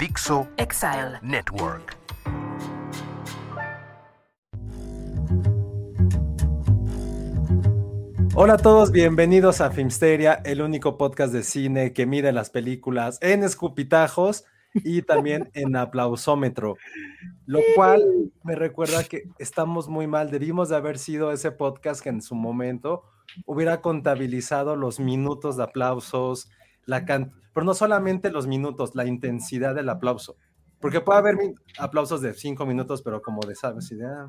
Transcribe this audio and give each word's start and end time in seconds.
Dixo 0.00 0.48
Exile. 0.56 1.18
Network. 1.20 1.94
Hola 8.34 8.54
a 8.54 8.56
todos, 8.56 8.92
bienvenidos 8.92 9.60
a 9.60 9.70
Filmsteria, 9.70 10.40
el 10.46 10.62
único 10.62 10.96
podcast 10.96 11.34
de 11.34 11.42
cine 11.42 11.92
que 11.92 12.06
mide 12.06 12.32
las 12.32 12.48
películas 12.48 13.18
en 13.20 13.42
escupitajos 13.42 14.46
y 14.72 15.02
también 15.02 15.50
en 15.52 15.76
aplausómetro, 15.76 16.78
lo 17.44 17.60
cual 17.76 18.02
me 18.42 18.54
recuerda 18.54 19.04
que 19.04 19.24
estamos 19.38 19.90
muy 19.90 20.06
mal. 20.06 20.30
Debimos 20.30 20.70
de 20.70 20.76
haber 20.76 20.98
sido 20.98 21.30
ese 21.30 21.52
podcast 21.52 22.00
que 22.00 22.08
en 22.08 22.22
su 22.22 22.34
momento 22.34 23.04
hubiera 23.44 23.82
contabilizado 23.82 24.76
los 24.76 24.98
minutos 24.98 25.58
de 25.58 25.64
aplausos, 25.64 26.48
la 26.90 27.04
can- 27.04 27.32
pero 27.54 27.64
no 27.64 27.72
solamente 27.74 28.30
los 28.30 28.46
minutos, 28.46 28.90
la 28.94 29.06
intensidad 29.06 29.74
del 29.74 29.88
aplauso. 29.88 30.36
Porque 30.80 31.00
puede 31.00 31.18
haber 31.18 31.36
aplausos 31.78 32.20
de 32.22 32.32
cinco 32.32 32.64
minutos, 32.64 33.02
pero 33.02 33.20
como 33.20 33.40
de, 33.42 33.54
¿sabes? 33.54 33.90
Idea 33.92 34.26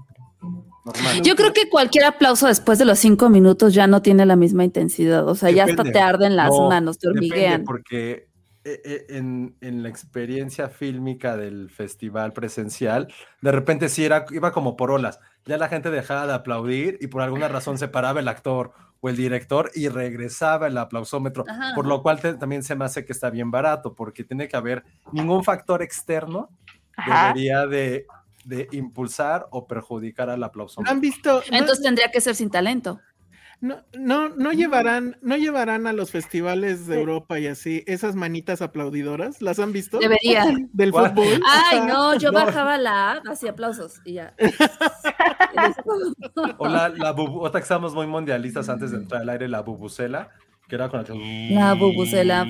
normal. 0.85 1.21
Yo 1.23 1.35
creo 1.35 1.53
que 1.53 1.69
cualquier 1.69 2.05
aplauso 2.05 2.47
después 2.47 2.77
de 2.77 2.85
los 2.85 2.99
cinco 2.99 3.29
minutos 3.29 3.73
ya 3.73 3.87
no 3.87 4.01
tiene 4.01 4.25
la 4.25 4.35
misma 4.35 4.63
intensidad. 4.63 5.27
O 5.27 5.35
sea, 5.35 5.49
ya 5.51 5.63
hasta 5.65 5.83
te 5.83 5.99
arden 5.99 6.35
las 6.35 6.49
No, 6.49 6.67
manos, 6.69 6.99
te 6.99 7.07
hormiguean. 7.07 7.63
porque 7.63 8.27
eh, 8.63 8.81
eh, 8.83 9.05
en, 9.09 9.55
en 9.61 9.81
la 9.81 9.89
experiencia 9.89 10.67
fílmica 10.69 11.37
del 11.37 11.69
festival 11.69 12.33
presencial, 12.33 13.07
de 13.41 13.51
repente 13.51 13.87
sí 13.87 14.03
era, 14.03 14.25
iba 14.31 14.51
como 14.51 14.75
por 14.75 14.91
olas. 14.91 15.19
Ya 15.45 15.57
la 15.57 15.69
gente 15.69 15.89
dejaba 15.89 16.27
de 16.27 16.33
aplaudir 16.33 16.97
y 17.01 17.07
por 17.07 17.21
alguna 17.21 17.47
razón 17.47 17.77
se 17.77 17.87
paraba 17.87 18.19
el 18.19 18.27
actor 18.27 18.73
o 19.01 19.09
el 19.09 19.17
director 19.17 19.71
y 19.73 19.89
regresaba 19.89 20.67
el 20.67 20.77
aplausómetro, 20.77 21.43
Ajá, 21.47 21.73
por 21.75 21.87
lo 21.87 22.01
cual 22.01 22.21
te- 22.21 22.35
también 22.35 22.63
se 22.63 22.75
me 22.75 22.85
hace 22.85 23.03
que 23.03 23.11
está 23.13 23.29
bien 23.29 23.51
barato, 23.51 23.93
porque 23.95 24.23
tiene 24.23 24.47
que 24.47 24.55
haber 24.55 24.83
ningún 25.11 25.43
factor 25.43 25.81
externo 25.81 26.49
Ajá. 26.95 27.27
debería 27.27 27.65
de, 27.65 28.05
de 28.45 28.67
impulsar 28.71 29.47
o 29.49 29.65
perjudicar 29.67 30.29
al 30.29 30.39
¿No 30.39 30.45
aplausómetro. 30.45 30.93
han 30.93 31.01
visto? 31.01 31.41
No, 31.51 31.57
Entonces 31.57 31.83
tendría 31.83 32.09
que 32.11 32.21
ser 32.21 32.35
sin 32.35 32.49
talento. 32.51 32.99
No, 33.61 33.77
no, 33.93 34.29
no 34.29 34.51
llevarán, 34.51 35.17
no 35.21 35.37
llevarán 35.37 35.87
a 35.87 35.93
los 35.93 36.11
festivales 36.11 36.87
de 36.87 36.99
Europa 36.99 37.39
y 37.39 37.47
así 37.47 37.83
esas 37.87 38.15
manitas 38.15 38.61
aplaudidoras. 38.61 39.41
¿Las 39.41 39.59
han 39.59 39.71
visto? 39.71 39.99
Deberían. 39.99 40.69
Del 40.73 40.91
¿Cuál? 41.01 41.11
fútbol. 41.11 41.41
Ay, 41.47 41.79
no, 41.87 42.17
yo 42.17 42.31
No. 42.31 42.39
bajaba 42.43 42.77
la 42.77 43.13
app, 43.13 43.27
hacía 43.27 43.51
aplausos 43.51 44.01
y 44.03 44.13
ya. 44.13 44.33
O 46.57 46.67
la, 46.67 46.89
la 46.89 47.15
bubu- 47.15 47.41
otra 47.45 47.59
que 47.59 47.63
estábamos 47.63 47.93
muy 47.93 48.07
mundialistas 48.07 48.69
antes 48.69 48.91
de 48.91 48.97
entrar 48.97 49.21
al 49.21 49.29
aire, 49.29 49.47
la 49.47 49.61
bubucela, 49.61 50.29
que 50.67 50.75
era 50.75 50.89
con 50.89 50.99
la 51.01 51.05
que... 51.05 51.49
La 51.51 51.73
bubucela. 51.73 52.45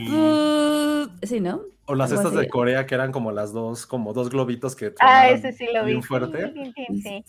Sí, 1.23 1.39
¿no? 1.39 1.61
O 1.85 1.95
las 1.95 2.11
estas 2.11 2.33
de. 2.33 2.47
Corea 2.47 2.85
que 2.85 2.95
eran 2.95 3.11
como 3.11 3.31
las 3.31 3.51
dos, 3.51 3.85
como 3.85 4.13
dos 4.13 4.29
globitos 4.29 4.75
que 4.75 4.93
Ah, 4.99 5.27
ese 5.29 5.51
sí 5.51 5.65
lo 5.73 5.83
vi. 5.83 5.91
bien 5.91 6.03
fuerte. 6.03 6.53
Sí, 6.53 6.73
sí, 6.75 7.01
sí. 7.01 7.25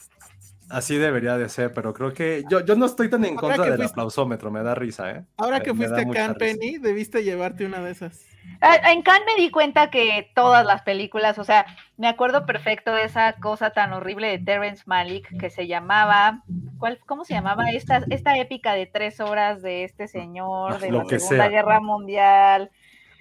Así 0.72 0.96
debería 0.96 1.36
de 1.36 1.48
ser, 1.48 1.72
pero 1.74 1.92
creo 1.92 2.12
que 2.14 2.44
yo, 2.50 2.60
yo 2.64 2.74
no 2.76 2.86
estoy 2.86 3.10
tan 3.10 3.24
en 3.24 3.36
Ahora 3.36 3.40
contra 3.56 3.64
del 3.66 3.76
fuiste- 3.76 3.92
aplausómetro, 3.92 4.50
me 4.50 4.62
da 4.62 4.74
risa, 4.74 5.10
¿eh? 5.10 5.24
Ahora 5.36 5.60
que 5.60 5.72
me 5.72 5.86
fuiste 5.86 6.00
a 6.08 6.12
Cannes. 6.12 6.38
Penny, 6.38 6.78
debiste 6.78 7.22
llevarte 7.22 7.66
una 7.66 7.80
de 7.80 7.90
esas. 7.90 8.24
Ah, 8.60 8.76
En 8.90 9.02
Cannes 9.02 9.22
me 9.26 9.40
di 9.42 9.50
cuenta 9.50 9.90
que 9.90 10.30
todas 10.34 10.64
las 10.64 10.82
películas, 10.82 11.38
o 11.38 11.44
sea, 11.44 11.66
me 11.96 12.08
acuerdo 12.08 12.46
perfecto 12.46 12.92
de 12.94 13.04
esa 13.04 13.34
cosa 13.34 13.70
tan 13.70 13.92
horrible 13.92 14.28
de 14.28 14.38
Terrence 14.38 14.82
Malick 14.86 15.28
que 15.38 15.50
se 15.50 15.66
llamaba, 15.66 16.42
¿cuál, 16.78 16.98
¿cómo 17.06 17.24
se 17.24 17.34
llamaba? 17.34 17.70
Esta, 17.70 18.02
esta 18.10 18.36
épica 18.38 18.72
de 18.72 18.86
tres 18.86 19.20
horas 19.20 19.62
de 19.62 19.84
este 19.84 20.08
señor 20.08 20.78
de 20.80 20.90
Lo 20.90 21.02
la 21.02 21.04
que 21.06 21.18
Segunda 21.20 21.44
sea. 21.44 21.50
Guerra 21.50 21.80
Mundial. 21.80 22.70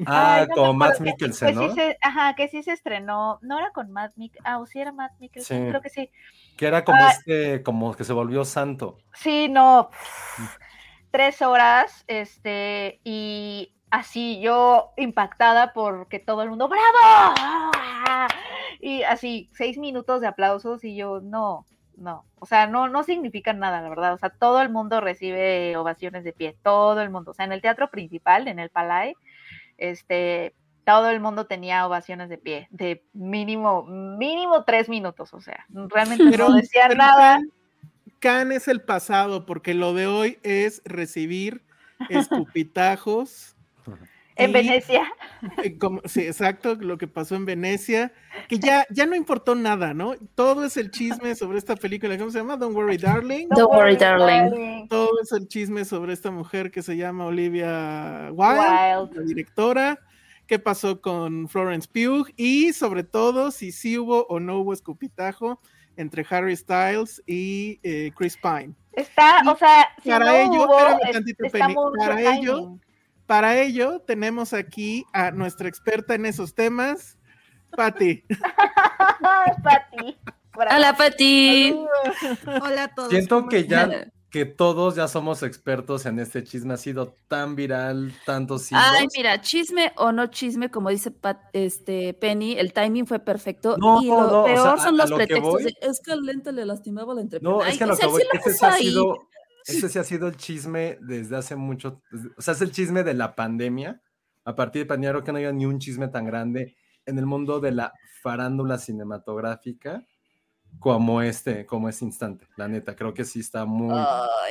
Ah, 0.07 0.37
Ay, 0.39 0.47
no 0.47 0.55
me 0.55 0.61
con 0.69 0.77
Matt 0.77 0.97
que- 0.97 1.03
Mikkelsen, 1.03 1.47
que 1.49 1.53
sí 1.53 1.67
¿no? 1.67 1.73
se- 1.75 1.97
ajá, 2.01 2.33
que 2.35 2.47
sí 2.47 2.63
se 2.63 2.71
estrenó, 2.71 3.37
no 3.43 3.59
era 3.59 3.69
con 3.71 3.91
Matt 3.91 4.13
Mikkelsen, 4.15 4.47
ah, 4.51 4.57
o 4.59 4.65
sí 4.65 4.79
era 4.79 4.91
Matt 4.91 5.11
Mikkelsen, 5.19 5.65
Sí. 5.65 5.69
creo 5.69 5.81
que 5.81 5.89
sí. 5.89 6.09
Que 6.61 6.67
era 6.67 6.85
como 6.85 6.99
Ah. 6.99 7.09
este, 7.09 7.63
como 7.63 7.95
que 7.95 8.03
se 8.03 8.13
volvió 8.13 8.45
santo. 8.45 8.99
Sí, 9.15 9.49
no, 9.49 9.89
tres 11.09 11.41
horas, 11.41 12.03
este, 12.05 13.01
y 13.03 13.73
así 13.89 14.39
yo 14.41 14.91
impactada 14.95 15.73
porque 15.73 16.19
todo 16.19 16.43
el 16.43 16.49
mundo, 16.51 16.69
¡bravo! 16.69 17.71
Y 18.79 19.01
así, 19.01 19.49
seis 19.53 19.79
minutos 19.79 20.21
de 20.21 20.27
aplausos 20.27 20.83
y 20.83 20.95
yo, 20.95 21.19
no, 21.19 21.65
no, 21.97 22.25
o 22.37 22.45
sea, 22.45 22.67
no, 22.67 22.87
no 22.89 23.01
significan 23.01 23.57
nada, 23.57 23.81
la 23.81 23.89
verdad, 23.89 24.13
o 24.13 24.19
sea, 24.19 24.29
todo 24.29 24.61
el 24.61 24.69
mundo 24.69 25.01
recibe 25.01 25.75
ovaciones 25.77 26.23
de 26.23 26.33
pie, 26.33 26.55
todo 26.61 27.01
el 27.01 27.09
mundo, 27.09 27.31
o 27.31 27.33
sea, 27.33 27.45
en 27.45 27.53
el 27.53 27.61
teatro 27.63 27.89
principal, 27.89 28.47
en 28.47 28.59
el 28.59 28.69
Palais, 28.69 29.15
este, 29.79 30.53
todo 30.85 31.09
el 31.09 31.19
mundo 31.19 31.45
tenía 31.45 31.85
ovaciones 31.85 32.29
de 32.29 32.37
pie, 32.37 32.67
de 32.71 33.03
mínimo, 33.13 33.83
mínimo 33.83 34.63
tres 34.63 34.89
minutos, 34.89 35.33
o 35.33 35.41
sea, 35.41 35.65
realmente 35.69 36.25
Pero- 36.29 36.49
no 36.49 36.55
decían 36.55 36.89
pero 36.89 36.97
nada. 36.99 37.39
Cannes 38.19 38.63
es 38.63 38.67
el 38.67 38.81
pasado, 38.81 39.45
porque 39.45 39.73
lo 39.73 39.93
de 39.93 40.05
hoy 40.07 40.39
es 40.43 40.81
recibir 40.85 41.63
escupitajos. 42.09 43.55
En 44.37 44.53
Venecia. 44.53 45.03
eh, 45.61 45.77
como- 45.77 46.01
sí, 46.05 46.21
exacto, 46.21 46.73
lo 46.75 46.97
que 46.97 47.05
pasó 47.05 47.35
en 47.35 47.45
Venecia, 47.45 48.11
que 48.47 48.57
ya, 48.81 48.87
ya 48.89 49.05
no 49.05 49.15
importó 49.15 49.53
nada, 49.55 49.93
¿no? 49.93 50.15
Todo 50.35 50.63
es 50.65 50.77
el 50.77 50.89
chisme 50.89 51.35
sobre 51.35 51.59
esta 51.59 51.75
película, 51.75 52.17
¿cómo 52.17 52.31
se 52.31 52.39
llama? 52.39 52.55
Don't 52.57 52.75
Worry 52.75 52.97
Darling. 52.97 53.49
Don't 53.49 53.71
worry, 53.71 53.97
darling. 53.97 54.87
Todo 54.87 55.11
es 55.21 55.31
el 55.33 55.47
chisme 55.47 55.83
sobre 55.85 56.13
esta 56.13 56.31
mujer 56.31 56.71
que 56.71 56.81
se 56.81 56.95
llama 56.97 57.25
Olivia 57.25 58.29
Wilde, 58.31 58.97
Wilde. 58.97 59.19
la 59.19 59.25
directora. 59.27 59.99
¿Qué 60.51 60.59
pasó 60.59 60.99
con 60.99 61.47
Florence 61.47 61.87
Pugh? 61.87 62.27
Y 62.35 62.73
sobre 62.73 63.05
todo, 63.05 63.51
si 63.51 63.71
sí 63.71 63.97
hubo 63.97 64.25
o 64.27 64.41
no 64.41 64.57
hubo 64.57 64.73
escupitajo 64.73 65.61
entre 65.95 66.25
Harry 66.29 66.57
Styles 66.57 67.23
y 67.25 67.79
eh, 67.83 68.11
Chris 68.17 68.35
Pine. 68.35 68.75
Está, 68.91 69.49
o 69.49 69.55
sea, 69.55 69.87
si 70.03 70.09
para 70.09 70.25
no 70.25 70.33
ello, 70.33 70.65
hubo, 70.65 70.77
espérame 70.77 71.13
tantito, 71.13 71.45
Penny, 71.49 71.75
para 71.97 72.35
ello, 72.35 72.77
Para 73.25 73.61
ello, 73.61 74.01
tenemos 74.01 74.51
aquí 74.51 75.05
a 75.13 75.31
nuestra 75.31 75.69
experta 75.69 76.15
en 76.15 76.25
esos 76.25 76.53
temas, 76.53 77.17
Patti. 77.77 78.25
Pati. 79.63 80.17
Hola, 80.57 80.97
Pati. 80.97 81.75
Hola 82.61 82.83
a 82.83 82.87
todos. 82.93 83.09
Siento 83.09 83.37
¿cómo 83.37 83.47
que 83.47 83.67
ya 83.67 84.11
que 84.31 84.45
todos 84.45 84.95
ya 84.95 85.07
somos 85.09 85.43
expertos 85.43 86.05
en 86.05 86.17
este 86.17 86.43
chisme, 86.45 86.73
ha 86.73 86.77
sido 86.77 87.15
tan 87.27 87.55
viral, 87.55 88.13
tantos 88.25 88.63
siglos. 88.63 88.83
Ay, 88.87 89.07
mira, 89.15 89.41
chisme 89.41 89.91
o 89.97 90.11
no 90.13 90.27
chisme, 90.27 90.71
como 90.71 90.89
dice 90.89 91.11
Pat- 91.11 91.49
este 91.51 92.13
Penny, 92.13 92.53
el 92.53 92.71
timing 92.71 93.05
fue 93.05 93.19
perfecto. 93.19 93.75
No, 93.77 94.01
y 94.01 94.07
lo 94.07 94.21
no, 94.21 94.43
o 94.43 94.45
sea, 94.45 94.55
peor 94.55 94.79
son 94.79 94.97
los 94.97 95.09
lo 95.09 95.17
que 95.17 95.25
pretextos 95.27 95.53
voy- 95.53 95.63
de 95.63 95.73
es 95.81 95.99
que 96.01 96.11
al 96.13 96.21
lente 96.21 96.51
le 96.53 96.65
lastimaba 96.65 97.13
la 97.13 97.21
entrepierna. 97.21 97.57
No, 97.57 97.63
es 97.63 97.71
Ay, 97.73 97.77
que 97.77 97.83
a 97.83 97.87
o 97.87 97.89
lo 97.89 97.97
que 97.97 98.05
voy, 98.07 98.21
sí 98.21 98.27
lo 98.33 98.39
ese 98.51 98.65
ha 98.65 98.71
sido, 98.71 99.27
ese 99.65 99.89
sí 99.89 99.99
ha 99.99 100.03
sido 100.05 100.27
el 100.29 100.37
chisme 100.37 100.97
desde 101.01 101.35
hace 101.35 101.55
mucho, 101.57 102.01
o 102.37 102.41
sea, 102.41 102.53
es 102.53 102.61
el 102.61 102.71
chisme 102.71 103.03
de 103.03 103.13
la 103.13 103.35
pandemia. 103.35 104.01
A 104.45 104.55
partir 104.55 104.81
de 104.81 104.85
pandemia 104.87 105.11
creo 105.11 105.23
que 105.25 105.31
no 105.33 105.37
había 105.39 105.51
ni 105.51 105.65
un 105.65 105.77
chisme 105.79 106.07
tan 106.07 106.25
grande 106.25 106.77
en 107.05 107.19
el 107.19 107.25
mundo 107.25 107.59
de 107.59 107.71
la 107.73 107.93
farándula 108.23 108.77
cinematográfica 108.77 110.05
como 110.79 111.21
este, 111.21 111.65
como 111.65 111.89
este 111.89 112.05
instante. 112.05 112.47
La 112.55 112.67
neta, 112.67 112.95
creo 112.95 113.13
que 113.13 113.23
sí 113.25 113.39
está 113.39 113.65
muy. 113.65 113.95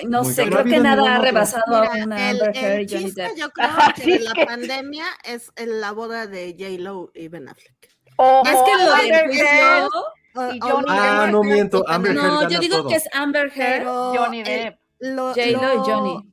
No 0.07 0.23
muy 0.23 0.33
sé, 0.33 0.45
creo 0.49 0.65
que 0.65 0.79
nada 0.79 1.17
ha 1.17 1.19
rebasado 1.21 1.75
a 1.77 1.81
una 2.05 2.31
el, 2.31 2.41
Amber 2.41 2.57
el 2.57 2.65
Heard 2.65 2.81
y 2.83 2.89
Johnny 2.89 3.05
chiste, 3.07 3.23
Depp. 3.23 3.37
yo 3.37 3.51
creo 3.55 3.69
que 3.97 4.13
de 4.13 4.19
la 4.21 4.33
que- 4.33 4.47
pandemia 4.47 5.05
es 5.25 5.51
el- 5.57 5.81
la 5.81 5.93
boda 5.93 6.27
de 6.27 6.55
J-Lo 6.59 7.11
y 7.15 7.29
Ben 7.29 7.49
Affleck. 7.49 7.75
Es 7.83 7.97
que 8.17 8.19
o 8.19 8.79
lo 8.79 8.97
Y 8.97 9.11
Johnny 9.11 9.37
de 9.37 9.43
Depp. 9.43 10.89
Ah, 10.89 11.29
no 11.31 11.43
miento, 11.43 11.85
Amber 11.89 12.13
Heard 12.17 12.23
No, 12.25 12.49
yo 12.49 12.61
digo 12.61 12.77
todo. 12.79 12.89
que 12.89 12.95
es 12.97 13.09
Amber 13.13 13.51
Heard. 13.55 13.87
Johnny 13.87 14.43
Depp. 14.45 14.79
lo, 15.01 15.29
J-Lo 15.35 15.75
y 15.75 15.79
Johnny. 15.79 16.33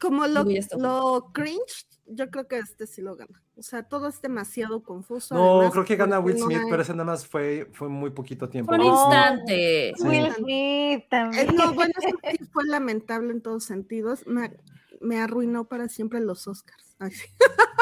Como 0.00 0.26
lo, 0.28 0.44
lo 0.78 1.30
cringe, 1.34 1.86
yo 2.06 2.30
creo 2.30 2.46
que 2.48 2.58
este 2.58 2.86
sí 2.86 3.00
lo 3.02 3.16
gana. 3.16 3.42
O 3.56 3.62
sea, 3.62 3.82
todo 3.84 4.08
es 4.08 4.20
demasiado 4.20 4.82
confuso. 4.82 5.34
No, 5.34 5.56
además, 5.56 5.72
creo 5.72 5.84
que 5.84 5.96
gana 5.96 6.18
Will 6.20 6.38
no 6.38 6.46
Smith, 6.46 6.58
hay- 6.58 6.70
pero 6.70 6.82
ese 6.82 6.92
nada 6.92 7.04
más 7.04 7.26
fue, 7.26 7.68
fue 7.72 7.88
muy 7.88 8.10
poquito 8.10 8.48
tiempo. 8.48 8.72
Un 8.74 8.80
Will 8.80 8.88
Smith. 8.90 9.04
instante. 9.04 9.92
Sí. 9.96 10.06
Will 10.06 10.32
Smith 10.34 10.48
Eh, 10.48 11.06
también. 11.10 11.54
no, 11.54 11.72
bueno, 11.74 11.92
eso 11.98 12.16
sí 12.38 12.44
fue 12.52 12.64
lamentable 12.66 13.32
en 13.32 13.40
todos 13.40 13.64
sentidos. 13.64 14.26
Me, 14.26 14.52
me 15.00 15.18
arruinó 15.20 15.64
para 15.64 15.88
siempre 15.88 16.20
los 16.20 16.46
Oscars. 16.48 16.96
Ay, 16.98 17.10
sí. 17.12 17.26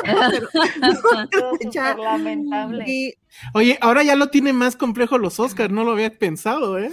Ya. 1.73 1.95
lamentable. 1.97 2.85
Y 2.87 3.15
Oye, 3.55 3.79
ahora 3.81 4.03
ya 4.03 4.17
lo 4.17 4.29
tiene 4.29 4.53
más 4.53 4.77
complejo 4.77 5.19
los 5.19 5.39
Oscars, 5.41 5.73
no 5.73 5.85
lo 5.85 5.93
había 5.93 6.19
pensado, 6.19 6.79
¿eh? 6.79 6.91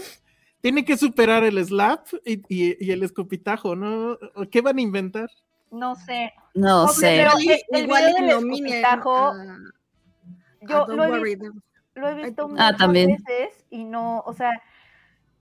Tiene 0.61 0.83
que 0.85 0.97
superar 0.97 1.43
el 1.43 1.63
slap 1.65 2.07
y, 2.25 2.41
y- 2.49 2.77
y 2.85 2.91
el 2.91 3.03
escupitajo, 3.03 3.75
¿no? 3.75 4.17
¿O 4.35 4.45
¿Qué 4.51 4.61
van 4.61 4.77
a 4.77 4.81
inventar? 4.81 5.29
No 5.71 5.95
sé. 5.95 6.33
No 6.53 6.83
Obvio, 6.83 6.93
sé. 6.93 7.25
pero- 7.25 7.39
igual, 7.39 7.59
el 7.69 7.83
igual 7.83 8.03
video 8.05 8.39
del 8.41 8.51
escupitajo, 8.53 9.33
Yo 10.61 10.75
a 10.75 10.79
Don't 10.85 10.89
lo 10.97 11.03
he 11.05 11.09
Worry, 11.09 11.35
visto- 11.35 11.45
Darling. 11.45 11.61
Lo 11.95 12.07
he 12.09 12.13
visto 12.13 12.43
Ah, 12.43 12.47
muchas 12.47 12.77
también. 12.77 13.09
veces 13.27 13.65
y 13.69 13.83
no, 13.85 14.19
o 14.25 14.33
sea, 14.33 14.51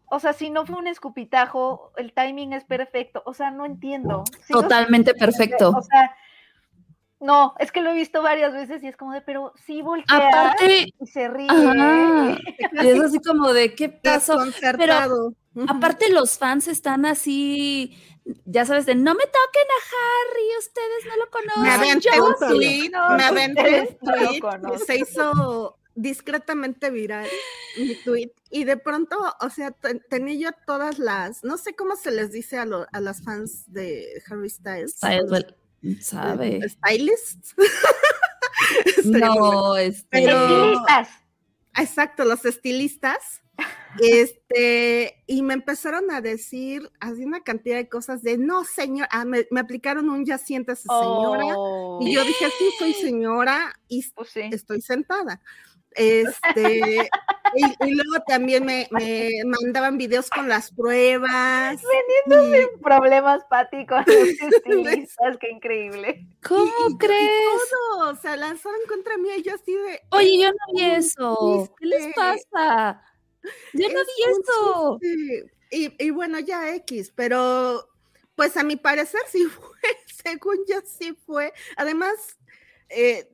o 0.06 0.19
sea, 0.20 0.32
si 0.32 0.50
no 0.50 0.64
fue 0.66 0.76
un 0.76 0.87
escupitajo, 0.87 1.93
el 1.96 2.12
timing 2.12 2.52
es 2.55 2.64
perfecto. 2.64 3.22
O 3.26 3.34
sea, 3.34 3.50
no 3.50 3.64
entiendo. 3.66 4.25
Totalmente 4.49 5.14
perfecto. 5.14 5.70
O 5.70 5.82
sea, 5.82 6.16
no, 7.20 7.54
es 7.58 7.70
que 7.72 7.82
lo 7.82 7.90
he 7.90 7.94
visto 7.94 8.22
varias 8.22 8.52
veces 8.54 8.82
y 8.82 8.87
es 8.88 8.96
como 8.96 9.12
de, 9.12 9.20
pero 9.20 9.52
sí 9.66 9.82
voltea 9.82 10.16
Aparte, 10.50 10.87
y 11.00 11.06
se 11.06 11.28
ríe. 11.28 11.49
ajá, 11.50 12.38
y 12.82 12.87
es 12.88 13.00
así 13.00 13.19
como 13.20 13.52
de 13.52 13.75
qué 13.75 13.88
pasó. 14.02 14.34
Desconcertado. 14.38 15.34
Aparte, 15.69 16.10
los 16.10 16.38
fans 16.38 16.69
están 16.69 17.06
así, 17.06 17.96
ya 18.44 18.64
sabes, 18.66 18.87
de 18.87 18.94
no 18.94 19.14
me 19.14 19.25
toquen 19.25 19.66
a 19.70 19.81
Harry, 19.94 20.58
ustedes 20.58 21.06
no 21.06 21.16
lo 21.16 21.31
conocen. 21.31 21.62
Me 21.62 21.70
aventé 21.70 22.08
yo 22.16 22.26
un 22.26 22.34
sí". 22.38 22.55
tweet, 22.55 22.90
No, 22.90 23.16
me 23.16 23.25
aventé 23.25 23.60
ustedes 23.62 23.90
un 24.00 24.08
no 24.08 24.16
lo 24.16 24.28
tweet, 24.28 24.40
conocen. 24.40 24.87
se 24.87 24.96
hizo 24.99 25.78
discretamente 25.94 26.90
viral 26.90 27.26
mi 27.76 27.94
tweet 28.05 28.31
y 28.50 28.62
de 28.64 28.76
pronto, 28.76 29.16
o 29.40 29.50
sea, 29.50 29.72
ten- 29.72 30.00
tenía 30.08 30.50
yo 30.50 30.56
todas 30.66 31.00
las, 31.00 31.43
no 31.43 31.58
sé 31.58 31.75
cómo 31.75 31.96
se 31.96 32.12
les 32.12 32.31
dice 32.31 32.56
a, 32.58 32.64
lo- 32.66 32.87
a 32.93 33.00
las 33.00 33.22
fans 33.25 33.64
de 33.72 34.06
Harry 34.31 34.49
Styles. 34.49 34.93
Styles, 34.93 35.28
well, 35.31 35.56
sabe. 36.00 36.58
eh, 36.58 36.69
Stylists. 36.69 37.54
No, 39.04 39.76
este. 39.76 40.06
Pero- 40.11 40.44
Estilistas. 40.44 41.08
Exacto, 41.76 42.25
los 42.25 42.44
estilistas. 42.44 43.40
Este, 44.03 45.23
y 45.27 45.43
me 45.43 45.55
empezaron 45.55 46.11
a 46.11 46.21
decir 46.21 46.91
así 47.00 47.25
una 47.25 47.43
cantidad 47.43 47.77
de 47.77 47.89
cosas 47.89 48.23
de 48.23 48.39
no, 48.39 48.65
señor, 48.65 49.09
ah, 49.11 49.25
me, 49.25 49.47
me 49.50 49.61
aplicaron 49.61 50.09
un 50.11 50.25
ya 50.25 50.39
siéntese, 50.39 50.83
señora. 50.83 51.45
Oh, 51.56 51.99
Y 52.00 52.15
yo 52.15 52.25
dije, 52.25 52.47
sí, 52.59 52.71
soy 52.79 52.95
señora 52.95 53.75
y 53.89 54.05
pues 54.15 54.31
sí. 54.31 54.43
estoy 54.53 54.81
sentada. 54.81 55.41
Este, 55.93 57.09
y, 57.56 57.65
y 57.65 57.95
luego 57.95 58.23
también 58.27 58.65
me, 58.65 58.87
me 58.91 59.31
mandaban 59.47 59.97
videos 59.99 60.31
con 60.31 60.49
las 60.49 60.71
pruebas. 60.73 61.81
y- 62.27 62.81
Problemas, 62.83 63.43
Pati, 63.50 63.87
con 63.87 64.05
los 64.06 64.06
estilistas, 64.53 65.37
qué 65.41 65.50
increíble. 65.50 66.27
¿Cómo 66.47 66.71
y- 66.89 66.93
y 66.93 66.99
crees? 66.99 67.31
todo, 67.71 68.11
o 68.11 68.17
sea, 68.17 68.37
lanzaron 68.37 68.81
contra 68.89 69.17
mí 69.17 69.29
y 69.39 69.43
yo 69.43 69.55
así 69.55 69.75
de. 69.75 70.00
Oye, 70.11 70.39
yo 70.43 70.50
no 70.50 70.56
vi 70.75 70.85
eso. 70.85 71.75
¿Qué 71.79 71.87
les 71.87 72.15
pasa? 72.15 73.03
Yo 73.73 73.89
no 73.89 74.00
es 74.00 74.06
vi 74.06 74.23
eso. 74.31 75.00
Y, 75.71 76.06
y 76.06 76.11
bueno, 76.11 76.39
ya 76.39 76.75
X, 76.75 77.12
pero 77.15 77.89
pues 78.35 78.56
a 78.56 78.62
mi 78.62 78.77
parecer 78.77 79.21
sí 79.29 79.45
fue, 79.47 79.79
según 80.23 80.59
yo 80.69 80.81
sí 80.85 81.17
fue. 81.27 81.53
Además, 81.77 82.39
eh, 82.89 83.29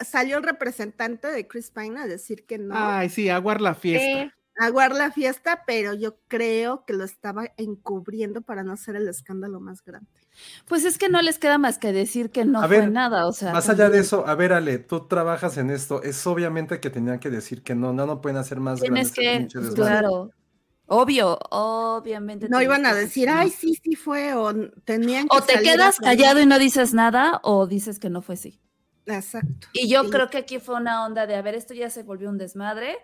salió 0.00 0.38
el 0.38 0.42
representante 0.42 1.28
de 1.28 1.46
Chris 1.46 1.70
Pine 1.70 2.00
a 2.00 2.06
decir 2.06 2.46
que 2.46 2.58
no. 2.58 2.74
Ay, 2.76 3.10
sí, 3.10 3.28
aguar 3.28 3.60
la 3.60 3.74
fiesta. 3.74 4.22
Sí, 4.24 4.32
aguar 4.58 4.94
la 4.94 5.12
fiesta, 5.12 5.64
pero 5.66 5.94
yo 5.94 6.18
creo 6.28 6.84
que 6.84 6.94
lo 6.94 7.04
estaba 7.04 7.52
encubriendo 7.56 8.42
para 8.42 8.62
no 8.62 8.72
hacer 8.72 8.96
el 8.96 9.08
escándalo 9.08 9.60
más 9.60 9.84
grande. 9.84 10.19
Pues 10.68 10.84
es 10.84 10.98
que 10.98 11.08
no 11.08 11.20
les 11.22 11.38
queda 11.38 11.58
más 11.58 11.78
que 11.78 11.92
decir 11.92 12.30
que 12.30 12.44
no 12.44 12.62
A 12.62 12.68
fue 12.68 12.86
nada, 12.86 13.26
o 13.26 13.32
sea. 13.32 13.52
Más 13.52 13.68
allá 13.68 13.90
de 13.90 13.98
eso, 14.00 14.26
a 14.26 14.34
ver, 14.34 14.52
Ale, 14.52 14.78
tú 14.78 15.06
trabajas 15.06 15.56
en 15.58 15.70
esto. 15.70 16.02
Es 16.02 16.26
obviamente 16.26 16.80
que 16.80 16.90
tenían 16.90 17.18
que 17.18 17.30
decir 17.30 17.62
que 17.62 17.74
no, 17.74 17.92
no, 17.92 18.06
no 18.06 18.20
pueden 18.20 18.38
hacer 18.38 18.60
más 18.60 18.80
Tienes 18.80 19.12
que, 19.12 19.48
pues, 19.52 19.70
claro. 19.74 20.30
Obvio, 20.86 21.38
obviamente. 21.50 22.48
No 22.48 22.60
iban 22.60 22.84
a 22.84 22.94
decir, 22.94 23.26
que 23.26 23.30
ay, 23.30 23.50
sí, 23.50 23.74
sí 23.82 23.94
fue, 23.94 24.34
o 24.34 24.52
tenían 24.84 25.28
que 25.28 25.36
O 25.36 25.40
te 25.42 25.60
quedas 25.62 25.96
salir". 25.96 26.18
callado 26.18 26.40
y 26.40 26.46
no 26.46 26.58
dices 26.58 26.94
nada, 26.94 27.40
o 27.44 27.66
dices 27.66 27.98
que 28.00 28.10
no 28.10 28.22
fue 28.22 28.34
así. 28.34 28.60
Exacto. 29.06 29.68
Y 29.72 29.88
yo 29.88 30.04
Sí. 30.04 30.10
creo 30.10 30.30
que 30.30 30.38
aquí 30.38 30.58
fue 30.58 30.76
una 30.76 31.04
onda 31.06 31.26
de, 31.26 31.34
a 31.36 31.42
ver, 31.42 31.54
esto 31.54 31.74
ya 31.74 31.90
se 31.90 32.02
volvió 32.02 32.28
un 32.28 32.38
desmadre, 32.38 32.96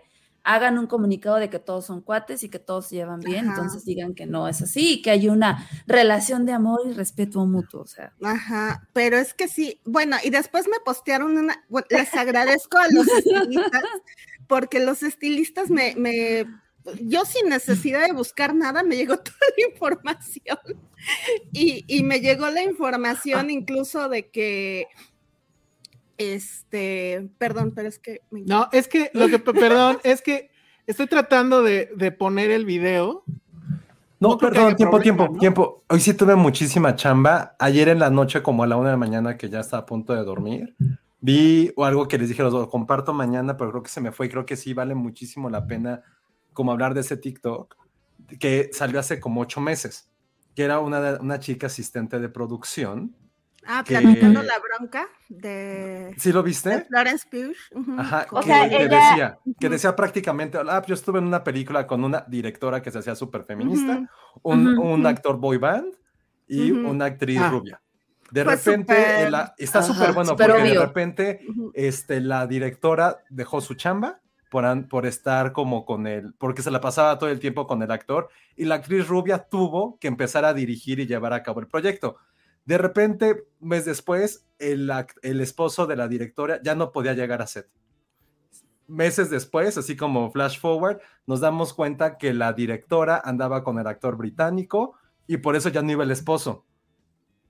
hagan 0.47 0.79
un 0.79 0.87
comunicado 0.87 1.35
de 1.35 1.49
que 1.49 1.59
todos 1.59 1.85
son 1.85 2.01
cuates 2.01 2.41
y 2.41 2.47
que 2.47 2.57
todos 2.57 2.87
se 2.87 2.95
llevan 2.95 3.19
bien, 3.19 3.49
Ajá. 3.49 3.55
entonces 3.55 3.83
digan 3.83 4.15
que 4.15 4.25
no 4.25 4.47
es 4.47 4.61
así 4.61 4.93
y 4.93 5.01
que 5.01 5.11
hay 5.11 5.27
una 5.27 5.67
relación 5.87 6.45
de 6.45 6.53
amor 6.53 6.79
y 6.85 6.93
respeto 6.93 7.45
mutuo, 7.45 7.81
o 7.81 7.85
sea. 7.85 8.13
Ajá, 8.23 8.87
pero 8.93 9.17
es 9.17 9.33
que 9.33 9.49
sí, 9.49 9.81
bueno, 9.83 10.15
y 10.23 10.29
después 10.29 10.69
me 10.69 10.79
postearon 10.85 11.37
una, 11.37 11.65
bueno, 11.67 11.87
les 11.89 12.13
agradezco 12.13 12.77
a 12.77 12.87
los 12.89 13.05
estilistas, 13.09 13.83
porque 14.47 14.79
los 14.79 15.03
estilistas 15.03 15.69
me, 15.69 15.95
me, 15.97 16.45
yo 17.01 17.25
sin 17.25 17.49
necesidad 17.49 18.07
de 18.07 18.13
buscar 18.13 18.55
nada, 18.55 18.83
me 18.83 18.95
llegó 18.95 19.17
toda 19.19 19.37
la 19.57 19.67
información, 19.69 20.59
y, 21.51 21.83
y 21.89 22.03
me 22.03 22.21
llegó 22.21 22.49
la 22.49 22.63
información 22.63 23.49
incluso 23.49 24.07
de 24.07 24.31
que, 24.31 24.87
este, 26.17 27.29
perdón, 27.37 27.71
pero 27.75 27.87
es 27.87 27.99
que... 27.99 28.21
me- 28.31 28.41
No, 28.41 28.67
es 28.71 28.87
que, 28.87 29.11
lo 29.13 29.27
que, 29.29 29.39
perdón, 29.39 29.97
es 30.03 30.21
que 30.21 30.49
estoy 30.85 31.07
tratando 31.07 31.63
de, 31.63 31.89
de 31.95 32.11
poner 32.11 32.51
el 32.51 32.65
video. 32.65 33.23
No, 34.19 34.29
No 34.29 34.37
perdón, 34.37 34.75
tiempo, 34.75 34.97
problema, 34.97 35.03
tiempo, 35.03 35.27
¿no? 35.33 35.39
tiempo. 35.39 35.83
Hoy 35.89 35.99
sí 35.99 36.13
tuve 36.13 36.35
muchísima 36.35 36.95
chamba. 36.95 37.55
Ayer 37.59 37.89
en 37.89 37.99
la 37.99 38.09
noche, 38.09 38.41
como 38.41 38.63
a 38.63 38.67
la 38.67 38.75
una 38.75 38.87
de 38.89 38.93
la 38.93 38.97
mañana, 38.97 39.37
que 39.37 39.49
ya 39.49 39.59
estaba 39.59 39.83
a 39.83 39.85
punto 39.85 40.13
de 40.13 40.23
dormir, 40.23 40.75
vi 41.19 41.71
o 41.75 41.85
algo 41.85 42.07
que 42.07 42.17
les 42.17 42.29
dije, 42.29 42.41
lo 42.41 42.69
comparto 42.69 43.13
mañana, 43.13 43.57
pero 43.57 43.69
creo 43.71 43.83
que 43.83 43.89
se 43.89 44.01
me 44.01 44.11
fue 44.11 44.25
y 44.25 44.29
creo 44.29 44.45
que 44.45 44.55
sí 44.55 44.73
vale 44.73 44.95
muchísimo 44.95 45.49
la 45.51 45.67
pena 45.67 46.01
como 46.53 46.71
hablar 46.71 46.95
de 46.95 47.01
ese 47.01 47.17
TikTok 47.17 47.75
que 48.39 48.71
salió 48.73 48.99
hace 48.99 49.19
como 49.19 49.41
ocho 49.41 49.61
meses, 49.61 50.09
que 50.55 50.63
era 50.63 50.79
una, 50.79 51.19
una 51.21 51.39
chica 51.39 51.67
asistente 51.67 52.19
de 52.19 52.29
producción. 52.29 53.15
Ah, 53.67 53.83
que- 53.85 53.93
la 54.01 54.59
bronca 54.59 55.07
de, 55.29 56.13
¿Sí 56.17 56.31
lo 56.31 56.41
de 56.41 56.47
viste? 56.47 56.85
Florence 56.85 57.27
Pugh. 57.29 57.99
Ajá, 57.99 58.25
O 58.31 58.39
que, 58.39 58.45
sea, 58.45 58.69
que 58.69 58.75
ella- 58.83 58.87
decía, 59.09 59.39
que 59.59 59.69
decía 59.69 59.95
prácticamente, 59.95 60.57
ah, 60.57 60.81
yo 60.87 60.93
estuve 60.93 61.19
en 61.19 61.25
una 61.25 61.43
película 61.43 61.85
con 61.85 62.03
una 62.03 62.23
directora 62.27 62.81
que 62.81 62.91
se 62.91 62.99
hacía 62.99 63.15
súper 63.15 63.43
feminista, 63.43 64.09
un, 64.43 65.05
actor 65.05 65.37
boy 65.37 65.57
band 65.57 65.93
y 66.47 66.71
una 66.71 67.05
actriz 67.05 67.39
Ah. 67.41 67.49
rubia. 67.49 67.81
De 68.31 68.43
repente, 68.43 69.23
en 69.23 69.31
la- 69.31 69.53
está 69.57 69.81
súper 69.81 70.11
bueno 70.13 70.35
porque 70.35 70.61
de 70.61 70.79
repente 70.79 71.39
este, 71.73 72.19
la 72.21 72.45
directora 72.47 73.19
dejó 73.29 73.61
su 73.61 73.73
chamba 73.75 74.19
por, 74.49 74.65
an- 74.65 74.87
por 74.87 75.05
estar 75.05 75.51
como 75.53 75.85
con 75.85 76.07
él, 76.07 76.33
porque 76.37 76.61
se 76.61 76.71
la 76.71 76.79
pasaba 76.81 77.17
todo 77.19 77.29
el 77.29 77.39
tiempo 77.39 77.67
con 77.67 77.81
el 77.83 77.91
actor 77.91 78.29
y 78.55 78.65
la 78.65 78.75
actriz 78.75 79.07
rubia 79.07 79.39
tuvo 79.39 79.97
que 79.99 80.07
empezar 80.07 80.45
a 80.45 80.53
dirigir 80.53 80.99
y 80.99 81.05
llevar 81.05 81.33
a 81.33 81.43
cabo 81.43 81.59
el 81.59 81.67
proyecto. 81.67 82.17
De 82.67 82.77
repente, 82.77 83.45
un 83.61 83.69
mes 83.69 83.85
después, 83.85 84.45
el, 84.59 84.91
el 85.21 85.39
esposo 85.39 85.87
de 85.87 85.95
la 85.95 86.09
directora 86.09 86.61
ya 86.61 86.75
no 86.75 86.91
podía 86.91 87.13
llegar 87.13 87.41
a 87.41 87.47
set. 87.47 87.69
Meses 88.87 89.29
después, 89.29 89.77
así 89.77 89.95
como 89.95 90.29
flash 90.31 90.59
forward, 90.59 90.99
nos 91.25 91.39
damos 91.39 91.73
cuenta 91.73 92.17
que 92.17 92.33
la 92.33 92.51
directora 92.51 93.21
andaba 93.23 93.63
con 93.63 93.79
el 93.79 93.87
actor 93.87 94.17
británico 94.17 94.95
y 95.27 95.37
por 95.37 95.55
eso 95.55 95.69
ya 95.69 95.81
no 95.81 95.93
iba 95.93 96.03
el 96.03 96.11
esposo. 96.11 96.65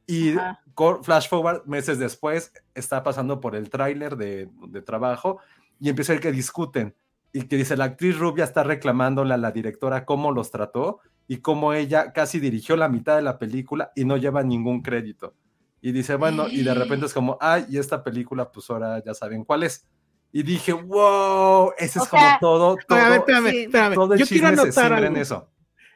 Y 0.06 0.38
Ajá. 0.38 0.62
flash 1.02 1.28
forward, 1.28 1.66
meses 1.66 1.98
después, 1.98 2.54
está 2.76 3.02
pasando 3.02 3.40
por 3.40 3.56
el 3.56 3.72
tráiler 3.72 4.18
de, 4.18 4.52
de 4.68 4.82
trabajo 4.84 5.40
y 5.80 5.90
empieza 5.90 6.14
a 6.14 6.16
ver 6.16 6.22
que 6.22 6.32
discuten 6.32 6.96
y 7.34 7.48
que 7.48 7.56
dice 7.56 7.76
la 7.76 7.86
actriz 7.86 8.20
rubia 8.20 8.44
está 8.44 8.62
reclamándole 8.62 9.34
a 9.34 9.38
la 9.38 9.52
directora 9.52 10.06
cómo 10.06 10.32
los 10.32 10.52
trató 10.52 11.00
y 11.28 11.38
cómo 11.38 11.74
ella 11.74 12.14
casi 12.14 12.40
dirigió 12.40 12.76
la 12.78 12.90
mitad 12.90 13.16
de 13.16 13.22
la 13.22 13.38
película 13.38 13.92
y 13.96 14.06
no 14.06 14.18
lleva 14.18 14.44
ningún 14.44 14.82
crédito. 14.82 15.34
Y 15.82 15.92
dice, 15.92 16.16
bueno, 16.16 16.48
y 16.50 16.64
de 16.64 16.74
repente 16.74 17.06
es 17.06 17.14
como, 17.14 17.38
ay, 17.40 17.66
y 17.70 17.78
esta 17.78 18.04
película, 18.04 18.52
pues 18.52 18.70
ahora 18.70 19.04
ya 19.04 19.14
saben 19.14 19.44
cuál 19.44 19.64
es. 19.64 19.86
Y 20.32 20.44
dije, 20.44 20.74
wow, 20.74 21.72
ese 21.78 22.00
O 22.00 22.04
es 22.04 22.10
como 22.10 22.22
sea- 22.22 22.38
todo, 22.40 22.78
todo, 22.88 22.98
A 23.00 23.10
ver, 23.10 23.20
espérame, 23.20 23.50
sí, 23.52 23.58
espérame. 23.64 23.94
todo 23.94 24.14
el 24.14 24.20
Yo 24.20 24.26
quiero 24.26 24.48
anotar 24.48 24.94
algo. 24.94 25.08
en 25.08 25.18
eso. 25.18 25.50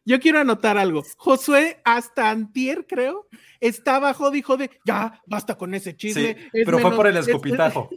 Yo 0.06 0.20
quiero 0.20 0.40
anotar 0.40 0.78
algo. 0.78 1.04
Josué, 1.18 1.80
hasta 1.86 2.30
antier, 2.32 2.86
creo, 2.88 3.28
estaba 3.60 4.14
jode 4.14 4.40
y 4.40 4.42
jode. 4.42 4.70
Ya, 4.86 5.22
basta 5.28 5.56
con 5.56 5.74
ese 5.76 5.96
chisme. 5.96 6.22
Sí, 6.34 6.46
es 6.54 6.66
pero 6.66 6.80
fue 6.80 6.96
por 6.96 7.08
el 7.08 7.18
es- 7.18 7.28
escupitajo. 7.28 7.90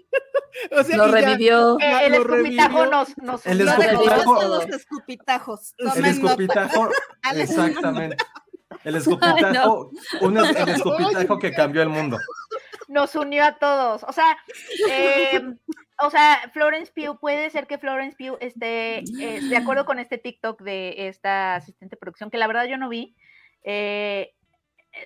O 0.71 0.83
sea, 0.85 0.97
Lo 0.97 1.07
ya- 1.07 1.13
revivió. 1.13 1.79
Eh, 1.81 2.07
el 2.07 2.13
lo 2.13 2.19
escupitajo 2.19 2.69
revivió. 2.79 2.91
nos, 2.91 3.19
nos 3.19 3.47
El 3.47 3.61
escupitajo- 3.61 4.41
todos. 4.41 4.69
escupitajos. 4.69 5.75
El 5.97 6.05
escupitajo, 6.07 6.89
exactamente. 7.35 8.17
El 8.85 8.97
escupitajo, 8.97 9.91
un 10.21 10.37
el 10.39 10.69
escupitajo 10.69 11.39
que 11.39 11.53
cambió 11.53 11.83
el 11.83 11.89
mundo. 11.89 12.19
nos 12.89 13.15
unió 13.15 13.45
a 13.45 13.53
todos. 13.59 14.05
O 14.05 14.13
sea, 14.13 14.37
eh, 14.91 15.41
o 16.01 16.11
sea, 16.11 16.51
Florence 16.53 16.93
Pugh, 16.95 17.19
puede 17.19 17.49
ser 17.51 17.67
que 17.67 17.79
Florence 17.79 18.17
Pugh 18.19 18.37
esté 18.41 18.99
eh, 18.99 19.41
de 19.41 19.57
acuerdo 19.57 19.85
con 19.87 19.99
este 19.99 20.19
TikTok 20.19 20.61
de 20.63 21.09
esta 21.09 21.55
asistente 21.57 21.97
de 21.97 22.01
producción, 22.01 22.31
que 22.31 22.39
la 22.39 22.47
verdad 22.47 22.67
yo 22.67 22.77
no 22.77 22.89
vi. 22.89 23.15
eh, 23.63 24.34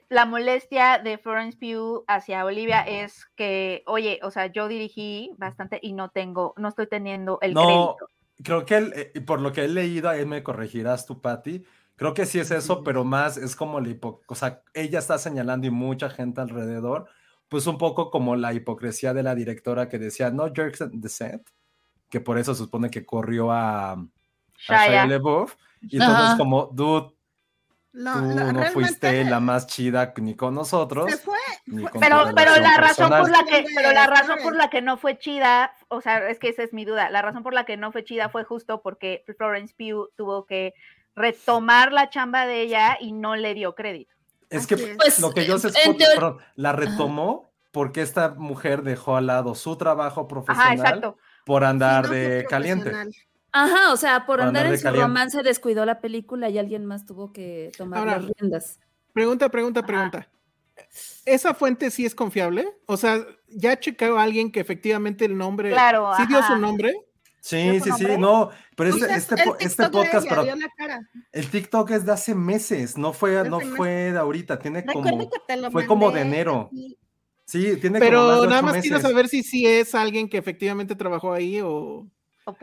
la 0.08 0.26
molestia 0.26 0.98
de 0.98 1.18
Florence 1.18 1.56
Pugh 1.58 2.04
hacia 2.08 2.44
Olivia 2.44 2.80
es 2.80 3.26
que, 3.36 3.82
oye, 3.86 4.20
o 4.22 4.30
sea, 4.30 4.46
yo 4.46 4.68
dirigí 4.68 5.30
bastante 5.38 5.78
y 5.82 5.92
no 5.92 6.10
tengo, 6.10 6.54
no 6.56 6.68
estoy 6.68 6.86
teniendo 6.86 7.38
el 7.40 7.54
No, 7.54 7.64
crédito. 7.64 8.08
creo 8.42 8.64
que 8.64 8.76
él, 8.76 8.92
eh, 8.94 9.20
por 9.20 9.40
lo 9.40 9.52
que 9.52 9.64
he 9.64 9.68
leído, 9.68 10.08
ahí 10.08 10.24
me 10.26 10.42
corregirás 10.42 11.06
tú, 11.06 11.20
Patti. 11.20 11.64
Creo 11.96 12.14
que 12.14 12.26
sí 12.26 12.38
es 12.38 12.50
eso, 12.50 12.84
pero 12.84 13.02
más 13.04 13.36
es 13.36 13.56
como 13.56 13.80
la 13.80 13.88
hipo- 13.88 14.20
o 14.28 14.34
sea, 14.34 14.62
ella 14.72 15.00
está 15.00 15.18
señalando 15.18 15.66
y 15.66 15.70
mucha 15.70 16.08
gente 16.08 16.40
alrededor, 16.40 17.08
pues 17.48 17.66
un 17.66 17.76
poco 17.78 18.10
como 18.10 18.36
la 18.36 18.52
hipocresía 18.52 19.12
de 19.14 19.22
la 19.24 19.34
directora 19.34 19.88
que 19.88 19.98
decía, 19.98 20.30
no 20.30 20.52
jerks 20.54 20.82
in 20.82 21.00
the 21.00 21.08
set, 21.08 21.42
que 22.08 22.20
por 22.20 22.38
eso 22.38 22.54
se 22.54 22.62
supone 22.62 22.90
que 22.90 23.04
corrió 23.04 23.50
a, 23.50 23.92
a 23.92 23.96
Shia. 24.58 25.06
Y 25.80 25.96
entonces 25.96 26.26
Ajá. 26.26 26.36
como, 26.36 26.66
dude, 26.66 27.14
No, 27.98 28.12
tú 28.12 28.52
no, 28.52 28.62
fuiste 28.66 29.24
la 29.24 29.40
más 29.40 29.66
chida 29.66 30.14
ni 30.18 30.36
con 30.36 30.54
nosotros, 30.54 31.10
se 31.10 31.16
fue. 31.16 31.36
ni 31.66 31.82
fue- 31.82 31.90
con 31.90 32.00
Pero, 32.00 32.16
pero 32.32 32.54
la 32.60 32.76
razón 32.76 33.10
por 33.10 33.28
la 33.28 33.44
que, 33.44 33.64
pero 33.74 33.90
la 33.90 34.06
razón 34.06 34.38
por 34.40 34.54
la 34.54 34.70
que 34.70 34.82
no 34.82 34.98
fue 34.98 35.18
chida, 35.18 35.74
o 35.88 36.00
sea, 36.00 36.28
es 36.30 36.38
que 36.38 36.48
esa 36.48 36.62
es 36.62 36.72
mi 36.72 36.84
duda. 36.84 37.10
La 37.10 37.22
razón 37.22 37.42
por 37.42 37.54
la 37.54 37.64
que 37.64 37.76
no 37.76 37.90
fue 37.90 38.04
chida 38.04 38.28
fue 38.28 38.44
justo 38.44 38.82
porque 38.82 39.24
Florence 39.36 39.74
Pugh 39.76 40.10
tuvo 40.14 40.46
que 40.46 40.74
retomar 41.16 41.90
la 41.90 42.08
chamba 42.08 42.46
de 42.46 42.60
ella 42.62 42.98
y 43.00 43.10
no 43.10 43.34
le 43.34 43.54
dio 43.54 43.74
crédito. 43.74 44.14
Es 44.48 44.68
que 44.68 44.74
es. 44.74 44.96
Pues, 44.96 45.18
lo 45.18 45.32
que 45.32 45.44
yo 45.44 45.58
sé 45.58 45.68
es 45.68 45.74
perdón, 46.14 46.38
la 46.54 46.72
retomó 46.72 47.50
porque 47.72 48.02
esta 48.02 48.28
mujer 48.28 48.82
dejó 48.82 49.16
al 49.16 49.26
lado 49.26 49.56
su 49.56 49.74
trabajo 49.76 50.28
profesional 50.28 51.16
por 51.44 51.64
andar 51.64 52.04
Sí, 52.04 52.10
no 52.10 52.16
fue 52.16 52.28
de 52.28 52.44
caliente. 52.44 52.92
Ajá, 53.58 53.92
o 53.92 53.96
sea, 53.96 54.24
por 54.24 54.40
andar 54.40 54.48
andar 54.48 54.66
en 54.66 54.72
de 54.72 54.78
su 54.78 54.84
caliente. 54.84 55.06
romance 55.06 55.42
descuidó 55.42 55.84
la 55.84 56.00
película 56.00 56.48
y 56.48 56.58
alguien 56.58 56.84
más 56.86 57.06
tuvo 57.06 57.32
que 57.32 57.72
tomar 57.76 57.98
Ahora, 58.00 58.18
las 58.18 58.30
riendas. 58.38 58.80
Pregunta, 59.12 59.48
pregunta, 59.48 59.80
Ajá. 59.80 59.86
pregunta. 59.86 60.28
¿Esa 61.24 61.54
fuente 61.54 61.90
sí 61.90 62.06
es 62.06 62.14
confiable? 62.14 62.68
O 62.86 62.96
sea, 62.96 63.26
¿ya 63.48 63.78
checado 63.80 64.16
a 64.18 64.22
alguien 64.22 64.52
que 64.52 64.60
efectivamente 64.60 65.24
el 65.24 65.36
nombre 65.36 65.70
Claro, 65.70 66.12
sí 66.16 66.24
dio 66.26 66.40
su 66.42 66.56
nombre? 66.56 66.94
Sí, 67.40 67.56
¿Dio 67.56 67.78
su 67.80 67.96
sí, 67.96 68.04
sí, 68.06 68.16
no, 68.16 68.50
pero 68.76 68.90
este, 68.90 69.06
es 69.06 69.16
este, 69.16 69.34
este 69.58 69.82
de 69.82 69.90
podcast, 69.90 70.28
pero 70.28 70.44
el 71.32 71.50
TikTok 71.50 71.90
es 71.90 72.04
de 72.04 72.12
hace 72.12 72.34
meses, 72.34 72.96
no 72.96 73.12
fue, 73.12 73.38
Hace 73.38 73.50
no 73.50 73.60
fue 73.60 74.12
de 74.12 74.18
ahorita, 74.18 74.58
tiene 74.58 74.82
Recuerdo 74.82 75.28
como, 75.48 75.70
fue 75.72 75.86
como 75.86 76.10
de 76.12 76.20
enero. 76.20 76.70
sí, 77.44 77.76
tiene 77.80 77.98
como 77.98 78.00
más 78.00 78.00
Pero 78.00 78.42
de 78.42 78.48
nada 78.48 78.62
más 78.62 78.82
quiero 78.82 79.00
saber 79.00 79.28
si 79.28 79.42
sí 79.42 79.66
es 79.66 79.94
alguien 79.94 80.28
que 80.28 80.38
efectivamente 80.38 80.94
trabajó 80.94 81.32
ahí 81.32 81.60
o... 81.60 82.06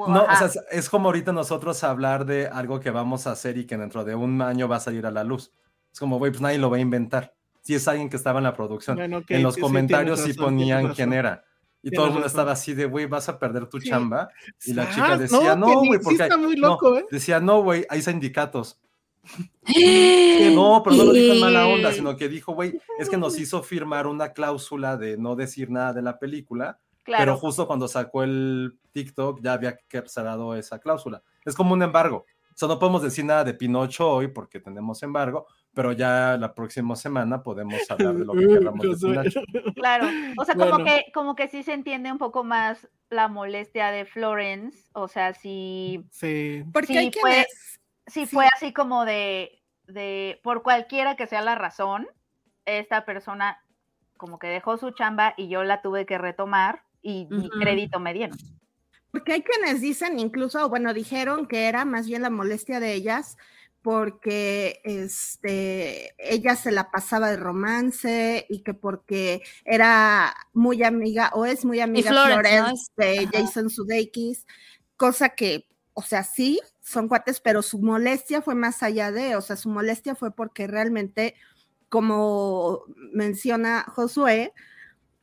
No, 0.08 0.24
o 0.24 0.36
sea, 0.36 0.50
es 0.72 0.90
como 0.90 1.10
ahorita 1.10 1.32
nosotros 1.32 1.84
hablar 1.84 2.26
de 2.26 2.48
algo 2.48 2.80
que 2.80 2.92
vamos 2.92 3.28
a 3.28 3.32
hacer 3.32 3.58
y 3.58 3.66
que 3.66 3.78
dentro 3.78 4.04
de 4.04 4.16
un 4.16 4.42
año 4.42 4.68
va 4.68 4.78
a 4.78 4.80
salir 4.80 5.06
a 5.06 5.12
la 5.12 5.24
luz. 5.24 5.52
Es 5.92 6.00
como, 6.00 6.18
güey, 6.18 6.32
pues 6.32 6.42
nadie 6.42 6.58
lo 6.58 6.70
va 6.70 6.78
a 6.78 6.80
inventar. 6.82 7.34
Si 7.62 7.74
es 7.74 7.88
alguien 7.88 8.10
que 8.10 8.18
estaba 8.18 8.40
en 8.40 8.44
la 8.44 8.54
producción. 8.54 8.98
Bueno, 8.98 9.24
en 9.28 9.44
los 9.44 9.56
sí, 9.56 9.62
comentarios 9.62 10.20
sí 10.22 10.34
ponían 10.34 10.94
quién 10.94 11.14
era. 11.14 11.44
Y 11.82 11.92
todo 11.92 12.06
el 12.06 12.12
mundo 12.12 12.24
razón. 12.26 12.40
estaba 12.40 12.52
así 12.54 12.74
de, 12.74 12.86
güey, 12.86 13.06
vas 13.06 13.30
a 13.30 13.38
perder 13.38 13.68
tu 13.68 13.80
Sí. 13.80 13.90
chamba. 13.90 14.30
Y 14.66 14.74
la 14.74 14.90
chica 14.90 15.18
decía, 15.18 15.56
no, 15.56 15.68
no, 15.68 15.80
güey, 15.80 16.00
sí 16.00 16.04
porque... 16.04 16.24
está 16.24 16.38
muy 16.38 16.56
no", 16.56 16.70
loco, 16.70 16.98
¿eh? 16.98 17.06
Decía, 17.12 17.40
no, 17.40 17.62
güey, 17.62 17.86
hay 17.90 18.02
sindicatos. 18.02 18.80
No, 20.56 20.82
pero 20.84 20.96
no 20.96 21.04
lo 21.06 21.12
dijo 21.14 21.34
en 21.34 21.40
mala 21.42 21.68
onda, 21.68 21.92
sino 21.92 22.16
que 22.16 22.30
dijo, 22.30 22.54
güey, 22.54 22.80
es 23.00 23.10
que 23.10 23.18
nos 23.18 23.40
hizo 23.40 23.64
firmar 23.64 24.08
una 24.08 24.34
cláusula 24.34 24.98
de 24.98 25.18
no 25.18 25.36
decir 25.36 25.70
nada 25.72 25.94
de 25.94 26.02
la 26.02 26.20
película, 26.20 26.80
pero 27.06 27.38
justo 27.38 27.68
cuando 27.68 27.88
sacó 27.88 28.24
el 28.24 28.78
TikTok 28.92 29.40
ya 29.42 29.54
había 29.54 29.78
cerrado 30.06 30.56
esa 30.56 30.80
cláusula. 30.80 31.22
Es 31.44 31.56
como 31.56 31.74
un 31.74 31.84
embargo. 31.84 32.26
O 32.54 32.58
sea, 32.58 32.70
no 32.70 32.80
podemos 32.80 33.02
decir 33.02 33.26
nada 33.26 33.44
de 33.44 33.54
Pinocho 33.54 34.10
hoy 34.10 34.30
porque 34.30 34.62
tenemos 34.62 35.04
embargo, 35.04 35.46
pero 35.74 35.92
ya 35.92 36.38
la 36.40 36.56
próxima 36.56 36.96
semana 36.96 37.44
podemos 37.44 37.74
hablar 37.92 38.16
de 38.16 38.24
lo 38.26 38.34
que 38.34 38.48
queramos 38.48 39.00
de. 39.02 39.08
Pinocho. 39.10 39.42
Claro, 39.76 40.08
o 40.38 40.46
sea, 40.46 40.56
como 40.56 40.70
Bueno. 40.72 40.86
que, 40.86 41.12
como 41.14 41.36
que 41.36 41.50
sí 41.50 41.64
se 41.64 41.74
entiende 41.74 42.10
un 42.12 42.18
poco 42.18 42.44
más 42.46 42.88
la 43.10 43.28
molestia 43.28 43.92
de 43.92 44.06
Florence, 44.06 44.90
o 44.94 45.08
sea, 45.10 45.34
si, 45.34 46.06
Sí. 46.12 46.64
Porque 46.72 46.88
Sí, 46.88 46.98
hay 46.98 47.12
quienes. 47.12 47.22
fue- 47.22 47.46
si 48.08 48.26
Sí. 48.26 48.36
fue 48.36 48.48
así 48.56 48.72
como 48.72 49.04
de, 49.04 49.62
de, 49.88 50.40
por 50.42 50.64
cualquiera 50.64 51.16
que 51.18 51.28
sea 51.28 51.42
la 51.42 51.56
razón, 51.56 52.08
esta 52.64 53.04
persona 53.04 53.62
como 54.16 54.40
que 54.40 54.48
dejó 54.48 54.78
su 54.78 54.92
chamba 54.92 55.34
y 55.36 55.50
yo 55.50 55.64
la 55.66 55.82
tuve 55.82 56.06
que 56.06 56.18
retomar 56.18 56.84
y 57.06 57.28
crédito 57.60 58.00
me 58.00 58.14
dieron. 58.14 58.38
Porque 59.12 59.34
hay 59.34 59.44
quienes 59.44 59.80
dicen, 59.80 60.20
incluso, 60.20 60.68
bueno, 60.68 60.94
dijeron 60.94 61.48
que 61.48 61.68
era 61.68 61.86
más 61.86 62.08
bien 62.08 62.24
la 62.24 62.30
molestia 62.30 62.80
de 62.80 62.94
ellas 62.94 63.38
porque 63.82 64.82
este, 64.84 66.16
ella 66.18 66.56
se 66.56 66.72
la 66.72 66.90
pasaba 66.90 67.30
de 67.30 67.38
romance 67.38 68.48
y 68.50 68.64
que 68.64 68.74
porque 68.74 69.44
era 69.64 70.36
muy 70.54 70.82
amiga 70.82 71.30
o 71.36 71.46
es 71.46 71.64
muy 71.64 71.80
amiga 71.80 72.10
Florence, 72.10 72.36
¿no? 72.36 72.66
Florence 72.66 72.92
de 72.98 73.20
Ajá. 73.20 73.30
Jason 73.32 73.70
Sudeikis, 73.70 74.48
cosa 74.98 75.30
que, 75.30 75.68
o 75.94 76.02
sea, 76.02 76.24
sí, 76.24 76.60
son 76.82 77.08
cuates, 77.08 77.40
pero 77.40 77.62
su 77.62 77.80
molestia 77.80 78.42
fue 78.42 78.56
más 78.56 78.82
allá 78.82 79.12
de, 79.12 79.36
o 79.36 79.42
sea, 79.42 79.56
su 79.56 79.70
molestia 79.70 80.16
fue 80.16 80.36
porque 80.36 80.66
realmente, 80.66 81.36
como 81.88 82.86
menciona 83.14 83.86
Josué, 83.96 84.52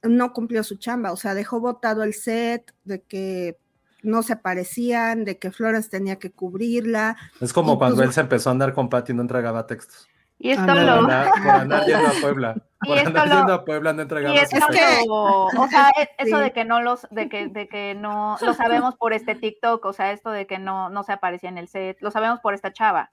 no 0.02 0.32
cumplió 0.32 0.62
su 0.64 0.76
chamba, 0.76 1.12
o 1.12 1.16
sea, 1.16 1.34
dejó 1.34 1.60
botado 1.60 2.02
el 2.02 2.14
set, 2.14 2.74
de 2.84 3.02
que 3.02 3.58
no 4.02 4.22
se 4.22 4.36
parecían, 4.36 5.24
de 5.24 5.38
que 5.38 5.50
Flores 5.52 5.88
tenía 5.90 6.16
que 6.18 6.30
cubrirla. 6.32 7.16
Es 7.40 7.52
como 7.52 7.74
Y 7.74 7.78
cuando 7.78 7.96
pues- 7.96 8.08
él 8.08 8.12
se 8.14 8.20
empezó 8.22 8.48
a 8.50 8.52
andar 8.52 8.72
con 8.74 8.88
Patty 8.88 9.12
y 9.12 9.14
no 9.14 9.22
entregaba 9.22 9.66
textos. 9.66 10.08
Y 10.38 10.50
esto. 10.50 10.66
Por 10.66 10.74
lo, 10.74 10.92
andar, 10.92 11.30
por 11.30 11.50
andar 11.50 11.86
yendo 11.86 12.08
a 12.08 12.12
Puebla. 12.20 12.54
Y 12.84 12.88
Por 12.88 12.96
esto 12.96 13.08
andar 13.10 13.28
lo- 13.28 13.36
yendo 13.36 13.54
a 13.54 13.64
Puebla 13.64 13.92
no 13.92 14.02
entregaba 14.02 14.34
y 14.34 14.38
sus 14.40 14.54
esto 14.54 14.56
Es 14.56 14.66
textos. 14.76 15.52
que- 15.52 15.58
o 15.60 15.68
sea, 15.70 15.90
e- 15.96 16.10
eso 16.18 16.36
Sí. 16.38 16.42
de 16.42 16.52
que 16.52 16.64
no 16.64 16.82
los, 16.82 17.06
de 17.12 17.28
que, 17.28 17.46
de 17.46 17.68
que 17.68 17.94
no 17.94 18.36
lo 18.40 18.54
sabemos 18.54 18.96
por 18.96 19.12
este 19.12 19.36
TikTok, 19.36 19.84
o 19.84 19.92
sea, 19.92 20.10
esto 20.10 20.30
de 20.32 20.48
que 20.48 20.58
no, 20.58 20.90
no 20.90 21.04
se 21.04 21.12
aparecía 21.12 21.48
en 21.48 21.58
el 21.58 21.68
set, 21.68 21.96
lo 22.00 22.10
sabemos 22.10 22.40
por 22.40 22.54
esta 22.54 22.72
chava. 22.72 23.12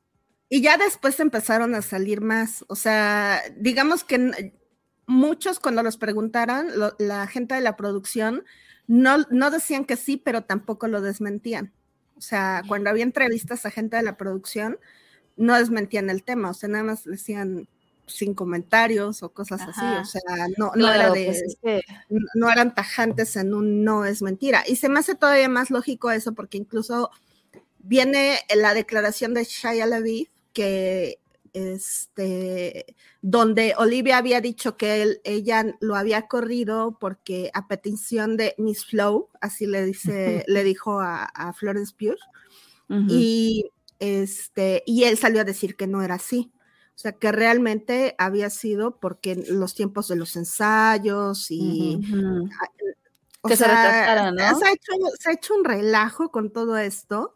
Y 0.49 0.63
ya 0.63 0.77
después 0.77 1.19
empezaron 1.19 1.75
a 1.75 1.83
salir 1.83 2.19
más, 2.21 2.65
o 2.67 2.75
sea, 2.75 3.41
digamos 3.57 4.03
que 4.03 4.53
muchos 5.09 5.59
cuando 5.59 5.83
los 5.83 5.97
preguntaron, 5.97 6.67
lo- 6.79 6.95
la 6.99 7.27
gente 7.27 7.55
de 7.55 7.61
la 7.61 7.75
producción 7.75 8.43
no, 8.87 9.17
no 9.29 9.51
decían 9.51 9.85
que 9.85 9.95
sí, 9.97 10.17
pero 10.17 10.43
tampoco 10.43 10.87
lo 10.87 11.01
desmentían. 11.01 11.71
O 12.17 12.21
sea, 12.21 12.63
cuando 12.67 12.89
había 12.89 13.03
entrevistas 13.03 13.65
a 13.65 13.71
gente 13.71 13.97
de 13.97 14.03
la 14.03 14.17
producción, 14.17 14.77
no 15.37 15.55
desmentían 15.57 16.09
el 16.09 16.23
tema, 16.23 16.49
o 16.49 16.53
sea, 16.53 16.69
nada 16.69 16.83
más 16.83 17.03
decían 17.05 17.67
sin 18.07 18.33
comentarios 18.33 19.21
o 19.23 19.29
cosas 19.29 19.61
así, 19.61 19.79
o 20.01 20.05
sea, 20.05 20.21
no, 20.57 20.71
no 20.75 20.87
era 20.91 21.11
de, 21.13 21.25
pues 21.27 21.41
es 21.43 21.57
que- 21.61 21.81
n- 22.09 22.25
no 22.33 22.49
eran 22.51 22.73
tajantes 22.73 23.35
en 23.35 23.53
un 23.53 23.83
no 23.83 24.03
es 24.05 24.21
mentira. 24.21 24.63
Y 24.67 24.75
se 24.77 24.89
me 24.89 24.99
hace 24.99 25.13
todavía 25.15 25.47
más 25.49 25.69
lógico 25.69 26.09
eso, 26.11 26.33
porque 26.33 26.57
incluso 26.57 27.11
viene 27.79 28.39
la 28.55 28.73
declaración 28.73 29.33
de 29.33 29.43
Shia 29.43 29.85
LaBeouf 29.85 30.27
que 30.53 31.19
este 31.53 32.95
donde 33.21 33.73
Olivia 33.77 34.17
había 34.17 34.41
dicho 34.41 34.77
que 34.77 35.01
él, 35.01 35.21
ella 35.23 35.65
lo 35.79 35.95
había 35.95 36.27
corrido 36.27 36.97
porque 36.99 37.51
a 37.53 37.67
petición 37.67 38.37
de 38.37 38.55
Miss 38.57 38.85
Flow, 38.85 39.29
así 39.41 39.65
le 39.65 39.85
dice, 39.85 40.43
le 40.47 40.63
dijo 40.63 40.99
a, 40.99 41.25
a 41.25 41.53
Florence 41.53 41.93
Pugh, 41.97 42.17
y 43.07 43.69
este, 43.99 44.81
y 44.87 45.03
él 45.03 45.17
salió 45.17 45.41
a 45.41 45.43
decir 45.43 45.75
que 45.75 45.85
no 45.85 46.01
era 46.01 46.15
así. 46.15 46.51
O 46.95 47.01
sea, 47.01 47.13
que 47.13 47.31
realmente 47.31 48.15
había 48.17 48.49
sido 48.49 48.99
porque 48.99 49.35
los 49.47 49.73
tiempos 49.73 50.07
de 50.09 50.17
los 50.17 50.35
ensayos 50.35 51.49
y 51.49 52.01
o 53.41 53.47
Que 53.47 53.55
se 53.55 53.63
sea, 53.63 53.67
retractara, 53.69 54.31
¿no? 54.31 54.59
Se 54.59 54.65
ha, 54.65 54.71
hecho, 54.73 54.91
se 55.17 55.29
ha 55.29 55.33
hecho 55.33 55.55
un 55.55 55.63
relajo 55.63 56.29
con 56.29 56.51
todo 56.51 56.77
esto, 56.77 57.35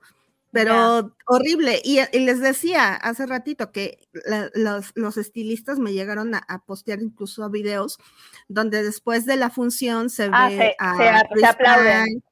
pero 0.53 1.15
horrible. 1.27 1.81
Y, 1.83 1.99
y 2.11 2.19
les 2.19 2.39
decía 2.39 2.93
hace 2.95 3.25
ratito 3.25 3.71
que 3.71 3.99
la- 4.25 4.49
los, 4.53 4.91
los 4.95 5.17
estilistas 5.17 5.79
me 5.79 5.91
llegaron 5.93 6.35
a, 6.35 6.37
a 6.47 6.63
postear 6.63 7.01
incluso 7.01 7.49
videos 7.49 7.97
donde 8.47 8.83
después 8.83 9.25
de 9.25 9.35
la 9.35 9.49
función 9.49 10.09
se 10.09 10.29
Ah, 10.31 10.49
ve 10.49 10.57
se- 10.57 10.75
a 10.79 10.95
se 10.97 11.09
a- 11.09 11.19
se 11.19 11.27
Chris 11.33 11.43
aplauden. 11.45 12.23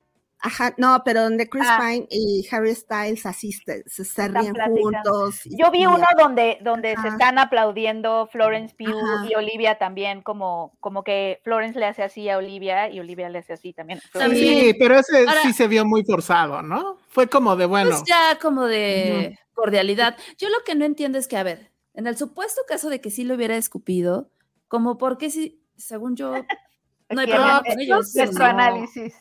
Ajá, 0.43 0.73
no, 0.77 1.01
pero 1.05 1.21
donde 1.21 1.47
Chris 1.47 1.65
Ah. 1.67 1.77
Pine 1.79 2.07
y 2.09 2.47
Harry 2.51 2.73
Styles 2.73 3.25
asisten, 3.27 3.83
se, 3.85 4.03
se 4.03 4.27
ríen 4.27 4.55
juntos. 4.55 5.41
Yo 5.45 5.69
vi 5.69 5.83
y- 5.83 5.85
uno 5.85 6.05
donde, 6.17 6.57
donde 6.61 6.95
se 7.01 7.09
están 7.09 7.37
aplaudiendo 7.37 8.27
Florence 8.31 8.73
Pugh 8.75 8.89
Ajá. 8.89 9.27
y 9.29 9.35
Olivia 9.35 9.77
también, 9.77 10.21
como, 10.23 10.75
como 10.79 11.03
que 11.03 11.39
Florence 11.43 11.77
le 11.79 11.85
hace 11.85 12.01
así 12.01 12.27
a 12.27 12.37
Olivia 12.37 12.89
y 12.89 12.99
Olivia 12.99 13.29
le 13.29 13.37
hace 13.39 13.53
así 13.53 13.71
también. 13.71 14.01
Sí, 14.31 14.73
pero 14.79 14.97
ese 14.97 15.19
Ahora- 15.19 15.41
sí 15.43 15.53
se 15.53 15.67
vio 15.67 15.85
muy 15.85 16.03
forzado, 16.03 16.63
¿no? 16.63 16.97
Fue 17.09 17.27
como 17.27 17.55
de 17.55 17.67
bueno. 17.67 17.91
Pues 17.91 18.03
ya 18.05 18.39
como 18.41 18.65
de 18.65 19.37
cordialidad. 19.53 20.17
Yo 20.39 20.49
lo 20.49 20.63
que 20.65 20.73
no 20.73 20.85
entiendo 20.85 21.19
es 21.19 21.27
que, 21.27 21.37
a 21.37 21.43
ver, 21.43 21.71
en 21.93 22.07
el 22.07 22.17
supuesto 22.17 22.61
caso 22.67 22.89
de 22.89 22.99
que 22.99 23.11
sí 23.11 23.23
lo 23.25 23.35
hubiera 23.35 23.57
escupido, 23.57 24.31
como 24.67 24.97
porque 24.97 25.29
si, 25.29 25.61
según 25.77 26.15
yo, 26.15 26.31
no 27.09 27.21
hay 27.21 27.27
problema 27.27 27.61
con 27.63 27.79
ellos. 27.79 28.15
Nuestro 28.15 28.39
no. 28.45 28.49
análisis. 28.49 29.13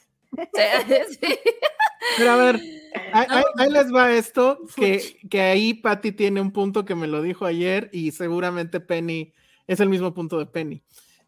Sí, 0.55 1.19
sí. 1.21 1.35
Pero 2.17 2.31
a 2.33 2.37
ver, 2.37 2.57
ahí, 3.13 3.27
ahí- 3.29 3.45
ahí 3.59 3.71
les 3.71 3.93
va 3.95 4.13
esto, 4.13 4.59
que, 4.77 5.17
que 5.31 5.41
ahí 5.41 5.75
Patty 5.75 6.13
tiene 6.13 6.41
un 6.41 6.53
punto 6.53 6.85
que 6.85 6.95
me 6.95 7.07
lo 7.07 7.23
dijo 7.23 7.45
ayer 7.47 7.91
y 7.93 8.13
seguramente 8.13 8.81
Penny 8.81 9.33
es 9.67 9.81
el 9.81 9.89
mismo 9.89 10.13
punto 10.15 10.39
de 10.39 10.47
Penny. 10.47 10.83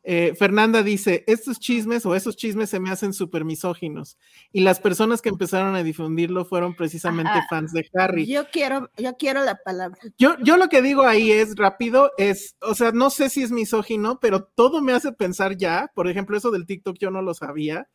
Eh, 0.05 0.35
Fernanda 0.37 0.83
dice, 0.83 1.23
estos 1.29 1.61
chismes 1.61 2.05
o 2.07 2.17
esos 2.17 2.35
chismes 2.37 2.69
se 2.71 2.81
me 2.81 2.91
hacen 2.91 3.13
súper 3.13 3.45
misóginos 3.45 4.19
y 4.51 4.63
las 4.63 4.81
personas 4.81 5.23
que 5.23 5.29
empezaron 5.29 5.77
a 5.77 5.85
difundirlo 5.85 6.45
fueron 6.45 6.75
precisamente 6.75 7.31
Ajá. 7.31 7.47
fans 7.49 7.73
de 7.73 7.89
Harry. 7.95 8.27
Yo 8.27 8.49
quiero, 8.51 8.91
yo 8.97 9.17
quiero 9.17 9.45
la 9.45 9.55
palabra. 9.65 10.01
Yo, 10.19 10.35
yo 10.43 10.57
lo 10.57 10.69
que 10.69 10.83
digo 10.83 11.03
ahí 11.03 11.31
es 11.31 11.55
rápido, 11.55 12.11
es, 12.19 12.57
o 12.63 12.75
sea, 12.75 12.91
no 12.91 13.11
sé 13.11 13.29
si 13.29 13.45
es 13.45 13.53
misógino, 13.53 14.19
pero 14.19 14.43
todo 14.43 14.83
me 14.83 14.93
hace 14.93 15.13
pensar 15.13 15.57
ya, 15.57 15.89
por 15.95 16.09
ejemplo, 16.09 16.37
eso 16.37 16.51
del 16.51 16.67
TikTok 16.67 16.97
yo 16.99 17.13
no 17.13 17.23
lo 17.23 17.33
sabía, 17.35 17.87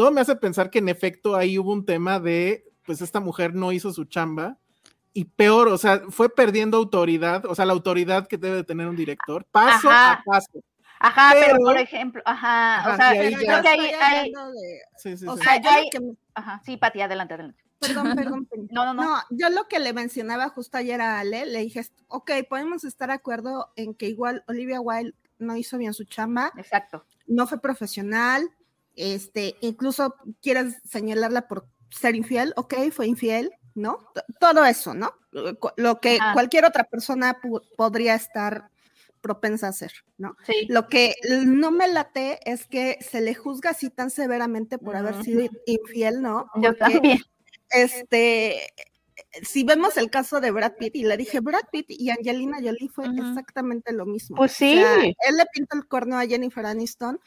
todo 0.00 0.10
me 0.12 0.22
hace 0.22 0.34
pensar 0.34 0.70
que 0.70 0.78
en 0.78 0.88
efecto 0.88 1.36
ahí 1.36 1.58
hubo 1.58 1.74
un 1.74 1.84
tema 1.84 2.18
de, 2.18 2.64
pues 2.86 3.02
esta 3.02 3.20
mujer 3.20 3.54
no 3.54 3.70
hizo 3.70 3.92
su 3.92 4.06
chamba 4.06 4.56
y 5.12 5.26
peor, 5.26 5.68
o 5.68 5.76
sea, 5.76 6.04
fue 6.08 6.34
perdiendo 6.34 6.78
autoridad, 6.78 7.44
o 7.44 7.54
sea, 7.54 7.66
la 7.66 7.74
autoridad 7.74 8.26
que 8.26 8.38
debe 8.38 8.56
de 8.56 8.64
tener 8.64 8.88
un 8.88 8.96
director, 8.96 9.44
paso 9.50 9.90
Ajá. 9.90 10.12
a 10.12 10.22
paso. 10.24 10.52
Ajá, 11.00 11.30
pero, 11.34 11.46
Pero- 11.52 11.58
por 11.64 11.76
ejemplo, 11.76 12.22
ajá, 12.24 12.78
Ajá, 12.78 12.92
o 12.94 12.96
sea, 12.96 13.08
ahí 13.10 13.34
creo 13.34 13.60
que 13.62 13.68
hay- 13.68 14.32
de- 14.32 14.80
Sí, 14.96 15.18
sí, 15.18 15.26
o 15.28 15.36
sí. 15.36 15.42
sea, 15.42 15.60
yo 15.60 15.70
que- 15.92 16.12
ajá, 16.32 16.62
sí, 16.64 16.78
Pati, 16.78 17.02
adelante, 17.02 17.34
adelante. 17.34 17.62
perdón, 17.78 18.16
perdón. 18.16 18.48
No, 18.70 18.86
no, 18.86 18.94
no. 18.94 19.02
No, 19.02 19.16
yo 19.28 19.50
lo 19.50 19.68
que 19.68 19.80
le 19.80 19.92
mencionaba 19.92 20.48
justo 20.48 20.78
ayer 20.78 21.02
a 21.02 21.20
Ale, 21.20 21.44
le 21.44 21.58
dije, 21.60 21.82
ok, 22.08 22.30
podemos 22.48 22.84
estar 22.84 23.08
de 23.10 23.16
acuerdo 23.16 23.70
en 23.76 23.92
que 23.94 24.08
igual 24.08 24.44
Olivia 24.48 24.80
Wilde 24.80 25.12
no 25.38 25.56
hizo 25.56 25.76
bien 25.76 25.92
su 25.92 26.04
chamba, 26.04 26.52
Exacto. 26.56 27.04
no 27.26 27.46
fue 27.46 27.60
profesional, 27.60 28.48
este, 29.00 29.56
incluso 29.60 30.14
quieres 30.42 30.76
señalarla 30.88 31.48
por 31.48 31.66
ser 31.90 32.14
infiel, 32.14 32.52
ok, 32.56 32.74
fue 32.92 33.06
infiel, 33.06 33.50
¿no? 33.74 33.98
T- 34.14 34.22
Todo 34.38 34.64
eso, 34.64 34.94
¿no? 34.94 35.12
Lo- 35.32 35.56
Lo 35.76 36.00
que 36.00 36.18
cualquier 36.34 36.64
otra 36.64 36.84
persona 36.84 37.36
podría 37.76 38.14
estar 38.14 38.68
propensa 39.20 39.66
a 39.66 39.70
hacer, 39.70 39.92
¿no? 40.16 40.34
Sí. 40.46 40.66
Lo 40.68 40.88
que 40.88 41.14
no 41.44 41.70
me 41.70 41.88
late 41.88 42.38
es 42.50 42.66
que 42.66 42.96
se 43.02 43.20
le 43.20 43.34
juzga 43.34 43.70
así 43.70 43.90
tan 43.90 44.10
severamente 44.10 44.78
por 44.78 44.96
haber 44.96 45.22
sido 45.22 45.46
infiel, 45.66 46.22
¿no? 46.22 46.46
Yo 46.54 46.74
Porque, 46.76 46.94
también. 46.94 47.18
Este, 47.68 48.72
si 49.42 49.62
vemos 49.64 49.96
el 49.96 50.10
caso 50.10 50.40
de 50.40 50.50
Brad 50.50 50.72
Pitt, 50.78 50.96
y 50.96 51.04
le 51.04 51.16
dije, 51.16 51.40
Brad 51.40 51.64
Pitt 51.70 51.86
y 51.90 52.10
Angelina 52.10 52.56
Jolie 52.62 52.88
fue 52.88 53.04
exactamente 53.06 53.92
lo 53.92 54.06
mismo. 54.06 54.36
Pues 54.36 54.52
O 54.52 54.54
sea, 54.56 55.00
sí. 55.00 55.14
él 55.28 55.36
le 55.36 55.44
pintó 55.52 55.76
el 55.76 55.86
cuerno 55.86 56.18
a 56.18 56.26
Jennifer 56.26 56.64
Aniston 56.66 57.20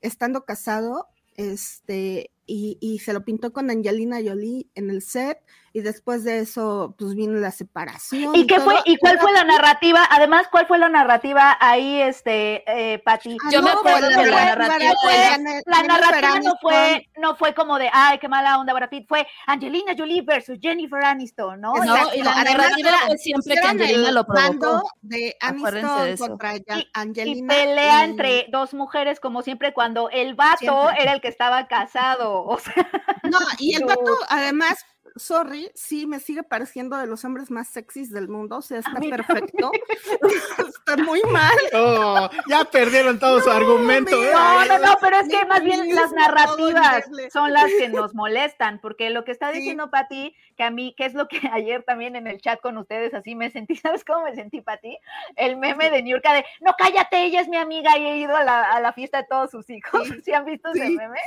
estando 0.00 0.44
casado, 0.44 1.08
este, 1.36 2.30
y, 2.46 2.78
y 2.80 2.98
se 3.00 3.12
lo 3.12 3.24
pintó 3.24 3.52
con 3.52 3.70
Angelina 3.70 4.18
Jolie 4.24 4.66
en 4.74 4.90
el 4.90 5.02
set, 5.02 5.38
y 5.72 5.82
después 5.82 6.24
de 6.24 6.38
eso, 6.38 6.94
pues 6.98 7.14
vino 7.14 7.34
la 7.38 7.50
separación. 7.50 8.34
¿Y 8.34 8.46
qué 8.46 8.58
fue? 8.60 8.76
¿Y 8.86 8.96
cuál 8.96 9.18
fue 9.18 9.30
la 9.32 9.44
narrativa? 9.44 10.00
Además, 10.10 10.46
¿cuál 10.50 10.66
fue 10.66 10.78
la 10.78 10.88
narrativa 10.88 11.54
ahí, 11.60 12.00
este, 12.00 12.64
eh, 12.94 12.98
Pati? 13.00 13.36
Ah, 13.44 13.50
Yo 13.52 13.60
me 13.60 13.72
no, 13.72 13.80
acuerdo 13.80 14.08
pero 14.08 14.22
de 14.22 14.30
la 14.30 14.36
fue- 14.38 14.46
narrativa 14.46 14.94
fue 15.02 15.62
La 15.66 15.82
narrativa 15.82 16.40
no 16.40 16.54
fue, 16.62 17.06
no 17.18 17.36
fue 17.36 17.52
como 17.54 17.78
de, 17.78 17.90
ay, 17.92 18.18
qué 18.18 18.26
mala 18.26 18.58
onda 18.58 18.72
Brad 18.72 18.88
Pitt, 18.88 19.06
fue 19.06 19.26
Angelina 19.46 19.92
Jolie 19.98 20.22
versus 20.22 20.56
Jennifer 20.62 21.04
Aniston, 21.04 21.60
¿no? 21.60 21.74
No, 21.74 21.84
y 22.14 22.22
la 22.22 22.32
Además, 22.32 22.44
narrativa 22.44 22.90
fue 23.08 23.18
siempre 23.18 23.54
que 23.56 23.66
Angelina 23.68 24.08
el 24.08 24.14
lo 24.14 24.24
provocó. 24.26 24.82
de 25.02 25.36
Aniston 25.42 26.04
de 26.04 26.12
eso. 26.12 26.26
contra 26.28 26.56
Y- 26.56 26.90
Angelina. 26.94 27.54
Y 27.54 27.58
pelea 27.66 28.00
y- 28.00 28.04
entre 28.10 28.46
dos 28.50 28.72
mujeres, 28.72 29.20
como 29.20 29.42
siempre, 29.42 29.74
cuando 29.74 30.08
el 30.08 30.34
vato 30.36 30.56
Siempre. 30.58 31.02
era 31.02 31.12
el 31.12 31.20
que 31.20 31.28
estaba 31.28 31.66
casado. 31.68 32.35
O 32.44 32.58
sea, 32.58 32.88
No, 33.24 33.38
y 33.58 33.74
el 33.74 33.84
vato, 33.84 34.16
además, 34.28 34.84
sorry, 35.16 35.70
sí 35.74 36.06
me 36.06 36.20
sigue 36.20 36.42
pareciendo 36.42 36.96
de 36.98 37.06
los 37.06 37.24
hombres 37.24 37.50
más 37.50 37.68
sexys 37.68 38.10
del 38.12 38.28
mundo. 38.28 38.58
O 38.58 38.62
sea, 38.62 38.78
está 38.80 38.98
mí 39.00 39.08
perfecto. 39.10 39.70
está 40.68 40.96
muy 40.98 41.22
mal. 41.30 41.56
Oh, 41.72 42.28
ya 42.48 42.64
perdieron 42.64 43.18
todo 43.18 43.40
su 43.40 43.50
argumento. 43.50 44.22
¿eh? 44.22 44.30
no, 44.32 44.64
no, 44.66 44.78
no, 44.78 44.96
pero 45.00 45.16
es 45.18 45.28
que 45.28 45.44
más 45.46 45.62
bien 45.62 45.94
las 45.94 46.12
narrativas 46.12 47.04
son 47.32 47.52
las 47.52 47.66
que 47.78 47.88
nos 47.88 48.14
molestan, 48.14 48.78
porque 48.80 49.10
lo 49.10 49.24
que 49.24 49.32
está 49.32 49.52
Sí. 49.52 49.58
diciendo 49.58 49.90
Pati, 49.90 50.34
que 50.56 50.64
a 50.64 50.70
mí, 50.70 50.94
que 50.96 51.04
es 51.04 51.14
lo 51.14 51.28
que 51.28 51.38
ayer 51.52 51.82
también 51.82 52.16
en 52.16 52.26
el 52.26 52.40
chat 52.40 52.60
con 52.60 52.76
ustedes 52.78 53.14
así 53.14 53.34
me 53.34 53.50
sentí, 53.50 53.76
¿sabes 53.76 54.04
cómo 54.04 54.24
me 54.24 54.34
sentí, 54.34 54.60
Pati? 54.60 54.98
El 55.36 55.56
meme 55.56 55.90
de 55.90 56.02
Niurka 56.02 56.32
de, 56.32 56.44
no, 56.60 56.74
cállate, 56.76 57.24
ella 57.24 57.40
es 57.40 57.48
mi 57.48 57.56
amiga 57.56 57.96
y 57.98 58.06
he 58.06 58.16
ido 58.16 58.36
a 58.36 58.44
la, 58.44 58.62
a 58.62 58.80
la 58.80 58.92
fiesta 58.92 59.18
de 59.18 59.28
todos 59.28 59.50
sus 59.50 59.68
hijos. 59.70 60.08
¿Sí, 60.24 60.32
han 60.34 60.44
visto 60.44 60.70
ese 60.70 60.86
Sí. 60.86 60.96
meme? 60.96 61.18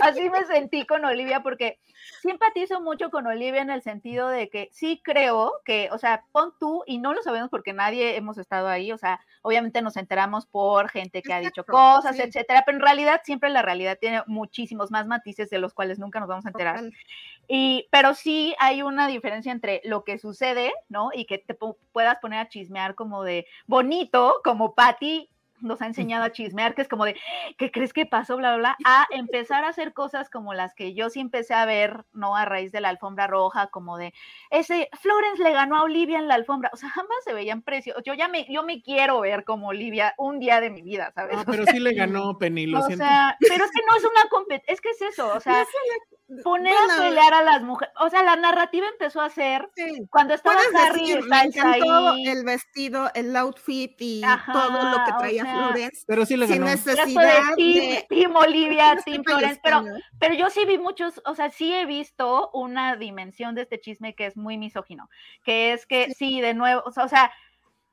Así 0.00 0.28
me 0.30 0.44
sentí 0.44 0.86
con 0.86 1.04
Olivia 1.04 1.40
porque 1.40 1.78
sí 2.22 2.30
empatizo 2.30 2.80
mucho 2.80 3.10
con 3.10 3.26
Olivia 3.26 3.62
en 3.62 3.70
el 3.70 3.82
sentido 3.82 4.28
de 4.28 4.48
que 4.48 4.68
sí 4.72 5.00
creo 5.04 5.52
que, 5.64 5.88
o 5.92 5.98
sea, 5.98 6.24
pon 6.32 6.52
tú, 6.58 6.82
y 6.86 6.98
no 6.98 7.14
lo 7.14 7.22
sabemos 7.22 7.50
porque 7.50 7.72
nadie 7.72 8.16
hemos 8.16 8.38
estado 8.38 8.68
ahí, 8.68 8.92
o 8.92 8.98
sea, 8.98 9.20
obviamente 9.42 9.82
nos 9.82 9.96
enteramos 9.96 10.46
por 10.46 10.88
gente 10.88 11.22
que 11.22 11.32
ha 11.32 11.40
dicho 11.40 11.64
cosas, 11.64 12.16
sí. 12.16 12.22
etcétera, 12.22 12.62
pero 12.64 12.78
en 12.78 12.82
realidad 12.82 13.20
siempre 13.24 13.50
la 13.50 13.62
realidad 13.62 13.98
tiene 14.00 14.22
muchísimos 14.26 14.90
más 14.90 15.06
matices 15.06 15.50
de 15.50 15.58
los 15.58 15.74
cuales 15.74 15.98
nunca 15.98 16.20
nos 16.20 16.28
vamos 16.28 16.46
a 16.46 16.50
enterar. 16.50 16.76
Total. 16.76 16.92
Y, 17.48 17.88
pero 17.90 18.14
sí 18.14 18.54
hay 18.58 18.82
una 18.82 19.06
diferencia 19.06 19.52
entre 19.52 19.80
lo 19.84 20.04
que 20.04 20.18
sucede, 20.18 20.72
¿no? 20.88 21.10
Y 21.14 21.26
que 21.26 21.38
te 21.38 21.58
pu- 21.58 21.76
puedas 21.92 22.16
poner 22.20 22.40
a 22.40 22.48
chismear 22.48 22.94
como 22.94 23.22
de 23.22 23.46
bonito, 23.66 24.40
como 24.44 24.74
Patty 24.74 25.30
nos 25.60 25.82
ha 25.82 25.86
enseñado 25.86 26.24
a 26.24 26.32
chismear, 26.32 26.74
que 26.74 26.82
es 26.82 26.88
como 26.88 27.04
de, 27.04 27.16
¿qué 27.58 27.70
crees 27.70 27.92
que 27.92 28.06
pasó? 28.06 28.36
Bla, 28.36 28.56
bla, 28.56 28.76
bla, 28.76 28.76
a 28.86 29.06
empezar 29.10 29.64
a 29.64 29.68
hacer 29.68 29.92
cosas 29.92 30.30
como 30.30 30.54
las 30.54 30.74
que 30.74 30.94
yo 30.94 31.10
sí 31.10 31.20
empecé 31.20 31.54
a 31.54 31.64
ver, 31.66 32.04
¿no? 32.12 32.36
A 32.36 32.44
raíz 32.44 32.72
de 32.72 32.80
la 32.80 32.88
alfombra 32.88 33.26
roja, 33.26 33.68
como 33.68 33.96
de, 33.98 34.12
ese, 34.50 34.88
Florence 35.00 35.42
le 35.42 35.52
ganó 35.52 35.76
a 35.76 35.82
Olivia 35.82 36.18
en 36.18 36.28
la 36.28 36.34
alfombra, 36.34 36.70
o 36.72 36.76
sea, 36.76 36.88
jamás 36.90 37.16
se 37.24 37.32
veían 37.34 37.62
precios, 37.62 37.96
yo 38.04 38.14
ya 38.14 38.28
me, 38.28 38.46
yo 38.50 38.62
me 38.62 38.82
quiero 38.82 39.20
ver 39.20 39.44
como 39.44 39.68
Olivia 39.68 40.14
un 40.18 40.38
día 40.38 40.60
de 40.60 40.70
mi 40.70 40.82
vida, 40.82 41.12
¿sabes? 41.14 41.36
No, 41.36 41.42
O 41.42 41.44
pero 41.46 41.64
sea, 41.64 41.72
sí 41.74 41.80
le 41.80 41.94
ganó 41.94 42.36
Penny, 42.38 42.66
lo 42.66 42.80
o 42.80 42.82
siento. 42.82 43.04
sea, 43.04 43.36
pero 43.40 43.64
es 43.64 43.70
que 43.70 43.80
no 43.88 43.96
es 43.96 44.04
una 44.04 44.28
competencia, 44.30 44.72
es 44.74 44.80
que 44.80 44.90
es 44.90 45.02
eso, 45.02 45.32
o 45.34 45.40
sea, 45.40 45.64
poner 46.42 46.74
a 46.74 47.02
pelear 47.02 47.34
a 47.34 47.42
las 47.42 47.62
mujeres, 47.62 47.94
o 48.00 48.10
sea, 48.10 48.22
la 48.22 48.36
narrativa 48.36 48.86
empezó 48.88 49.20
a 49.20 49.30
ser 49.30 49.68
Sí. 49.76 50.06
cuando 50.10 50.34
estaba 50.34 50.60
Harry 50.74 51.00
decir, 51.12 51.24
me 51.28 51.40
encantó 51.42 52.08
ahí, 52.10 52.26
el 52.26 52.44
vestido, 52.44 53.10
el 53.14 53.34
outfit 53.36 53.94
y 54.00 54.22
Ajá, 54.24 54.52
todo 54.52 54.90
lo 54.90 55.04
que 55.04 55.12
traía 55.18 55.45
sea, 55.46 55.66
Flores. 55.68 56.04
Pero 56.06 56.26
sí 56.26 56.36
le 56.36 56.46
Sin 56.46 56.56
ganó. 56.56 56.66
de 56.66 56.72
necesidad 56.72 57.54
Team, 57.56 57.56
de... 57.56 58.06
Team 58.08 58.36
Olivia, 58.36 58.94
No 58.94 59.02
Team 59.02 59.24
Florence, 59.24 59.60
pero, 59.62 59.84
pero 60.18 60.34
yo 60.34 60.50
sí 60.50 60.64
vi 60.64 60.78
muchos, 60.78 61.20
o 61.24 61.34
sea, 61.34 61.50
sí 61.50 61.72
he 61.72 61.86
visto 61.86 62.50
una 62.52 62.96
dimensión 62.96 63.54
de 63.54 63.62
este 63.62 63.80
chisme 63.80 64.14
que 64.14 64.26
es 64.26 64.36
muy 64.36 64.58
misógino, 64.58 65.08
que 65.44 65.72
es 65.72 65.86
que 65.86 66.12
sí, 66.14 66.40
de 66.40 66.54
nuevo, 66.54 66.82
o 66.84 66.92
sea, 66.92 67.04
o 67.04 67.08
sea, 67.08 67.32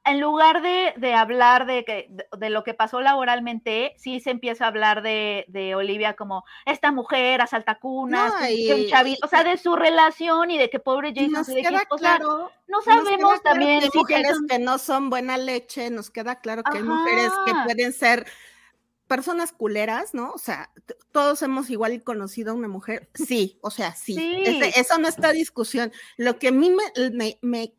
en 0.06 0.20
lugar 0.20 0.62
de, 0.62 0.94
de 0.98 1.14
hablar 1.14 1.66
de, 1.66 1.86
que, 1.86 2.08
de, 2.10 2.26
de 2.38 2.50
lo 2.50 2.64
que 2.64 2.74
pasó 2.74 3.00
laboralmente, 3.02 3.94
sí 3.98 4.20
se 4.20 4.32
empieza 4.32 4.66
a 4.66 4.68
hablar 4.68 5.02
de, 5.02 5.46
de 5.48 5.76
Olivia 5.76 6.16
como 6.16 6.44
esta 6.66 6.92
mujer 6.92 7.42
asaltacunas, 7.42 8.34
No, 8.40 8.50
y- 8.50 8.72
un 8.72 8.88
chavito, 8.88 9.26
o 9.26 9.30
sea, 9.30 9.44
de 9.44 9.58
su 9.58 9.76
relación 9.76 10.52
y 10.52 10.58
de 10.58 10.70
que 10.70 10.80
pobre 10.80 11.14
Jason 11.16 11.46
Sudeikis, 11.46 11.70
queda 11.70 11.84
o 11.90 11.98
sea, 11.98 12.18
claro, 12.18 12.52
no 12.68 12.82
sabemos 12.82 13.16
claro 13.18 13.40
también 13.44 13.80
que 13.80 13.86
hay 13.86 13.92
si 13.92 13.98
mujeres 14.00 14.28
Jason- 14.32 14.48
que 14.48 14.60
no 14.60 14.78
son 14.78 15.10
buena 15.10 15.38
leche, 15.38 15.90
nos 15.90 16.10
queda 16.10 16.40
claro 16.42 16.64
que 16.64 16.78
hay 16.78 16.84
mujeres 16.84 17.32
que 17.46 17.54
pueden 17.66 17.94
ser 17.94 18.26
personas 19.08 19.52
culeras, 19.52 20.14
¿no? 20.14 20.32
O 20.32 20.38
sea, 20.38 20.72
todos 21.12 21.42
hemos 21.44 21.70
igual 21.70 22.04
conocido 22.04 22.52
a 22.52 22.56
una 22.56 22.68
mujer, 22.68 23.10
sí, 23.14 23.60
o 23.62 23.70
sea, 23.70 23.94
sí, 23.96 24.44
eso 24.76 24.98
no 24.98 25.08
está 25.08 25.32
discusión. 25.32 25.92
Lo 26.18 26.40
que 26.40 26.48
a 26.48 26.52
mí 26.52 26.70
me, 26.72 27.10
me, 27.12 27.38
me 27.42 27.74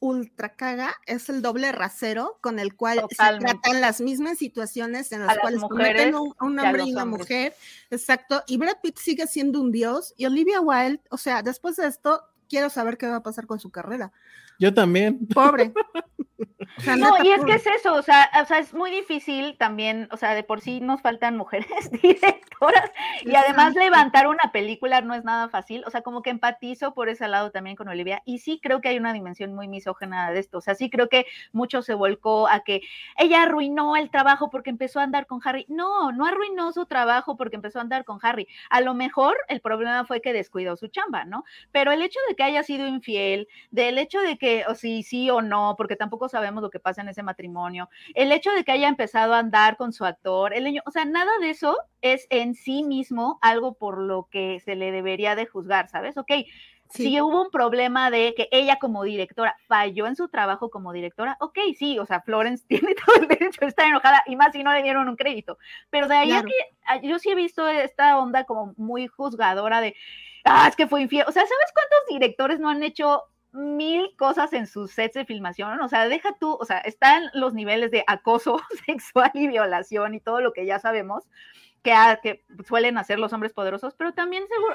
ultra 0.00 0.56
caga 0.56 0.94
es 1.06 1.28
el 1.28 1.42
doble 1.42 1.70
rasero 1.72 2.38
con 2.40 2.58
el 2.58 2.74
cual 2.74 3.00
Totalmente. 3.00 3.48
se 3.48 3.58
tratan 3.58 3.80
las 3.80 4.00
mismas 4.00 4.38
situaciones 4.38 5.12
en 5.12 5.22
A 5.22 5.26
las 5.26 5.36
las 5.36 5.42
cuales 5.42 5.60
mujeres 5.60 6.12
cometen 6.12 6.14
un, 6.16 6.58
hombre 6.58 6.84
y 6.84 6.92
una 6.92 7.02
hombres. 7.04 7.20
mujer, 7.20 7.56
exacto, 7.90 8.42
y 8.46 8.56
Brad 8.56 8.78
Pitt 8.82 8.98
sigue 8.98 9.26
siendo 9.26 9.60
un 9.60 9.70
dios 9.70 10.14
y 10.16 10.26
Olivia 10.26 10.60
Wilde, 10.60 11.02
o 11.10 11.18
sea, 11.18 11.42
después 11.42 11.76
de 11.76 11.86
esto 11.86 12.22
quiero 12.50 12.68
saber 12.68 12.98
qué 12.98 13.06
va 13.06 13.16
a 13.16 13.22
pasar 13.22 13.46
con 13.46 13.60
su 13.60 13.70
carrera. 13.70 14.12
Yo 14.58 14.74
también. 14.74 15.26
Pobre. 15.28 15.72
O 16.78 16.82
sea, 16.82 16.96
no, 16.96 17.22
y 17.22 17.30
es 17.30 17.44
que 17.44 17.54
es 17.54 17.66
eso, 17.66 17.92
o 17.92 18.00
sea, 18.00 18.30
o 18.40 18.46
sea, 18.46 18.58
es 18.58 18.72
muy 18.72 18.90
difícil 18.90 19.56
también, 19.58 20.08
o 20.12 20.16
sea, 20.16 20.34
de 20.34 20.42
por 20.42 20.60
sí 20.60 20.80
nos 20.80 21.02
faltan 21.02 21.36
mujeres 21.36 21.90
directoras 22.02 22.90
y 23.22 23.34
además 23.34 23.74
levantar 23.74 24.26
una 24.26 24.50
película 24.50 25.02
no 25.02 25.14
es 25.14 25.24
nada 25.24 25.50
fácil, 25.50 25.82
o 25.86 25.90
sea, 25.90 26.00
como 26.00 26.22
que 26.22 26.30
empatizo 26.30 26.94
por 26.94 27.10
ese 27.10 27.28
lado 27.28 27.50
también 27.50 27.76
con 27.76 27.88
Olivia 27.88 28.22
y 28.24 28.38
sí 28.38 28.60
creo 28.62 28.80
que 28.80 28.88
hay 28.88 28.96
una 28.96 29.12
dimensión 29.12 29.52
muy 29.52 29.68
misógena 29.68 30.30
de 30.30 30.38
esto, 30.38 30.58
o 30.58 30.60
sea, 30.62 30.74
sí 30.74 30.88
creo 30.88 31.08
que 31.08 31.26
mucho 31.52 31.82
se 31.82 31.92
volcó 31.92 32.48
a 32.48 32.60
que 32.60 32.80
ella 33.18 33.42
arruinó 33.42 33.96
el 33.96 34.10
trabajo 34.10 34.50
porque 34.50 34.70
empezó 34.70 35.00
a 35.00 35.04
andar 35.04 35.26
con 35.26 35.40
Harry. 35.44 35.66
No, 35.68 36.12
no 36.12 36.26
arruinó 36.26 36.72
su 36.72 36.86
trabajo 36.86 37.36
porque 37.36 37.56
empezó 37.56 37.78
a 37.78 37.82
andar 37.82 38.04
con 38.04 38.18
Harry. 38.22 38.48
A 38.70 38.80
lo 38.80 38.94
mejor 38.94 39.36
el 39.48 39.60
problema 39.60 40.04
fue 40.04 40.20
que 40.20 40.32
descuidó 40.32 40.76
su 40.76 40.88
chamba, 40.88 41.24
¿no? 41.24 41.44
Pero 41.72 41.92
el 41.92 42.02
hecho 42.02 42.18
de 42.28 42.36
que 42.36 42.39
haya 42.42 42.62
sido 42.62 42.86
infiel, 42.86 43.48
del 43.70 43.98
hecho 43.98 44.20
de 44.20 44.38
que, 44.38 44.64
o 44.68 44.74
si 44.74 45.02
sí 45.02 45.30
o 45.30 45.42
no, 45.42 45.74
porque 45.76 45.96
tampoco 45.96 46.28
sabemos 46.28 46.62
lo 46.62 46.70
que 46.70 46.80
pasa 46.80 47.02
en 47.02 47.08
ese 47.08 47.22
matrimonio, 47.22 47.88
el 48.14 48.32
hecho 48.32 48.50
de 48.52 48.64
que 48.64 48.72
haya 48.72 48.88
empezado 48.88 49.34
a 49.34 49.38
andar 49.38 49.76
con 49.76 49.92
su 49.92 50.04
actor, 50.04 50.54
el 50.54 50.80
o 50.84 50.90
sea, 50.90 51.04
nada 51.04 51.30
de 51.40 51.50
eso 51.50 51.76
es 52.00 52.26
en 52.30 52.54
sí 52.54 52.82
mismo 52.84 53.38
algo 53.42 53.74
por 53.74 53.98
lo 53.98 54.28
que 54.30 54.60
se 54.60 54.76
le 54.76 54.92
debería 54.92 55.34
de 55.34 55.46
juzgar, 55.46 55.88
¿sabes? 55.88 56.16
Ok, 56.16 56.32
si 56.90 57.20
hubo 57.20 57.42
un 57.42 57.50
problema 57.50 58.10
de 58.10 58.34
que 58.36 58.48
ella 58.50 58.78
como 58.80 59.04
directora 59.04 59.56
falló 59.68 60.06
en 60.06 60.16
su 60.16 60.28
trabajo 60.28 60.70
como 60.70 60.92
directora, 60.92 61.36
ok, 61.40 61.58
sí, 61.78 61.98
o 61.98 62.06
sea, 62.06 62.20
Florence 62.20 62.64
tiene 62.68 62.94
todo 62.94 63.16
el 63.16 63.28
derecho 63.28 63.60
de 63.60 63.68
estar 63.68 63.86
enojada 63.86 64.22
y 64.26 64.36
más 64.36 64.52
si 64.52 64.62
no 64.62 64.72
le 64.72 64.82
dieron 64.82 65.08
un 65.08 65.16
crédito, 65.16 65.58
pero 65.88 66.08
de 66.08 66.16
ahí 66.16 66.32
a 66.32 66.42
que 66.42 67.06
yo 67.06 67.18
sí 67.18 67.30
he 67.30 67.34
visto 67.34 67.68
esta 67.68 68.18
onda 68.18 68.44
como 68.44 68.74
muy 68.76 69.06
juzgadora 69.06 69.80
de, 69.80 69.94
ah, 70.44 70.66
es 70.68 70.76
que 70.76 70.86
fue 70.86 71.02
infiel, 71.02 71.24
o 71.26 71.32
sea, 71.32 71.42
¿sabes 71.42 71.72
cuántos 71.74 71.98
directores 72.08 72.60
no 72.60 72.68
han 72.68 72.82
hecho 72.82 73.24
mil 73.52 74.14
cosas 74.16 74.52
en 74.52 74.66
sus 74.66 74.92
sets 74.92 75.14
de 75.14 75.24
filmación, 75.24 75.80
o 75.80 75.88
sea, 75.88 76.08
deja 76.08 76.36
tú, 76.38 76.56
o 76.60 76.64
sea, 76.64 76.78
están 76.78 77.30
los 77.34 77.52
niveles 77.52 77.90
de 77.90 78.04
acoso 78.06 78.60
sexual 78.86 79.30
y 79.34 79.48
violación 79.48 80.14
y 80.14 80.20
todo 80.20 80.40
lo 80.40 80.52
que 80.52 80.66
ya 80.66 80.78
sabemos 80.78 81.24
que, 81.82 82.44
suelen 82.66 82.98
hacer 82.98 83.18
los 83.18 83.32
hombres 83.32 83.52
poderosos, 83.52 83.94
pero 83.94 84.12
también 84.12 84.44
seguro 84.48 84.74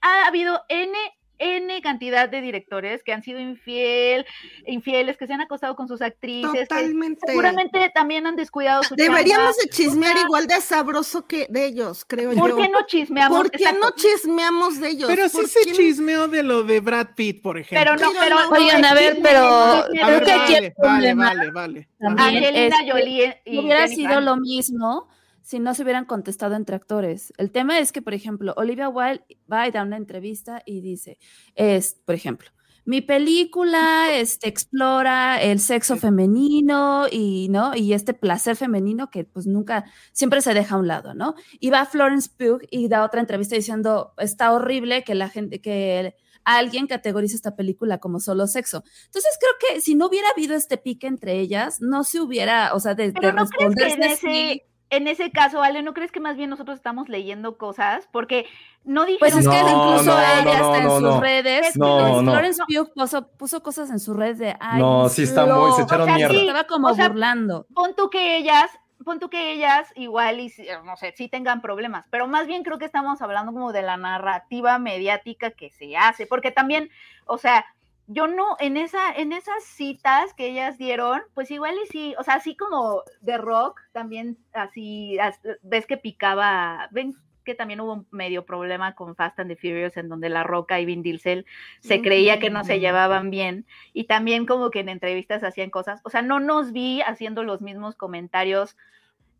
ha 0.00 0.26
habido 0.26 0.62
N 0.68 0.96
N 1.40 1.80
cantidad 1.82 2.28
de 2.28 2.40
directores 2.40 3.02
que 3.02 3.12
han 3.12 3.22
sido 3.22 3.40
infiel, 3.40 4.26
infieles, 4.66 5.16
que 5.16 5.26
se 5.26 5.32
han 5.32 5.40
acostado 5.40 5.74
con 5.74 5.88
sus 5.88 6.02
actrices. 6.02 6.68
Totalmente. 6.68 7.20
seguramente 7.26 7.90
también 7.94 8.26
han 8.26 8.36
descuidado 8.36 8.82
su 8.82 8.94
Deberíamos 8.94 9.56
de 9.56 9.68
chismear 9.70 10.16
igual 10.18 10.46
de 10.46 10.60
sabroso 10.60 11.26
que 11.26 11.46
de 11.48 11.64
ellos, 11.64 12.04
creo 12.06 12.32
yo. 12.32 12.38
¿Por 12.38 12.56
qué 12.56 12.68
no 12.68 12.86
chismeamos? 12.86 13.38
¿Por 13.38 13.50
qué 13.50 13.72
no 13.72 13.90
chismeamos 13.92 14.80
de 14.80 14.88
ellos? 14.90 15.08
Pero 15.08 15.28
sí 15.28 15.46
se 15.46 15.72
chismeó 15.72 16.28
de 16.28 16.42
lo 16.42 16.62
de 16.62 16.80
Brad 16.80 17.14
Pitt, 17.16 17.42
por 17.42 17.58
ejemplo. 17.58 17.96
Pero 17.96 17.96
no, 17.96 18.12
pero, 18.20 18.36
oigan, 18.50 18.84
a 18.84 18.94
ver, 18.94 19.18
pero 19.22 19.84
creo 19.90 20.20
que 20.22 20.32
aquí 20.32 20.72
vale, 20.78 21.14
vale, 21.14 21.50
vale, 21.50 21.88
vale. 21.98 22.22
Angelina 22.22 22.76
Jolie 22.86 23.40
y 23.44 23.58
hubiera 23.58 23.88
sido 23.88 24.20
lo 24.20 24.36
mismo 24.36 25.08
si 25.42 25.58
no 25.58 25.74
se 25.74 25.82
hubieran 25.82 26.04
contestado 26.04 26.54
entre 26.54 26.76
actores. 26.76 27.32
El 27.38 27.50
tema 27.50 27.78
es 27.78 27.92
que, 27.92 28.02
por 28.02 28.14
ejemplo, 28.14 28.54
Olivia 28.56 28.88
Wilde 28.88 29.24
va 29.50 29.66
y 29.66 29.70
da 29.70 29.82
una 29.82 29.96
entrevista 29.96 30.62
y 30.64 30.80
dice, 30.80 31.18
es, 31.54 31.94
por 32.04 32.14
ejemplo, 32.14 32.50
mi 32.84 33.00
película 33.00 34.10
este, 34.12 34.48
explora 34.48 35.40
el 35.40 35.60
sexo 35.60 35.96
femenino 35.96 37.06
y, 37.10 37.48
¿no? 37.50 37.74
y 37.74 37.92
este 37.92 38.14
placer 38.14 38.56
femenino 38.56 39.10
que 39.10 39.24
pues 39.24 39.46
nunca, 39.46 39.84
siempre 40.12 40.40
se 40.42 40.54
deja 40.54 40.74
a 40.74 40.78
un 40.78 40.88
lado, 40.88 41.14
¿no? 41.14 41.34
Y 41.58 41.70
va 41.70 41.86
Florence 41.86 42.30
Pugh 42.36 42.62
y 42.70 42.88
da 42.88 43.04
otra 43.04 43.20
entrevista 43.20 43.54
diciendo, 43.54 44.12
está 44.18 44.52
horrible 44.52 45.04
que 45.04 45.14
la 45.14 45.28
gente, 45.28 45.60
que 45.60 46.14
alguien 46.44 46.86
categorice 46.86 47.36
esta 47.36 47.54
película 47.54 47.98
como 47.98 48.18
solo 48.18 48.46
sexo. 48.46 48.82
Entonces 49.06 49.38
creo 49.38 49.52
que 49.74 49.80
si 49.80 49.94
no 49.94 50.06
hubiera 50.06 50.28
habido 50.30 50.56
este 50.56 50.78
pique 50.78 51.06
entre 51.06 51.38
ellas, 51.38 51.80
no 51.80 52.02
se 52.02 52.20
hubiera, 52.20 52.74
o 52.74 52.80
sea, 52.80 52.94
de, 52.94 53.12
de 53.12 53.32
responderse 53.32 54.64
en 54.90 55.06
ese 55.06 55.30
caso, 55.30 55.62
Ale, 55.62 55.82
¿no 55.82 55.94
crees 55.94 56.12
que 56.12 56.20
más 56.20 56.36
bien 56.36 56.50
nosotros 56.50 56.76
estamos 56.76 57.08
leyendo 57.08 57.56
cosas? 57.56 58.08
Porque 58.10 58.46
no 58.84 59.06
dijeron... 59.06 59.18
Pues 59.20 59.36
es 59.36 59.48
que 59.48 59.58
incluso 59.60 60.04
no, 60.04 60.18
ella 60.18 60.60
está 60.60 60.78
en 60.78 60.90
sus 60.90 61.00
no. 61.00 61.20
redes. 61.20 61.76
No, 61.76 62.22
no. 62.22 62.32
Florence 62.32 62.62
Pugh 62.66 62.92
puso, 62.92 63.28
puso, 63.28 63.62
cosas 63.62 63.90
en 63.90 64.00
sus 64.00 64.16
redes 64.16 64.38
de... 64.38 64.56
Ay, 64.58 64.80
no, 64.80 65.08
sí 65.08 65.22
está 65.22 65.46
muy... 65.46 65.72
Se 65.72 65.82
echaron 65.82 66.02
o 66.02 66.04
sea, 66.06 66.16
mierda. 66.16 66.34
sí, 66.34 66.40
estaba 66.40 66.64
como 66.64 66.88
o 66.88 66.94
sea, 66.94 67.08
burlando. 67.08 67.66
Pon 67.72 67.94
tú 67.96 68.10
que 68.10 68.36
ellas... 68.36 68.70
Pon 69.04 69.18
tú 69.18 69.30
que 69.30 69.52
ellas 69.52 69.88
igual 69.94 70.40
y 70.40 70.52
no 70.84 70.94
sé, 70.96 71.14
sí 71.16 71.28
tengan 71.28 71.62
problemas, 71.62 72.04
pero 72.10 72.26
más 72.26 72.46
bien 72.46 72.62
creo 72.62 72.78
que 72.78 72.84
estamos 72.84 73.22
hablando 73.22 73.50
como 73.50 73.72
de 73.72 73.80
la 73.80 73.96
narrativa 73.96 74.78
mediática 74.78 75.52
que 75.52 75.70
se 75.70 75.96
hace, 75.96 76.26
porque 76.26 76.50
también, 76.50 76.90
o 77.24 77.38
sea, 77.38 77.64
yo 78.12 78.26
no, 78.26 78.56
en, 78.58 78.76
esa, 78.76 79.12
en 79.12 79.32
esas 79.32 79.62
citas 79.62 80.34
que 80.34 80.48
ellas 80.48 80.78
dieron, 80.78 81.20
pues 81.32 81.48
igual 81.52 81.76
y 81.84 81.86
sí, 81.86 82.14
o 82.18 82.24
sea, 82.24 82.34
así 82.34 82.56
como 82.56 83.04
de 83.20 83.38
rock, 83.38 83.80
también 83.92 84.36
así, 84.52 85.16
ves 85.62 85.86
que 85.86 85.96
picaba, 85.96 86.88
ven 86.90 87.14
que 87.44 87.54
también 87.54 87.80
hubo 87.80 87.92
un 87.92 88.08
medio 88.10 88.44
problema 88.44 88.96
con 88.96 89.14
Fast 89.14 89.38
and 89.38 89.48
the 89.48 89.56
Furious 89.56 89.96
en 89.96 90.08
donde 90.08 90.28
La 90.28 90.42
Roca 90.42 90.80
y 90.80 90.86
Vin 90.86 91.02
Diesel 91.02 91.46
se 91.78 92.02
creía 92.02 92.40
que 92.40 92.50
no 92.50 92.64
se 92.64 92.80
llevaban 92.80 93.30
bien 93.30 93.64
y 93.92 94.04
también 94.04 94.44
como 94.44 94.70
que 94.70 94.80
en 94.80 94.88
entrevistas 94.88 95.44
hacían 95.44 95.70
cosas, 95.70 96.00
o 96.02 96.10
sea, 96.10 96.20
no 96.20 96.40
nos 96.40 96.72
vi 96.72 97.02
haciendo 97.02 97.44
los 97.44 97.62
mismos 97.62 97.94
comentarios 97.94 98.76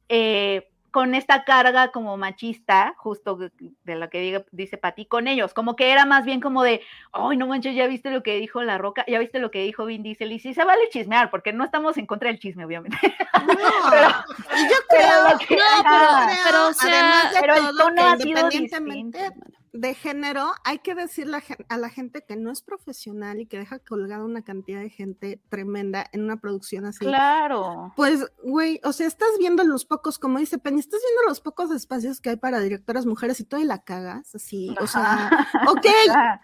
eh, 0.09 0.70
con 0.91 1.15
esta 1.15 1.45
carga 1.45 1.91
como 1.93 2.17
machista, 2.17 2.95
justo 2.97 3.37
de 3.37 3.95
lo 3.95 4.11
que 4.11 4.21
diga, 4.21 4.45
dice 4.53 4.77
Pati, 4.77 5.07
con 5.07 5.29
ellos, 5.29 5.55
como 5.55 5.77
que 5.77 5.91
era 5.91 6.05
más 6.07 6.25
bien 6.25 6.41
como 6.41 6.63
de, 6.63 6.83
ay, 7.13 7.37
no 7.37 7.47
manches, 7.47 7.75
ya 7.75 7.87
viste 7.87 8.11
lo 8.11 8.23
que 8.23 8.37
dijo 8.37 8.63
La 8.63 8.79
Roca, 8.79 9.05
ya 9.07 9.19
viste 9.19 9.39
lo 9.39 9.51
que 9.51 9.63
dijo 9.63 9.87
Vin 9.87 10.03
Diesel, 10.03 10.33
y 10.33 10.39
sí 10.39 10.55
se 10.55 10.65
vale 10.65 10.89
chismear, 10.91 11.31
porque 11.31 11.53
no 11.53 11.65
estamos 11.65 11.97
en 11.99 12.07
contra 12.07 12.29
del 12.29 12.39
chisme, 12.39 12.65
obviamente. 12.65 12.99
No, 13.47 13.55
pero, 13.91 14.09
y 14.57 14.69
yo 14.69 14.77
creo, 14.89 15.39
que, 15.39 15.57
no, 15.57 15.63
ajá, 15.63 16.27
pero, 16.27 16.41
pero, 16.45 16.69
o 16.69 16.73
sea, 16.73 16.93
además 16.93 17.35
de 17.35 17.41
pero 17.41 17.55
el 17.55 17.77
tono 17.77 17.95
que 17.95 18.01
ha 18.01 18.17
sido 18.17 18.29
independientemente 18.29 19.19
distinto. 19.19 19.60
De 19.73 19.95
género, 19.95 20.53
hay 20.65 20.79
que 20.81 20.95
decirle 20.95 21.43
a, 21.69 21.77
la 21.77 21.89
gente 21.91 22.25
que 22.27 22.37
no 22.37 22.51
es 22.51 22.63
profesional 22.63 23.41
y 23.41 23.47
que 23.47 23.59
deja 23.59 23.79
colgada 23.79 24.25
una 24.25 24.43
cantidad 24.43 24.81
de 24.81 24.91
gente 24.91 25.41
tremenda 25.49 26.07
en 26.13 26.25
una 26.25 26.39
producción 26.39 26.87
así. 26.87 26.99
Claro. 27.01 27.93
Pues, 27.97 28.25
güey, 28.43 28.81
o 28.85 28.93
sea, 28.93 29.07
estás 29.07 29.29
viendo 29.39 29.63
los 29.65 29.85
pocos, 29.85 30.19
como 30.19 30.39
dice 30.39 30.59
Penny, 30.59 30.81
estás 30.81 31.01
viendo 31.07 31.29
los 31.29 31.41
pocos 31.41 31.71
espacios 31.71 32.21
que 32.21 32.31
hay 32.31 32.37
para 32.37 32.61
directoras 32.61 33.07
mujeres 33.07 33.39
y 33.41 33.45
tú 33.45 33.59
y 33.59 33.65
la 33.65 33.83
cagas, 33.83 34.35
así, 34.35 34.75
o 34.81 34.87
sea, 34.87 35.31
ok, 35.69 35.87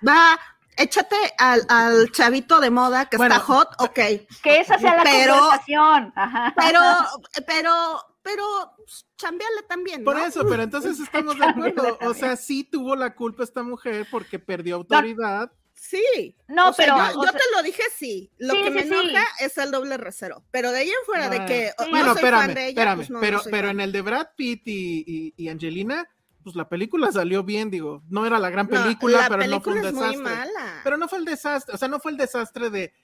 va, 0.07 0.39
échate 0.77 1.17
al, 1.39 1.62
al 1.69 2.11
chavito 2.12 2.61
de 2.61 2.71
moda 2.71 3.07
que 3.07 3.17
Bueno, 3.17 3.35
está 3.35 3.47
hot, 3.47 3.69
ok, 3.79 3.95
Que 4.43 4.61
esa 4.61 4.79
sea 4.79 4.97
la 4.97 5.03
Pero- 5.03 5.39
conversación. 5.39 6.12
Ajá. 6.15 6.55
pero, 6.57 6.81
pero, 7.47 7.73
pero, 8.23 8.45
pues, 8.77 9.06
chambeale 9.17 9.63
también, 9.69 10.05
Por 10.05 10.19
eso, 10.19 10.47
pero 10.49 10.63
entonces 10.63 10.99
estamos 11.01 11.39
de 11.39 11.45
acuerdo. 11.47 11.99
O 12.03 12.15
sea, 12.15 12.37
sí 12.37 12.65
tuvo 12.65 12.95
la 12.97 13.15
culpa 13.15 13.45
esta 13.45 13.63
mujer 13.63 14.07
porque 14.11 14.39
perdió 14.39 14.77
autoridad. 14.77 15.51
Sí. 15.75 16.35
No, 16.49 16.71
o 16.71 16.73
sea, 16.73 16.87
pero, 16.87 16.97
yo, 17.13 17.21
o 17.21 17.25
yo 17.25 17.31
sea- 17.31 17.39
te 17.39 17.45
lo 17.57 17.63
dije, 17.63 17.83
sí. 17.95 18.31
Lo 18.39 18.55
Sí, 18.55 18.63
que 18.63 18.71
me 18.71 18.83
sí, 18.85 18.89
sí. 18.89 18.95
enoja 18.95 19.25
es 19.41 19.59
el 19.59 19.71
doble 19.71 19.97
recero. 19.99 20.43
Pero 20.51 20.73
de 20.73 20.79
ahí 20.79 20.89
en 20.89 21.05
fuera 21.05 21.29
de 21.29 21.45
que 21.45 21.71
no 21.79 21.91
Bueno, 21.91 22.07
soy 22.07 22.15
espérame, 22.17 22.41
fan 22.47 22.55
de 22.55 22.61
ella, 22.63 22.69
espérame. 22.71 22.97
pues 22.97 23.11
no, 23.11 23.15
no 23.17 23.21
pero 23.21 23.39
soy 23.41 23.53
pero 23.53 23.69
fan. 23.69 23.77
en 23.77 23.81
el 23.83 23.93
de 23.93 24.01
Brad 24.01 24.29
Pitt 24.37 24.63
y, 24.69 25.05
y, 25.07 25.35
y 25.37 25.49
Angelina, 25.51 26.09
pues 26.43 26.57
la 26.57 26.69
película 26.69 27.13
salió 27.13 27.43
bien, 27.45 27.71
digo. 27.71 28.03
No 28.09 28.25
era 28.25 28.39
la 28.39 28.49
gran 28.51 28.67
No, 28.71 28.83
película, 28.83 29.19
la 29.19 29.29
pero 29.29 29.47
no 29.49 29.61
fue 29.61 29.73
un 29.75 29.81
película 29.83 29.89
es 29.89 29.95
muy 30.17 30.25
desastre. 30.25 30.53
mala. 30.55 30.81
Pero 30.83 30.97
no 30.97 31.09
fue 31.09 31.19
el 31.19 31.25
desastre, 31.27 31.75
o 31.75 31.79
sea, 31.79 31.89
no 31.89 32.01
fue 32.01 32.13
el 32.13 32.17
desastre 32.17 32.71
de 32.71 32.95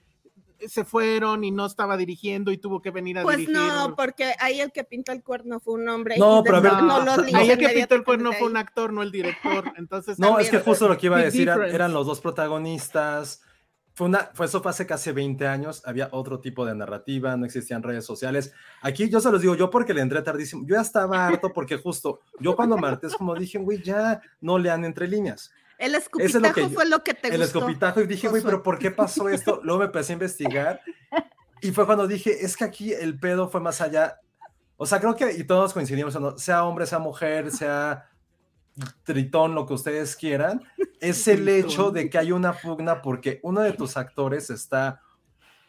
se 0.69 0.85
fueron 0.85 1.45
y 1.45 1.51
no 1.51 1.67
estaba 1.67 1.97
dirigiendo 1.97 2.51
y 2.53 2.59
tuvo 2.59 2.81
que 2.81 2.91
venir 2.91 3.19
a 3.19 3.23
Pues 3.23 3.39
dirigir. 3.39 3.57
no, 3.57 3.95
porque 3.97 4.35
ahí 4.39 4.61
el 4.61 4.73
que 4.73 4.85
pintó 4.85 5.13
el 5.13 5.23
cuerno 5.23 5.61
fue 5.61 5.75
un 5.75 5.89
hombre. 5.89 6.17
No, 6.19 6.43
pero 6.45 6.57
a 6.59 6.61
ver, 6.61 6.73
no, 6.75 7.05
lo 7.05 7.13
ahí 7.37 7.51
el 7.51 7.59
que 7.59 7.69
pintó 7.71 7.95
el 7.95 8.05
cuerno 8.05 8.33
fue 8.33 8.49
un 8.49 8.57
actor, 8.57 8.93
no 8.93 9.03
el 9.03 9.11
director. 9.13 9.73
Entonces, 9.77 10.19
No, 10.19 10.39
es 10.39 10.51
que 10.51 10.59
justo 10.61 10.89
lo 10.89 10.97
que 10.97 11.07
iba 11.07 11.19
a 11.19 11.23
decir 11.23 11.49
eran 11.49 11.93
los 11.93 12.07
dos 12.07 12.21
protagonistas. 12.21 13.43
Fue 13.95 14.07
una, 14.07 14.31
fue 14.33 14.47
eso 14.47 14.63
fue 14.63 14.71
hace 14.71 14.87
casi 14.87 15.13
20 15.13 15.47
años, 15.47 15.83
había 15.85 16.09
otro 16.13 16.41
tipo 16.41 16.65
de 16.65 16.75
narrativa, 16.75 17.37
no 17.37 17.45
existían 17.45 17.83
redes 17.83 18.07
sociales. 18.07 18.55
Aquí 18.81 19.11
yo 19.11 19.21
se 19.21 19.31
los 19.31 19.43
digo, 19.43 19.55
yo 19.55 19.69
porque 19.69 19.93
le 19.93 20.01
entré 20.01 20.23
tardísimo, 20.23 20.63
yo 20.67 20.77
ya 20.77 20.81
estaba 20.81 21.27
harto 21.27 21.53
porque 21.53 21.77
justo, 21.77 22.21
yo 22.41 22.57
cuando 22.57 22.79
martes 22.79 23.15
como 23.15 23.35
dije, 23.35 23.59
güey, 23.59 23.83
ya 23.83 24.23
no 24.41 24.57
lean 24.59 24.87
entre 24.87 25.07
líneas. 25.09 25.51
El 25.85 25.95
Eso 25.95 26.09
es 26.19 26.33
lo 26.35 26.41
escupitajo 26.49 26.61
yo- 26.61 26.71
fue 26.71 26.87
lo 26.87 27.03
que 27.03 27.15
te 27.15 27.29
el 27.29 27.41
gustó. 27.41 27.59
escopitajo 27.59 28.01
y 28.01 28.07
dije, 28.07 28.29
güey, 28.29 28.43
pero 28.43 28.63
¿por 28.63 28.79
qué 28.79 28.91
pasó 28.91 29.29
esto? 29.29 29.61
Luego 29.65 29.81
me 29.81 29.85
empecé 29.87 30.13
a 30.13 30.15
investigar 30.15 30.81
y 31.61 31.71
fue 31.73 31.87
cuando 31.87 32.07
dije, 32.07 32.45
es 32.45 32.57
que 32.57 32.65
aquí 32.65 32.93
el 32.93 33.19
pedo 33.19 33.49
fue 33.49 33.61
más 33.61 33.81
allá. 33.81 34.21
O 34.77 34.87
sea, 34.87 35.01
creo 35.01 35.15
que, 35.17 35.33
y 35.33 35.45
todos 35.45 35.73
coincidimos, 35.73 36.15
en, 36.17 36.39
sea 36.39 36.65
hombre, 36.65 36.87
sea 36.87 36.99
mujer, 36.99 37.51
sea 37.51 38.09
tritón, 39.05 39.55
lo 39.55 39.67
que 39.67 39.75
ustedes 39.75 40.17
quieran, 40.17 40.63
es 41.01 41.29
el 41.29 41.49
hecho 41.49 41.91
de 41.91 42.09
que 42.09 42.19
hay 42.19 42.33
una 42.33 42.55
pugna 42.55 43.03
porque 43.03 43.39
uno 43.43 43.61
de 43.61 43.73
tus 43.73 43.97
actores 43.97 44.49
está 44.51 45.03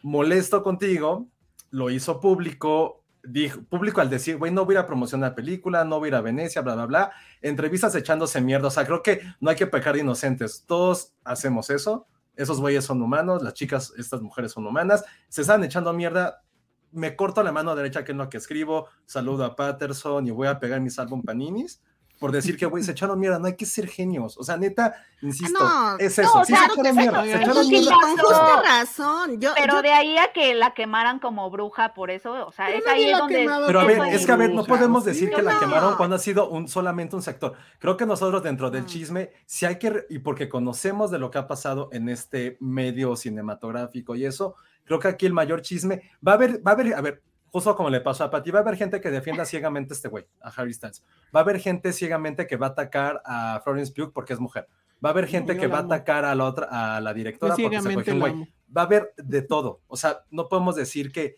molesto 0.01 0.63
contigo, 0.63 1.27
lo 1.69 1.89
hizo 1.89 2.19
público, 2.21 3.02
dijo, 3.23 3.63
público 3.63 4.01
al 4.01 4.09
decir, 4.09 4.37
güey, 4.37 4.51
no 4.51 4.65
voy 4.65 4.75
a 4.75 4.79
ir 4.79 4.83
a 4.83 4.85
promocionar 4.85 5.31
la 5.31 5.35
película, 5.35 5.83
no 5.85 5.99
voy 5.99 6.09
ir 6.09 6.15
a 6.15 6.21
Venecia, 6.21 6.61
bla, 6.61 6.75
bla, 6.75 6.85
bla, 6.85 7.11
entrevistas 7.41 7.95
echándose 7.95 8.41
mierda, 8.41 8.67
o 8.67 8.71
sea, 8.71 8.85
creo 8.85 9.01
que 9.01 9.21
no 9.39 9.49
hay 9.49 9.55
que 9.55 9.67
pecar 9.67 9.95
de 9.95 10.01
inocentes, 10.01 10.65
todos 10.67 11.13
hacemos 11.23 11.69
eso, 11.69 12.07
esos 12.35 12.59
güeyes 12.59 12.83
son 12.83 13.01
humanos, 13.01 13.41
las 13.41 13.53
chicas, 13.53 13.93
estas 13.97 14.21
mujeres 14.21 14.51
son 14.51 14.65
humanas, 14.65 15.05
se 15.29 15.41
están 15.41 15.63
echando 15.63 15.93
mierda, 15.93 16.43
me 16.91 17.15
corto 17.15 17.41
la 17.43 17.51
mano 17.51 17.75
derecha 17.75 18.03
que 18.03 18.11
es 18.11 18.17
lo 18.17 18.29
que 18.29 18.37
escribo, 18.37 18.87
saludo 19.05 19.45
a 19.45 19.55
Patterson 19.55 20.27
y 20.27 20.31
voy 20.31 20.47
a 20.47 20.59
pegar 20.59 20.79
mis 20.81 20.99
álbum 20.99 21.23
paninis 21.23 21.81
por 22.19 22.31
decir 22.31 22.55
que, 22.57 22.65
güey, 22.65 22.83
se 22.83 22.91
echaron 22.91 23.19
mierda, 23.19 23.37
no 23.37 23.47
hay 23.47 23.55
que 23.57 23.65
ser 23.65 23.87
genios, 23.87 24.37
o 24.37 24.43
sea, 24.45 24.55
neta, 24.55 24.95
insisto, 25.21 25.59
No, 25.59 25.97
es 25.97 26.17
eso, 26.17 26.31
no, 26.37 26.45
sí 26.45 26.53
claro 26.53 26.73
se 26.75 26.81
echaron 26.81 26.95
mierda, 26.97 27.23
se 27.23 27.35
echaron 27.35 27.65
sí, 27.65 27.69
mierda. 27.71 27.91
Con 27.99 28.17
justa 28.17 28.61
razón. 28.63 29.39
Yo, 29.41 29.51
Pero 29.55 29.73
yo- 29.75 29.81
de 29.81 29.91
ahí 29.91 30.17
a 30.17 30.31
que 30.31 30.53
la 30.53 30.73
quemaran 30.73 31.19
como 31.19 31.49
bruja 31.49 31.93
por 31.93 32.11
eso, 32.11 32.47
o 32.47 32.51
sea, 32.53 32.67
Pero 32.67 32.77
es 32.79 32.87
ahí 32.87 33.11
donde... 33.11 33.49
Pero 33.67 33.79
a 33.81 33.83
ver, 33.85 33.99
es 34.13 34.25
que 34.25 34.31
a 34.31 34.35
ver, 34.37 34.53
no 34.53 34.63
podemos 34.63 35.03
¿sí? 35.03 35.09
decir 35.09 35.31
que 35.31 35.41
la 35.41 35.59
quemaron 35.59 35.95
cuando 35.95 36.15
ha 36.15 36.19
sido 36.19 36.49
un, 36.49 36.67
solamente 36.69 37.15
un 37.15 37.21
sector. 37.21 37.53
Creo 37.79 37.97
que 37.97 38.05
nosotros 38.05 38.41
dentro 38.41 38.71
del 38.71 38.83
Mm. 38.83 38.87
chisme, 38.87 39.31
si 39.45 39.65
hay 39.65 39.77
que, 39.77 40.05
y 40.09 40.19
porque 40.19 40.47
conocemos 40.47 41.11
de 41.11 41.19
lo 41.19 41.29
que 41.29 41.39
ha 41.39 41.47
pasado 41.47 41.89
en 41.91 42.07
este 42.09 42.57
medio 42.61 43.15
cinematográfico 43.17 44.15
y 44.15 44.25
eso, 44.25 44.55
creo 44.85 44.99
que 44.99 45.07
aquí 45.09 45.25
el 45.25 45.33
mayor 45.33 45.61
chisme, 45.61 46.09
va 46.25 46.33
a 46.33 46.35
haber, 46.35 46.65
va 46.65 46.71
a 46.71 46.73
haber, 46.73 46.93
a 46.93 47.01
ver, 47.01 47.21
justo 47.53 47.75
como 47.75 47.91
le 47.91 48.01
pasó 48.01 48.23
a 48.23 48.31
Patty, 48.31 48.49
va 48.49 48.59
a 48.59 48.61
haber 48.63 48.75
gente 48.75 48.99
que 48.99 49.11
defienda 49.11 49.45
ciegamente 49.45 49.93
a 49.93 49.95
este 49.95 50.07
güey, 50.09 50.25
a 50.41 50.49
Harry 50.49 50.73
Styles. 50.73 51.03
Va 51.33 51.41
a 51.41 51.43
haber 51.43 51.59
gente 51.59 51.93
ciegamente 51.93 52.47
que 52.47 52.57
va 52.57 52.67
a 52.67 52.69
atacar 52.71 53.21
a 53.23 53.61
Florence 53.63 53.93
Pugh 53.93 54.11
porque 54.11 54.33
es 54.33 54.39
mujer. 54.39 54.67
Va 55.05 55.09
a 55.09 55.11
haber 55.11 55.27
gente 55.27 55.53
yo 55.53 55.61
que 55.61 55.67
va 55.67 55.77
a 55.77 55.81
atacar 55.81 56.25
a 56.25 56.33
la 56.33 56.45
otra, 56.45 56.95
a 56.95 56.99
la 56.99 57.13
directora 57.13 57.55
porque 57.55 57.79
se 57.79 58.13
la 58.15 58.19
güey. 58.19 58.49
Va 58.75 58.81
a 58.81 58.85
haber 58.85 59.13
de 59.17 59.43
todo. 59.43 59.81
O 59.85 59.95
sea, 59.95 60.23
no 60.31 60.49
podemos 60.49 60.75
decir 60.75 61.11
que 61.11 61.35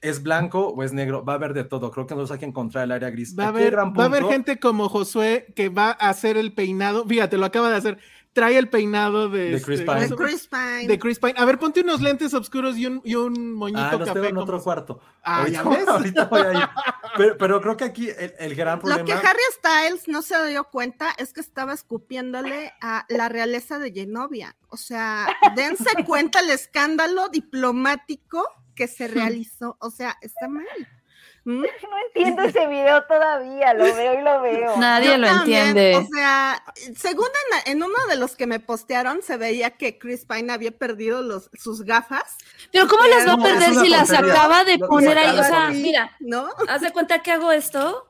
es 0.00 0.22
blanco 0.22 0.68
o 0.68 0.84
es 0.84 0.92
negro, 0.92 1.24
va 1.24 1.32
a 1.32 1.36
haber 1.36 1.52
de 1.52 1.64
todo. 1.64 1.90
Creo 1.90 2.06
que 2.06 2.14
nosotros 2.14 2.30
hay 2.30 2.38
que 2.38 2.46
encontrar 2.46 2.84
el 2.84 2.92
área 2.92 3.10
gris. 3.10 3.36
Va 3.36 3.46
a, 3.46 3.48
haber, 3.48 3.76
va 3.76 4.04
a 4.04 4.04
haber 4.04 4.24
gente 4.26 4.60
como 4.60 4.88
Josué 4.88 5.52
que 5.56 5.68
va 5.68 5.96
a 5.98 6.10
hacer 6.10 6.36
el 6.36 6.54
peinado. 6.54 7.04
Fíjate, 7.04 7.36
lo 7.36 7.46
acaba 7.46 7.70
de 7.70 7.76
hacer. 7.76 7.98
Trae 8.32 8.56
el 8.58 8.68
peinado 8.68 9.28
de, 9.28 9.50
De 9.50 9.60
Chris 9.62 9.80
este, 9.80 9.92
Pine. 9.92 10.06
de 10.08 10.14
Chris 10.16 10.46
Pine. 10.46 10.86
de 10.86 10.98
Chris 11.00 11.18
Pine. 11.18 11.34
A 11.36 11.44
ver, 11.44 11.58
ponte 11.58 11.80
unos 11.80 12.00
lentes 12.00 12.32
oscuros 12.32 12.76
y 12.76 12.86
un, 12.86 13.00
y 13.04 13.16
un 13.16 13.52
moñito 13.54 13.80
Ah, 13.80 13.90
los 13.96 14.00
café. 14.06 14.12
tengo 14.12 14.26
en 14.26 14.34
como- 14.36 14.42
otro 14.44 14.62
cuarto. 14.62 15.00
Ah, 15.24 15.38
ahorita, 15.40 15.64
¿ya 15.64 15.68
ves? 15.68 15.88
ahorita 15.88 16.24
voy 16.26 16.40
a 16.42 16.52
ir. 16.54 16.68
Pero, 17.16 17.36
pero 17.38 17.60
creo 17.60 17.76
que 17.76 17.84
aquí 17.84 18.08
el, 18.08 18.32
el 18.38 18.54
gran 18.54 18.78
Lo 18.78 18.82
problema. 18.84 19.04
que 19.04 19.12
Harry 19.26 19.40
Styles 19.54 20.06
no 20.06 20.22
se 20.22 20.46
dio 20.46 20.62
cuenta 20.64 21.12
es 21.18 21.32
que 21.32 21.40
estaba 21.40 21.72
escupiéndole 21.72 22.72
a 22.80 23.04
la 23.08 23.28
realeza 23.28 23.80
de 23.80 23.90
Genovia. 23.90 24.54
O 24.68 24.76
sea, 24.76 25.26
dense 25.56 25.90
cuenta 26.06 26.38
el 26.38 26.50
escándalo 26.50 27.28
diplomático 27.30 28.46
que 28.76 28.86
se 28.86 29.08
realizó. 29.48 29.76
O 29.80 29.90
sea, 29.90 30.16
está 30.20 30.46
mal. 30.48 30.66
¿Mm? 31.44 31.62
No 31.90 31.96
entiendo 32.06 32.42
ese 32.42 32.66
video 32.66 33.02
todavía, 33.04 33.72
lo 33.74 33.84
veo 33.84 34.20
y 34.20 34.22
lo 34.22 34.40
veo. 34.42 34.76
Nadie 34.78 35.10
Yo 35.12 35.18
lo 35.18 35.26
también, 35.28 35.68
entiende. 35.68 35.96
O 35.96 36.06
sea, 36.14 36.62
según 36.96 37.28
en, 37.66 37.72
en 37.72 37.82
uno 37.82 37.94
de 38.08 38.16
los 38.16 38.36
que 38.36 38.46
me 38.46 38.60
postearon, 38.60 39.22
se 39.22 39.36
veía 39.36 39.70
que 39.70 39.98
Chris 39.98 40.24
Pine 40.26 40.52
había 40.52 40.70
perdido 40.72 41.22
los, 41.22 41.48
sus 41.54 41.82
gafas, 41.82 42.36
Pero 42.72 42.88
¿cómo 42.88 43.04
las 43.06 43.26
va 43.26 43.34
a 43.34 43.42
perder 43.42 43.74
si 43.74 43.88
las 43.88 44.10
acaba 44.12 44.64
de 44.64 44.76
Lo- 44.78 44.88
poner 44.88 45.16
ahí? 45.18 45.38
O 45.38 45.44
sea, 45.44 45.68
mira, 45.70 46.16
¿no? 46.20 46.48
haz 46.68 46.80
de 46.82 46.90
cuenta 46.92 47.22
que 47.22 47.30
hago 47.32 47.52
esto 47.52 48.06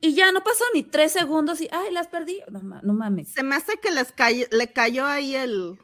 y 0.00 0.14
ya 0.14 0.30
no 0.32 0.42
pasó 0.44 0.64
ni 0.74 0.82
tres 0.82 1.12
segundos 1.12 1.60
y, 1.60 1.68
ay, 1.72 1.90
las 1.92 2.08
perdí. 2.08 2.42
No, 2.50 2.60
no 2.82 2.92
mames. 2.92 3.32
Se 3.32 3.42
me 3.42 3.56
hace 3.56 3.78
que 3.78 3.90
les 3.90 4.12
cay- 4.12 4.46
le 4.50 4.72
cayó 4.72 5.06
ahí 5.06 5.34
el, 5.36 5.78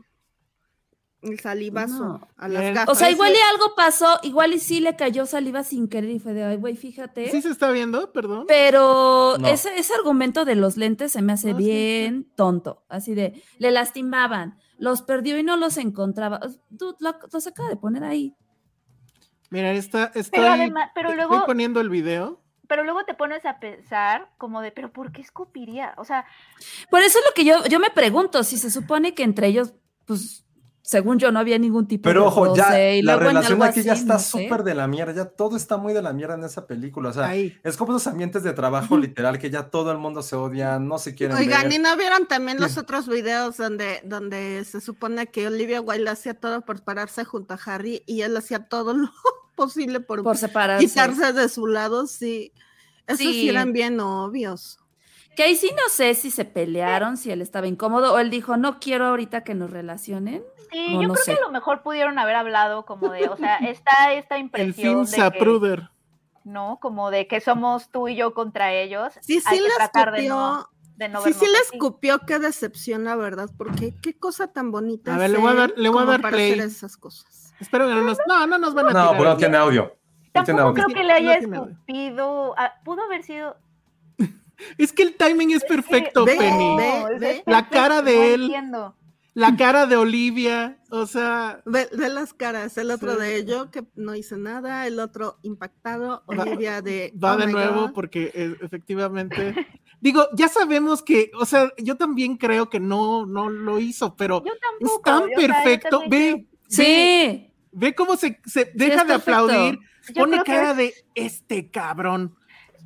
el 1.27 1.41
salivazo 1.41 2.05
No. 2.05 2.29
a 2.37 2.49
las 2.49 2.75
gafas. 2.75 2.89
O 2.89 2.95
sea, 2.95 3.11
igual 3.11 3.33
y 3.33 3.53
algo 3.55 3.75
pasó, 3.75 4.19
igual 4.23 4.53
y 4.55 4.59
sí 4.59 4.81
le 4.81 4.97
cayó 4.97 5.27
saliva 5.27 5.63
sin 5.65 5.89
querer 5.89 6.11
y 6.11 6.19
fue 6.19 6.33
de, 6.35 6.45
ay, 6.45 6.57
güey, 6.57 6.77
fíjate. 6.77 7.31
¿Sí 7.31 7.43
se 7.43 7.51
está 7.51 7.71
viendo? 7.71 8.13
Perdón. 8.13 8.45
Pero 8.49 9.37
No. 9.39 9.49
ese, 9.49 9.77
ese 9.79 9.95
argumento 9.95 10.45
de 10.45 10.55
los 10.57 10.77
lentes 10.77 11.13
se 11.13 11.23
me 11.23 11.33
hace 11.33 11.53
No, 11.53 11.59
sí, 11.59 11.65
bien 11.65 12.31
tonto. 12.37 12.85
Así 12.89 13.15
de, 13.15 13.43
le 13.59 13.71
lastimaban, 13.71 14.59
los 14.79 15.03
perdió 15.03 15.39
y 15.39 15.43
no 15.43 15.57
los 15.57 15.77
encontraba. 15.77 16.41
Dude, 16.71 16.97
lo, 17.01 17.15
los 17.33 17.47
acaba 17.47 17.69
de 17.69 17.77
poner 17.77 18.05
ahí. 18.05 18.35
Mira, 19.51 19.73
está, 19.73 20.07
estoy, 20.15 20.41
Pero 20.41 20.49
además- 20.53 20.91
pero 20.95 21.11
estoy 21.11 21.27
luego- 21.29 21.47
poniendo 21.47 21.81
el 21.81 21.89
video. 21.91 22.43
Pero 22.69 22.83
luego 22.83 23.05
te 23.05 23.15
pones 23.15 23.47
a 23.47 23.61
pensar 23.61 24.29
como 24.39 24.61
de, 24.61 24.73
pero 24.73 24.93
¿por 24.93 25.13
qué 25.13 25.21
escupiría? 25.21 25.95
O 25.99 26.05
sea, 26.05 26.25
Por 26.91 27.01
eso 27.03 27.21
es 27.21 27.25
lo 27.25 27.33
que 27.33 27.45
yo, 27.45 27.65
yo 27.67 27.79
me 27.79 27.91
pregunto, 27.91 28.43
si 28.43 28.59
se 28.59 28.73
supone 28.73 29.15
que 29.15 29.23
entre 29.23 29.47
ellos, 29.47 29.73
pues, 30.05 30.45
según 30.87 31.19
yo, 31.19 31.33
no 31.33 31.41
había 31.41 31.59
ningún 31.59 31.89
tipo 31.89 32.05
Pero 32.05 32.21
de 32.21 32.27
ojo, 32.29 32.55
ya 32.55 32.93
y 32.93 33.03
la 33.03 33.17
relación 33.17 33.61
aquí 33.61 33.83
ya 33.83 33.95
está 33.95 34.15
no 34.15 34.21
súper 34.21 34.63
de 34.63 34.73
la 34.77 34.87
mierda, 34.87 35.13
ya 35.13 35.25
todo 35.25 35.57
está 35.57 35.79
muy 35.79 35.93
de 35.93 36.01
la 36.01 36.13
mierda 36.13 36.37
en 36.37 36.45
esa 36.45 36.69
película. 36.69 37.09
O 37.09 37.13
sea, 37.13 37.27
Ahí. 37.27 37.59
es 37.65 37.77
como 37.77 37.91
esos 37.91 38.07
ambientes 38.07 38.45
de 38.45 38.53
trabajo 38.53 38.97
literal 38.97 39.41
que 39.41 39.51
ya 39.51 39.69
todo 39.69 39.91
el 39.91 39.99
mundo 39.99 40.23
se 40.23 40.37
odia, 40.37 40.79
no 40.79 40.99
se 40.99 41.17
quieren 41.17 41.37
Oigan, 41.39 41.65
ver. 41.65 41.73
¿y 41.73 41.79
no 41.81 41.97
vieron 41.97 42.27
también 42.27 42.61
los 42.61 42.79
otros 42.79 43.09
videos 43.09 43.57
donde, 43.57 44.01
donde 44.05 44.65
se 44.65 44.81
supone 44.81 45.27
que 45.27 45.49
Olivia 45.49 45.81
Wilde 45.81 46.09
hacía 46.09 46.35
todo 46.35 46.61
por 46.61 46.81
pararse 46.85 47.25
junto 47.25 47.55
a 47.55 47.59
Harry 47.67 48.05
y 48.07 48.21
él 48.21 48.37
hacía 48.37 48.69
todo 48.69 48.95
lo 48.95 49.11
posible 49.57 49.99
por, 49.99 50.23
Por 50.23 50.37
separarse. 50.37 50.87
quitarse 50.87 51.33
de 51.33 51.49
su 51.49 51.67
lado? 51.67 52.07
Sí. 52.07 52.53
Esos 53.09 53.19
sí. 53.19 53.33
Sí. 53.33 53.49
eran 53.49 53.73
bien 53.73 53.99
obvios. 53.99 54.79
Que 55.37 55.43
ahí 55.45 55.55
sí 55.57 55.71
no 55.77 55.89
sé 55.91 56.15
si 56.15 56.31
se 56.31 56.45
pelearon, 56.47 57.17
si 57.19 57.31
él 57.31 57.43
estaba 57.43 57.67
incómodo 57.67 58.15
o 58.15 58.19
él 58.19 58.31
dijo, 58.31 58.57
no 58.57 58.81
quiero 58.81 59.07
ahorita 59.07 59.45
que 59.45 59.55
nos 59.55 59.71
relacionen. 59.71 60.43
sí, 60.73 60.95
No, 60.95 61.03
yo 61.03 61.09
no 61.09 61.15
creo 61.15 61.25
sé. 61.25 61.33
que 61.35 61.39
a 61.39 61.43
lo 61.43 61.51
mejor 61.53 61.83
pudieron 61.83 62.19
haber 62.19 62.37
hablado 62.37 62.85
como 62.87 63.11
de, 63.11 63.29
o 63.29 63.37
sea, 63.37 63.57
está 63.59 64.13
esta 64.15 64.37
El 64.37 64.43
impresión 64.43 65.07
film 65.07 65.23
de 65.25 65.31
que. 65.39 65.89
¿no? 66.45 66.79
Como 66.81 67.11
de 67.11 67.27
que 67.27 67.41
somos 67.41 67.91
tú 67.91 68.09
y 68.09 68.17
yo 68.17 68.33
contra 68.35 68.73
ellos. 68.73 69.13
Sí, 69.21 69.41
Hay 69.47 69.57
sí 69.59 69.63
que 69.63 69.69
le 69.69 69.75
tratar 69.77 70.13
de 70.13 70.19
escupió. 70.27 70.35
no, 70.37 70.69
de 70.97 71.09
no 71.09 71.21
sí, 71.23 71.33
sí 71.33 71.45
le 71.45 71.59
escupió, 71.59 72.19
qué 72.21 72.39
decepción, 72.39 73.05
la 73.05 73.17
verdad, 73.17 73.51
porque 73.59 73.95
qué 74.01 74.19
cosa 74.19 74.47
tan 74.53 74.71
bonita. 74.71 75.15
A 75.15 75.19
ver, 75.19 75.31
le 75.31 75.39
voy 75.39 75.51
a 75.51 75.55
dar- 75.55 75.75
le 75.77 75.89
voy 75.89 76.03
a 76.03 76.07
dar 76.07 76.23
para 76.23 76.33
play. 76.37 76.53
hacer 76.53 76.65
esas 76.65 76.97
cosas. 76.97 77.53
Espero 77.61 77.87
que 77.89 77.95
no 77.95 78.03
nos. 78.03 78.19
No, 78.27 78.47
no 78.47 78.59
nos 78.59 78.75
van 78.75 78.89
a 78.89 78.93
No, 78.93 79.11
pero 79.13 79.25
no 79.25 79.37
tiene 79.37 79.57
audio. 79.57 79.95
No 80.35 80.45
tiene 80.45 80.61
Tampoco 80.61 80.69
audio. 80.69 80.85
creo 80.85 80.97
que 80.97 81.05
le 81.05 81.13
haya 81.13 81.41
No 81.47 81.55
escupido. 81.65 82.55
ah, 82.57 82.73
pudo 82.85 83.03
haber 83.03 83.23
sido. 83.23 83.57
Es 84.79 84.93
que 84.93 85.03
el 85.03 85.15
timing 85.17 85.51
es 85.53 85.65
perfecto, 85.65 86.25
Ve, 86.25 86.37
Penny. 86.37 86.77
ve, 86.77 87.19
ve. 87.19 87.43
La 87.47 87.69
cara 87.69 88.03
de 88.03 88.35
él. 88.35 88.43
entiendo. 88.45 88.97
La 89.35 89.55
cara 89.55 89.85
de 89.85 89.97
Olivia. 89.97 90.79
O 90.91 91.05
sea, 91.05 91.61
Ve, 91.67 91.89
ve 91.93 92.09
las 92.09 92.33
caras, 92.33 92.79
el 92.79 92.91
otro 92.91 93.15
Sí. 93.17 93.21
de 93.21 93.37
ello 93.37 93.71
que 93.71 93.85
no 93.95 94.15
hizo 94.15 94.39
nada, 94.39 94.87
el 94.87 94.99
otro 94.99 95.39
impactado, 95.43 96.23
Olivia 96.27 96.81
de 96.81 97.13
va 97.23 97.35
"Oh 97.35 97.37
de 97.37 97.47
nuevo 97.49 97.81
God". 97.83 97.93
porque 97.93 98.31
eh, 98.35 98.57
efectivamente. 98.63 99.55
Digo, 100.01 100.27
ya 100.35 100.49
sabemos 100.49 101.03
que, 101.03 101.31
o 101.39 101.45
sea, 101.45 101.71
yo 101.77 101.97
también 101.97 102.37
creo 102.39 102.71
que 102.71 102.81
no, 102.81 103.27
no 103.27 103.51
lo 103.51 103.79
hizo, 103.79 104.17
pero 104.17 104.43
Yo 104.45 104.53
es 104.55 105.03
tan 105.03 105.21
yo, 105.23 105.29
yo 105.29 105.37
perfecto. 105.37 106.03
Ve, 106.09 106.47
Sí, 106.69 107.53
ve 107.73 107.95
cómo 107.95 108.17
se, 108.17 108.41
se 108.47 108.71
deja 108.75 109.05
de 109.05 109.15
perfecto. 109.15 109.15
aplaudir, 109.15 109.79
Yo 110.09 110.15
pone 110.23 110.39
que 110.39 110.45
cara 110.45 110.73
de 110.75 110.95
este 111.15 111.71
cabrón. 111.71 112.35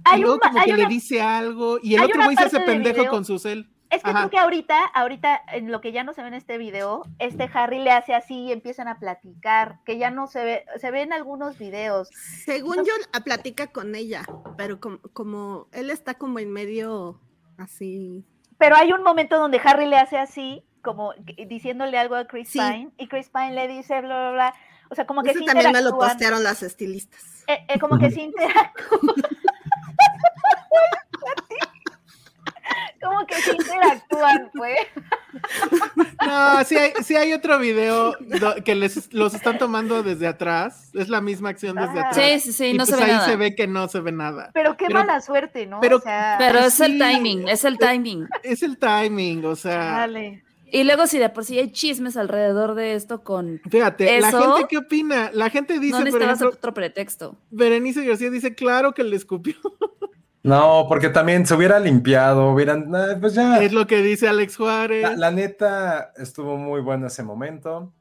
Hay 0.04 0.18
y 0.18 0.22
luego 0.22 0.34
un 0.36 0.40
como 0.40 0.58
hay 0.58 0.64
que 0.66 0.74
una- 0.74 0.82
le 0.84 0.88
dice 0.88 1.20
algo 1.22 1.78
y 1.82 1.94
el 1.94 2.02
otro 2.02 2.24
güey 2.24 2.36
se 2.36 2.44
hace 2.44 2.60
pendejo 2.60 2.98
video- 3.00 3.10
con 3.10 3.24
su 3.24 3.38
cel. 3.38 3.70
Es 3.90 4.04
que 4.04 4.10
Ajá. 4.10 4.20
creo 4.20 4.30
que 4.30 4.38
ahorita, 4.38 4.78
ahorita, 4.94 5.42
en 5.52 5.72
lo 5.72 5.80
que 5.80 5.90
ya 5.90 6.04
no 6.04 6.12
se 6.12 6.22
ve 6.22 6.28
en 6.28 6.34
este 6.34 6.58
video, 6.58 7.02
este 7.18 7.50
Harry 7.52 7.80
le 7.80 7.90
hace 7.90 8.14
así 8.14 8.34
y 8.44 8.52
empiezan 8.52 8.86
a 8.86 9.00
platicar, 9.00 9.80
que 9.84 9.98
ya 9.98 10.10
no 10.12 10.28
se 10.28 10.44
ve, 10.44 10.64
se 10.80 10.92
ve 10.92 11.02
en 11.02 11.12
algunos 11.12 11.58
videos. 11.58 12.08
Según 12.44 12.76
yo, 12.84 12.92
platica 13.24 13.66
con 13.66 13.96
ella, 13.96 14.24
pero 14.56 14.78
como, 14.78 14.98
como 15.12 15.66
él 15.72 15.90
está 15.90 16.14
como 16.14 16.38
en 16.38 16.52
medio 16.52 17.20
así. 17.58 18.24
Pero 18.58 18.76
hay 18.76 18.92
un 18.92 19.02
momento 19.02 19.36
donde 19.38 19.60
Harry 19.64 19.86
le 19.86 19.96
hace 19.96 20.18
así, 20.18 20.62
como 20.82 21.12
diciéndole 21.48 21.98
algo 21.98 22.14
a 22.14 22.26
Chris 22.26 22.48
Sí. 22.48 22.60
Pine, 22.60 22.90
y 22.96 23.08
Chris 23.08 23.28
Pine 23.28 23.52
le 23.54 23.66
dice 23.66 24.00
bla, 24.02 24.20
bla, 24.20 24.30
bla. 24.30 24.54
O 24.90 24.94
sea, 24.94 25.04
como 25.06 25.22
que 25.24 25.30
Ese 25.30 25.40
sí 25.40 25.44
también 25.46 25.72
me 25.72 25.82
lo 25.82 25.98
postearon 25.98 26.44
las 26.44 26.62
estilistas. 26.62 27.44
eh, 27.48 27.64
eh, 27.68 27.78
como 27.80 27.98
que 27.98 28.10
sí 28.12 28.20
interactúan. 28.22 29.00
como 33.02 33.26
que 33.26 33.34
sí 33.36 33.50
interactúan, 33.52 34.50
pues. 34.54 34.78
No, 36.26 36.64
sí 36.64 36.76
hay, 36.76 36.92
sí 37.02 37.16
hay 37.16 37.32
otro 37.32 37.58
video 37.58 38.14
que 38.64 38.74
les, 38.74 39.12
los 39.12 39.34
están 39.34 39.58
tomando 39.58 40.02
desde 40.02 40.26
atrás. 40.26 40.90
Es 40.94 41.08
la 41.08 41.20
misma 41.20 41.50
acción 41.50 41.76
desde 41.76 41.98
Ajá. 42.00 42.08
atrás. 42.10 42.16
sí, 42.16 42.40
sí, 42.40 42.52
sí, 42.52 42.66
y 42.66 42.72
no 42.74 42.84
pues 42.84 42.90
se 42.90 42.96
ve 42.96 43.02
ahí 43.04 43.12
nada. 43.16 43.26
se 43.26 43.36
ve 43.36 43.54
que 43.54 43.66
no 43.66 43.88
se 43.88 44.00
ve 44.00 44.12
nada. 44.12 44.50
Pero 44.54 44.76
qué 44.76 44.86
Pero- 44.86 45.00
mala 45.00 45.20
suerte, 45.20 45.66
¿no? 45.66 45.80
pero- 45.80 45.96
o 45.96 46.00
sea, 46.00 46.36
Pero 46.38 46.58
es 46.60 46.78
el 46.80 46.98
timing, 46.98 47.48
es 47.48 47.64
el 47.64 47.78
timing. 47.78 48.28
Es 48.42 48.62
el 48.62 48.78
timing, 48.78 49.44
o 49.46 49.56
sea. 49.56 49.78
dale. 49.78 50.44
Y 50.72 50.84
luego 50.84 51.06
si 51.06 51.18
de 51.18 51.28
por 51.30 51.44
sí 51.44 51.58
hay 51.58 51.70
chismes 51.72 52.16
alrededor 52.16 52.74
de 52.74 52.94
esto 52.94 53.22
con... 53.22 53.60
Fíjate, 53.70 54.20
la 54.20 54.30
gente 54.30 54.66
qué 54.68 54.78
opina, 54.78 55.30
la 55.32 55.50
gente 55.50 55.78
dice, 55.78 55.92
no 55.92 55.96
por 55.98 56.04
necesitabas 56.04 56.38
ejemplo, 56.40 56.56
otro 56.58 56.74
pretexto. 56.74 57.36
Berenice 57.50 58.04
García 58.04 58.30
dice, 58.30 58.54
claro 58.54 58.92
que 58.94 59.04
le 59.04 59.16
escupió. 59.16 59.54
No, 60.42 60.86
porque 60.88 61.10
también 61.10 61.44
se 61.44 61.54
hubiera 61.54 61.78
limpiado, 61.78 62.50
hubieran, 62.50 62.90
nah, 62.90 63.14
pues 63.20 63.34
ya. 63.34 63.62
Es 63.62 63.74
lo 63.74 63.86
que 63.86 64.00
dice 64.00 64.26
Alex 64.26 64.56
Juárez. 64.56 65.02
La, 65.02 65.14
la 65.14 65.30
neta 65.30 66.12
estuvo 66.16 66.56
muy 66.56 66.80
bueno 66.80 67.08
ese 67.08 67.22
momento. 67.22 67.92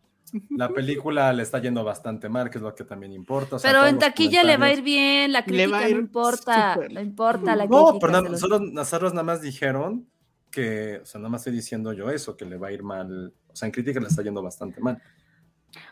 La 0.52 0.70
película 0.70 1.34
le 1.34 1.44
está 1.44 1.60
yendo 1.60 1.84
bastante 1.84 2.30
mal, 2.30 2.50
que 2.50 2.60
es 2.60 2.62
lo 2.62 2.74
que 2.74 2.86
también 2.86 3.12
importa. 3.12 3.58
o 3.58 3.60
sea, 3.60 3.70
Pero 3.70 3.86
en 3.88 4.00
taquilla 4.00 4.46
le 4.46 4.56
va 4.56 4.68
a 4.68 4.72
ir 4.72 4.82
bien, 4.84 5.34
la 5.34 5.44
Le 5.48 5.68
va 5.68 5.80
a 5.80 5.82
crítica 5.82 5.90
ir 5.90 5.96
no 5.96 6.02
importa, 6.02 6.80
no 6.90 7.02
importa 7.02 7.56
la 7.58 7.66
No, 7.66 7.88
crítica. 7.88 7.98
pero 8.00 8.14
nada- 8.14 8.30
los- 8.30 8.40
solo 8.40 8.60
nosotros 8.60 9.12
nada 9.14 9.24
más 9.24 9.42
dijeron 9.42 10.08
que, 10.52 11.00
o 11.02 11.06
sea, 11.06 11.20
nada 11.20 11.30
más 11.30 11.42
estoy 11.42 11.54
diciendo 11.54 11.94
yo 11.94 12.10
eso, 12.10 12.36
que 12.38 12.46
le 12.46 12.58
va 12.58 12.68
a 12.70 12.72
ir 12.72 12.84
mal 12.84 13.34
O 13.52 13.56
sea, 13.56 13.66
en 13.68 13.72
crítica 13.72 14.00
le 14.00 14.08
está 14.08 14.22
yendo 14.24 14.42
bastante 14.42 14.80
mal. 14.82 15.02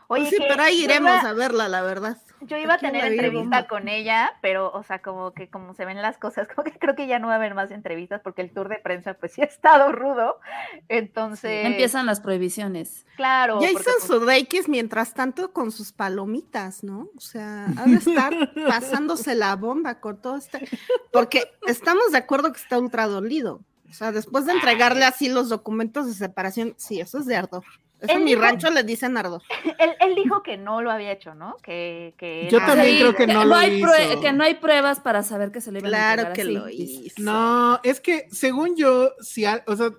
Oye, 0.07 0.23
Oye, 0.23 0.29
sí, 0.31 0.37
pero 0.47 0.63
ahí 0.63 0.85
iremos 0.85 1.11
iba- 1.21 1.29
a 1.29 1.33
verla, 1.33 1.67
la 1.67 1.81
verdad. 1.83 2.17
Yo 2.41 2.57
iba 2.57 2.75
a 2.75 2.77
tener 2.77 3.03
entrevista 3.05 3.67
con 3.67 3.87
ella, 3.87 4.31
pero, 4.41 4.71
o 4.71 4.81
sea, 4.83 5.01
como 5.03 5.33
que 5.33 5.49
como 5.49 5.73
se 5.75 5.85
ven 5.85 6.01
las 6.01 6.17
cosas, 6.17 6.47
como 6.55 6.63
que 6.63 6.79
creo 6.79 6.95
que 6.95 7.05
ya 7.07 7.19
no 7.19 7.27
va 7.27 7.33
a 7.33 7.35
haber 7.35 7.53
más 7.53 7.69
entrevistas 7.71 8.21
porque 8.23 8.41
el 8.41 8.51
tour 8.51 8.69
de 8.69 8.77
prensa 8.77 9.13
pues 9.15 9.33
sí 9.33 9.41
ha 9.41 9.45
estado 9.45 9.91
rudo. 9.91 10.39
Entonces, 10.87 11.65
Empiezan 11.65 12.05
las 12.05 12.21
prohibiciones. 12.21 13.05
claro. 13.15 13.59
Ya 13.61 13.69
hizo 13.69 13.83
pues, 13.83 14.03
su 14.03 14.19
reikis 14.19 14.67
mientras 14.69 15.13
tanto 15.13 15.51
con 15.51 15.71
sus 15.71 15.91
palomitas, 15.91 16.83
¿no? 16.83 17.09
O 17.15 17.19
sea, 17.19 17.65
ha 17.77 17.85
de 17.85 17.95
estar 17.95 18.33
pasándose 18.67 19.35
la 19.35 19.55
bomba 19.55 19.99
con 19.99 20.21
todo 20.21 20.37
este. 20.37 20.67
Porque 21.11 21.51
estamos 21.67 22.11
de 22.11 22.17
acuerdo 22.17 22.51
que 22.51 22.59
está 22.59 22.79
ultra 22.79 23.07
dolido. 23.07 23.61
O 23.89 23.93
sea, 23.93 24.11
después 24.11 24.45
de 24.45 24.51
entregarle 24.53 25.05
así 25.05 25.29
los 25.29 25.49
documentos 25.49 26.07
de 26.07 26.13
separación, 26.13 26.73
sí, 26.77 26.99
eso 26.99 27.19
es 27.19 27.25
de 27.25 27.35
ardor. 27.35 27.63
Eso 27.99 28.11
en 28.13 28.23
mi 28.25 28.31
dijo- 28.31 28.41
rancho 28.41 28.69
le 28.69 28.83
dicen 28.83 29.17
ardor. 29.17 29.41
él, 29.79 29.91
él 29.99 30.15
dijo 30.15 30.43
que 30.43 30.57
no 30.57 30.81
lo 30.81 30.91
había 30.91 31.11
hecho, 31.11 31.33
¿no? 31.33 31.55
Que, 31.63 32.13
que 32.17 32.47
Yo 32.51 32.59
también 32.59 32.87
Sí, 32.95 32.99
creo 32.99 33.15
que 33.15 33.25
no 33.27 33.43
lo 33.45 33.55
hay 33.55 33.79
hizo. 33.79 34.21
que 34.21 34.33
no 34.33 34.43
hay 34.43 34.55
pruebas 34.55 34.99
para 34.99 35.23
saber 35.23 35.51
que 35.51 35.61
se 35.61 35.71
le 35.71 35.79
iban 35.79 35.93
a 35.95 36.13
Claro 36.13 36.33
que 36.33 36.41
así, 36.43 36.51
lo 36.53 36.69
hizo. 36.69 37.21
No, 37.21 37.79
es 37.83 37.99
que 37.99 38.27
según 38.31 38.75
yo, 38.75 39.11
si, 39.21 39.45
o 39.45 39.75
sea, 39.75 39.91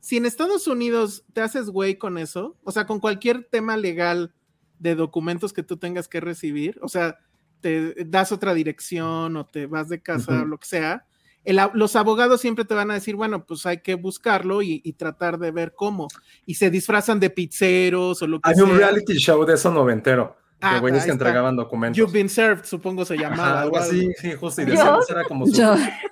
si 0.00 0.16
en 0.16 0.26
Estados 0.26 0.66
Unidos 0.66 1.24
te 1.32 1.42
haces 1.42 1.70
güey 1.70 1.96
con 1.96 2.18
eso, 2.18 2.56
o 2.64 2.72
sea, 2.72 2.86
con 2.86 2.98
cualquier 2.98 3.44
tema 3.44 3.76
legal 3.76 4.34
de 4.80 4.96
documentos 4.96 5.52
que 5.52 5.62
tú 5.62 5.76
tengas 5.76 6.08
que 6.08 6.20
recibir, 6.20 6.78
o 6.82 6.88
sea, 6.88 7.18
te 7.60 7.94
das 8.04 8.32
otra 8.32 8.52
dirección 8.52 9.36
o 9.36 9.46
te 9.46 9.66
vas 9.66 9.88
de 9.88 10.02
casa 10.02 10.42
o 10.42 10.44
lo 10.44 10.58
que 10.58 10.66
sea, 10.66 11.06
el 11.44 11.60
los 11.74 11.96
abogados 11.96 12.40
siempre 12.40 12.64
te 12.64 12.74
van 12.74 12.90
a 12.90 12.94
decir, 12.94 13.16
bueno, 13.16 13.44
pues 13.44 13.66
hay 13.66 13.78
que 13.82 13.94
buscarlo 13.94 14.62
y, 14.62 14.80
y 14.84 14.92
tratar 14.94 15.38
de 15.38 15.50
ver 15.50 15.74
cómo. 15.74 16.08
Y 16.46 16.54
se 16.54 16.70
disfrazan 16.70 17.20
de 17.20 17.30
pizzeros 17.30 18.22
o 18.22 18.26
lo 18.26 18.40
que 18.40 18.48
Hay 18.50 18.54
sea. 18.56 18.64
un 18.64 18.76
reality 18.76 19.14
show 19.14 19.44
de 19.44 19.54
eso 19.54 19.70
noventero, 19.70 20.36
Ah, 20.60 20.74
de 20.74 20.80
güeyes 20.80 21.04
que 21.04 21.10
está. 21.10 21.24
entregaban 21.26 21.56
documentos. 21.56 21.98
You've 21.98 22.12
been 22.12 22.28
served, 22.30 22.64
supongo 22.64 23.04
se 23.04 23.16
llamaba. 23.18 23.50
Ajá, 23.50 23.62
algo 23.62 23.76
algo 23.76 23.86
así, 23.88 24.08
sí, 24.18 24.32
justo, 24.32 24.62
y 24.62 24.72
esa 24.72 24.98
era 25.10 25.24
como 25.24 25.46
su... 25.46 25.60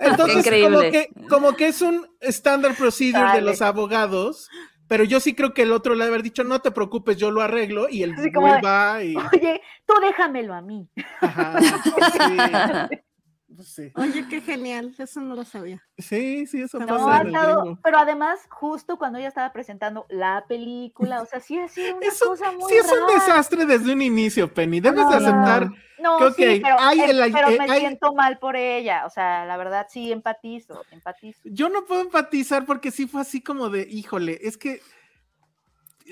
Entonces, 0.01 0.37
Increíble. 0.39 0.77
Como, 0.77 0.91
que, 0.91 1.09
como 1.29 1.53
que 1.57 1.69
es 1.69 1.81
un 1.81 2.07
standard 2.21 2.75
procedure 2.77 3.33
de 3.33 3.41
los 3.41 3.63
abogados, 3.63 4.51
pero 4.89 5.05
yo 5.05 5.21
sí 5.21 5.33
creo 5.35 5.55
que 5.55 5.63
el 5.63 5.73
otro 5.73 5.95
le 5.95 6.03
ha 6.03 6.07
de 6.07 6.11
haber 6.13 6.23
dicho, 6.23 6.45
no 6.45 6.61
te 6.61 6.71
preocupes, 6.71 7.17
yo 7.17 7.31
lo 7.31 7.41
arreglo, 7.41 7.89
y 7.89 8.03
el 8.03 8.15
güey 8.15 8.31
de- 8.31 8.61
va 8.61 9.03
y... 9.03 9.17
Oye, 9.17 9.63
tú 9.87 9.95
déjamelo 10.03 10.53
a 10.53 10.61
mí. 10.61 10.87
Ajá, 11.21 11.59
sí. 11.61 12.97
Pues 13.55 13.69
sí. 13.69 13.93
Oye, 13.97 14.27
qué 14.29 14.41
genial, 14.41 14.95
eso 14.99 15.21
no 15.21 15.35
lo 15.35 15.45
sabía. 15.45 15.83
sí, 15.99 16.47
sí, 16.47 16.63
eso 16.63 16.79
No, 16.79 16.87
No, 16.87 16.93
pasa 16.95 17.17
ha 17.17 17.21
en 17.21 17.27
el 17.29 17.35
estado- 17.35 17.79
pero 17.83 17.99
además, 17.99 18.41
justo 18.51 18.99
cuando 18.99 19.19
ella 19.19 19.29
estaba 19.29 19.53
presentando 19.53 20.07
la 20.09 20.45
película, 20.49 21.21
o 21.23 21.27
sea, 21.27 21.41
sí 21.41 21.59
ha 21.59 21.69
sido 21.69 21.97
una 21.97 22.07
Eso, 22.07 22.27
cosa 22.31 22.53
muy 22.53 22.71
sí 22.73 22.79
es 22.79 22.91
un 22.91 23.07
desastre 23.15 23.67
desde 23.67 23.93
un 23.93 24.01
inicio, 24.03 24.53
Penny. 24.53 24.81
Debes 24.81 25.07
de 25.09 25.21
No, 25.21 25.27
aceptar. 25.29 25.69
No, 25.99 26.19
que, 26.19 26.25
ok, 26.25 26.35
sí, 26.37 26.61
pero, 26.63 26.77
hay 26.81 27.01
el- 27.01 27.33
pero 27.33 27.49
eh, 27.51 27.59
me 27.59 27.71
hay- 27.73 27.81
siento 27.81 28.13
mal 28.15 28.39
por 28.39 28.57
ella, 28.57 29.05
o 29.07 29.11
sea, 29.11 29.45
la 29.47 29.57
verdad 29.57 29.87
sí 29.89 30.11
empatizo, 30.11 30.85
empatizo. 30.91 31.41
Yo 31.45 31.69
no 31.69 31.85
puedo 31.85 32.01
empatizar 32.01 32.65
porque 32.67 32.91
sí 32.91 33.07
fue 33.07 33.21
así 33.21 33.41
como 33.43 33.69
de, 33.69 33.87
híjole, 33.89 34.39
es 34.43 34.57
que 34.57 34.81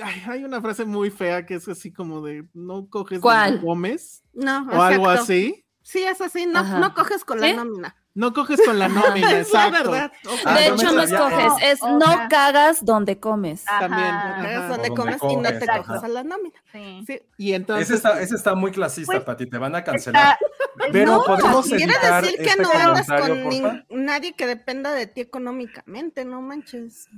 ay, 0.03 0.23
hay 0.29 0.45
una 0.45 0.61
frase 0.61 0.85
muy 0.85 1.11
fea 1.11 1.45
que 1.45 1.55
es 1.55 1.69
así 1.69 1.93
como 1.93 2.21
de, 2.23 2.47
no 2.55 2.89
coges 2.89 3.21
¿Cuál? 3.21 3.53
donde 3.55 3.67
comes 3.67 4.23
No, 4.33 4.67
o 4.71 4.81
algo 4.81 5.09
así. 5.09 5.65
Sí, 5.91 6.05
es 6.05 6.21
así, 6.21 6.47
no, 6.47 6.61
Ajá. 6.61 6.79
no 6.79 6.95
coges 6.95 7.25
con 7.25 7.41
la 7.41 7.53
nómina. 7.53 7.97
No 8.15 8.33
coges 8.33 8.61
con 8.65 8.79
la 8.79 8.89
nómina, 8.89 9.27
Es 9.39 9.53
la 9.53 9.67
exacto. 9.67 9.91
verdad. 9.91 10.13
Ah, 10.45 10.55
de 10.55 10.67
hecho, 10.69 10.93
no 10.93 11.03
escoges, 11.03 11.47
No, 11.49 11.59
es 11.59 11.81
no 11.83 12.29
cagas 12.29 12.85
donde 12.85 13.19
comes. 13.19 13.65
También, 13.65 14.07
Ajá, 14.07 14.31
ajá. 14.35 14.43
Cagas 14.43 14.69
donde 14.69 14.89
donde 14.89 14.97
comes 15.03 15.17
y 15.33 15.37
no 15.37 15.49
te 15.59 15.67
comes, 15.67 15.87
coges 15.87 16.03
a 16.05 16.09
la 16.09 16.23
nómina. 16.23 16.55
sí. 16.73 17.05
Sí. 17.07 17.23
Y 17.39 17.55
entonces, 17.55 17.87
Ese 17.89 17.97
está, 17.97 18.21
ese 18.21 18.35
está 18.37 18.55
muy 18.55 18.71
clasista, 18.71 19.13
Pues, 19.15 19.25
Pati, 19.25 19.47
te 19.47 19.59
van 19.59 19.75
a 19.75 19.83
cancelar. 19.83 20.39
Está- 20.41 20.91
Pero 20.93 21.13
no, 21.13 21.25
podemos 21.25 21.67
quiere 21.67 21.87
decir 21.87 22.37
que 22.39 22.45
este 22.51 22.63
no 22.63 22.71
andas 22.73 23.07
con 23.09 23.85
nadie 24.05 24.33
que 24.35 24.47
dependa 24.47 24.93
de 24.93 25.07
ti 25.09 25.21
económicamente, 25.23 26.25
no 26.25 26.41
manches. 26.41 27.09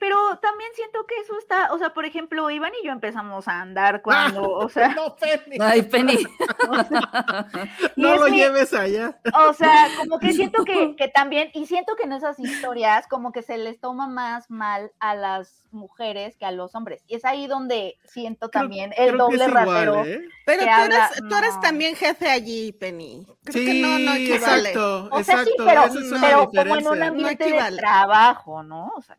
Pero 0.00 0.16
también 0.40 0.70
siento 0.74 1.04
que 1.06 1.14
eso 1.20 1.38
está, 1.38 1.72
o 1.72 1.78
sea, 1.78 1.92
por 1.94 2.04
ejemplo, 2.06 2.50
Iván 2.50 2.72
y 2.82 2.86
yo 2.86 2.90
empezamos 2.90 3.46
a 3.46 3.60
andar 3.60 4.00
cuando, 4.02 4.50
o 4.50 4.68
sea, 4.70 4.88
no, 4.96 5.14
Penny, 5.14 5.58
Ay, 5.60 5.82
Penny. 5.82 6.16
no 7.96 8.16
lo 8.16 8.24
que- 8.24 8.30
lleves 8.32 8.72
allá. 8.74 9.18
O 9.48 9.52
sea, 9.52 9.88
como 9.98 10.18
que 10.18 10.32
siento 10.32 10.64
que, 10.64 10.96
que 10.98 11.08
también, 11.08 11.50
y 11.54 11.66
siento 11.66 11.94
que 11.96 12.04
en 12.04 12.12
esas 12.14 12.38
historias 12.40 13.06
como 13.08 13.30
que 13.32 13.42
se 13.42 13.58
les 13.58 13.78
toma 13.80 14.06
más 14.08 14.50
mal 14.50 14.90
a 15.00 15.14
las 15.14 15.64
mujeres 15.72 16.36
que 16.36 16.46
a 16.46 16.50
los 16.50 16.74
hombres. 16.74 17.02
Y 17.06 17.16
es 17.16 17.24
ahí 17.24 17.46
donde 17.46 17.98
siento 18.04 18.48
también 18.48 18.90
creo 18.92 19.10
el 19.10 19.18
doble 19.18 19.46
rasero. 19.48 20.04
¿eh? 20.04 20.20
Pero 20.46 20.60
que 20.60 20.64
tú, 20.66 20.72
habla- 20.72 21.06
eres, 21.14 21.28
tú 21.28 21.34
eres 21.36 21.60
también 21.60 21.94
jefe 21.94 22.28
allí, 22.30 22.72
Penny. 22.72 23.26
Creo 23.44 23.52
Sí, 23.52 23.66
que 23.66 23.74
no, 23.82 23.98
no 23.98 24.14
equivale. 24.14 24.70
exacto, 24.70 25.08
O 25.12 25.22
sea, 25.22 25.44
sí, 25.44 25.50
exacto. 25.50 25.64
pero, 25.66 25.84
es 25.84 26.10
una 26.12 26.20
pero 26.20 26.46
como 26.70 26.74
en 26.76 26.86
un 26.88 27.02
ambiente 27.02 27.44
de 27.52 27.76
trabajo, 27.76 28.62
¿no? 28.62 28.92
O 28.96 29.02
sea, 29.02 29.16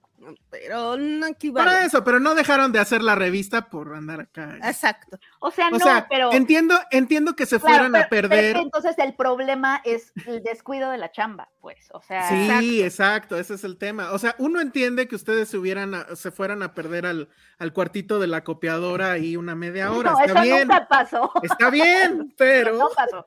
Pero 0.50 0.98
no 0.98 1.26
equivale. 1.28 1.86
eso, 1.86 2.04
pero 2.04 2.20
no 2.20 2.36
dejaron 2.36 2.72
de 2.72 2.80
hacer 2.80 3.02
la 3.02 3.16
revista 3.16 3.70
por 3.70 3.96
andar 3.96 4.22
acá. 4.22 4.58
Exacto. 4.64 5.18
o 5.40 5.50
sea, 5.52 5.68
O 5.70 5.72
no, 5.72 5.80
sea, 5.80 6.08
pero... 6.10 6.32
entiendo, 6.34 6.80
entiendo 6.92 7.36
que 7.36 7.46
se 7.46 7.60
claro, 7.60 7.76
fueran 7.86 7.96
a 7.96 8.08
pero- 8.10 8.30
perder. 8.30 8.58
entonces 8.58 8.98
el 9.00 9.16
problema 9.16 9.82
es 9.84 10.12
el 10.28 10.44
descuido 10.44 10.92
de 10.92 10.98
la 10.98 11.12
chamba, 11.12 11.50
pues, 11.60 11.90
o 11.94 12.02
sea... 12.02 12.30
Sí, 12.60 12.84
exacto. 12.84 13.36
ese 13.38 13.56
es 13.56 13.64
el 13.64 13.78
tema. 13.78 14.12
O 14.12 14.20
sea, 14.20 14.36
uno 14.38 14.62
entiende 14.62 15.08
que 15.08 15.16
ustedes 15.16 15.50
se 15.50 15.58
hubieran, 15.58 15.96
a- 15.96 16.16
se 16.16 16.32
fueran 16.32 16.62
a 16.64 16.74
perder 16.74 17.06
al, 17.06 17.30
al 17.58 17.74
cuartito 17.74 18.20
de 18.20 18.28
la 18.28 18.44
copiadora 18.44 19.12
ahí 19.12 19.36
una 19.36 19.56
media 19.56 19.92
hora. 19.92 20.12
no, 20.12 20.20
Está 20.20 20.34
eso 20.34 20.42
bien, 20.44 20.68
nunca 20.68 20.88
pasó. 20.88 21.32
está 21.44 21.70
bien, 21.70 22.34
pero, 22.38 22.78
No 22.78 22.90
pasó. 22.96 23.24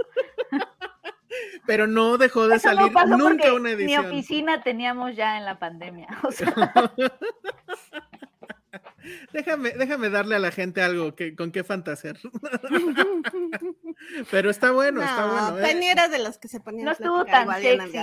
Pero 1.66 1.86
no 1.86 2.18
dejó 2.18 2.48
de 2.48 2.56
Eso 2.56 2.70
no 2.70 2.76
salir 2.76 2.92
pasó 2.92 3.16
nunca 3.16 3.52
una 3.52 3.70
Mi 3.70 3.84
edición. 3.84 4.06
oficina 4.06 4.62
teníamos 4.62 5.16
ya 5.16 5.38
en 5.38 5.44
la 5.44 5.58
pandemia. 5.58 6.08
O 6.22 6.32
sea, 6.32 6.54
Déjame, 9.32 9.72
déjame 9.72 10.08
darle 10.08 10.36
a 10.36 10.38
la 10.38 10.50
gente 10.50 10.80
algo 10.80 11.14
que, 11.14 11.36
con 11.36 11.52
qué 11.52 11.62
fantasear. 11.62 12.16
pero 14.30 14.50
está 14.50 14.72
bueno, 14.72 15.02
está 15.02 15.26
no, 15.26 15.32
bueno. 15.32 15.58
¿eh? 15.58 15.62
Penny 15.62 15.88
era 15.88 16.08
de 16.08 16.20
los 16.20 16.38
que 16.38 16.48
se 16.48 16.60
ponían 16.60 16.86
No 16.86 16.92
estuvo 16.92 17.24
tan 17.24 17.48
sexy. 17.60 17.98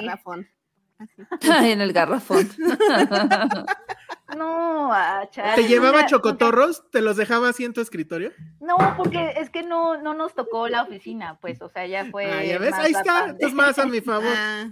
en 1.42 1.82
el 1.82 1.94
garrafón. 1.94 2.50
no, 4.38 4.92
ah, 4.94 5.28
¿Te 5.56 5.68
llevaba 5.68 6.06
chocotorros? 6.06 6.90
¿Te 6.92 7.02
los 7.02 7.18
dejaba 7.18 7.50
así 7.50 7.66
en 7.66 7.74
tu 7.74 7.82
escritorio? 7.82 8.32
No, 8.60 8.78
porque 8.98 9.34
es 9.38 9.50
que 9.50 9.64
no, 9.64 9.98
no 10.02 10.14
nos 10.14 10.34
tocó 10.34 10.68
la 10.68 10.84
oficina, 10.84 11.38
pues, 11.42 11.62
o 11.62 11.70
sea, 11.70 11.86
ya 11.86 12.06
fue. 12.06 12.32
Ah, 12.32 12.44
ya 12.44 12.58
ves, 12.60 12.72
más 12.72 12.80
ahí 12.80 12.92
está, 12.92 13.36
es 13.40 13.54
más 13.54 13.80
a 13.80 13.86
mi 13.86 14.02
favor. 14.02 14.32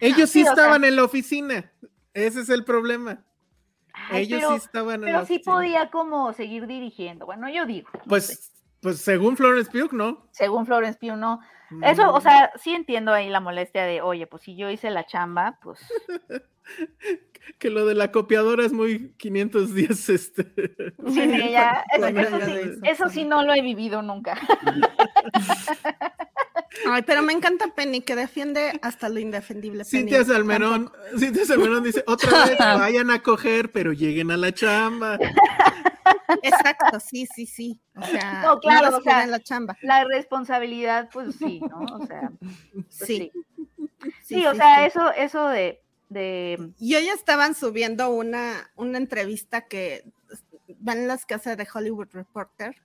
Ah, 0.00 0.04
Ellos 0.06 0.30
sí 0.30 0.38
Sí, 0.38 0.42
o 0.42 0.44
sea- 0.44 0.52
estaban 0.52 0.84
en 0.84 0.94
la 0.94 1.02
oficina. 1.02 1.72
Ese 2.14 2.42
es 2.42 2.48
el 2.50 2.64
problema. 2.64 3.24
Ay, 3.92 4.24
Ellos 4.24 4.38
pero, 4.38 4.50
sí 4.50 4.56
estaban 4.64 4.94
en 4.94 5.00
la 5.00 5.06
pero 5.06 5.26
sí 5.26 5.40
podía 5.40 5.90
como 5.90 6.32
seguir 6.34 6.68
dirigiendo. 6.68 7.26
Bueno, 7.26 7.48
yo 7.48 7.66
digo. 7.66 7.88
no 7.92 8.00
sé. 8.00 8.08
Pues, 8.08 8.52
pues 8.80 8.98
según 9.00 9.36
Florence 9.36 9.70
Pugh, 9.72 9.92
¿no? 9.92 10.28
según 10.30 10.66
Florence 10.66 10.98
Pugh, 11.00 11.16
no. 11.16 11.40
Eso, 11.82 12.10
o 12.12 12.18
Mm. 12.18 12.22
sea, 12.22 12.52
sí 12.56 12.74
entiendo 12.74 13.12
ahí 13.12 13.28
la 13.28 13.40
molestia 13.40 13.84
de, 13.84 14.00
oye, 14.02 14.26
pues 14.26 14.42
si 14.42 14.56
yo 14.56 14.70
hice 14.70 14.90
la 14.90 15.04
chamba, 15.06 15.58
pues. 15.62 15.78
Que 17.58 17.70
lo 17.70 17.86
de 17.86 17.94
la 17.94 18.12
copiadora 18.12 18.64
es 18.64 18.72
muy 18.72 19.14
510, 19.16 20.08
este. 20.10 20.52
Sin 21.08 21.34
ella, 21.34 21.82
eso, 21.92 22.40
sí, 22.44 22.52
eso 22.84 23.08
sí 23.08 23.24
no 23.24 23.42
lo 23.42 23.54
he 23.54 23.62
vivido 23.62 24.02
nunca. 24.02 24.38
Ay, 26.86 27.02
pero 27.02 27.22
me 27.22 27.32
encanta 27.32 27.66
Penny, 27.74 28.02
que 28.02 28.14
defiende 28.14 28.78
hasta 28.82 29.08
lo 29.08 29.18
indefendible. 29.18 29.84
Cintia 29.84 30.24
Salmerón, 30.24 30.92
Cintia 31.18 31.44
Salmerón 31.44 31.82
dice, 31.82 32.04
otra 32.06 32.46
vez 32.46 32.58
vayan 32.58 33.10
a 33.10 33.22
coger, 33.22 33.72
pero 33.72 33.92
lleguen 33.92 34.30
a 34.30 34.36
la 34.36 34.52
chamba. 34.52 35.18
Exacto, 36.42 37.00
sí, 37.00 37.26
sí, 37.34 37.46
sí. 37.46 37.80
O 37.96 38.04
sea, 38.04 38.42
No, 38.42 38.60
claro, 38.60 38.90
las 38.90 38.94
o 38.94 39.02
sea, 39.02 39.26
la 39.26 39.40
chamba. 39.40 39.76
La 39.82 40.04
responsabilidad, 40.04 41.08
pues 41.12 41.34
sí, 41.36 41.60
¿no? 41.60 41.80
O 41.96 42.06
sea, 42.06 42.30
pues, 42.40 42.86
Sí. 42.90 43.06
sí. 43.06 43.32
Sí, 44.22 44.34
Sí, 44.36 44.46
o 44.46 44.54
sea, 44.54 44.78
sí. 44.78 44.84
eso, 44.86 45.12
eso 45.12 45.48
de, 45.48 45.82
de 46.18 46.72
Y 46.78 46.94
hoy 46.96 47.08
estaban 47.08 47.54
subiendo 47.54 48.10
una, 48.10 48.70
una 48.76 48.98
entrevista 48.98 49.62
que 49.62 50.04
van 50.78 51.08
las 51.08 51.24
que 51.24 51.34
hace 51.34 51.56
de 51.56 51.66
Hollywood 51.72 52.08
Reporter 52.12 52.76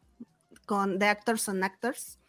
con 0.65 0.99
The 0.99 1.07
Actors 1.07 1.47
on 1.49 1.63
Actors. 1.63 2.19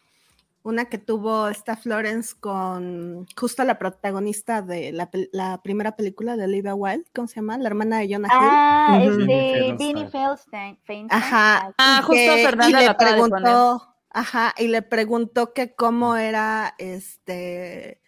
Una 0.62 0.86
que 0.86 0.96
tuvo 0.96 1.48
esta 1.48 1.76
Florence 1.76 2.34
con 2.40 3.26
justo 3.36 3.64
la 3.64 3.78
protagonista 3.78 4.62
de 4.62 4.92
la, 4.92 5.60
primera 5.62 5.94
película 5.94 6.36
de 6.38 6.44
Olivia 6.44 6.74
Wilde, 6.74 7.04
¿cómo 7.14 7.28
se 7.28 7.36
llama? 7.36 7.58
La 7.58 7.68
hermana 7.68 7.98
de 7.98 8.08
Jonah 8.08 8.28
Hill. 8.28 8.48
Ah, 8.50 8.98
Ujú. 9.02 9.20
este, 9.20 9.26
Feldstein. 9.26 9.76
Vinnie 9.76 10.08
Feldstein. 10.08 11.08
Ajá. 11.10 11.74
Ah, 11.76 12.00
justo 12.02 12.14
que- 12.14 12.42
Fernanda 12.42 12.80
y 12.80 12.82
le 12.82 12.88
de 12.88 12.94
preguntó, 12.94 13.94
ajá, 14.08 14.54
y 14.56 14.68
le 14.68 14.80
preguntó 14.80 15.52
que 15.52 15.74
cómo 15.74 16.16
era 16.16 16.74
este 16.78 18.00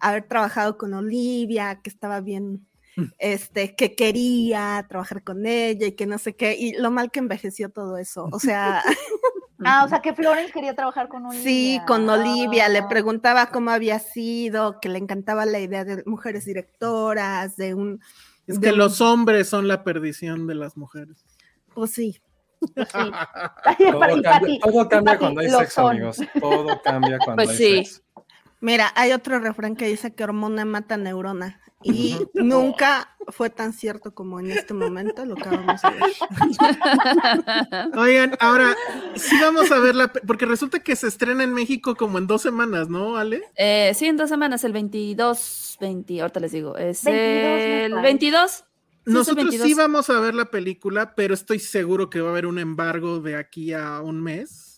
haber 0.00 0.24
trabajado 0.28 0.76
con 0.78 0.94
Olivia, 0.94 1.80
que 1.82 1.90
estaba 1.90 2.20
bien, 2.20 2.66
este, 3.18 3.74
que 3.76 3.94
quería 3.94 4.84
trabajar 4.88 5.22
con 5.22 5.46
ella 5.46 5.86
y 5.86 5.92
que 5.92 6.06
no 6.06 6.18
sé 6.18 6.34
qué, 6.34 6.56
y 6.58 6.72
lo 6.72 6.90
mal 6.90 7.10
que 7.10 7.20
envejeció 7.20 7.68
todo 7.70 7.96
eso. 7.98 8.28
O 8.32 8.38
sea, 8.40 8.82
Ah, 9.62 9.84
o 9.84 9.88
sea 9.90 10.00
que 10.00 10.14
Florence 10.14 10.52
quería 10.54 10.74
trabajar 10.74 11.08
con 11.08 11.26
Olivia. 11.26 11.44
sí, 11.44 11.78
con 11.86 12.08
Olivia, 12.08 12.66
le 12.70 12.78
Ah. 12.78 12.88
preguntaba 12.88 13.50
cómo 13.50 13.70
había 13.70 13.98
sido, 13.98 14.80
que 14.80 14.88
le 14.88 14.96
encantaba 14.98 15.44
la 15.44 15.60
idea 15.60 15.84
de 15.84 16.02
mujeres 16.06 16.46
directoras, 16.46 17.56
de 17.56 17.74
un... 17.74 18.00
Es 18.46 18.58
de 18.58 18.68
que 18.68 18.72
un- 18.72 18.78
los 18.78 19.02
hombres 19.02 19.50
son 19.50 19.68
la 19.68 19.84
perdición 19.84 20.46
de 20.46 20.54
las 20.54 20.78
mujeres. 20.78 21.26
Pues 21.74 21.90
sí. 21.90 22.22
Pues 22.74 22.88
sí. 22.88 22.98
Todo 23.92 24.22
cambia, 24.22 24.58
todo 24.60 25.18
cuando 25.18 25.40
hay 25.42 25.50
sexo, 25.50 25.70
son. 25.82 25.90
amigos. 25.96 26.18
Todo 26.40 26.82
cambia 26.82 27.18
cuando 27.18 27.36
Pues 27.44 27.50
hay 27.50 27.56
sí. 27.56 27.84
sexo. 27.84 28.02
Mira, 28.60 28.92
hay 28.94 29.12
otro 29.12 29.38
refrán 29.38 29.74
que 29.76 29.86
dice 29.88 30.14
que 30.14 30.22
hormona 30.24 30.64
mata 30.64 30.96
neurona. 30.96 31.60
Y 31.82 32.18
nunca 32.34 33.16
fue 33.28 33.48
tan 33.48 33.72
cierto 33.72 34.12
como 34.14 34.38
en 34.38 34.50
este 34.50 34.74
momento 34.74 35.24
lo 35.24 35.34
que 35.34 35.48
vamos 35.48 35.82
a 35.82 35.90
ver. 35.90 36.02
Oigan, 37.96 38.36
ahora 38.38 38.76
sí 39.14 39.36
vamos 39.40 39.70
a 39.72 39.78
ver 39.78 39.94
la, 39.94 40.12
pe- 40.12 40.20
porque 40.26 40.44
resulta 40.46 40.80
que 40.80 40.94
se 40.96 41.08
estrena 41.08 41.42
en 41.44 41.54
México 41.54 41.94
como 41.94 42.18
en 42.18 42.26
dos 42.26 42.42
semanas, 42.42 42.88
¿no, 42.88 43.16
Ale? 43.16 43.42
Eh, 43.56 43.92
sí, 43.94 44.06
en 44.06 44.16
dos 44.18 44.28
semanas, 44.28 44.62
el 44.64 44.72
22, 44.72 45.78
20, 45.80 46.20
ahorita 46.20 46.40
les 46.40 46.52
digo, 46.52 46.76
es 46.76 47.02
22 47.04 47.06
me 47.06 47.84
el 47.86 47.90
parece. 47.92 48.08
22. 48.08 48.50
Sí, 48.50 48.56
es 48.56 49.06
el 49.06 49.12
Nosotros 49.14 49.36
22. 49.46 49.66
sí 49.68 49.74
vamos 49.74 50.10
a 50.10 50.20
ver 50.20 50.34
la 50.34 50.44
película, 50.50 51.14
pero 51.14 51.32
estoy 51.32 51.58
seguro 51.60 52.10
que 52.10 52.20
va 52.20 52.28
a 52.28 52.32
haber 52.32 52.44
un 52.46 52.58
embargo 52.58 53.20
de 53.20 53.36
aquí 53.36 53.72
a 53.72 54.00
un 54.02 54.22
mes. 54.22 54.69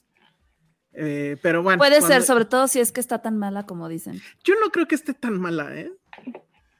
Eh, 0.94 1.36
pero 1.42 1.62
bueno. 1.62 1.78
Puede 1.78 1.98
cuando- 2.00 2.08
ser, 2.08 2.22
sobre 2.22 2.44
todo 2.44 2.68
si 2.68 2.80
es 2.80 2.92
que 2.92 3.00
está 3.00 3.20
tan 3.22 3.38
mala 3.38 3.64
como 3.66 3.88
dicen. 3.88 4.20
Yo 4.44 4.54
no 4.62 4.70
creo 4.70 4.86
que 4.86 4.94
esté 4.94 5.14
tan 5.14 5.40
mala, 5.40 5.74
¿eh? 5.74 5.90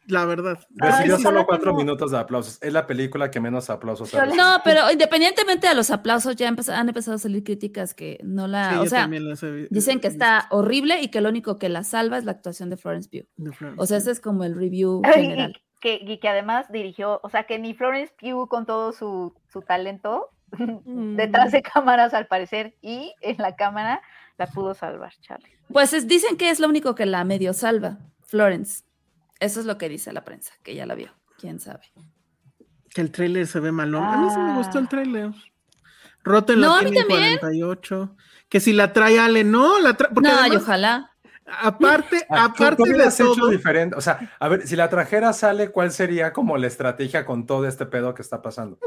La 0.09 0.25
verdad. 0.25 0.59
Recibió 0.75 1.17
sí, 1.17 1.23
solo 1.23 1.47
cuatro 1.47 1.67
tengo- 1.71 1.79
minutos 1.79 2.11
de 2.11 2.19
aplausos. 2.19 2.59
Es 2.61 2.73
la 2.73 2.87
película 2.89 3.31
que 3.31 3.41
menos 3.41 3.71
aplausos 3.71 4.13
ha. 4.15 4.27
No, 4.27 4.61
pero 4.65 4.91
independientemente 4.91 5.69
de 5.69 5.75
los 5.77 5.91
aplausos, 5.93 6.35
ya 6.35 6.49
han 6.49 6.89
empezado 6.89 7.15
a 7.15 7.19
salir 7.19 7.45
críticas 7.45 7.95
que 7.95 8.19
no 8.25 8.49
la. 8.49 8.73
Sí, 8.73 8.77
o 8.79 8.87
sea, 8.87 9.09
he 9.11 9.69
dicen 9.71 10.01
que 10.01 10.09
está 10.09 10.49
horrible 10.51 11.01
y 11.01 11.09
que 11.09 11.21
lo 11.21 11.29
único 11.29 11.57
que 11.57 11.69
la 11.69 11.85
salva 11.85 12.19
es 12.19 12.25
la 12.25 12.33
actuación 12.33 12.69
de 12.69 12.77
Florence 12.77 13.09
Pugh. 13.09 13.29
visto 13.29 13.33
de 13.37 13.53
Florence. 13.53 13.81
O 13.83 13.87
sea, 13.87 13.97
ese 13.99 14.11
es 14.11 14.21
como 14.21 14.43
el 14.43 14.57
review 14.57 15.03
Y 15.17 15.21
general. 15.23 15.63
que, 15.81 16.01
y 16.05 16.19
que 16.19 16.29
además 16.29 16.67
dirigió, 16.73 17.21
o 17.23 17.31
sea 17.31 17.45
que 17.45 17.61
ni 17.61 17.73
Florence 17.73 18.13
Pugh 18.21 18.49
con 18.49 18.67
todo 18.67 18.91
su, 18.93 19.33
su 19.53 19.63
talento 19.63 20.31
detrás 20.59 21.53
de 21.53 21.63
cámaras 21.63 22.15
al 22.15 22.27
parecer 22.27 22.77
y 22.83 23.15
en 23.21 23.37
la 23.39 23.57
cámara 23.57 24.03
la 24.39 24.47
pudo 24.47 24.75
salvar, 24.75 25.13
Charlie. 25.21 25.53
Pues 25.73 25.93
es- 25.93 26.07
dicen 26.09 26.37
que 26.37 26.51
es 26.51 26.61
lo 26.61 26.69
único 26.69 26.95
que 26.95 27.07
la 27.07 27.25
medio 27.25 27.53
salva, 27.53 27.99
Florence. 28.25 28.85
Eso 29.41 29.61
es 29.61 29.67
lo 29.67 29.79
que 29.79 29.89
dice 29.89 30.13
la 30.13 30.25
prensa, 30.25 30.53
que 30.63 30.75
ya 30.75 30.87
la 30.87 30.95
vio. 30.95 31.11
¿Quién 31.39 31.59
sabe? 31.61 31.83
Que 32.95 33.01
el 33.01 33.11
tráiler 33.11 33.47
se 33.47 33.59
ve 33.61 33.73
malón. 33.73 34.05
A 34.05 34.17
mí 34.19 34.31
sí 34.31 34.39
me 34.39 34.55
gustó 34.57 34.79
el 34.79 34.85
Ah. 34.85 34.89
tráiler. 34.89 35.31
Rotten 36.25 36.61
No, 36.61 36.81
la 36.81 36.89
en 36.89 36.95
también. 36.95 37.39
48. 37.39 38.17
Que 38.49 38.61
si 38.61 38.73
la 38.73 38.93
trae 38.93 39.19
Ale, 39.19 39.43
no, 39.45 39.81
la 39.81 39.95
trae. 39.95 40.11
No, 40.15 40.23
y 40.23 40.33
además, 40.33 40.63
ojalá. 40.63 41.12
Aparte, 41.47 42.25
Ah, 42.29 42.49
¿tú- 42.49 42.55
tú 42.59 42.63
aparte 42.65 42.83
de 42.85 42.91
hubieras 42.91 43.19
hecho 43.21 43.35
todo. 43.35 43.49
diferente. 43.49 43.97
O 43.97 44.01
sea, 44.01 44.33
a 44.39 44.49
ver, 44.49 44.67
si 44.67 44.77
la 44.77 44.89
trajera 44.89 45.33
sale, 45.33 45.71
¿cuál 45.71 45.91
sería 45.93 46.33
como 46.33 46.57
la 46.57 46.67
estrategia 46.67 47.25
con 47.25 47.47
todo 47.47 47.67
este 47.67 47.87
pedo 47.87 48.15
que 48.15 48.23
está 48.23 48.43
pasando? 48.43 48.79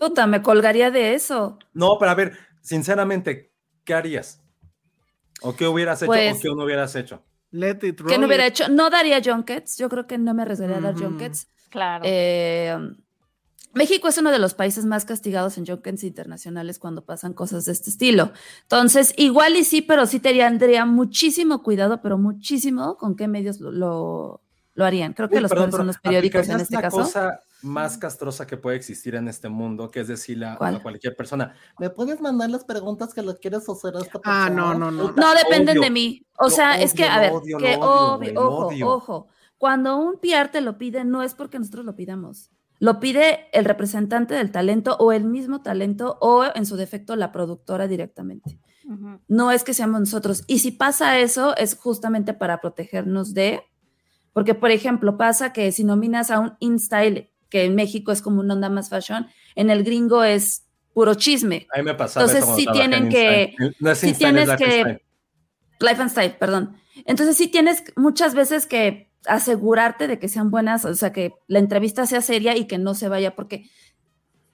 Puta, 0.00 0.26
me 0.26 0.42
colgaría 0.42 0.90
de 0.90 1.14
eso. 1.14 1.58
No, 1.72 1.96
pero 1.98 2.10
a 2.10 2.14
ver, 2.14 2.36
sinceramente, 2.60 3.52
¿qué 3.84 3.94
harías? 3.94 4.42
¿O 5.42 5.54
qué 5.56 5.66
hubieras 5.66 6.00
hecho 6.02 6.06
Pues- 6.06 6.36
o 6.38 6.40
qué 6.40 6.48
no 6.54 6.64
hubieras 6.64 6.94
hecho? 6.96 7.22
Let 7.50 7.78
it 7.82 8.00
roll. 8.00 8.10
¿Qué 8.10 8.18
no 8.18 8.26
hubiera 8.26 8.46
it. 8.46 8.50
hecho? 8.54 8.68
No 8.68 8.90
daría 8.90 9.20
junkets. 9.24 9.76
Yo 9.78 9.88
creo 9.88 10.06
que 10.06 10.18
no 10.18 10.34
me 10.34 10.42
arriesgaría 10.42 10.78
a 10.78 10.80
dar 10.80 10.94
junkets. 10.94 11.48
Claro. 11.70 12.04
Eh, 12.06 12.76
México 13.74 14.08
es 14.08 14.18
uno 14.18 14.30
de 14.30 14.38
los 14.38 14.54
países 14.54 14.84
más 14.84 15.04
castigados 15.04 15.58
en 15.58 15.66
junkets 15.66 16.04
internacionales 16.04 16.78
cuando 16.78 17.04
pasan 17.04 17.32
cosas 17.34 17.64
de 17.64 17.72
este 17.72 17.90
estilo. 17.90 18.32
Entonces, 18.62 19.12
igual 19.16 19.56
y 19.56 19.64
sí, 19.64 19.82
pero 19.82 20.06
sí 20.06 20.20
tendría 20.20 20.84
muchísimo 20.86 21.62
cuidado, 21.62 22.00
pero 22.02 22.18
muchísimo 22.18 22.96
con 22.96 23.16
qué 23.16 23.28
medios 23.28 23.60
lo, 23.60 23.72
lo, 23.72 24.42
lo 24.74 24.84
harían. 24.84 25.12
Creo 25.12 25.28
que 25.28 25.36
Uy, 25.36 25.42
los 25.42 25.50
perdón, 25.50 25.72
son 25.72 25.86
los 25.88 25.98
periódicos 25.98 26.48
en 26.48 26.60
este 26.60 26.76
la 26.76 26.82
caso. 26.82 26.98
cosa 26.98 27.40
más 27.62 27.96
castrosa 27.96 28.46
que 28.46 28.58
puede 28.58 28.76
existir 28.76 29.14
en 29.14 29.26
este 29.26 29.48
mundo, 29.48 29.90
que 29.90 30.00
es 30.00 30.08
decirle 30.08 30.44
a, 30.46 30.58
a 30.60 30.82
cualquier 30.82 31.16
persona, 31.16 31.54
¿me 31.78 31.88
puedes 31.88 32.20
mandar 32.20 32.50
las 32.50 32.62
preguntas 32.64 33.14
que 33.14 33.22
le 33.22 33.34
quieres 33.36 33.66
hacer 33.68 33.96
a 33.96 34.00
esta 34.00 34.20
Ah, 34.22 34.44
persona? 34.48 34.50
no, 34.50 34.74
no, 34.74 34.90
no. 34.90 35.08
Puta, 35.08 35.20
No 35.22 35.34
dependen 35.34 35.80
de 35.80 35.90
mí. 35.90 36.26
O 36.38 36.50
sea, 36.50 36.78
es 36.78 36.92
que, 36.92 37.04
a 37.04 37.18
ver, 37.20 37.32
odio, 37.32 37.56
que 37.56 37.76
odio, 37.76 38.40
obvio, 38.40 38.86
ojo, 38.88 38.94
ojo. 38.94 39.28
Cuando 39.56 39.96
un 39.96 40.18
PR 40.20 40.48
te 40.50 40.60
lo 40.60 40.76
pide, 40.76 41.04
no 41.06 41.22
es 41.22 41.34
porque 41.34 41.58
nosotros 41.58 41.86
lo 41.86 41.96
pidamos. 41.96 42.50
Lo 42.84 43.00
pide 43.00 43.48
el 43.54 43.64
representante 43.64 44.34
del 44.34 44.52
talento 44.52 44.94
o 44.98 45.10
el 45.10 45.24
mismo 45.24 45.62
talento 45.62 46.18
o, 46.20 46.44
en 46.54 46.66
su 46.66 46.76
defecto, 46.76 47.16
la 47.16 47.32
productora 47.32 47.88
directamente. 47.88 48.58
No 49.26 49.50
es 49.50 49.64
que 49.64 49.72
seamos 49.72 50.00
nosotros. 50.00 50.44
Y 50.48 50.58
si 50.58 50.70
pasa 50.70 51.18
eso, 51.18 51.56
es 51.56 51.76
justamente 51.76 52.34
para 52.34 52.60
protegernos 52.60 53.32
de. 53.32 53.62
Porque, 54.34 54.52
por 54.52 54.70
ejemplo, 54.70 55.16
pasa 55.16 55.54
que 55.54 55.72
si 55.72 55.82
nominas 55.82 56.30
a 56.30 56.40
un 56.40 56.56
InStyle, 56.60 57.30
que 57.48 57.64
en 57.64 57.74
México 57.74 58.12
es 58.12 58.20
como 58.20 58.40
una 58.40 58.52
onda 58.52 58.68
más 58.68 58.90
fashion, 58.90 59.28
en 59.54 59.70
el 59.70 59.82
gringo 59.82 60.22
es 60.22 60.66
puro 60.92 61.14
chisme. 61.14 61.66
A 61.74 61.78
mí 61.78 61.84
me 61.84 61.94
pasaba 61.94 62.26
Entonces, 62.26 62.54
sí 62.54 62.66
tienen 62.70 63.08
que-. 63.08 63.54
No 63.80 63.92
es 63.92 63.98
sí 63.98 64.10
es 64.10 64.18
tienes 64.18 64.46
Life 64.46 64.62
que-. 64.62 65.02
Life 65.80 66.02
and 66.02 66.10
Style, 66.10 66.36
perdón. 66.38 66.76
Entonces 67.06 67.34
sí 67.34 67.48
tienes 67.48 67.82
muchas 67.96 68.34
veces 68.34 68.66
que 68.66 69.10
asegurarte 69.26 70.06
de 70.06 70.18
que 70.18 70.28
sean 70.28 70.50
buenas, 70.50 70.84
o 70.84 70.94
sea, 70.94 71.12
que 71.12 71.34
la 71.46 71.58
entrevista 71.58 72.06
sea 72.06 72.20
seria 72.20 72.56
y 72.56 72.66
que 72.66 72.78
no 72.78 72.94
se 72.94 73.08
vaya 73.08 73.34
porque 73.34 73.70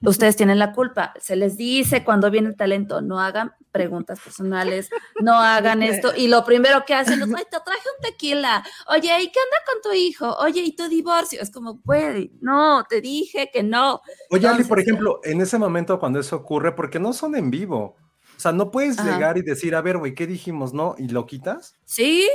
ustedes 0.03 0.37
tienen 0.37 0.59
la 0.59 0.73
culpa. 0.73 1.13
Se 1.21 1.37
les 1.37 1.57
dice 1.57 2.05
cuando 2.05 2.31
viene 2.31 2.49
el 2.49 2.57
talento, 2.57 3.01
no 3.01 3.21
hagan 3.21 3.53
preguntas 3.71 4.21
personales, 4.21 4.91
no 5.21 5.35
hagan 5.35 5.83
esto. 5.83 6.13
Y 6.17 6.29
lo 6.29 6.45
primero 6.45 6.85
que 6.87 6.95
hacen 6.95 7.21
es, 7.23 7.29
ay, 7.29 7.45
te 7.51 7.59
traje 7.65 7.89
un 7.97 8.03
tequila. 8.03 8.65
Oye, 8.89 9.23
¿y 9.23 9.31
qué 9.31 9.39
onda 9.39 9.57
con 9.67 9.83
tu 9.83 9.97
hijo? 9.97 10.37
Oye, 10.39 10.63
¿y 10.63 10.75
tu 10.75 10.89
divorcio? 10.89 11.41
Es 11.41 11.51
como, 11.51 11.81
güey, 11.85 12.33
no, 12.41 12.85
te 12.89 13.01
dije 13.01 13.51
que 13.53 13.63
no. 13.63 14.01
Oye, 14.31 14.49
Ali, 14.49 14.65
por 14.65 14.81
ejemplo, 14.81 15.21
en 15.25 15.41
ese 15.41 15.59
momento 15.59 15.99
cuando 15.99 16.21
eso 16.21 16.37
ocurre, 16.37 16.75
porque 16.75 16.99
no 16.99 17.13
son 17.13 17.37
en 17.37 17.51
vivo. 17.51 17.97
O 18.37 18.41
sea, 18.43 18.53
no 18.53 18.71
puedes 18.71 18.99
Ajá. 18.99 19.13
llegar 19.13 19.37
y 19.37 19.43
decir, 19.43 19.75
a 19.75 19.83
ver, 19.83 19.99
güey, 19.99 20.15
¿qué 20.15 20.27
dijimos? 20.27 20.73
¿No? 20.73 20.95
¿Y 20.97 21.09
lo 21.09 21.27
quitas? 21.27 21.75
Sí, 21.85 22.27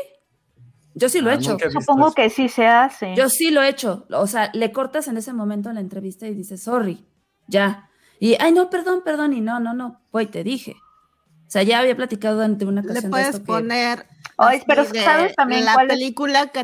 yo 0.95 1.07
sí 1.09 1.21
lo 1.21 1.29
he 1.29 1.33
Ah, 1.33 1.35
hecho. 1.35 1.51
he 1.51 1.65
visto 1.65 1.81
Supongo 1.81 2.07
eso. 2.07 2.15
que 2.15 2.29
sí 2.31 2.49
se 2.49 2.65
hace. 2.65 3.13
Yo 3.15 3.29
sí 3.29 3.51
lo 3.51 3.61
he 3.61 3.69
hecho. 3.69 4.07
O 4.11 4.25
sea, 4.25 4.49
le 4.53 4.71
cortas 4.71 5.07
en 5.07 5.17
ese 5.17 5.31
momento 5.33 5.69
en 5.69 5.75
la 5.75 5.81
entrevista 5.81 6.25
y 6.27 6.33
dices, 6.33 6.63
sorry, 6.63 7.05
ya. 7.47 7.89
Y, 8.19 8.35
ay, 8.39 8.51
no, 8.53 8.69
perdón, 8.69 9.01
perdón. 9.05 9.33
Y 9.33 9.41
no, 9.41 9.59
no, 9.59 9.73
no, 9.73 10.01
güey, 10.11 10.25
te 10.27 10.43
dije. 10.43 10.75
O 11.47 11.51
sea, 11.51 11.61
ya 11.61 11.79
había 11.79 11.95
platicado 11.95 12.41
ante 12.41 12.65
una 12.65 12.81
Le 12.81 12.87
ocasión 12.87 13.03
de 13.03 13.09
puedes 13.11 13.27
esto 13.27 13.39
que- 13.41 13.45
poner 13.45 14.07
Ay, 14.37 14.63
pero 14.65 14.83
de 14.83 15.01
¿sabes 15.03 15.35
también 15.35 15.63
la 15.63 15.73
cuál 15.75 15.91
es? 15.91 15.93
película 15.97 16.47
que 16.47 16.63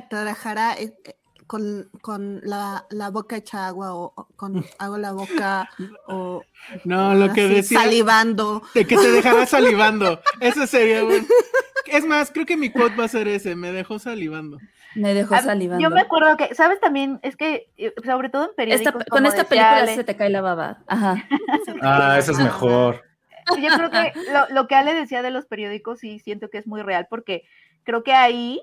eh, 0.79 0.95
eh, 1.05 1.15
con, 1.51 1.89
con 2.01 2.39
la, 2.45 2.85
la 2.91 3.09
boca 3.09 3.35
hecha 3.35 3.67
agua 3.67 3.93
o, 3.93 4.13
o 4.15 4.27
con 4.37 4.63
hago 4.79 4.97
la 4.97 5.11
boca 5.11 5.69
o 6.07 6.41
No, 6.85 7.13
lo 7.13 7.33
que 7.33 7.45
decía. 7.49 7.81
salivando. 7.81 8.61
De 8.73 8.87
que 8.87 8.95
te 8.95 9.11
dejará 9.11 9.45
salivando. 9.57 10.21
Ese 10.39 10.65
sería 10.65 11.03
un. 11.03 11.27
Es 11.87 12.05
más, 12.05 12.31
creo 12.31 12.45
que 12.45 12.55
mi 12.55 12.69
quote 12.71 12.95
va 12.95 13.03
a 13.03 13.09
ser 13.09 13.27
ese. 13.27 13.57
Me 13.57 13.73
dejó 13.73 13.99
salivando. 13.99 14.59
me 14.95 15.13
dejó 15.13 15.35
A- 15.35 15.41
salivando. 15.41 15.83
Yo 15.83 15.93
me 15.93 15.99
acuerdo 15.99 16.37
que, 16.37 16.55
¿sabes 16.55 16.79
también? 16.79 17.19
Es 17.21 17.35
que, 17.35 17.69
eh, 17.75 17.93
sobre 18.05 18.29
todo 18.29 18.45
en 18.45 18.55
periódicos. 18.55 18.93
Esta- 19.01 19.05
con 19.11 19.25
esta 19.25 19.39
decía 19.43 19.49
película 19.49 19.77
Ale, 19.79 19.95
se 19.95 20.03
te 20.05 20.15
cae 20.15 20.29
la 20.29 20.39
baba. 20.41 20.77
Ajá. 20.87 21.15
Ah, 21.81 22.15
eso 22.17 22.31
es 22.31 22.37
mejor. 22.39 23.03
Yo 23.59 23.75
creo 23.75 23.89
que 23.91 24.13
lo, 24.31 24.47
lo 24.55 24.67
que 24.69 24.75
Ale 24.75 24.93
decía 24.93 25.21
de 25.21 25.31
los 25.31 25.47
periódicos 25.47 25.99
sí 25.99 26.19
siento 26.19 26.49
que 26.49 26.59
es 26.59 26.65
muy 26.67 26.81
real 26.81 27.07
porque 27.09 27.43
creo 27.83 28.03
que 28.03 28.13
ahí 28.13 28.61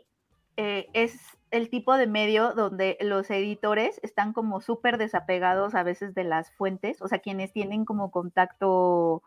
eh, 0.56 0.86
es 0.94 1.18
el 1.50 1.70
tipo 1.70 1.96
de 1.96 2.06
medio 2.06 2.52
donde 2.54 2.96
los 3.00 3.30
editores 3.30 4.00
están 4.02 4.32
como 4.32 4.60
súper 4.60 4.98
desapegados 4.98 5.74
a 5.74 5.82
veces 5.82 6.14
de 6.14 6.24
las 6.24 6.50
fuentes, 6.52 7.00
o 7.02 7.08
sea, 7.08 7.18
quienes 7.18 7.52
tienen 7.52 7.84
como 7.84 8.10
contacto, 8.10 9.22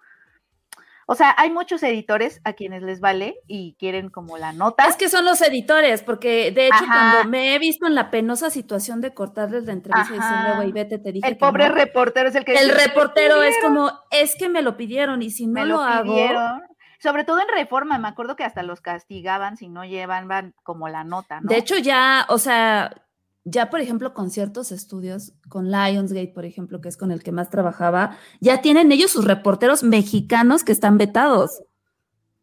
o 1.07 1.15
sea, 1.15 1.33
hay 1.37 1.49
muchos 1.49 1.83
editores 1.83 2.39
a 2.45 2.53
quienes 2.53 2.83
les 2.83 3.01
vale 3.01 3.35
y 3.47 3.75
quieren 3.79 4.09
como 4.09 4.37
la 4.37 4.53
nota. 4.53 4.85
Es 4.87 4.95
que 4.95 5.09
son 5.09 5.25
los 5.25 5.41
editores, 5.41 6.03
porque 6.03 6.51
de 6.51 6.67
hecho, 6.67 6.75
Ajá. 6.85 7.11
cuando 7.13 7.29
me 7.29 7.53
he 7.53 7.59
visto 7.59 7.85
en 7.87 7.95
la 7.95 8.11
penosa 8.11 8.49
situación 8.49 9.01
de 9.01 9.13
cortarles 9.13 9.65
la 9.65 9.73
entrevista 9.73 10.13
y 10.13 10.19
decirle, 10.19 10.55
güey, 10.55 10.71
vete, 10.71 10.99
te 10.99 11.11
dije 11.11 11.27
el 11.27 11.33
que 11.33 11.39
pobre 11.39 11.67
no". 11.67 11.75
reportero 11.75 12.29
es 12.29 12.35
el 12.35 12.45
que 12.45 12.53
El 12.53 12.67
dice, 12.67 12.77
"Me 12.77 12.83
reportero 12.85 13.41
es 13.41 13.55
pidieron". 13.55 13.75
como, 13.75 13.99
es 14.11 14.35
que 14.37 14.47
me 14.47 14.61
lo 14.61 14.77
pidieron 14.77 15.21
y 15.21 15.31
si 15.31 15.47
no 15.47 15.53
me 15.53 15.65
lo, 15.65 15.75
lo 15.77 15.81
hago, 15.81 16.13
pidieron. 16.13 16.61
Sobre 17.01 17.23
todo 17.23 17.39
en 17.39 17.47
reforma, 17.47 17.97
me 17.97 18.07
acuerdo 18.07 18.35
que 18.35 18.43
hasta 18.43 18.61
los 18.63 18.81
castigaban 18.81 19.57
si 19.57 19.69
no 19.69 19.85
llevaban 19.85 20.53
como 20.63 20.87
la 20.87 21.03
nota, 21.03 21.41
¿no? 21.41 21.49
De 21.49 21.57
hecho, 21.57 21.77
ya, 21.77 22.25
o 22.29 22.37
sea, 22.37 22.93
ya 23.43 23.69
por 23.69 23.79
ejemplo, 23.79 24.13
con 24.13 24.29
ciertos 24.29 24.71
estudios, 24.71 25.33
con 25.49 25.71
Lionsgate, 25.71 26.31
por 26.33 26.45
ejemplo, 26.45 26.79
que 26.79 26.89
es 26.89 26.97
con 26.97 27.11
el 27.11 27.23
que 27.23 27.31
más 27.31 27.49
trabajaba, 27.49 28.17
ya 28.39 28.61
tienen 28.61 28.91
ellos 28.91 29.11
sus 29.11 29.25
reporteros 29.25 29.81
mexicanos 29.81 30.63
que 30.63 30.71
están 30.71 30.97
vetados. 30.97 31.63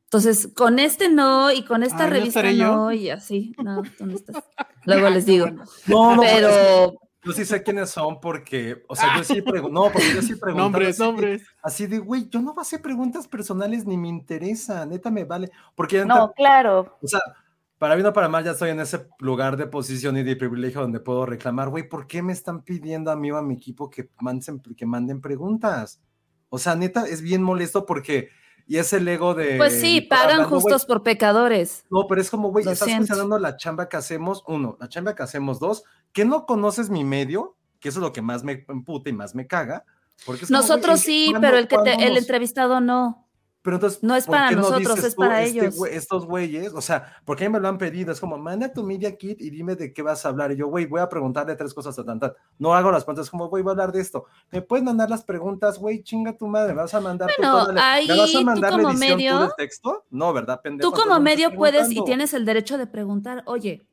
Entonces, 0.05 0.49
con 0.57 0.79
este 0.79 1.09
no, 1.09 1.53
y 1.53 1.65
con 1.65 1.83
esta 1.83 2.05
Ay, 2.05 2.11
¿no 2.11 2.11
revista 2.15 2.41
estaré 2.41 2.57
yo? 2.57 2.75
no, 2.75 2.93
y 2.93 3.11
así. 3.11 3.55
No, 3.63 3.83
no 4.01 4.15
estás. 4.15 4.43
Luego 4.87 5.11
les 5.11 5.27
digo. 5.27 5.47
No, 5.87 6.17
no, 6.17 6.23
Pero, 6.23 6.99
yo 7.25 7.33
sí 7.33 7.45
sé 7.45 7.63
quiénes 7.63 7.91
son 7.91 8.21
porque, 8.21 8.83
o 8.89 8.95
sea, 8.95 9.17
yo 9.17 9.25
sí 9.25 9.43
pregunto, 9.43 9.81
no, 9.81 9.93
porque 9.93 10.15
yo 10.15 10.23
sí 10.23 10.35
pregunto. 10.41 10.63
Nombres, 10.63 10.99
nombres. 10.99 11.43
Así 11.63 11.87
de, 11.87 11.99
güey, 11.99 12.29
yo 12.29 12.41
no 12.41 12.53
voy 12.53 12.61
a 12.61 12.63
hacer 12.63 12.81
preguntas 12.81 13.27
personales 13.27 13.85
ni 13.85 13.97
me 13.97 14.09
interesa, 14.09 14.87
neta 14.87 15.11
me 15.11 15.25
vale. 15.25 15.51
Porque 15.75 16.05
No, 16.05 16.33
claro. 16.33 16.97
o 17.03 17.07
sea, 17.09 17.21
para 17.79 17.95
bien 17.95 18.07
o 18.07 18.13
para 18.13 18.29
mal, 18.29 18.45
ya 18.45 18.53
estoy 18.53 18.71
en 18.71 18.81
ese 18.81 19.09
lugar 19.21 19.57
de 19.57 19.67
posición 19.67 20.17
y 20.17 20.23
de 20.23 20.37
privilegio 20.37 20.81
donde 20.81 21.01
puedo 21.01 21.27
reclamar, 21.27 21.69
güey, 21.69 21.89
¿por 21.89 22.07
qué 22.07 22.23
me 22.23 22.33
están 22.33 22.63
pidiendo 22.63 23.11
a 23.11 23.17
mí 23.17 23.31
o 23.31 23.37
a 23.37 23.43
mi 23.43 23.55
equipo 23.55 23.89
que 23.89 24.11
manden, 24.21 24.61
que 24.77 24.87
manden 24.87 25.21
preguntas? 25.21 26.01
O 26.51 26.59
sea, 26.59 26.75
neta, 26.75 27.07
es 27.07 27.23
bien 27.23 27.43
molesto 27.43 27.87
porque, 27.87 28.31
y 28.67 28.79
es 28.79 28.93
el 28.93 29.07
ego 29.07 29.35
de... 29.35 29.57
Pues 29.59 29.81
sí, 29.81 30.01
pagan 30.01 30.31
hablando, 30.31 30.49
justos 30.49 30.87
por 30.87 31.03
pecadores. 31.03 31.85
no, 31.91 32.07
pero 32.09 32.21
es 32.21 32.31
como, 32.31 32.51
güey, 32.51 32.67
estás 32.69 32.91
funcionando 32.91 33.39
la 33.39 33.57
chamba 33.57 33.89
que 33.89 33.97
hacemos, 33.97 34.43
uno, 34.47 34.77
la 34.81 34.89
chamba 34.89 35.15
que 35.15 35.23
hacemos, 35.23 35.61
dos, 35.61 35.85
que 36.13 36.25
no 36.25 36.47
conoces 36.47 36.91
mi 36.91 37.05
medio, 37.05 37.57
que 37.81 37.89
eso 37.91 37.99
es 38.01 38.03
lo 38.03 38.13
que 38.13 38.23
más 38.23 38.45
me 38.45 38.65
emputa 38.69 39.09
y 39.11 39.13
más 39.13 39.35
me 39.35 39.47
caga. 39.47 39.85
Porque 40.27 40.47
como, 40.47 40.59
Nosotros 40.59 40.99
¿en- 41.01 41.05
sí, 41.05 41.33
pero 41.41 41.57
el 41.59 41.69
que 41.69 41.79
te- 41.79 42.07
el 42.07 42.17
entrevistado 42.17 42.81
no. 42.81 43.25
pero 43.63 43.77
entonces, 43.77 44.03
No 44.03 44.17
es 44.17 44.25
¿por 44.25 44.37
para 44.37 44.51
no 44.53 44.63
nosotros, 44.63 45.05
es 45.05 45.15
para 45.15 45.43
este 45.43 45.59
ellos. 45.67 45.77
estos 45.91 46.25
güeyes, 46.27 46.73
o 46.73 46.81
sea, 46.81 47.17
porque 47.27 47.45
a 47.45 47.49
mí 47.49 47.53
me 47.53 47.61
lo 47.61 47.69
han 47.69 47.77
pedido, 47.77 48.11
es 48.13 48.19
como, 48.19 48.39
manda 48.39 48.73
tu 48.73 48.83
media 48.83 49.15
kit 49.17 49.41
y 49.43 49.51
dime 49.51 49.75
de 49.77 49.93
qué 49.93 50.01
vas 50.03 50.25
a 50.25 50.31
hablar. 50.31 50.53
Y 50.53 50.57
yo, 50.57 50.69
güey, 50.69 50.87
voy 50.87 51.01
a 51.01 51.09
preguntarle 51.09 51.55
tres 51.55 51.75
cosas 51.75 51.99
a 51.99 52.05
tantas. 52.05 52.33
No 52.59 52.73
hago 52.75 52.91
las 52.91 53.05
preguntas, 53.05 53.27
es 53.27 53.31
como, 53.31 53.49
güey, 53.49 53.63
voy 53.63 53.71
a 53.71 53.73
hablar 53.73 53.93
de 53.93 54.01
esto. 54.01 54.25
¿Me 54.51 54.63
puedes 54.63 54.85
mandar 54.85 55.11
las 55.11 55.23
preguntas, 55.23 55.79
güey? 55.79 56.03
Chinga 56.03 56.33
tu 56.37 56.47
madre, 56.49 56.73
¿me 56.73 56.81
vas 56.81 56.95
a 56.95 57.01
mandar 57.01 57.29
tú 57.37 57.43
Bueno, 57.43 57.73
la- 57.73 57.93
ahí 57.93 58.09
¿Me 58.09 58.17
vas 58.17 58.31
a 58.35 58.39
tú 58.39 58.45
mandar 58.45 58.71
la 58.73 58.77
como 58.79 58.91
edición 58.91 59.11
tú 59.11 59.17
medio- 59.17 59.41
del 59.41 59.51
texto? 59.57 60.05
No, 60.11 60.33
¿verdad, 60.33 60.61
pendejo? 60.63 60.91
Tú 60.91 60.97
como 61.01 61.21
medio 61.21 61.55
puedes 61.55 61.91
y 61.93 62.03
tienes 62.05 62.33
el 62.35 62.45
derecho 62.47 62.79
de 62.79 62.87
preguntar, 62.87 63.43
oye, 63.47 63.87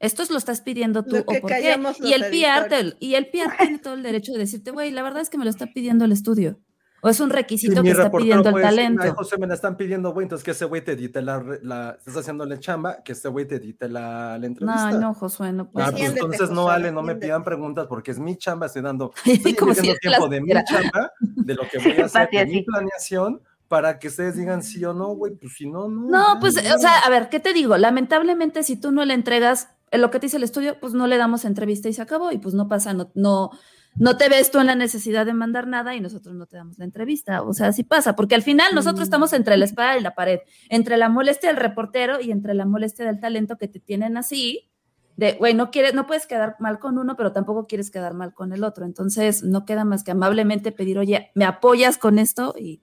esto 0.00 0.22
es 0.22 0.30
lo 0.30 0.38
estás 0.38 0.60
pidiendo 0.62 1.04
tú 1.04 1.16
Lo 1.16 1.20
o 1.20 1.24
por 1.24 1.50
qué. 1.50 1.76
Y 2.00 2.12
el 2.12 2.22
PR, 2.30 2.68
te- 2.68 2.96
y 3.00 3.14
el 3.14 3.26
PR 3.30 3.56
tiene 3.58 3.78
todo 3.78 3.94
el 3.94 4.02
derecho 4.02 4.32
de 4.32 4.38
decirte, 4.38 4.70
güey, 4.72 4.90
la 4.90 5.02
verdad 5.02 5.20
es 5.22 5.30
que 5.30 5.38
me 5.38 5.44
lo 5.44 5.50
está 5.50 5.66
pidiendo 5.66 6.04
el 6.04 6.12
estudio. 6.12 6.58
O 7.02 7.08
es 7.08 7.18
un 7.20 7.30
requisito 7.30 7.82
que 7.82 7.92
está 7.92 8.10
pidiendo 8.10 8.50
el 8.50 8.60
talento. 8.62 9.02
Ay, 9.02 9.10
José, 9.16 9.38
me 9.38 9.46
la 9.46 9.54
están 9.54 9.74
pidiendo, 9.78 10.12
güey, 10.12 10.24
entonces 10.24 10.44
que 10.44 10.50
ese 10.50 10.66
güey 10.66 10.84
te 10.84 10.92
edite 10.92 11.22
la, 11.22 11.42
la, 11.62 11.96
estás 11.98 12.14
haciéndole 12.18 12.58
chamba, 12.58 13.02
que 13.02 13.12
este 13.12 13.28
güey 13.28 13.46
te 13.48 13.54
edite 13.54 13.88
la, 13.88 14.36
la 14.36 14.46
entrevista. 14.46 14.90
No, 14.90 14.98
no, 15.00 15.14
Josué, 15.14 15.50
no 15.52 15.62
Ah, 15.62 15.70
puede 15.72 15.92
pues 15.92 16.10
entonces 16.10 16.50
no, 16.50 16.68
Ale, 16.68 16.92
no 16.92 17.02
me 17.02 17.14
pidan 17.16 17.42
preguntas 17.42 17.86
porque 17.86 18.10
es 18.10 18.18
mi 18.18 18.36
chamba, 18.36 18.66
estoy 18.66 18.82
dando, 18.82 19.12
estoy 19.24 19.54
como 19.54 19.72
si 19.72 19.80
tiempo 19.80 19.98
las 20.04 20.28
de 20.30 20.40
mi 20.42 20.52
chamba, 20.64 21.10
de 21.20 21.54
lo 21.54 21.62
que 21.70 21.78
voy 21.78 22.00
a 22.00 22.04
hacer, 22.04 22.28
de 22.30 22.44
mi 22.46 22.62
planeación, 22.64 23.40
para 23.68 23.98
que 23.98 24.08
ustedes 24.08 24.36
digan 24.36 24.62
sí 24.62 24.84
o 24.84 24.92
no, 24.92 25.08
güey, 25.14 25.32
pues 25.36 25.54
si 25.54 25.70
no, 25.70 25.88
no. 25.88 26.06
No, 26.06 26.38
pues, 26.38 26.62
no. 26.62 26.74
o 26.74 26.78
sea, 26.78 26.98
a 26.98 27.08
ver, 27.08 27.30
¿qué 27.30 27.40
te 27.40 27.54
digo? 27.54 27.78
Lamentablemente, 27.78 28.62
si 28.62 28.76
tú 28.76 28.90
no 28.92 29.06
le 29.06 29.14
entregas 29.14 29.70
lo 29.92 30.10
que 30.10 30.20
te 30.20 30.26
dice 30.26 30.36
el 30.36 30.44
estudio, 30.44 30.78
pues 30.80 30.94
no 30.94 31.06
le 31.06 31.16
damos 31.16 31.44
entrevista 31.44 31.88
y 31.88 31.92
se 31.92 32.02
acabó, 32.02 32.32
y 32.32 32.38
pues 32.38 32.54
no 32.54 32.68
pasa, 32.68 32.94
no, 32.94 33.10
no, 33.14 33.50
no 33.96 34.16
te 34.16 34.28
ves 34.28 34.50
tú 34.50 34.60
en 34.60 34.66
la 34.66 34.74
necesidad 34.74 35.26
de 35.26 35.34
mandar 35.34 35.66
nada 35.66 35.94
y 35.94 36.00
nosotros 36.00 36.34
no 36.34 36.46
te 36.46 36.56
damos 36.56 36.78
la 36.78 36.84
entrevista. 36.84 37.42
O 37.42 37.52
sea, 37.52 37.68
así 37.68 37.82
pasa, 37.82 38.14
porque 38.14 38.34
al 38.34 38.42
final 38.42 38.74
nosotros 38.74 39.02
estamos 39.02 39.32
entre 39.32 39.56
la 39.56 39.64
espada 39.64 39.98
y 39.98 40.00
la 40.00 40.14
pared, 40.14 40.40
entre 40.68 40.96
la 40.96 41.08
molestia 41.08 41.48
del 41.48 41.58
reportero 41.58 42.20
y 42.20 42.30
entre 42.30 42.54
la 42.54 42.66
molestia 42.66 43.04
del 43.04 43.20
talento 43.20 43.58
que 43.58 43.68
te 43.68 43.80
tienen 43.80 44.16
así. 44.16 44.70
De, 45.16 45.32
güey, 45.34 45.54
no 45.54 45.70
quieres, 45.70 45.92
no 45.92 46.06
puedes 46.06 46.26
quedar 46.26 46.56
mal 46.60 46.78
con 46.78 46.96
uno, 46.96 47.16
pero 47.16 47.32
tampoco 47.32 47.66
quieres 47.66 47.90
quedar 47.90 48.14
mal 48.14 48.32
con 48.32 48.52
el 48.52 48.64
otro. 48.64 48.86
Entonces, 48.86 49.42
no 49.42 49.66
queda 49.66 49.84
más 49.84 50.02
que 50.02 50.12
amablemente 50.12 50.72
pedir, 50.72 50.98
oye, 50.98 51.30
¿me 51.34 51.44
apoyas 51.44 51.98
con 51.98 52.18
esto? 52.18 52.54
Y 52.58 52.82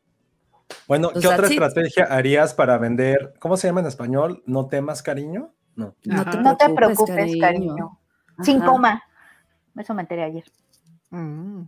Bueno, 0.88 1.10
pues 1.12 1.26
¿qué 1.26 1.34
otra 1.34 1.48
estrategia 1.48 2.04
harías 2.04 2.54
para 2.54 2.78
vender? 2.78 3.34
¿Cómo 3.40 3.58
se 3.58 3.68
llama 3.68 3.80
en 3.80 3.88
español? 3.88 4.44
¿No 4.46 4.68
temas, 4.68 5.02
cariño? 5.02 5.56
No. 5.78 5.96
no 6.04 6.26
te 6.26 6.38
No 6.38 6.58
te 6.58 6.70
preocupes, 6.70 7.38
cariño. 7.40 8.00
Sin 8.44 8.60
coma. 8.60 9.02
Eso 9.78 9.94
me 9.94 10.02
enteré 10.02 10.24
ayer. 10.24 10.44
Mm, 11.12 11.62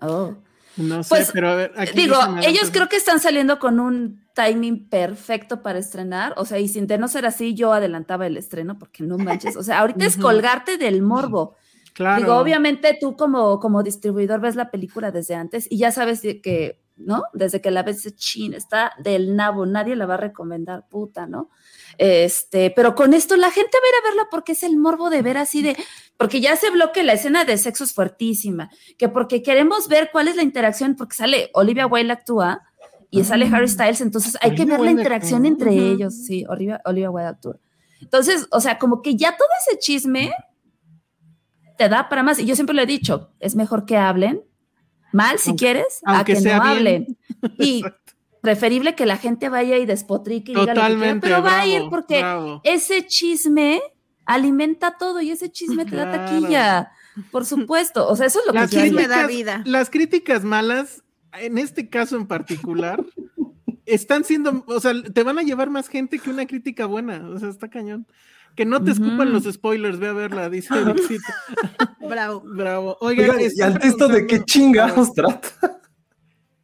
Oh. 0.00 0.34
No 0.76 1.02
sé, 1.04 1.08
Pues, 1.08 1.30
pero 1.32 1.50
a 1.50 1.54
ver, 1.54 1.72
aquí 1.76 1.92
Digo, 1.94 2.16
ellos 2.42 2.70
creo 2.72 2.88
que 2.88 2.96
están 2.96 3.20
saliendo 3.20 3.58
con 3.60 3.78
un 3.78 4.24
timing 4.34 4.88
perfecto 4.88 5.62
para 5.62 5.78
estrenar. 5.78 6.34
O 6.36 6.44
sea, 6.44 6.58
y 6.58 6.68
sin 6.68 6.86
de 6.86 6.98
no 6.98 7.06
ser 7.08 7.26
así, 7.26 7.54
yo 7.54 7.72
adelantaba 7.72 8.26
el 8.26 8.36
estreno, 8.36 8.78
porque 8.78 9.04
no 9.04 9.16
manches. 9.16 9.56
O 9.56 9.62
sea, 9.62 9.78
ahorita 9.80 10.04
es 10.04 10.16
colgarte 10.18 10.76
del 10.76 11.00
morbo. 11.02 11.54
Claro. 11.94 12.20
Digo, 12.20 12.36
obviamente 12.36 12.98
tú 13.00 13.16
como, 13.16 13.60
como 13.60 13.84
distribuidor 13.84 14.40
ves 14.40 14.56
la 14.56 14.70
película 14.72 15.12
desde 15.12 15.36
antes 15.36 15.68
y 15.70 15.78
ya 15.78 15.92
sabes 15.92 16.22
que, 16.22 16.82
¿no? 16.96 17.22
Desde 17.32 17.60
que 17.60 17.70
la 17.70 17.84
ves, 17.84 18.12
chin, 18.16 18.52
está 18.52 18.92
del 18.98 19.36
nabo, 19.36 19.64
nadie 19.64 19.94
la 19.94 20.06
va 20.06 20.14
a 20.14 20.18
recomendar, 20.18 20.88
puta, 20.88 21.28
¿no? 21.28 21.50
Este, 21.98 22.70
pero 22.70 22.94
con 22.94 23.14
esto 23.14 23.36
la 23.36 23.50
gente 23.50 23.70
va 23.76 23.84
a 23.86 23.88
ir 23.88 23.94
a 24.04 24.08
verla 24.10 24.28
porque 24.30 24.52
es 24.52 24.62
el 24.62 24.76
morbo 24.76 25.10
de 25.10 25.22
ver 25.22 25.36
así 25.36 25.62
de, 25.62 25.76
porque 26.16 26.40
ya 26.40 26.56
se 26.56 26.70
bloque 26.70 27.02
la 27.02 27.12
escena 27.14 27.44
de 27.44 27.56
sexo 27.58 27.84
es 27.84 27.92
fuertísima, 27.92 28.70
que 28.98 29.08
porque 29.08 29.42
queremos 29.42 29.88
ver 29.88 30.10
cuál 30.12 30.28
es 30.28 30.36
la 30.36 30.42
interacción, 30.42 30.96
porque 30.96 31.16
sale 31.16 31.50
Olivia 31.54 31.86
Wilde 31.86 32.12
actúa 32.12 32.62
y 33.10 33.22
sale 33.24 33.46
Harry 33.52 33.68
Styles, 33.68 34.00
entonces 34.00 34.36
hay 34.40 34.54
que 34.54 34.64
ver 34.64 34.80
la 34.80 34.90
interacción 34.90 35.46
actúa. 35.46 35.68
entre 35.68 35.92
ellos, 35.92 36.14
sí, 36.26 36.44
Olivia, 36.48 36.80
Olivia 36.84 37.10
Wilde 37.10 37.28
actúa. 37.28 37.56
Entonces, 38.00 38.46
o 38.50 38.60
sea, 38.60 38.78
como 38.78 39.02
que 39.02 39.14
ya 39.16 39.36
todo 39.36 39.48
ese 39.66 39.78
chisme 39.78 40.32
te 41.78 41.88
da 41.88 42.08
para 42.08 42.22
más. 42.22 42.38
Y 42.38 42.44
yo 42.46 42.54
siempre 42.54 42.74
lo 42.74 42.82
he 42.82 42.86
dicho, 42.86 43.32
es 43.40 43.54
mejor 43.54 43.86
que 43.86 43.96
hablen 43.96 44.42
mal 45.12 45.38
si 45.38 45.50
Aunque- 45.50 45.64
quieres, 45.64 46.00
a 46.04 46.24
que 46.24 46.36
sea 46.36 46.58
no 46.58 46.64
bien. 46.64 46.76
hablen. 46.76 47.18
Y 47.58 47.84
preferible 48.44 48.94
que 48.94 49.06
la 49.06 49.16
gente 49.16 49.48
vaya 49.48 49.78
y 49.78 49.86
despotrique 49.86 50.52
y 50.52 50.54
diga 50.54 50.60
lo 50.60 50.66
que 50.66 50.72
quiera, 50.74 50.88
Totalmente. 50.88 51.26
pero 51.26 51.42
va 51.42 51.60
a 51.60 51.66
ir 51.66 51.82
porque 51.90 52.18
bravo. 52.18 52.60
ese 52.62 53.06
chisme 53.06 53.80
alimenta 54.26 54.96
todo 54.98 55.20
y 55.20 55.30
ese 55.30 55.50
chisme 55.50 55.84
te 55.86 55.96
da 55.96 56.12
taquilla. 56.12 56.92
Por 57.32 57.44
supuesto. 57.46 58.06
O 58.06 58.14
sea, 58.16 58.26
eso 58.26 58.40
es 58.40 58.46
lo 58.46 58.52
Las 58.52 58.70
que 58.70 58.90
me 58.92 59.08
da 59.08 59.26
vida. 59.26 59.62
las 59.64 59.88
críticas 59.88 60.44
malas, 60.44 61.02
en 61.32 61.58
este 61.58 61.88
caso 61.88 62.16
en 62.16 62.26
particular, 62.26 63.02
están 63.86 64.24
siendo, 64.24 64.62
o 64.66 64.78
sea, 64.80 64.92
te 65.02 65.22
van 65.22 65.38
a 65.38 65.42
llevar 65.42 65.70
más 65.70 65.88
gente 65.88 66.18
que 66.18 66.28
una 66.30 66.46
crítica 66.46 66.86
buena. 66.86 67.26
O 67.30 67.38
sea, 67.38 67.48
está 67.48 67.68
cañón. 67.68 68.06
Que 68.56 68.64
no 68.64 68.82
te 68.84 68.92
escupan 68.92 69.32
los 69.32 69.44
spoilers, 69.44 69.98
ve 69.98 70.08
a 70.08 70.12
verla, 70.12 70.48
dice 70.50 70.68
Dixito. 70.84 71.32
Bravo. 72.08 72.42
Bravo. 72.44 72.96
Oigan, 73.00 73.30
Oigan, 73.30 73.50
¿y 73.52 73.62
ante 73.62 73.88
esto 73.88 74.06
de 74.06 74.26
qué 74.26 74.44
chingados 74.44 75.12
trata? 75.12 75.48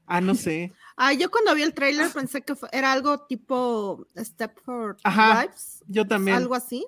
Ah, 0.06 0.20
no 0.20 0.34
sé. 0.34 0.72
Ah, 1.02 1.14
yo 1.14 1.30
cuando 1.30 1.54
vi 1.54 1.62
el 1.62 1.72
tráiler 1.72 2.10
pensé 2.12 2.42
que 2.42 2.54
fue- 2.54 2.68
era 2.72 2.92
algo 2.92 3.20
tipo 3.26 4.06
Stepford 4.18 4.98
Ajá, 5.02 5.40
Wives, 5.46 5.82
Yo 5.88 6.06
también. 6.06 6.36
algo 6.36 6.54
así. 6.54 6.86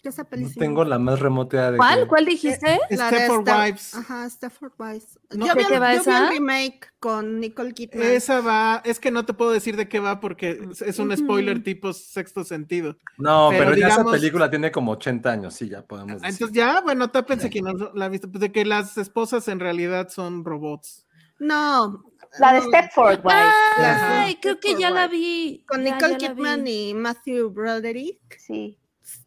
¿Qué 0.00 0.10
esa 0.10 0.22
No 0.22 0.28
película? 0.28 0.54
tengo 0.66 0.84
la 0.84 0.98
más 1.00 1.18
remota 1.18 1.56
idea 1.56 1.70
de 1.72 1.76
¿Cuál? 1.78 2.06
¿Cuál 2.06 2.26
dijiste? 2.26 2.78
La 2.90 3.10
de 3.10 3.16
Stepford 3.16 3.48
Ste- 3.48 3.64
Wives. 3.64 3.94
Ajá, 3.94 4.30
Stepford 4.30 4.72
Wives. 4.78 5.18
No, 5.30 5.46
yo 5.46 5.54
¿de 5.54 5.60
vi, 5.62 5.66
qué 5.66 5.74
el- 5.74 5.82
va 5.82 5.94
yo 5.94 5.94
vi 5.94 6.00
esa? 6.02 6.18
el 6.24 6.28
remake 6.28 6.80
con 7.00 7.40
Nicole 7.40 7.72
Kidman. 7.72 8.02
Esa 8.02 8.40
va, 8.40 8.82
es 8.84 9.00
que 9.00 9.10
no 9.10 9.24
te 9.24 9.32
puedo 9.34 9.50
decir 9.50 9.76
de 9.76 9.88
qué 9.88 9.98
va 9.98 10.20
porque 10.20 10.60
es- 10.86 10.98
un 11.00 11.16
spoiler 11.16 11.62
tipo 11.64 11.92
sexto 11.92 12.44
sentido. 12.44 12.98
No, 13.18 13.48
pero, 13.50 13.64
Pero 13.70 13.76
ya 13.78 13.86
esa 13.88 13.96
digamos- 13.96 14.12
película 14.12 14.50
tiene 14.50 14.70
como 14.70 14.92
80 14.92 15.32
años, 15.32 15.54
sí, 15.54 15.68
ya 15.70 15.82
podemos 15.82 16.22
Ah, 16.22 16.26
decir. 16.26 16.28
Entonces 16.34 16.54
ya, 16.54 16.80
bueno, 16.82 17.10
tápense 17.10 17.48
quien 17.50 17.64
no 17.64 17.90
la 17.94 18.04
ha 18.04 18.08
visto, 18.10 18.30
pues 18.30 18.42
de 18.42 18.52
que 18.52 18.64
las 18.66 18.96
esposas 18.98 19.48
en 19.48 19.58
realidad 19.58 20.10
son 20.10 20.44
robots. 20.44 21.06
No. 21.38 22.04
La 22.38 22.52
de 22.54 22.60
Stepford 22.62 23.20
Wives. 23.24 23.52
Ajá. 23.78 24.22
Ay, 24.24 24.36
creo 24.36 24.58
que 24.60 24.74
ya 24.78 24.90
la 24.90 25.06
vi. 25.08 25.64
Con 25.68 25.84
Nicole 25.84 26.16
Kidman 26.16 26.66
y 26.66 26.94
Matthew 26.94 27.50
Broderick. 27.50 28.38
Sí. 28.38 28.78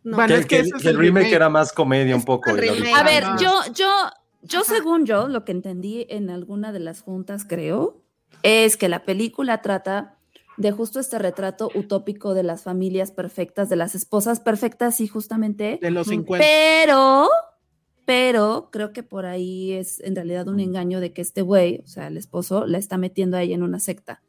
No, 0.03 0.17
Bueno, 0.17 0.33
que, 0.35 0.39
es 0.41 0.45
que 0.47 0.63
que- 0.63 0.71
que 0.83 0.89
el 0.89 0.97
remake 0.97 1.23
remake. 1.25 1.35
era 1.35 1.49
más 1.49 1.71
comedia 1.71 2.15
un 2.15 2.23
poco. 2.25 2.49
y. 2.51 2.91
A 2.93 3.03
ver, 3.03 3.23
yo, 3.39 3.51
yo, 3.73 3.89
yo 4.41 4.59
Ajá. 4.61 4.73
según 4.73 5.05
yo, 5.05 5.27
lo 5.27 5.45
que 5.45 5.51
entendí 5.51 6.05
en 6.09 6.29
alguna 6.29 6.71
de 6.71 6.79
las 6.79 7.01
juntas, 7.01 7.45
creo, 7.47 8.01
es 8.43 8.75
que 8.77 8.89
la 8.89 9.05
película 9.05 9.61
trata 9.61 10.15
de 10.57 10.71
justo 10.71 10.99
este 10.99 11.19
retrato 11.19 11.69
utópico 11.75 12.33
de 12.33 12.41
las 12.43 12.63
familias 12.63 13.11
perfectas, 13.11 13.69
de 13.69 13.75
las 13.75 13.93
esposas 13.93 14.39
perfectas, 14.39 14.95
sí, 14.97 15.07
justamente. 15.07 15.77
De 15.81 15.91
los 15.91 16.07
50. 16.07 16.43
Pero, 16.43 17.29
pero 18.07 18.69
creo 18.71 18.93
que 18.93 19.03
por 19.03 19.25
ahí 19.25 19.73
es 19.73 19.99
en 19.99 20.15
realidad 20.15 20.47
un 20.47 20.61
engaño 20.61 21.01
de 21.01 21.11
que 21.11 21.21
este 21.21 21.41
güey, 21.41 21.81
o 21.83 21.87
sea, 21.87 22.07
el 22.07 22.15
esposo, 22.15 22.65
la 22.65 22.77
está 22.77 22.97
metiendo 22.97 23.35
ahí 23.35 23.51
en 23.53 23.63
una 23.63 23.81
secta. 23.81 24.23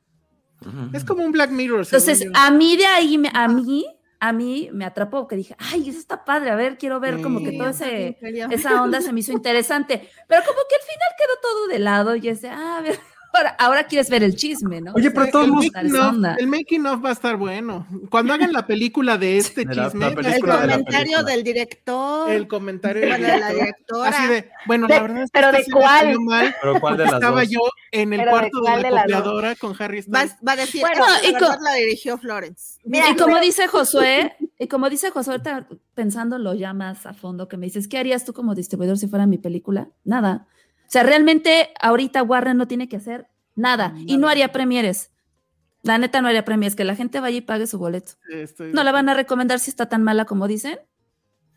Es 0.93 1.05
como 1.05 1.25
un 1.25 1.31
Black 1.31 1.53
Mirror. 1.53 1.85
Entonces, 1.85 2.25
yo. 2.25 2.33
a 2.35 2.51
mí 2.51 2.77
de 2.77 2.87
ahí, 2.87 3.19
me- 3.19 3.31
a 3.33 3.47
mí, 3.47 3.87
a 4.19 4.33
mí 4.33 4.69
me 4.73 4.85
atrapó, 4.85 5.29
que 5.29 5.37
dije, 5.37 5.55
ay, 5.61 5.89
eso 5.89 6.01
está 6.01 6.25
padre, 6.25 6.51
a 6.51 6.57
ver, 6.57 6.77
quiero 6.77 6.99
ver 6.99 7.23
como 7.23 7.39
que 7.39 7.51
Sí, 7.53 7.59
también 7.59 7.71
ese, 7.71 8.17
quería 8.19 8.47
esa 8.51 8.83
onda 8.83 9.01
se 9.01 9.13
me 9.13 9.21
hizo 9.21 9.31
interesante, 9.31 10.09
pero 10.27 10.43
como 10.45 10.59
que 10.69 10.75
al 10.75 10.83
final 10.83 11.09
quedó 11.17 11.41
todo 11.41 11.69
de 11.69 11.79
lado 11.79 12.17
y 12.17 12.29
ese, 12.29 12.49
ah, 12.49 12.79
a 12.79 12.83
ver, 12.83 12.99
ahora, 13.39 13.57
ahora 13.59 13.85
quieres 13.85 14.11
ver 14.11 14.23
el 14.23 14.37
chisme, 14.37 14.81
¿no? 14.81 14.93
Oye, 14.95 15.11
pero 15.11 15.29
todos 15.29 15.47
el, 15.47 15.53
making 15.53 15.97
of, 15.97 16.39
el 16.39 16.47
making 16.47 16.87
of 16.87 17.05
va 17.05 17.09
a 17.09 17.13
estar 17.13 17.37
bueno. 17.37 17.87
Cuando 18.11 18.35
hagan 18.35 18.53
la 18.53 18.67
película 18.67 19.17
de 19.17 19.39
este 19.39 19.65
De 19.65 19.75
la- 19.75 19.83
la 19.85 19.89
chisme, 19.91 20.07
El 20.09 20.15
película 20.15 20.57
de 20.61 20.67
la 20.67 20.73
comentario 20.75 21.03
película. 21.05 21.23
del 21.33 21.45
director. 21.45 22.31
el 22.31 22.49
comentario 22.49 23.03
de 23.03 23.09
la 23.09 23.17
director, 23.19 23.55
directora. 23.55 24.09
así 24.11 24.27
de, 24.29 24.51
bueno, 24.67 24.87
De- 24.87 24.95
la 24.95 25.03
verdad 25.03 25.23
es 25.23 25.31
que 25.31 25.39
pero 25.41 25.49
esta 25.51 25.59
¿de 25.59 25.73
cuál? 25.73 26.21
mal 26.21 26.57
Pero 26.61 26.81
¿cuál 26.81 26.97
de 26.97 27.05
las 27.05 27.13
estaba 27.15 27.41
dos? 27.41 27.51
yo 27.51 27.61
en 27.93 28.13
el 28.13 28.19
Pero 28.21 28.25
¿de 28.25 28.31
cuarto 28.51 28.61
de, 28.61 28.83
de 28.83 28.91
la 28.91 29.01
copiadora 29.03 29.55
con 29.57 29.75
Harry 29.79 30.01
Va, 30.03 30.21
Styles. 30.27 30.37
va 30.47 30.53
a 30.53 30.57
decir, 30.57 30.81
Bueno, 30.81 31.05
"Esta, 31.23 31.29
y 31.29 31.33
la 31.33 31.59
la 31.63 31.75
dirigió 31.75 32.19
Florence. 32.19 32.79
Mira, 32.85 33.11
y 33.11 33.17
como 33.17 33.39
dice 33.41 33.67
Josué, 33.69 34.37
Y 34.61 34.67
como 34.67 34.91
dice 34.91 35.11
José, 35.11 35.31
ahorita 35.31 35.69
pensándolo 35.95 36.53
ya 36.55 36.73
más 36.73 37.07
a 37.07 37.13
fondo, 37.15 37.47
que 37.47 37.57
me 37.57 37.67
dices, 37.67 37.87
¿qué 37.87 37.97
harías 37.99 38.25
tú 38.25 38.33
como 38.33 38.55
distribuidor 38.57 38.99
si 38.99 39.07
fuera 39.07 39.25
mi 39.27 39.39
película? 39.39 39.89
Nada. 40.05 40.49
O 40.89 40.91
sea, 40.91 41.03
realmente 41.03 41.71
ahorita 41.81 42.23
Warner 42.23 42.57
no 42.57 42.67
tiene 42.67 42.89
que 42.89 42.97
hacer 42.97 43.29
nada, 43.55 43.93
y 43.99 44.17
no 44.17 44.27
haría 44.29 44.53
premieres. 44.53 45.11
La 45.83 45.99
neta 45.99 46.23
no 46.23 46.29
haría 46.29 46.45
premieres, 46.45 46.75
que 46.75 46.85
la 46.85 46.97
gente 46.97 47.21
vaya 47.21 47.37
y 47.37 47.41
pague 47.43 47.67
su 47.67 47.79
boleto. 47.79 48.13
Estoy- 48.33 48.73
No 48.73 48.83
la 48.85 48.91
van 48.93 49.09
a 49.09 49.15
recomendar 49.15 49.59
si 49.61 49.71
está 49.71 49.87
tan 49.89 50.03
mala 50.03 50.25
como 50.25 50.49
dicen. 50.49 50.79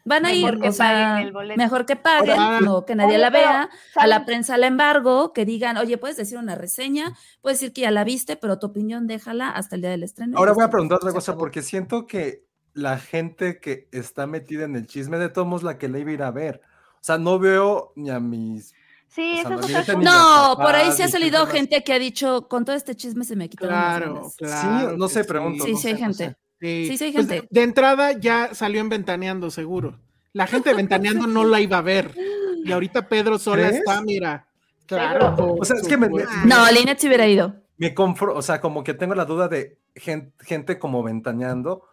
Van 0.03 0.25
a 0.25 0.29
Mejor 0.29 0.55
ir, 0.55 0.59
que 0.61 0.67
o 0.69 0.71
sea, 0.71 1.23
mejor 1.55 1.85
que 1.85 1.95
paguen, 1.95 2.39
Ahora- 2.39 2.59
no 2.61 2.85
que 2.85 2.95
nadie 2.95 3.11
Oye, 3.11 3.17
la 3.19 3.31
pero, 3.31 3.47
vea, 3.47 3.69
a 3.95 4.07
la 4.07 4.25
prensa 4.25 4.57
la 4.57 4.65
embargo, 4.67 5.31
que 5.31 5.45
digan, 5.45 5.77
oye, 5.77 5.97
puedes 5.99 6.17
decir 6.17 6.39
una 6.39 6.55
reseña, 6.55 7.13
puedes 7.41 7.59
decir 7.59 7.71
que 7.71 7.81
ya 7.81 7.91
la 7.91 8.03
viste, 8.03 8.35
pero 8.35 8.57
tu 8.57 8.65
opinión 8.67 9.05
déjala 9.05 9.49
hasta 9.51 9.75
el 9.75 9.81
día 9.81 9.91
del 9.91 10.01
estreno. 10.03 10.37
Ahora 10.39 10.53
voy 10.53 10.63
a 10.63 10.69
preguntar 10.71 10.97
otra 10.97 11.13
cosa, 11.13 11.37
porque 11.37 11.61
siento 11.61 12.07
que 12.07 12.43
la 12.73 12.97
gente 12.97 13.59
que 13.59 13.87
está 13.91 14.25
metida 14.25 14.65
en 14.65 14.75
el 14.75 14.87
chisme 14.87 15.17
de 15.19 15.29
todos 15.29 15.47
modos 15.47 15.61
la 15.63 15.77
que 15.77 15.87
le 15.87 15.99
iba 15.99 16.09
a 16.09 16.13
ir 16.13 16.23
a 16.23 16.31
ver. 16.31 16.61
O 16.95 17.03
sea, 17.03 17.17
no 17.19 17.37
veo 17.37 17.93
ni 17.95 18.09
a 18.09 18.19
mis. 18.19 18.73
Sí, 19.13 19.41
O 19.43 19.47
sea, 19.47 19.57
eso 19.57 19.67
no 19.73 19.79
es 19.79 19.89
otra. 19.89 19.95
No, 20.01 20.55
por 20.57 20.73
ahí 20.73 20.91
se 20.93 21.03
ha 21.03 21.07
salido 21.09 21.45
gente 21.45 21.75
gente 21.75 21.83
que 21.83 21.93
ha 21.93 21.99
dicho, 21.99 22.47
con 22.47 22.63
todo 22.63 22.75
este 22.75 22.95
chisme 22.95 23.25
se 23.25 23.35
me 23.35 23.49
quitaron 23.49 23.75
las 23.75 23.83
Claro, 23.97 24.13
ganas. 24.15 24.35
claro. 24.37 24.97
no 24.97 25.07
que 25.07 25.13
sé, 25.13 25.23
pregunto. 25.25 25.65
Sí, 25.65 25.71
no 25.73 25.77
sí 25.77 25.87
hay 25.87 25.93
no 25.93 25.99
gente. 25.99 26.15
sé. 26.29 26.37
Sí, 26.61 26.87
Sí, 26.87 26.97
sí 26.97 27.03
hay 27.05 27.11
Pues, 27.11 27.27
gente. 27.27 27.47
de 27.51 27.63
entrada 27.63 28.11
ya 28.13 28.53
salió 28.53 28.79
en 28.79 28.87
Ventaneando, 28.89 29.51
seguro. 29.51 29.99
La 30.31 30.47
gente 30.47 30.69
de 30.69 30.75
Ventaneando 30.75 31.27
no 31.27 31.43
la 31.43 31.59
iba 31.59 31.77
a 31.77 31.81
ver. 31.81 32.15
Y 32.63 32.71
ahorita 32.71 33.09
Pedro 33.09 33.37
sola 33.37 33.63
¿Crees? 33.67 33.79
está, 33.79 34.01
mira. 34.01 34.47
Claro. 34.85 35.55
O 35.59 35.65
sea, 35.65 35.75
es 35.75 35.87
que 35.87 35.97
me- 35.97 36.07
me-. 36.09 36.23
No, 36.45 36.71
Linet 36.71 36.99
se 36.99 37.07
hubiera 37.07 37.27
ido. 37.27 37.55
Me 37.77 37.93
confro, 37.93 38.35
o 38.35 38.41
sea, 38.41 38.61
como 38.61 38.83
que 38.83 38.93
tengo 38.93 39.15
la 39.15 39.25
duda 39.25 39.47
de 39.49 39.77
gen- 39.95 40.33
gente, 40.39 40.77
como 40.79 41.01
ventaneando. 41.03 41.83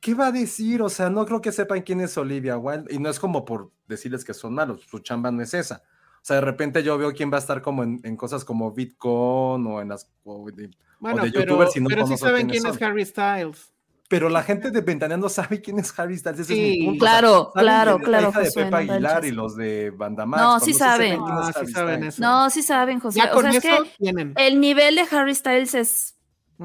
¿Qué 0.00 0.14
va 0.14 0.28
a 0.28 0.32
decir? 0.32 0.80
O 0.82 0.88
sea, 0.88 1.10
no 1.10 1.26
creo 1.26 1.40
que 1.40 1.52
sepan 1.52 1.82
quién 1.82 2.00
es 2.00 2.16
Olivia 2.16 2.56
Wilde. 2.56 2.92
Y 2.94 2.98
no 2.98 3.10
es 3.10 3.18
como 3.20 3.44
por 3.44 3.70
decirles 3.86 4.24
que 4.24 4.32
son 4.34 4.54
malos, 4.54 4.80
su 4.88 4.98
chamba 5.00 5.30
no 5.30 5.42
es 5.42 5.52
esa. 5.54 5.82
O 6.22 6.24
sea, 6.24 6.36
de 6.36 6.42
repente 6.42 6.82
yo 6.84 6.96
veo 6.98 7.12
quién 7.12 7.32
va 7.32 7.36
a 7.36 7.40
estar 7.40 7.62
como 7.62 7.82
en, 7.82 8.00
en 8.04 8.16
cosas 8.16 8.44
como 8.44 8.70
Bitcoin 8.72 9.66
o 9.66 9.80
en 9.80 9.88
las. 9.88 10.08
o 10.24 10.48
de- 10.52 10.70
Bueno, 11.00 11.24
de 11.24 11.32
pero, 11.32 11.44
youtubers 11.44 11.76
y 11.76 11.80
no 11.80 11.88
pero 11.88 12.06
sí 12.06 12.16
saben 12.16 12.48
quién 12.48 12.64
es. 12.64 12.80
Harry 12.80 13.04
Styles. 13.04 13.72
Pero 14.08 14.28
la 14.28 14.42
gente 14.42 14.70
de 14.70 14.82
Ventaneando 14.82 15.28
sabe 15.28 15.60
quién 15.60 15.78
es 15.80 15.98
Harry 15.98 16.16
Styles. 16.18 16.38
Ese 16.40 16.52
es 16.52 16.58
Sí. 16.58 16.78
mi 16.80 16.86
punto. 16.86 17.04
Claro, 17.04 17.50
claro, 17.54 17.98
claro, 17.98 18.28
hija 18.28 18.40
de 18.40 18.50
Pepa 18.52 18.70
no 18.70 18.92
Aguilar 18.92 19.24
y 19.24 19.30
los 19.32 19.56
de 19.56 19.90
Banda 19.90 20.26
Max. 20.26 20.42
No, 20.42 20.60
sí 20.60 20.74
saben. 20.74 21.14
es 21.14 21.18
Ah, 21.24 21.52
sí 21.66 21.72
saben. 21.72 22.10
No, 22.18 22.50
sí 22.50 22.62
saben, 22.62 23.00
José. 23.00 23.18
Ya 23.18 23.30
o 23.32 23.34
con 23.34 23.42
sea, 23.50 23.50
es 23.58 23.64
eso 23.64 23.82
que 23.84 23.90
tienen. 23.98 24.34
el 24.36 24.60
nivel 24.60 24.94
de 24.96 25.02
Harry 25.10 25.34
Styles 25.34 25.74
es 25.74 26.11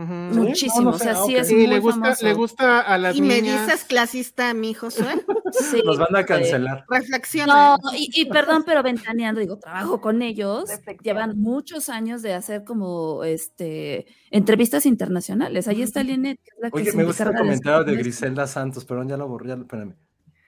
Ujú. 0.04 0.14
muchísimo. 0.40 0.82
No, 0.82 0.90
no 0.92 0.96
o 0.96 1.00
sea, 1.00 1.16
sí 1.16 1.36
es 1.36 1.52
muy 1.52 1.68
le 1.68 1.80
gusta, 1.80 2.02
famoso. 2.02 2.26
le 2.26 2.34
gusta 2.34 2.80
a 2.82 2.98
las 2.98 3.16
Y 3.16 3.22
me 3.22 3.42
dices 3.42 3.84
clasista 3.84 4.50
a 4.50 4.54
mí, 4.54 4.74
Josué. 4.74 5.26
Sí, 5.52 5.82
Los 5.84 5.98
van 5.98 6.16
a 6.16 6.20
eh, 6.22 6.26
cancelar. 6.26 6.86
Reflexiona. 6.90 7.78
No, 7.82 7.94
y, 7.96 8.10
y 8.14 8.26
perdón, 8.26 8.64
pero 8.66 8.84
ventaneando, 8.84 9.42
digo, 9.42 9.58
trabajo 9.58 10.00
con 10.02 10.22
ellos, 10.22 10.70
llevan 11.02 11.40
muchos 11.40 11.90
años 11.90 12.22
de 12.22 12.34
hacer 12.34 12.64
como 12.64 13.24
este 13.24 14.06
entrevistas 14.30 14.86
internacionales. 14.86 15.68
Ahí 15.68 15.82
está 15.82 16.04
Linet, 16.04 16.38
que 16.44 16.50
es 16.56 16.62
la 16.62 16.70
Oye, 16.72 16.92
se 16.92 16.98
me 16.98 17.04
gusta 17.06 17.24
el 17.24 17.36
comentario 17.36 17.84
de. 17.84 17.96
Griselda 17.96 18.46
Santos, 18.46 18.86
pero 18.86 19.04
ya 19.08 19.18
lo 19.18 19.28
borré, 19.28 19.50
ya 19.50 19.56
lo- 19.56 19.64
espérame. 19.64 19.96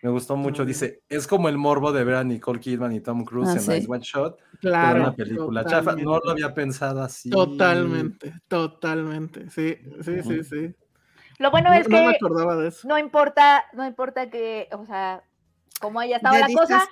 Me 0.01 0.09
gustó 0.09 0.35
mucho. 0.37 0.65
Dice, 0.65 1.01
es 1.09 1.27
como 1.27 1.49
el 1.49 1.57
morbo 1.57 1.91
de 1.91 2.03
ver 2.03 2.15
a 2.15 2.23
Nicole 2.23 2.59
Kidman 2.59 2.93
y 2.93 3.01
Tom 3.01 3.25
Cruise 3.25 3.49
Ah, 3.49 3.53
en 3.53 3.59
sí. 3.61 3.73
Ice 3.73 3.87
One 3.89 4.01
Shot, 4.03 4.37
pero 4.37 4.59
Claro. 4.61 5.01
una 5.01 5.15
película 5.15 5.65
chafa. 5.65 5.95
No 5.95 6.19
lo 6.23 6.31
había 6.31 6.53
pensado 6.53 7.01
así. 7.01 7.29
Totalmente, 7.29 8.33
totalmente. 8.47 9.49
Sí, 9.49 9.77
sí, 10.01 10.21
sí, 10.23 10.43
sí. 10.43 10.75
Lo 11.37 11.51
bueno 11.51 11.69
No, 11.69 11.75
es 11.75 11.87
no 11.89 11.97
me 11.97 12.09
que 12.11 12.15
acordaba 12.17 12.55
de 12.57 12.67
eso. 12.69 12.87
no 12.87 12.97
importa, 12.97 13.65
no 13.73 13.85
importa 13.85 14.29
que, 14.29 14.67
o 14.73 14.85
sea, 14.85 15.23
como 15.79 15.99
haya 16.01 16.17
estado 16.17 16.35
The 16.35 16.41
la 16.41 16.47
cosa, 16.59 16.89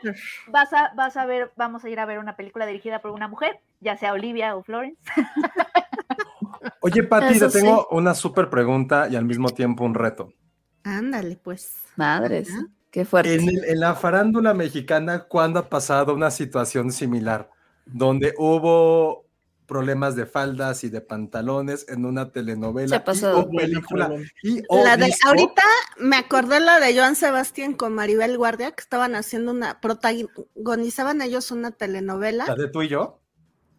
vas 0.47 0.71
a, 0.73 0.93
vas 0.95 1.17
a 1.17 1.25
ver, 1.25 1.51
vamos 1.57 1.83
a 1.83 1.89
ir 1.89 1.99
a 1.99 2.05
ver 2.05 2.19
una 2.19 2.35
película 2.37 2.65
dirigida 2.65 2.99
por 3.01 3.11
una 3.11 3.27
mujer, 3.27 3.59
ya 3.81 3.97
sea 3.97 4.13
Olivia 4.13 4.55
o 4.55 4.63
Florence. 4.63 5.01
Oye, 6.81 7.03
Pati, 7.03 7.33
Eso 7.35 7.49
te 7.49 7.59
tengo 7.59 7.87
una 7.91 8.13
súper 8.13 8.49
pregunta 8.49 9.07
y 9.09 9.15
al 9.15 9.25
mismo 9.25 9.49
tiempo 9.49 9.83
un 9.83 9.93
reto. 9.95 10.29
Ándale, 10.83 11.35
pues. 11.37 11.81
Madres. 11.97 12.49
Qué 12.91 13.05
fuerte. 13.05 13.35
En, 13.35 13.47
el- 13.49 13.63
en 13.65 13.79
la 13.79 13.95
farándula 13.95 14.53
mexicana, 14.53 15.23
¿cuándo 15.23 15.59
ha 15.59 15.69
pasado 15.69 16.13
una 16.13 16.31
situación 16.31 16.91
similar? 16.91 17.49
Donde 17.85 18.33
hubo 18.37 19.25
problemas 19.65 20.15
de 20.15 20.25
faldas 20.25 20.83
y 20.85 20.89
de 20.89 21.01
pantalones 21.01 21.85
en 21.89 22.05
una 22.05 22.31
telenovela 22.31 23.03
y 23.05 23.25
o 23.25 23.49
película. 23.49 24.09
Y 24.41 24.61
o 24.69 24.83
La 24.83 24.95
de, 24.95 25.07
disco. 25.07 25.27
ahorita 25.27 25.61
me 25.99 26.15
acordé 26.15 26.61
la 26.61 26.79
de 26.79 26.95
Joan 26.97 27.15
Sebastián 27.17 27.73
con 27.73 27.93
Maribel 27.93 28.37
Guardia, 28.37 28.71
que 28.71 28.81
estaban 28.81 29.13
haciendo 29.15 29.51
una, 29.51 29.81
protagonizaban 29.81 31.21
ellos 31.21 31.51
una 31.51 31.71
telenovela, 31.71 32.45
La 32.47 32.55
de 32.55 32.69
tú 32.69 32.81
y 32.83 32.87
yo. 32.87 33.19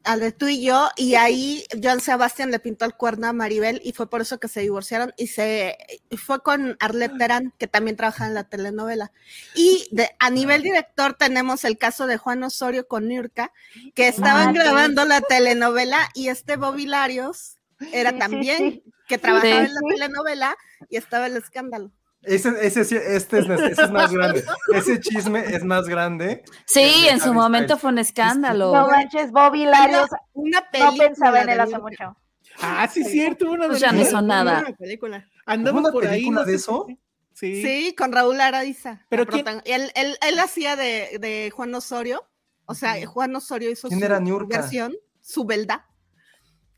A 0.08 0.16
de 0.16 0.32
tú 0.32 0.48
y 0.48 0.62
yo, 0.64 0.88
y 0.96 1.16
ahí 1.16 1.64
Joan 1.82 2.00
Sebastián 2.00 2.50
le 2.50 2.58
pintó 2.58 2.86
el 2.86 2.94
cuerno 2.94 3.26
a 3.26 3.34
Maribel 3.34 3.80
y 3.84 3.92
fue 3.92 4.08
por 4.08 4.22
eso 4.22 4.40
que 4.40 4.48
se 4.48 4.60
divorciaron 4.60 5.12
y 5.18 5.26
se 5.26 5.76
fue 6.16 6.42
con 6.42 6.78
Arlette 6.80 7.18
Terán, 7.18 7.52
que 7.58 7.66
también 7.66 7.96
trabaja 7.96 8.26
en 8.26 8.32
la 8.32 8.44
telenovela. 8.44 9.12
Y 9.54 9.86
de, 9.90 10.08
a 10.18 10.30
nivel 10.30 10.62
director 10.62 11.12
tenemos 11.12 11.64
el 11.64 11.76
caso 11.76 12.06
de 12.06 12.16
Juan 12.16 12.42
Osorio 12.42 12.88
con 12.88 13.06
Nurka, 13.08 13.52
que 13.94 14.08
estaban 14.08 14.48
Ah, 14.48 14.52
grabando 14.52 15.04
la 15.04 15.20
telenovela 15.20 16.08
y 16.14 16.28
este 16.28 16.56
Bobby 16.56 16.86
Larios 16.86 17.58
era 17.92 18.12
Sí, 18.12 18.18
también 18.18 18.58
sí. 18.58 18.82
que 19.08 19.18
trabajaba 19.18 19.60
en 19.60 19.74
la 19.74 19.80
telenovela 19.90 20.56
y 20.88 20.96
estaba 20.96 21.26
el 21.26 21.36
escándalo. 21.36 21.92
Ese, 22.22 22.48
ese, 22.60 22.80
este 22.80 23.38
es, 23.38 23.48
ese 23.48 23.82
es 23.82 23.90
más 23.90 24.12
grande. 24.12 24.44
Ese 24.74 25.00
chisme 25.00 25.40
es 25.54 25.64
más 25.64 25.86
grande. 25.86 26.42
Sí, 26.66 27.06
en 27.08 27.20
su 27.20 27.32
momento 27.32 27.68
Styles. 27.74 27.80
fue 27.80 27.90
un 27.90 27.98
escándalo. 27.98 28.74
No 28.74 28.88
manches, 28.88 29.30
Bobby 29.30 29.64
Larios, 29.64 30.08
Una 30.34 30.60
no 30.60 30.66
película 30.70 31.04
pensaba 31.08 31.40
en 31.42 31.48
él 31.50 31.60
hace 31.60 31.78
mucho. 31.78 32.16
Ah, 32.60 32.88
sí, 32.92 33.04
cierto. 33.04 33.50
Una 33.50 33.66
Pues 33.68 33.80
de 33.80 33.86
ya 33.86 33.92
no 33.92 33.98
esas. 34.00 34.12
hizo 34.12 34.22
nada. 34.22 34.60
Una 34.66 34.72
película. 34.76 35.26
Andaba 35.46 35.78
¿Hubo 35.78 35.80
una 35.88 35.92
por 35.92 36.04
ahí, 36.06 36.10
película 36.10 36.40
no 36.40 36.46
de 36.46 36.54
eso? 36.54 36.86
Sí. 37.34 37.62
Sí, 37.62 37.94
con 37.96 38.10
Raúl 38.12 38.40
Araiza. 38.40 39.06
Pero 39.08 39.24
quién- 39.24 39.46
él, 39.64 39.92
él, 39.94 40.16
él 40.20 40.38
hacía 40.40 40.74
de, 40.74 41.18
de 41.20 41.52
Juan 41.54 41.72
Osorio, 41.74 42.28
o 42.66 42.74
sea, 42.74 42.94
Juan 43.06 43.34
Osorio 43.36 43.70
hizo 43.70 43.86
¿Quién 43.88 44.00
su 44.00 44.06
era 44.06 44.18
versión, 44.48 44.96
su 45.20 45.44
beldad. 45.44 45.82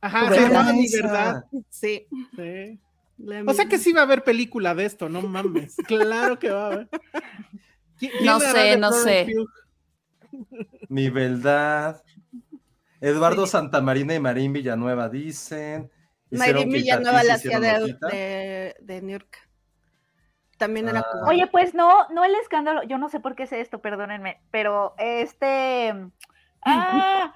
Ajá, 0.03 0.29
esa. 0.35 0.73
Verdad. 1.03 1.45
Sí. 1.71 2.07
Sí. 2.37 2.79
La 3.25 3.43
O 3.51 3.55
sea 3.55 3.67
que 3.67 3.79
sí 3.79 3.93
va 3.93 4.01
a 4.01 4.05
haber 4.05 4.25
película 4.25 4.75
de 4.75 4.85
esto, 4.87 5.09
no 5.09 5.23
mames. 5.23 5.77
Claro 5.87 6.39
que 6.39 6.51
va 6.51 6.63
a 6.65 6.67
haber. 6.67 6.89
¿Qui- 7.99 8.11
quién 8.11 8.25
No 8.27 8.41
sé, 8.41 8.77
no 8.79 8.93
sé. 8.93 9.27
Pugh? 9.33 10.47
Mi 10.89 11.11
verdad. 11.11 12.03
Eduardo 13.01 13.47
Santamarina 13.47 14.15
y 14.15 14.21
Marín 14.21 14.53
Villanueva 14.53 15.09
dicen. 15.09 15.91
Que 16.31 16.65
Villanueva 16.67 17.23
la 17.25 17.35
hacía 17.35 17.59
de, 17.61 17.97
de, 18.11 18.75
de 18.81 19.03
Niurka. 19.03 19.39
También 20.59 20.89
era 20.89 21.01
Ah. 21.01 21.07
como. 21.11 21.25
Oye, 21.31 21.47
pues 21.47 21.75
no, 21.75 22.07
no 22.11 22.25
el 22.25 22.35
escándalo, 22.37 22.83
yo 22.85 22.99
no 22.99 23.09
sé 23.09 23.19
por 23.19 23.35
qué 23.35 23.47
sé 23.47 23.61
esto, 23.63 23.81
perdónenme, 23.81 24.43
pero 24.51 24.95
este, 24.99 25.95
ah, 26.67 27.35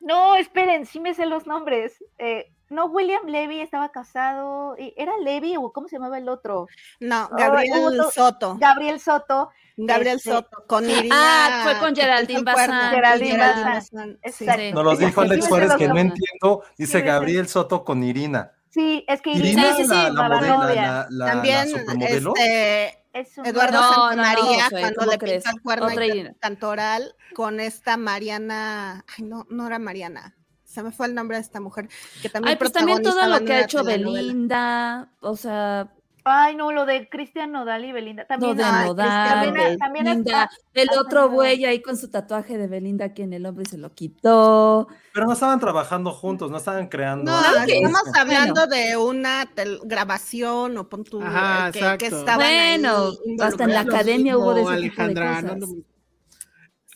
no, 0.00 0.34
esperen, 0.34 0.84
sí 0.84 0.98
me 1.00 1.14
sé 1.14 1.26
los 1.26 1.46
nombres. 1.46 2.02
Eh, 2.18 2.52
no, 2.68 2.86
William 2.86 3.26
Levy 3.26 3.60
estaba 3.60 3.90
casado, 3.90 4.76
y- 4.78 4.92
¿era 4.96 5.12
Levy 5.18 5.56
o 5.56 5.72
cómo 5.72 5.88
se 5.88 5.96
llamaba 5.96 6.18
el 6.18 6.28
otro? 6.28 6.66
No, 7.00 7.28
Oh, 7.32 7.36
Gabriel 7.36 8.00
Soto. 8.14 8.56
Gabriel 8.58 9.00
Soto. 9.00 9.50
Gabriel 9.78 10.16
este- 10.16 10.30
Soto, 10.30 10.64
con 10.66 10.88
Irina. 10.88 11.14
Ah, 11.18 11.60
fue 11.64 11.78
con 11.78 11.94
Geraldine. 11.94 12.42
Bazán. 12.42 12.94
Geraldine 12.94 13.36
Bazán. 13.38 14.18
Exacto. 14.22 14.62
Sí. 14.62 14.72
Nos 14.72 14.84
los 14.84 14.98
Ella 14.98 15.06
dijo 15.08 15.20
Alex 15.20 15.44
Suárez 15.46 15.74
que 15.76 15.88
no 15.88 15.98
entiendo. 15.98 16.64
Dice. 16.78 17.02
Gabriel 17.02 17.46
Soto 17.46 17.84
con 17.84 18.02
Irina. 18.02 18.52
Sí, 18.70 19.04
es 19.06 19.20
que 19.22 19.30
Irina, 19.32 19.74
sí, 19.76 19.82
sí, 19.84 19.88
la, 19.88 20.10
la, 20.10 20.28
la 20.28 20.36
modelo, 20.36 20.58
novia. 20.62 20.82
la, 20.82 21.06
la, 21.10 21.26
También, 21.26 21.72
la 21.72 21.78
supermodelo. 21.78 22.32
este, 22.36 23.04
es 23.14 23.38
un 23.38 23.46
Eduardo 23.46 23.80
No, 23.80 23.80
no, 23.80 23.96
no, 24.16 24.22
Santamaría, 24.24 24.64
Josué, 24.64 24.80
cuando 24.80 24.98
¿cómo 25.00 25.10
le 25.12 25.18
pintó 25.18 25.50
el 25.50 25.60
cuerno. 25.62 26.34
Cantoral 26.40 27.14
con 27.34 27.60
esta 27.60 27.96
Mariana, 27.96 29.04
ay 29.16 29.24
no, 29.24 29.46
no 29.48 29.66
era 29.66 29.78
Mariana, 29.78 30.36
se 30.76 30.82
me 30.82 30.92
fue 30.92 31.06
el 31.06 31.14
nombre 31.14 31.38
de 31.38 31.42
esta 31.42 31.58
mujer, 31.58 31.88
que 32.20 32.28
también 32.28 32.50
Ay, 32.52 32.56
pues 32.58 32.70
también 32.70 33.02
todo 33.02 33.26
lo 33.26 33.44
que 33.44 33.52
ha 33.54 33.60
hecho. 33.62 33.82
Belinda, 33.82 35.08
o 35.20 35.34
sea, 35.34 35.90
Ay, 36.28 36.56
no, 36.56 36.72
lo 36.72 36.86
de 36.86 37.08
Cristian 37.08 37.52
Nodal 37.52 37.84
y 37.84 37.92
Belinda. 37.92 38.24
También, 38.26 38.56
Nodal, 38.56 38.96
también- 38.96 39.78
también 39.78 40.04
Belinda, 40.06 40.50
está- 40.50 40.50
el 40.74 40.88
otro 40.98 41.30
güey 41.30 41.64
ahí 41.64 41.80
con 41.80 41.96
su 41.96 42.10
tatuaje 42.10 42.58
de 42.58 42.66
Belinda 42.66 43.04
aquí 43.04 43.22
en 43.22 43.32
el 43.32 43.46
hombro 43.46 43.62
y 43.62 43.66
se 43.66 43.78
lo 43.78 43.94
quitó. 43.94 44.88
Pero 45.14 45.26
no 45.26 45.32
estaban 45.34 45.60
trabajando 45.60 46.10
juntos, 46.10 46.50
no 46.50 46.56
estaban 46.56 46.88
creando. 46.88 47.30
No, 47.30 47.38
algo. 47.38 47.60
estamos 47.68 48.08
es. 48.08 48.16
hablando 48.16 48.66
de 48.66 48.96
una 48.96 49.48
grabación 49.84 50.76
o 50.78 50.88
pon 50.88 51.04
tu, 51.04 51.22
Ajá, 51.22 51.68
eh, 51.68 51.72
que, 51.72 51.96
que 51.98 52.06
estaban 52.06 52.38
Bueno, 52.38 52.96
ahí 53.06 53.36
hasta 53.40 53.62
en 53.64 53.72
la 53.72 53.80
academia 53.82 54.36
hubo 54.36 54.52
de 54.52 54.62
ese 54.62 54.70
tipo 54.82 54.96
de 54.96 55.02
Alejandra, 55.04 55.34
cosas. 55.42 55.58
no, 55.58 55.66
no, 55.68 55.82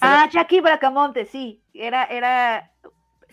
Ah, 0.00 0.28
Jackie 0.32 0.60
Bracamonte, 0.60 1.26
sí. 1.26 1.62
Era, 1.74 2.04
era, 2.06 2.69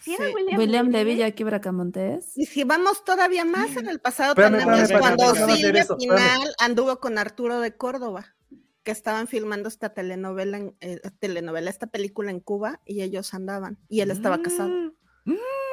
Sí, 0.02 0.14
era 0.16 0.28
Sí. 0.28 0.34
William, 0.36 0.58
William 0.60 0.88
Levy. 0.90 1.12
Y 1.14 1.18
Jackie 1.18 1.44
Bracamontes. 1.44 2.38
Y 2.38 2.46
si 2.46 2.64
vamos 2.64 3.04
todavía 3.04 3.46
más 3.46 3.76
en 3.78 3.88
el 3.88 4.00
pasado, 4.00 4.32
Espérame, 4.32 4.60
tenemos 4.60 4.80
espérame, 4.80 5.02
cuando 5.02 5.24
espérame, 5.34 5.56
Silvia 5.58 5.82
eso. 5.82 5.98
Pinal 5.98 6.56
anduvo 6.60 7.00
con 7.00 7.18
Arturo 7.18 7.60
de 7.60 7.76
Córdoba, 7.76 8.36
que 8.84 8.92
estaban 8.92 9.28
filmando 9.28 9.68
esta 9.70 9.94
telenovela, 9.94 10.58
en- 10.58 10.76
eh, 10.82 11.00
telenovela, 11.20 11.70
esta 11.70 11.88
película 11.88 12.32
en 12.32 12.40
Cuba, 12.40 12.80
y 12.86 13.02
ellos 13.02 13.34
andaban, 13.34 13.78
y 13.90 14.02
él 14.02 14.12
estaba 14.12 14.42
casado. 14.42 14.72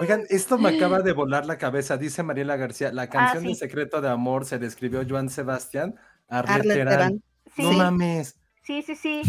Oigan, 0.00 0.24
esto 0.30 0.58
me 0.58 0.70
acaba 0.70 1.00
de 1.00 1.12
volar 1.12 1.46
la 1.46 1.58
cabeza, 1.58 1.96
dice 1.96 2.24
Mariela 2.24 2.56
García. 2.56 2.90
La 2.92 3.08
canción 3.08 3.44
de 3.44 3.50
sí. 3.50 3.54
Secreto 3.54 4.00
de 4.00 4.08
Amor 4.08 4.44
se 4.46 4.58
le 4.58 4.66
escribió 4.66 5.04
Joan 5.08 5.30
Sebastián 5.30 5.94
a 6.28 6.40
Arlet 6.40 6.54
Arlet 6.60 6.76
Terán. 6.76 6.88
Terán. 6.96 7.22
No 7.58 7.70
Sí. 7.70 7.76
mames. 7.76 8.36
Sí, 8.64 8.82
sí, 8.82 8.96
sí. 8.96 9.22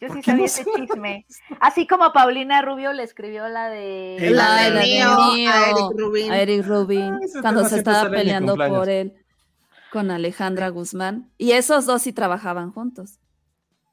Yo 0.00 0.08
¿Por 0.08 0.16
sí 0.18 0.22
sabía 0.24 0.38
no 0.40 0.44
ese 0.44 0.64
sabes 0.64 0.88
chisme. 0.88 1.26
Así 1.60 1.86
como 1.86 2.12
Paulina 2.12 2.60
Rubio 2.62 2.92
le 2.92 3.02
escribió 3.02 3.48
la 3.48 3.68
de. 3.70 4.16
El- 4.16 4.36
La 4.36 4.62
de 4.62 4.70
la 4.70 4.80
de 4.80 5.02
a 5.48 5.70
Eric 5.70 5.98
Rubin. 5.98 6.30
a 6.32 6.40
Eric 6.40 6.66
Rubin, 6.66 7.14
Ah, 7.14 7.20
cuando 7.40 7.64
se 7.68 7.78
estaba 7.78 8.10
peleando 8.10 8.56
por 8.56 8.88
él 8.90 9.14
con 9.90 10.10
Alejandra 10.10 10.68
Guzmán. 10.68 11.30
Y 11.38 11.52
esos 11.52 11.86
dos 11.86 12.02
sí 12.02 12.12
trabajaban 12.12 12.72
juntos. 12.72 13.18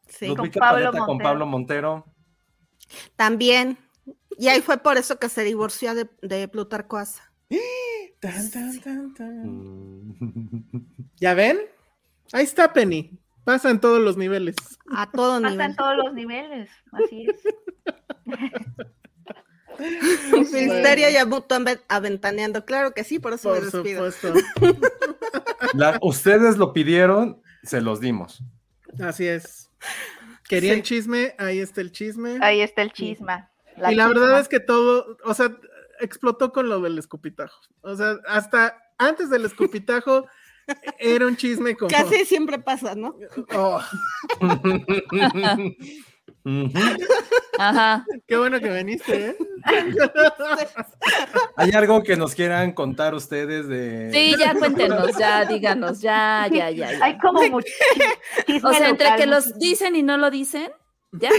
Sí, 0.07 0.27
Ludwika 0.27 0.59
Pablo 0.59 0.85
Paleta 0.91 1.05
con. 1.05 1.17
Pablo 1.19 1.45
Montero. 1.45 2.05
también. 3.15 3.77
Y 4.37 4.47
ahí 4.49 4.61
fue 4.61 4.77
por 4.77 4.97
eso 4.97 5.17
que 5.19 5.29
se 5.29 5.43
divorció 5.43 5.95
de, 5.95 6.09
de 6.21 6.47
Plutarco 6.47 6.97
Asa. 6.97 7.31
Tan, 8.19 8.51
tan, 8.51 8.79
tan, 8.79 9.13
tan. 9.13 10.15
¿Ya 11.17 11.33
ven? 11.33 11.59
Ahí 12.31 12.43
está 12.45 12.71
Penny. 12.71 13.11
Pasa 13.43 13.69
en 13.69 13.79
todos 13.79 14.01
los 14.01 14.17
niveles. 14.17 14.55
A 14.91 15.09
todo 15.11 15.39
Pasa 15.41 15.49
nivel. 15.51 15.69
en 15.71 15.75
todos 15.75 15.97
los 15.97 16.13
niveles. 16.13 16.69
Así 16.91 17.27
es. 17.29 17.41
Filsteria 20.51 21.09
y 21.09 21.17
Abuto 21.17 21.55
aventaneando. 21.87 22.65
Claro 22.65 22.93
que 22.93 23.03
sí, 23.03 23.19
por 23.19 23.33
eso 23.33 23.51
me 23.53 23.59
Por 23.61 23.71
despido. 23.71 24.11
supuesto. 24.11 24.61
La- 25.73 25.97
ustedes 26.01 26.57
lo 26.57 26.73
pidieron, 26.73 27.41
se 27.63 27.81
los 27.81 27.99
dimos. 27.99 28.43
Así 29.01 29.25
es. 29.27 29.71
Querían 30.47 30.77
Sí. 30.77 30.81
chisme, 30.83 31.35
ahí 31.39 31.59
está 31.59 31.81
el 31.81 31.91
chisme. 31.91 32.37
Ahí 32.41 32.61
está 32.61 32.81
el 32.83 32.91
chisma. 32.91 33.49
y 33.89 33.95
la 33.95 34.07
verdad 34.07 34.39
es 34.39 34.47
que 34.47 34.59
todo, 34.59 35.17
o 35.23 35.33
sea, 35.33 35.57
explotó 35.99 36.51
con 36.51 36.69
lo 36.69 36.79
del 36.81 36.99
escupitajo. 36.99 37.59
O 37.81 37.95
sea, 37.95 38.17
hasta 38.27 38.77
antes 38.99 39.29
del 39.31 39.45
escupitajo 39.45 40.27
era 40.99 41.27
un 41.27 41.35
chisme 41.35 41.75
como. 41.75 41.89
Casi 41.89 42.25
siempre 42.25 42.59
pasa, 42.59 42.95
¿no? 42.95 43.15
Oh. 43.53 43.81
Ajá. 47.57 48.05
qué 48.27 48.37
bueno 48.37 48.59
que 48.59 48.69
viniste, 48.69 49.27
¿eh? 49.29 49.37
¿Hay 51.55 51.71
algo 51.71 52.03
que 52.03 52.17
nos 52.17 52.35
quieran 52.35 52.73
contar 52.73 53.13
ustedes 53.13 53.67
de... 53.67 54.09
Sí, 54.11 54.35
ya 54.37 54.53
cuéntenos, 54.59 55.17
ya 55.17 55.45
díganos, 55.45 56.01
ya, 56.01 56.47
ya, 56.51 56.69
ya. 56.69 56.91
ya. 56.91 57.05
Hay 57.05 57.17
como 57.19 57.41
mucho 57.49 57.71
O 58.63 58.73
sea, 58.73 58.89
entre 58.89 59.15
que 59.15 59.25
los 59.25 59.57
dicen 59.57 59.95
y 59.95 60.03
no 60.03 60.17
lo 60.17 60.29
dicen, 60.29 60.69
ya. 61.13 61.29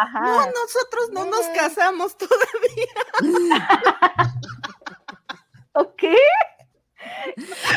Ajá. 0.00 0.20
No, 0.20 0.46
nosotros 0.46 1.10
no 1.12 1.26
nos 1.26 1.46
casamos 1.48 2.16
todavía. 2.16 2.86
¿Ok? 5.74 6.02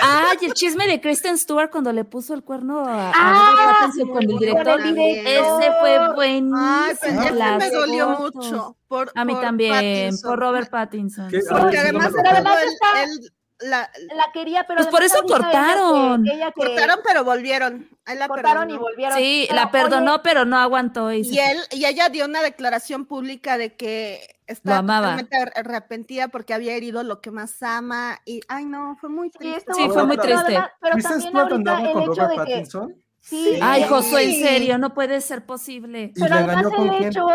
Ah, 0.02 0.34
y 0.42 0.46
el 0.46 0.54
chisme 0.54 0.88
de 0.88 1.00
Kristen 1.00 1.38
Stewart 1.38 1.70
cuando 1.70 1.92
le 1.94 2.04
puso 2.06 2.34
el 2.34 2.44
cuerno 2.44 2.80
a, 2.86 3.10
a 3.10 3.12
Ah, 3.16 3.52
Robert 3.52 3.80
Pattinson 3.80 4.10
con 4.10 4.24
el 4.24 4.38
director. 4.40 4.82
Ese 4.82 5.72
fue 5.80 6.14
buenísimo. 6.16 6.58
Ay, 6.60 6.96
pero 7.02 7.22
ese 7.22 7.58
me 7.58 7.70
dolió 7.70 8.16
fotos. 8.18 8.46
mucho. 8.52 8.78
Por, 8.88 9.12
A 9.16 9.26
mí 9.26 9.34
por 9.34 9.42
también, 9.42 9.72
Pattinson. 9.74 10.30
por 10.30 10.40
Robert 10.40 10.70
Pattinson. 10.70 11.30
Sí. 11.30 11.38
A 11.50 11.56
Porque 11.58 11.78
sí, 11.78 11.84
no 11.84 12.00
además, 12.00 12.10
todo 12.12 12.22
Además 12.26 12.58
el- 12.64 13.10
el- 13.12 13.34
la, 13.70 13.90
La 14.16 14.32
quería, 14.34 14.66
pero 14.68 14.80
Pues 14.80 14.88
por 14.90 15.04
eso 15.04 15.22
que- 15.22 15.28
cortaron. 15.34 16.28
Ella 16.28 16.52
que, 16.52 16.54
cortaron, 16.66 17.00
pero 17.06 17.24
volvieron. 17.24 17.88
Él 18.06 18.20
la 18.20 18.28
cortaron 18.28 18.70
y 18.70 18.78
volvieron. 18.78 19.18
Sí, 19.18 19.45
Pero, 19.49 19.62
la 19.62 19.72
perdonó, 19.72 20.14
oye, 20.16 20.22
pero 20.24 20.43
no 20.45 20.58
aguantó. 20.58 21.12
Y, 21.14 21.39
él, 21.39 21.58
y 21.72 21.86
ella 21.86 22.10
dio 22.10 22.26
una 22.26 22.41
declaración 22.41 23.06
pública 23.06 23.58
de 23.58 23.76
que 23.76 24.20
Lo 24.47 24.54
estaba 24.54 24.78
amaba. 24.80 25.08
totalmente 25.18 25.38
ar- 25.38 25.54
arrepentida 25.56 26.28
porque 26.28 26.54
había 26.54 26.74
herido 26.74 27.04
lo 27.04 27.22
que 27.22 27.32
más 27.32 27.64
ama. 27.64 28.20
Y 28.26 28.41
ay 28.49 28.66
no, 28.66 28.97
fue 28.99 29.10
muy 29.10 29.30
triste. 29.30 29.74
Sí, 29.74 29.88
fue 29.89 30.06
muy 30.06 30.18
pero 30.18 30.41
triste. 30.41 30.62
Pero 30.82 30.93
¿Kristen 30.95 31.22
también 31.34 31.38
ahorita 31.38 31.82
el 31.82 31.93
con 31.93 32.01
hecho 32.04 32.14
Robert 32.14 32.30
de 32.30 32.36
que. 32.45 32.51
Pattinson? 32.51 32.95
Sí, 33.22 33.58
Ay, 33.62 33.84
Josué, 33.88 34.24
en 34.36 34.43
serio, 34.43 34.78
no 34.78 34.93
puede 34.93 35.22
ser 35.22 35.45
posible. 35.45 36.12
¿Y 36.14 36.20
Pero 36.20 36.36
le 36.36 36.41
además 36.41 36.56
engañó 36.58 36.76
con 36.76 36.88
el 36.89 36.97
quién? 36.97 37.10
hecho. 37.10 37.28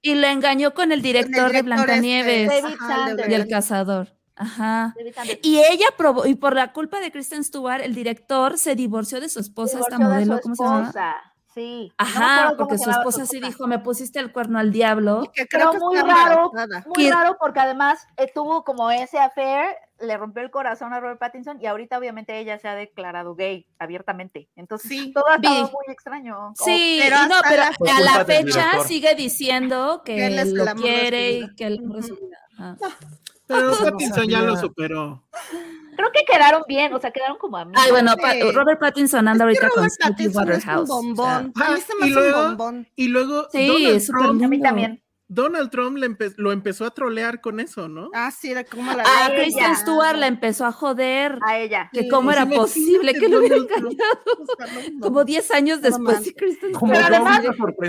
Y 0.00 0.14
lo 0.14 0.26
engañó 0.26 0.72
con 0.74 0.90
el 0.92 1.02
director 1.02 1.52
de 1.52 1.62
director 1.62 1.64
Blancanieves 1.64 2.50
este, 2.50 3.30
y 3.30 3.34
el 3.34 3.46
cazador. 3.48 4.16
Ajá. 4.36 4.94
Y 5.42 5.58
ella 5.58 5.86
probó, 5.96 6.26
y 6.26 6.34
por 6.34 6.54
la 6.54 6.72
culpa 6.72 7.00
de 7.00 7.12
Kristen 7.12 7.44
Stewart, 7.44 7.82
el 7.82 7.94
director 7.94 8.58
se 8.58 8.74
divorció 8.74 9.20
de 9.20 9.28
su 9.28 9.40
esposa, 9.40 9.78
esta 9.78 9.96
divorció 9.96 10.08
modelo, 10.14 10.40
¿cómo 10.42 10.54
se 10.56 10.64
llama? 10.64 10.80
esposa, 10.80 11.16
Sí. 11.54 11.92
Ajá, 11.98 12.54
porque 12.58 12.78
su 12.78 12.90
esposa 12.90 13.26
sí 13.26 13.38
dijo, 13.38 13.68
me 13.68 13.78
pusiste 13.78 14.18
el 14.18 14.32
cuerno 14.32 14.58
al 14.58 14.72
diablo. 14.72 15.30
Que 15.32 15.46
creo 15.46 15.70
Pero 15.70 15.70
que 15.70 15.86
muy 15.86 15.96
raro, 15.98 16.50
embarazada. 16.52 16.84
muy 16.96 17.08
raro 17.08 17.36
porque 17.38 17.60
además 17.60 18.04
eh, 18.16 18.28
tuvo 18.34 18.64
como 18.64 18.90
ese 18.90 19.20
affair, 19.20 19.76
le 20.00 20.16
rompió 20.16 20.42
el 20.42 20.50
corazón 20.50 20.92
a 20.92 20.98
Robert 20.98 21.20
Pattinson 21.20 21.62
y 21.62 21.66
ahorita 21.66 21.96
obviamente 21.96 22.36
ella 22.40 22.58
se 22.58 22.66
ha 22.66 22.74
declarado 22.74 23.36
gay 23.36 23.68
abiertamente. 23.78 24.48
Entonces 24.56 24.88
Sí, 24.90 25.12
todo 25.12 25.28
ha 25.28 25.36
estado 25.36 25.70
muy 25.70 25.92
extraño. 25.92 26.54
Sí, 26.56 26.98
pero 27.00 27.18
y 27.24 27.28
no, 27.28 27.36
hasta 27.36 27.48
pero 27.48 27.62
a 27.62 28.00
la 28.00 28.24
fecha 28.24 28.80
sigue 28.84 29.14
diciendo 29.14 30.02
que, 30.04 30.16
Que 30.16 30.26
él 30.26 30.54
lo 30.54 30.74
quiere 30.74 31.30
y 31.30 31.54
que 31.54 31.70
de 31.70 32.02
su 32.02 32.16
vida. 32.16 32.76
Pero 33.46 33.70
no 33.70 33.76
Pattinson 33.76 34.28
ya 34.28 34.42
lo 34.42 34.56
superó. 34.56 35.22
Creo 35.96 36.08
que 36.12 36.24
quedaron 36.24 36.62
bien, 36.66 36.92
o 36.92 36.98
sea, 37.00 37.12
quedaron 37.12 37.36
como 37.38 37.56
amigos. 37.56 37.80
Ay, 37.84 37.92
bueno. 37.92 38.16
Pa- 38.16 38.32
Robert 38.52 38.80
Pattinson 38.80 39.28
anda 39.28 39.44
ahorita 39.44 39.68
con 39.68 39.86
Pattinson 40.00 40.18
es 40.18 40.36
un 40.36 40.36
Waterhouse. 40.36 40.88
bombón. 40.88 41.52
O 41.54 41.58
sea, 41.58 41.68
A 41.68 41.74
mí 41.74 41.80
se 41.80 41.94
me 41.94 42.06
y 42.08 42.10
hace 42.10 42.18
un 42.18 42.24
luego- 42.30 42.42
bombón. 42.48 42.88
Y 42.96 43.08
luego 43.08 43.46
Sí, 43.52 43.66
Donald, 43.68 43.86
es 43.96 44.06
súper 44.06 44.22
Trump, 44.22 44.42
a 44.44 44.48
mí 44.48 44.60
también. 44.60 45.03
Donald 45.34 45.70
Trump 45.70 45.96
le 45.98 46.08
empe- 46.08 46.34
lo 46.36 46.52
empezó 46.52 46.86
a 46.86 46.90
trolear 46.92 47.40
con 47.40 47.58
eso, 47.60 47.88
¿no? 47.88 48.10
Ah, 48.14 48.30
sí, 48.30 48.54
de 48.54 48.64
cómo 48.64 48.92
la 48.92 49.02
A 49.02 49.26
ella. 49.28 49.36
Kristen 49.36 49.76
Stewart 49.76 50.16
la 50.16 50.26
empezó 50.28 50.64
a 50.66 50.72
joder. 50.72 51.38
A 51.46 51.58
ella. 51.58 51.90
Que 51.92 52.02
Sí, 52.02 52.08
cómo 52.08 52.30
era 52.30 52.46
posible 52.46 53.14
que 53.14 53.28
lo 53.28 53.38
hubiera 53.40 53.56
engañado. 53.56 54.22
Como 55.00 55.24
10 55.24 55.50
años 55.50 55.82
después, 55.82 56.26
y 56.26 56.34
Kristen 56.34 56.72
Como 56.72 56.92
Pero 56.92 57.06
además-. 57.06 57.40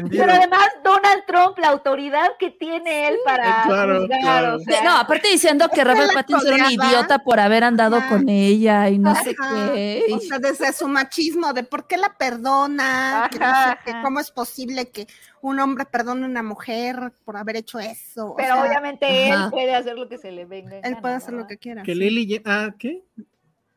Pero 0.10 0.32
además 0.34 0.68
Donald 0.84 1.24
Trump, 1.28 1.58
la 1.60 1.70
autoridad 1.70 2.30
que 2.40 2.52
tiene 2.52 3.08
él 3.10 3.16
para 3.26 3.64
Claro, 3.64 4.02
juzgar, 4.02 4.20
claro. 4.22 4.56
o 4.56 4.60
sea, 4.60 4.84
No, 4.84 4.98
aparte 4.98 5.28
diciendo 5.30 5.70
que 5.74 5.84
Robert 5.84 6.14
Pattinson 6.14 6.54
era 6.54 6.66
un 6.68 6.72
idiota 6.72 7.20
por 7.20 7.40
haber 7.40 7.64
andado 7.64 7.98
Ajá. 7.98 8.10
con 8.10 8.28
ella 8.30 8.90
y 8.90 8.98
no 9.00 9.14
sé 9.16 9.36
qué. 9.36 10.06
O 10.12 10.20
sea, 10.20 10.40
desde 10.40 10.74
su 10.74 10.88
machismo, 10.88 11.54
de 11.54 11.64
por 11.64 11.88
qué 11.88 11.98
la 11.98 12.16
perdona, 12.18 13.30
que 13.32 13.40
no 13.40 13.46
sé 13.46 13.78
qué, 13.86 13.92
ajá. 13.92 14.02
cómo 14.02 14.20
es 14.20 14.32
posible 14.32 14.90
que 14.90 15.08
un 15.46 15.60
hombre 15.60 15.86
perdone 15.86 16.24
a 16.26 16.30
una 16.30 16.44
mujer 16.44 17.14
por 17.24 17.38
haber 17.38 17.58
hecho 17.58 17.80
eso. 17.80 18.32
O 18.32 18.36
pero 18.36 18.56
sea, 18.56 18.64
obviamente 18.64 19.32
ajá. 19.32 19.46
él 19.46 19.52
puede 19.52 19.76
hacer 19.76 19.96
lo 19.98 20.10
que 20.10 20.18
se 20.18 20.32
le 20.32 20.46
venga. 20.46 20.72
en 20.78 20.86
él 20.86 20.92
gana, 20.92 21.02
puede 21.02 21.14
hacer 21.16 21.34
lo 21.34 21.46
que 21.48 21.58
quiera. 21.58 21.84
Que 21.84 21.94
sí. 21.94 22.42
Ah, 22.46 22.74
¿qué? 22.78 23.04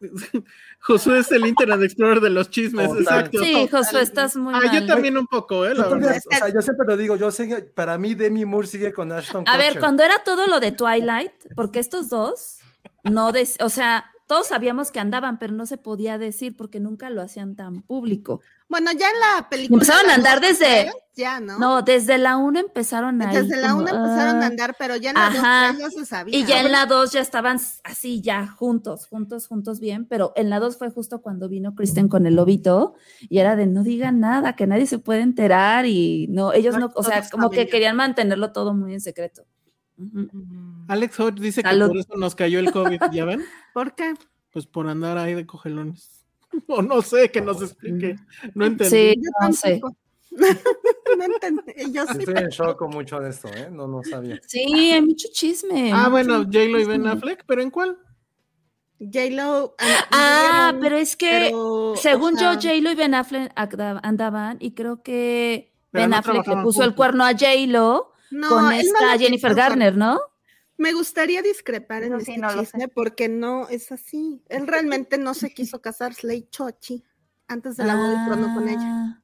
Josué 0.81 1.19
es 1.19 1.33
el 1.33 1.45
Internet 1.47 1.83
Explorer 1.83 2.21
de 2.21 2.31
los 2.31 2.51
chismes, 2.51 2.87
Total. 2.89 3.03
exacto. 3.03 3.43
Sí, 3.43 3.69
Josué, 3.71 4.03
estás 4.03 4.37
muy 4.37 4.55
Ah, 4.55 4.61
mal. 4.65 4.81
yo 4.81 4.87
también 4.87 5.19
un 5.19 5.27
poco, 5.27 5.67
¿eh? 5.67 5.71
Yo, 5.75 5.83
La 5.83 5.89
también, 5.89 6.13
verdad. 6.13 6.23
o 6.31 6.37
sea, 6.37 6.49
yo 6.55 6.63
siempre 6.63 6.87
lo 6.87 6.97
digo, 6.97 7.17
yo 7.17 7.31
sé 7.31 7.49
que 7.49 7.57
para 7.63 7.99
mí 7.99 8.15
Demi 8.15 8.45
Moore 8.45 8.67
sigue 8.69 8.93
con 8.93 9.11
Ashton 9.13 9.45
A 9.47 9.57
ver, 9.57 9.79
cuando 9.79 10.03
era 10.05 10.23
todo 10.25 10.47
lo 10.47 10.61
de 10.61 10.73
Twilight, 10.73 11.33
porque 11.57 11.81
estos 11.81 12.09
dos, 12.09 12.59
no, 13.05 13.31
o 13.61 13.69
sea, 13.69 14.11
todos 14.29 14.47
sabíamos 14.49 14.93
que 14.93 15.01
andaban, 15.01 15.39
pero 15.39 15.55
no 15.55 15.65
se 15.65 15.79
podía 15.79 16.19
decir 16.19 16.55
porque 16.55 16.81
nunca 16.81 17.09
lo 17.09 17.23
hacían 17.23 17.57
tan 17.57 17.81
público. 17.83 18.43
Bueno, 18.69 18.91
ya 18.93 19.09
en 19.09 19.19
la 19.19 19.49
película. 19.49 19.83
empezaron 19.83 20.11
a 20.11 20.15
andar 20.15 20.41
desde- 20.43 20.93
Ya, 21.17 21.41
¿no? 21.41 21.59
No, 21.59 21.83
desde 21.83 22.19
la 22.19 22.37
1 22.37 22.61
empezaron 22.61 23.21
a 23.23 23.33
Desde 23.33 23.57
la 23.57 23.75
una 23.75 23.91
empezaron 23.91 24.43
a 24.43 24.47
andar, 24.47 24.77
pero 24.79 24.95
ya 24.97 25.11
en 25.11 25.17
la 25.17 25.31
dos, 25.31 25.39
Ajá. 25.39 25.67
tres 25.75 25.81
ya 25.81 25.91
se 25.91 26.07
sabía. 26.07 26.39
Y 26.39 26.45
ya 26.45 26.61
en 26.61 26.71
la 26.71 26.85
2 26.87 27.11
ya 27.11 27.21
estaban 27.21 27.59
así, 27.83 28.21
ya 28.21 28.47
juntos, 28.47 29.07
juntos, 29.09 29.49
juntos 29.49 29.81
bien, 29.81 30.05
pero 30.05 30.33
en 30.37 30.51
la 30.51 30.61
2 30.61 30.77
fue 30.77 30.91
justo 30.91 31.21
cuando 31.23 31.49
vino 31.49 31.75
Kristen 31.75 32.09
con 32.09 32.27
el 32.27 32.35
lobito 32.37 32.95
y 33.21 33.39
era 33.39 33.57
de 33.57 33.67
no 33.67 33.83
digan 33.83 34.21
nada, 34.21 34.55
que 34.55 34.67
nadie 34.67 34.87
se 34.87 34.99
puede 34.99 35.23
enterar 35.23 35.87
y 35.87 36.27
no, 36.29 36.53
ellos 36.53 36.75
No, 36.75 36.81
no, 36.81 36.93
o 36.95 37.03
sea, 37.03 37.27
como 37.31 37.49
que 37.51 37.67
querían 37.67 37.97
mantenerlo 37.97 38.53
todo 38.53 38.75
muy 38.75 38.93
en 38.93 39.01
secreto. 39.01 39.45
Ujú. 39.97 40.29
Alex 40.89 41.21
Hodge 41.21 41.41
dice 41.41 41.63
Salud. 41.63 41.87
que 41.87 41.89
por 41.89 41.97
eso 41.99 42.17
nos 42.17 42.35
cayó 42.35 42.59
el 42.59 42.73
COVID, 42.73 43.01
¿ya 43.13 43.25
ven? 43.25 43.45
¿Por 43.75 43.95
qué? 43.95 44.15
Pues 44.53 44.67
por 44.67 44.89
andar 44.89 45.17
ahí 45.19 45.35
de 45.35 45.47
cogelones. 45.47 46.15
O 46.67 46.81
no 46.83 47.03
sé, 47.03 47.31
que 47.31 47.43
nos 47.43 47.61
explique. 47.63 48.17
No 48.55 48.65
entendí. 48.65 48.91
Sí, 48.97 49.15
Yo 49.17 49.47
no 49.47 49.53
sé. 49.53 49.81
no 50.31 51.25
entendí. 51.25 51.93
Yo 51.93 52.07
sí. 52.07 52.19
Estoy 52.21 52.35
en 52.39 52.49
shock 52.49 52.79
con 52.79 52.91
mucho 52.91 53.21
de 53.21 53.31
esto, 53.31 53.49
¿eh? 53.49 53.69
No, 53.71 53.87
no 53.87 54.03
sabía. 54.03 54.41
Sí, 54.47 54.61
hay 54.91 55.03
mucho 55.03 55.29
chisme. 55.31 55.93
Ah, 55.93 56.09
mucho 56.09 56.11
bueno, 56.11 56.35
J-Lo 56.45 56.81
y 56.81 56.85
Ben. 56.85 57.07
Affleck, 57.07 57.45
¿pero 57.47 57.61
en 57.63 57.71
cuál? 57.71 57.99
J-Lo. 58.99 59.75
Ah, 60.11 60.69
anduvieron, 60.69 60.81
pero 60.81 60.97
es 60.97 61.17
que 61.17 61.47
pero, 61.49 61.95
según 61.97 62.35
o 62.35 62.39
sea, 62.39 62.55
yo, 62.55 62.61
J-Lo 62.69 62.91
y 62.91 62.95
Ben 62.95 63.15
Affleck 63.15 63.53
anda- 63.55 64.01
andaban 64.03 64.57
y 64.61 64.73
creo 64.73 65.03
que 65.03 65.73
Ben 65.93 66.11
no 66.11 66.17
Affleck 66.17 66.47
le 66.47 66.57
puso 66.63 66.83
el 66.83 66.95
cuerno 66.95 67.25
a 67.25 67.33
J-Lo 67.33 68.13
no, 68.31 68.49
con 68.49 68.65
no 68.65 68.71
esta 68.71 69.19
Jennifer 69.19 69.55
Garner, 69.55 69.97
¿no? 69.97 70.19
Me 70.79 70.93
gustaría 70.93 71.43
discrepar 71.43 72.05
en 72.05 72.15
Eso 72.15 72.25
sí, 72.25 72.31
este 72.33 72.41
no 72.41 72.61
chisme 72.61 72.89
porque 72.89 73.29
no 73.29 73.69
es 73.69 73.93
así. 73.93 74.43
Él 74.49 74.67
realmente 74.67 75.19
no 75.19 75.35
se 75.35 75.51
quiso 75.55 75.83
casar, 75.83 76.15
Slay 76.15 76.49
Chochi, 76.51 77.05
antes 77.49 77.77
de 77.77 77.85
la 77.85 77.97
boda 77.97 78.23
y 78.23 78.27
tronó 78.29 78.55
con 78.55 78.69
ella. 78.69 78.81
Ah. 78.83 79.23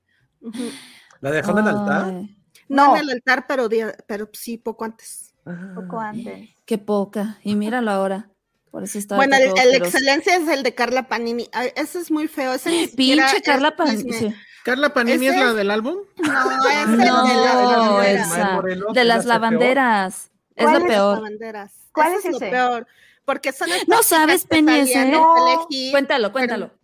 ¿La 1.21 1.31
dejó 1.31 1.53
en 1.53 1.59
el 1.59 1.69
altar? 1.69 2.13
No, 2.13 2.29
No. 2.69 2.97
en 2.97 3.03
el 3.03 3.11
altar, 3.11 3.47
pero, 3.47 4.29
sí, 4.33 4.59
poco 4.59 4.85
antes. 4.85 5.33
Poco 5.75 6.01
antes. 6.01 6.51
Qué 6.65 6.77
poca. 6.79 7.39
Y 7.43 7.55
míralo 7.55 7.91
ahora. 7.91 8.31
Por 8.71 8.83
eso 8.83 8.99
está. 8.99 9.15
Bueno, 9.17 9.37
el, 9.37 9.75
excelencia 9.77 10.37
es 10.37 10.49
el 10.49 10.63
de 10.65 10.75
Carla 10.75 11.07
Panini. 11.07 11.49
Ay, 11.53 11.71
ese 11.77 12.01
es 12.01 12.11
muy 12.11 12.27
feo. 12.27 12.53
Ese 12.55 12.71
siquiera 12.89 13.23
Pinche 13.27 13.37
es 13.37 13.43
Carla 13.43 13.77
Pan. 13.77 13.91
chisme. 13.97 14.13
sí. 14.13 14.35
Carla 14.65 14.93
Panini 14.93 15.27
Ese 15.27 15.37
es 15.39 15.45
la 15.45 15.53
del 15.55 15.71
álbum. 15.71 15.99
No, 16.17 16.69
es 16.71 16.89
el 16.89 16.99
de 16.99 17.05
No, 17.07 17.25
las 17.25 17.45
lavanderas. 17.47 18.27
esa. 18.33 18.53
Morelos, 18.55 18.95
De 18.95 19.01
esa 19.01 19.05
las 19.09 19.25
la 19.27 19.35
lavanderas. 19.35 20.31
Es 20.55 20.65
¿Cuál 20.65 20.83
lo 20.83 20.87
peor. 20.89 21.15
Lavanderas. 21.17 21.73
¿Cuál 21.93 22.13
es 22.15 22.25
es 22.25 22.33
lo 22.33 22.39
peor. 22.39 22.87
Porque 23.25 23.53
son 23.53 23.69
estas 23.71 23.89
No 23.89 23.97
chicas 23.97 24.07
sabes, 24.07 24.43
que 24.43 24.49
Penny, 24.49 24.79
ese. 24.81 24.93
salían 24.93 25.15
en 25.15 25.21
No. 25.21 25.35
Telehit. 25.69 25.91
Cuéntalo, 25.93 26.33
cuéntalo. 26.33 26.79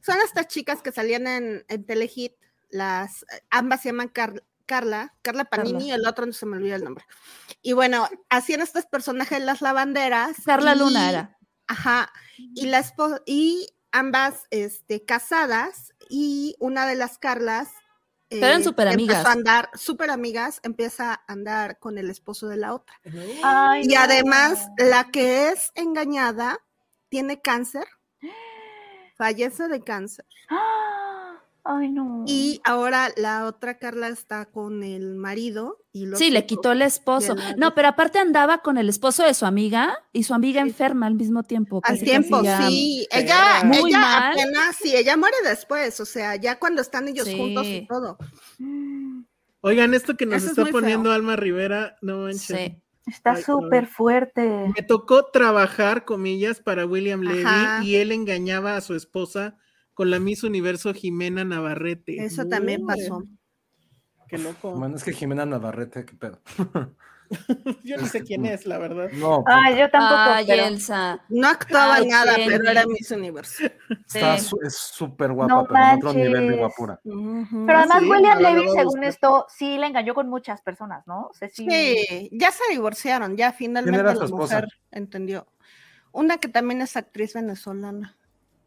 Son 0.00 0.16
estas 0.24 0.46
chicas 0.48 0.80
que 0.82 0.92
salían 0.92 1.26
en, 1.26 1.64
en 1.68 1.84
Telehit. 1.84 2.32
Las, 2.70 3.24
ambas 3.50 3.82
se 3.82 3.88
llaman 3.88 4.08
Car- 4.08 4.44
Carla, 4.66 5.14
Carla 5.22 5.46
Panini 5.46 5.88
Carla. 5.88 5.94
el 5.94 6.06
otro 6.06 6.26
no 6.26 6.32
se 6.32 6.44
me 6.46 6.58
olvida 6.58 6.76
el 6.76 6.84
nombre. 6.84 7.04
Y 7.62 7.72
bueno, 7.72 8.08
hacían 8.28 8.60
estos 8.60 8.84
personajes 8.86 9.40
las 9.42 9.62
lavanderas. 9.62 10.36
Carla 10.44 10.74
y- 10.74 10.78
Luna 10.78 11.08
era. 11.10 11.38
Ajá. 11.66 12.12
Y 12.36 12.66
la 12.66 12.80
espo- 12.80 13.22
y 13.26 13.68
ambas 13.90 14.44
este, 14.50 15.04
casadas 15.04 15.92
y 16.10 16.54
una 16.60 16.86
de 16.86 16.94
las 16.94 17.18
Carlas 17.18 17.70
Pero 18.30 18.46
eran 18.46 18.60
eh, 18.60 18.64
superamigas. 18.64 19.16
empezó 19.18 19.28
a 19.28 19.32
andar, 19.32 19.70
súper 19.74 20.10
amigas, 20.10 20.60
empieza 20.62 21.12
a 21.14 21.24
andar 21.32 21.78
con 21.78 21.98
el 21.98 22.10
esposo 22.10 22.48
de 22.48 22.56
la 22.58 22.74
otra. 22.74 23.00
Ay, 23.42 23.84
Y 23.84 23.94
no. 23.94 24.00
además, 24.00 24.68
la 24.76 25.10
que 25.10 25.48
es 25.48 25.72
engañada 25.74 26.58
tiene 27.08 27.40
cáncer, 27.40 27.86
fallece 29.16 29.68
de 29.68 29.82
cáncer. 29.82 30.26
¡Ah! 30.50 31.17
Ay, 31.70 31.90
no. 31.90 32.24
Y 32.26 32.62
ahora 32.64 33.10
la 33.18 33.44
otra 33.44 33.76
Carla 33.76 34.08
está 34.08 34.46
con 34.46 34.82
el 34.82 35.16
marido 35.16 35.76
y 35.92 36.06
los 36.06 36.18
Sí, 36.18 36.30
le 36.30 36.46
quitó 36.46 36.72
el 36.72 36.80
esposo. 36.80 37.34
la- 37.34 37.56
No, 37.56 37.74
pero 37.74 37.88
aparte 37.88 38.18
andaba 38.18 38.58
con 38.62 38.78
el 38.78 38.88
esposo 38.88 39.22
de 39.22 39.34
su 39.34 39.44
amiga 39.44 39.98
y 40.14 40.22
su 40.22 40.32
amiga 40.32 40.62
enferma 40.62 41.06
al 41.06 41.14
mismo 41.14 41.42
tiempo. 41.42 41.82
Al 41.84 41.94
casi, 41.96 42.04
tiempo, 42.06 42.38
casi 42.42 42.46
ya- 42.46 42.68
sí. 42.68 43.08
Ella, 43.12 43.64
Muy 43.64 43.90
ella 43.90 43.98
mal. 43.98 44.32
apenas, 44.32 44.76
sí, 44.80 44.96
ella 44.96 45.18
muere 45.18 45.36
después, 45.44 46.00
o 46.00 46.06
sea, 46.06 46.36
ya 46.36 46.58
cuando 46.58 46.80
están 46.80 47.06
ellos 47.06 47.28
juntos 47.28 47.66
y 47.66 47.86
todo. 47.86 48.16
Oigan, 49.60 49.92
esto 49.92 50.16
que 50.16 50.24
nos 50.24 50.42
Eso 50.42 50.52
está 50.52 50.64
poniendo 50.72 51.10
feo. 51.10 51.12
Alma 51.12 51.36
Rivera, 51.36 51.96
no 52.00 52.18
manches. 52.22 52.46
Sí. 52.46 52.82
Está 53.06 53.36
súper 53.36 53.86
fuerte. 53.86 54.70
Me 54.74 54.82
tocó 54.82 55.24
trabajar, 55.26 56.04
comillas, 56.04 56.60
para 56.60 56.86
William 56.86 57.20
Levy 57.22 57.42
Ajá. 57.44 57.82
y 57.84 57.96
él 57.96 58.12
engañaba 58.12 58.76
a 58.76 58.80
su 58.82 58.94
esposa 58.94 59.56
con 59.98 60.12
la 60.12 60.20
Miss 60.20 60.44
Universo 60.44 60.94
Jimena 60.94 61.42
Navarrete. 61.44 62.24
Eso 62.24 62.46
también 62.46 62.86
pasó. 62.86 63.24
Qué 64.28 64.38
loco. 64.38 64.70
Bueno, 64.76 64.94
es 64.94 65.02
que 65.02 65.12
Jimena 65.12 65.44
Navarrete, 65.44 66.04
qué 66.04 66.14
pedo. 66.14 66.40
Yo 67.82 67.96
ni 67.96 68.06
sé 68.06 68.22
quién 68.22 68.46
es, 68.46 68.64
la 68.64 68.78
verdad. 68.78 69.10
No, 69.14 69.42
Ay, 69.44 69.76
yo 69.76 69.90
tampoco. 69.90 70.14
Ay, 70.20 70.44
pero- 70.46 70.64
Elsa. 70.66 71.20
No 71.28 71.48
actuaba 71.48 71.96
Ay, 71.96 72.06
nada, 72.06 72.34
Jenny. 72.34 72.46
pero 72.58 72.70
era 72.70 72.86
Miss 72.86 73.10
Universo. 73.10 73.64
está 74.06 74.38
Sí. 74.38 74.44
su- 74.46 74.58
es 74.62 74.76
súper 74.76 75.32
guapa, 75.32 75.52
No 75.52 75.66
pero 75.66 75.80
en 75.84 75.96
otro 75.96 76.12
nivel 76.14 76.48
de 76.48 76.56
guapura. 76.56 77.00
Pero 77.02 77.78
además 77.78 77.98
sí, 78.00 78.08
William 78.08 78.40
la- 78.40 78.50
la 78.52 78.54
Levy, 78.54 78.68
según 78.70 79.02
esto, 79.02 79.46
sí 79.48 79.76
le 79.78 79.86
engañó 79.88 80.14
con 80.14 80.28
muchas 80.30 80.62
personas, 80.62 81.06
¿no? 81.08 81.22
O 81.26 81.34
sea, 81.34 81.48
sí. 81.50 81.66
Sí, 81.68 82.30
ya 82.32 82.52
se 82.52 82.62
divorciaron, 82.70 83.36
ya 83.36 83.52
finalmente 83.52 83.98
era 83.98 84.14
su 84.14 84.20
la 84.20 84.24
esposa? 84.26 84.54
mujer 84.60 84.68
entendió. 84.92 85.48
Una 86.12 86.38
que 86.38 86.46
también 86.48 86.82
es 86.82 86.96
actriz 86.96 87.34
venezolana. 87.34 88.16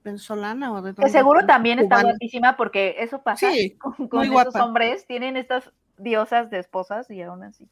¿Venezolana 0.03 0.71
o 0.73 0.81
de 0.81 0.93
Que 0.95 1.09
seguro 1.09 1.45
también 1.45 1.79
está 1.79 2.01
guapísima 2.01 2.57
porque 2.57 2.95
eso 2.99 3.21
pasa 3.21 3.51
Sí, 3.51 3.71
con, 3.77 4.07
con 4.07 4.21
esos 4.23 4.33
guapa. 4.33 4.63
hombres. 4.65 5.05
Tienen 5.05 5.37
estas 5.37 5.71
diosas 5.97 6.49
de 6.49 6.59
esposas 6.59 7.09
y 7.11 7.21
aún 7.21 7.43
así. 7.43 7.67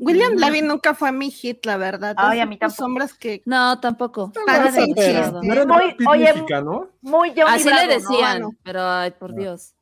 William 0.00 0.34
Levy 0.34 0.62
nunca 0.62 0.94
fue 0.94 1.10
mi 1.10 1.28
hit, 1.30 1.66
la 1.66 1.76
verdad. 1.76 2.14
Ay, 2.18 2.38
a 2.38 2.46
mí 2.46 2.56
tampoco. 2.56 2.84
hombres 2.84 3.14
que 3.14 3.42
No, 3.44 3.80
tampoco. 3.80 4.32
¿No 4.34 4.52
era 4.52 4.68
el 4.68 5.66
Muy- 5.66 5.96
oye, 6.08 6.32
mexicano? 6.34 6.88
Muy 7.02 7.30
Johnny 7.30 7.42
Así 7.48 7.64
Bravo, 7.68 7.80
le 7.80 7.86
¿no? 7.86 7.94
decían, 7.94 8.40
no. 8.42 8.50
pero 8.62 8.82
ay, 8.88 9.10
por 9.10 9.34
Dios. 9.34 9.74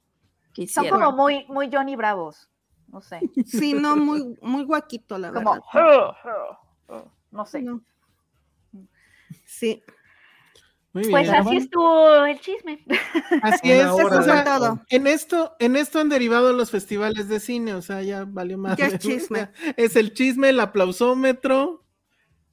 Son 0.68 0.88
como 0.88 1.12
muy, 1.12 1.44
muy 1.48 1.68
Johnny 1.70 1.96
Bravos. 1.96 2.48
No 2.88 3.02
sé. 3.02 3.20
sí, 3.46 3.74
no, 3.74 3.94
muy, 3.96 4.38
muy 4.40 4.64
guaquito, 4.64 5.18
la 5.18 5.32
Como. 5.32 5.52
verdad. 5.52 6.16
No 7.30 7.44
sé. 7.44 7.60
No. 7.60 7.82
Sí, 9.44 9.82
Muy 10.96 11.02
bien. 11.02 11.12
Pues 11.12 11.28
así 11.28 11.56
estuvo 11.58 12.24
el 12.24 12.40
chisme. 12.40 12.82
Así 13.42 13.70
es. 13.70 13.84
hora 13.84 14.16
o 14.16 14.18
de 14.20 14.24
sea, 14.24 14.44
todo. 14.44 14.80
En 14.88 15.06
esto, 15.06 15.54
en 15.58 15.76
esto 15.76 16.00
han 16.00 16.08
derivado 16.08 16.54
los 16.54 16.70
festivales 16.70 17.28
de 17.28 17.38
cine, 17.38 17.74
o 17.74 17.82
sea, 17.82 18.00
ya 18.00 18.24
valió 18.26 18.56
más. 18.56 18.78
Ya 18.78 18.86
es 18.86 18.98
chisme. 18.98 19.50
Es 19.76 19.94
el 19.96 20.14
chisme, 20.14 20.48
el 20.48 20.58
aplausómetro 20.58 21.84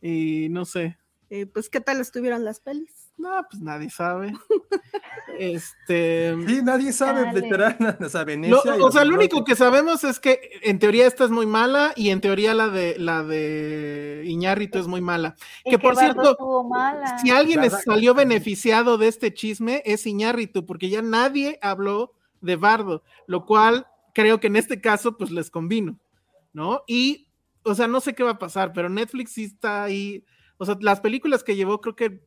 y 0.02 0.50
no 0.50 0.66
sé. 0.66 0.98
Eh, 1.30 1.46
pues, 1.46 1.70
¿qué 1.70 1.80
tal 1.80 2.02
estuvieron 2.02 2.44
las 2.44 2.60
pelis? 2.60 3.03
No, 3.18 3.30
pues 3.50 3.62
nadie 3.62 3.90
sabe. 3.90 4.34
este. 5.40 6.36
Sí, 6.48 6.62
nadie 6.64 6.92
sabe, 6.94 7.26
Dale. 7.26 7.42
literal. 7.42 7.78
O 8.06 8.10
sea, 8.10 8.22
Lo- 8.22 8.26
Venecia. 8.26 8.58
o 8.82 8.92
sea, 8.92 9.04
lo 9.06 9.12
los 9.12 9.20
único 9.20 9.44
que 9.44 9.56
sabemos 9.56 10.04
es 10.04 10.20
que 10.20 10.60
en 10.64 10.80
teoría 10.80 11.08
esta 11.08 11.24
es 11.26 11.30
muy 11.30 11.46
mala 11.46 11.94
y 11.96 12.10
en 12.10 12.22
teoría 12.22 12.54
la 12.54 12.70
de 12.70 12.98
la 12.98 13.24
de 13.24 14.24
Iñárritu 14.26 14.80
es 14.80 14.88
muy 14.88 15.02
mala. 15.02 15.36
Y 15.64 15.72
Que 15.72 15.80
por 15.80 15.96
cierto. 15.96 16.38
Si 17.22 17.30
alguien 17.32 17.70
salió 17.70 18.14
beneficiado 18.14 18.98
de 18.98 19.08
este 19.08 19.34
chisme 19.34 19.82
es 19.86 20.06
Iñárritu, 20.06 20.66
porque 20.66 20.90
ya 20.90 21.02
nadie 21.02 21.60
habló 21.62 22.14
de 22.42 22.56
Bardo, 22.56 23.04
lo 23.28 23.46
cual 23.46 23.88
creo 24.14 24.40
que 24.40 24.48
en 24.48 24.56
este 24.58 24.82
caso 24.82 25.18
pues 25.18 25.32
les 25.32 25.50
convino, 25.50 25.98
¿no? 26.52 26.84
Y, 26.88 27.30
o 27.64 27.74
sea, 27.74 27.88
no 27.88 28.02
sé 28.02 28.14
qué 28.14 28.24
va 28.24 28.32
a 28.32 28.40
pasar, 28.40 28.74
pero 28.74 28.90
Netflix 28.90 29.32
sí 29.32 29.46
está 29.46 29.84
ahí, 29.84 30.26
o 30.58 30.66
sea, 30.66 30.78
las 30.82 31.00
películas 31.00 31.44
que 31.44 31.56
llevó 31.56 31.80
creo 31.82 31.96
que 31.96 32.22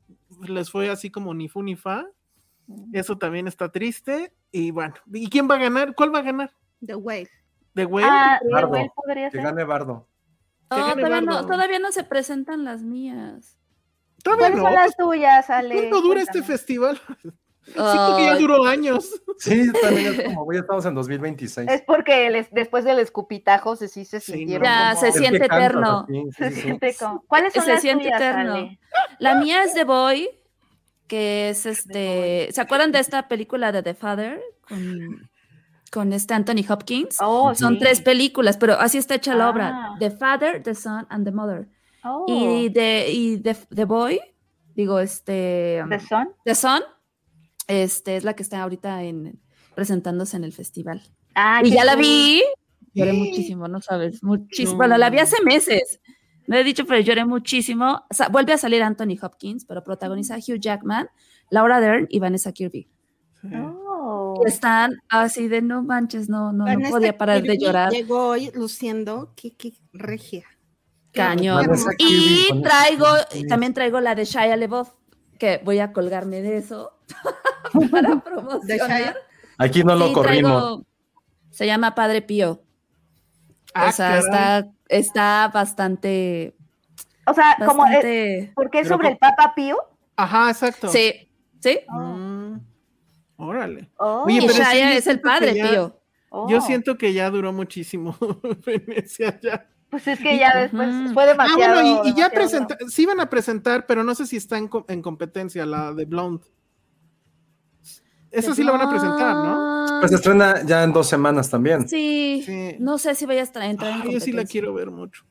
les 0.46 0.70
fue 0.70 0.90
así 0.90 1.10
como 1.10 1.32
ni 1.34 1.48
fu 1.48 1.62
ni 1.62 1.76
fa, 1.76 2.06
eso 2.92 3.16
también 3.18 3.46
está 3.46 3.70
triste, 3.70 4.32
y 4.50 4.70
bueno, 4.70 4.94
¿y 5.12 5.28
quién 5.30 5.48
va 5.48 5.54
a 5.56 5.58
ganar? 5.58 5.94
¿Cuál 5.94 6.14
va 6.14 6.18
a 6.20 6.22
ganar? 6.22 6.50
The 6.84 6.94
Whale. 6.96 7.28
¿De 7.74 7.84
güey? 7.84 8.04
Ah, 8.08 8.40
Bardo. 8.50 8.70
Will 8.70 8.90
podría 8.94 9.30
Que 9.30 9.36
ser. 9.36 9.44
gane 9.44 9.64
Bardo. 9.64 10.08
que 10.70 10.76
No, 10.78 10.86
gane 10.86 11.02
todavía 11.02 11.20
no, 11.20 11.34
Bardo. 11.34 11.46
todavía 11.48 11.78
no 11.78 11.92
se 11.92 12.04
presentan 12.04 12.64
las 12.64 12.82
mías. 12.82 13.58
Todavía 14.24 14.46
¿Cuáles 14.46 14.56
no. 14.58 14.64
son 14.64 14.74
las 14.74 14.96
tuyas, 14.96 15.50
Ale? 15.50 15.74
¿Cuánto 15.74 16.00
dura 16.00 16.22
este 16.22 16.42
festival? 16.42 16.98
Siento 17.66 18.16
que 18.16 18.24
ya 18.24 18.36
duró 18.38 18.64
años. 18.64 19.10
Sí, 19.38 19.70
también 19.82 20.14
es 20.14 20.22
como, 20.24 20.44
güey, 20.44 20.58
estamos 20.60 20.86
en 20.86 20.94
2026. 20.94 21.68
Es 21.70 21.82
porque 21.82 22.46
después 22.52 22.84
del 22.84 22.98
escupitajo 23.00 23.76
se 23.76 23.88
sí 23.88 24.04
se 24.04 24.20
Sí, 24.20 24.32
sintieron. 24.32 24.64
Ya, 24.64 24.94
como- 24.94 25.00
se 25.00 25.12
siente 25.12 25.44
eterno. 25.44 26.00
así, 26.08 26.12
sí, 26.14 26.32
se 26.32 26.48
sí, 26.48 26.54
sí. 26.54 26.60
siente 26.62 26.96
como- 26.98 27.24
¿Cuáles 27.28 27.52
son 27.52 27.64
Se 27.64 27.72
las 27.72 27.82
siente 27.82 28.04
tuyas, 28.04 28.20
eterno. 28.20 28.54
Ale? 28.54 28.78
La 29.18 29.34
mía 29.34 29.62
es 29.64 29.74
The 29.74 29.84
Boy, 29.84 30.30
que 31.06 31.50
es 31.50 31.66
este. 31.66 32.48
¿Se 32.52 32.60
acuerdan 32.60 32.92
de 32.92 33.00
esta 33.00 33.28
película 33.28 33.72
de 33.72 33.82
The 33.82 33.94
Father? 33.94 34.40
Con, 34.68 35.28
con 35.92 36.12
este 36.12 36.34
Anthony 36.34 36.64
Hopkins. 36.68 37.16
Oh, 37.20 37.54
Son 37.54 37.74
sí. 37.74 37.80
tres 37.80 38.00
películas, 38.00 38.56
pero 38.56 38.74
así 38.74 38.98
está 38.98 39.14
hecha 39.16 39.34
la 39.34 39.46
Ah. 39.46 39.50
obra: 39.50 39.90
The 39.98 40.10
Father, 40.12 40.62
The 40.62 40.74
Son 40.74 41.06
and 41.10 41.24
The 41.24 41.32
Mother. 41.32 41.68
Oh, 42.04 42.24
Y, 42.28 42.68
de, 42.70 43.10
y 43.10 43.38
the, 43.38 43.54
The 43.74 43.84
Boy, 43.84 44.20
digo, 44.74 44.98
este. 45.00 45.84
¿The 45.88 46.00
Son? 46.00 46.28
The 46.44 46.54
Son, 46.54 46.82
este, 47.66 48.16
es 48.16 48.24
la 48.24 48.34
que 48.34 48.42
está 48.42 48.62
ahorita 48.62 49.02
en, 49.02 49.40
presentándose 49.74 50.36
en 50.36 50.44
el 50.44 50.52
festival. 50.52 51.02
Ah, 51.34 51.60
y 51.62 51.70
ya 51.70 51.84
la 51.84 51.96
vi, 51.96 52.42
lloré 52.94 53.12
muchísimo, 53.12 53.68
no 53.68 53.80
sabes, 53.82 54.22
muchísimo. 54.22 54.72
No. 54.72 54.78
Bueno, 54.78 54.98
la 54.98 55.10
vi 55.10 55.18
hace 55.18 55.42
meses, 55.44 56.00
no 56.46 56.56
he 56.56 56.64
dicho, 56.64 56.86
pero 56.86 57.00
lloré 57.00 57.24
muchísimo. 57.24 58.04
O 58.08 58.14
sea, 58.14 58.28
vuelve 58.28 58.52
a 58.52 58.58
salir 58.58 58.82
Anthony 58.82 59.18
Hopkins, 59.20 59.64
pero 59.64 59.82
protagoniza 59.84 60.34
a 60.34 60.38
Hugh 60.38 60.58
Jackman, 60.58 61.08
Laura 61.50 61.80
Dern 61.80 62.06
y 62.08 62.18
Vanessa 62.20 62.52
Kirby. 62.52 62.88
Oh. 63.44 64.40
Y 64.44 64.48
están 64.48 64.96
así 65.08 65.48
de 65.48 65.62
no 65.62 65.82
manches, 65.82 66.28
no, 66.28 66.52
no, 66.52 66.64
no 66.64 66.90
podía 66.90 67.16
parar 67.16 67.42
de 67.42 67.58
llorar. 67.58 67.92
Llegó 67.92 68.28
hoy 68.28 68.50
luciendo 68.54 69.32
Kiki 69.34 69.78
Regia. 69.92 70.44
Cañón. 71.12 71.66
Y 71.98 72.62
traigo, 72.62 73.06
también 73.48 73.72
traigo 73.72 74.00
la 74.00 74.14
de 74.14 74.24
Shia 74.24 74.56
LeBeouf, 74.56 74.90
que 75.38 75.60
voy 75.64 75.78
a 75.78 75.92
colgarme 75.92 76.42
de 76.42 76.58
eso 76.58 76.95
para 77.90 78.18
promocionar. 78.20 79.16
Aquí 79.58 79.82
no 79.84 79.94
lo 79.94 80.08
Sí, 80.08 80.12
corrimos. 80.12 80.52
traigo- 80.52 80.84
se 81.50 81.66
llama 81.66 81.94
Padre 81.94 82.22
Pío. 82.22 82.62
Ah, 83.74 83.88
o 83.88 83.92
sea, 83.92 84.18
está, 84.18 84.68
está 84.88 85.50
bastante, 85.52 86.54
O 87.26 87.34
sea, 87.34 87.56
como 87.64 87.86
es, 87.86 88.50
porque 88.54 88.80
es 88.80 88.88
sobre 88.88 89.08
el 89.10 89.18
Papa 89.18 89.52
Pío. 89.54 89.76
Ajá, 90.16 90.50
exacto. 90.50 90.88
Sí, 90.88 91.28
sí. 91.60 91.80
Mm, 91.88 92.56
órale. 93.36 93.90
Oh, 93.98 94.24
Oye, 94.26 94.38
y 94.38 94.46
pero 94.46 94.52
yo 94.54 94.62
es 94.72 95.06
el 95.06 95.20
padre 95.20 95.54
ya- 95.54 95.68
Pío. 95.70 96.00
oh. 96.30 96.48
Yo 96.48 96.60
siento 96.62 96.96
que 96.96 97.12
ya 97.12 97.30
duró 97.30 97.52
muchísimo 97.52 98.16
Venecia 98.66 99.38
ya. 99.42 99.66
Pues 99.90 100.06
es 100.08 100.18
que 100.18 100.36
ya 100.38 100.58
después 100.58 100.88
fue 101.14 101.22
Ah, 101.24 101.26
demasiado. 101.26 101.74
bueno, 101.82 102.02
y, 102.04 102.10
y 102.10 102.14
ya 102.14 102.28
presenta, 102.30 102.76
sí 102.88 103.02
iban 103.02 103.20
a 103.20 103.30
presentar, 103.30 103.86
pero 103.86 104.02
no 104.04 104.14
sé 104.14 104.26
si 104.26 104.36
está 104.36 104.58
en, 104.58 104.68
co- 104.68 104.84
en 104.88 105.00
competencia 105.02 105.64
la 105.64 105.92
de 105.92 106.04
Blonde. 106.06 106.44
Esa 108.38 108.54
sí 108.54 108.62
la 108.62 108.72
van 108.72 108.82
a 108.82 108.90
presentar, 108.90 109.34
¿no? 109.34 109.98
Pues 110.00 110.10
se 110.10 110.16
estrena 110.16 110.62
ya 110.64 110.82
en 110.84 110.92
dos 110.92 111.08
semanas 111.08 111.48
también. 111.50 111.88
Sí, 111.88 112.42
Sí. 112.44 112.76
no 112.78 112.98
sé 112.98 113.14
si 113.14 113.24
vaya 113.26 113.40
a 113.42 113.44
entrar 113.66 113.94
en 113.94 114.02
Ay, 114.02 114.12
yo 114.12 114.20
sí 114.20 114.32
la 114.32 114.44
quiero 114.44 114.74
ver 114.74 114.90
mucho. 114.90 115.24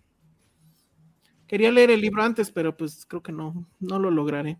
Quería 1.47 1.71
leer 1.71 1.91
el 1.91 2.01
libro 2.01 2.23
antes, 2.23 2.51
pero 2.51 2.75
pues 2.75 3.05
creo 3.05 3.21
que 3.21 3.31
no, 3.31 3.53
no 3.79 3.99
lo 3.99 4.09
lograré. 4.09 4.57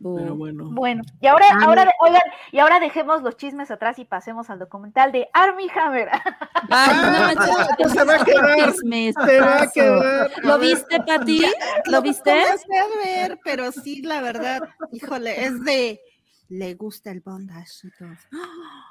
Pero 0.00 0.36
bueno. 0.36 0.68
Bueno, 0.70 1.02
y 1.20 1.26
ahora, 1.26 1.46
Ah, 1.52 1.64
ahora, 1.64 1.84
no. 1.86 1.90
oigan, 2.00 2.20
y 2.52 2.58
ahora 2.58 2.78
dejemos 2.80 3.22
los 3.22 3.36
chismes 3.36 3.70
atrás 3.70 3.98
y 3.98 4.04
pasemos 4.04 4.50
al 4.50 4.58
documental 4.58 5.10
de 5.10 5.28
Army 5.32 5.66
Hammer. 5.74 6.08
Ay, 6.70 6.96
no, 6.96 7.42
Ah, 7.42 7.68
ya- 7.78 7.88
se 7.88 8.04
va 8.04 8.14
a 8.14 8.24
quedar, 8.24 8.72
chismes, 8.72 9.14
Se 9.26 9.40
va 9.40 9.62
a 9.62 9.70
quedar. 9.70 10.30
¿Lo 10.42 10.58
viste, 10.58 10.98
Pati? 11.00 11.40
¿Lo 11.86 11.92
Lo 11.92 12.02
viste? 12.02 12.30
comencé 12.30 12.78
a 12.78 13.04
ver, 13.04 13.38
pero 13.42 13.72
sí, 13.72 14.02
la 14.02 14.20
verdad, 14.20 14.60
híjole, 14.92 15.44
es 15.46 15.60
de 15.64 15.98
le 16.48 16.74
gusta 16.74 17.10
el 17.10 17.20
bondage 17.20 17.88
y 17.88 17.90
todo. 17.98 18.08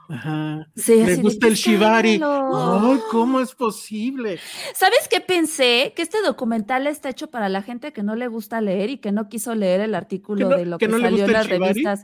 Ajá. 0.10 0.68
Sí, 0.76 1.04
Le 1.04 1.16
gusta 1.18 1.48
el 1.48 1.56
shibari. 1.56 2.22
Ay, 2.24 3.00
¿cómo 3.12 3.40
es 3.40 3.54
posible? 3.56 4.40
¿Sabes 4.76 5.08
qué 5.10 5.22
pensé? 5.22 5.94
Que 5.96 6.04
este 6.04 6.22
documental 6.22 6.88
está 6.88 7.10
hecho 7.10 7.30
para 7.30 7.50
la 7.50 7.62
gente 7.64 7.94
que 7.94 8.04
no 8.04 8.16
le 8.16 8.28
gusta 8.28 8.62
leer 8.62 8.90
y 8.92 8.98
que 9.00 9.12
no 9.12 9.28
quiso 9.28 9.56
leer 9.56 9.82
el 9.82 9.96
artículo 9.96 10.48
¿Que 10.50 10.54
no- 10.54 10.58
de 10.60 10.66
lo 10.66 10.78
que 10.78 10.86
que, 10.86 10.92
no 10.92 10.98
le 10.98 11.04
salió 11.10 11.26
en 11.26 11.34
las 11.34 11.50
revistas. 11.50 12.04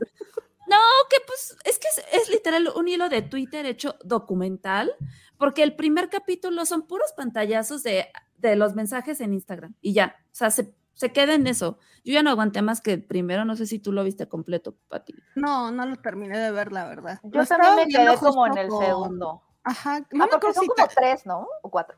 No, 0.66 0.78
que 1.10 1.16
pues 1.26 1.56
es 1.64 1.78
que 1.78 1.88
es, 1.88 2.22
es 2.22 2.30
literal 2.30 2.68
un 2.74 2.88
hilo 2.88 3.08
de 3.08 3.22
Twitter 3.22 3.66
hecho 3.66 3.96
documental, 4.02 4.90
porque 5.36 5.62
el 5.62 5.76
primer 5.76 6.08
capítulo 6.08 6.64
son 6.66 6.86
puros 6.86 7.12
pantallazos 7.16 7.82
de, 7.82 8.06
de 8.38 8.56
los 8.56 8.74
mensajes 8.74 9.20
en 9.20 9.34
Instagram 9.34 9.74
y 9.82 9.92
ya, 9.92 10.16
o 10.24 10.34
sea, 10.34 10.50
se, 10.50 10.74
se 10.94 11.12
queda 11.12 11.34
en 11.34 11.46
eso. 11.46 11.78
Yo 12.04 12.12
ya 12.14 12.22
no 12.22 12.30
aguanté 12.30 12.60
más 12.62 12.80
que 12.80 12.98
primero, 12.98 13.44
no 13.44 13.56
sé 13.56 13.66
si 13.66 13.78
tú 13.78 13.92
lo 13.92 14.04
viste 14.04 14.28
completo, 14.28 14.76
Pati. 14.88 15.14
No, 15.34 15.70
no 15.70 15.86
lo 15.86 15.96
terminé 15.96 16.38
de 16.38 16.50
ver, 16.50 16.72
la 16.72 16.86
verdad. 16.86 17.18
Yo 17.22 17.40
Lo 17.40 17.46
también 17.46 17.74
me 17.76 17.86
quedé 17.88 18.16
como 18.18 18.46
en 18.46 18.58
el 18.58 18.68
con- 18.68 18.84
segundo. 18.84 19.42
Ajá, 19.62 19.96
Ah, 19.96 20.06
no 20.12 20.18
me 20.18 20.30
porque 20.30 20.36
acuerdo 20.36 20.54
son 20.60 20.66
como 20.66 20.88
tres, 20.88 21.24
¿no? 21.26 21.48
O 21.62 21.70
cuatro. 21.70 21.96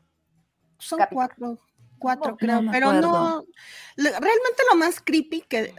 son 0.79 0.99
cuatro, 1.11 1.57
cuatro 1.99 2.31
No, 2.31 2.37
creo, 2.37 2.55
no 2.57 2.61
me 2.63 2.71
pero 2.71 2.89
acuerdo. 2.91 3.11
no, 3.11 3.45
realmente 3.97 4.63
lo 4.71 4.77
más 4.77 5.01
creepy 5.01 5.41
que, 5.41 5.73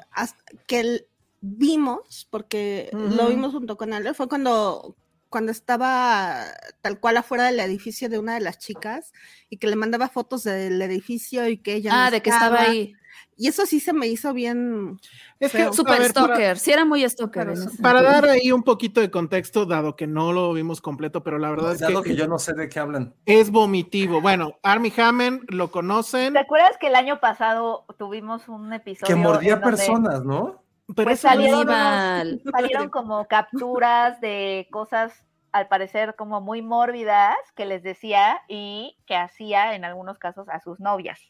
que 0.66 1.06
vimos, 1.40 2.26
porque 2.30 2.90
lo 2.92 3.28
vimos 3.28 3.52
junto 3.52 3.76
con 3.76 3.92
él, 3.94 4.14
fue 4.14 4.28
cuando, 4.28 4.96
cuando 5.30 5.52
estaba 5.52 6.44
tal 6.82 7.00
cual 7.00 7.16
afuera 7.16 7.44
del 7.44 7.60
edificio 7.60 8.08
de 8.08 8.18
una 8.18 8.34
de 8.34 8.40
las 8.40 8.58
chicas 8.58 9.12
y 9.48 9.56
que 9.58 9.68
le 9.68 9.76
mandaba 9.76 10.08
fotos 10.08 10.44
del 10.44 10.80
edificio 10.82 11.48
y 11.48 11.58
que 11.58 11.74
ella 11.74 11.92
no 11.92 11.98
ah, 12.02 12.10
de 12.10 12.20
que 12.22 12.30
estaba 12.30 12.60
ahí. 12.60 12.94
Y 13.36 13.46
eso 13.48 13.66
sí 13.66 13.78
se 13.78 13.92
me 13.92 14.08
hizo 14.08 14.32
bien 14.32 14.98
Es 15.38 15.52
que, 15.52 15.72
Super 15.72 16.00
ver, 16.00 16.12
para- 16.12 16.24
stalker, 16.26 16.58
sí 16.58 16.72
era 16.72 16.84
muy 16.84 17.08
stalker. 17.08 17.46
Para 17.80 18.00
Para 18.00 18.02
dar 18.02 18.24
ahí 18.28 18.50
un 18.50 18.62
poquito 18.64 19.00
de 19.00 19.10
contexto, 19.10 19.64
dado 19.64 19.94
que 19.94 20.06
no 20.08 20.32
lo 20.32 20.52
vimos 20.52 20.80
completo, 20.80 21.22
pero 21.22 21.38
la 21.38 21.50
verdad 21.50 21.72
es 21.74 21.80
Dado 21.80 22.02
que, 22.02 22.10
que 22.10 22.16
yo 22.16 22.26
no 22.26 22.38
sé 22.38 22.52
de 22.54 22.68
qué 22.68 22.80
hablan. 22.80 23.14
es 23.26 23.50
vomitivo. 23.50 24.20
Bueno, 24.20 24.54
Army 24.62 24.92
Hammer 24.96 25.40
lo 25.48 25.70
conocen, 25.70 26.32
¿Te 26.32 26.40
acuerdas 26.40 26.76
que 26.80 26.88
el 26.88 26.96
año 26.96 27.20
pasado 27.20 27.84
tuvimos 27.98 28.48
un 28.48 28.72
episodio 28.72 29.06
Que 29.06 29.14
mordía 29.20 29.60
personas, 29.60 30.24
¿no? 30.24 30.62
pero 30.96 31.04
pues 31.10 31.22
no 31.22 31.30
salieron, 31.30 31.68
unos- 31.68 32.40
salieron 32.52 32.88
como 32.88 33.26
capturas 33.28 34.20
de 34.20 34.66
cosas 34.72 35.12
al 35.52 35.68
parecer 35.68 36.14
como 36.16 36.40
muy 36.40 36.60
mórbidas 36.62 37.36
que 37.54 37.66
les 37.66 37.82
decía 37.82 38.40
y 38.48 38.96
que 39.06 39.14
hacía 39.16 39.74
en 39.74 39.84
algunos 39.84 40.18
casos 40.18 40.48
a 40.48 40.60
sus 40.60 40.80
novias. 40.80 41.20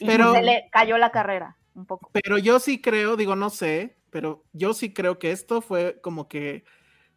Y 0.00 0.06
Pero- 0.06 0.32
se 0.34 0.42
le 0.42 0.68
cayó 0.70 0.98
la 0.98 1.10
carrera 1.10 1.56
un 1.74 1.86
poco. 1.86 2.10
Pero 2.12 2.38
yo 2.38 2.58
sí 2.60 2.80
creo, 2.80 3.16
digo, 3.16 3.36
no 3.36 3.50
sé, 3.50 3.96
pero 4.10 4.44
yo 4.52 4.74
sí 4.74 4.92
creo 4.92 5.18
que 5.18 5.30
esto 5.32 5.60
fue 5.60 6.00
como 6.02 6.28
que 6.28 6.64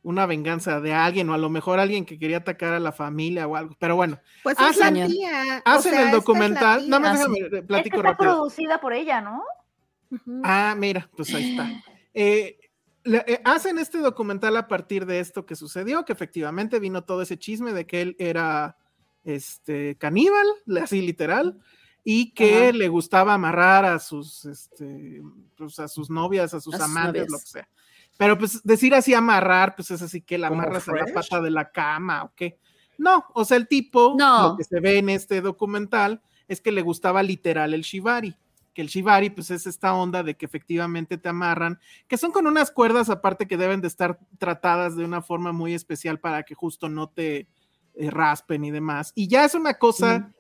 una 0.04 0.26
venganza 0.26 0.82
de 0.82 0.94
alguien, 0.94 1.30
o 1.30 1.34
a 1.34 1.38
lo 1.38 1.50
mejor 1.50 1.80
alguien 1.80 2.06
que 2.06 2.18
quería 2.18 2.38
atacar 2.38 2.74
a 2.74 2.80
la 2.80 2.92
familia 2.92 3.48
o 3.48 3.56
algo. 3.56 3.76
Pero 3.80 3.96
bueno, 3.96 4.20
Pues 4.42 4.56
Ah, 4.60 4.70
es 4.72 4.78
la 4.78 4.86
señor. 4.88 5.10
tía. 5.10 5.62
o 5.64 5.70
hacen 5.70 5.92
sea, 5.92 5.92
el 5.92 5.98
esta 5.98 6.02
es 6.02 6.06
la 6.06 6.12
documental. 6.12 6.80
tía. 6.82 6.90
Nada 6.90 7.00
más 7.00 7.10
Ah, 7.12 7.18
déjame 7.30 7.50
que 7.50 7.62
platico 7.64 7.98
está 7.98 8.10
rápido. 8.10 8.32
producida 8.34 8.82
por 8.82 8.94
ella, 8.94 9.22
¿no? 9.22 9.44
Ah, 10.44 10.76
mira, 10.78 11.08
pues 11.16 11.34
ahí 11.36 11.52
está. 11.52 11.70
Eh, 12.14 12.58
le- 13.04 13.24
eh, 13.28 13.42
hacen 13.46 13.78
este 13.78 14.00
documental 14.00 14.58
a 14.58 14.68
partir 14.68 15.06
de 15.06 15.20
esto 15.20 15.46
que 15.46 15.56
sucedió, 15.56 16.04
que 16.04 16.14
efectivamente 16.14 16.80
vino 16.80 17.04
todo 17.04 17.22
ese 17.22 17.38
chisme 17.38 17.72
de 17.74 17.86
que 17.86 18.02
él 18.02 18.16
era 18.20 18.78
este 19.24 19.96
caníbal, 19.98 20.46
así 20.82 21.02
literal, 21.02 21.60
y 22.04 22.32
que 22.34 22.70
Ajá. 22.70 22.78
le 22.78 22.88
gustaba 22.88 23.34
amarrar 23.34 23.86
a 23.86 24.00
sus 24.00 24.46
este, 24.46 25.22
pues, 25.56 25.80
a 25.80 25.88
sus 25.88 26.10
novias, 26.10 26.54
a 26.54 26.62
sus 26.62 26.76
A 26.76 26.86
amantes, 26.86 27.28
novias. 27.28 27.32
lo 27.32 27.38
que 27.40 27.46
sea. 27.46 27.70
Pero 28.18 28.38
pues 28.38 28.62
decir 28.64 28.94
así 28.94 29.14
amarrar, 29.14 29.76
pues 29.76 29.92
es 29.92 30.02
así 30.02 30.22
que 30.22 30.38
la 30.38 30.50
¿Como 30.50 30.62
amarras 30.62 30.88
a 30.90 30.94
la 30.94 31.06
pata 31.14 31.42
de 31.42 31.50
la 31.52 31.72
cama 31.72 32.24
o 32.24 32.34
qué. 32.36 32.58
No, 32.98 33.26
o 33.34 33.46
sea, 33.46 33.58
el 33.58 33.68
tipo, 33.68 34.16
No. 34.18 34.50
lo 34.50 34.58
que 34.58 34.64
se 34.64 34.80
ve 34.80 34.98
en 35.00 35.10
este 35.10 35.42
documental 35.42 36.22
es 36.48 36.62
que 36.62 36.72
le 36.72 36.82
gustaba 36.82 37.24
literal 37.24 37.74
el 37.74 37.82
shibari 37.82 38.36
que 38.74 38.82
el 38.82 38.88
shibari 38.88 39.30
pues 39.30 39.52
es 39.52 39.68
esta 39.68 39.94
onda 39.94 40.24
de 40.24 40.38
que 40.38 40.46
efectivamente 40.46 41.18
te 41.18 41.28
amarran, 41.28 41.78
que 42.08 42.16
son 42.18 42.32
con 42.32 42.48
unas 42.48 42.72
cuerdas 42.72 43.10
aparte 43.10 43.46
que 43.46 43.58
deben 43.58 43.82
de 43.82 43.90
estar 43.90 44.18
tratadas 44.38 44.96
de 44.96 45.04
una 45.04 45.22
forma 45.22 45.52
muy 45.52 45.74
especial 45.74 46.22
para 46.22 46.44
que 46.44 46.56
justo 46.56 46.88
no 46.88 47.10
te 47.10 47.50
eh, 47.96 48.10
raspen 48.10 48.64
y 48.64 48.72
demás. 48.72 49.12
Y 49.14 49.28
ya 49.28 49.44
es 49.44 49.56
una 49.56 49.74
cosa, 49.74 50.32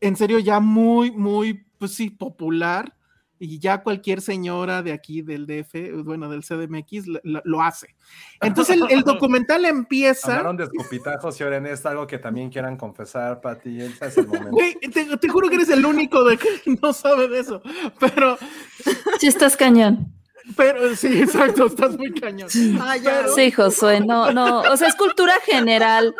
en 0.00 0.16
serio, 0.16 0.38
ya 0.38 0.60
muy, 0.60 1.10
muy, 1.10 1.64
pues 1.78 1.92
sí, 1.94 2.10
popular. 2.10 2.94
Y 3.42 3.58
ya 3.58 3.82
cualquier 3.82 4.20
señora 4.20 4.82
de 4.82 4.92
aquí 4.92 5.22
del 5.22 5.46
DF, 5.46 6.04
bueno, 6.04 6.28
del 6.28 6.42
CDMX, 6.42 7.06
lo, 7.06 7.20
lo- 7.22 7.40
lo 7.46 7.62
hace. 7.62 7.94
Entonces 8.42 8.76
el, 8.76 8.82
el 8.90 9.00
documental 9.02 9.64
empieza. 9.64 10.28
Hablaron 10.28 10.58
de 10.58 10.64
escupitajos 10.64 11.40
y 11.40 11.44
ahora 11.44 11.56
en 11.56 11.64
esto 11.64 11.88
algo 11.88 12.06
que 12.06 12.18
también 12.18 12.50
quieran 12.50 12.76
confesar, 12.76 13.40
Pati. 13.40 13.80
Ese 13.80 14.06
es 14.08 14.18
el 14.18 14.26
momento. 14.26 14.50
Güey, 14.50 14.74
te, 14.92 15.16
te 15.16 15.28
juro 15.30 15.48
que 15.48 15.54
eres 15.54 15.70
el 15.70 15.86
único 15.86 16.22
de 16.24 16.36
que 16.36 16.48
no 16.82 16.92
sabe 16.92 17.28
de 17.28 17.40
eso. 17.40 17.62
Pero, 17.98 18.36
Sí, 19.18 19.26
estás 19.28 19.56
cañón. 19.56 20.12
Pero 20.56 20.94
sí, 20.96 21.20
exacto, 21.22 21.66
estás 21.66 21.96
muy 21.96 22.12
cañón. 22.14 22.48
Ah, 22.80 22.96
ya. 22.96 23.20
Pero- 23.22 23.34
Sí, 23.34 23.50
Josué, 23.50 24.00
no, 24.00 24.32
no. 24.32 24.60
O 24.62 24.76
sea, 24.76 24.88
es 24.88 24.94
cultura 24.96 25.34
general. 25.44 26.14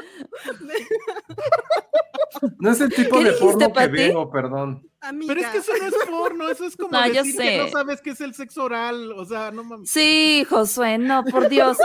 No 2.59 2.71
es 2.71 2.81
el 2.81 2.91
tipo 2.95 3.18
¿Qué 3.18 3.25
de 3.25 3.31
dijiste, 3.33 3.68
porno 3.68 3.73
que 3.73 3.87
veo, 3.89 4.31
perdón. 4.31 4.87
Amiga. 5.03 5.35
Pero 5.35 5.47
es 5.47 5.53
que 5.53 5.59
eso 5.59 5.73
no 5.81 5.87
es 5.87 5.95
porno, 6.09 6.51
eso 6.51 6.66
es 6.66 6.77
como 6.77 6.91
No, 6.93 7.07
yo 7.07 7.14
decir 7.25 7.37
que 7.37 7.43
sé. 7.43 7.59
no 7.59 7.68
sabes 7.71 8.01
qué 8.03 8.11
es 8.11 8.21
el 8.21 8.35
sexo 8.35 8.64
oral, 8.64 9.12
o 9.12 9.25
sea, 9.25 9.51
no 9.51 9.64
mames. 9.64 9.91
Sí, 9.91 10.47
Josué, 10.49 10.99
no, 10.99 11.25
por 11.25 11.49
Dios. 11.49 11.79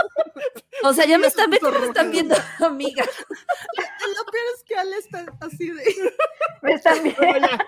O 0.82 0.92
sea, 0.92 1.06
ya 1.06 1.16
me 1.18 1.26
están, 1.26 1.50
puso 1.50 1.72
me 1.72 1.86
están 1.86 2.10
viendo, 2.10 2.34
amiga. 2.60 3.04
Lo 3.04 4.24
peor 4.30 4.44
es 4.56 4.64
que 4.66 4.74
Ale 4.76 4.96
está 4.98 5.24
así 5.40 5.70
de. 5.70 5.82
También. 6.84 7.16
Pero 7.18 7.38
ya. 7.40 7.66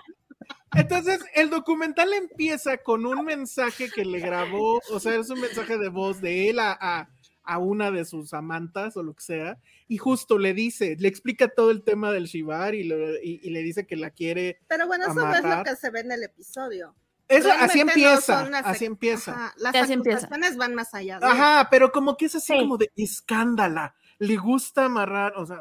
Entonces, 0.75 1.19
el 1.33 1.49
documental 1.49 2.13
empieza 2.13 2.77
con 2.77 3.05
un 3.05 3.25
mensaje 3.25 3.89
que 3.89 4.05
le 4.05 4.19
grabó, 4.19 4.79
o 4.91 4.99
sea, 4.99 5.15
es 5.15 5.29
un 5.29 5.41
mensaje 5.41 5.77
de 5.77 5.89
voz 5.89 6.21
de 6.21 6.49
él 6.49 6.59
a, 6.59 6.77
a- 6.79 7.09
a 7.43 7.57
una 7.57 7.89
de 7.89 8.05
sus 8.05 8.33
amantas 8.35 8.95
o 8.95 9.01
lo 9.01 9.15
que 9.15 9.23
sea, 9.23 9.57
y 9.87 9.97
justo 9.97 10.37
le 10.37 10.53
dice, 10.53 10.95
le 10.99 11.07
explica 11.07 11.47
todo 11.47 11.71
el 11.71 11.81
tema 11.83 12.11
del 12.11 12.25
Shivar 12.25 12.75
y, 12.75 12.83
le- 12.83 13.19
y- 13.23 13.39
y 13.41 13.49
le 13.49 13.63
dice 13.63 13.87
que 13.87 13.95
la 13.95 14.11
quiere. 14.11 14.59
Pero 14.67 14.85
bueno, 14.85 15.05
eso 15.05 15.15
no 15.15 15.33
es 15.33 15.43
lo 15.43 15.63
que 15.63 15.75
se 15.75 15.89
ve 15.89 16.01
en 16.01 16.11
el 16.11 16.21
episodio. 16.23 16.93
Eso, 17.27 17.49
así 17.51 17.79
Realmente 17.79 17.93
empieza, 17.93 18.39
así 18.63 18.85
empieza. 18.85 19.31
Ajá, 19.31 19.53
las 19.57 19.75
Así 19.75 19.93
acusaciones 19.93 20.57
van 20.57 20.75
más 20.75 20.93
allá. 20.93 21.19
de- 21.19 21.25
Ajá, 21.25 21.67
pero 21.71 21.91
como 21.91 22.17
que 22.17 22.25
es 22.25 22.35
así 22.35 22.53
Sí. 22.53 22.59
como 22.59 22.77
de 22.77 22.91
escándala, 22.95 23.95
le 24.19 24.35
gusta 24.37 24.85
amarrar, 24.85 25.33
o 25.35 25.45
sea. 25.45 25.59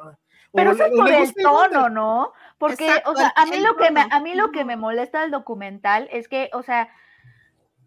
Pero 0.52 0.70
o 0.70 0.72
eso 0.74 0.84
es 0.86 0.90
le- 0.92 0.96
por 0.96 1.09
el 1.11 1.34
tono, 1.34 1.88
¿no? 1.90 2.32
Porque, 2.59 2.86
Exacto, 2.86 3.12
o 3.12 3.16
sea, 3.16 3.32
a 3.36 3.46
mí 3.46 3.59
lo 3.61 3.76
que 3.76 3.90
me, 3.90 4.04
a 4.11 4.20
mí 4.20 4.34
lo 4.34 4.50
que 4.50 4.64
me 4.64 4.76
molesta 4.76 5.22
del 5.22 5.30
documental 5.30 6.09
es 6.11 6.28
que, 6.28 6.50
o 6.52 6.62
sea, 6.62 6.88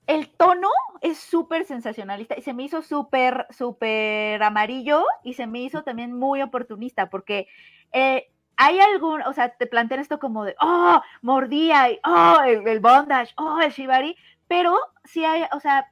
el 0.07 0.29
tono 0.29 0.69
es 1.01 1.19
súper 1.19 1.65
sensacionalista 1.65 2.37
y 2.37 2.41
se 2.41 2.53
me 2.53 2.63
hizo 2.63 2.81
súper, 2.81 3.47
súper 3.49 4.41
amarillo 4.41 5.03
y 5.23 5.33
se 5.33 5.47
me 5.47 5.59
hizo 5.59 5.83
también 5.83 6.17
muy 6.17 6.41
oportunista 6.41 7.09
porque 7.09 7.47
eh, 7.91 8.29
hay 8.57 8.79
algún, 8.79 9.21
o 9.23 9.33
sea, 9.33 9.49
te 9.49 9.67
plantean 9.67 10.01
esto 10.01 10.19
como 10.19 10.45
de, 10.45 10.55
oh, 10.61 11.01
mordía, 11.21 11.89
y, 11.89 11.99
oh, 12.05 12.41
el, 12.45 12.67
el 12.67 12.79
bondage, 12.79 13.33
oh, 13.37 13.59
el 13.59 13.71
shibari, 13.71 14.15
pero 14.47 14.77
sí 15.03 15.25
hay, 15.25 15.45
o 15.51 15.59
sea, 15.59 15.91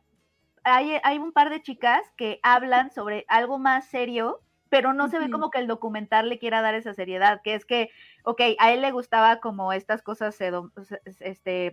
hay, 0.63 0.99
hay 1.03 1.17
un 1.17 1.31
par 1.31 1.49
de 1.49 1.61
chicas 1.61 2.01
que 2.15 2.39
hablan 2.43 2.91
sobre 2.91 3.25
algo 3.27 3.57
más 3.57 3.87
serio, 3.87 4.41
pero 4.69 4.93
no 4.93 5.07
se 5.07 5.17
ve 5.17 5.31
como 5.31 5.49
que 5.49 5.57
el 5.57 5.67
documental 5.67 6.29
le 6.29 6.37
quiera 6.37 6.61
dar 6.61 6.75
esa 6.75 6.93
seriedad, 6.93 7.41
que 7.41 7.55
es 7.55 7.65
que, 7.65 7.89
ok, 8.29 8.41
a 8.59 8.71
él 8.71 8.81
le 8.81 8.91
gustaba 8.91 9.39
como 9.39 9.73
estas 9.73 10.01
cosas, 10.01 10.35
sedo- 10.35 10.71
este, 11.19 11.71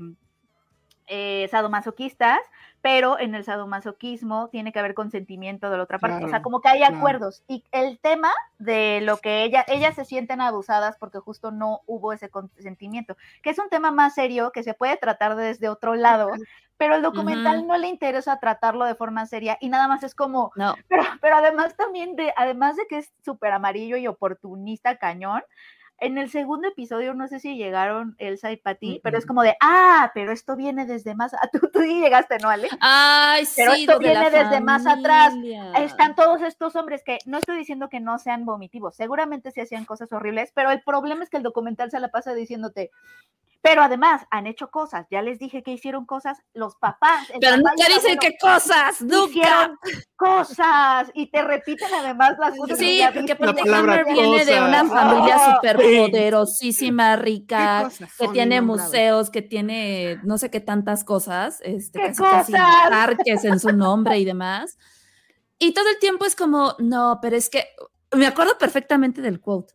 eh, 1.09 1.47
sadomasoquistas, 1.51 2.41
pero 2.83 3.19
en 3.19 3.35
el 3.35 3.45
sadomasoquismo 3.45 4.49
tiene 4.49 4.73
que 4.73 4.79
haber 4.81 4.95
consentimiento 4.95 5.71
de 5.71 5.77
la 5.77 5.85
otra 5.85 5.99
parte, 5.99 6.25
o 6.25 6.29
sea, 6.29 6.43
como 6.43 6.61
que 6.61 6.69
hay 6.69 6.79
claro. 6.79 6.97
acuerdos. 6.97 7.45
Y 7.47 7.63
el 7.71 7.99
tema 8.01 8.33
de 8.59 9.01
lo 9.03 9.19
que 9.19 9.45
ella, 9.45 9.65
ellas 9.69 9.95
se 9.95 10.05
sienten 10.05 10.41
abusadas 10.41 10.97
porque 10.99 11.19
justo 11.19 11.51
no 11.51 11.83
hubo 11.87 12.13
ese 12.13 12.29
consentimiento, 12.29 13.17
que 13.43 13.51
es 13.51 13.59
un 13.59 13.69
tema 13.69 13.91
más 13.93 14.15
serio 14.15 14.51
que 14.51 14.63
se 14.63 14.75
puede 14.75 14.97
tratar 14.97 15.37
desde 15.37 15.69
otro 15.69 15.95
lado, 15.95 16.33
pero 16.77 16.97
el 16.97 17.03
documental 17.03 17.67
no 17.67 17.77
le 17.77 17.89
interesa 17.89 18.41
tratarlo 18.41 18.85
de 18.85 18.95
forma 18.97 19.27
seria 19.27 19.57
y 19.61 19.69
nada 19.69 19.89
más 19.89 20.03
es 20.03 20.15
como, 20.15 20.53
No. 20.57 20.75
pero, 20.89 21.05
pero 21.21 21.37
además 21.37 21.77
también 21.77 22.17
de, 22.17 22.33
además 22.37 22.77
de 22.77 22.87
que 22.89 22.99
es 22.99 23.13
súper 23.25 23.53
amarillo 23.53 23.97
y 23.97 24.09
oportunista 24.09 24.97
cañón, 24.97 25.43
en 25.99 26.19
el 26.19 26.31
segundo 26.31 26.69
episodio, 26.69 27.15
no 27.15 27.27
sé 27.27 27.41
si 27.41 27.57
llegaron 27.57 28.17
Elsa 28.19 28.53
y 28.53 28.57
Patty, 28.57 29.01
pero 29.03 29.17
es 29.17 29.25
como 29.25 29.43
de, 29.43 29.57
ah, 29.61 30.11
pero 30.15 30.33
esto 30.33 30.55
viene 30.55 30.85
desde 30.85 31.15
más, 31.15 31.33
tú, 31.53 31.71
tú 31.73 31.81
llegaste, 31.81 32.39
¿no, 32.39 32.51
Ale? 32.51 32.69
Ay, 32.81 33.47
sí, 33.47 33.55
Pero 33.57 33.73
esto 33.73 33.99
viene 33.99 34.31
desde 34.31 34.61
más 34.61 34.87
atrás. 34.87 35.35
Están 35.79 36.15
todos 36.15 36.43
estos 36.43 36.77
hombres 36.77 37.03
que 37.03 37.19
no 37.25 37.39
estoy 37.39 37.57
diciendo 37.57 37.89
que 37.89 38.01
no 38.01 38.19
sean 38.19 38.45
vomitivos, 38.45 38.97
seguramente 38.97 39.51
sí 39.51 39.61
hacían 39.61 39.85
cosas 39.85 40.13
horribles, 40.13 40.53
pero 40.55 40.71
el 40.71 40.83
problema 40.83 41.25
es 41.25 41.31
que 41.31 41.39
el 41.39 41.43
documental 41.43 41.91
se 41.91 42.01
la 42.01 42.09
pasa 42.09 42.35
diciéndote, 42.35 42.91
pero 43.67 43.83
además 43.83 44.23
han 44.31 44.47
hecho 44.47 44.71
cosas, 44.71 45.07
ya 45.11 45.23
les 45.23 45.41
dije 45.41 45.65
que 45.65 45.73
hicieron 45.73 46.07
cosas 46.07 46.39
los 46.55 46.77
papás. 46.77 47.27
Pero 47.41 47.57
papá 47.57 47.57
nunca 47.57 47.89
dicen 47.89 48.17
qué 48.21 48.37
cosas, 48.41 49.03
nunca. 49.03 49.27
hicieron 49.29 49.79
cosas 50.15 51.11
y 51.15 51.29
te 51.33 51.43
repiten 51.43 51.89
además 51.93 52.35
las 52.39 52.57
cosas. 52.57 52.79
Sí, 52.79 53.03
porque 53.13 53.35
palabra 53.35 53.95
Hammer 53.95 54.05
viene 54.05 54.45
de 54.45 54.63
una 54.63 54.85
familia 54.85 55.37
Oh, 55.37 55.55
súper 55.57 55.81
sí. 55.81 55.97
poderosísima, 55.99 57.17
rica, 57.17 57.79
¿Qué 57.79 57.85
cosas 57.87 58.17
que 58.17 58.29
tiene 58.29 58.61
museos, 58.61 59.31
que 59.31 59.43
tiene 59.43 60.21
no 60.23 60.39
sé 60.39 60.49
qué 60.49 60.61
tantas 60.61 61.03
cosas, 61.03 61.59
este, 61.65 61.99
¿Qué 61.99 62.07
casi, 62.07 62.23
casi 62.23 62.53
cosas? 62.53 62.89
parques 62.89 63.45
en 63.45 63.59
su 63.59 63.73
nombre 63.73 64.17
y 64.17 64.25
demás. 64.25 64.79
Y 65.59 65.75
todo 65.75 65.89
el 65.89 65.99
tiempo 65.99 66.25
es 66.25 66.37
como, 66.37 66.77
no, 66.79 67.19
pero 67.21 67.35
es 67.37 67.51
que 67.51 67.67
me 68.13 68.29
acuerdo 68.29 68.57
perfectamente 68.59 69.21
del 69.23 69.41
quote. 69.41 69.75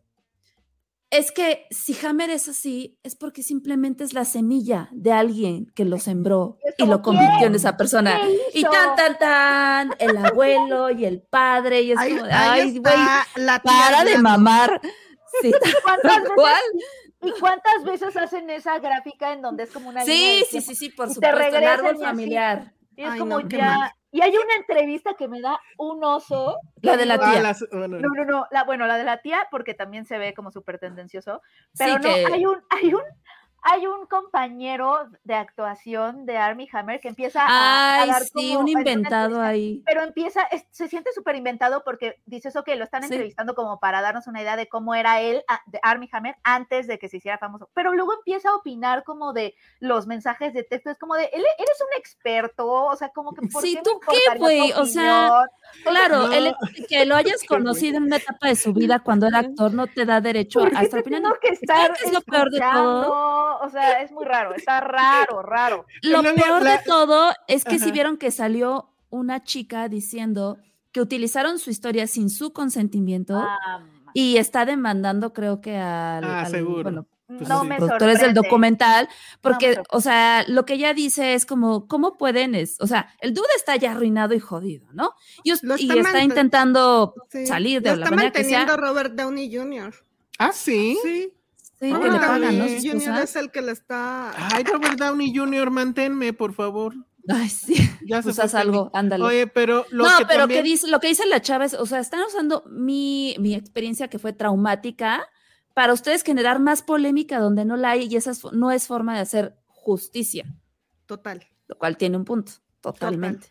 Es 1.12 1.30
que 1.30 1.66
si 1.70 1.94
Hammer 2.06 2.30
es 2.30 2.48
así, 2.48 2.98
es 3.02 3.16
porque 3.16 3.42
simplemente 3.42 4.02
es 4.02 4.14
la 4.14 4.24
semilla 4.24 4.88
de 4.92 5.12
alguien 5.12 5.66
que 5.74 5.84
lo 5.84 5.98
sembró 5.98 6.56
y 6.78 6.86
lo 6.86 7.02
convirtió 7.02 7.46
en 7.48 7.54
esa 7.54 7.76
persona. 7.76 8.18
¿Qué 8.50 8.60
Y 8.60 8.62
tan, 8.62 8.96
tan, 8.96 9.18
tan, 9.18 9.94
el 9.98 10.16
abuelo 10.16 10.88
y 10.88 11.04
el 11.04 11.20
padre, 11.20 11.82
y 11.82 11.92
es 11.92 11.98
Ahí, 11.98 12.16
como, 12.16 12.30
ay, 12.32 12.78
güey, 12.78 12.94
para 13.62 14.04
de 14.04 14.16
mamar. 14.16 14.80
Sí, 15.42 15.52
¿Cuántas 15.82 16.02
tal 16.02 16.22
veces, 16.22 16.34
cual. 16.34 16.62
¿Y 17.20 17.30
cuántas 17.40 17.84
veces 17.84 18.16
hacen 18.16 18.48
esa 18.48 18.78
gráfica 18.78 19.34
en 19.34 19.42
donde 19.42 19.64
es 19.64 19.70
como 19.70 19.90
una 19.90 20.04
Sí, 20.06 20.44
sí, 20.50 20.62
sí, 20.62 20.74
sí, 20.74 20.88
por 20.88 21.06
Y 21.06 21.10
te 21.10 21.14
supuesto, 21.16 21.36
el 21.36 21.52
regresan 21.52 21.78
árbol 21.78 21.92
y 21.92 21.96
así. 21.96 22.04
familiar. 22.04 22.72
Y 22.96 23.02
es 23.02 23.10
Ay, 23.10 23.18
como 23.18 23.38
no, 23.38 23.48
ya. 23.48 23.94
Y 24.12 24.20
hay 24.20 24.36
una 24.36 24.54
entrevista 24.56 25.14
que 25.14 25.26
me 25.26 25.40
da 25.40 25.58
un 25.78 26.04
oso. 26.04 26.58
La 26.82 26.96
de 26.98 27.06
la 27.06 27.14
Ah, 27.14 27.32
tía. 27.32 27.40
las- 27.42 27.64
bueno, 27.72 27.98
No, 27.98 28.08
no, 28.14 28.24
no. 28.26 28.46
La, 28.50 28.64
bueno, 28.64 28.86
la 28.86 28.98
de 28.98 29.04
la 29.04 29.22
tía, 29.22 29.48
porque 29.50 29.72
también 29.72 30.04
se 30.04 30.18
ve 30.18 30.34
como 30.34 30.50
súper 30.50 30.78
tendencioso. 30.78 31.40
Pero 31.78 31.94
Sí, 31.94 31.96
no, 31.96 32.14
que- 32.14 32.26
hay 32.32 32.44
un, 32.44 32.62
hay 32.68 32.92
un, 32.94 33.02
hay 33.64 33.86
un 33.86 34.06
compañero 34.06 35.08
de 35.24 35.34
actuación 35.34 36.26
de 36.26 36.36
Army 36.36 36.68
Hammer 36.72 37.00
que 37.00 37.08
empieza 37.08 37.42
a, 37.42 37.46
a 37.46 38.02
Ay, 38.02 38.08
dar 38.10 38.22
sí, 38.24 38.30
como 38.54 38.60
un 38.60 38.68
inventado 38.68 39.40
ahí. 39.40 39.82
Pero 39.86 40.02
empieza, 40.02 40.42
es- 40.44 40.66
se 40.70 40.88
siente 40.88 41.12
súper 41.12 41.36
inventado 41.36 41.82
porque 41.84 42.20
dices, 42.26 42.56
ok, 42.56 42.68
lo 42.76 42.84
están 42.84 43.02
Sí. 43.02 43.12
entrevistando 43.12 43.54
como 43.54 43.78
para 43.78 44.00
darnos 44.00 44.26
una 44.26 44.42
idea 44.42 44.56
de 44.56 44.68
cómo 44.68 44.94
era 44.94 45.20
él, 45.20 45.42
a- 45.48 45.60
de 45.66 45.78
Army 45.82 46.08
Hammer, 46.12 46.36
antes 46.42 46.86
de 46.86 46.98
que 46.98 47.08
se 47.08 47.18
hiciera 47.18 47.38
famoso. 47.38 47.70
Pero 47.72 47.92
luego 47.92 48.14
empieza 48.14 48.50
a 48.50 48.56
opinar 48.56 49.04
como 49.04 49.32
de 49.32 49.54
los 49.80 50.06
mensajes 50.06 50.52
de 50.54 50.64
texto. 50.64 50.90
Es 50.90 50.98
como 50.98 51.14
de, 51.14 51.24
él 51.32 51.44
eres 51.58 51.80
un 51.80 51.98
experto, 51.98 52.66
o 52.68 52.96
sea, 52.96 53.10
como 53.10 53.32
que, 53.32 53.46
¿por 53.46 53.62
Sí, 53.62 53.74
qué 53.74 53.78
me 53.78 53.82
¿tú 53.84 54.00
qué, 54.00 54.38
güey? 54.38 54.72
O 54.72 54.84
sea? 54.86 55.44
Claro, 55.84 56.26
No. 56.26 56.52
que 56.88 57.04
lo 57.06 57.14
hayas 57.16 57.42
conocido 57.48 57.98
en 57.98 58.04
una 58.04 58.16
etapa 58.16 58.48
de 58.48 58.56
su 58.56 58.72
vida 58.72 58.98
cuando 59.00 59.26
era 59.28 59.38
actor 59.38 59.72
no 59.72 59.86
te 59.86 60.04
da 60.04 60.20
derecho 60.20 60.60
¿Por 60.60 60.76
a 60.76 60.82
estar 60.82 61.00
opinando. 61.00 61.28
tengo 61.30 61.40
que 61.40 61.56
¿Sabes 61.66 61.82
estar 61.90 61.92
qué 61.96 62.04
es 62.06 62.12
lo 62.12 62.20
peor 62.22 62.50
de 62.50 62.60
todo? 62.60 63.51
O 63.60 63.70
sea, 63.70 64.02
es 64.02 64.10
muy 64.12 64.24
raro, 64.24 64.54
está 64.54 64.80
raro, 64.80 65.42
raro. 65.42 65.86
Lo 66.02 66.22
peor 66.22 66.62
la- 66.62 66.78
de 66.78 66.84
todo 66.84 67.32
es 67.48 67.64
que 67.64 67.78
si 67.78 67.90
vieron 67.92 68.16
que 68.16 68.30
salió 68.30 68.90
una 69.10 69.42
chica 69.44 69.88
diciendo 69.88 70.58
que 70.92 71.00
utilizaron 71.00 71.58
su 71.58 71.70
historia 71.70 72.06
sin 72.06 72.28
su 72.30 72.52
consentimiento 72.52 73.36
Ah, 73.36 73.82
y 74.14 74.36
está 74.36 74.64
demandando, 74.66 75.32
creo 75.32 75.60
que 75.60 75.76
al, 75.76 76.24
Ah, 76.24 76.40
al- 76.42 76.50
seguro. 76.50 76.82
bueno, 76.82 77.06
Pues 77.26 77.48
no 77.48 77.62
sí. 77.62 77.66
me 77.68 77.76
productores 77.76 78.20
del 78.20 78.34
documental, 78.34 79.08
porque, 79.40 79.80
o 79.90 80.00
sea, 80.02 80.44
lo 80.48 80.66
que 80.66 80.74
ella 80.74 80.92
dice 80.92 81.32
es 81.32 81.46
como, 81.46 81.86
¿cómo 81.88 82.18
pueden? 82.18 82.54
Es, 82.54 82.76
o 82.80 82.86
sea, 82.86 83.08
el 83.20 83.32
dude 83.32 83.46
está 83.56 83.74
ya 83.76 83.92
arruinado 83.92 84.34
y 84.34 84.38
jodido, 84.40 84.86
¿no? 84.92 85.14
Y, 85.42 85.52
Lo 85.64 85.74
está 85.76 86.22
intentando 86.22 87.14
Sí. 87.30 87.46
salir 87.46 87.80
Lo 87.82 87.90
de 87.90 87.96
la 87.96 88.04
está 88.04 88.14
manera 88.16 88.32
que 88.32 88.44
sea. 88.44 88.58
manteniendo 88.58 88.86
Robert 88.86 89.14
Downey 89.14 89.54
Jr. 89.56 89.94
Ah, 90.38 90.52
sí. 90.52 90.98
Sí. 91.02 91.32
Sí, 91.82 91.90
Ah, 91.92 91.98
que 92.00 92.10
le 92.10 92.18
pagan, 92.20 92.40
¿no? 92.42 92.64
Downey 92.64 92.80
Sus 92.80 92.92
Jr. 92.92 93.08
cosas. 93.10 93.24
es 93.30 93.36
el 93.36 93.50
que 93.50 93.60
le 93.62 93.72
está. 93.72 94.32
Ay, 94.54 94.62
Robert 94.62 94.96
Downey 94.98 95.36
Jr., 95.36 95.70
manténme, 95.70 96.32
por 96.32 96.54
favor. 96.54 96.94
Ay, 97.28 97.48
sí. 97.48 97.74
Ya 98.06 98.22
se 98.22 98.30
haz 98.40 98.54
algo, 98.54 98.84
Penny. 98.92 99.00
ándale. 99.00 99.24
Oye, 99.24 99.46
pero 99.48 99.84
lo 99.90 100.04
no, 100.04 100.16
que 100.18 100.26
pero 100.26 100.40
también... 100.40 100.62
que 100.62 100.68
dice, 100.68 100.86
lo 100.88 101.00
que 101.00 101.08
dice 101.08 101.26
la 101.26 101.42
chava 101.42 101.64
es, 101.64 101.74
o 101.74 101.84
sea, 101.84 101.98
están 101.98 102.20
usando 102.24 102.62
mi, 102.70 103.34
mi 103.40 103.54
experiencia 103.56 104.06
que 104.08 104.20
fue 104.20 104.32
traumática 104.32 105.28
para 105.74 105.92
ustedes 105.92 106.22
generar 106.22 106.60
más 106.60 106.82
polémica 106.82 107.40
donde 107.40 107.64
no 107.64 107.76
la 107.76 107.90
hay 107.90 108.06
y 108.08 108.14
esa 108.16 108.30
es- 108.30 108.44
no 108.52 108.70
es 108.70 108.86
forma 108.86 109.14
de 109.14 109.20
hacer 109.20 109.56
justicia, 109.66 110.44
Total. 111.06 111.44
lo 111.66 111.76
cual 111.78 111.96
tiene 111.96 112.16
un 112.16 112.24
punto, 112.24 112.52
totalmente. 112.80 113.48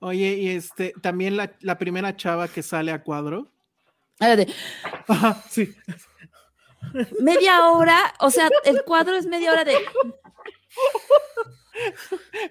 Oye, 0.00 0.34
y 0.38 0.48
este, 0.48 0.94
también 1.00 1.36
la, 1.36 1.52
la 1.60 1.78
primera 1.78 2.16
chava 2.16 2.48
que 2.48 2.62
sale 2.64 2.90
a 2.90 3.02
cuadro. 3.04 3.52
De, 4.18 4.52
Ajá, 5.08 5.42
sí. 5.48 5.72
Media 7.20 7.66
hora, 7.70 8.14
o 8.20 8.30
sea, 8.30 8.48
el 8.64 8.82
cuadro 8.84 9.16
es 9.16 9.26
media 9.26 9.52
hora 9.52 9.64
de, 9.64 9.76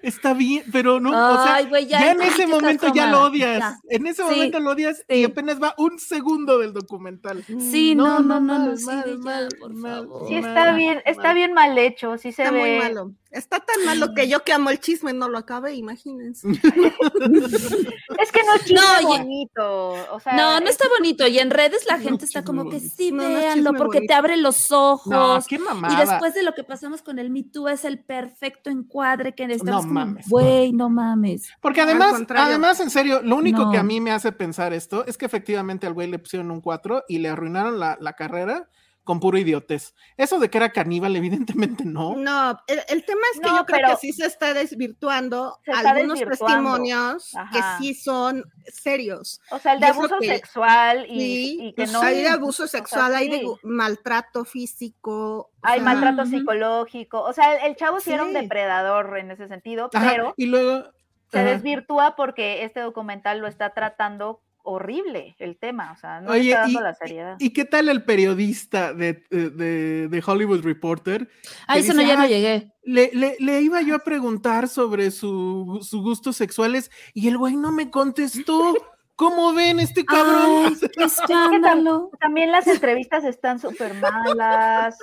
Está 0.02 0.34
bien, 0.34 0.64
pero 0.72 0.98
no, 0.98 1.10
o 1.10 1.42
sea, 1.44 1.60
ya 1.60 1.80
ya, 1.80 2.10
en 2.12 2.20
ese 2.22 2.46
momento 2.46 2.92
ya 2.92 3.06
lo 3.10 3.22
odias. 3.24 3.58
Ya. 3.58 3.78
En 3.88 4.06
ese 4.06 4.22
Sí, 4.22 4.28
momento 4.28 4.58
lo 4.60 4.70
odias 4.72 5.04
y 5.08 5.24
apenas 5.24 5.62
va 5.62 5.74
un 5.78 5.98
segundo 5.98 6.58
del 6.58 6.72
documental. 6.72 7.44
sí, 7.46 7.94
no, 7.94 8.20
no, 8.20 8.40
no, 8.40 8.58
no, 8.58 8.64
mal, 8.66 8.78
sí, 8.78 8.84
mal, 8.84 9.04
ya, 9.06 9.16
mal, 9.18 9.48
por 9.60 9.80
favor. 9.80 10.28
Sí, 10.28 10.34
mal, 10.40 10.44
está 10.48 10.72
bien, 10.74 11.02
está 11.04 11.32
bien 11.32 11.52
mal 11.52 11.76
hecho, 11.78 12.18
sí 12.18 12.32
se 12.32 12.42
Está 12.42 12.54
ve. 12.54 12.60
muy 12.60 12.78
malo. 12.78 13.12
Está 13.30 13.60
tan 13.60 13.84
malo 13.84 14.12
que 14.14 14.28
yo 14.28 14.42
que 14.42 14.52
amo 14.52 14.70
el 14.70 14.80
chisme 14.80 15.12
no 15.12 15.28
lo 15.28 15.38
acabé, 15.38 15.74
imagínense. 15.74 16.48
Es 18.20 18.32
que 18.32 18.42
no 18.44 18.54
es 18.54 18.64
chisme 18.64 18.80
No, 18.80 19.00
y- 19.00 19.04
bonito. 19.18 19.90
O 20.12 20.20
sea, 20.20 20.32
No, 20.34 20.60
no 20.60 20.64
es- 20.66 20.72
está 20.72 20.86
bonito. 20.98 21.26
Y 21.26 21.38
en 21.38 21.50
redes 21.50 21.86
la 21.88 21.96
No, 21.96 22.02
gente 22.04 22.24
está 22.24 22.44
como 22.44 22.68
que 22.68 22.80
sí, 22.80 23.12
No, 23.12 23.28
véanlo, 23.28 23.72
porque 23.74 24.02
te 24.02 24.12
abre 24.14 24.36
los 24.36 24.72
ojos. 24.72 25.06
No, 25.06 25.38
qué 25.48 25.56
Y 25.92 25.96
después 25.96 26.34
de 26.34 26.42
lo 26.42 26.54
que 26.54 26.64
pasamos 26.64 27.02
con 27.02 27.18
el 27.18 27.30
Me 27.30 27.44
Too 27.44 27.68
es 27.68 27.84
el 27.84 28.00
perfecto 28.04 28.68
encuadre 28.70 29.34
que 29.34 29.46
necesitamos. 29.46 29.86
No 29.86 29.92
mames, 29.92 30.28
Güey, 30.28 30.72
no 30.72 30.90
mames. 30.90 31.50
Porque 31.60 31.80
además, 31.80 32.14
además, 32.30 32.80
en 32.80 32.90
serio, 32.90 33.20
lo 33.22 33.36
único 33.36 33.70
que 33.70 33.78
a 33.78 33.82
mí 33.82 34.00
me 34.00 34.10
hace 34.12 34.32
pensar 34.32 34.72
esto 34.72 35.04
es 35.06 35.16
que 35.16 35.26
efectivamente 35.26 35.86
al 35.86 35.94
güey 35.94 36.08
le 36.08 36.18
pusieron 36.18 36.50
un 36.50 36.60
4 36.60 37.04
y 37.08 37.18
le 37.18 37.28
arruinaron 37.28 37.78
la, 37.78 37.96
la 38.00 38.14
carrera 38.14 38.68
con 39.04 39.18
puro 39.18 39.38
idiotez. 39.38 39.94
Eso 40.16 40.38
de 40.38 40.50
que 40.50 40.58
era 40.58 40.70
caníbal, 40.72 41.16
evidentemente 41.16 41.84
no. 41.84 42.14
No, 42.16 42.60
el, 42.66 42.80
el 42.88 43.04
tema 43.04 43.22
es 43.34 43.40
que 43.40 43.48
No, 43.48 43.56
yo 43.58 43.66
creo 43.66 43.90
que 43.90 43.96
sí 43.96 44.12
se 44.12 44.26
está 44.26 44.54
desvirtuando 44.54 45.58
Se 45.64 45.72
está 45.72 45.90
algunos 45.90 46.18
desvirtuando. 46.18 46.72
testimonios 46.74 47.34
Ajá. 47.34 47.78
que 47.78 47.82
sí 47.84 47.94
son 47.94 48.44
serios. 48.66 49.40
O 49.50 49.58
sea, 49.58 49.72
el 49.72 49.80
de 49.80 49.86
y 49.86 49.90
abuso 49.90 50.16
que- 50.20 50.26
sexual 50.28 51.06
y, 51.08 51.18
Sí, 51.20 51.58
y 51.62 51.68
que 51.72 51.82
pues 51.82 51.92
no. 51.92 52.02
hay 52.02 52.22
de 52.22 52.28
abuso 52.28 52.64
o 52.64 52.66
sea, 52.66 52.80
sexual, 52.80 53.14
hay 53.14 53.28
de 53.28 53.38
sí. 53.38 53.46
maltrato 53.64 54.44
físico. 54.44 55.38
o 55.38 55.50
Hay 55.62 55.80
sea, 55.80 55.84
maltrato 55.94 56.26
psicológico. 56.26 57.22
O 57.22 57.32
sea, 57.32 57.56
el, 57.56 57.70
el 57.70 57.76
chavo 57.76 58.00
sí. 58.00 58.12
era 58.12 58.24
un 58.24 58.32
depredador 58.32 59.18
en 59.18 59.30
ese 59.30 59.48
sentido, 59.48 59.90
Ajá, 59.92 60.10
pero 60.10 60.34
y 60.36 60.46
luego. 60.46 60.84
se 61.32 61.40
ajá. 61.40 61.48
desvirtúa 61.50 62.16
porque 62.16 62.64
este 62.64 62.80
documental 62.80 63.38
lo 63.40 63.46
está 63.48 63.70
tratando 63.70 64.40
horrible 64.70 65.34
el 65.38 65.56
tema. 65.58 65.92
O 65.92 65.96
sea, 65.96 66.20
no 66.20 66.32
le 66.32 66.40
Oye, 66.40 66.50
está 66.50 66.62
dando 66.62 66.80
y- 66.80 66.82
la 66.82 66.94
seriedad. 66.94 67.36
¿Y 67.38 67.50
qué 67.52 67.64
tal 67.64 67.88
el 67.88 68.04
periodista 68.04 68.92
de, 68.94 69.24
de- 69.30 70.08
de 70.08 70.22
Hollywood 70.26 70.62
Reporter? 70.62 71.28
A 71.66 71.74
que 71.74 71.80
eso 71.80 71.94
no, 71.94 72.02
ya 72.02 72.16
no 72.16 72.22
"Ay, 72.22 72.28
llegué. 72.30 72.72
Le, 72.82 73.10
le- 73.12 73.36
le 73.38 73.60
iba 73.62 73.80
yo 73.82 73.94
a 73.94 74.00
preguntar 74.00 74.68
sobre 74.68 75.10
su, 75.10 75.78
sus 75.82 76.02
gustos 76.02 76.36
sexuales 76.36 76.90
y 77.14 77.28
el 77.28 77.36
güey 77.38 77.56
no 77.56 77.72
me 77.72 77.90
contestó. 77.90 78.74
¿Cómo 79.16 79.52
ven 79.52 79.80
este 79.80 80.04
cabrón? 80.06 80.66
Ay, 80.80 80.88
qué 80.96 81.04
escándalo. 81.04 82.10
También 82.18 82.50
las 82.50 82.66
entrevistas 82.66 83.22
están 83.24 83.58
súper 83.58 83.92
malas. 83.94 84.98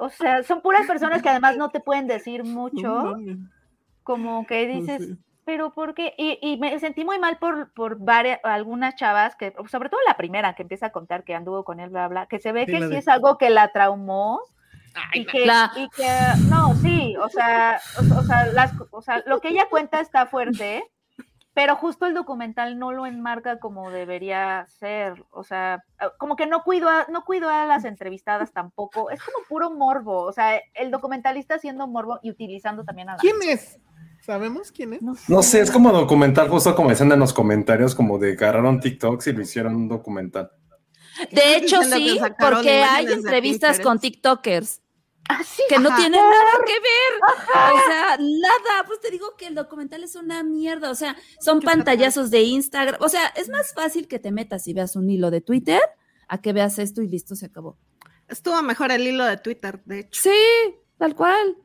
O 0.00 0.10
sea, 0.10 0.42
son 0.42 0.60
puras 0.60 0.86
personas 0.86 1.22
que 1.22 1.30
además 1.30 1.56
no 1.56 1.70
te 1.70 1.80
pueden 1.80 2.06
decir 2.06 2.44
mucho. 2.44 3.14
como 4.02 4.46
que 4.46 4.66
No 4.68 4.80
dices, 4.80 5.06
sé. 5.08 5.16
Pero 5.44 5.72
¿por 5.72 5.94
qué? 5.94 6.14
Y, 6.16 6.38
y 6.40 6.56
me 6.58 6.78
sentí 6.78 7.04
muy 7.04 7.18
mal 7.18 7.38
por, 7.38 7.72
por 7.72 7.98
varias, 7.98 8.40
algunas 8.42 8.94
chavas, 8.96 9.36
que 9.36 9.54
sobre 9.68 9.88
todo 9.88 10.00
la 10.06 10.16
primera 10.16 10.54
que 10.54 10.62
empieza 10.62 10.86
a 10.86 10.92
contar 10.92 11.24
que 11.24 11.34
anduvo 11.34 11.64
con 11.64 11.80
él, 11.80 11.90
bla, 11.90 12.08
bla, 12.08 12.26
que 12.26 12.38
se 12.38 12.52
ve 12.52 12.64
Sí, 12.66 12.72
que 12.72 12.78
sí 12.82 12.88
de- 12.88 12.98
es 12.98 13.08
algo 13.08 13.38
que 13.38 13.50
la 13.50 13.68
traumó. 13.72 14.40
y, 15.12 15.24
que, 15.26 15.46
La- 15.46 15.72
y 15.76 15.88
que, 15.90 16.28
no, 16.50 16.74
sí, 16.76 17.16
o 17.16 17.28
sea, 17.28 17.80
o, 17.98 18.18
o 18.18 18.22
sea, 18.22 18.46
las, 18.46 18.72
o 18.90 19.02
sea, 19.02 19.22
lo 19.26 19.40
que 19.40 19.48
ella 19.48 19.66
cuenta 19.68 20.00
está 20.00 20.26
fuerte, 20.26 20.88
pero 21.52 21.76
justo 21.76 22.06
el 22.06 22.14
documental 22.14 22.78
no 22.80 22.90
lo 22.92 23.06
enmarca 23.06 23.58
como 23.60 23.90
debería 23.90 24.66
ser, 24.66 25.24
o 25.30 25.44
sea, 25.44 25.84
como 26.18 26.34
que 26.36 26.46
no 26.46 26.62
cuido 26.64 26.88
a, 26.88 27.06
no 27.08 27.24
cuido 27.24 27.48
a 27.48 27.64
las 27.66 27.84
entrevistadas 27.84 28.52
tampoco, 28.52 29.10
es 29.10 29.20
como 29.22 29.38
puro 29.48 29.70
morbo, 29.70 30.22
o 30.22 30.32
sea, 30.32 30.60
el 30.74 30.90
documentalista 30.90 31.54
haciendo 31.56 31.86
morbo 31.86 32.18
y 32.22 32.30
utilizando 32.30 32.84
también 32.84 33.08
a 33.08 33.12
la 33.12 33.18
¿Quién 33.18 33.36
es? 33.42 33.78
¿Sabemos 34.24 34.72
quién 34.72 34.94
es? 34.94 35.02
No 35.28 35.42
sé, 35.42 35.60
es 35.60 35.70
como 35.70 35.92
documental, 35.92 36.48
justo 36.48 36.74
como 36.74 36.90
decían 36.90 37.12
en 37.12 37.20
los 37.20 37.34
comentarios, 37.34 37.94
como 37.94 38.18
de 38.18 38.32
agarraron 38.32 38.80
TikToks 38.80 39.26
y 39.26 39.32
lo 39.32 39.42
hicieron 39.42 39.76
un 39.76 39.88
documental. 39.88 40.50
De 41.30 41.56
hecho, 41.56 41.82
sí, 41.82 42.18
porque 42.38 42.82
hay 42.82 43.06
entrevistas 43.06 43.80
con. 43.80 43.98
TikTokers 43.98 44.80
Ah, 45.28 45.42
sí, 45.42 45.62
que 45.68 45.78
no 45.78 45.88
Ajá. 45.88 45.96
tienen 45.96 46.20
nada 46.20 46.52
que 46.66 46.72
ver. 46.72 47.72
O 47.72 47.86
sea, 47.86 48.18
nada. 48.18 48.84
Pues 48.86 49.00
te 49.00 49.10
digo 49.10 49.34
que 49.38 49.46
el 49.46 49.54
documental 49.54 50.04
es 50.04 50.16
una 50.16 50.42
mierda. 50.42 50.90
O 50.90 50.94
sea, 50.94 51.16
son 51.40 51.60
pantallazos 51.60 52.30
de 52.30 52.42
Instagram. 52.42 53.00
O 53.00 53.08
sea, 53.08 53.28
es 53.28 53.48
más 53.48 53.72
fácil 53.72 54.06
que 54.06 54.18
te 54.18 54.32
metas 54.32 54.68
y 54.68 54.74
veas 54.74 54.96
un 54.96 55.08
hilo 55.08 55.30
de 55.30 55.40
Twitter 55.40 55.80
a 56.28 56.40
que 56.42 56.52
veas 56.52 56.78
esto 56.78 57.00
y 57.00 57.08
listo, 57.08 57.36
se 57.36 57.46
acabó. 57.46 57.78
Estuvo 58.28 58.62
mejor 58.62 58.92
el 58.92 59.06
hilo 59.06 59.24
de 59.24 59.36
Twitter, 59.38 59.82
de 59.86 60.00
hecho. 60.00 60.20
Sí, 60.22 60.74
tal 60.98 61.14
cual. 61.14 61.56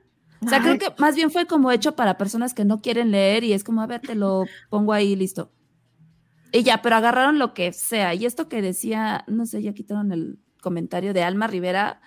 O 0.46 0.48
sea, 0.48 0.60
Ay. 0.60 0.64
creo 0.64 0.78
que 0.78 1.02
más 1.02 1.16
bien 1.16 1.32
fue 1.32 1.46
como 1.46 1.72
hecho 1.72 1.96
para 1.96 2.18
personas 2.18 2.54
que 2.54 2.66
no 2.66 2.82
quieren 2.82 3.12
leer 3.12 3.44
y 3.44 3.54
es 3.54 3.64
como, 3.64 3.82
a 3.82 3.88
ver, 3.88 4.02
te 4.02 4.16
lo 4.16 4.46
pongo 4.70 4.94
ahí, 4.94 5.16
listo. 5.16 5.52
Y 6.52 6.64
ya, 6.64 6.82
pero 6.82 6.96
agarraron 6.96 7.40
lo 7.40 7.54
que 7.54 7.74
sea. 7.74 8.14
Y 8.14 8.26
esto 8.26 8.50
que 8.50 8.62
decía, 8.62 9.24
no 9.28 9.46
sé, 9.46 9.62
ya 9.62 9.74
quitaron 9.74 10.12
el 10.12 10.40
comentario 10.62 11.14
de 11.14 11.24
Alma 11.24 11.48
Rivera, 11.48 12.02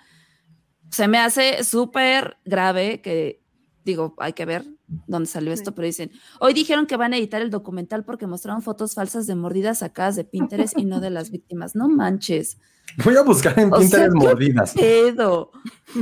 se 0.90 1.08
me 1.08 1.18
hace 1.18 1.64
súper 1.64 2.36
grave 2.44 3.00
que, 3.00 3.41
digo, 3.84 4.14
hay 4.18 4.32
que 4.32 4.44
ver 4.44 4.64
dónde 4.86 5.28
salió 5.28 5.52
esto, 5.52 5.74
pero 5.74 5.86
dicen, 5.86 6.10
hoy 6.40 6.52
dijeron 6.52 6.86
que 6.86 6.96
van 6.96 7.12
a 7.12 7.16
editar 7.16 7.42
el 7.42 7.50
documental 7.50 8.04
porque 8.04 8.26
mostraron 8.26 8.62
fotos 8.62 8.94
falsas 8.94 9.26
de 9.26 9.34
mordidas 9.34 9.78
sacadas 9.78 10.16
de 10.16 10.24
Pinterest 10.24 10.78
y 10.78 10.84
no 10.84 11.00
de 11.00 11.10
las 11.10 11.30
víctimas. 11.32 11.74
No 11.74 11.88
manches. 11.88 12.58
Voy 13.04 13.16
a 13.16 13.22
buscar 13.22 13.58
en 13.58 13.72
O 13.72 13.76
sea, 13.76 13.80
Pinterest 13.80 14.12
¿qué 14.12 14.26
mordidas. 14.26 14.74
Pedo. 14.74 15.50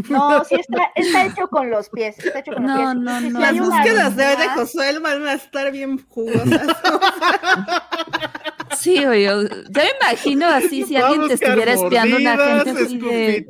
No, 0.09 0.45
sí 0.45 0.57
está, 0.57 0.91
está 0.95 1.27
hecho 1.27 1.47
con 1.49 1.71
los 1.71 1.89
pies, 1.91 2.19
está 2.19 2.41
hecho 2.41 2.53
con 2.53 2.67
los 2.67 2.73
pies. 2.77 2.95
no, 2.95 2.95
no, 2.95 3.39
hay 3.39 3.55
Las 3.55 3.59
búsquedas 3.67 4.17
de 4.17 4.27
hoy 4.27 4.37
de. 4.37 4.49
Josué 4.49 4.99
van 4.99 5.27
a 5.27 5.35
estar 5.35 5.71
bien 5.71 6.05
jugosas. 6.09 6.67
Sí, 8.77 9.05
oye, 9.05 9.25
yo 9.25 9.43
me 9.43 9.91
imagino 10.01 10.47
así 10.47 10.85
si 10.85 10.97
alguien 10.97 11.29
te 11.29 11.35
estuviera 11.35 11.73
espiando 11.73 12.17
una 12.17 12.37
gente 12.65 12.83
así 12.83 12.99
de... 12.99 13.47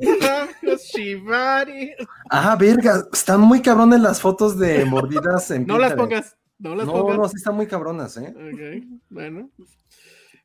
Ah, 2.29 2.55
verga, 2.59 3.03
están 3.13 3.41
muy 3.41 3.61
cabrones 3.61 3.99
las 4.01 4.21
fotos 4.21 4.57
de 4.57 4.85
mordidas 4.85 5.51
en 5.51 5.65
No 5.67 5.77
las 5.77 5.93
pongas, 5.93 6.37
no 6.59 6.75
las 6.75 6.85
No, 6.85 6.93
pongas. 6.93 7.17
no, 7.17 7.29
sí 7.29 7.35
están 7.37 7.55
muy 7.55 7.67
cabronas, 7.67 8.17
¿eh? 8.17 8.33
Ok, 8.35 8.99
bueno. 9.09 9.49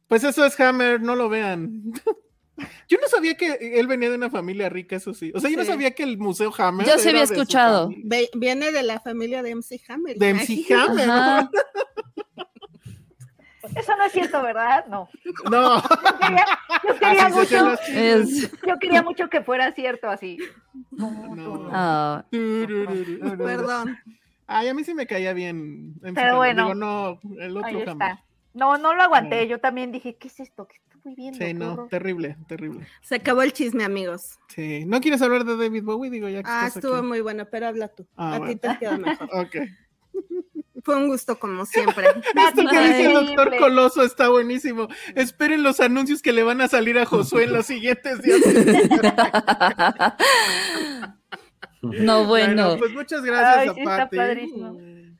Pues 0.08 0.24
eso 0.24 0.44
es 0.44 0.58
Hammer, 0.60 1.00
no 1.00 1.16
lo 1.16 1.28
vean. 1.28 1.82
Yo 2.88 2.98
no 3.02 3.08
sabía 3.08 3.36
que 3.36 3.52
él 3.78 3.86
venía 3.86 4.08
de 4.08 4.16
una 4.16 4.30
familia 4.30 4.68
rica, 4.68 4.96
eso 4.96 5.12
sí. 5.12 5.30
O 5.34 5.40
sea, 5.40 5.50
yo 5.50 5.58
no 5.58 5.64
sabía 5.66 5.90
que 5.90 6.04
el 6.04 6.16
Museo 6.16 6.50
Hammer. 6.56 6.86
Yo 6.86 6.94
sí 6.98 7.08
era 7.10 7.20
había 7.20 7.24
escuchado. 7.24 7.90
viene 8.34 8.72
de 8.72 8.82
la 8.82 8.98
familia 8.98 9.42
de 9.42 9.54
MC 9.54 9.78
Hammer. 9.88 10.16
De 10.16 10.32
MC. 10.32 10.72
Hammer. 10.72 11.10
Ajá. 11.10 11.50
Eso 13.76 13.96
no 13.96 14.04
es 14.04 14.12
cierto, 14.12 14.42
¿verdad? 14.42 14.86
No. 14.88 15.08
No, 15.50 15.82
Yo 15.82 16.98
quería, 16.98 17.28
yo 17.28 17.34
mucho. 17.36 17.72
Es... 17.88 18.50
yo 18.66 18.78
quería 18.80 19.02
mucho 19.02 19.28
que 19.28 19.42
fuera 19.42 19.72
cierto 19.72 20.08
así. 20.08 20.38
No. 20.90 22.24
Perdón. 23.38 23.96
Ay, 24.46 24.68
a 24.68 24.74
mí 24.74 24.84
sí 24.84 24.94
me 24.94 25.06
caía 25.06 25.32
bien. 25.32 25.94
MC 26.02 26.14
Pero 26.14 26.36
bueno. 26.36 26.62
Digo, 26.62 26.74
no, 26.74 27.20
el 27.40 27.56
otro 27.56 27.66
Ahí 27.66 27.74
Hammer. 27.74 27.88
está. 27.88 28.24
No, 28.54 28.78
no 28.78 28.94
lo 28.94 29.02
aguanté. 29.02 29.46
Yo 29.48 29.58
también 29.60 29.92
dije, 29.92 30.16
¿qué 30.16 30.28
es 30.28 30.40
esto? 30.40 30.66
¿Qué 30.68 30.76
estoy 30.94 31.14
viendo? 31.14 31.38
Sí, 31.38 31.44
Qué 31.44 31.54
no, 31.54 31.72
horror. 31.72 31.88
terrible, 31.88 32.36
terrible. 32.46 32.86
Se 33.02 33.16
acabó 33.16 33.42
el 33.42 33.52
chisme, 33.52 33.84
amigos. 33.84 34.38
Sí. 34.48 34.84
¿No 34.86 35.00
quieres 35.00 35.20
hablar 35.20 35.44
de 35.44 35.56
David 35.56 35.82
Bowie? 35.82 36.10
Digo, 36.10 36.28
ya 36.28 36.42
que 36.42 36.48
Ah, 36.50 36.66
estás 36.68 36.76
estuvo 36.76 36.96
aquí. 36.96 37.06
muy 37.06 37.20
bueno, 37.20 37.46
pero 37.50 37.66
habla 37.66 37.88
tú. 37.88 38.06
Ah, 38.16 38.36
A 38.36 38.38
bueno. 38.38 38.52
ti 38.54 38.58
te 38.60 38.78
queda 38.78 38.96
mejor. 38.98 39.28
Ok. 39.34 39.56
Fue 40.86 40.94
un 40.94 41.08
gusto 41.08 41.36
como 41.36 41.66
siempre. 41.66 42.06
Esto 42.48 42.62
que 42.70 42.78
dice 42.78 43.06
el 43.06 43.12
doctor. 43.12 43.56
Coloso 43.58 44.04
está 44.04 44.28
buenísimo. 44.28 44.86
Esperen 45.16 45.64
los 45.64 45.80
anuncios 45.80 46.22
que 46.22 46.32
le 46.32 46.44
van 46.44 46.60
a 46.60 46.68
salir 46.68 46.96
a 46.96 47.04
Josué 47.04 47.42
en 47.42 47.54
los 47.54 47.66
siguientes 47.66 48.22
días. 48.22 48.40
no, 51.82 52.24
bueno. 52.26 52.76
pues 52.78 52.92
muchas 52.92 53.22
gracias 53.22 53.56
Ay, 53.58 53.68
a 53.68 53.74
sí, 53.74 53.80
Pati. 53.84 54.16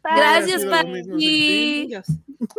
Gracias, 0.04 0.64
Pati. 0.66 1.90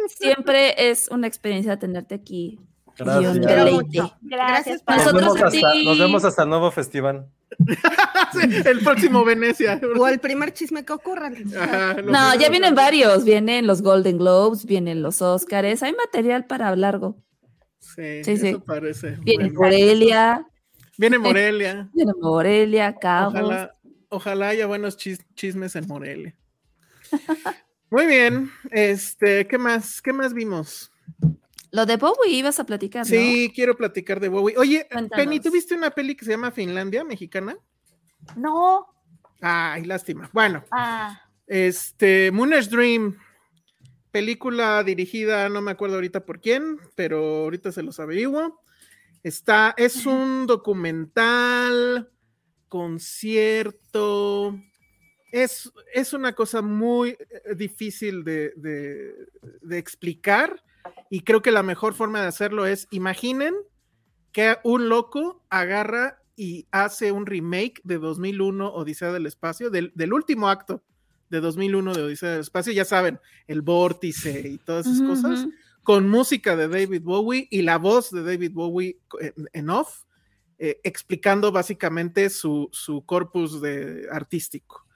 Siempre 0.09 0.89
es 0.89 1.07
una 1.07 1.27
experiencia 1.27 1.79
tenerte 1.79 2.13
aquí. 2.13 2.59
Gracias. 2.97 3.37
Gracias, 3.37 4.11
Gracias, 4.19 4.83
Pati. 4.83 4.97
Nos 4.97 5.13
Nosotros 5.13 5.21
vemos, 5.21 5.41
a 5.41 5.47
hasta, 5.47 5.71
ti. 5.71 5.85
nos 5.85 5.97
vemos 5.97 6.25
hasta 6.25 6.43
el 6.43 6.49
nuevo 6.49 6.71
festival. 6.71 7.25
Sí, 8.33 8.39
el 8.65 8.79
próximo 8.81 9.23
Venecia. 9.23 9.79
O 9.97 10.07
el 10.07 10.19
primer 10.19 10.53
chisme 10.53 10.83
que 10.83 10.93
ocurra. 10.93 11.31
Ajá, 11.59 12.01
No, 12.01 12.35
ya 12.35 12.49
vienen 12.49 12.75
varios. 12.75 13.23
Vienen 13.23 13.65
los 13.67 13.81
Golden 13.81 14.17
Globes, 14.17 14.65
vienen 14.65 15.01
los 15.01 15.21
Oscars. 15.21 15.81
Hay 15.83 15.93
material 15.93 16.45
para 16.45 16.75
largo. 16.75 17.15
Sí, 17.79 18.23
Sí, 18.23 18.37
sí. 18.37 18.57
parece. 18.65 19.11
Viene 19.21 19.45
Bueno. 19.45 19.61
Morelia, 19.61 20.45
Viene 20.97 21.17
Morelia. 21.19 21.89
viene 21.93 22.11
Morelia, 22.19 22.95
Cabos. 22.95 23.33
Ojalá, 23.35 23.71
ojalá 24.09 24.47
haya 24.49 24.65
buenos 24.65 24.97
chis- 24.97 25.23
chismes 25.35 25.75
en 25.75 25.87
Morelia. 25.87 26.35
Muy 27.89 28.05
bien. 28.07 28.51
Este, 28.71 29.47
¿qué 29.47 29.57
más? 29.57 30.01
¿Qué 30.01 30.11
más 30.11 30.33
vimos? 30.33 30.91
Lo 31.71 31.85
de 31.85 31.97
Bowie 31.97 32.31
ibas 32.31 32.59
a 32.59 32.65
platicar, 32.65 33.01
¿no? 33.01 33.09
Sí, 33.09 33.51
quiero 33.53 33.75
platicar 33.75 34.19
de 34.19 34.29
Bowie. 34.29 34.57
Oye, 34.57 34.87
Cuéntanos. 34.91 35.25
Penny, 35.25 35.39
¿tú 35.39 35.51
viste 35.51 35.75
una 35.75 35.91
peli 35.91 36.15
que 36.15 36.25
se 36.25 36.31
llama 36.31 36.51
Finlandia, 36.51 37.03
mexicana? 37.03 37.57
No. 38.35 38.87
Ay, 39.41 39.83
lástima. 39.85 40.29
Bueno, 40.33 40.63
Ah, 40.71 41.21
este, 41.45 42.31
Moonage 42.31 42.69
Dream, 42.69 43.17
película 44.11 44.83
dirigida, 44.83 45.47
no 45.49 45.61
me 45.61 45.71
acuerdo 45.71 45.95
ahorita 45.95 46.25
por 46.25 46.39
quién, 46.41 46.79
pero 46.95 47.43
ahorita 47.43 47.71
se 47.71 47.83
los 47.83 47.99
averiguo. 47.99 48.61
Está, 49.23 49.73
es 49.77 50.05
un 50.05 50.47
documental, 50.47 52.09
concierto. 52.69 54.57
Es, 55.31 55.71
es 55.93 56.13
una 56.13 56.33
cosa 56.33 56.61
muy 56.61 57.09
eh, 57.09 57.55
difícil 57.55 58.23
de, 58.23 58.53
de- 58.55 59.13
de 59.61 59.77
explicar 59.77 60.63
y 61.09 61.21
creo 61.21 61.41
que 61.41 61.51
la 61.51 61.63
mejor 61.63 61.93
forma 61.93 62.21
de 62.21 62.27
hacerlo 62.27 62.65
es, 62.65 62.87
imaginen 62.91 63.53
que 64.31 64.57
un 64.63 64.89
loco 64.89 65.43
agarra 65.49 66.21
y 66.35 66.67
hace 66.71 67.11
un 67.11 67.25
remake 67.25 67.81
de 67.83 67.97
2001 67.97 68.73
Odisea 68.73 69.11
del 69.11 69.25
Espacio, 69.25 69.69
del, 69.69 69.91
del 69.95 70.13
último 70.13 70.49
acto 70.49 70.83
de 71.29 71.41
2001 71.41 71.93
de 71.93 72.03
Odisea 72.03 72.31
del 72.31 72.41
Espacio, 72.41 72.73
ya 72.73 72.85
saben, 72.85 73.19
el 73.47 73.61
vórtice 73.61 74.47
y 74.47 74.57
todas 74.57 74.85
esas 74.87 75.01
cosas, 75.01 75.47
con 75.83 76.07
música 76.07 76.55
de 76.55 76.67
David 76.67 77.01
Bowie 77.01 77.47
y 77.49 77.61
la 77.61 77.77
voz 77.77 78.11
de 78.11 78.23
David 78.23 78.51
Bowie 78.53 78.99
en, 79.19 79.49
en 79.53 79.69
off, 79.69 80.03
eh, 80.59 80.79
explicando 80.83 81.51
básicamente 81.51 82.29
su, 82.29 82.69
su 82.71 83.05
corpus 83.05 83.61
de, 83.61 84.07
artístico. 84.11 84.86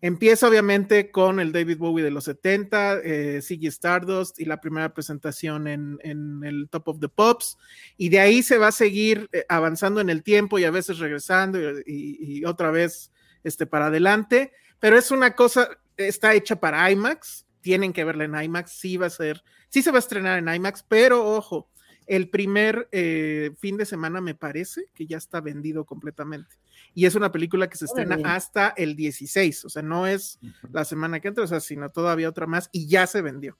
Empieza 0.00 0.48
obviamente 0.48 1.10
con 1.10 1.40
el 1.40 1.50
David 1.50 1.78
Bowie 1.78 2.04
de 2.04 2.12
los 2.12 2.24
70, 2.24 3.00
eh, 3.02 3.40
Ziggy 3.42 3.66
Stardust 3.66 4.38
y 4.38 4.44
la 4.44 4.60
primera 4.60 4.94
presentación 4.94 5.66
en, 5.66 5.98
en 6.04 6.44
el 6.44 6.68
Top 6.70 6.86
of 6.88 7.00
the 7.00 7.08
Pops, 7.08 7.58
y 7.96 8.08
de 8.08 8.20
ahí 8.20 8.42
se 8.44 8.58
va 8.58 8.68
a 8.68 8.72
seguir 8.72 9.28
eh, 9.32 9.44
avanzando 9.48 10.00
en 10.00 10.08
el 10.08 10.22
tiempo 10.22 10.58
y 10.58 10.64
a 10.64 10.70
veces 10.70 10.98
regresando 11.00 11.58
y, 11.60 11.82
y- 11.86 12.38
y 12.38 12.44
otra 12.44 12.70
vez 12.70 13.10
este, 13.42 13.66
para 13.66 13.86
adelante, 13.86 14.52
pero 14.78 14.96
es 14.96 15.10
una 15.10 15.34
cosa, 15.34 15.68
está 15.96 16.32
hecha 16.34 16.60
para 16.60 16.88
IMAX, 16.90 17.44
tienen 17.60 17.92
que 17.92 18.04
verla 18.04 18.24
en 18.24 18.40
IMAX, 18.40 18.70
sí 18.70 18.96
va 18.96 19.06
a 19.06 19.10
ser, 19.10 19.42
sí 19.68 19.82
se 19.82 19.90
va 19.90 19.96
a 19.96 20.00
estrenar 20.00 20.38
en 20.38 20.48
IMAX, 20.54 20.84
pero 20.86 21.28
ojo, 21.28 21.68
el 22.08 22.30
primer 22.30 22.88
eh, 22.90 23.52
fin 23.58 23.76
de 23.76 23.84
semana 23.84 24.20
me 24.20 24.34
parece 24.34 24.86
que 24.94 25.06
ya 25.06 25.18
está 25.18 25.40
vendido 25.40 25.84
completamente. 25.84 26.56
Y 26.94 27.06
es 27.06 27.14
una 27.14 27.30
película 27.30 27.68
que 27.68 27.76
se 27.76 27.84
estrena 27.84 28.18
hasta 28.34 28.70
el 28.70 28.96
16, 28.96 29.66
o 29.66 29.68
sea, 29.68 29.82
no 29.82 30.06
es 30.06 30.38
la 30.72 30.84
semana 30.84 31.20
que 31.20 31.28
entra, 31.28 31.44
o 31.44 31.46
sea, 31.46 31.60
sino 31.60 31.90
todavía 31.90 32.28
otra 32.28 32.46
más 32.46 32.70
y 32.72 32.88
ya 32.88 33.06
se 33.06 33.20
vendió. 33.20 33.58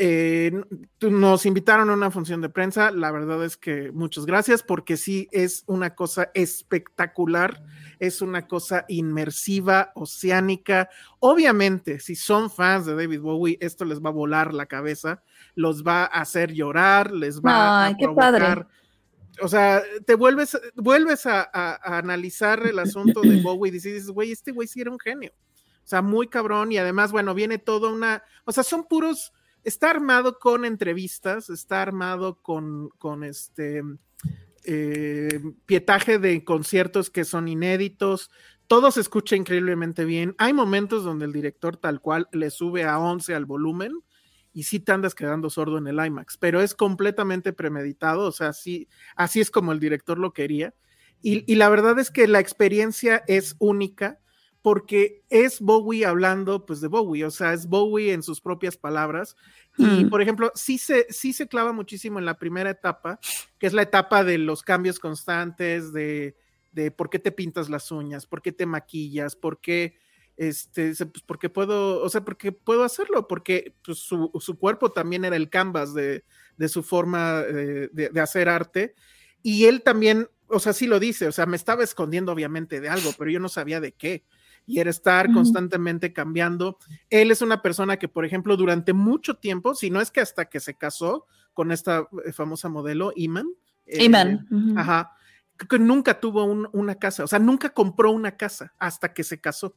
Eh, 0.00 0.52
nos 1.00 1.44
invitaron 1.44 1.90
a 1.90 1.94
una 1.94 2.12
función 2.12 2.40
de 2.40 2.48
prensa, 2.48 2.92
la 2.92 3.10
verdad 3.10 3.44
es 3.44 3.56
que 3.56 3.90
muchas 3.90 4.26
gracias 4.26 4.62
porque 4.62 4.96
sí 4.96 5.26
es 5.32 5.64
una 5.66 5.96
cosa 5.96 6.30
espectacular, 6.34 7.64
es 7.98 8.22
una 8.22 8.46
cosa 8.46 8.84
inmersiva, 8.86 9.90
oceánica. 9.96 10.88
Obviamente, 11.18 11.98
si 11.98 12.14
son 12.14 12.48
fans 12.48 12.86
de 12.86 12.94
David 12.94 13.20
Bowie, 13.20 13.58
esto 13.60 13.84
les 13.84 14.00
va 14.00 14.10
a 14.10 14.12
volar 14.12 14.54
la 14.54 14.66
cabeza, 14.66 15.22
los 15.56 15.82
va 15.82 16.02
a 16.04 16.20
hacer 16.20 16.52
llorar, 16.52 17.10
les 17.12 17.40
va 17.40 17.86
Ay, 17.86 17.92
a 17.92 17.96
qué 17.96 18.04
provocar 18.04 18.68
o 19.40 19.46
sea, 19.46 19.82
te 20.04 20.14
vuelves, 20.16 20.58
vuelves 20.74 21.24
a, 21.26 21.42
a- 21.52 21.78
a 21.82 21.98
analizar 21.98 22.64
el 22.66 22.78
asunto 22.78 23.20
de 23.20 23.40
Bowie 23.40 23.68
y 23.70 23.72
dices, 23.72 24.10
güey, 24.10 24.32
este 24.32 24.50
güey 24.50 24.66
sí 24.66 24.80
era 24.80 24.90
un 24.90 24.98
genio. 24.98 25.32
sea, 25.84 26.02
muy 26.02 26.26
cabrón 26.28 26.72
y 26.72 26.78
además, 26.78 27.12
bueno, 27.12 27.34
viene 27.34 27.58
toda 27.58 27.88
una, 27.90 28.22
o 28.44 28.50
sea, 28.52 28.62
son 28.64 28.84
puros, 28.88 29.32
está 29.68 29.90
armado 29.90 30.38
con 30.38 30.64
entrevistas, 30.64 31.50
está 31.50 31.82
armado 31.82 32.40
con, 32.42 32.90
este 33.22 33.82
eh, 34.64 35.40
pietaje 35.66 36.18
de 36.18 36.42
conciertos 36.44 37.10
que 37.10 37.24
son 37.24 37.48
inéditos, 37.48 38.30
todo 38.66 38.90
se 38.90 39.00
escucha 39.00 39.36
increíblemente 39.36 40.04
bien. 40.04 40.34
Hay 40.38 40.52
momentos 40.52 41.04
donde 41.04 41.26
el 41.26 41.32
director 41.32 41.76
tal 41.76 42.00
cual 42.00 42.28
le 42.32 42.50
sube 42.50 42.84
a 42.84 42.98
11 42.98 43.34
al 43.34 43.46
volumen 43.46 43.92
y 44.52 44.64
sí 44.64 44.80
te 44.80 44.92
andas 44.92 45.14
quedando 45.14 45.50
sordo 45.50 45.78
en 45.78 45.86
el 45.86 46.04
IMAX, 46.04 46.36
pero 46.38 46.60
es 46.60 46.74
completamente 46.74 47.52
premeditado, 47.52 48.26
o 48.26 48.32
sea, 48.32 48.52
sí, 48.52 48.88
así 49.14 49.40
es 49.40 49.50
como 49.50 49.72
el 49.72 49.80
director 49.80 50.18
lo 50.18 50.32
quería. 50.32 50.74
Y 51.20 51.56
la 51.56 51.68
verdad 51.68 51.98
es 51.98 52.12
que 52.12 52.28
la 52.28 52.38
experiencia 52.38 53.24
es 53.26 53.56
única 53.58 54.20
porque 54.68 55.22
es 55.30 55.62
Bowie 55.62 56.04
hablando 56.04 56.66
pues 56.66 56.82
de 56.82 56.88
Bowie, 56.88 57.24
o 57.24 57.30
sea, 57.30 57.54
es 57.54 57.66
Bowie 57.66 58.12
en 58.12 58.22
sus 58.22 58.42
propias 58.42 58.76
palabras. 58.76 59.34
Y 59.78 60.04
Mm. 60.04 60.10
por 60.10 60.20
ejemplo, 60.20 60.52
sí 60.54 60.76
se, 60.76 61.06
sí 61.08 61.32
se 61.32 61.48
clava 61.48 61.72
muchísimo 61.72 62.18
en 62.18 62.26
la 62.26 62.38
primera 62.38 62.68
etapa, 62.68 63.18
que 63.58 63.66
es 63.66 63.72
la 63.72 63.80
etapa 63.80 64.24
de 64.24 64.36
los 64.36 64.62
cambios 64.62 64.98
constantes, 64.98 65.90
de, 65.94 66.36
de 66.72 66.90
por 66.90 67.08
qué 67.08 67.18
te 67.18 67.32
pintas 67.32 67.70
las 67.70 67.90
uñas, 67.90 68.26
por 68.26 68.42
qué 68.42 68.52
te 68.52 68.66
maquillas, 68.66 69.36
por 69.36 69.58
qué, 69.58 69.96
este, 70.36 70.92
pues 70.94 71.22
porque 71.24 71.48
puedo, 71.48 72.02
o 72.02 72.08
sea, 72.10 72.22
porque 72.22 72.52
puedo 72.52 72.84
hacerlo, 72.84 73.26
porque 73.26 73.74
pues, 73.82 74.00
su, 74.00 74.30
su 74.38 74.58
cuerpo 74.58 74.92
también 74.92 75.24
era 75.24 75.36
el 75.36 75.48
canvas 75.48 75.94
de, 75.94 76.24
de 76.58 76.68
su 76.68 76.82
forma 76.82 77.42
eh, 77.48 77.88
de, 77.90 78.10
de 78.10 78.20
hacer 78.20 78.50
arte. 78.50 78.94
Y 79.42 79.64
él 79.64 79.80
también, 79.82 80.28
o 80.46 80.60
sea, 80.60 80.74
sí 80.74 80.86
lo 80.86 81.00
dice, 81.00 81.26
o 81.26 81.32
sea, 81.32 81.46
me 81.46 81.56
estaba 81.56 81.82
escondiendo 81.82 82.32
obviamente 82.32 82.82
de 82.82 82.90
algo, 82.90 83.12
pero 83.16 83.30
yo 83.30 83.40
no 83.40 83.48
sabía 83.48 83.80
de 83.80 83.92
qué. 83.92 84.26
Y 84.68 84.78
era 84.80 84.90
estar 84.90 85.32
constantemente 85.32 86.12
cambiando. 86.12 86.78
Él 87.10 87.30
es 87.30 87.42
una 87.42 87.62
persona 87.62 87.96
que, 87.96 88.06
por 88.08 88.24
ejemplo, 88.24 88.56
durante 88.56 88.92
mucho 88.92 89.34
tiempo, 89.38 89.74
si 89.74 89.90
no 89.90 90.00
es 90.00 90.10
que 90.10 90.20
hasta 90.20 90.44
que 90.44 90.60
se 90.60 90.74
casó 90.74 91.26
con 91.54 91.72
esta 91.72 92.06
eh, 92.24 92.32
famosa 92.32 92.68
modelo, 92.68 93.12
Iman. 93.16 93.48
eh, 93.86 94.04
Iman. 94.04 94.46
Ajá. 94.76 95.12
Que 95.68 95.78
nunca 95.78 96.20
tuvo 96.20 96.44
un- 96.44 96.68
una 96.72 96.94
casa, 96.96 97.24
o 97.24 97.26
sea, 97.26 97.38
nunca 97.40 97.70
compró 97.70 98.12
una 98.12 98.36
casa 98.36 98.74
hasta 98.78 99.12
que 99.12 99.24
se 99.24 99.40
casó. 99.40 99.74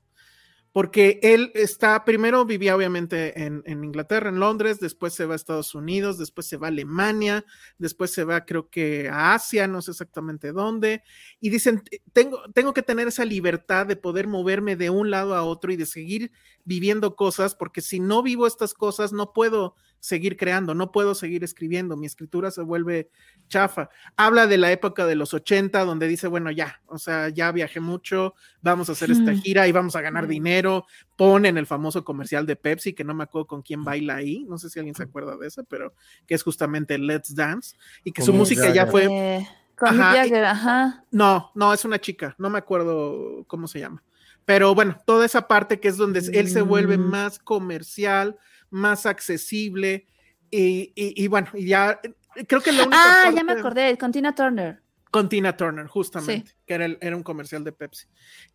Porque 0.74 1.20
él 1.22 1.52
está, 1.54 2.06
primero 2.06 2.46
vivía 2.46 2.76
obviamente 2.76 3.44
en, 3.44 3.64
Inglaterra, 3.84 4.30
en 4.30 4.40
Londres, 4.40 4.80
después 4.80 5.14
se 5.14 5.26
va 5.26 5.34
a 5.34 5.36
Estados 5.36 5.76
Unidos, 5.76 6.18
después 6.18 6.48
se 6.48 6.56
va 6.56 6.68
a 6.68 6.70
Alemania, 6.70 7.44
después 7.78 8.12
se 8.12 8.24
va 8.24 8.46
creo 8.46 8.70
que 8.70 9.10
a 9.10 9.34
Asia, 9.34 9.68
no 9.68 9.82
sé 9.82 9.92
exactamente 9.92 10.54
dónde, 10.54 11.04
y 11.42 11.50
dicen, 11.50 11.84
tengo, 12.14 12.42
tengo 12.54 12.74
que 12.74 12.84
tener 12.84 13.10
esa 13.10 13.26
libertad 13.26 13.86
de 13.86 13.98
poder 13.98 14.28
moverme 14.28 14.78
de 14.78 14.90
un 14.90 15.12
lado 15.12 15.36
a 15.36 15.44
otro 15.44 15.74
y 15.74 15.76
de 15.76 15.86
seguir 15.86 16.32
viviendo 16.64 17.18
cosas, 17.18 17.54
porque 17.54 17.82
si 17.82 18.00
no 18.00 18.24
vivo 18.24 18.48
estas 18.48 18.74
cosas, 18.74 19.12
no 19.12 19.34
puedo 19.34 19.76
seguir 20.02 20.36
creando, 20.36 20.74
no 20.74 20.92
puedo 20.92 21.14
seguir 21.16 21.44
escribiendo, 21.44 21.96
mi 21.96 22.08
escritura 22.08 22.50
se 22.52 22.64
vuelve 22.64 23.10
chafa. 23.48 23.90
Habla 24.18 24.48
de 24.48 24.58
la 24.58 24.72
época 24.72 25.06
de 25.06 25.16
los 25.16 25.34
80, 25.34 25.86
donde 25.86 26.08
dice, 26.08 26.28
bueno, 26.28 26.50
ya, 26.52 26.82
o 26.88 26.98
sea, 26.98 27.30
ya 27.30 27.52
viajé 27.52 27.80
mucho, 27.80 28.34
vamos 28.62 28.90
a 28.90 28.94
hacer 28.94 29.12
esta 29.12 29.32
Mm. 29.32 29.38
gira 29.42 29.68
y 29.68 29.72
vamos 29.72 29.96
a 29.96 30.02
ganar 30.02 30.28
dinero. 30.28 30.86
Ponen 31.16 31.58
el 31.58 31.68
famoso 31.68 32.04
comercial 32.04 32.48
de 32.48 32.56
Pepsi, 32.56 32.94
que 32.94 33.04
no 33.04 33.14
me 33.14 33.24
acuerdo 33.24 33.46
con 33.46 33.62
quién 33.62 33.84
baila 33.84 34.16
ahí, 34.16 34.44
no 34.50 34.58
sé 34.58 34.70
si 34.72 34.80
alguien 34.80 34.96
se 34.96 35.04
acuerda 35.04 35.38
de 35.38 35.48
ese, 35.48 35.64
pero 35.64 35.94
que 36.26 36.34
es 36.34 36.42
justamente 36.44 36.98
Let's 36.98 37.36
Dance, 37.36 37.78
y 38.04 38.12
que 38.12 38.24
su 38.24 38.34
música 38.34 38.74
ya 38.74 38.88
fue, 38.88 39.06
Eh, 39.06 39.48
con 39.78 39.90
Ajá, 39.90 40.14
Jagger, 40.16 40.46
ajá. 40.46 41.06
no, 41.12 41.52
no, 41.56 41.74
es 41.74 41.86
una 41.86 42.00
chica, 42.02 42.36
no 42.40 42.50
me 42.50 42.58
acuerdo 42.58 43.44
cómo 43.48 43.68
se 43.68 43.80
llama. 43.80 44.04
Pero 44.46 44.74
bueno, 44.74 44.98
toda 45.06 45.26
esa 45.28 45.48
parte 45.48 45.80
que 45.80 45.88
es 45.88 45.98
donde 45.98 46.20
él 46.34 46.50
se 46.50 46.62
vuelve 46.64 46.98
Mm. 46.98 47.02
más 47.10 47.38
comercial, 47.40 48.38
más 48.72 49.06
accesible, 49.06 50.08
y, 50.50 50.92
y- 50.96 51.24
y 51.24 51.28
bueno, 51.28 51.48
y 51.54 51.66
ya 51.68 52.00
creo 52.48 52.62
que 52.62 52.72
la 52.72 52.84
única 52.84 52.98
Ah, 53.00 53.26
ya 53.26 53.44
me 53.44 53.54
parte- 53.54 53.60
acordé, 53.60 53.98
con 53.98 54.12
Tina 54.12 54.34
Turner. 54.36 54.82
con 55.12 55.28
Tina 55.30 55.56
Turner, 55.58 55.88
justamente, 55.88 56.52
que 56.66 56.74
era, 56.74 56.86
el- 56.86 56.98
era 57.02 57.16
un 57.18 57.24
comercial 57.24 57.64
de 57.66 57.74
Pepsi. 57.74 58.08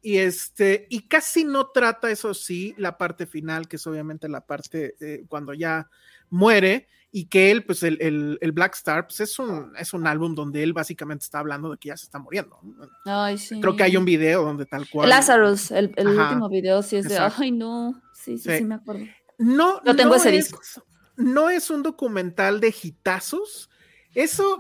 Y 0.03 0.17
este, 0.17 0.87
y 0.91 1.03
casi 1.07 1.45
no 1.45 1.69
trata, 1.69 2.11
eso 2.11 2.33
sí, 2.35 2.75
la 2.79 2.97
parte 2.99 3.27
final, 3.27 3.69
que 3.69 3.77
es 3.77 3.87
obviamente 3.87 4.29
la 4.29 4.41
parte 4.41 4.95
eh, 5.01 5.25
cuando 5.29 5.53
ya 5.55 5.89
muere, 6.31 6.89
y 7.13 7.27
que 7.27 7.51
él, 7.51 7.65
pues 7.65 7.83
el, 7.83 7.97
el- 8.03 8.39
el 8.43 8.53
Black 8.53 8.75
Star, 8.75 9.07
pues 9.07 9.21
es 9.21 9.39
un, 9.39 9.73
es 9.79 9.93
un 9.95 10.07
álbum 10.07 10.35
donde 10.35 10.63
él 10.63 10.73
básicamente 10.75 11.25
está 11.25 11.39
hablando 11.39 11.71
de 11.71 11.79
que 11.79 11.89
ya 11.89 11.97
se 11.97 12.05
está 12.07 12.19
muriendo. 12.19 12.59
Ay, 13.07 13.39
sí. 13.39 13.59
Creo 13.61 13.75
que 13.77 13.83
hay 13.85 13.97
un 13.97 14.05
video 14.05 14.43
donde 14.43 14.67
tal 14.67 14.87
cual. 14.91 15.09
Lazarus, 15.09 15.71
el, 15.71 15.93
el 15.97 16.09
último 16.09 16.49
video, 16.51 16.83
sí 16.83 16.97
es 16.97 17.07
de, 17.09 17.15
exacto. 17.15 17.43
ay, 17.43 17.53
no. 17.53 18.03
Sí, 18.15 18.37
sí, 18.39 18.51
sí, 18.51 18.59
Sí. 18.59 18.65
me 18.65 18.75
acuerdo. 18.75 19.05
No, 19.39 19.83
Yo 19.85 19.95
tengo 19.97 20.11
no 20.11 20.17
ese 20.17 20.37
es- 20.37 20.47
disco. 20.51 20.61
No 21.17 21.49
es 21.49 21.71
un 21.71 21.83
documental 21.83 22.61
de 22.61 22.75
hitazos. 22.83 23.71
Eso, 24.15 24.59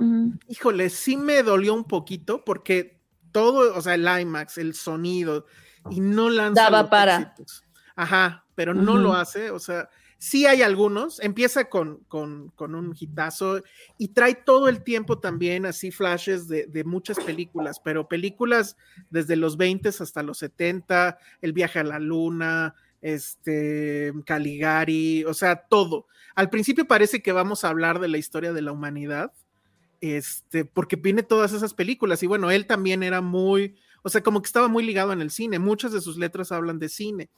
híjole, 0.49 0.91
sí 0.91 1.17
me 1.17 1.43
dolió 1.43 1.75
un 1.75 1.85
poquito 1.85 2.45
porque 2.45 2.99
todo, 3.33 3.75
o 3.77 3.81
sea, 3.83 3.95
el 3.95 4.07
IMAX, 4.21 4.59
el 4.59 4.75
sonido, 4.75 5.47
y 5.91 6.01
no 6.01 6.31
lanza 6.31 6.63
Daba 6.65 6.83
los 6.83 6.91
para. 6.91 7.17
éxitos. 7.19 7.63
Ajá, 7.95 8.45
pero 8.55 8.75
no 8.75 8.97
lo 8.99 9.15
hace, 9.15 9.51
o 9.51 9.59
sea, 9.59 9.89
sí 10.19 10.47
hay 10.47 10.61
algunos, 10.63 11.21
empieza 11.21 11.69
con, 11.71 11.99
con, 12.09 12.49
con 12.51 12.75
un 12.75 12.95
hitazo 12.99 13.63
y 13.99 14.09
trae 14.09 14.35
todo 14.35 14.69
el 14.69 14.83
tiempo 14.83 15.19
también 15.19 15.65
así 15.67 15.91
flashes 15.91 16.49
de, 16.49 16.67
de 16.67 16.85
muchas 16.85 17.19
películas, 17.21 17.81
pero 17.83 18.09
películas 18.09 18.77
desde 19.11 19.37
los 19.37 19.57
20 19.59 19.89
hasta 19.91 20.23
los 20.23 20.39
70, 20.39 21.19
El 21.41 21.53
viaje 21.55 21.79
a 21.79 21.85
la 21.85 21.99
luna, 21.99 22.75
este, 23.07 24.13
Caligari, 24.25 25.25
o 25.25 25.33
sea, 25.33 25.55
todo. 25.69 26.09
Al 26.35 26.51
principio 26.51 26.89
parece 26.89 27.23
que 27.23 27.31
vamos 27.31 27.63
a 27.63 27.69
hablar 27.69 28.01
de 28.01 28.09
la 28.09 28.19
historia 28.19 28.53
de 28.53 28.63
la 28.63 28.73
humanidad, 28.73 29.33
este, 30.01 30.65
porque 30.65 30.97
viene 30.97 31.23
todas 31.23 31.53
esas 31.53 31.73
películas 31.73 32.25
y 32.25 32.27
bueno, 32.27 32.51
él 32.51 32.67
también 32.67 33.05
era 33.05 33.21
muy, 33.21 33.77
o 34.03 34.09
sea, 34.09 34.25
como 34.25 34.43
que 34.43 34.47
estaba 34.47 34.67
muy 34.67 34.85
ligado 34.85 35.13
en 35.13 35.21
el 35.21 35.31
cine, 35.31 35.61
muchas 35.61 35.93
de 35.93 36.01
sus 36.01 36.19
letras 36.19 36.51
hablan 36.51 36.81
de 36.81 36.89
cine. 36.89 37.31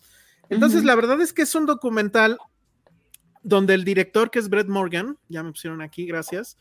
Entonces, 0.48 0.84
la 0.84 0.94
verdad 0.94 1.20
es 1.20 1.34
que 1.34 1.42
es 1.42 1.54
un 1.54 1.66
documental 1.66 2.38
donde 3.42 3.74
el 3.74 3.84
director, 3.84 4.30
que 4.30 4.38
es 4.38 4.48
Brett 4.48 4.68
Morgan, 4.68 5.18
ya 5.28 5.42
me 5.42 5.50
pusieron 5.50 5.82
aquí, 5.82 6.06
gracias, 6.06 6.56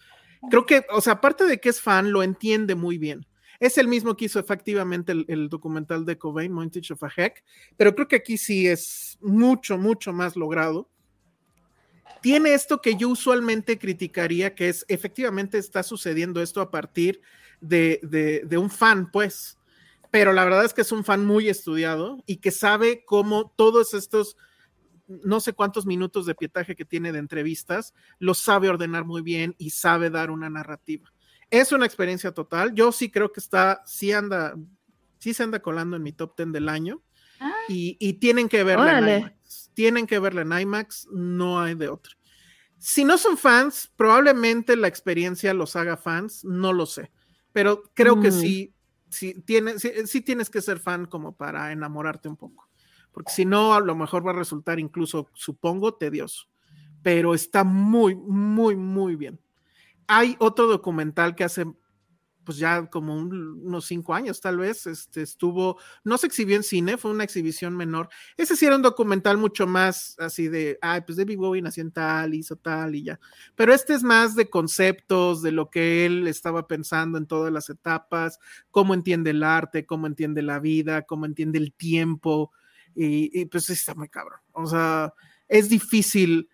creo 0.51 0.65
que, 0.65 0.85
o 0.91 0.99
sea, 0.99 1.13
aparte 1.13 1.45
de 1.45 1.61
que 1.61 1.69
es 1.69 1.79
fan, 1.79 2.11
lo 2.11 2.23
entiende 2.23 2.75
muy 2.75 2.97
bien. 2.97 3.25
Es 3.59 3.77
el 3.77 3.88
mismo 3.88 4.15
que 4.15 4.25
hizo 4.25 4.39
efectivamente 4.39 5.11
el, 5.11 5.49
documental 5.49 6.05
de 6.05 6.17
Cobain, 6.17 6.51
Montage 6.51 6.93
of 6.93 7.03
a 7.03 7.11
Heck, 7.15 7.43
pero 7.75 7.95
creo 7.95 8.07
que 8.07 8.17
aquí 8.17 8.38
sí 8.38 8.67
es 8.67 9.17
mucho, 9.21 9.77
mucho 9.77 10.13
más 10.13 10.35
logrado. 10.35 10.89
Tiene 12.21 12.53
esto 12.53 12.81
que 12.81 12.95
yo 12.95 13.09
usualmente 13.09 13.77
criticaría, 13.77 14.55
que 14.55 14.69
es 14.69 14.85
efectivamente 14.88 15.57
está 15.57 15.84
sucediendo 15.84 16.41
esto 16.41 16.61
a 16.61 16.71
partir 16.71 17.21
de, 17.61 17.99
de, 18.47 18.57
un 18.57 18.69
fan, 18.69 19.11
pues, 19.11 19.57
pero 20.11 20.34
la 20.34 20.43
verdad 20.43 20.65
es 20.65 20.73
que 20.73 20.81
es 20.81 20.91
un 20.91 21.03
fan 21.03 21.25
muy 21.25 21.49
estudiado 21.49 22.23
y 22.25 22.38
que 22.38 22.51
sabe 22.51 23.03
cómo 23.05 23.53
todos 23.55 23.93
estos 23.93 24.38
no 25.07 25.39
sé 25.39 25.53
cuántos 25.53 25.85
minutos 25.85 26.25
de 26.25 26.35
pietaje 26.35 26.75
que 26.75 26.84
tiene 26.84 27.13
de 27.13 27.19
entrevistas, 27.19 27.93
los 28.19 28.39
sabe 28.39 28.67
ordenar 28.67 29.05
muy 29.05 29.21
bien 29.21 29.55
y 29.57 29.69
sabe 29.69 30.09
dar 30.09 30.31
una 30.31 30.49
narrativa. 30.49 31.13
Es 31.49 31.72
una 31.72 31.86
experiencia 31.86 32.32
total. 32.32 32.74
Yo 32.74 32.91
sí 32.91 33.10
creo 33.10 33.32
que 33.32 33.40
está, 33.40 33.82
sí 33.86 34.11
anda, 34.11 34.56
sí 35.19 35.34
se 35.34 35.44
anda 35.44 35.61
colando 35.61 35.95
en 35.95 36.03
mi 36.03 36.11
top 36.11 36.36
10 36.38 36.52
del 36.52 36.69
año. 36.69 37.02
Ah. 37.40 37.53
Y, 37.69 37.98
y 37.99 38.14
tienen 38.14 38.49
que 38.49 38.64
verla 38.64 38.84
Órale. 38.84 39.14
en 39.15 39.19
IMAX. 39.22 39.72
Tienen 39.74 40.07
que 40.07 40.19
verla 40.19 40.41
en 40.41 40.52
IMAX, 40.61 41.07
no 41.11 41.60
hay 41.61 41.76
de 41.76 41.88
otra. 41.88 42.14
Si 42.78 43.03
no 43.03 43.18
son 43.18 43.38
fans, 43.38 43.91
probablemente 43.95 44.76
la 44.76 44.88
experiencia 44.88 45.53
los 45.53 45.76
haga 45.76 45.98
fans, 45.98 46.44
no 46.44 46.74
lo 46.74 46.86
sé. 46.86 47.11
Pero 47.53 47.84
creo 47.94 48.19
que 48.19 48.30
Mm. 48.30 48.32
sí, 48.40 48.74
sí, 49.10 49.34
tiene, 49.45 49.80
sí, 49.80 49.91
sí 50.06 50.22
tienes 50.22 50.49
que 50.49 50.61
ser 50.61 50.80
fan 50.80 51.06
como 51.06 51.36
para 51.36 51.72
enamorarte 51.72 52.28
un 52.30 52.38
poco 52.38 52.68
porque 53.18 53.32
si 53.32 53.45
no, 53.45 53.74
a 53.74 53.80
lo 53.80 53.95
mejor 53.95 54.24
va 54.24 54.30
a 54.30 54.36
resultar 54.36 54.80
incluso, 54.80 55.28
supongo, 55.34 55.95
tedioso. 55.95 56.45
Pero 57.02 57.34
está 57.34 57.64
muy, 57.64 58.14
muy, 58.14 58.76
muy 58.76 59.15
bien. 59.15 59.40
Hay 60.07 60.35
otro 60.39 60.67
documental 60.67 61.35
que 61.35 61.43
hace, 61.43 61.65
pues 62.45 62.57
ya 62.57 62.88
como 62.89 63.15
un- 63.15 63.61
unos 63.65 63.85
cinco 63.85 64.13
años 64.13 64.39
tal 64.41 64.57
vez, 64.57 64.88
este, 64.88 65.21
estuvo, 65.21 65.77
no 66.05 66.17
se 66.17 66.27
exhibió 66.27 66.55
en 66.55 66.63
cine, 66.63 66.97
fue 66.97 67.11
una 67.11 67.25
exhibición 67.25 67.75
menor. 67.75 68.09
Ese 68.38 68.55
sí 68.55 68.65
era 68.65 68.77
un 68.77 68.81
documental 68.84 69.38
mucho 69.38 69.67
más 69.67 70.15
así 70.19 70.47
de, 70.47 70.79
ay, 70.81 71.01
pues 71.05 71.17
David 71.17 71.38
Bowie 71.38 71.61
nació 71.61 71.84
en 71.84 71.91
tal, 71.91 72.34
hizo 72.35 72.55
tal 72.55 72.95
y 72.95 73.03
ya. 73.03 73.19
Pero 73.55 73.73
este 73.73 73.93
es 73.95 74.03
más 74.03 74.35
de 74.35 74.49
conceptos, 74.49 75.41
de 75.41 75.51
lo 75.51 75.69
que 75.69 76.05
él 76.05 76.27
estaba 76.27 76.67
pensando 76.67 77.17
en 77.17 77.27
todas 77.27 77.51
las 77.51 77.69
etapas, 77.69 78.39
cómo 78.71 78.93
entiende 78.93 79.31
el 79.31 79.43
arte, 79.43 79.85
cómo 79.85 80.07
entiende 80.07 80.41
la 80.41 80.59
vida, 80.59 81.01
cómo 81.03 81.25
entiende 81.25 81.59
el 81.59 81.73
tiempo 81.73 82.51
y, 82.95 83.29
y, 83.41 83.45
pues 83.45 83.69
está 83.69 83.93
muy 83.95 84.09
cabrón. 84.09 84.39
O 84.53 84.65
sea, 84.67 85.13
es 85.47 85.69
difícil 85.69 86.49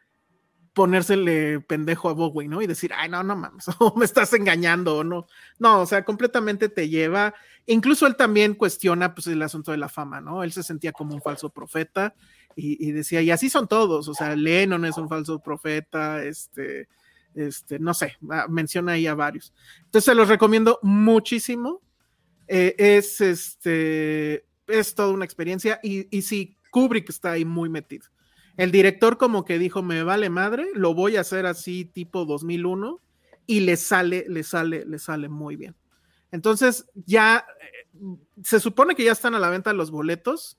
ponérsele 0.74 1.60
pendejo 1.62 2.10
a 2.10 2.14
Bowie, 2.14 2.48
¿no? 2.48 2.62
Y 2.62 2.68
decir, 2.68 2.92
ay, 2.96 3.10
no, 3.10 3.24
no 3.24 3.36
mames, 3.36 3.66
o 3.80 3.96
me 3.96 4.06
estás 4.06 4.34
engañando, 4.34 4.98
o 4.98 5.04
no. 5.04 5.28
No, 5.60 5.82
o 5.82 5.86
sea, 5.86 6.04
completamente 6.04 6.70
te 6.70 6.90
lleva. 6.90 7.34
Incluso 7.66 8.08
él 8.08 8.16
también 8.16 8.56
cuestiona, 8.56 9.14
pues, 9.14 9.28
el 9.28 9.42
asunto 9.42 9.72
de 9.72 9.78
la 9.78 9.90
fama, 9.90 10.20
¿no? 10.20 10.44
Él 10.44 10.52
se 10.52 10.64
sentía 10.64 10.92
como 10.92 11.14
un 11.14 11.22
falso 11.22 11.50
profeta 11.50 12.14
y, 12.56 12.92
decía, 12.92 13.22
y 13.22 13.32
así 13.32 13.50
son 13.50 13.68
todos, 13.68 14.08
o 14.08 14.14
sea, 14.14 14.36
Lennon 14.36 14.86
es 14.86 14.98
un 14.98 15.10
falso 15.10 15.40
profeta, 15.40 16.24
este, 16.24 16.88
este, 17.34 17.80
no 17.80 17.96
sé, 17.96 18.16
ah, 18.30 18.46
menciona 18.48 18.92
ahí 18.92 19.08
a 19.08 19.16
varios. 19.16 19.54
Entonces, 19.86 20.06
se 20.06 20.16
los 20.16 20.28
recomiendo 20.28 20.80
muchísimo. 20.84 21.82
Eh, 22.48 22.76
es, 22.78 23.22
este, 23.22 24.46
es 24.68 24.94
toda 24.94 25.10
una 25.10 25.26
experiencia 25.26 25.80
y, 25.82 26.16
y 26.16 26.22
sí, 26.24 26.58
Kubrick 26.70 27.10
está 27.10 27.32
ahí 27.32 27.46
muy 27.46 27.70
metido. 27.70 28.06
El 28.58 28.72
director 28.72 29.18
como 29.18 29.46
que 29.46 29.58
dijo, 29.58 29.82
me 29.82 30.04
vale 30.04 30.30
madre, 30.30 30.68
lo 30.76 30.94
voy 30.94 31.18
a 31.18 31.22
hacer 31.22 31.46
así 31.46 31.86
tipo 31.86 32.26
2001 32.26 33.02
y 33.48 33.62
le 33.62 33.78
sale, 33.78 34.26
le 34.28 34.44
sale, 34.44 34.86
le 34.86 35.00
sale 35.00 35.30
muy 35.30 35.56
bien. 35.56 35.76
Entonces 36.32 36.86
ya 37.06 37.46
eh, 37.62 38.18
se 38.44 38.60
supone 38.60 38.96
que 38.96 39.04
ya 39.04 39.12
están 39.12 39.36
a 39.36 39.40
la 39.40 39.50
venta 39.50 39.74
los 39.74 39.92
boletos, 39.92 40.58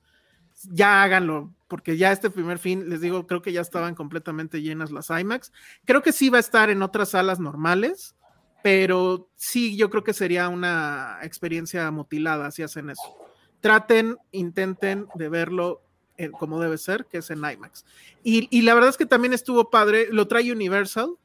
ya 0.71 1.03
háganlo, 1.03 1.53
porque 1.67 1.97
ya 1.97 2.11
este 2.11 2.29
primer 2.29 2.59
fin, 2.59 2.89
les 2.89 3.01
digo, 3.01 3.27
creo 3.27 3.41
que 3.41 3.51
ya 3.51 3.61
estaban 3.61 3.95
completamente 3.95 4.61
llenas 4.61 4.91
las 4.91 5.09
IMAX. 5.09 5.51
Creo 5.85 6.01
que 6.01 6.11
sí 6.11 6.29
va 6.29 6.37
a 6.37 6.41
estar 6.41 6.69
en 6.69 6.81
otras 6.81 7.09
salas 7.09 7.39
normales, 7.39 8.15
pero 8.63 9.29
sí, 9.35 9.75
yo 9.77 9.89
creo 9.89 10.03
que 10.03 10.13
sería 10.13 10.49
una 10.49 11.19
experiencia 11.23 11.91
mutilada 11.91 12.51
si 12.51 12.63
hacen 12.63 12.89
eso. 12.89 13.15
Traten, 13.59 14.17
intenten 14.31 15.07
de 15.15 15.29
verlo 15.29 15.84
eh, 16.17 16.31
como 16.31 16.59
debe 16.59 16.77
ser, 16.77 17.05
que 17.05 17.19
es 17.19 17.29
en 17.29 17.39
IMAX. 17.39 17.85
Y, 18.23 18.47
y, 18.55 18.61
la 18.61 18.73
verdad 18.73 18.89
es 18.89 18.97
que 18.97 19.05
también 19.05 19.33
estuvo 19.33 19.69
padre, 19.69 20.07
lo 20.11 20.27
trae 20.27 20.51
Universal, 20.51 21.17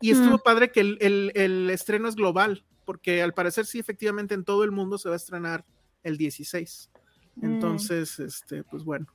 y 0.00 0.10
estuvo 0.10 0.36
mm. 0.36 0.42
padre 0.44 0.70
que 0.70 0.80
el, 0.80 0.98
el, 1.00 1.32
el, 1.34 1.70
estreno 1.70 2.08
es 2.08 2.14
global, 2.14 2.64
porque 2.84 3.22
al 3.22 3.32
parecer 3.32 3.66
sí, 3.66 3.78
efectivamente 3.78 4.34
en 4.34 4.44
todo 4.44 4.64
el 4.64 4.70
mundo 4.70 4.98
se 4.98 5.08
va 5.08 5.14
a 5.14 5.16
estrenar 5.16 5.64
el 6.02 6.16
16. 6.16 6.90
Mm. 7.36 7.44
Entonces, 7.44 8.18
mm. 8.18 8.22
este, 8.22 8.64
pues 8.64 8.84
bueno. 8.84 9.06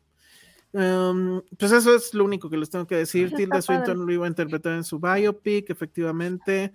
Um, 0.71 1.41
pues 1.57 1.71
eso 1.71 1.95
es 1.95 2.13
lo 2.13 2.23
único 2.23 2.49
que 2.49 2.57
les 2.57 2.69
tengo 2.69 2.85
que 2.85 2.95
decir. 2.95 3.31
Tilda 3.33 3.61
Swinton 3.61 4.05
lo 4.05 4.11
iba 4.11 4.25
a 4.25 4.29
interpretar 4.29 4.73
en 4.73 4.83
su 4.83 4.99
biopic, 4.99 5.69
efectivamente. 5.69 6.73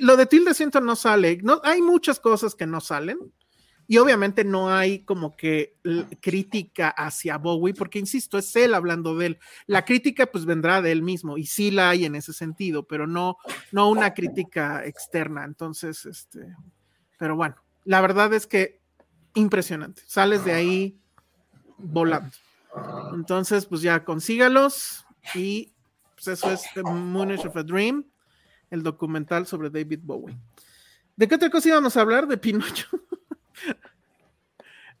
Lo 0.00 0.16
de 0.16 0.26
Tilda 0.26 0.52
Swinton 0.52 0.84
no 0.84 0.96
sale. 0.96 1.38
No, 1.42 1.60
hay 1.62 1.80
muchas 1.80 2.18
cosas 2.18 2.54
que 2.56 2.66
no 2.66 2.80
salen. 2.80 3.18
Y 3.88 3.98
obviamente 3.98 4.44
no 4.44 4.70
hay 4.70 5.00
como 5.00 5.36
que 5.36 5.76
crítica 6.20 6.88
hacia 6.88 7.38
Bowie, 7.38 7.74
porque 7.74 7.98
insisto, 7.98 8.38
es 8.38 8.54
él 8.56 8.74
hablando 8.74 9.16
de 9.16 9.26
él. 9.26 9.38
La 9.66 9.84
crítica 9.84 10.26
pues 10.26 10.44
vendrá 10.44 10.82
de 10.82 10.92
él 10.92 11.02
mismo, 11.02 11.38
y 11.38 11.46
sí 11.46 11.70
la 11.70 11.90
hay 11.90 12.04
en 12.04 12.16
ese 12.16 12.32
sentido, 12.32 12.86
pero 12.86 13.06
no, 13.06 13.36
no 13.72 13.88
una 13.88 14.14
crítica 14.14 14.84
externa. 14.84 15.44
Entonces, 15.44 16.04
este, 16.06 16.54
pero 17.18 17.36
bueno, 17.36 17.56
la 17.84 18.00
verdad 18.00 18.32
es 18.34 18.46
que 18.46 18.80
impresionante. 19.34 20.02
Sales 20.06 20.44
de 20.44 20.52
ahí 20.52 20.98
volando. 21.78 22.36
Entonces, 23.14 23.66
pues 23.66 23.82
ya 23.82 24.04
consígalos 24.04 25.04
y 25.34 25.72
pues 26.14 26.28
eso 26.28 26.50
es 26.50 26.64
The 26.74 26.82
Moonish 26.82 27.46
of 27.46 27.56
a 27.56 27.62
Dream, 27.62 28.04
el 28.70 28.82
documental 28.82 29.46
sobre 29.46 29.70
David 29.70 30.00
Bowie. 30.02 30.36
¿De 31.14 31.28
qué 31.28 31.36
otra 31.36 31.50
cosa 31.50 31.68
íbamos 31.68 31.96
a 31.96 32.00
hablar? 32.00 32.26
De 32.26 32.36
Pinocho. 32.36 32.88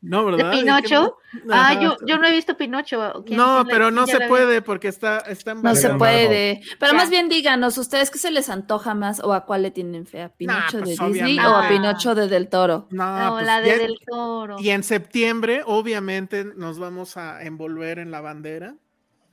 No, 0.06 0.24
¿verdad? 0.24 0.52
¿De 0.52 0.58
Pinocho? 0.58 1.16
Ah, 1.50 1.74
yo, 1.80 1.96
yo, 2.06 2.18
no 2.18 2.26
he 2.26 2.32
visto 2.32 2.56
Pinocho. 2.56 3.24
No, 3.28 3.64
pero 3.68 3.90
no 3.90 4.06
se 4.06 4.20
puede 4.28 4.62
porque 4.62 4.88
está, 4.88 5.18
está 5.18 5.54
No 5.54 5.74
se 5.74 5.90
puede. 5.94 6.60
Pero 6.78 6.92
ya. 6.92 6.98
más 6.98 7.10
bien 7.10 7.28
díganos, 7.28 7.76
¿ustedes 7.78 8.10
qué 8.10 8.18
se 8.18 8.30
les 8.30 8.48
antoja 8.48 8.94
más 8.94 9.20
o 9.20 9.32
a 9.32 9.44
cuál 9.44 9.62
le 9.62 9.70
tienen 9.70 10.06
fe? 10.06 10.22
¿A 10.22 10.28
Pinocho 10.28 10.78
nah, 10.78 10.84
pues, 10.84 10.98
de 10.98 11.06
Disney 11.06 11.38
o 11.40 11.56
a 11.56 11.68
Pinocho 11.68 12.14
de 12.14 12.28
Del 12.28 12.48
Toro? 12.48 12.86
No, 12.90 13.18
no 13.18 13.32
pues, 13.32 13.46
la 13.46 13.60
de 13.60 13.68
ya, 13.68 13.78
Del 13.78 13.96
Toro. 14.06 14.56
Y 14.60 14.70
en 14.70 14.84
septiembre, 14.84 15.62
obviamente, 15.66 16.44
nos 16.44 16.78
vamos 16.78 17.16
a 17.16 17.42
envolver 17.42 17.98
en 17.98 18.10
la 18.10 18.20
bandera. 18.20 18.74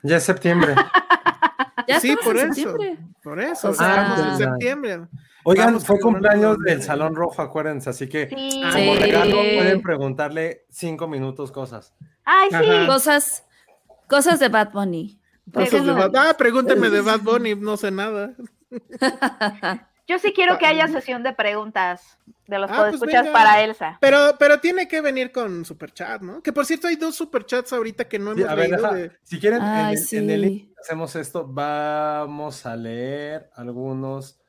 Ya 0.02 0.18
es 0.18 0.24
septiembre. 0.24 0.76
ya 1.88 2.00
sí, 2.00 2.16
por 2.24 2.38
en 2.38 2.52
eso. 2.52 2.72
Septiembre. 2.72 2.98
Por 3.22 3.40
eso, 3.40 3.70
o 3.70 3.74
sea, 3.74 4.08
estamos 4.08 4.20
en 4.20 4.38
septiembre. 4.38 5.00
Oigan, 5.44 5.68
Vamos 5.68 5.86
fue 5.86 5.99
cumpleaños 5.99 6.57
del 6.60 6.82
Salón 6.82 7.15
Rojo, 7.15 7.41
acuérdense, 7.41 7.90
así 7.90 8.07
que 8.07 8.30
sí. 8.30 8.61
como 8.61 8.95
regalo 8.95 9.36
pueden 9.36 9.82
preguntarle 9.82 10.65
cinco 10.70 11.07
minutos 11.07 11.52
cosas. 11.52 11.94
Ay, 12.24 12.49
sí. 12.49 12.56
Ajá. 12.56 12.88
Cosas, 12.88 13.44
cosas 14.07 14.40
de 14.40 14.49
Bad 14.49 14.72
Bunny. 14.72 15.20
Cosas 15.53 15.86
de 15.86 15.91
Bad... 15.91 16.15
Ah, 16.15 16.36
pregúnteme 16.38 16.90
de 16.90 17.02
Bad 17.02 17.20
Bunny, 17.20 17.56
no 17.56 17.76
sé 17.76 17.91
nada. 17.91 18.34
Yo 20.07 20.20
sí 20.20 20.34
quiero 20.34 20.57
que 20.57 20.65
haya 20.65 20.88
sesión 20.88 21.24
de 21.24 21.34
preguntas 21.34 22.18
de 22.48 22.60
los 22.60 22.70
ah, 22.72 22.90
escuchar 22.90 23.24
pues 23.24 23.34
para 23.34 23.64
Elsa. 23.64 23.98
Pero, 24.02 24.36
pero 24.38 24.60
tiene 24.60 24.88
que 24.88 24.99
venir 24.99 25.32
con 25.32 25.64
superchat, 25.64 26.22
¿no? 26.22 26.41
Que 26.41 26.52
por 26.52 26.65
cierto 26.65 26.88
hay 26.88 26.98
dos 26.98 27.15
superchats 27.15 27.72
ahorita 27.72 28.07
que 28.10 28.20
no 28.20 28.32
hemos 28.32 28.44
sí, 28.44 28.49
a 28.49 28.56
ver, 28.56 28.70
leído. 28.70 28.94
De... 28.94 29.11
Si 29.24 29.40
quieren, 29.40 29.61
Ay, 29.61 29.95
en, 29.95 30.02
sí. 30.02 30.18
en, 30.18 30.30
el 30.30 30.74
hacemos 30.80 31.15
esto, 31.15 31.48
vamos 31.48 32.65
a 32.65 32.76
leer 32.76 33.49
algunos 33.56 34.43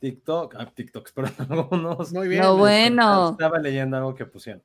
TikTok, 0.00 0.56
ah, 0.58 0.66
TikToks, 0.74 1.12
pero 1.14 1.28
algunos. 1.38 2.12
Muy 2.12 2.28
bien. 2.28 2.42
No, 2.42 2.56
bueno. 2.56 3.30
Estaba 3.30 3.58
leyendo 3.58 3.96
algo 3.96 4.14
que 4.14 4.26
pusieron. 4.26 4.62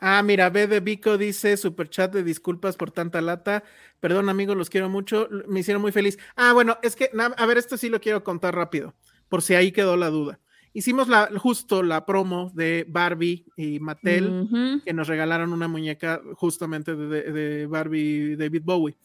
Ah, 0.00 0.22
mira, 0.22 0.50
B 0.50 0.66
de 0.66 0.80
Vico 0.80 1.16
dice 1.16 1.56
superchat 1.56 2.12
de 2.12 2.22
disculpas 2.22 2.76
por 2.76 2.90
tanta 2.90 3.22
lata. 3.22 3.64
Perdón, 4.00 4.28
amigos, 4.28 4.56
los 4.56 4.68
quiero 4.68 4.90
mucho. 4.90 5.28
Me 5.48 5.60
hicieron 5.60 5.80
muy 5.80 5.92
feliz. 5.92 6.18
Ah, 6.36 6.52
bueno, 6.52 6.76
es 6.82 6.94
que, 6.94 7.10
a 7.36 7.46
ver, 7.46 7.56
esto 7.56 7.78
sí 7.78 7.88
lo 7.88 8.00
quiero 8.00 8.22
contar 8.22 8.54
rápido, 8.54 8.94
por 9.30 9.40
si 9.40 9.54
ahí 9.54 9.72
quedó 9.72 9.96
la 9.96 10.10
duda. 10.10 10.40
Hicimos 10.74 11.08
la, 11.08 11.30
justo 11.38 11.82
la 11.82 12.04
promo 12.04 12.50
de 12.52 12.84
Barbie 12.86 13.46
y 13.56 13.78
Mattel, 13.78 14.26
uh 14.26 14.48
-huh. 14.48 14.84
que 14.84 14.92
nos 14.92 15.08
regalaron 15.08 15.52
una 15.52 15.68
muñeca 15.68 16.20
justamente 16.34 16.96
de, 16.96 17.06
de, 17.06 17.32
de 17.32 17.66
Barbie 17.66 18.32
y 18.32 18.36
David 18.36 18.62
Bowie. 18.62 18.96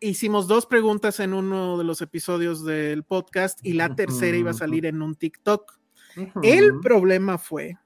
Hicimos 0.00 0.46
dos 0.46 0.66
preguntas 0.66 1.20
en 1.20 1.32
uno 1.32 1.78
de 1.78 1.84
los 1.84 2.02
episodios 2.02 2.64
del 2.64 3.02
podcast 3.02 3.64
y 3.64 3.72
la 3.72 3.94
tercera 3.94 4.36
iba 4.36 4.50
a 4.50 4.54
salir 4.54 4.86
en 4.86 5.02
un 5.02 5.14
TikTok. 5.14 5.78
Uh 6.16 6.20
-huh. 6.20 6.40
El 6.42 6.80
problema 6.80 7.38
fue 7.38 7.78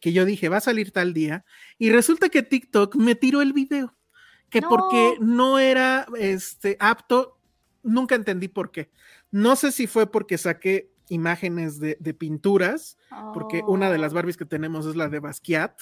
que 0.00 0.12
yo 0.12 0.24
dije, 0.24 0.48
va 0.48 0.58
a 0.58 0.60
salir 0.60 0.92
tal 0.92 1.12
día, 1.12 1.44
y 1.78 1.90
resulta 1.90 2.28
que 2.28 2.42
TikTok 2.42 2.94
me 2.96 3.14
tiró 3.14 3.42
el 3.42 3.52
video, 3.52 3.94
que 4.50 4.60
no. 4.60 4.68
porque 4.68 5.16
no 5.20 5.58
era 5.58 6.06
este, 6.18 6.76
apto, 6.80 7.38
nunca 7.82 8.14
entendí 8.14 8.48
por 8.48 8.70
qué. 8.70 8.90
No 9.30 9.56
sé 9.56 9.72
si 9.72 9.86
fue 9.86 10.10
porque 10.10 10.38
saqué 10.38 10.92
imágenes 11.08 11.78
de, 11.78 11.96
de 12.00 12.14
pinturas, 12.14 12.98
oh. 13.10 13.32
porque 13.32 13.62
una 13.66 13.90
de 13.90 13.98
las 13.98 14.12
Barbies 14.12 14.36
que 14.36 14.44
tenemos 14.44 14.86
es 14.86 14.96
la 14.96 15.08
de 15.08 15.20
Basquiat. 15.20 15.76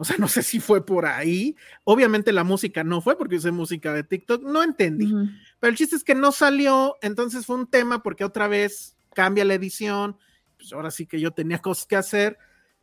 O 0.00 0.04
sea, 0.04 0.16
no 0.18 0.28
sé 0.28 0.42
si 0.42 0.60
fue 0.60 0.84
por 0.84 1.04
ahí. 1.04 1.56
Obviamente 1.84 2.32
la 2.32 2.42
música 2.42 2.82
no 2.82 3.00
fue 3.00 3.18
porque 3.18 3.36
usé 3.36 3.50
música 3.50 3.92
de 3.92 4.02
TikTok, 4.02 4.42
no 4.42 4.62
entendí. 4.62 5.12
Uh 5.12 5.18
-huh. 5.18 5.40
Pero 5.60 5.70
el 5.70 5.76
chiste 5.76 5.96
es 5.96 6.04
que 6.04 6.14
no 6.14 6.32
salió, 6.32 6.96
entonces 7.02 7.44
fue 7.44 7.56
un 7.56 7.66
tema 7.66 8.02
porque 8.02 8.24
otra 8.24 8.48
vez 8.48 8.96
cambia 9.14 9.44
la 9.44 9.54
edición. 9.54 10.16
Pues 10.56 10.72
ahora 10.72 10.90
sí 10.90 11.06
que 11.06 11.20
yo 11.20 11.32
tenía 11.32 11.58
cosas 11.58 11.86
que 11.86 11.96
hacer 11.96 12.38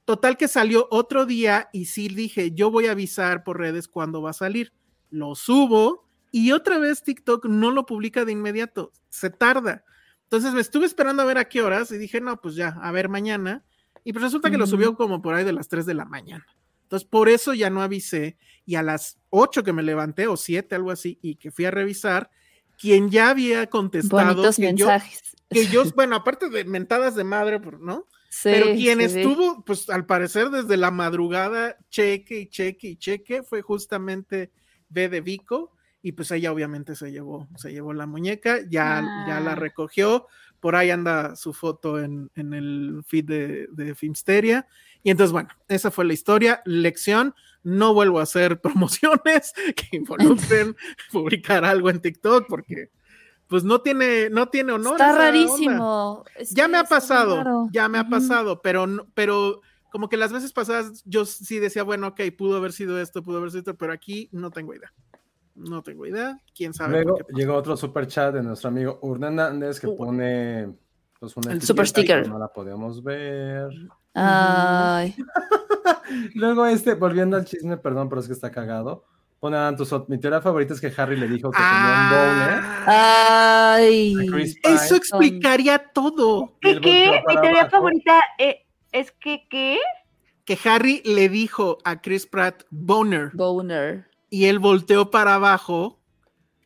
Total 0.07 0.38
que 0.38 0.48
salió 0.48 0.88
otro 0.89 1.26
día 1.26 1.68
y 1.73 1.84
sí 1.84 2.07
dije, 2.07 2.53
yo 2.53 2.72
voy 2.72 2.88
a 2.88 2.91
avisar 2.91 3.44
por 3.44 3.57
redes 3.60 3.89
cuándo 3.89 4.22
va 4.22 4.30
a 4.30 4.34
salir. 4.34 4.72
Lo 5.10 5.35
subo 5.35 6.07
y 6.31 6.53
otra 6.53 6.77
vez 6.77 7.03
TikTok 7.03 7.44
no 7.48 7.72
lo 7.72 7.85
publica 7.85 8.23
de 8.23 8.31
inmediato, 8.31 8.94
se 9.10 9.30
tarda. 9.30 9.84
Entonces 10.23 10.53
me 10.53 10.61
estuve 10.61 10.85
esperando 10.85 11.23
a 11.23 11.26
ver 11.26 11.38
a 11.38 11.49
qué 11.49 11.61
horas 11.61 11.91
y 11.91 11.98
dije, 11.98 12.22
no, 12.22 12.39
pues 12.39 12.56
ya, 12.56 12.69
a 12.81 12.89
ver 12.94 13.10
mañana. 13.10 13.65
Y 14.06 14.14
pues 14.14 14.23
resulta 14.23 14.49
que 14.49 14.56
uh 14.56 14.60
-huh. 14.60 14.61
lo 14.61 14.68
subió 14.68 14.95
como 14.95 15.22
por 15.22 15.35
ahí 15.35 15.44
de 15.44 15.52
las 15.52 15.68
3 15.68 15.85
de 15.85 15.95
la 15.95 16.06
mañana. 16.06 16.45
Entonces 16.88 17.05
por 17.05 17.27
eso 17.27 17.53
ya 17.53 17.69
no 17.69 17.81
avisé 17.81 18.38
y 18.65 18.76
a 18.76 18.81
las 18.81 19.18
8 19.30 19.61
que 19.61 19.73
me 19.73 19.84
levanté 19.84 20.27
o 20.27 20.38
7, 20.38 20.73
algo 20.73 20.89
así, 20.89 21.19
y 21.22 21.35
que 21.35 21.51
fui 21.51 21.65
a 21.65 21.72
revisar, 21.72 22.31
quien 22.80 23.11
ya 23.11 23.30
había 23.30 23.68
contestado 23.68 24.35
Bonitos 24.35 24.55
que 24.55 24.61
mensajes. 24.61 25.22
yo, 25.34 25.38
que 25.49 25.68
yo, 25.68 25.84
bueno, 25.95 26.15
aparte 26.15 26.49
de 26.49 26.64
mentadas 26.64 27.15
de 27.15 27.26
madre, 27.26 27.59
¿no? 27.81 28.05
Sí, 28.30 28.49
Pero 28.53 28.68
quien 28.68 28.99
sí, 28.99 29.19
estuvo, 29.19 29.55
sí. 29.55 29.64
pues 29.65 29.89
al 29.89 30.05
parecer 30.05 30.49
desde 30.49 30.77
la 30.77 30.91
madrugada, 30.91 31.77
cheque 31.89 32.39
y 32.39 32.47
cheque 32.47 32.88
y 32.88 32.95
cheque, 32.95 33.43
fue 33.43 33.61
justamente 33.61 34.51
B 34.88 35.09
de 35.09 35.19
Vico, 35.19 35.73
y 36.01 36.14
pues 36.14 36.31
ella 36.31 36.53
obviamente 36.53 36.95
se 36.95 37.11
llevó, 37.11 37.49
se 37.57 37.73
llevó 37.73 37.91
la 37.91 38.05
muñeca, 38.05 38.59
ya, 38.69 38.99
ah. 38.99 39.26
ya 39.27 39.41
la 39.41 39.55
recogió, 39.55 40.27
por 40.59 40.75
ahí 40.75 40.89
anda 40.89 41.35
su 41.35 41.53
foto 41.53 41.99
en, 41.99 42.29
en 42.35 42.53
el 42.53 43.01
feed 43.05 43.25
de, 43.25 43.67
de 43.71 43.95
Filmsteria, 43.95 44.67
y 45.03 45.11
entonces, 45.11 45.31
bueno, 45.31 45.49
esa 45.67 45.91
fue 45.91 46.05
la 46.05 46.13
historia, 46.13 46.61
lección, 46.65 47.34
no 47.63 47.93
vuelvo 47.93 48.19
a 48.19 48.23
hacer 48.23 48.59
promociones 48.61 49.53
que 49.75 49.97
involucren 49.97 50.75
publicar 51.11 51.65
algo 51.65 51.89
en 51.89 52.01
TikTok, 52.01 52.45
porque 52.47 52.89
pues 53.47 53.63
no 53.63 53.81
tiene, 53.81 54.29
no 54.29 54.49
tiene 54.49 54.73
honor. 54.73 54.93
Está 54.93 55.17
rarísimo. 55.17 56.25
Es 56.35 56.51
ya 56.51 56.67
me 56.67 56.77
ha 56.77 56.84
pasado, 56.84 57.69
ya 57.71 57.88
me 57.88 57.99
uh 57.99 58.01
-huh. 58.01 58.05
ha 58.05 58.09
pasado, 58.09 58.61
pero, 58.61 58.85
pero 59.13 59.61
como 59.91 60.09
que 60.09 60.17
las 60.17 60.34
veces 60.34 60.51
pasadas 60.51 61.03
yo 61.05 61.25
sí 61.25 61.59
decía, 61.59 61.84
bueno, 61.84 62.07
ok, 62.07 62.21
pudo 62.38 62.57
haber 62.57 62.73
sido 62.73 62.99
esto, 62.99 63.23
pudo 63.23 63.38
haber 63.38 63.51
sido 63.51 63.59
esto, 63.59 63.77
pero 63.77 63.93
aquí 63.93 64.27
no 64.31 64.51
tengo 64.51 64.73
idea. 64.73 64.91
No 65.57 65.81
tengo 65.81 66.05
idea. 66.05 66.39
¿Quién 66.55 66.73
sabe? 66.73 67.03
Luego 67.03 67.17
por 67.17 67.27
qué? 67.27 67.34
llegó 67.35 67.55
otro 67.55 67.75
super 67.75 68.07
chat 68.07 68.34
de 68.34 68.43
nuestro 68.43 68.69
amigo 68.69 68.99
Hernández 69.03 69.79
que 69.79 69.88
pone 69.88 70.69
pues, 71.19 71.35
una 71.35 71.53
El 71.53 71.61
super 71.61 71.88
sticker. 71.88 72.27
No 72.27 72.38
la 72.38 72.47
podemos 72.47 73.03
ver. 73.03 73.69
Ay, 74.13 75.15
Luego 76.35 76.65
este, 76.65 76.93
volviendo 76.93 77.38
al 77.38 77.45
chisme, 77.45 77.77
perdón, 77.77 78.09
pero 78.09 78.21
es 78.21 78.27
que 78.27 78.34
está 78.34 78.51
cagado. 78.51 79.05
Pone 79.39 79.55
a 79.57 79.75
tus 79.75 79.93
mi 80.09 80.19
teoría 80.19 80.41
favorita 80.41 80.73
es 80.73 80.81
que 80.81 80.91
Harry 80.99 81.15
le 81.15 81.27
dijo 81.27 81.51
que 81.51 81.57
Ah, 81.61 83.75
ay. 83.75 84.15
tenía 84.15 84.23
un 84.23 84.31
boner. 84.31 84.31
a 84.31 84.35
Chris 84.35 84.59
Pine. 84.61 84.75
Eso 84.75 84.95
explicaría 84.95 85.91
todo. 85.93 86.53
¿Qué? 86.59 86.79
¿Qué? 86.81 87.21
Mi 87.27 87.34
teoría 87.35 87.61
abajo. 87.61 87.69
favorita 87.77 88.19
eh, 88.39 88.65
es 88.91 89.11
que, 89.11 89.47
¿qué? 89.49 89.77
Que 90.45 90.57
Harry 90.65 91.03
le 91.05 91.29
dijo 91.29 91.77
a 91.84 92.01
Chris 92.01 92.25
Pratt 92.25 92.63
boner 92.71 93.29
Boner. 93.34 94.07
Y 94.29 94.45
él 94.45 94.59
volteó 94.59 95.09
para 95.11 95.35
abajo 95.35 95.99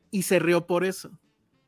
y 0.09 0.23
se 0.23 0.39
rió 0.39 0.65
por 0.67 0.83
eso. 0.85 1.11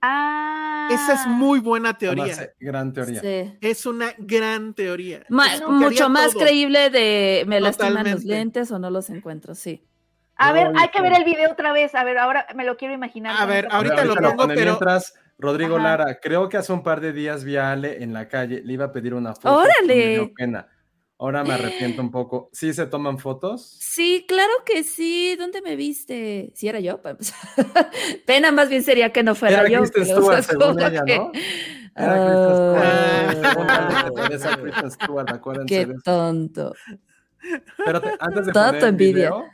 Ah. 0.01 0.89
Esa 0.91 1.13
es 1.13 1.27
muy 1.27 1.59
buena 1.59 1.97
teoría. 1.97 2.35
Gran 2.59 2.91
teoría. 2.91 3.21
Sí. 3.21 3.57
Es 3.61 3.85
una 3.85 4.13
gran 4.17 4.73
teoría. 4.73 5.23
Ma- 5.29 5.47
mucho 5.69 6.09
más 6.09 6.33
todo. 6.33 6.43
creíble 6.43 6.89
de 6.89 7.45
me 7.47 7.61
lastiman 7.61 8.09
los 8.11 8.25
lentes 8.25 8.69
o 8.71 8.79
no 8.79 8.89
los 8.89 9.09
encuentro, 9.09 9.55
sí. 9.55 9.87
A 10.35 10.51
ver, 10.51 10.67
Ay, 10.67 10.73
hay 10.81 10.87
que 10.89 11.01
ver 11.01 11.13
el 11.13 11.23
video 11.23 11.51
otra 11.51 11.71
vez. 11.71 11.95
A 11.95 12.03
ver, 12.03 12.17
ahora 12.17 12.47
me 12.55 12.65
lo 12.65 12.75
quiero 12.75 12.93
imaginar. 12.93 13.35
A 13.39 13.45
ver, 13.45 13.65
otra- 13.65 13.77
ahorita 13.77 14.05
lo 14.05 14.15
pongo, 14.15 14.35
pone. 14.35 14.55
pero- 14.55 14.71
Mientras, 14.71 15.13
Rodrigo 15.37 15.75
Ajá. 15.77 15.83
Lara, 15.97 16.19
creo 16.21 16.49
que 16.49 16.57
hace 16.57 16.73
un 16.73 16.83
par 16.83 16.99
de 17.01 17.13
días 17.13 17.43
vi 17.43 17.55
a 17.57 17.71
Ale 17.71 18.03
en 18.03 18.11
la 18.13 18.27
calle, 18.27 18.61
le 18.63 18.73
iba 18.73 18.85
a 18.85 18.91
pedir 18.91 19.13
una 19.13 19.33
foto. 19.35 19.55
¡Órale! 19.55 19.93
y 19.95 19.97
me 20.07 20.13
dio 20.25 20.33
pena. 20.33 20.67
Ahora 21.23 21.45
me 21.45 21.53
arrepiento 21.53 22.01
un 22.01 22.11
poco. 22.11 22.49
¿Sí 22.51 22.73
se 22.73 22.85
toman 22.85 23.17
fotos? 23.17 23.77
Sí, 23.79 24.25
claro 24.27 24.51
que 24.65 24.83
sí. 24.83 25.37
¿Dónde 25.39 25.61
me 25.61 25.77
viste? 25.77 26.51
Si 26.53 26.67
era 26.67 26.81
yo, 26.81 26.99
empezar. 27.01 27.39
Pena 28.25 28.51
más 28.51 28.67
bien 28.67 28.83
sería 28.83 29.13
que 29.13 29.23
no 29.23 29.33
fuera 29.33 29.61
Era 29.61 29.69
yo. 29.69 29.79
Kristen 29.79 30.03
pero, 30.03 30.21
Stewart, 30.21 30.43
según 30.43 30.79
ella, 30.81 31.03
¿no? 31.05 31.31
Era 31.95 33.35
Kristen 34.65 34.91
Stewart. 34.91 35.27
Ah, 35.29 35.35
acuérdense 35.35 35.87
Qué 35.87 35.93
tonto. 36.03 36.75
Espérate, 37.79 38.09
antes 38.19 38.45
de 38.47 38.51
Toda 38.51 38.67
poner 38.71 38.83
envidia. 38.83 39.29
video, 39.29 39.45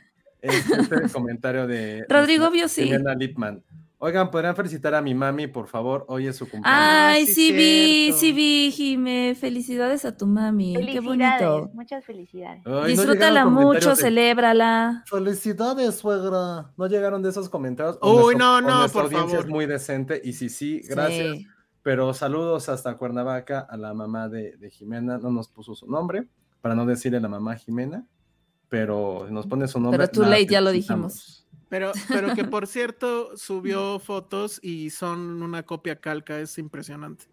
este 0.42 0.94
el 0.96 1.12
comentario 1.12 1.68
de 1.68 2.04
Rodrigo 2.08 2.50
vio 2.50 2.66
sí. 2.68 2.90
Lipman. 3.16 3.62
Oigan, 4.02 4.30
¿podrían 4.30 4.56
felicitar 4.56 4.94
a 4.94 5.02
mi 5.02 5.14
mami, 5.14 5.46
por 5.46 5.68
favor? 5.68 6.06
Hoy 6.08 6.26
es 6.26 6.34
su 6.36 6.48
cumpleaños. 6.48 6.80
Ay, 6.82 7.26
sí, 7.26 7.34
sí 7.34 7.52
vi, 7.52 8.12
sí 8.14 8.32
vi, 8.32 8.70
Jime. 8.72 9.34
Felicidades 9.38 10.06
a 10.06 10.16
tu 10.16 10.26
mami. 10.26 10.74
Qué 10.74 11.00
bonito. 11.00 11.70
muchas 11.74 12.02
felicidades. 12.06 12.62
Ay, 12.64 12.92
Disfrútala 12.92 13.44
mucho, 13.44 13.90
de- 13.90 13.96
celébrala. 13.96 15.04
Felicidades, 15.06 15.96
suegra. 15.96 16.72
No 16.78 16.86
llegaron 16.86 17.22
de 17.22 17.28
esos 17.28 17.50
comentarios. 17.50 17.98
Uy, 18.00 18.08
nuestro- 18.36 18.38
no, 18.38 18.60
no, 18.62 18.88
por 18.88 19.02
audiencia 19.04 19.28
favor. 19.28 19.44
es 19.44 19.46
muy 19.46 19.66
decente 19.66 20.18
y 20.24 20.32
sí, 20.32 20.48
sí, 20.48 20.80
gracias. 20.88 21.36
Sí. 21.36 21.46
Pero 21.82 22.14
saludos 22.14 22.70
hasta 22.70 22.96
Cuernavaca 22.96 23.60
a 23.60 23.76
la 23.76 23.92
mamá 23.92 24.30
de, 24.30 24.56
de 24.56 24.70
Jimena. 24.70 25.18
No 25.18 25.30
nos 25.30 25.48
puso 25.48 25.74
su 25.74 25.86
nombre 25.86 26.26
para 26.62 26.74
no 26.74 26.86
decirle 26.86 27.20
la 27.20 27.28
mamá 27.28 27.54
Jimena, 27.56 28.06
pero 28.70 29.26
nos 29.30 29.46
pone 29.46 29.68
su 29.68 29.78
nombre. 29.78 30.08
Pero 30.08 30.22
la 30.22 30.30
late, 30.30 30.46
ya 30.46 30.60
lo 30.62 30.70
dijimos. 30.70 31.39
Pero, 31.70 31.92
pero 32.08 32.34
que 32.34 32.44
por 32.54 32.66
cierto 32.66 33.34
subió 33.38 33.98
fotos 33.98 34.58
y 34.62 34.90
son 34.90 35.42
una 35.42 35.62
copia 35.62 35.98
calca, 36.00 36.38
es 36.38 36.58
impresionante. 36.58 37.24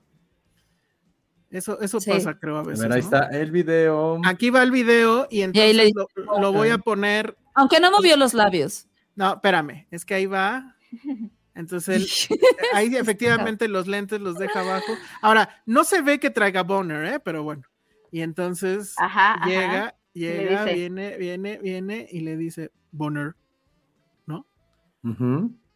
Eso, 1.49 1.79
eso 1.81 1.99
Sí. 1.99 2.09
pasa, 2.11 2.37
creo, 2.39 2.57
a 2.57 2.59
A 2.59 2.63
veces. 2.63 2.83
ver, 2.83 2.91
ahí 2.93 2.99
¿no? 3.01 3.05
está 3.05 3.27
el 3.37 3.51
video. 3.51 4.21
Aquí 4.25 4.49
va 4.49 4.63
el 4.63 4.71
video 4.71 5.27
y 5.29 5.41
entonces 5.41 5.75
le- 5.75 5.91
lo, 5.93 6.07
lo 6.39 6.51
voy 6.53 6.69
a 6.69 6.77
poner. 6.77 7.37
Aunque 7.55 7.79
no 7.79 7.89
movió 7.91 8.15
los 8.17 8.33
labios. 8.33 8.87
No, 9.15 9.33
espérame, 9.33 9.87
es 9.91 10.05
que 10.05 10.13
ahí 10.13 10.25
va. 10.25 10.75
Entonces, 11.55 12.29
él- 12.29 12.37
ahí 12.73 12.95
efectivamente 12.95 13.67
los 13.67 13.87
lentes 13.87 14.21
los 14.21 14.37
deja 14.37 14.59
abajo. 14.59 14.93
Ahora, 15.23 15.63
no 15.65 15.83
se 15.83 16.03
ve 16.03 16.19
que 16.19 16.29
traiga 16.29 16.61
boner, 16.61 17.05
¿eh? 17.15 17.19
Pero 17.19 17.41
bueno. 17.41 17.63
Y 18.11 18.21
entonces 18.21 18.93
Ajá, 18.97 19.41
llega, 19.47 19.95
le 20.13 20.21
llega, 20.21 20.65
viene, 20.65 21.17
viene, 21.17 21.57
viene 21.57 22.07
y 22.11 22.19
le 22.19 22.37
dice 22.37 22.71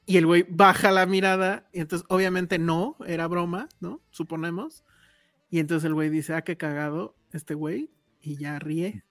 Y 0.05 0.17
el 0.17 0.25
güey 0.25 0.45
baja 0.49 0.91
la 0.91 1.05
mirada, 1.05 1.67
y 1.71 1.79
entonces 1.79 2.05
obviamente 2.09 2.59
no, 2.59 2.97
era 3.05 3.27
broma, 3.27 3.69
¿no? 3.79 4.01
Suponemos. 4.09 4.83
Y 5.49 5.59
entonces 5.59 5.85
el 5.85 5.93
güey 5.93 6.09
dice, 6.09 6.33
ah, 6.33 6.43
qué 6.43 6.57
cagado 6.57 7.15
este 7.33 7.53
güey, 7.53 7.91
y 8.21 8.37
ya 8.37 8.59
ríe. 8.59 9.03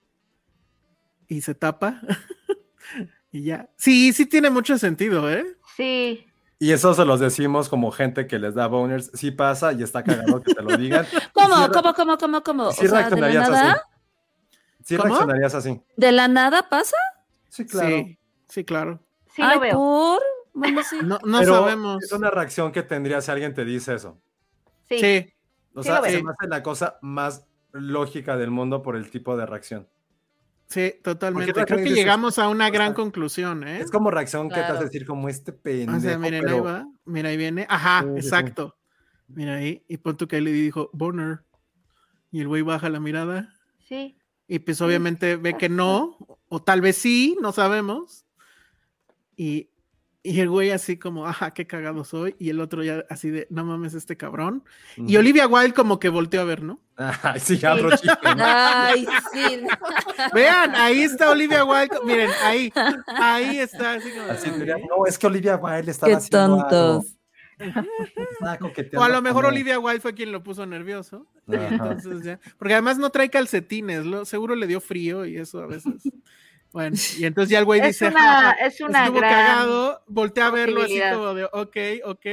Y 1.27 1.41
se 1.41 1.55
tapa. 1.55 2.01
y 3.31 3.43
ya. 3.43 3.69
Sí, 3.77 4.11
sí 4.13 4.25
tiene 4.25 4.49
mucho 4.49 4.77
sentido, 4.77 5.31
¿eh? 5.31 5.57
Sí. 5.77 6.27
Y 6.59 6.73
eso 6.73 6.93
se 6.93 7.05
los 7.05 7.19
decimos 7.19 7.69
como 7.69 7.91
gente 7.91 8.27
que 8.27 8.37
les 8.37 8.53
da 8.53 8.67
boners. 8.67 9.09
Sí 9.15 9.31
pasa 9.31 9.73
y 9.73 9.81
está 9.81 10.03
cagado 10.03 10.43
que 10.43 10.53
te 10.53 10.61
lo 10.61 10.77
digan. 10.77 11.07
¿Cómo, 11.33 11.55
Sí 11.55 11.71
cómo, 11.73 11.93
cómo, 11.93 12.17
cómo, 12.17 12.43
cómo? 12.43 12.71
Sí 12.71 12.85
o 12.85 12.89
sea, 12.89 13.09
de 13.09 13.15
la 13.15 13.27
reaccionarías 13.27 13.49
nada, 13.49 13.71
así. 13.71 13.81
Sí 14.83 14.97
¿Cómo? 14.97 15.07
reaccionarías 15.07 15.55
así. 15.55 15.81
de 15.97 16.11
la 16.11 16.27
nada 16.27 16.69
pasa. 16.69 16.97
Sí, 17.49 17.65
claro. 17.65 17.89
Sí, 17.89 18.19
sí, 18.47 18.63
claro. 18.63 18.99
Sí 19.41 19.47
Ay, 19.49 19.55
lo 19.55 19.61
veo. 19.61 19.73
por. 19.73 20.21
Bueno, 20.53 20.81
sí. 20.89 20.97
No, 21.03 21.19
no 21.23 21.39
Pero 21.39 21.55
sabemos. 21.55 22.03
Es 22.03 22.11
una 22.11 22.29
reacción 22.29 22.71
que 22.71 22.83
tendría 22.83 23.21
si 23.21 23.31
alguien 23.31 23.53
te 23.53 23.65
dice 23.65 23.95
eso. 23.95 24.21
Sí. 24.89 24.97
Sí, 24.99 25.33
O 25.73 25.83
sea, 25.83 26.01
se 26.03 26.21
me 26.23 26.31
hace 26.31 26.47
la 26.49 26.61
cosa 26.63 26.97
más 27.01 27.47
lógica 27.71 28.35
del 28.37 28.51
mundo 28.51 28.81
por 28.81 28.95
el 28.95 29.09
tipo 29.09 29.37
de 29.37 29.45
reacción. 29.45 29.87
sí, 30.67 30.93
totalmente. 31.03 31.53
Porque 31.53 31.73
Creo 31.73 31.85
que 31.85 31.91
llegamos 31.93 32.37
a 32.39 32.49
una 32.49 32.67
o 32.67 32.71
gran 32.71 32.89
sea, 32.89 32.95
conclusión, 32.95 33.65
¿eh? 33.67 33.79
Es 33.79 33.89
como 33.91 34.11
reacción 34.11 34.49
que 34.49 34.55
te 34.55 34.61
hace 34.61 34.83
decir 34.85 35.05
como 35.05 35.29
este 35.29 35.53
pendejo. 35.53 35.97
O 35.97 36.01
sea, 36.01 36.17
miren, 36.17 36.47
ahí 36.47 36.59
va. 36.59 36.85
Mira, 37.05 37.29
ahí 37.29 37.37
viene. 37.37 37.65
Ajá, 37.69 38.01
Sí, 38.01 38.07
sí, 38.07 38.21
sí. 38.21 38.27
exacto. 38.27 38.75
Mira 39.27 39.55
ahí. 39.55 39.83
Y 39.87 39.97
pon 39.97 40.17
tú 40.17 40.27
que 40.27 40.41
le 40.41 40.51
dijo, 40.51 40.89
boner. 40.93 41.45
Y 42.31 42.41
el 42.41 42.47
güey 42.49 42.61
baja 42.61 42.89
la 42.89 42.99
mirada. 42.99 43.53
Sí. 43.87 44.17
Y 44.47 44.59
pues 44.59 44.81
obviamente 44.81 45.37
ve 45.37 45.55
que 45.57 45.69
no, 45.69 46.17
o 46.49 46.61
tal 46.61 46.81
vez 46.81 46.97
sí, 46.97 47.37
no 47.41 47.53
sabemos. 47.53 48.25
Y, 49.41 49.71
y 50.21 50.39
el 50.39 50.49
güey 50.49 50.69
así 50.69 50.97
como, 50.97 51.25
ajá, 51.25 51.49
qué 51.49 51.65
cagado 51.65 52.03
soy. 52.03 52.35
Y 52.37 52.51
el 52.51 52.59
otro 52.59 52.83
ya 52.83 53.05
así 53.09 53.31
de, 53.31 53.47
no 53.49 53.65
mames, 53.65 53.95
este 53.95 54.15
cabrón. 54.15 54.63
Y. 54.95 55.17
Olivia 55.17 55.47
Wilde 55.47 55.73
como 55.73 55.99
que 55.99 56.09
volteó 56.09 56.41
a 56.41 56.43
ver, 56.43 56.61
¿no? 56.61 56.79
Ay, 57.23 57.39
sí, 57.39 57.59
otro 57.65 57.89
chiste. 57.89 58.07
¿no? 58.23 58.35
Ay, 58.37 59.07
sí. 59.33 59.61
Vean, 60.35 60.75
ahí 60.75 61.01
está 61.01 61.31
Olivia 61.31 61.65
Wilde. 61.65 61.97
Miren, 62.05 62.29
ahí, 62.43 62.71
ahí 63.07 63.57
está. 63.57 63.93
Así 63.93 64.11
como, 64.11 64.31
Así 64.31 64.51
diría, 64.51 64.75
no, 64.77 65.07
es 65.07 65.17
que 65.17 65.25
Olivia 65.25 65.55
Wilde 65.55 65.89
estaba 65.89 66.11
Qué 66.11 66.17
haciendo 66.17 66.57
tontos. 66.57 67.17
algo. 68.41 68.71
O 68.97 69.01
a 69.03 69.09
lo 69.09 69.23
mejor. 69.23 69.47
Olivia 69.47 69.79
Wilde 69.79 70.01
fue 70.01 70.13
quien 70.13 70.31
lo 70.31 70.43
puso 70.43 70.67
nervioso. 70.67 71.25
Ajá. 71.47 71.67
Entonces 71.67 72.21
ya, 72.23 72.39
porque 72.59 72.75
además 72.75 72.99
no 72.99 73.09
trae 73.09 73.31
calcetines, 73.31 74.05
lo, 74.05 74.23
seguro 74.23 74.55
le 74.55 74.67
dio 74.67 74.79
frío 74.79 75.25
y 75.25 75.37
eso 75.37 75.61
a 75.61 75.65
veces. 75.65 76.03
Bueno, 76.73 76.95
y 77.17 77.25
entonces 77.25 77.49
ya 77.51 77.59
el 77.59 77.65
güey 77.65 77.81
Es 77.81 77.87
dice, 77.87 78.07
una, 78.07 78.21
"Ja, 78.21 78.41
ja, 78.41 78.51
es 78.65 78.81
una 78.81 78.99
estuvo 79.05 79.19
gran. 79.19 79.31
cagado, 79.33 80.03
volteé 80.07 80.43
a 80.43 80.49
verlo 80.49 80.83
así 80.83 80.99
como 81.11 81.33
de, 81.33 81.45
ok, 81.45 81.77
ok. 82.05 82.25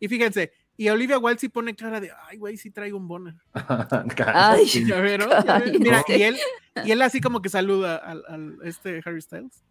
Y 0.00 0.08
fíjense, 0.08 0.52
y 0.76 0.88
Olivia 0.88 1.18
Wilde 1.18 1.38
sí 1.40 1.48
pone 1.48 1.74
cara 1.76 2.00
de, 2.00 2.10
ay, 2.28 2.36
güey, 2.38 2.56
sí 2.56 2.70
traigo 2.70 2.96
un 2.98 3.06
boner. 3.06 3.34
Ay, 4.34 4.64
¿Ya 4.86 5.00
vieron? 5.00 5.30
¿Ya 5.44 5.58
vieron? 5.58 5.82
Mira, 5.82 6.04
y 6.08 6.22
él, 6.22 6.36
y 6.84 6.90
él 6.90 7.02
así 7.02 7.20
como 7.20 7.40
que 7.42 7.48
saluda 7.48 7.96
al, 7.96 8.24
al 8.28 8.56
este 8.64 9.00
Harry 9.04 9.20
Styles. 9.22 9.62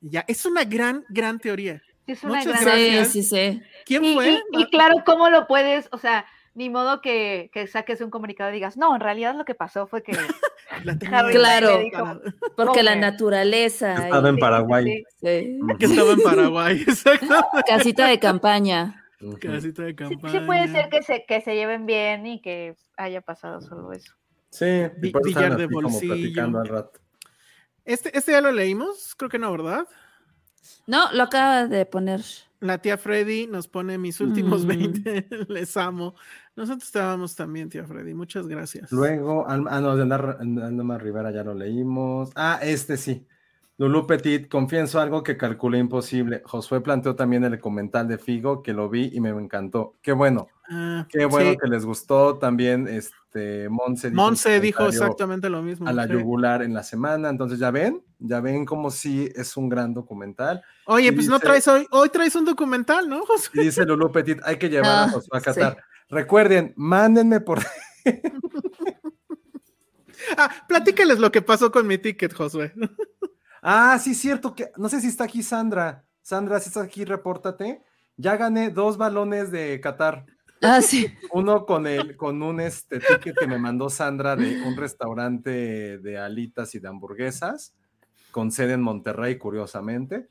Y 0.00 0.10
ya, 0.10 0.24
es 0.26 0.44
una 0.44 0.64
gran, 0.64 1.04
gran 1.08 1.38
teoría. 1.38 1.80
Es 2.06 2.24
una 2.24 2.38
Muchas 2.40 2.60
gran. 2.64 2.76
sí, 2.78 2.86
gracias. 2.90 3.12
sí, 3.12 3.22
sí. 3.22 3.62
¿Quién 3.86 4.04
Y, 4.04 4.14
fue? 4.14 4.30
y- 4.32 4.62
y 4.62 4.66
claro, 4.70 4.96
¿cómo 5.06 5.30
lo 5.30 5.46
puedes? 5.46 5.88
O 5.92 5.98
sea, 5.98 6.26
ni 6.54 6.68
modo 6.70 7.00
que, 7.00 7.50
que 7.52 7.66
saques 7.66 8.00
un 8.00 8.10
comunicado 8.10 8.50
y 8.50 8.54
digas, 8.54 8.76
no, 8.76 8.94
en 8.94 9.00
realidad 9.00 9.34
lo 9.34 9.44
que 9.44 9.54
pasó 9.54 9.86
fue 9.86 10.02
que. 10.02 10.12
La 10.84 10.98
tenía 10.98 11.18
Harry 11.18 11.34
Claro. 11.34 11.78
dijo, 11.78 12.20
Porque 12.56 12.82
la 12.82 12.96
naturaleza. 12.96 13.94
Estaba 13.94 14.30
en 14.30 14.38
Paraguay. 14.38 15.04
sí, 15.20 15.58
que 15.78 15.84
estaba 15.86 16.12
en 16.12 16.22
Paraguay, 16.22 16.82
exacto. 16.88 17.46
Casita 17.66 18.06
de 18.06 18.18
campaña. 18.18 19.04
Casita 19.38 19.82
de 19.82 19.90
sí. 19.90 19.96
campaña. 19.96 20.32
Sí, 20.32 20.38
sí 20.38 20.44
puede 20.46 20.68
ser 20.68 20.88
que 20.88 21.02
se, 21.02 21.24
que 21.26 21.40
se 21.42 21.54
lleven 21.54 21.84
bien 21.84 22.26
y 22.26 22.40
que 22.40 22.74
haya 22.96 23.20
pasado 23.20 23.60
solo 23.60 23.92
eso. 23.92 24.14
Sí, 24.48 24.64
y 24.66 25.12
billar 25.12 25.56
de 25.56 25.66
como 25.66 25.88
bolsillo. 25.88 26.14
platicando 26.14 26.60
al 26.60 26.68
rato. 26.68 27.00
Este, 27.84 28.16
este 28.16 28.32
ya 28.32 28.40
lo 28.40 28.52
leímos, 28.52 29.14
creo 29.16 29.28
que 29.28 29.38
no, 29.38 29.50
¿verdad? 29.52 29.86
No, 30.86 31.12
lo 31.12 31.24
acaba 31.24 31.66
de 31.66 31.84
poner. 31.86 32.20
La 32.62 32.78
tía 32.78 32.96
Freddy 32.96 33.46
nos 33.48 33.66
pone 33.68 33.98
mis 33.98 34.20
últimos 34.20 34.64
Mm. 34.64 34.68
20, 34.68 35.28
les 35.48 35.76
amo. 35.76 36.14
Nosotros 36.56 36.90
te 36.92 37.00
amamos 37.00 37.34
también, 37.34 37.68
tía 37.68 37.84
Freddy, 37.84 38.14
muchas 38.14 38.46
gracias. 38.46 38.92
Luego, 38.92 39.44
ah, 39.48 39.56
no, 39.58 39.96
de 39.96 40.04
Andar- 40.04 40.38
Andama 40.40 40.96
Rivera 40.96 41.30
ya 41.32 41.42
lo 41.42 41.54
leímos. 41.54 42.30
Ah, 42.36 42.60
este 42.62 42.96
sí. 42.96 43.26
Lulú 43.78 44.06
Petit, 44.06 44.48
confieso 44.48 45.00
algo 45.00 45.22
que 45.24 45.36
calculé 45.36 45.78
imposible. 45.78 46.42
Josué 46.44 46.80
planteó 46.82 47.16
también 47.16 47.42
el 47.44 47.58
comentario 47.58 48.10
de 48.10 48.18
Figo, 48.18 48.62
que 48.62 48.72
lo 48.72 48.88
vi 48.88 49.10
y 49.12 49.20
me 49.20 49.30
encantó. 49.30 49.96
Qué 50.02 50.12
bueno. 50.12 50.46
Ah, 50.74 51.06
Qué 51.10 51.26
bueno 51.26 51.50
sí. 51.50 51.58
que 51.62 51.68
les 51.68 51.84
gustó 51.84 52.38
también. 52.38 52.88
Este 52.88 53.68
Monse 53.68 54.08
dijo, 54.10 54.22
Monse 54.22 54.58
dijo 54.60 54.86
exactamente 54.86 55.50
lo 55.50 55.60
mismo. 55.60 55.86
a 55.86 55.92
la 55.92 56.06
sí. 56.06 56.12
yugular 56.14 56.62
en 56.62 56.72
la 56.72 56.82
semana. 56.82 57.28
Entonces, 57.28 57.58
ya 57.58 57.70
ven, 57.70 58.02
ya 58.18 58.40
ven 58.40 58.64
como 58.64 58.90
si 58.90 59.30
es 59.34 59.56
un 59.56 59.68
gran 59.68 59.92
documental. 59.92 60.62
Oye, 60.86 61.08
Y 61.08 61.12
pues 61.12 61.28
no 61.28 61.38
traes 61.40 61.68
hoy, 61.68 61.86
hoy 61.90 62.08
traes 62.08 62.34
un 62.36 62.46
documental, 62.46 63.06
¿no, 63.08 63.26
José? 63.26 63.50
Y 63.54 63.64
dice 63.64 63.84
Lulu 63.84 64.10
Petit, 64.10 64.38
hay 64.44 64.56
que 64.56 64.70
llevar 64.70 64.90
a 64.90 65.04
Ah, 65.04 65.08
Josué 65.10 65.28
a 65.32 65.40
sí. 65.40 65.44
Qatar. 65.44 65.76
Recuerden, 66.08 66.72
mándenme 66.76 67.40
por 67.40 67.60
Ah, 70.36 70.50
platícales 70.68 71.18
lo 71.18 71.32
que 71.32 71.42
pasó 71.42 71.70
con 71.72 71.86
mi 71.86 71.98
ticket, 71.98 72.32
Josué. 72.32 72.72
Ah, 73.60 73.98
sí, 74.00 74.14
cierto 74.14 74.54
que 74.54 74.70
no 74.76 74.88
sé 74.88 75.00
si 75.00 75.08
está 75.08 75.24
aquí 75.24 75.42
Sandra. 75.42 76.04
Sandra, 76.22 76.60
si 76.60 76.68
estás 76.68 76.84
aquí, 76.84 77.04
repórtate. 77.04 77.82
Ya 78.16 78.36
gané 78.36 78.70
dos 78.70 78.96
balones 78.98 79.50
de 79.50 79.80
Qatar. 79.80 80.26
Ah, 80.62 80.80
sí. 80.80 81.12
Uno 81.32 81.66
con 81.66 81.86
el, 81.86 82.16
con 82.16 82.42
un 82.42 82.60
este 82.60 83.00
ticket 83.00 83.36
que 83.38 83.46
me 83.46 83.58
mandó 83.58 83.90
Sandra 83.90 84.36
de 84.36 84.62
un 84.62 84.76
restaurante 84.76 85.98
de 85.98 86.18
alitas 86.18 86.74
y 86.74 86.78
de 86.78 86.88
hamburguesas, 86.88 87.74
con 88.30 88.52
sede 88.52 88.74
en 88.74 88.82
Monterrey, 88.82 89.36
curiosamente. 89.38 90.28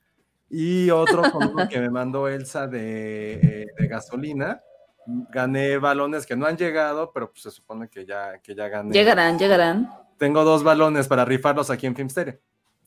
Y 0.49 0.90
otro 0.90 1.32
con 1.32 1.48
uno 1.49 1.70
que 1.70 1.80
me 1.80 1.90
mandó 1.90 2.28
Elsa 2.28 2.68
de, 2.68 3.34
eh, 3.34 3.66
de 3.78 3.88
gasolina. 3.88 4.62
Gané 5.06 5.78
balones 5.78 6.26
que 6.26 6.36
no 6.36 6.45
han 6.45 6.58
llegado, 6.58 7.12
pero 7.14 7.32
pues 7.32 7.44
se 7.44 7.52
supone 7.52 7.88
que 7.90 8.06
ya, 8.06 8.40
que 8.40 8.53
ya 8.53 8.68
gané. 8.68 8.91
Llegarán, 8.91 9.40
llegarán. 9.40 9.90
Tengo 10.18 10.44
dos 10.44 10.64
balones 10.64 11.08
para 11.08 11.26
rifarlos 11.26 11.70
aquí 11.70 11.88
en 11.88 11.95
Filmsteria. 11.95 12.40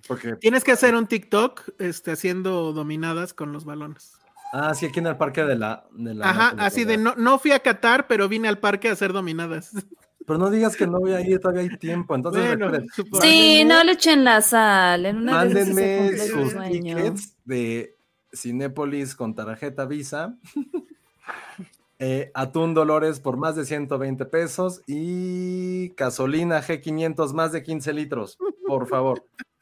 Porque 0.06 0.36
Tienes 0.36 0.62
que 0.62 0.72
hacer 0.72 0.94
un 0.94 1.06
TikTok 1.06 1.70
este, 1.78 2.12
haciendo 2.12 2.72
dominadas 2.72 3.32
con 3.32 3.52
los 3.52 3.64
balones. 3.64 4.18
Ah, 4.56 4.72
sí, 4.72 4.86
aquí 4.86 5.00
en 5.00 5.08
el 5.08 5.16
parque 5.16 5.42
de 5.42 5.56
la. 5.56 5.84
De 5.90 6.14
la 6.14 6.30
Ajá, 6.30 6.54
así 6.58 6.84
de 6.84 6.96
no, 6.96 7.16
no 7.16 7.40
fui 7.40 7.50
a 7.50 7.58
Qatar, 7.58 8.06
pero 8.06 8.28
vine 8.28 8.46
al 8.46 8.58
parque 8.58 8.88
a 8.88 8.92
hacer 8.92 9.12
dominadas. 9.12 9.72
Pero 10.26 10.38
no 10.38 10.48
digas 10.48 10.74
que 10.74 10.86
no 10.86 11.00
voy 11.00 11.12
a 11.12 11.20
ir, 11.20 11.38
todavía 11.38 11.60
hay 11.70 11.76
tiempo. 11.76 12.14
Entonces, 12.14 12.56
Bueno. 12.56 12.78
Sí, 13.20 13.62
no 13.66 13.84
le 13.84 13.92
echen 13.92 14.24
la 14.24 14.40
sal. 14.40 15.04
En 15.04 15.18
una 15.18 15.44
de 15.44 15.60
esas 15.60 15.66
se 15.66 15.74
mándenme 15.74 16.18
sus 16.18 16.52
sueño. 16.52 16.96
tickets 16.96 17.36
de 17.44 17.96
Cinépolis 18.32 19.14
con 19.16 19.34
tarjeta 19.34 19.84
Visa. 19.84 20.38
eh, 21.98 22.30
Atún 22.32 22.72
Dolores 22.72 23.20
por 23.20 23.36
más 23.36 23.54
de 23.54 23.66
120 23.66 24.24
pesos 24.24 24.80
y 24.86 25.88
gasolina 25.94 26.62
G500 26.62 27.34
más 27.34 27.52
de 27.52 27.62
15 27.62 27.92
litros, 27.92 28.38
por 28.66 28.86
favor. 28.86 29.26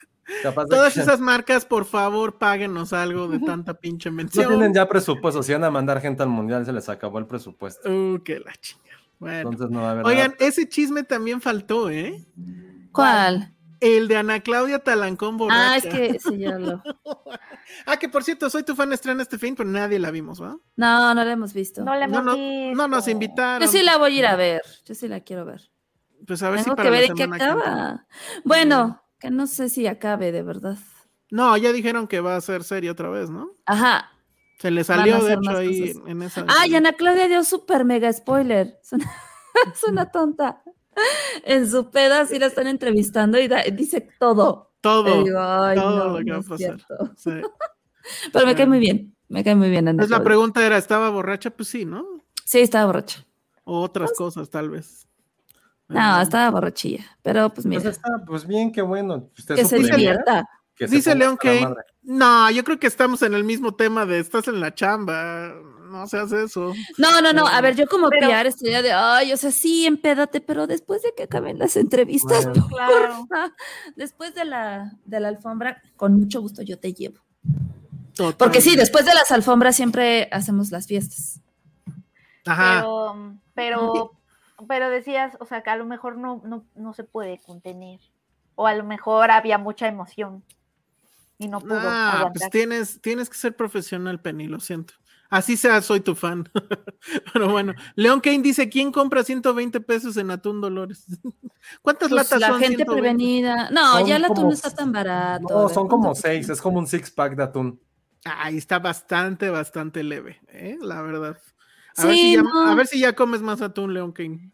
Capaz 0.42 0.64
de 0.64 0.70
Todas 0.76 0.94
que- 0.94 1.00
esas 1.00 1.20
marcas, 1.20 1.64
por 1.66 1.84
favor, 1.84 2.38
páguenos 2.38 2.92
algo 2.92 3.28
de 3.28 3.38
tanta 3.40 3.74
pinche 3.74 4.10
no 4.10 4.16
mención. 4.16 4.48
tienen 4.48 4.72
ya 4.74 4.88
presupuesto. 4.88 5.42
Si 5.42 5.52
van 5.52 5.64
a 5.64 5.70
mandar 5.70 6.00
gente 6.00 6.22
al 6.22 6.28
mundial, 6.28 6.64
se 6.64 6.72
les 6.72 6.88
acabó 6.88 7.18
el 7.18 7.26
presupuesto. 7.26 7.88
Uh, 7.90 8.22
que 8.22 8.38
la 8.40 8.52
chinga. 8.60 8.82
Bueno. 9.18 9.50
Entonces 9.50 9.70
no 9.70 9.82
va 9.82 9.88
a 9.88 9.90
haber 9.92 10.06
Oigan, 10.06 10.30
nada. 10.32 10.46
ese 10.46 10.68
chisme 10.68 11.02
también 11.04 11.40
faltó, 11.40 11.90
¿eh? 11.90 12.24
¿Cuál? 12.92 13.52
El 13.80 14.06
de 14.06 14.16
Ana 14.16 14.38
Claudia 14.40 14.78
Talancón 14.78 15.36
borracha. 15.38 15.72
Ah, 15.72 15.76
es 15.76 15.86
que 15.86 16.18
sí, 16.20 16.38
ya 16.38 16.58
lo. 16.58 16.82
Ah, 17.86 17.96
que 17.96 18.08
por 18.08 18.22
cierto, 18.22 18.50
soy 18.50 18.64
tu 18.64 18.74
fan 18.76 18.92
estrena 18.92 19.22
este 19.22 19.38
fin, 19.38 19.54
pero 19.56 19.68
nadie 19.68 19.98
la 19.98 20.10
vimos, 20.10 20.42
¿va? 20.42 20.56
No, 20.76 21.14
no 21.14 21.24
la 21.24 21.32
hemos 21.32 21.52
visto. 21.54 21.82
No 21.82 21.94
le 21.94 22.06
No, 22.06 22.18
hemos 22.20 22.24
no, 22.24 22.32
visto. 22.36 22.76
no 22.76 22.88
nos 22.88 23.08
invitaron. 23.08 23.62
Yo 23.62 23.68
sí 23.72 23.82
la 23.82 23.96
voy 23.96 24.14
a 24.16 24.18
ir 24.18 24.26
a 24.26 24.36
ver. 24.36 24.62
Yo 24.84 24.94
sí 24.94 25.08
la 25.08 25.20
quiero 25.20 25.44
ver. 25.44 25.62
Pues 26.26 26.42
a 26.42 26.50
ver 26.50 26.60
Tengo 26.62 26.72
si 26.72 26.76
para 26.76 26.82
que 26.84 26.90
ver 26.90 27.00
la 27.00 27.06
en 27.08 27.14
qué 27.14 27.22
semana 27.24 27.44
que 27.44 27.50
entra. 27.50 27.72
acaba. 27.72 28.06
Bueno, 28.44 29.01
que 29.22 29.30
no 29.30 29.46
sé 29.46 29.68
si 29.68 29.86
acabe 29.86 30.32
de 30.32 30.42
verdad. 30.42 30.76
No, 31.30 31.56
ya 31.56 31.72
dijeron 31.72 32.08
que 32.08 32.20
va 32.20 32.36
a 32.36 32.40
ser 32.40 32.64
serie 32.64 32.90
otra 32.90 33.08
vez, 33.08 33.30
¿no? 33.30 33.52
Ajá. 33.66 34.10
Se 34.58 34.70
le 34.70 34.82
salió, 34.84 35.22
de 35.24 35.34
hecho, 35.34 35.50
ahí 35.56 35.92
cosas. 35.92 36.08
en 36.08 36.22
esa. 36.22 36.44
Ah, 36.48 36.66
y 36.66 36.74
Ana 36.74 36.92
Claudia 36.92 37.28
dio 37.28 37.42
súper 37.44 37.84
mega 37.84 38.12
spoiler. 38.12 38.78
Es 38.82 38.92
una, 38.92 39.10
es 39.74 39.84
una 39.84 40.10
tonta. 40.10 40.62
En 41.44 41.70
su 41.70 41.90
peda 41.90 42.26
sí 42.26 42.38
la 42.38 42.46
están 42.46 42.66
entrevistando 42.66 43.38
y 43.38 43.48
da- 43.48 43.62
dice 43.72 44.08
todo. 44.18 44.72
Todo. 44.80 45.20
Y 45.20 45.24
digo, 45.24 45.38
ay, 45.40 45.76
todo 45.76 45.98
no, 46.08 46.18
lo 46.18 46.18
que 46.18 46.24
no 46.24 46.40
va 46.40 46.40
a 46.40 46.48
pasar. 46.48 46.80
Sí. 47.16 47.30
Pero 48.32 48.46
me 48.46 48.54
cae 48.56 48.66
muy 48.66 48.78
bien. 48.78 49.14
Me 49.28 49.44
cae 49.44 49.54
muy 49.54 49.70
bien 49.70 49.88
Ana 49.88 50.00
Pues 50.00 50.10
la 50.10 50.24
pregunta 50.24 50.64
era, 50.66 50.76
¿estaba 50.78 51.10
borracha? 51.10 51.50
Pues 51.50 51.68
sí, 51.68 51.84
¿no? 51.84 52.04
Sí, 52.44 52.60
estaba 52.60 52.86
borracha. 52.86 53.24
O 53.64 53.80
otras 53.82 54.12
cosas, 54.14 54.50
tal 54.50 54.70
vez. 54.70 55.06
No, 55.88 56.20
estaba 56.20 56.50
borrachilla. 56.50 57.04
Pero 57.22 57.48
pues 57.50 57.66
Pues, 57.66 57.66
mira, 57.66 57.90
está, 57.90 58.08
pues 58.26 58.46
bien, 58.46 58.72
qué 58.72 58.82
bueno. 58.82 59.28
Usted 59.38 59.54
que 59.56 59.64
se 59.64 59.76
supo- 59.78 59.94
divierta. 59.96 60.48
que 60.74 60.88
se 60.88 60.96
Dice 60.96 61.14
León 61.14 61.36
que 61.40 61.66
no, 62.02 62.50
yo 62.50 62.64
creo 62.64 62.80
que 62.80 62.86
estamos 62.86 63.22
en 63.22 63.34
el 63.34 63.44
mismo 63.44 63.74
tema 63.74 64.06
de 64.06 64.18
estás 64.18 64.48
en 64.48 64.58
la 64.60 64.74
chamba, 64.74 65.52
no 65.90 66.06
seas 66.06 66.32
eso. 66.32 66.72
No, 66.98 67.20
no, 67.20 67.32
no. 67.32 67.46
A 67.46 67.60
ver, 67.60 67.76
yo 67.76 67.86
como 67.86 68.08
Pero- 68.08 68.26
PR 68.28 68.48
estoy 68.48 68.70
de, 68.70 68.90
ay, 68.92 69.32
o 69.32 69.36
sea, 69.36 69.50
sí, 69.52 69.86
empédate, 69.86 70.40
pero 70.40 70.66
después 70.66 71.02
de 71.02 71.12
que 71.14 71.24
acaben 71.24 71.58
las 71.58 71.76
entrevistas, 71.76 72.46
Bueno. 72.46 72.66
Claro. 72.68 73.26
porfa, 73.28 73.54
después 73.94 74.34
de 74.34 74.44
la, 74.46 74.92
de 75.04 75.20
la 75.20 75.28
alfombra, 75.28 75.80
con 75.96 76.14
mucho 76.14 76.40
gusto 76.40 76.62
yo 76.62 76.78
te 76.78 76.92
llevo. 76.94 77.20
Total. 78.16 78.36
Porque 78.38 78.60
sí, 78.60 78.74
después 78.76 79.04
de 79.04 79.14
las 79.14 79.30
alfombras 79.30 79.76
siempre 79.76 80.28
hacemos 80.32 80.70
las 80.70 80.86
fiestas. 80.86 81.40
Ajá. 82.46 82.80
Pero, 82.80 83.36
pero, 83.54 84.12
pero 84.66 84.90
decías, 84.90 85.36
o 85.40 85.46
sea, 85.46 85.62
que 85.62 85.70
a 85.70 85.76
lo 85.76 85.84
mejor 85.86 86.16
no, 86.18 86.42
no, 86.44 86.64
no 86.74 86.92
se 86.94 87.04
puede 87.04 87.38
contener. 87.40 88.00
O 88.54 88.66
a 88.66 88.74
lo 88.74 88.84
mejor 88.84 89.30
había 89.30 89.56
mucha 89.58 89.88
emoción 89.88 90.44
y 91.38 91.48
no 91.48 91.60
pudo 91.60 91.78
Ah, 91.80 92.12
aguantar. 92.18 92.32
pues 92.34 92.50
tienes, 92.50 93.00
tienes 93.00 93.30
que 93.30 93.36
ser 93.36 93.56
profesional, 93.56 94.20
Penny, 94.20 94.46
lo 94.46 94.60
siento. 94.60 94.94
Así 95.30 95.56
sea, 95.56 95.80
soy 95.80 96.00
tu 96.00 96.14
fan. 96.14 96.50
Pero 97.32 97.50
bueno, 97.50 97.72
León 97.94 98.20
Kane 98.20 98.40
dice, 98.42 98.68
¿quién 98.68 98.92
compra 98.92 99.24
120 99.24 99.80
pesos 99.80 100.18
en 100.18 100.30
atún 100.30 100.60
Dolores? 100.60 101.06
¿Cuántas 101.82 102.10
Pues 102.10 102.24
latas 102.24 102.40
la 102.40 102.48
son? 102.48 102.60
gente 102.60 102.76
120? 102.84 102.84
prevenida. 103.00 103.70
No, 103.70 103.98
Son 103.98 104.06
ya 104.06 104.16
el 104.16 104.24
atún 104.26 104.36
como- 104.36 104.48
no 104.48 104.54
está 104.54 104.70
tan 104.74 104.92
barato. 104.92 105.46
No, 105.48 105.68
¿de 105.68 105.74
son 105.74 105.88
como 105.88 106.14
seis, 106.14 106.50
es 106.50 106.60
como 106.60 106.78
un 106.78 106.86
six 106.86 107.10
pack 107.10 107.34
de 107.34 107.44
atún. 107.44 107.80
Ahí 108.26 108.58
está 108.58 108.78
bastante, 108.78 109.48
bastante 109.48 110.02
leve, 110.04 110.38
¿eh? 110.48 110.76
la 110.82 111.00
verdad. 111.00 111.38
A, 111.96 112.06
ver 112.06 112.14
Sí, 112.14 112.22
si 112.22 112.32
ya, 112.36 112.42
no. 112.42 112.68
a 112.70 112.74
ver 112.74 112.86
si 112.86 112.98
ya 113.00 113.14
comes 113.14 113.42
más 113.42 113.60
atún, 113.62 113.94
León 113.94 114.12
Kane. 114.12 114.50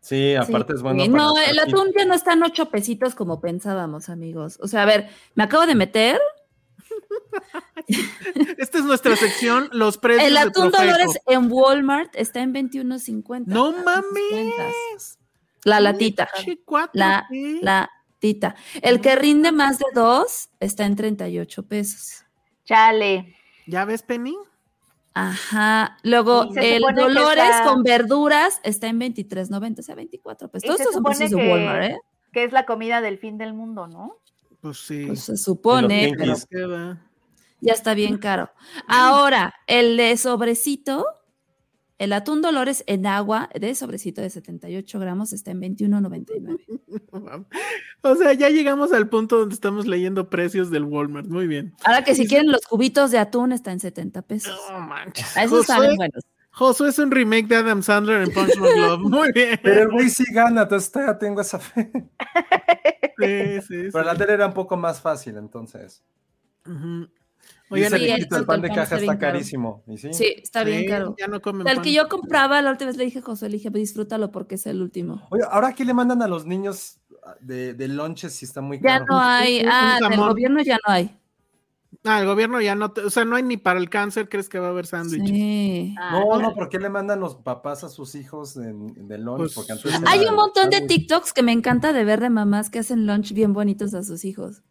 Sí, 0.00 0.34
aparte 0.34 0.72
es 0.72 0.82
bueno. 0.82 1.02
Sí, 1.04 1.10
para 1.10 1.22
no, 1.22 1.38
el 1.38 1.58
atún 1.58 1.92
ya 1.96 2.04
no 2.06 2.14
está 2.14 2.32
en 2.32 2.42
ocho 2.42 2.70
pesitos 2.70 3.14
como 3.14 3.40
pensábamos, 3.40 4.08
amigos. 4.08 4.58
O 4.62 4.66
sea, 4.68 4.82
a 4.82 4.86
ver, 4.86 5.10
me 5.34 5.44
acabo 5.44 5.66
de 5.66 5.74
meter. 5.74 6.18
Esta 8.58 8.78
es 8.78 8.84
nuestra 8.84 9.16
sección, 9.16 9.68
los 9.72 9.98
precios 9.98 10.26
El 10.26 10.34
de 10.34 10.40
atún 10.40 10.70
Profeco. 10.70 10.82
Dolores 10.82 11.18
en 11.26 11.50
Walmart 11.52 12.14
está 12.14 12.40
en 12.40 12.54
21.50. 12.54 13.44
¡No 13.46 13.72
mames! 13.72 15.18
La 15.64 15.80
latita. 15.80 16.28
La 16.92 17.26
¿qué? 17.30 17.60
latita. 17.62 18.54
El 18.80 19.00
que 19.00 19.16
rinde 19.16 19.52
más 19.52 19.78
de 19.78 19.86
dos 19.94 20.48
está 20.60 20.86
en 20.86 20.96
38 20.96 21.66
pesos. 21.66 22.24
Chale. 22.64 23.34
¿Ya 23.66 23.84
ves, 23.84 24.02
Penny? 24.02 24.36
Ajá. 25.26 25.96
Luego, 26.02 26.48
el 26.56 26.82
Dolores 26.94 27.44
está- 27.44 27.64
con 27.64 27.82
verduras 27.82 28.60
está 28.62 28.86
en 28.88 28.98
23.90, 28.98 29.80
o 29.80 29.82
sea, 29.82 29.94
24 29.94 30.48
pesos. 30.50 30.64
Y 30.64 30.66
Todos 30.68 30.80
estos 30.80 30.94
son 30.94 31.00
supone 31.02 31.16
precios 31.16 31.40
de 31.40 31.46
que- 31.46 31.52
Walmart, 31.52 31.84
¿eh? 31.84 31.98
Que 32.32 32.44
es 32.44 32.52
la 32.52 32.66
comida 32.66 33.00
del 33.00 33.18
fin 33.18 33.38
del 33.38 33.54
mundo, 33.54 33.86
¿no? 33.86 34.16
Pues 34.60 34.78
sí. 34.78 35.04
Pues 35.06 35.20
se 35.24 35.36
supone, 35.36 36.12
pero 36.18 36.34
ya 37.60 37.72
está 37.72 37.94
bien 37.94 38.18
caro. 38.18 38.50
Ahora, 38.86 39.54
el 39.66 39.96
de 39.96 40.16
sobrecito, 40.16 41.04
el 41.98 42.12
atún 42.12 42.42
Dolores 42.42 42.84
en 42.86 43.06
agua 43.06 43.50
de 43.58 43.74
sobrecito 43.74 44.20
de 44.22 44.30
78 44.30 44.98
gramos 44.98 45.32
está 45.32 45.50
en 45.50 45.60
21.99. 45.60 46.58
O 48.02 48.14
sea, 48.14 48.32
ya 48.32 48.48
llegamos 48.48 48.92
al 48.92 49.08
punto 49.08 49.38
donde 49.40 49.54
estamos 49.54 49.86
leyendo 49.86 50.30
precios 50.30 50.70
del 50.70 50.84
Walmart. 50.84 51.26
Muy 51.26 51.48
bien. 51.48 51.74
Ahora 51.84 52.04
que 52.04 52.14
si 52.14 52.28
quieren 52.28 52.50
los 52.50 52.62
cubitos 52.62 53.10
de 53.10 53.18
atún 53.18 53.50
está 53.52 53.72
en 53.72 53.80
70 53.80 54.22
pesos. 54.22 54.56
No 54.70 54.80
manches. 54.80 55.36
A 55.36 55.42
esos 55.42 55.66
Josué, 55.66 55.76
salen 55.76 55.96
buenos. 55.96 56.24
Josué 56.50 56.88
es 56.90 56.98
un 56.98 57.10
remake 57.10 57.48
de 57.48 57.56
Adam 57.56 57.82
Sandler 57.82 58.22
en 58.22 58.32
Punch 58.32 58.54
Love. 58.56 59.00
Muy 59.10 59.32
bien. 59.32 59.58
Pero 59.62 59.82
el 59.82 59.88
güey 59.90 60.08
sí 60.10 60.24
gana, 60.32 60.62
entonces 60.62 60.90
todavía 60.92 61.18
tengo 61.18 61.40
esa 61.40 61.58
fe. 61.58 61.90
Sí, 63.20 63.60
sí, 63.62 63.88
Pero 63.92 64.04
la 64.04 64.12
sí. 64.12 64.18
tele 64.18 64.34
era 64.34 64.46
un 64.46 64.54
poco 64.54 64.76
más 64.76 65.00
fácil, 65.00 65.38
entonces. 65.38 66.04
Oigan, 66.64 67.10
Sí, 67.70 67.82
el, 67.82 67.94
el 67.94 68.28
el 68.34 68.46
pan 68.46 68.62
de 68.62 68.68
caja 68.70 68.96
está 68.96 69.18
carísimo. 69.18 69.82
¿y 69.86 69.98
sí? 69.98 70.08
Sí, 70.14 70.34
está 70.42 70.64
bien 70.64 70.80
sí, 70.80 70.86
caro. 70.86 71.14
Ya 71.18 71.26
no 71.26 71.42
comen 71.42 71.60
O 71.60 71.64
sea, 71.64 71.72
el 71.72 71.76
pan. 71.78 71.84
que 71.84 71.92
yo 71.92 72.08
compraba 72.08 72.62
la 72.62 72.70
última 72.70 72.88
vez 72.88 72.96
le 72.96 73.04
dije 73.04 73.18
a 73.18 73.22
José, 73.22 73.48
le 73.50 73.58
dije, 73.58 73.70
"Pues 73.70 73.82
disfrútalo 73.82 74.30
porque 74.30 74.54
es 74.54 74.66
el 74.66 74.80
último. 74.80 75.26
Oye, 75.30 75.42
ahora 75.50 75.68
aquí 75.68 75.84
le 75.84 75.92
mandan 75.92 76.22
a 76.22 76.28
los 76.28 76.46
niños 76.46 76.98
de, 77.40 77.74
de 77.74 77.88
lunches 77.88 78.32
si 78.32 78.46
está 78.46 78.62
muy 78.62 78.78
Ya 78.78 79.00
caro. 79.00 79.04
no 79.10 79.18
hay, 79.20 79.62
ah, 79.70 79.98
del 80.00 80.18
gobierno 80.18 80.62
ya 80.62 80.76
no 80.86 80.92
hay. 80.94 81.14
Ah, 82.04 82.20
el 82.20 82.26
gobierno 82.26 82.58
ya 82.60 82.74
no, 82.74 82.92
te- 82.92 83.02
o 83.02 83.10
sea, 83.10 83.24
no 83.26 83.36
hay 83.36 83.42
ni 83.42 83.56
para 83.58 83.78
el 83.78 83.90
cáncer, 83.90 84.28
¿crees 84.30 84.48
que 84.48 84.58
va 84.58 84.68
a 84.68 84.70
haber 84.70 84.86
sándwiches? 84.86 85.28
Sí. 85.28 85.94
No, 86.12 86.38
no, 86.40 86.54
¿por 86.54 86.68
qué 86.70 86.78
le 86.78 86.88
mandan 86.88 87.20
los 87.20 87.36
papás 87.36 87.84
a 87.84 87.88
sus 87.90 88.14
hijos 88.14 88.56
en, 88.56 89.08
de 89.08 89.18
lunch? 89.18 89.38
Pues, 89.38 89.54
Porque 89.54 89.72
antes 89.72 89.92
Hay 90.06 90.24
un 90.24 90.36
montón 90.36 90.70
de. 90.70 90.80
TikToks 90.82 91.32
que 91.34 91.42
me 91.42 91.52
encanta 91.52 91.92
de 91.92 92.04
ver 92.04 92.20
de 92.20 92.30
mamás 92.30 92.70
que 92.70 92.78
hacen 92.78 93.06
lunch 93.06 93.32
bien 93.34 93.52
bonitos 93.52 93.92
a 93.94 94.02
sus 94.04 94.24
hijos. 94.24 94.62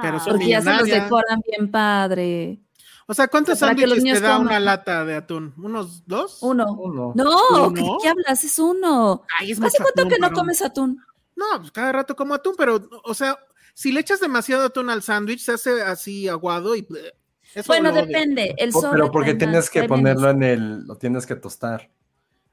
Pero 0.00 0.16
Ah, 0.16 0.20
son 0.20 0.32
Porque 0.34 0.48
ya 0.48 0.62
se 0.62 0.72
los 0.72 0.88
decoran 0.88 1.40
bien 1.46 1.70
padre. 1.70 2.60
O 3.06 3.14
sea, 3.14 3.26
¿cuántos 3.26 3.58
sándwiches 3.58 4.04
te 4.04 4.20
da 4.20 4.34
coman. 4.36 4.46
una 4.46 4.60
lata 4.60 5.04
de 5.04 5.16
atún? 5.16 5.52
¿Unos 5.56 6.06
dos? 6.06 6.38
Uno. 6.42 6.72
Uno. 6.74 7.12
No, 7.16 7.38
¿Uno? 7.50 7.74
¿qué, 7.74 7.82
qué 8.02 8.08
hablas? 8.08 8.44
Es 8.44 8.58
uno. 8.58 9.22
Ay, 9.38 9.50
es 9.50 9.60
¿Hace 9.60 9.78
cuánto 9.78 10.02
atún 10.02 10.10
que 10.12 10.18
no 10.20 10.30
comes 10.30 10.62
atún? 10.62 11.02
No, 11.34 11.44
pues 11.58 11.72
cada 11.72 11.90
rato 11.90 12.14
como 12.14 12.34
atún, 12.34 12.54
pero, 12.56 12.80
o 13.04 13.14
sea, 13.14 13.36
si 13.74 13.90
le 13.90 14.00
echas 14.00 14.20
demasiado 14.20 14.64
atún 14.66 14.90
al 14.90 15.02
sándwich, 15.02 15.40
se 15.40 15.52
hace 15.52 15.82
así 15.82 16.28
aguado 16.28 16.76
y... 16.76 16.86
Eso 17.52 17.66
Bueno, 17.66 17.90
depende. 17.90 18.54
El 18.58 18.70
pero 18.92 19.10
porque 19.10 19.34
tienes 19.34 19.68
que 19.70 19.84
ponerlo 19.84 20.30
en 20.30 20.42
el, 20.44 20.84
lo 20.86 20.96
tienes 20.96 21.26
que 21.26 21.34
tostar. 21.34 21.90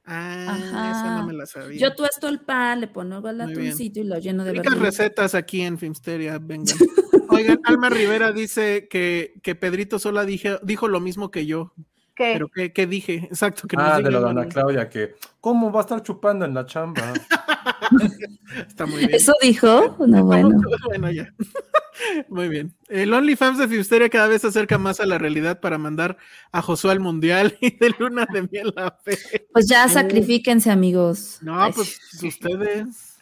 Ah, 0.06 0.46
Ajá. 0.48 0.92
esa 0.92 1.18
no 1.20 1.28
me 1.28 1.34
la 1.34 1.46
sabía. 1.46 1.78
Yo 1.80 1.94
tuesto 1.94 2.28
el 2.30 2.40
pan, 2.40 2.80
le 2.82 2.88
pongo 2.88 3.28
el 3.30 3.42
atuncito 3.42 4.00
y 4.00 4.06
lo 4.06 4.18
lleno 4.18 4.44
de 4.44 4.54
Ricas 4.54 4.72
verduras. 4.74 4.98
recetas 4.98 5.36
aquí 5.36 5.62
en 5.62 5.78
Filmsteria, 5.78 6.40
vengan. 6.42 6.78
Oigan, 7.38 7.60
Alma 7.64 7.90
Rivera 7.90 8.32
dice 8.32 8.88
que, 8.90 9.34
que 9.42 9.56
Pedrito 9.56 10.00
Sola 10.00 10.26
dije, 10.26 10.58
dijo 10.64 10.88
lo 10.88 11.00
mismo 11.00 11.32
que 11.32 11.46
yo. 11.46 11.74
¿Qué? 12.16 12.32
Pero 12.34 12.50
¿qué, 12.50 12.74
qué 12.74 12.88
dije? 12.88 13.16
Exacto, 13.26 13.68
que 13.68 13.76
Ah, 13.80 14.00
de 14.02 14.10
la 14.10 14.20
dona 14.20 14.48
Claudia, 14.48 14.90
que 14.90 15.16
¿cómo 15.40 15.72
va 15.72 15.82
a 15.82 15.84
estar 15.84 16.02
chupando 16.02 16.46
en 16.46 16.54
la 16.56 16.66
chamba? 16.66 17.14
Está 18.68 18.86
muy 18.86 19.00
bien. 19.00 19.14
¿Eso 19.14 19.34
dijo? 19.42 19.96
No, 20.08 20.24
bueno. 20.26 20.50
Bueno, 20.88 21.12
ya. 21.12 21.34
Muy 22.30 22.48
bien. 22.48 22.76
El 22.90 23.12
OnlyFans 23.12 23.58
de 23.58 23.68
Filmsteria 23.68 24.08
cada 24.10 24.28
vez 24.28 24.42
se 24.42 24.48
acerca 24.48 24.78
más 24.78 25.00
a 25.00 25.08
la 25.08 25.18
realidad 25.18 25.60
para 25.60 25.80
mandar 25.80 26.18
a 26.52 26.62
Josué 26.62 26.92
al 26.92 27.00
Mundial 27.00 27.58
y 27.60 27.76
de 27.76 27.94
Luna 27.98 28.28
de 28.32 28.48
Miel 28.52 28.72
a 28.78 28.92
Fe. 28.92 29.18
Pues 29.52 29.68
ya 29.68 29.88
sacrifíquense, 29.90 30.70
amigos. 30.70 31.40
No, 31.42 31.70
pues 31.74 32.00
ustedes. 32.24 33.18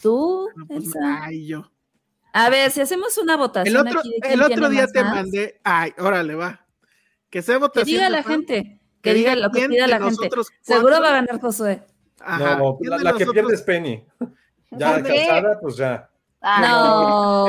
Tú, 0.00 0.48
No, 0.54 0.66
pues, 0.66 0.84
Elsa. 0.86 1.24
ay, 1.24 1.46
yo. 1.46 1.70
A 2.32 2.50
ver, 2.50 2.70
si 2.70 2.80
hacemos 2.80 3.16
una 3.18 3.36
votación 3.36 3.74
El 3.76 3.86
otro, 3.88 4.00
aquí 4.00 4.14
de 4.20 4.32
el 4.34 4.40
otro 4.42 4.54
tiene 4.54 4.70
día 4.70 4.82
más 4.82 4.92
te 4.92 5.02
más, 5.04 5.14
mandé. 5.14 5.60
Ay, 5.64 5.92
órale, 5.98 6.34
va. 6.34 6.64
Que 7.28 7.42
sea 7.42 7.56
Que 7.56 7.60
votación. 7.60 7.86
diga 7.86 8.04
de 8.04 8.10
la 8.10 8.22
fan, 8.22 8.32
gente. 8.32 8.80
Que 9.02 9.14
diga 9.14 9.34
lo 9.36 9.50
que 9.50 9.68
pida 9.68 9.86
la 9.86 9.98
gente. 10.00 10.28
Seguro 10.60 11.00
va 11.00 11.08
a 11.08 11.12
ganar 11.12 11.40
Josué. 11.40 11.82
Ajá, 12.20 12.56
no, 12.56 12.76
¿quién 12.78 13.02
la, 13.02 13.12
que 13.14 13.26
pierde 13.26 13.54
es 13.54 13.62
Penny. 13.62 14.04
Ya 14.72 15.02
cansada, 15.02 15.58
pues 15.60 15.76
ya. 15.76 16.10
Ah, 16.42 16.60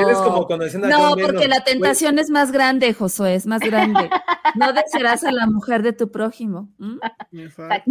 Eres 0.06 0.18
como 0.18 0.46
cuando 0.46 0.64
decían 0.64 0.84
a 0.84 0.88
No, 0.88 1.16
porque 1.16 1.48
la 1.48 1.62
tentación 1.64 2.18
es 2.18 2.30
más 2.30 2.52
grande, 2.52 2.92
Josué, 2.94 3.34
es 3.34 3.46
más 3.46 3.60
grande. 3.60 4.10
No 4.54 4.72
desearás 4.72 5.24
a 5.24 5.32
la 5.32 5.46
mujer 5.46 5.82
de 5.82 5.92
tu 5.92 6.10
prójimo. 6.10 6.68
Exacto. 7.32 7.90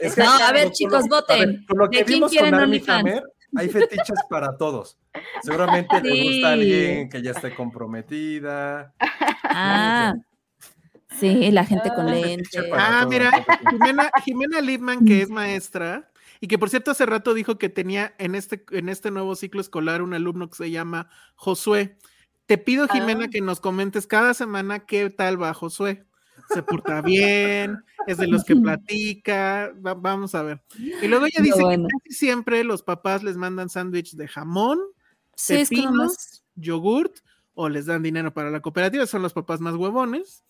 Es 0.00 0.16
No, 0.16 0.30
a 0.30 0.52
ver, 0.52 0.70
chicos, 0.70 1.08
voten. 1.08 1.66
ver, 1.68 1.90
que 1.90 1.98
¿De 1.98 2.04
quién 2.04 2.22
quieren 2.28 2.54
OnlyFans? 2.54 3.22
Hay 3.56 3.68
fetiches 3.68 4.18
para 4.30 4.56
todos. 4.56 4.98
Seguramente 5.42 6.00
le 6.02 6.10
Sí. 6.10 6.22
gusta 6.32 6.48
a 6.48 6.52
alguien 6.52 7.08
que 7.10 7.22
ya 7.22 7.32
esté 7.32 7.54
comprometida. 7.54 8.94
Ah, 9.44 10.14
sí, 11.18 11.50
la 11.50 11.64
gente 11.64 11.90
con 11.94 12.08
Hay 12.08 12.22
lente. 12.22 12.44
fetiche 12.44 12.62
para 12.70 13.00
Ah, 13.02 13.06
mira, 13.06 13.30
Jimena, 13.70 14.10
Jimena 14.24 14.60
Lipman, 14.60 15.04
que 15.04 15.22
es 15.22 15.30
maestra, 15.30 16.10
y 16.40 16.48
que 16.48 16.58
por 16.58 16.70
cierto 16.70 16.90
hace 16.92 17.06
rato 17.06 17.34
dijo 17.34 17.58
que 17.58 17.68
tenía 17.68 18.14
en 18.18 18.34
este, 18.34 18.64
en 18.72 18.88
este 18.88 19.10
nuevo 19.10 19.34
ciclo 19.36 19.60
escolar 19.60 20.02
un 20.02 20.14
alumno 20.14 20.48
que 20.48 20.56
se 20.56 20.70
llama 20.70 21.08
Josué. 21.36 21.96
Te 22.46 22.58
pido, 22.58 22.88
Jimena, 22.88 23.26
Ah. 23.26 23.30
que 23.30 23.40
nos 23.40 23.60
comentes 23.60 24.06
cada 24.06 24.34
semana 24.34 24.80
qué 24.86 25.10
tal 25.10 25.40
va 25.40 25.54
Josué. 25.54 26.04
Se 26.54 26.62
porta 26.62 27.00
bien, 27.02 27.82
es 28.06 28.16
de 28.18 28.26
los 28.26 28.44
que 28.44 28.56
platica, 28.56 29.72
va- 29.84 29.94
vamos 29.94 30.34
a 30.34 30.42
ver. 30.42 30.62
Y 30.78 31.06
luego 31.08 31.26
ella 31.26 31.38
No, 31.38 31.44
dice 31.44 31.62
bueno. 31.62 31.88
que 31.88 32.08
casi 32.08 32.18
siempre 32.18 32.64
los 32.64 32.82
papás 32.82 33.22
les 33.22 33.36
mandan 33.36 33.68
sándwich 33.68 34.14
de 34.14 34.28
jamón, 34.28 34.78
Sí, 35.34 35.54
es 35.56 35.68
que 35.70 35.76
pepinos, 35.76 36.44
yogurt 36.56 37.16
o 37.54 37.68
les 37.68 37.86
dan 37.86 38.02
dinero 38.02 38.32
para 38.34 38.50
la 38.50 38.60
cooperativa, 38.60 39.06
son 39.06 39.22
los 39.22 39.32
papás 39.32 39.60
más 39.60 39.74
huevones. 39.74 40.44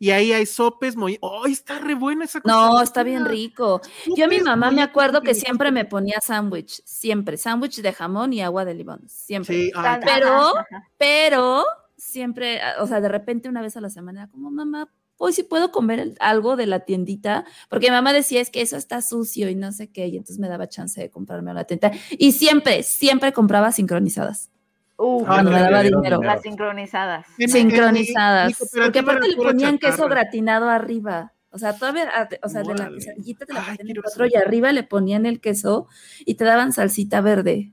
Y 0.00 0.10
ahí 0.10 0.32
hay 0.32 0.44
sopes 0.44 0.96
muy. 0.96 1.18
¡Oh, 1.20 1.46
está 1.46 1.78
re 1.78 1.94
buena 1.94 2.24
esa 2.24 2.40
cosa! 2.40 2.52
No, 2.54 2.80
está 2.82 3.04
bien 3.04 3.24
rico. 3.26 3.80
Yo 4.16 4.24
a 4.24 4.28
mi 4.28 4.40
mamá 4.40 4.72
me 4.72 4.82
acuerdo 4.82 5.20
que 5.22 5.34
siempre 5.34 5.70
me 5.70 5.84
ponía 5.84 6.18
sándwich, 6.20 6.82
siempre, 6.84 7.36
sándwich 7.36 7.80
de 7.80 7.92
jamón 7.92 8.32
y 8.32 8.42
agua 8.42 8.64
de 8.64 8.74
limón, 8.74 9.02
siempre. 9.08 9.54
Sí, 9.54 9.72
ay, 9.74 10.00
Pero- 10.04 10.58
ajá. 10.58 10.88
Pero 10.98 11.64
siempre, 11.96 12.60
o 12.80 12.86
sea, 12.88 13.00
de 13.00 13.08
repente 13.08 13.48
una 13.48 13.62
vez 13.62 13.76
a 13.76 13.80
la 13.80 13.88
semana, 13.88 14.22
era 14.22 14.30
como 14.32 14.50
mamá, 14.50 14.88
hoy 15.18 15.32
sí 15.32 15.42
puedo 15.42 15.70
comer 15.72 16.14
algo 16.20 16.56
de 16.56 16.66
la 16.66 16.80
tiendita, 16.80 17.44
porque 17.68 17.86
mi 17.86 17.92
mamá 17.92 18.12
decía 18.12 18.40
es 18.40 18.50
que 18.50 18.60
eso 18.62 18.76
está 18.76 19.00
sucio 19.02 19.48
y 19.48 19.54
no 19.54 19.72
sé 19.72 19.88
qué, 19.90 20.06
y 20.08 20.16
entonces 20.16 20.38
me 20.38 20.48
daba 20.48 20.68
chance 20.68 21.00
de 21.00 21.10
comprarme 21.10 21.50
a 21.52 21.54
la 21.54 21.64
tienda. 21.64 21.92
Y 22.10 22.32
siempre, 22.32 22.82
siempre 22.82 23.32
compraba 23.32 23.72
sincronizadas. 23.72 24.50
Uf, 24.96 25.26
cuando 25.26 25.50
me 25.50 25.56
le 25.56 25.62
daba 25.64 25.82
dinero. 25.82 26.22
las 26.22 26.42
sincronizadas. 26.42 27.26
Mi- 27.36 27.46
mi- 27.46 27.52
sincronizadas. 27.52 28.52
Porque 28.84 28.98
aparte 29.00 29.28
le 29.28 29.36
ponían 29.36 29.78
queso 29.78 30.08
gratinado 30.08 30.68
arriba. 30.68 31.32
O 31.50 31.58
sea, 31.58 31.76
todavía, 31.76 32.08
ah, 32.12 32.28
o 32.42 32.48
sea, 32.48 32.62
de 32.62 32.74
la 32.74 32.88
quesadillita 32.90 33.46
te 33.46 33.52
la 33.52 33.64
partían 33.64 33.88
en 33.88 33.96
cuatro 34.02 34.26
y 34.26 34.34
arriba 34.34 34.72
le 34.72 34.82
ponían 34.82 35.24
el 35.26 35.40
queso 35.40 35.86
y 36.24 36.34
te 36.34 36.44
daban 36.44 36.72
salsita 36.72 37.20
verde. 37.20 37.72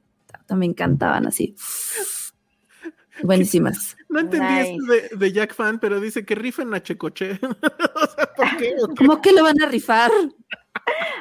Me 0.49 0.65
encantaban 0.65 1.25
así. 1.27 1.55
Buenísimas. 3.23 3.95
No 4.09 4.19
entendí 4.19 4.47
Nice. 4.53 4.71
esto 4.73 4.85
de, 4.85 5.09
de 5.17 5.31
Jack 5.31 5.53
Fan, 5.53 5.79
pero 5.79 5.99
dice 5.99 6.25
que 6.25 6.35
rifen 6.35 6.73
a 6.73 6.81
Checoche. 6.81 7.39
o 7.41 8.07
sea, 8.07 8.33
¿por 8.35 8.57
qué? 8.57 8.75
¿O 8.81 8.87
qué? 8.89 8.95
¿Cómo 8.97 9.21
que 9.21 9.31
lo 9.31 9.43
van 9.43 9.61
a 9.61 9.67
rifar? 9.67 10.11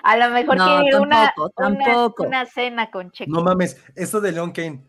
A 0.02 0.16
lo 0.16 0.30
mejor 0.30 0.56
No, 0.56 0.80
quiere 0.80 0.96
una, 0.98 1.32
tampoco, 1.56 2.22
una- 2.24 2.28
una 2.42 2.46
cena 2.46 2.90
con 2.90 3.10
Checo. 3.10 3.30
No 3.30 3.42
mames, 3.42 3.76
esto 3.94 4.20
de 4.20 4.32
Leon 4.32 4.52
Kane. 4.52 4.84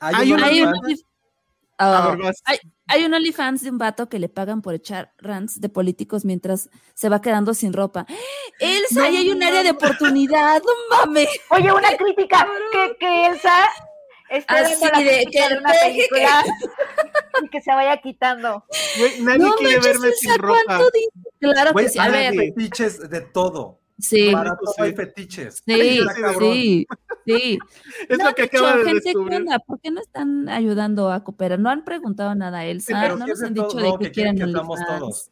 Hay 0.00 0.32
una- 0.32 0.46
Hay 0.46 0.62
un, 0.62 0.72
Oh, 1.78 2.16
vas. 2.22 2.40
hay, 2.44 2.58
hay 2.86 3.04
un 3.04 3.14
OnlyFans 3.14 3.62
de 3.62 3.70
un 3.70 3.78
vato 3.78 4.08
que 4.08 4.20
le 4.20 4.28
pagan 4.28 4.62
por 4.62 4.72
echar 4.74 5.12
rants 5.18 5.60
de 5.60 5.68
políticos 5.68 6.24
mientras 6.24 6.70
se 6.94 7.08
va 7.08 7.20
quedando 7.20 7.54
sin 7.54 7.72
ropa. 7.72 8.06
Elsa, 8.60 9.04
ahí 9.04 9.16
hay 9.16 9.30
un 9.30 9.42
área 9.42 9.64
de 9.64 9.70
oportunidad, 9.70 10.62
no 10.62 10.96
mames. 10.96 11.28
Oye, 11.50 11.72
una 11.72 11.88
crítica 11.96 12.46
que, 12.70 12.96
que 13.00 13.26
Elsa 13.26 13.50
esté 14.32 14.44
Ah, 14.48 14.62
viendo 14.66 14.86
sí, 14.86 14.90
la 14.92 14.98
de 15.00 15.26
que 15.30 15.48
de 15.48 15.58
una 15.58 15.72
deje 15.72 16.08
película 16.10 16.44
y 17.44 17.48
que 17.48 17.60
se 17.60 17.70
vaya 17.74 17.96
quitando. 17.98 18.64
Güey, 18.98 19.20
nadie 19.22 19.38
No 19.38 19.54
quiere 19.56 19.74
manches, 19.76 20.00
verme 20.00 20.14
sin 20.16 20.38
ropa. 20.38 20.80
Claro 21.40 21.72
Güey, 21.72 21.84
que 21.86 21.90
sí. 21.92 21.98
A 21.98 22.02
hay 22.04 22.12
ver, 22.12 22.34
fetiches 22.34 23.10
de 23.10 23.20
todo. 23.20 23.80
sí, 23.98 24.30
Para 24.32 24.56
todo 24.56 24.72
sí. 24.76 24.82
hay 24.82 24.94
fetiches. 24.94 25.62
sí, 25.64 25.98
Está 26.00 26.34
sí, 26.38 26.86
sí. 27.26 27.58
Es 28.08 28.18
No 28.18 28.24
lo 28.28 28.34
que 28.34 28.42
dicho, 28.42 28.58
acaba 28.58 28.76
de 28.78 28.84
gente, 28.84 29.00
¿qué 29.02 29.08
descubrir. 29.10 29.36
onda? 29.38 29.58
¿Por 29.60 29.80
qué 29.80 29.90
no 29.92 30.00
están 30.00 30.48
ayudando 30.48 31.10
a 31.12 31.22
cooperar? 31.22 31.58
No 31.60 31.70
han 31.70 31.84
preguntado 31.84 32.34
nada 32.34 32.58
a 32.58 32.66
Elsa, 32.66 32.98
pero 33.00 33.16
no 33.16 33.24
sí 33.26 33.30
nos 33.30 33.42
han 33.42 33.54
dicho 33.54 33.76
de 33.76 33.92
que 33.98 34.04
qué 34.06 34.10
quieren 34.12 34.36
que 34.36 34.42
OnlyFans. 34.44 34.86
todos. 34.86 35.30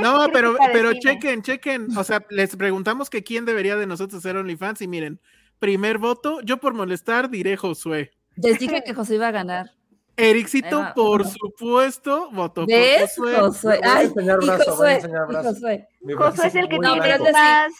No, 0.00 0.26
pero, 0.32 0.56
pero 0.72 0.92
chequen, 0.94 1.42
chequen. 1.42 1.96
O 1.96 2.04
sea, 2.04 2.24
les 2.30 2.54
preguntamos 2.56 3.10
que 3.10 3.24
quién 3.24 3.44
debería 3.44 3.76
de 3.76 3.86
nosotros 3.86 4.22
ser 4.22 4.36
OnlyFans 4.36 4.82
y 4.82 4.88
miren, 4.88 5.20
primer 5.58 5.98
voto, 5.98 6.40
yo 6.42 6.58
por 6.58 6.74
molestar 6.74 7.30
diré 7.30 7.56
Josué. 7.56 8.12
Les 8.36 8.58
dije 8.58 8.82
que 8.84 8.94
José 8.94 9.14
iba 9.16 9.28
a 9.28 9.32
ganar. 9.32 9.70
Ericito, 10.16 10.92
por 10.94 11.26
supuesto, 11.26 12.30
votó 12.30 12.66
¿Ves? 12.66 13.14
por 13.16 13.26
Josué. 13.32 13.40
Josué. 13.40 13.78
Voy 13.82 13.88
a 13.88 13.96
Ay, 13.96 14.06
brazo, 14.08 14.14
voy 14.14 14.48
a 14.48 14.58
Josué, 14.64 14.94
enseñar 14.94 15.26
brazo. 15.26 15.48
Josué. 15.54 15.88
Mi 16.02 16.14
brazo 16.14 16.30
Josué 16.36 16.46
es 16.48 16.54
el 16.54 16.68
que 16.68 16.78
No, 16.78 16.92
tiene 16.92 17.08
pero 17.08 17.24
de- 17.24 17.32
más, 17.32 17.72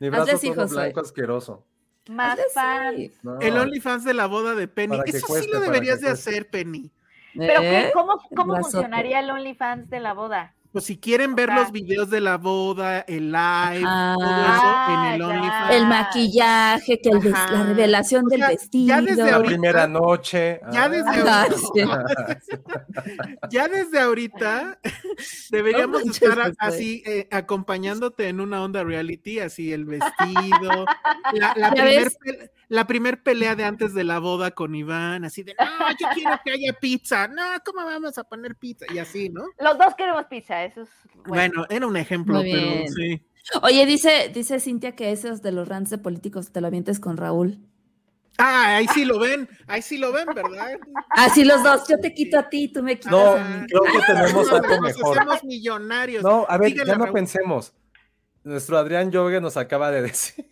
Mi 0.00 0.10
brazo 0.10 0.24
todo 0.38 0.54
Josué. 0.54 0.82
blanco 0.82 1.00
asqueroso. 1.00 1.66
más 2.08 2.32
Hazle 2.32 2.44
fan. 2.52 2.96
No. 3.22 3.38
El 3.40 3.56
OnlyFans 3.58 4.04
de 4.04 4.14
la 4.14 4.26
boda 4.26 4.54
de 4.56 4.66
Penny. 4.66 4.98
Eso 5.06 5.26
cueste, 5.28 5.46
sí 5.46 5.52
lo 5.52 5.60
deberías 5.60 6.00
de 6.00 6.08
hacer, 6.10 6.50
Penny. 6.50 6.90
Pero. 7.36 7.60
¿Eh? 7.62 7.90
¿cómo, 7.94 8.14
El 8.28 8.36
cómo 8.36 8.52
brazote. 8.54 8.72
funcionaría 8.72 9.20
el 9.20 9.30
OnlyFans 9.30 9.88
de 9.88 10.00
la 10.00 10.14
boda? 10.14 10.56
Pues 10.72 10.84
si 10.84 10.98
quieren 10.98 11.34
ver 11.34 11.50
Ajá. 11.50 11.62
los 11.62 11.72
videos 11.72 12.10
de 12.10 12.20
la 12.20 12.36
boda, 12.36 13.00
el 13.00 13.32
live, 13.32 13.84
Ah. 13.84 14.14
todo 14.16 14.40
eso 14.40 14.92
en 14.92 15.14
el 15.14 15.22
Ah, 15.22 15.26
OnlyFans. 15.28 15.74
El 15.74 15.86
maquillaje, 15.88 17.00
que 17.00 17.08
el 17.10 17.34
Ajá. 17.34 17.52
la 17.52 17.62
revelación 17.64 18.26
O 18.26 18.28
del 18.28 18.40
vestido. 18.42 18.86
ya 18.88 19.02
desde 19.02 19.22
La 19.30 19.36
ahorita- 19.36 19.48
primera 19.50 19.86
noche. 19.88 20.60
Ya 20.70 20.88
desde 20.88 21.08
Ajá, 21.10 21.42
ahorita, 21.42 21.58
sí. 22.40 22.52
ya 23.50 23.68
desde 23.68 24.00
ahorita 24.00 24.78
deberíamos 25.50 26.04
No 26.04 26.12
estar 26.12 26.38
a- 26.40 26.44
Josué. 26.44 26.54
así 26.60 27.02
eh, 27.04 27.28
acompañándote 27.32 28.28
en 28.28 28.40
una 28.40 28.62
onda 28.62 28.84
reality, 28.84 29.40
así 29.40 29.72
el 29.72 29.84
vestido, 29.86 30.84
la, 31.32 31.52
la 31.56 31.68
¿Ya 31.74 31.82
primer, 31.82 32.04
ves? 32.04 32.18
pe- 32.22 32.52
la 32.68 32.86
primer 32.86 33.22
pelea 33.24 33.56
de 33.56 33.64
antes 33.64 33.94
de 33.94 34.04
la 34.04 34.20
boda 34.20 34.52
con 34.52 34.74
Iván, 34.76 35.24
así 35.24 35.42
de, 35.42 35.56
no, 35.58 35.90
yo 35.98 36.06
quiero 36.14 36.38
que 36.44 36.52
haya 36.52 36.72
pizza, 36.80 37.26
no, 37.26 37.42
¿cómo 37.64 37.84
vamos 37.84 38.16
a 38.16 38.22
poner 38.22 38.54
pizza? 38.54 38.86
Y 38.94 38.98
así, 38.98 39.28
¿no? 39.28 39.42
Los 39.58 39.76
dos 39.76 39.94
queremos 39.96 40.26
pizza, 40.26 40.59
eso 40.64 40.82
es 40.82 40.88
bueno. 41.14 41.28
Bueno, 41.28 41.66
era 41.70 41.86
un 41.86 41.96
ejemplo, 41.96 42.34
Muy 42.40 42.50
pero 42.52 42.66
bien. 42.66 42.88
sí. 42.92 43.22
Oye, 43.62 43.86
dice, 43.86 44.30
dice 44.32 44.60
Cintia 44.60 44.94
que 44.94 45.10
esos 45.12 45.42
de 45.42 45.52
los 45.52 45.66
rants 45.68 45.90
de 45.90 45.98
políticos 45.98 46.52
te 46.52 46.60
lo 46.60 46.66
avientes 46.68 47.00
con 47.00 47.16
Raúl. 47.16 47.58
Ah, 48.38 48.76
ahí 48.76 48.86
sí 48.88 49.04
lo 49.04 49.18
ven, 49.18 49.48
ahí 49.66 49.82
sí 49.82 49.98
lo 49.98 50.12
ven, 50.12 50.26
¿verdad? 50.34 50.78
Así 51.10 51.44
los 51.44 51.62
dos, 51.62 51.86
yo 51.88 51.98
te 51.98 52.14
quito 52.14 52.38
a 52.38 52.48
ti, 52.48 52.68
tú 52.72 52.82
me 52.82 52.96
quitas 52.96 53.12
No, 53.12 53.32
a 53.32 53.44
mí. 53.44 53.66
creo 53.66 53.82
que 53.82 53.98
tenemos 54.06 54.50
algo 54.52 54.68
Nos 54.68 54.80
mejor. 54.80 55.18
hacemos 55.18 55.44
millonarios. 55.44 56.22
No, 56.22 56.46
a 56.48 56.56
ver, 56.56 56.68
Díganle 56.70 56.92
ya 56.92 56.98
no 56.98 57.04
Raúl. 57.06 57.14
pensemos. 57.14 57.74
Nuestro 58.44 58.78
Adrián 58.78 59.10
Yogue 59.10 59.40
nos 59.42 59.56
acaba 59.58 59.90
de 59.90 60.00
decir, 60.10 60.46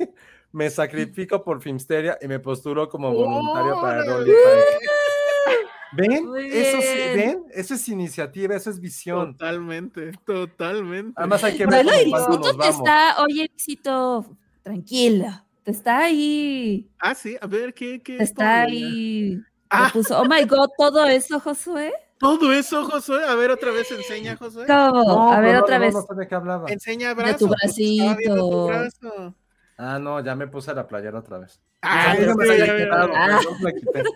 me 0.52 0.68
sacrifico 0.68 1.43
por 1.44 1.62
Filmsteria 1.62 2.18
y 2.20 2.28
me 2.28 2.40
posturo 2.40 2.89
como 2.90 3.10
voluntario 3.12 3.80
para 3.80 4.02
el 4.02 4.09
Órale. 4.10 4.32
OnlyFans. 4.32 4.64
¿Ven? 5.93 6.28
Eso 6.36 6.81
sí, 6.81 6.94
bien. 6.94 7.16
¿ven? 7.16 7.44
Eso 7.52 7.74
es 7.74 7.89
iniciativa, 7.89 8.55
eso 8.56 8.70
es 8.70 8.81
visión. 8.81 9.32
Totalmente, 9.32 10.12
totalmente. 10.24 11.12
Además 11.16 11.44
hay 11.44 11.56
que 11.56 11.66
ver 11.66 11.86
cómo 12.10 12.36
nos 12.39 12.51
te 12.52 12.56
vamos. 12.56 12.77
está, 12.77 13.23
oye, 13.23 13.48
Luisito, 13.51 14.36
tranquila, 14.62 15.44
te 15.65 15.70
está 15.70 15.98
ahí, 16.01 16.89
Ah, 16.98 17.15
sí, 17.15 17.36
a 17.40 17.47
ver, 17.47 17.73
¿qué? 17.74 18.01
qué 18.02 18.19
te 18.19 18.24
está 18.24 18.62
ahí. 18.62 19.40
Ah. 19.70 19.90
puso, 19.93 20.19
oh 20.20 20.24
my 20.24 20.44
god, 20.44 20.69
todo 20.78 21.05
eso, 21.06 21.39
Josué. 21.40 21.93
Todo 22.19 22.52
eso, 22.52 22.85
Josué. 22.85 23.24
A 23.24 23.35
ver, 23.36 23.51
otra 23.51 23.70
vez 23.70 23.90
enseña, 23.93 24.36
Josué. 24.36 24.65
No, 24.66 25.31
a 25.32 25.40
ver, 25.40 25.55
no, 25.55 25.60
otra 25.60 25.78
no, 25.78 25.85
vez. 25.85 25.94
No, 25.94 26.02
sé 26.02 26.15
de 26.16 26.27
qué 26.27 26.35
hablaba. 26.35 26.69
Enseña 26.69 27.09
De 27.09 27.15
brazo. 27.15 27.39
tu 27.39 27.55
viendo 27.77 28.35
tu 28.35 28.66
bracito. 28.66 28.66
brazo. 28.66 29.35
Ah, 29.78 29.98
no, 30.00 30.20
ya 30.22 30.34
me 30.34 30.48
puse 30.48 30.74
la 30.74 30.86
playera 30.88 31.20
otra 31.20 31.38
vez. 31.38 31.60
Ah, 31.82 32.14
no 32.26 32.34
me 32.34 32.46
la 32.46 32.55
quitado, 32.56 33.09
me 33.09 33.62
la 33.62 33.72
quité. 33.72 34.02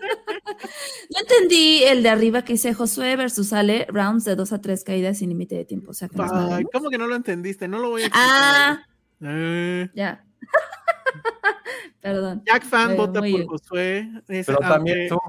No 1.09 1.19
entendí 1.19 1.83
el 1.83 2.03
de 2.03 2.09
arriba 2.09 2.43
que 2.43 2.53
dice 2.53 2.73
Josué 2.73 3.15
versus 3.15 3.53
Ale, 3.53 3.85
rounds 3.89 4.23
de 4.25 4.35
2 4.35 4.53
a 4.53 4.61
3 4.61 4.83
caídas 4.83 5.17
sin 5.19 5.29
límite 5.29 5.55
de 5.55 5.65
tiempo. 5.65 5.91
O 5.91 5.93
sea, 5.93 6.07
que 6.09 6.17
nos 6.17 6.31
Ay. 6.31 6.65
¿cómo 6.71 6.89
que 6.89 6.97
no 6.97 7.07
lo 7.07 7.15
entendiste? 7.15 7.67
No 7.67 7.79
lo 7.79 7.89
voy 7.91 8.03
a 8.03 8.05
explicar. 8.07 8.29
Ah, 8.29 8.85
Eh, 9.21 9.89
ya. 9.95 10.23
Perdón. 12.01 12.43
Jack 12.45 12.65
Fan 12.65 12.95
vota 12.97 13.19
por 13.19 13.23
bien. 13.23 13.47
Josué. 13.47 14.09
Pero 14.27 14.57
también 14.59 15.09
aunque- 15.09 15.09
tú, 15.09 15.19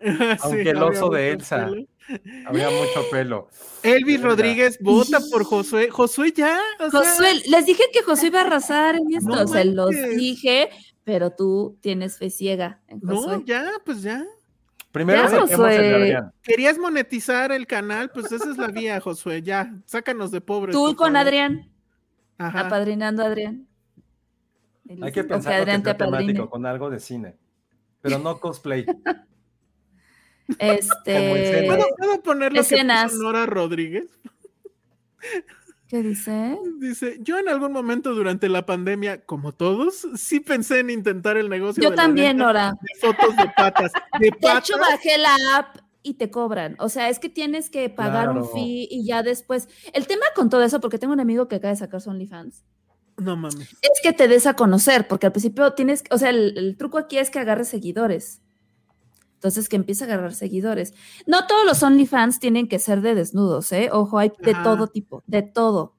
Sí, 0.02 0.38
aunque 0.42 0.70
el 0.70 0.82
oso 0.82 1.10
de 1.10 1.30
Elsa. 1.32 1.70
había 2.46 2.70
mucho 2.70 3.08
pelo. 3.10 3.48
Elvis 3.82 4.16
Venga. 4.16 4.28
Rodríguez 4.28 4.78
vota 4.80 5.18
por 5.30 5.44
Josué. 5.44 5.90
Josué 5.90 6.32
ya. 6.34 6.58
O 6.80 6.90
sea, 6.90 7.00
Josué, 7.00 7.42
les 7.48 7.66
dije 7.66 7.82
que 7.92 8.02
Josué 8.02 8.28
iba 8.28 8.40
a 8.40 8.44
arrasar 8.44 8.96
en 8.96 9.14
esto. 9.14 9.28
No 9.28 9.46
Se 9.46 9.64
los 9.64 9.90
manches. 9.92 10.16
dije, 10.16 10.70
pero 11.04 11.30
tú 11.30 11.78
tienes 11.80 12.18
fe 12.18 12.30
ciega 12.30 12.80
en 12.88 13.00
Josué. 13.00 13.36
no, 13.38 13.44
ya, 13.44 13.70
pues 13.84 14.02
ya. 14.02 14.24
Primero 14.92 15.22
Ya, 15.28 15.40
Josué. 15.40 16.18
Querías 16.42 16.76
monetizar 16.76 17.50
el 17.50 17.66
canal, 17.66 18.10
pues 18.10 18.30
esa 18.30 18.50
es 18.50 18.58
la 18.58 18.68
vía, 18.68 19.00
Josué. 19.00 19.40
Ya, 19.42 19.74
sácanos 19.86 20.30
de 20.30 20.40
pobres. 20.42 20.74
tú 20.74 20.94
con 20.96 21.12
favor. 21.14 21.16
Adrián, 21.16 21.70
Ajá. 22.36 22.60
apadrinando 22.66 23.22
a 23.22 23.26
Adrián. 23.26 23.66
Hay 25.00 25.12
que 25.12 25.20
O 25.22 25.28
pensar 25.28 25.54
Adrián 25.54 25.82
que 25.82 25.94
temático 25.94 26.50
con 26.50 26.66
algo 26.66 26.90
de 26.90 27.00
cine. 27.00 27.36
Pero 28.02 28.18
no 28.18 28.38
cosplay. 28.38 28.84
Este. 30.58 31.64
¿Puedo, 31.66 31.84
puedo 31.96 32.22
poner 32.22 32.52
lo 32.52 32.60
Escenas. 32.60 33.10
que 33.12 33.16
puso 33.16 33.22
Nora 33.24 33.46
Rodríguez? 33.46 34.06
¿qué 35.88 36.02
dice? 36.02 36.56
Dice, 36.78 37.18
yo 37.20 37.38
en 37.38 37.48
algún 37.48 37.72
momento 37.72 38.14
durante 38.14 38.48
la 38.48 38.64
pandemia, 38.64 39.24
como 39.24 39.52
todos, 39.52 40.06
sí 40.16 40.40
pensé 40.40 40.80
en 40.80 40.90
intentar 40.90 41.36
el 41.36 41.48
negocio 41.48 41.82
Yo 41.82 41.90
de 41.90 41.96
también, 41.96 42.38
Nora. 42.38 42.72
de 42.80 43.00
fotos 43.00 43.36
de 43.36 43.50
patas. 43.56 43.92
De 44.18 44.26
De 44.30 44.32
patas. 44.32 44.68
hecho, 44.70 44.78
bajé 44.78 45.18
la 45.18 45.36
app 45.58 45.76
y 46.02 46.14
te 46.14 46.30
cobran. 46.30 46.76
O 46.78 46.88
sea, 46.88 47.08
es 47.08 47.18
que 47.18 47.28
tienes 47.28 47.70
que 47.70 47.88
pagar 47.90 48.30
un 48.30 48.48
fee 48.50 48.88
y 48.90 49.06
ya 49.06 49.22
después. 49.22 49.68
El 49.92 50.06
tema 50.06 50.24
con 50.34 50.48
todo 50.50 50.62
eso, 50.62 50.80
porque 50.80 50.98
tengo 50.98 51.12
un 51.12 51.20
amigo 51.20 51.46
que 51.46 51.56
acaba 51.56 51.70
de 51.72 51.76
sacar 51.78 52.00
su 52.00 52.10
OnlyFans, 52.10 52.64
No 53.18 53.36
mames. 53.36 53.60
es 53.82 54.00
que 54.02 54.12
te 54.12 54.26
des 54.28 54.46
a 54.46 54.54
conocer, 54.54 55.06
porque 55.06 55.26
al 55.26 55.32
principio 55.32 55.74
tienes, 55.74 56.02
o 56.10 56.18
sea, 56.18 56.30
el, 56.30 56.56
el 56.58 56.76
truco 56.76 56.98
aquí 56.98 57.18
es 57.18 57.30
que 57.30 57.38
agarres 57.38 57.68
seguidores. 57.68 58.40
Entonces, 59.42 59.68
que 59.68 59.74
empiece 59.74 60.04
a 60.04 60.06
agarrar 60.06 60.34
seguidores. 60.34 60.94
No 61.26 61.48
todos 61.48 61.66
los 61.66 61.82
OnlyFans 61.82 62.38
tienen 62.38 62.68
que 62.68 62.78
ser 62.78 63.00
de 63.00 63.16
desnudos, 63.16 63.72
¿eh? 63.72 63.88
Ojo, 63.90 64.18
hay 64.20 64.30
de 64.38 64.52
Ajá. 64.52 64.62
todo 64.62 64.86
tipo, 64.86 65.24
de 65.26 65.42
todo. 65.42 65.96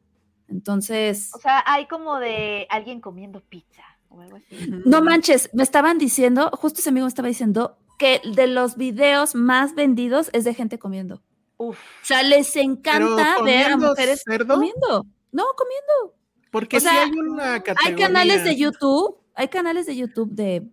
Entonces, 0.48 1.30
O 1.34 1.40
sea, 1.40 1.62
hay 1.68 1.88
como 1.88 2.20
de 2.20 2.68
alguien 2.70 3.02
comiendo 3.02 3.42
pizza 3.42 3.84
o 4.08 4.22
algo 4.22 4.38
así. 4.38 4.56
no 4.86 5.02
manches, 5.02 5.50
me 5.52 5.62
estaban 5.64 5.98
diciendo, 5.98 6.52
justo 6.54 6.80
ese 6.80 6.88
amigo 6.88 7.04
me 7.06 7.10
estaba 7.10 7.28
diciendo 7.28 7.78
que 8.00 8.22
de 8.34 8.48
los 8.48 8.78
videos 8.78 9.36
más 9.36 9.76
vendidos 9.76 10.30
es 10.32 10.46
de 10.46 10.54
gente 10.54 10.80
comiendo. 10.80 11.22
Uf. 11.58 11.78
O 11.78 12.06
sea, 12.06 12.24
les 12.24 12.56
encanta 12.56 13.34
¿Pero 13.40 13.44
ver 13.44 13.72
a 13.74 13.78
mujeres 13.78 14.24
cerdo? 14.26 14.54
comiendo. 14.54 15.06
No, 15.34 15.44
comiendo. 15.58 16.16
Porque 16.50 16.78
O 16.78 16.80
sí 16.80 16.88
sea, 16.88 17.04
hay 17.04 17.12
una 17.12 17.62
categoría. 17.62 17.90
Hay 17.90 17.96
canales 18.02 18.44
de 18.46 18.56
YouTube, 18.56 19.18
hay 19.36 19.50
canales 19.50 19.86
de 19.86 19.96
YouTube 19.98 20.30
de 20.32 20.66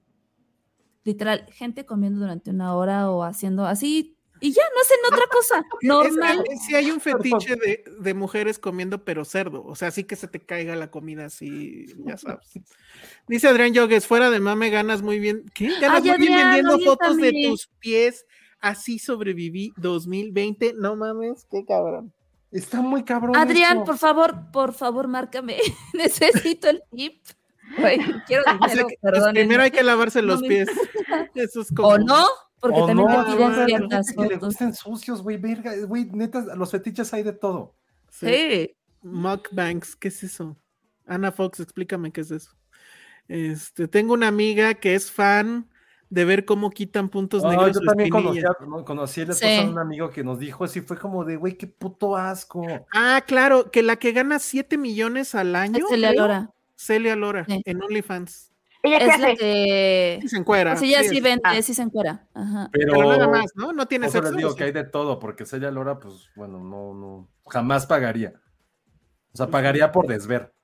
literal 1.04 1.46
gente 1.52 1.86
comiendo 1.86 2.20
durante 2.20 2.50
una 2.50 2.74
hora 2.74 3.10
o 3.10 3.22
haciendo 3.22 3.64
así 3.66 4.16
y 4.42 4.52
ya 4.52 4.62
no 4.74 4.80
hacen 4.80 4.98
otra 5.12 5.26
cosa. 5.30 5.62
Normal. 5.82 6.44
es- 6.50 6.64
sí 6.64 6.74
hay 6.74 6.90
un 6.90 7.00
fetiche 7.00 7.56
de, 7.56 7.84
de 8.00 8.14
mujeres 8.14 8.58
comiendo 8.58 9.04
pero 9.04 9.24
cerdo, 9.24 9.62
o 9.64 9.74
sea, 9.74 9.88
así 9.88 10.04
que 10.04 10.16
se 10.16 10.28
te 10.28 10.40
caiga 10.40 10.76
la 10.76 10.90
comida 10.90 11.26
así, 11.26 11.86
ya 12.06 12.16
sabes. 12.16 12.52
Dice 13.28 13.48
Adrián 13.48 13.72
Yogues, 13.74 14.06
fuera 14.06 14.30
de 14.30 14.40
mame 14.40 14.70
ganas 14.70 15.02
muy 15.02 15.18
bien. 15.20 15.44
¿Qué? 15.54 15.68
Ganas 15.80 16.02
Ay, 16.02 16.10
muy 16.10 16.18
bien 16.18 16.32
Adrián, 16.38 16.52
vendiendo 16.66 16.78
fotos 16.90 17.16
de 17.18 17.32
tus 17.48 17.66
pies. 17.78 18.26
Así 18.60 18.98
sobreviví 18.98 19.72
2020. 19.78 20.74
No 20.76 20.94
mames, 20.96 21.46
qué 21.50 21.64
cabrón. 21.64 22.12
Está 22.50 22.82
muy 22.82 23.04
cabrón. 23.04 23.36
Adrián, 23.36 23.78
esto. 23.78 23.84
por 23.86 23.96
favor, 23.98 24.50
por 24.52 24.74
favor, 24.74 25.06
márcame. 25.08 25.56
Necesito 25.94 26.68
el 26.68 26.82
tip. 26.94 27.22
Güey, 27.78 27.98
quiero 28.26 28.42
sea, 28.44 28.54
dinero, 28.68 28.88
pues, 29.00 29.24
primero 29.32 29.62
hay 29.62 29.70
que 29.70 29.82
lavarse 29.82 30.22
los 30.22 30.40
me- 30.42 30.48
pies. 30.48 30.68
Eso 31.34 31.60
es 31.60 31.68
como. 31.74 31.88
O 31.88 31.98
no, 31.98 32.26
porque 32.60 32.80
O 32.80 32.86
también 32.86 33.08
no, 33.08 33.24
te 33.24 33.32
piden 33.32 33.50
no, 33.50 33.56
no, 33.56 33.66
ciertas 33.66 34.06
Gente 34.08 34.14
que 34.22 34.28
le 34.28 34.34
fotos. 34.34 34.48
gusten 34.48 34.74
sucios, 34.74 35.22
güey, 35.22 35.36
verga, 35.36 35.72
güey, 35.86 36.06
neta, 36.12 36.40
los 36.56 36.70
fetiches 36.70 37.12
hay 37.14 37.22
de 37.22 37.32
todo. 37.32 37.74
Sí. 38.10 38.26
Sí. 38.26 38.76
Mukbangs, 39.02 39.96
¿qué 39.96 40.08
es 40.08 40.22
eso? 40.22 40.56
Ana 41.06 41.32
Fox, 41.32 41.60
explícame 41.60 42.12
qué 42.12 42.20
es 42.20 42.30
eso. 42.30 42.52
Este, 43.28 43.88
tengo 43.88 44.12
una 44.14 44.28
amiga 44.28 44.74
que 44.74 44.94
es 44.94 45.10
fan 45.10 45.68
de 46.08 46.24
ver 46.24 46.44
cómo 46.44 46.70
quitan 46.70 47.08
puntos 47.08 47.42
No, 47.44 47.50
negros. 47.50 47.72
yo 47.78 47.80
también 47.86 48.10
conocí, 48.10 48.40
a, 48.40 48.52
no, 48.66 48.84
conocí 48.84 49.20
el 49.20 49.32
Sí. 49.32 49.44
esposo 49.46 49.66
de 49.66 49.72
un 49.72 49.78
amigo 49.78 50.10
que 50.10 50.24
nos 50.24 50.38
dijo 50.40 50.64
así, 50.64 50.80
fue 50.80 50.98
como 50.98 51.24
de, 51.24 51.36
güey, 51.36 51.56
qué 51.56 51.68
puto 51.68 52.16
asco. 52.16 52.66
Ah, 52.92 53.22
claro, 53.26 53.70
que 53.70 53.82
la 53.84 53.96
que 53.96 54.10
gana 54.12 54.40
7 54.40 54.76
millones 54.76 55.34
al 55.36 55.54
año. 55.54 55.78
Es 55.78 55.90
Celia 56.80 57.14
Lora. 57.14 57.44
Sí. 57.44 57.60
en 57.66 57.82
OnlyFans. 57.82 58.52
¿Ella 58.82 58.98
qué 58.98 59.04
Es 59.04 59.20
la 59.20 59.26
hace? 59.26 59.36
que. 59.36 60.18
Sí 60.22 60.28
se 60.28 60.36
encuera. 60.38 60.76
Sea, 60.76 60.88
ella 60.88 61.02
sí 61.06 61.20
vende, 61.20 61.42
ah. 61.44 61.60
sí 61.60 61.74
se 61.74 61.82
encuera. 61.82 62.26
Ajá. 62.32 62.70
Pero, 62.72 62.94
Pero 62.94 63.08
nada 63.10 63.28
más, 63.28 63.50
¿no? 63.54 63.74
No 63.74 63.86
tiene 63.86 64.08
sexo. 64.08 64.30
les 64.30 64.38
digo 64.38 64.50
¿o 64.50 64.56
que 64.56 64.64
hay 64.64 64.70
sí? 64.70 64.74
de 64.74 64.84
todo, 64.84 65.18
porque 65.18 65.44
Celia 65.44 65.70
Lora, 65.70 65.98
pues, 65.98 66.30
bueno, 66.34 66.58
no, 66.58 66.94
no, 66.94 67.28
jamás 67.48 67.84
pagaría. 67.84 68.32
O 69.34 69.36
sea, 69.36 69.48
pagaría 69.48 69.92
por 69.92 70.06
desver. 70.06 70.54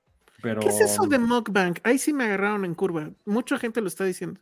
Pero... 0.41 0.61
¿Qué 0.61 0.69
es 0.69 0.81
eso 0.81 1.05
de 1.05 1.19
mukbang? 1.19 1.75
Ahí 1.83 1.99
sí 1.99 2.13
me 2.13 2.23
agarraron 2.25 2.65
en 2.65 2.73
curva. 2.73 3.11
Mucha 3.25 3.59
gente 3.59 3.79
lo 3.81 3.87
está 3.87 4.03
diciendo. 4.03 4.41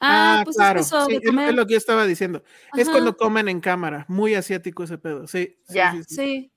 Ah, 0.00 0.42
pues 0.44 0.56
es 0.56 0.86
eso, 0.86 1.06
sí, 1.06 1.18
de 1.18 1.48
es, 1.48 1.54
lo 1.56 1.66
que 1.66 1.72
yo 1.72 1.78
estaba 1.78 2.06
diciendo. 2.06 2.44
Es 2.76 2.88
cuando 2.88 3.16
comen 3.16 3.48
en 3.48 3.60
cámara. 3.60 4.04
Muy 4.06 4.36
asiático 4.36 4.84
ese 4.84 4.96
pedo. 4.96 5.26
Sí, 5.26 5.56
sí, 5.66 5.74
Ya. 5.74 5.92
sí, 5.92 6.04
sí. 6.04 6.14
Sí. 6.14 6.52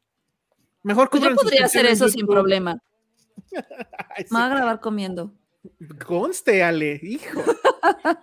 Mejor 0.84 1.10
Pues 1.10 1.24
yo 1.24 1.36
podría 1.36 1.66
hacer 1.66 1.88
eso 1.88 2.08
sin 2.08 2.28
problema. 2.28 2.80
Me 4.18 4.26
voy 4.30 4.42
a 4.42 4.48
grabar 4.50 4.80
comiendo. 4.80 5.34
Conste, 6.06 6.64
Ale, 6.64 7.00
hijo. 7.04 7.42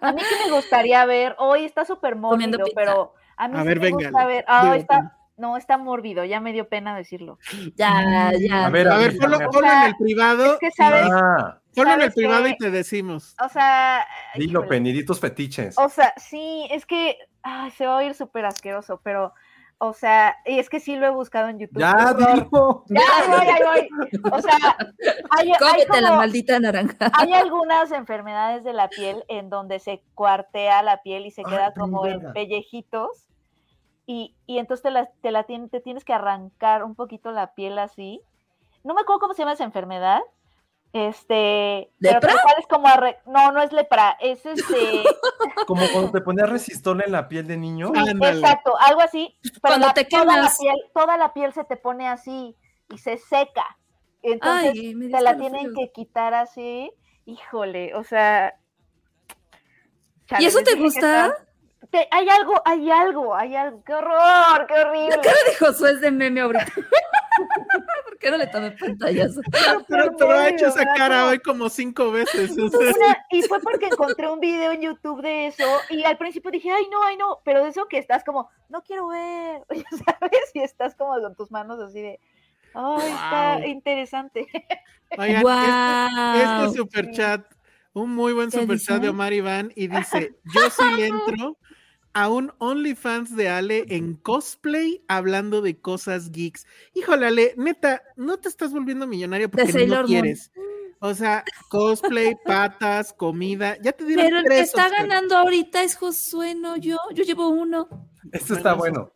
A 0.00 0.12
mí 0.12 0.20
que 0.22 0.46
me 0.50 0.56
gustaría 0.56 1.04
ver, 1.06 1.34
hoy 1.38 1.64
está 1.64 1.84
súper 1.84 2.16
mórbido, 2.16 2.58
pero 2.74 3.14
a 3.36 3.48
mí 3.48 3.56
A 3.56 3.62
sí 3.62 3.68
ver, 3.68 3.78
me 3.78 3.84
venga, 3.86 4.08
gusta 4.10 4.26
ver. 4.26 4.44
Ah, 4.48 4.76
está, 4.76 5.16
no, 5.36 5.56
está 5.56 5.78
mórbido, 5.78 6.24
ya 6.24 6.40
me 6.40 6.52
dio 6.52 6.68
pena 6.68 6.96
decirlo. 6.96 7.38
Ya, 7.76 8.32
ya. 8.38 8.66
A 8.66 8.70
ver, 8.70 8.88
A 8.88 8.98
ver, 8.98 9.16
ponlo, 9.16 9.36
a 9.36 9.38
ver. 9.38 9.48
ponlo 9.50 9.70
en 9.72 9.82
el 9.84 9.96
privado. 9.96 10.52
Es 10.54 10.58
que 10.58 10.70
sabes, 10.72 11.08
Ah, 11.12 11.60
Ponlo 11.74 11.92
en 11.92 12.00
el 12.00 12.00
¿sabes 12.10 12.14
privado 12.14 12.48
y 12.48 12.56
te 12.56 12.70
decimos. 12.72 13.36
o 13.40 13.48
sea, 13.48 14.04
dilo, 14.34 14.66
tus 15.06 15.20
fetiches. 15.20 15.78
O 15.78 15.88
sea, 15.88 16.12
sí, 16.16 16.66
es 16.72 16.84
que 16.86 17.16
ay, 17.42 17.70
se 17.70 17.86
va 17.86 17.94
a 17.94 17.98
oír 17.98 18.14
súper 18.14 18.44
asqueroso, 18.46 19.00
pero, 19.04 19.32
o 19.80 19.92
sea, 19.92 20.36
y 20.44 20.58
es 20.58 20.68
que 20.68 20.80
sí 20.80 20.96
lo 20.96 21.06
he 21.06 21.10
buscado 21.10 21.48
en 21.48 21.60
YouTube. 21.60 21.78
Ya, 21.78 22.12
dilo. 22.12 22.84
Ya, 22.88 23.02
voy, 23.28 23.46
ahí 23.46 23.62
voy. 23.64 24.20
O 24.32 24.42
sea, 24.42 24.76
hay, 25.30 25.50
hay 25.50 25.58
Cómete 25.58 26.00
la 26.00 26.16
maldita 26.16 26.58
naranja. 26.58 27.10
hay 27.12 27.32
algunas 27.32 27.92
enfermedades 27.92 28.64
de 28.64 28.72
la 28.72 28.88
piel 28.88 29.24
en 29.28 29.50
donde 29.50 29.78
se 29.78 30.02
cuartea 30.14 30.82
la 30.82 31.00
piel 31.02 31.26
y 31.26 31.30
se 31.30 31.42
Ay, 31.44 31.52
queda 31.52 31.72
como 31.74 32.06
en 32.06 32.32
pellejitos. 32.32 33.28
Y, 34.04 34.34
y 34.46 34.58
entonces 34.58 34.82
te 34.82 34.90
la, 34.90 35.06
te 35.20 35.30
la 35.30 35.44
te 35.44 35.80
tienes 35.80 36.04
que 36.04 36.12
arrancar 36.12 36.82
un 36.82 36.96
poquito 36.96 37.30
la 37.30 37.54
piel 37.54 37.78
así. 37.78 38.20
No 38.82 38.94
me 38.94 39.02
acuerdo 39.02 39.20
cómo 39.20 39.34
se 39.34 39.42
llama 39.42 39.52
esa 39.52 39.64
enfermedad. 39.64 40.22
Este. 40.92 41.90
¿Lepra? 41.98 42.32
es 42.58 42.66
como 42.66 42.88
No, 43.26 43.52
no 43.52 43.62
es 43.62 43.72
lepra. 43.72 44.16
Es 44.20 44.44
este. 44.46 45.02
Como 45.66 45.82
cuando 45.92 46.10
te 46.12 46.20
ponías 46.22 46.48
resistol 46.48 47.02
en 47.04 47.12
la 47.12 47.28
piel 47.28 47.46
de 47.46 47.56
niño. 47.58 47.92
Exacto, 47.94 48.72
algo 48.80 49.02
así. 49.02 49.36
Pero 49.42 49.60
Cuando 49.60 49.86
la- 49.88 49.92
te 49.94 50.04
toda 50.06 50.24
la, 50.24 50.34
quemas. 50.34 50.58
piel, 50.58 50.76
toda 50.94 51.16
la 51.18 51.32
piel 51.34 51.52
se 51.52 51.64
te 51.64 51.76
pone 51.76 52.08
así 52.08 52.56
y 52.90 52.96
se 52.98 53.18
seca. 53.18 53.76
Entonces 54.22 54.70
Ay, 54.74 54.94
te 55.10 55.20
la 55.20 55.36
tienen 55.36 55.74
que 55.74 55.92
quitar 55.92 56.32
así. 56.32 56.90
Híjole, 57.26 57.94
o 57.94 58.02
sea. 58.02 58.54
chale, 60.26 60.42
¿Y 60.42 60.46
eso 60.46 60.60
te 60.62 60.74
gusta? 60.76 61.36
te- 61.90 62.08
hay 62.10 62.28
algo, 62.30 62.54
hay 62.64 62.90
algo, 62.90 63.34
hay 63.34 63.54
algo. 63.56 63.82
¡Qué 63.84 63.92
horror! 63.92 64.66
¡Qué 64.66 64.74
horrible! 64.74 65.16
La 65.16 65.20
cara 65.22 65.36
de 65.50 65.54
Josué 65.56 65.90
es 65.92 66.00
de 66.00 66.10
meme 66.10 66.40
ahorita. 66.40 66.64
Qué 68.20 68.30
no 68.30 68.36
le 68.36 68.46
tomé 68.48 68.72
pantallazo? 68.72 69.40
Pero, 69.52 69.84
pero, 69.88 70.16
pero 70.16 70.30
ha 70.32 70.48
hecho 70.48 70.66
esa 70.66 70.84
cara 70.96 71.26
hoy 71.26 71.38
como 71.38 71.68
cinco 71.68 72.10
veces. 72.10 72.50
Una- 72.56 73.24
y 73.30 73.42
fue 73.42 73.60
porque 73.60 73.86
encontré 73.86 74.28
un 74.28 74.40
video 74.40 74.72
en 74.72 74.82
YouTube 74.82 75.22
de 75.22 75.46
eso 75.46 75.64
y 75.90 76.02
al 76.04 76.18
principio 76.18 76.50
dije, 76.50 76.70
ay 76.70 76.86
no, 76.90 77.02
ay 77.04 77.16
no, 77.16 77.40
pero 77.44 77.62
de 77.62 77.70
eso 77.70 77.86
que 77.86 77.98
estás 77.98 78.24
como, 78.24 78.50
no 78.68 78.82
quiero 78.82 79.08
ver, 79.08 79.62
¿sabes? 79.90 80.50
Y 80.54 80.60
estás 80.60 80.94
como 80.96 81.20
con 81.20 81.34
tus 81.36 81.50
manos 81.50 81.80
así 81.80 82.00
de, 82.02 82.20
ay, 82.74 83.08
está 83.08 83.56
Guau. 83.58 83.68
interesante. 83.68 84.46
Oigan, 85.16 85.42
Guau. 85.42 86.08
este, 86.38 86.64
este 86.64 86.78
superchat, 86.78 87.46
un 87.92 88.14
muy 88.14 88.32
buen 88.32 88.50
¿Qué 88.50 88.60
superchat 88.60 89.00
de? 89.00 89.08
Omar 89.10 89.32
Iván 89.32 89.72
y 89.74 89.88
dice, 89.88 90.34
yo 90.54 90.70
sí 90.70 91.02
entro 91.02 91.56
a 92.20 92.28
un 92.28 92.52
OnlyFans 92.58 93.36
de 93.36 93.48
Ale 93.48 93.84
en 93.90 94.14
cosplay 94.14 95.04
hablando 95.06 95.62
de 95.62 95.80
cosas 95.80 96.32
geeks. 96.32 96.66
Híjole, 96.94 97.26
Ale, 97.26 97.54
neta, 97.56 98.02
no 98.16 98.38
te 98.38 98.48
estás 98.48 98.72
volviendo 98.72 99.06
millonario 99.06 99.48
porque 99.48 99.70
Sailor 99.70 100.02
no 100.02 100.08
Moon. 100.08 100.22
quieres. 100.22 100.50
O 100.98 101.14
sea, 101.14 101.44
cosplay, 101.68 102.34
patas, 102.44 103.12
comida, 103.12 103.76
ya 103.82 103.92
te 103.92 104.04
dieron 104.04 104.24
Pero 104.24 104.38
el 104.38 104.42
que 104.42 104.48
tres 104.48 104.66
está 104.66 104.88
opciones. 104.88 105.08
ganando 105.08 105.36
ahorita 105.36 105.84
es 105.84 105.94
Josué, 105.94 106.56
no 106.56 106.76
yo. 106.76 106.96
Yo 107.14 107.22
llevo 107.22 107.50
uno. 107.50 107.88
Esto 108.32 108.54
está 108.54 108.74
bueno. 108.74 109.12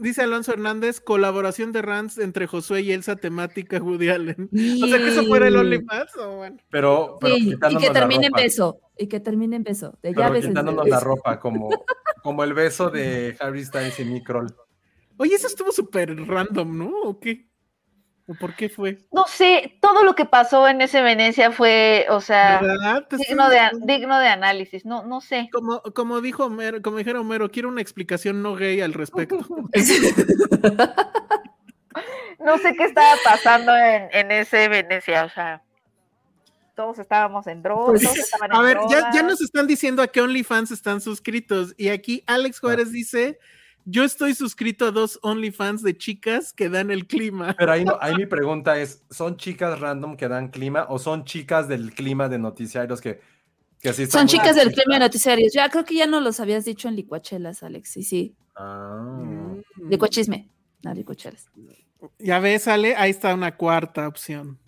Dice 0.00 0.22
Alonso 0.22 0.52
Hernández, 0.52 1.00
colaboración 1.00 1.72
de 1.72 1.82
Rans 1.82 2.18
entre 2.18 2.46
Josué 2.46 2.82
y 2.82 2.92
Elsa 2.92 3.16
temática 3.16 3.78
Woody 3.82 4.08
Allen. 4.08 4.48
O 4.82 4.86
sea, 4.86 4.98
que 4.98 5.08
eso 5.08 5.24
fuera 5.24 5.48
el 5.48 5.56
OnlyFans, 5.56 6.16
o 6.16 6.36
bueno. 6.36 6.56
Pero, 6.70 7.16
pero 7.20 7.34
Sí, 7.36 7.54
y 7.70 7.76
que 7.76 7.90
termine 7.90 8.26
en 8.26 8.32
beso. 8.32 8.80
Y 8.96 9.06
que 9.06 9.20
termine 9.20 9.56
en 9.56 9.62
beso. 9.64 9.98
De 10.02 10.12
Pero 10.12 10.34
quitándonos 10.34 10.88
la 10.88 11.00
ropa, 11.00 11.38
como, 11.38 11.68
como 12.22 12.44
el 12.44 12.54
beso 12.54 12.90
de 12.90 13.36
Harry 13.40 13.64
Styles 13.64 13.98
y 14.00 14.04
Nick 14.04 14.26
Kroll. 14.26 14.54
Oye, 15.16 15.34
eso 15.34 15.46
estuvo 15.48 15.72
súper 15.72 16.16
random, 16.16 16.78
¿no? 16.78 16.92
¿O 17.04 17.18
qué? 17.18 17.48
¿O 18.28 18.34
por 18.34 18.54
qué 18.54 18.68
fue? 18.68 18.98
No 19.10 19.24
sé, 19.26 19.78
todo 19.80 20.04
lo 20.04 20.14
que 20.14 20.26
pasó 20.26 20.68
en 20.68 20.82
ese 20.82 21.00
Venecia 21.00 21.50
fue, 21.50 22.04
o 22.10 22.20
sea, 22.20 22.60
digno 23.10 23.48
de, 23.48 23.58
digno 23.80 24.18
de 24.18 24.28
análisis, 24.28 24.84
no, 24.84 25.02
no 25.02 25.22
sé. 25.22 25.48
Como, 25.50 25.80
como 25.80 26.20
dijo 26.20 26.44
Homero, 26.44 26.82
como 26.82 26.98
dijera 26.98 27.22
Homero, 27.22 27.50
quiero 27.50 27.70
una 27.70 27.80
explicación 27.80 28.42
no 28.42 28.54
gay 28.54 28.80
al 28.80 28.92
respecto. 28.92 29.38
No 32.40 32.56
sé 32.56 32.72
qué 32.76 32.84
estaba 32.84 33.14
pasando 33.24 33.76
en, 33.76 34.08
en 34.12 34.30
ese 34.30 34.68
Venecia, 34.68 35.24
o 35.24 35.28
sea, 35.28 35.60
todos 36.76 37.00
estábamos 37.00 37.48
en 37.48 37.60
drogas, 37.60 37.86
Pues, 37.86 38.02
todos 38.04 38.18
estaban 38.18 38.52
A 38.52 38.58
en 38.58 38.62
ver, 38.62 38.78
ya, 38.88 39.10
ya 39.12 39.22
nos 39.24 39.40
están 39.40 39.66
diciendo 39.66 40.00
a 40.00 40.06
qué 40.06 40.20
OnlyFans 40.20 40.70
están 40.70 41.00
suscritos. 41.00 41.74
Y 41.76 41.88
aquí 41.88 42.22
Alex 42.26 42.60
Juárez 42.60 42.92
dice: 42.92 43.40
Yo 43.90 44.04
estoy 44.04 44.34
suscrito 44.34 44.84
a 44.84 44.90
dos 44.90 45.18
OnlyFans 45.22 45.82
de 45.82 45.96
chicas 45.96 46.52
que 46.52 46.68
dan 46.68 46.90
el 46.90 47.06
clima. 47.06 47.54
Pero 47.58 47.72
ahí, 47.72 47.84
no, 47.86 47.96
ahí 48.02 48.14
mi 48.16 48.26
pregunta 48.26 48.78
es, 48.78 49.02
¿son 49.08 49.38
chicas 49.38 49.80
random 49.80 50.16
que 50.16 50.28
dan 50.28 50.48
clima 50.48 50.86
o 50.90 50.98
son 50.98 51.24
chicas 51.24 51.68
del 51.68 51.94
clima 51.94 52.28
de 52.28 52.38
noticiarios 52.38 53.00
que, 53.00 53.20
que 53.80 53.88
así 53.88 54.02
están 54.02 54.28
Son 54.28 54.28
chicas 54.28 54.56
del 54.56 54.72
clima 54.72 54.96
de 54.96 55.00
noticiarios. 55.00 55.54
Ya 55.54 55.70
creo 55.70 55.86
que 55.86 55.94
ya 55.94 56.06
no 56.06 56.20
los 56.20 56.38
habías 56.38 56.66
dicho 56.66 56.88
en 56.88 56.96
licuachelas, 56.96 57.62
Alex. 57.62 57.90
Sí, 57.90 58.02
sí. 58.02 58.36
Ah. 58.56 59.54
Licuachisme. 59.88 60.50
No, 60.82 60.92
licuachelas. 60.92 61.46
Ya 62.18 62.40
ves, 62.40 62.68
Ale, 62.68 62.94
ahí 62.94 63.10
está 63.10 63.32
una 63.32 63.56
cuarta 63.56 64.06
opción. 64.06 64.58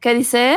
¿Qué 0.00 0.14
dice? 0.14 0.56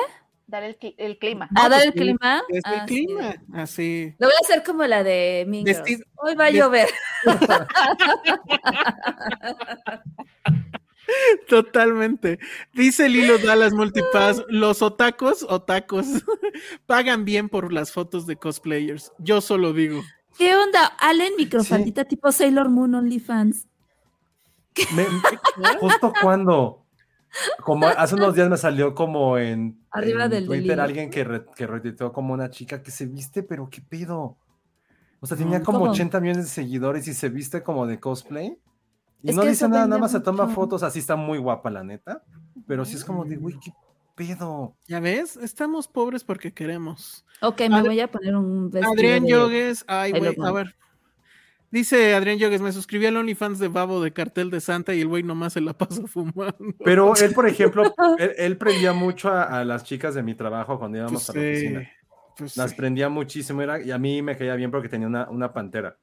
Dar 0.54 0.62
el, 0.62 0.78
cli- 0.78 0.94
el 1.00 1.18
clima. 1.18 1.50
¿A 1.56 1.68
dar 1.68 1.82
el 1.82 1.94
sí, 1.94 2.00
clima? 2.00 2.44
Es 2.48 2.58
el 2.58 2.62
Ah, 2.76 2.86
sí. 2.88 3.06
clima, 3.08 3.36
así. 3.54 4.16
Lo 4.20 4.28
voy 4.28 4.36
a 4.40 4.46
hacer 4.46 4.64
como 4.64 4.86
la 4.86 5.04
de 5.04 5.46
Mean 5.48 5.66
Girls. 5.66 6.04
Hoy 6.18 6.36
va 6.36 6.46
a 6.46 6.52
llover. 6.52 6.90
Totalmente. 11.50 12.38
Dice 12.72 13.10
Lilo 13.10 13.40
Dallas 13.40 13.74
Multipass, 13.74 14.44
los 14.48 14.84
otacos, 14.84 15.44
otacos, 15.50 16.06
pagan 16.86 17.26
bien 17.26 17.50
por 17.50 17.74
las 17.74 17.92
fotos 17.92 18.28
de 18.28 18.36
cosplayers. 18.36 19.12
Yo 19.18 19.42
solo 19.42 19.74
digo. 19.74 20.04
¿Qué 20.38 20.56
onda? 20.56 20.86
Allen 21.00 21.34
microfaldita 21.36 22.06
tipo 22.06 22.32
Sailor 22.32 22.70
Moon 22.70 22.94
OnlyFans. 22.94 23.66
¿Justo 25.80 26.14
cuando? 26.22 26.83
Como 27.64 27.88
hace 27.88 28.16
unos 28.16 28.36
días 28.36 28.50
me 28.50 28.58
salió 28.58 28.94
como 28.94 29.38
en, 29.38 29.80
Arriba 29.92 30.26
en 30.26 30.32
del 30.32 30.46
Twitter 30.46 30.64
delirio. 30.64 30.84
alguien 30.84 31.10
que, 31.10 31.24
re- 31.24 31.46
que 31.56 31.66
retuiteó 31.68 32.12
como 32.14 32.34
una 32.34 32.50
chica 32.50 32.82
que 32.84 32.92
se 32.92 33.06
viste, 33.06 33.44
pero 33.44 33.70
qué 33.70 33.82
pedo. 33.82 34.38
O 35.20 35.26
sea, 35.26 35.38
tenía 35.38 35.62
como 35.64 35.80
¿cómo? 35.80 35.92
80 35.92 36.20
millones 36.20 36.46
de 36.46 36.52
seguidores 36.52 37.08
y 37.08 37.14
se 37.14 37.30
viste 37.30 37.64
como 37.64 37.88
de 37.88 38.00
cosplay. 38.00 38.58
Y 39.24 39.30
Es 39.30 39.36
no 39.36 39.44
dice 39.44 39.70
nada, 39.70 39.88
nada 39.88 40.02
más 40.02 40.12
se 40.12 40.20
toma 40.20 40.48
fotos, 40.50 40.84
así 40.84 41.00
está 41.00 41.16
muy 41.16 41.38
guapa 41.38 41.70
la 41.70 41.84
neta. 41.84 42.24
Pero 42.68 42.84
sí 42.86 42.96
es 42.96 43.06
como 43.06 43.24
de, 43.24 43.38
güey, 43.38 43.58
qué 43.60 43.72
pedo. 44.16 44.76
¿Ya 44.88 45.00
ves? 45.00 45.38
Estamos 45.38 45.88
pobres 45.88 46.24
porque 46.26 46.54
queremos. 46.54 47.26
Ok, 47.42 47.62
me 47.70 47.78
Ad- 47.78 47.86
voy 47.86 48.00
a 48.02 48.12
poner 48.12 48.36
un 48.36 48.70
vestido 48.70 48.92
Adrián 48.94 49.24
de- 49.24 49.30
Yogues, 49.30 49.86
ay, 49.88 50.12
güey, 50.12 50.36
a 50.46 50.52
ver. 50.52 50.76
Dice 51.74 52.14
Adrián 52.14 52.38
Yogues, 52.38 52.62
me 52.62 52.72
suscribí 52.72 53.08
al 53.08 53.18
OnlyFans 53.18 53.58
de 53.58 53.68
Babo 53.68 54.00
de 54.04 54.14
Cartel 54.14 54.52
de 54.52 54.62
Santa 54.62 54.94
y 54.94 55.02
el 55.02 55.08
güey 55.08 55.24
nomás 55.24 55.54
se 55.54 55.62
la 55.62 55.74
pasa 55.74 56.04
fumando. 56.08 56.56
Pero 56.86 57.16
él, 57.16 57.34
por 57.34 57.48
ejemplo, 57.50 57.92
él, 58.20 58.32
él 58.38 58.58
prendía 58.58 58.94
mucho 58.94 59.30
a, 59.30 59.42
a 59.46 59.66
las 59.66 59.84
chicas 59.84 60.14
de 60.14 60.22
mi 60.22 60.36
trabajo 60.36 60.78
cuando 60.78 61.00
íbamos 61.00 61.26
Pues 61.26 61.30
a 61.32 61.34
la 61.34 61.42
sí, 61.42 61.50
oficina. 61.50 61.90
pues 62.38 62.58
Las 62.58 62.70
sí. 62.72 62.78
prendía 62.78 63.10
muchísimo 63.10 63.64
era, 63.64 63.82
y 63.82 63.90
a 63.90 63.98
mí 63.98 64.22
me 64.22 64.38
caía 64.38 64.54
bien 64.56 64.70
porque 64.70 64.88
tenía 64.88 65.08
una, 65.08 65.28
una 65.32 65.52
pantera. 65.52 65.98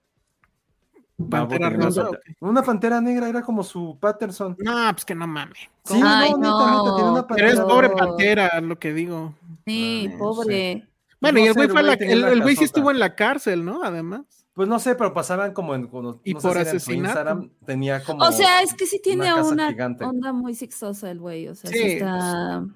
Babo 1.17 1.49
¿Pantera 1.51 1.69
tenía 1.71 1.77
una 1.77 1.87
rosa 1.87 2.03
pantera- 2.03 2.37
Una 2.41 2.63
pantera 2.63 3.01
negra, 3.01 3.29
era 3.29 3.43
como 3.43 3.63
su 3.63 3.97
Patterson. 4.01 4.57
No, 4.59 4.91
pues 4.93 5.05
que 5.05 5.15
no 5.15 5.29
mames. 5.29 5.59
Sí, 5.85 6.01
Ay, 6.03 6.33
no, 6.33 6.39
no. 6.39 6.85
neta, 6.85 6.97
tenía 6.97 7.11
una 7.13 7.27
Pero 7.29 7.47
es 7.49 7.55
pantera. 7.55 7.69
pobre 7.69 7.89
No. 7.91 7.95
pantera, 7.95 8.61
lo 8.61 8.77
que 8.77 8.93
digo. 8.93 9.35
Sí, 9.67 10.11
Ah, 10.13 10.17
pobre. 10.19 10.89
Bueno, 11.21 11.39
No 11.39 11.45
y 11.45 11.47
el 11.49 11.55
güey 11.55 11.67
el 11.67 11.73
fue 11.73 12.33
el, 12.33 12.43
güey 12.43 12.57
sí 12.57 12.65
estuvo 12.65 12.91
en 12.91 12.99
la 12.99 13.15
cárcel, 13.15 13.65
¿no? 13.65 13.85
Además. 13.85 14.40
Pues 14.61 14.69
no 14.69 14.79
sé, 14.79 14.95
pero 14.95 15.15
pasaban 15.15 15.55
como 15.55 15.75
en. 15.75 15.87
cuando- 15.87 16.21
Y 16.23 16.35
no 16.35 16.41
sé 16.43 16.47
por 16.49 16.57
si 16.59 16.65
su 16.65 16.69
asesinato. 16.77 17.05
Instagram, 17.07 17.51
tenía 17.65 18.05
como. 18.05 18.23
O 18.23 18.31
sea, 18.31 18.61
es 18.61 18.75
que 18.75 18.85
sí 18.85 19.01
tiene 19.03 19.33
una, 19.33 19.71
gigante. 19.71 20.05
onda 20.05 20.35
muy 20.35 20.55
sexosa 20.55 21.11
el 21.11 21.19
güey. 21.19 21.49
O 21.49 21.55
sea, 21.55 21.71
sí, 21.71 21.79
Sí, 21.79 21.85
está. 21.93 22.67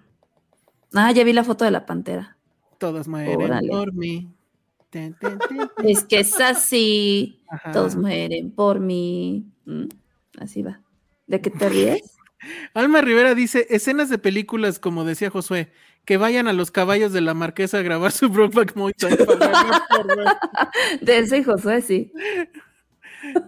Ah, 0.95 1.13
ya 1.13 1.25
vi 1.25 1.35
la 1.35 1.45
foto 1.45 1.67
de 1.67 1.71
la 1.71 1.85
pantera. 1.85 2.39
Todas 2.79 3.07
mueren 3.07 3.69
por 3.69 3.93
mí. 3.93 4.33
Ten, 4.89 5.15
ten, 5.21 5.39
ten, 5.47 5.59
ten. 5.77 5.87
Es 5.91 6.05
que 6.05 6.21
es 6.21 6.41
así. 6.41 7.43
Ajá. 7.51 7.73
Todos 7.73 7.97
mueren 7.97 8.51
por 8.51 8.81
mí. 8.81 9.45
Mm, 9.67 9.89
Así 10.41 10.63
va. 10.63 10.81
¿De 11.27 11.43
qué 11.43 11.51
te 11.51 11.69
ríes? 11.69 12.17
Alma 12.73 13.03
Rivera 13.03 13.35
dice, 13.35 13.67
escenas 13.69 14.09
de 14.09 14.17
películas, 14.17 14.79
como 14.79 15.05
decía 15.05 15.29
Josué, 15.29 15.71
que 16.05 16.17
vayan 16.17 16.49
a 16.49 16.53
los 16.53 16.71
caballos 16.71 17.13
de 17.13 17.21
la 17.21 17.35
marquesa 17.35 17.79
a 17.79 17.83
grabar 17.83 18.13
su 18.13 18.29
Brokeback 18.29 18.77
Mountain. 18.77 19.17
De 21.01 21.19
ese 21.19 21.43
Josué, 21.45 21.81
sí. 21.83 22.13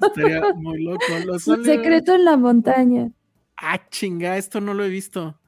Estaría 0.02 0.52
muy 0.54 0.84
loco. 0.84 1.04
Los 1.24 1.46
Only- 1.48 1.64
secreto 1.64 2.14
en 2.14 2.24
la 2.24 2.36
montaña. 2.36 3.10
Ah, 3.56 3.80
chinga, 3.90 4.36
esto 4.36 4.60
no 4.60 4.74
lo 4.74 4.84
he 4.84 4.88
visto. 4.88 5.38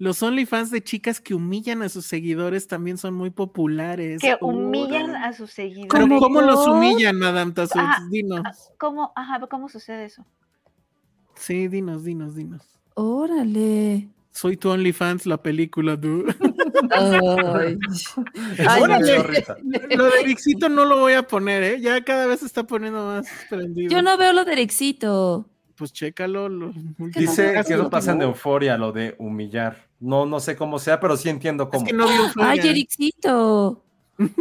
Los 0.00 0.22
OnlyFans 0.22 0.70
de 0.70 0.80
chicas 0.82 1.20
que 1.20 1.34
humillan 1.34 1.82
a 1.82 1.88
sus 1.88 2.06
seguidores 2.06 2.68
también 2.68 2.98
son 2.98 3.14
muy 3.14 3.30
populares. 3.30 4.20
Que 4.20 4.36
humillan 4.40 5.16
a 5.16 5.32
sus 5.32 5.50
seguidores. 5.50 5.90
¿Cómo 5.90 6.20
¿cómo 6.20 6.40
los 6.40 6.68
humillan, 6.68 7.18
Madame? 7.18 7.52
Ah, 7.74 7.98
Dinos. 8.08 8.42
¿Cómo, 8.78 9.12
ajá, 9.16 9.44
¿Cómo 9.48 9.68
sucede 9.68 10.04
eso? 10.04 10.24
Sí, 11.34 11.66
dinos, 11.66 12.04
dinos, 12.04 12.36
dinos. 12.36 12.62
Órale. 12.94 14.08
Soy 14.30 14.56
tu 14.56 14.70
OnlyFans, 14.70 15.26
la 15.26 15.42
película, 15.42 15.96
du. 15.96 16.26
Ay. 16.90 17.78
Ay, 18.66 18.82
órale. 18.82 19.44
Lo 19.96 20.04
de 20.06 20.24
Vixito 20.24 20.68
no 20.68 20.84
lo 20.84 20.98
voy 21.00 21.14
a 21.14 21.22
poner, 21.22 21.62
¿eh? 21.62 21.80
Ya 21.80 22.02
cada 22.04 22.26
vez 22.26 22.40
se 22.40 22.46
está 22.46 22.64
poniendo 22.64 23.04
más 23.04 23.26
prendido. 23.48 23.90
Yo 23.90 24.02
no 24.02 24.16
veo 24.16 24.32
lo 24.32 24.44
de 24.44 24.52
Ericito. 24.52 25.48
Pues 25.76 25.92
chécalo. 25.92 26.48
lo- 26.48 26.72
Dice 27.14 27.52
que 27.52 27.58
eso 27.60 27.76
lo 27.76 27.90
pasa 27.90 28.12
en 28.12 28.18
no. 28.18 28.24
euforia, 28.24 28.76
lo 28.76 28.92
de 28.92 29.14
humillar. 29.18 29.86
No, 30.00 30.26
no 30.26 30.40
sé 30.40 30.56
cómo 30.56 30.78
sea, 30.78 31.00
pero 31.00 31.16
sí 31.16 31.28
entiendo 31.28 31.64
Es 31.64 31.70
cómo. 31.70 31.86
que 31.86 31.92
no. 31.92 32.06
Ay, 32.36 32.58
Ericito. 32.60 33.84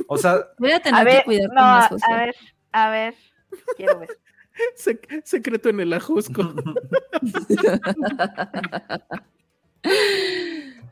O 0.07 0.17
sea, 0.17 0.39
Voy 0.57 0.71
a 0.71 0.79
tener 0.81 0.99
A 0.99 1.03
ver, 1.03 1.17
que 1.19 1.23
cuidar 1.25 1.49
no, 1.49 1.55
con 1.55 1.61
más 1.61 1.91
a, 2.09 2.17
ver, 2.17 2.35
a 2.71 2.89
ver, 2.89 3.13
quiero 3.75 3.99
ver. 3.99 4.09
Sec- 4.75 5.21
secreto 5.23 5.69
en 5.69 5.79
el 5.81 5.93
ajusco. 5.93 6.41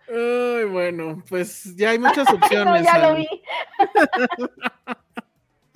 Ay, 0.07 0.65
bueno, 0.65 1.23
pues 1.27 1.75
ya 1.75 1.91
hay 1.91 1.99
muchas 1.99 2.27
no, 2.29 2.35
opciones. 2.35 2.83
ya 2.83 2.97
lo 2.99 3.15
vi. 3.15 3.27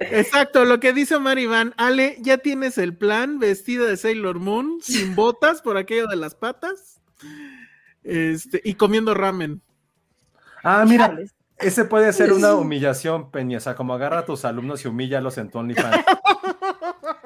Exacto, 0.00 0.64
lo 0.64 0.78
que 0.80 0.92
dice 0.92 1.16
Omar 1.16 1.38
Iván. 1.38 1.74
Ale, 1.76 2.16
ya 2.20 2.38
tienes 2.38 2.78
el 2.78 2.96
plan, 2.96 3.38
vestida 3.38 3.84
de 3.86 3.96
Sailor 3.96 4.38
Moon, 4.38 4.78
sin 4.80 5.14
botas 5.14 5.60
por 5.60 5.76
aquello 5.76 6.06
de 6.06 6.16
las 6.16 6.34
patas. 6.34 7.00
Este, 8.04 8.60
y 8.64 8.74
comiendo 8.74 9.12
ramen. 9.14 9.60
ah, 10.62 10.84
mira, 10.86 11.18
ese 11.58 11.84
puede 11.84 12.12
ser 12.12 12.32
una 12.34 12.54
humillación, 12.54 13.30
Peña. 13.30 13.58
O 13.58 13.60
sea, 13.60 13.74
como 13.74 13.94
agarra 13.94 14.20
a 14.20 14.24
tus 14.24 14.44
alumnos 14.44 14.84
y 14.84 14.88
humíllalos 14.88 15.36
en 15.38 15.50
tu 15.50 15.58
OnlyFans. 15.58 16.04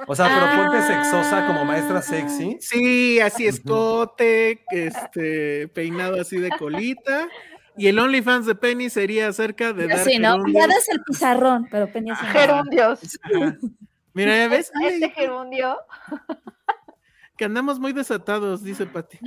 O 0.07 0.15
sea, 0.17 0.27
pero 0.29 0.63
ponte 0.63 0.79
Ah. 0.79 0.87
sexosa 0.87 1.47
como 1.47 1.65
maestra 1.65 2.03
sexy. 2.03 2.59
Sí, 2.61 3.21
así 3.21 3.47
escote, 3.47 4.65
este, 4.71 5.69
peinado 5.69 6.21
así 6.21 6.39
de 6.39 6.51
colita. 6.59 7.29
Y 7.77 7.87
el 7.87 7.99
OnlyFans 7.99 8.45
de 8.47 8.55
Penny 8.55 8.91
sería 8.91 9.29
acerca 9.29 9.73
de 9.73 9.87
dar 9.89 9.99
Sí, 10.05 10.19
¿no? 10.19 10.37
Ya 10.49 10.67
das 10.67 10.89
el 10.91 11.03
pizarrón, 11.03 11.67
pero 11.71 11.91
Penny 11.91 12.11
no. 12.11 12.17
Gerundios. 12.17 13.01
Mira, 14.15 14.37
ya 14.37 14.49
ves 14.49 14.71
Ay, 14.75 14.95
Este 14.95 15.11
gerundio. 15.11 15.79
que 17.39 17.45
andamos 17.47 17.79
muy 17.81 17.93
desatados, 17.95 18.63
dice 18.63 18.85
Pati. 18.87 19.19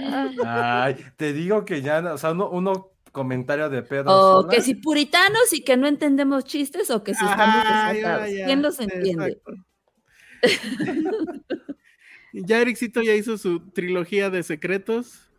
Ay, 0.46 0.96
te 1.18 1.34
digo 1.34 1.66
que 1.66 1.82
ya, 1.82 2.14
o 2.14 2.18
sea, 2.20 2.32
uno, 2.32 2.50
uno 2.50 2.92
comentario 3.12 3.68
de 3.70 3.82
Pedro. 3.82 4.12
O 4.12 4.42
Sola. 4.42 4.54
que 4.54 4.62
si 4.62 4.76
puritanos 4.76 5.52
y 5.54 5.64
que 5.64 5.76
no 5.78 5.88
entendemos 5.88 6.44
chistes 6.46 6.92
o 6.92 7.04
que 7.04 7.16
si 7.16 7.26
estamos 7.26 7.64
ya, 7.64 7.94
desatados. 7.94 8.30
ya, 8.32 8.46
¿Quién 8.46 8.62
los 8.62 8.80
entiende? 8.80 9.28
exacto. 9.30 9.54
ya 12.34 12.62
Ericito 12.62 13.02
ya 13.02 13.14
hizo 13.16 13.38
su 13.38 13.60
trilogía 13.72 14.30
de 14.30 14.44
secretos. 14.44 15.30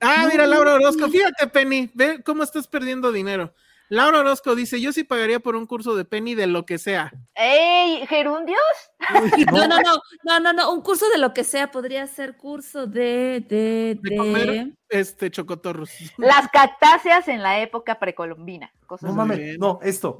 Ah, 0.00 0.28
mira, 0.30 0.46
Laura 0.46 0.74
Orozco, 0.74 1.08
fíjate, 1.08 1.48
Penny, 1.48 1.90
ve 1.94 2.22
cómo 2.22 2.42
estás 2.42 2.68
perdiendo 2.68 3.10
dinero. 3.10 3.52
Laura 3.90 4.20
Orozco 4.20 4.54
dice, 4.54 4.80
yo 4.80 4.92
sí 4.92 5.02
pagaría 5.02 5.40
por 5.40 5.56
un 5.56 5.66
curso 5.66 5.96
de 5.96 6.04
Penny 6.04 6.34
de 6.34 6.46
lo 6.46 6.66
que 6.66 6.78
sea. 6.78 7.10
¡Ey! 7.34 8.06
¿Gerundios? 8.06 8.58
No, 9.52 9.66
no, 9.66 9.78
no, 9.80 10.02
no, 10.24 10.40
no, 10.40 10.52
no, 10.52 10.72
un 10.72 10.82
curso 10.82 11.08
de 11.08 11.18
lo 11.18 11.32
que 11.32 11.42
sea, 11.42 11.70
podría 11.70 12.06
ser 12.06 12.36
curso 12.36 12.86
de, 12.86 13.42
de, 13.48 13.98
De 14.02 14.16
comer 14.16 14.72
este 14.90 15.30
chocotorros. 15.30 15.90
Las 16.18 16.48
cactáceas 16.50 17.28
en 17.28 17.42
la 17.42 17.60
época 17.60 17.98
precolombina. 17.98 18.70
Cosas 18.86 19.08
No 19.08 19.16
mames, 19.16 19.58
no, 19.58 19.78
esto. 19.82 20.18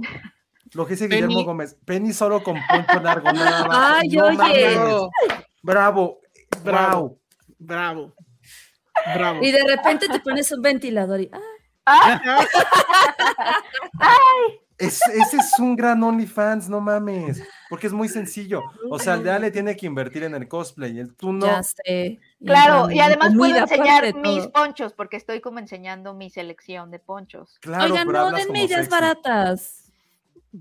Lo 0.74 0.86
que 0.86 0.94
dice 0.94 1.08
Penny. 1.08 1.22
Guillermo 1.26 1.44
Gómez. 1.44 1.76
Penny 1.84 2.12
solo 2.12 2.42
con 2.42 2.56
poncho 2.68 3.00
largo, 3.00 3.32
nada 3.32 3.66
más. 3.66 3.94
Ay, 4.02 4.08
No 4.10 4.26
oye. 4.26 4.76
Bravo, 4.76 5.10
Bravo. 5.62 6.20
bravo. 6.62 7.18
Bravo. 7.58 8.14
Bravo. 9.14 9.42
Y 9.42 9.52
de 9.52 9.64
repente 9.64 10.08
te 10.08 10.20
pones 10.20 10.50
un 10.52 10.60
ventilador 10.62 11.20
y. 11.20 11.30
ah, 11.32 11.40
Ah, 14.00 14.14
Es- 14.78 15.00
ese 15.08 15.38
es 15.38 15.58
un 15.58 15.74
gran 15.74 16.00
OnlyFans, 16.02 16.68
no 16.68 16.80
mames. 16.80 17.42
Porque 17.68 17.88
es 17.88 17.92
muy 17.92 18.08
sencillo. 18.08 18.62
O 18.90 18.98
sea, 19.00 19.14
el 19.14 19.24
de 19.24 19.30
Ale 19.32 19.50
tiene 19.50 19.76
que 19.76 19.86
invertir 19.86 20.22
en 20.22 20.34
el 20.36 20.46
cosplay. 20.46 21.00
El 21.00 21.14
tú 21.16 21.32
no. 21.32 21.46
Ya 21.46 21.62
sé. 21.64 22.20
claro, 22.44 22.88
y 22.90 23.00
además 23.00 23.32
puedo 23.36 23.56
enseñar 23.56 24.14
mis 24.14 24.42
todo. 24.44 24.52
ponchos, 24.52 24.92
porque 24.92 25.16
estoy 25.16 25.40
como 25.40 25.58
enseñando 25.58 26.14
mi 26.14 26.30
selección 26.30 26.92
de 26.92 27.00
ponchos. 27.00 27.58
Claro, 27.60 27.86
Oigan, 27.92 28.06
no 28.06 28.30
denme 28.30 28.64
ideas 28.64 28.88
baratas. 28.88 29.87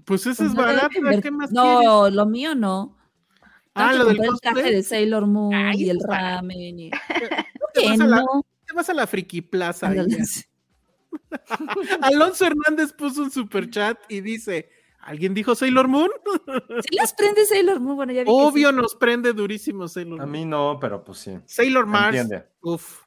Pues 0.06 0.26
ese 0.28 0.46
es 0.46 0.54
No 0.54 0.62
barato, 0.62 0.90
¿qué 0.90 1.02
más 1.32 1.50
quieres? 1.50 1.52
No, 1.52 2.10
lo 2.10 2.26
mío 2.26 2.56
no. 2.56 2.98
Ah, 3.74 3.92
Tengo 3.92 4.04
lo 4.06 4.10
del 4.10 4.24
el 4.24 4.40
traje 4.42 4.72
de 4.72 4.84
Sailor 4.84 5.28
Moon 5.28 5.54
Ay, 5.54 5.84
y 5.84 5.90
el 5.90 5.98
eso 5.98 6.08
ramen. 6.08 6.80
Y... 6.80 6.92
Te 7.74 7.82
que 7.82 7.90
vas 7.90 8.00
a 8.02 8.08
la- 8.08 8.18
no. 8.22 8.46
Te 8.66 8.74
vas 8.74 8.90
a 8.90 8.94
la 8.94 9.08
Friki 9.08 9.42
Plaza. 9.42 9.92
Alonso 12.02 12.46
Hernández 12.46 12.94
puso 12.94 13.24
un 13.24 13.32
super 13.32 13.70
chat 13.70 13.98
y 14.10 14.22
dice: 14.22 14.70
¿Alguien 15.00 15.34
dijo 15.34 15.56
Sailor 15.56 15.88
Moon? 15.88 16.10
Sí 16.84 16.96
les 17.00 17.14
prende 17.14 17.46
Sailor 17.46 17.80
Moon, 17.80 17.96
bueno, 17.96 18.12
ya 18.14 18.22
vi 18.22 18.26
que 18.26 18.32
Obvio 18.32 18.70
sí. 18.72 18.76
nos 18.76 18.96
prende 18.96 19.34
durísimo 19.34 19.88
Sailor 19.88 20.22
A 20.22 20.26
Moon. 20.26 20.32
mí 20.32 20.46
no, 20.46 20.78
pero 20.82 21.04
pues 21.04 21.20
sí. 21.20 21.38
Sailor 21.46 21.86
Mars. 21.86 22.18
entiende. 22.18 22.46
Uf. 22.62 23.04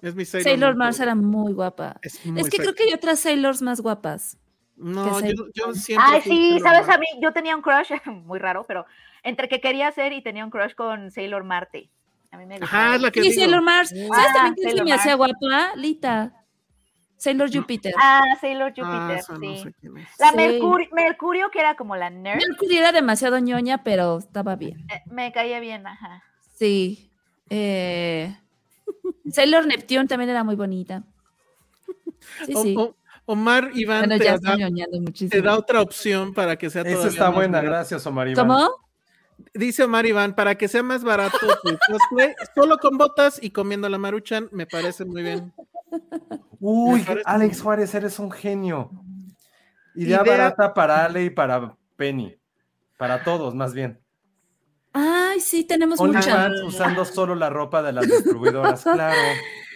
Es 0.00 0.14
mi 0.14 0.24
Sailor, 0.24 0.44
Sailor 0.44 0.68
Moon 0.70 0.78
Mars 0.78 1.00
era 1.00 1.14
muy 1.14 1.52
guapa. 1.52 1.98
Es, 2.02 2.24
muy 2.26 2.40
Es 2.40 2.50
que 2.50 2.58
creo 2.58 2.74
que 2.74 2.84
hay 2.84 2.92
otras 2.92 3.20
Sailors 3.20 3.62
más 3.62 3.80
guapas. 3.80 4.36
No, 4.76 5.20
yo, 5.20 5.46
yo 5.54 5.72
siempre. 5.74 6.14
Ay, 6.14 6.20
sí, 6.22 6.58
sabes, 6.60 6.88
a 6.88 6.98
mí 6.98 7.06
yo 7.20 7.32
tenía 7.32 7.54
un 7.54 7.62
crush, 7.62 7.90
muy 8.06 8.38
raro, 8.38 8.64
pero 8.66 8.86
entre 9.22 9.48
que 9.48 9.60
quería 9.60 9.88
hacer 9.88 10.12
y 10.12 10.22
tenía 10.22 10.44
un 10.44 10.50
crush 10.50 10.74
con 10.74 11.10
Sailor 11.10 11.44
Marte. 11.44 11.88
A 12.32 12.36
mí 12.36 12.46
me 12.46 12.58
gustaba. 12.58 12.84
Ajá, 12.86 12.96
es 12.96 13.02
la 13.02 13.10
que 13.12 13.22
Sí, 13.22 13.28
digo. 13.30 13.42
Sailor 13.42 13.62
Mars. 13.62 13.88
¿Sabes 13.90 14.10
Ah, 14.12 14.32
también 14.34 14.54
quién 14.54 14.64
se 14.64 14.70
Sailor 14.70 14.84
me 14.86 14.92
hacía 14.92 15.14
guapa? 15.14 15.76
Lita. 15.76 16.32
Sailor 17.16 17.50
Jupiter. 17.54 17.94
Ah, 17.96 18.20
Sailor 18.40 18.74
Ah, 18.76 19.16
Jupiter, 19.16 19.38
no 19.40 19.54
sí. 19.56 19.62
sé 19.62 19.72
quién 19.80 19.96
es. 19.98 20.08
La 20.18 20.30
Sí. 20.30 20.36
Mercurio, 20.36 20.88
Mercurio, 20.92 21.50
que 21.50 21.60
era 21.60 21.76
como 21.76 21.94
la 21.96 22.10
nerd, 22.10 22.42
Mercury 22.46 22.76
era 22.76 22.90
demasiado 22.92 23.38
ñoña, 23.38 23.82
pero 23.84 24.18
estaba 24.18 24.56
bien. 24.56 24.84
eh, 24.92 25.00
me 25.06 25.32
caía 25.32 25.60
bien, 25.60 25.86
ajá. 25.86 26.22
Sí. 26.58 27.08
Eh, 27.48 28.36
Sailor 29.30 29.66
Neptune 29.66 30.06
también 30.06 30.28
era 30.30 30.42
muy 30.44 30.56
bonita. 30.56 31.04
Sí, 32.44 32.52
O- 32.54 32.62
sí. 32.62 32.74
o- 32.76 32.94
Omar 33.26 33.70
Iván 33.74 34.00
Bueno, 34.00 34.18
te, 34.18 34.24
ya 34.24 34.38
da, 34.38 34.56
te 35.30 35.48
otra 35.48 35.80
opción 35.80 36.34
para 36.34 36.56
que 36.56 36.68
sea 36.70 36.82
Esa 36.82 37.08
está 37.08 37.26
más 37.26 37.34
buena, 37.34 37.58
barato. 37.58 37.70
gracias, 37.74 38.06
Omar 38.06 38.28
Iván. 38.28 38.46
¿Cómo? 38.46 38.70
Dice 39.54 39.84
Omar 39.84 40.06
Iván, 40.06 40.34
para 40.34 40.56
que 40.56 40.68
sea 40.68 40.82
más 40.82 41.02
barato 41.02 41.38
tu 41.62 41.76
cosplay, 41.90 42.34
solo 42.54 42.78
con 42.78 42.98
botas 42.98 43.42
y 43.42 43.50
comiendo 43.50 43.88
la 43.88 43.98
maruchan, 43.98 44.48
me 44.52 44.66
parece 44.66 45.04
muy 45.04 45.22
bien. 45.22 45.52
Uy, 46.60 47.04
Alex 47.24 47.60
Juárez, 47.62 47.94
eres 47.94 48.18
un 48.18 48.30
genio. 48.30 48.90
Idea, 49.94 50.22
Idea- 50.22 50.36
barata 50.36 50.74
para 50.74 51.04
Ale 51.04 51.24
y 51.24 51.30
para 51.30 51.76
Penny. 51.96 52.36
Para 52.96 53.22
todos, 53.24 53.54
más 53.54 53.74
bien. 53.74 54.00
Ay, 54.92 55.40
sí, 55.40 55.64
tenemos 55.64 56.00
muchas. 56.00 56.52
Usando 56.62 57.04
solo 57.04 57.34
la 57.34 57.50
ropa 57.50 57.82
de 57.82 57.92
las 57.92 58.06
distribuidoras, 58.06 58.82
claro. 58.82 59.16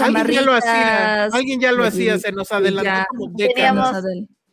Alguien 0.00 0.26
ya 0.30 0.42
lo 0.42 0.52
hacía, 0.54 1.24
alguien 1.24 1.60
ya 1.60 1.72
lo 1.72 1.84
hacía, 1.84 2.14
sí, 2.16 2.20
se 2.20 2.32
nos 2.32 2.48
sí, 2.48 2.54
adelantó 2.54 2.84
ya. 2.90 3.06
como 3.08 3.36
Teníamos- 3.36 3.92
décadas 4.02 4.04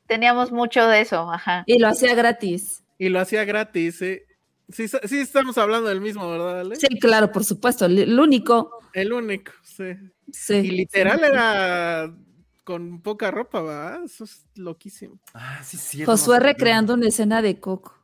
Teníamos 0.07 0.51
mucho 0.53 0.87
de 0.87 1.01
eso, 1.01 1.29
ajá. 1.31 1.63
Y 1.65 1.79
lo 1.79 1.87
hacía 1.89 2.15
gratis. 2.15 2.83
y 2.97 3.09
lo 3.09 3.19
hacía 3.19 3.43
gratis. 3.45 4.01
¿eh? 4.01 4.23
Sí, 4.69 4.87
sí 4.87 5.19
estamos 5.19 5.57
hablando 5.57 5.89
del 5.89 5.99
mismo, 6.01 6.29
¿verdad, 6.29 6.61
Ale? 6.61 6.75
Sí, 6.77 6.87
claro, 6.99 7.31
por 7.31 7.43
supuesto. 7.43 7.85
El 7.85 8.17
único. 8.19 8.71
El 8.93 9.11
único, 9.13 9.51
sí. 9.63 9.95
Sí. 10.31 10.55
Y 10.55 10.71
literal 10.71 11.19
sí. 11.19 11.25
era 11.25 12.13
con 12.63 13.01
poca 13.01 13.31
ropa, 13.31 13.61
¿verdad? 13.61 14.03
Eso 14.05 14.23
es 14.23 14.45
loquísimo. 14.55 15.19
Ah, 15.33 15.59
sí, 15.63 15.77
cierto. 15.77 16.11
Josué 16.11 16.39
recreando 16.39 16.93
una 16.93 17.07
escena 17.07 17.41
de 17.41 17.59
Coco. 17.59 17.96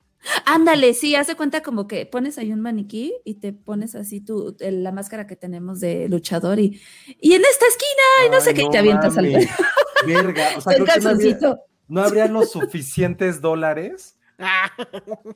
Ándale, 0.46 0.94
sí, 0.94 1.16
hace 1.16 1.36
cuenta 1.36 1.62
como 1.64 1.88
que 1.88 2.06
pones 2.06 2.38
ahí 2.38 2.52
un 2.52 2.62
maniquí 2.62 3.14
y 3.26 3.36
te 3.36 3.54
pones 3.54 3.96
así 3.96 4.22
tu, 4.22 4.56
el- 4.60 4.84
la 4.84 4.92
máscara 4.92 5.28
que 5.28 5.36
tenemos 5.36 5.80
de 5.80 6.08
luchador 6.10 6.60
y, 6.60 6.80
y 7.20 7.34
en 7.34 7.42
esta 7.42 7.66
esquina, 7.68 8.28
y 8.28 8.30
no 8.32 8.42
sé 8.42 8.54
qué, 8.54 8.64
y 8.64 8.70
te 8.70 8.78
avientas 8.78 9.18
al. 9.18 9.26
Verga, 10.06 10.50
o 10.58 10.62
sea, 10.62 10.74
el 10.74 10.84
creo 10.84 10.96
que 10.96 11.02
no 11.02 11.10
habría, 11.10 11.30
calzoncito. 11.40 11.60
no 11.88 12.04
habría 12.04 12.28
los 12.28 12.52
suficientes 12.52 13.42
dólares 13.42 14.18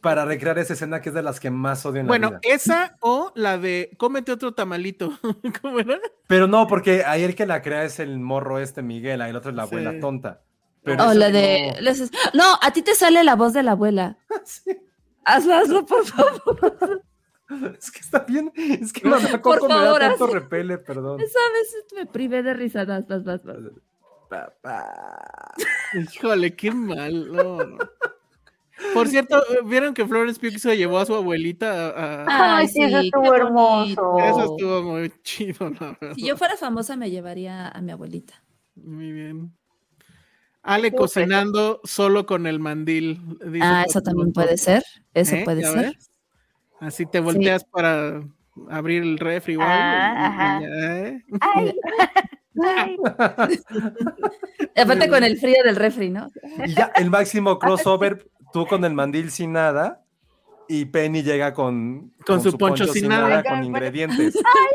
para 0.01 0.25
recrear 0.25 0.57
esa 0.59 0.73
escena 0.73 1.01
que 1.01 1.09
es 1.09 1.15
de 1.15 1.21
las 1.21 1.39
que 1.39 1.49
más 1.51 1.85
odio 1.85 2.01
en 2.01 2.07
la 2.07 2.11
bueno, 2.11 2.29
vida. 2.31 2.39
esa 2.43 2.97
o 2.99 3.31
la 3.35 3.57
de 3.57 3.91
cómete 3.97 4.31
otro 4.31 4.53
tamalito. 4.53 5.17
¿Cómo 5.61 5.79
era? 5.79 5.99
Pero 6.27 6.47
no, 6.47 6.67
porque 6.67 7.03
ahí 7.05 7.23
el 7.23 7.35
que 7.35 7.45
la 7.45 7.61
crea 7.61 7.83
es 7.85 7.99
el 7.99 8.19
morro 8.19 8.59
este 8.59 8.81
Miguel, 8.81 9.21
ahí 9.21 9.29
el 9.29 9.35
otro 9.35 9.51
es 9.51 9.55
la 9.55 9.63
abuela 9.63 9.91
Sí. 9.93 9.99
tonta. 9.99 10.41
Pero 10.87 11.03
O 11.03 11.11
esa 11.11 11.13
la 11.15 11.27
no- 11.29 11.37
de. 11.37 11.75
les- 11.81 12.11
No, 12.33 12.45
a 12.61 12.71
ti 12.71 12.81
te 12.81 12.95
sale 12.95 13.23
la 13.23 13.35
voz 13.35 13.53
de 13.53 13.63
la 13.63 13.71
abuela. 13.71 14.17
Sí. 14.45 14.71
Hazlo, 15.25 15.53
hazlo, 15.55 15.85
por 15.85 16.05
favor. 16.05 17.03
Es 17.79 17.91
que 17.91 17.99
está 18.01 18.19
bien, 18.27 18.51
es 18.57 18.91
que 18.91 19.01
Por 19.07 19.39
Coco 19.41 19.69
me 19.69 19.75
da 19.75 19.97
tanto 19.99 20.27
repele, 20.27 20.77
perdón. 20.79 21.17
¿Sabes? 21.19 21.85
Me 21.95 22.05
privé 22.05 22.43
de 22.43 22.53
risa. 22.53 22.83
Vas, 22.83 23.07
vas, 23.07 23.23
vas, 23.23 23.41
vas. 23.43 23.57
Papá. 24.29 25.53
Híjole, 25.93 26.55
qué 26.57 26.71
mal. 26.71 27.31
no, 27.31 27.57
no. 27.63 27.77
Por 28.93 29.07
cierto, 29.07 29.41
¿vieron 29.65 29.93
que 29.93 30.05
Florence 30.05 30.39
Pugh 30.39 30.59
se 30.59 30.75
llevó 30.77 30.99
a 30.99 31.05
su 31.05 31.15
abuelita 31.15 31.87
a... 31.89 32.23
a- 32.25 32.57
Ay, 32.57 32.67
sí, 32.67 32.83
eso 32.83 32.99
estuvo 32.99 33.33
hermoso. 33.33 34.17
Eso 34.19 34.39
estuvo 34.41 34.83
muy 34.83 35.11
chido, 35.23 35.69
la 35.69 35.97
verdad. 35.99 36.15
Si 36.15 36.25
yo 36.27 36.35
fuera 36.37 36.57
famosa, 36.57 36.95
me 36.97 37.09
llevaría 37.09 37.69
a 37.69 37.81
mi 37.81 37.91
abuelita. 37.93 38.43
Muy 38.75 39.11
bien. 39.13 39.55
Ale 40.67 40.89
Súper. 40.89 40.99
cocinando 40.99 41.79
solo 41.83 42.25
con 42.25 42.45
el 42.45 42.59
mandil. 42.59 43.21
dice 43.45 43.59
Ah, 43.65 43.85
eso 43.87 44.01
también 44.01 44.33
puede 44.33 44.57
ser. 44.57 44.83
Eso 45.13 45.35
¿Eh? 45.35 45.41
puede 45.45 45.61
¿Ya 45.61 45.71
ser. 45.71 45.81
ves? 45.95 46.09
Así 46.79 47.05
te 47.05 47.19
volteas 47.21 47.63
para 47.63 48.21
abrir 48.69 49.01
el 49.03 49.17
refri 49.17 49.57
Ah, 49.59 50.59
¿eh? 50.63 51.23
Ay, 51.41 51.73
ay. 52.97 52.97
Aparte 54.75 55.09
con 55.09 55.23
el 55.23 55.37
frío 55.39 55.57
del 55.63 55.75
refri, 55.75 56.09
¿no? 56.09 56.29
Y 56.65 56.73
ya, 56.73 56.91
el 56.95 57.09
máximo 57.09 57.57
crossover, 57.59 58.29
tú 58.53 58.65
con 58.67 58.83
el 58.85 58.93
mandil 58.93 59.31
sin 59.31 59.53
nada, 59.53 60.03
y 60.67 60.85
Penny 60.85 61.23
llega 61.23 61.53
con, 61.53 62.11
Con 62.25 62.41
su 62.41 62.57
poncho 62.57 62.85
sin 62.87 63.07
nada. 63.07 63.41
con 63.43 63.63
ingredientes. 63.63 64.35
Ay, 64.35 64.67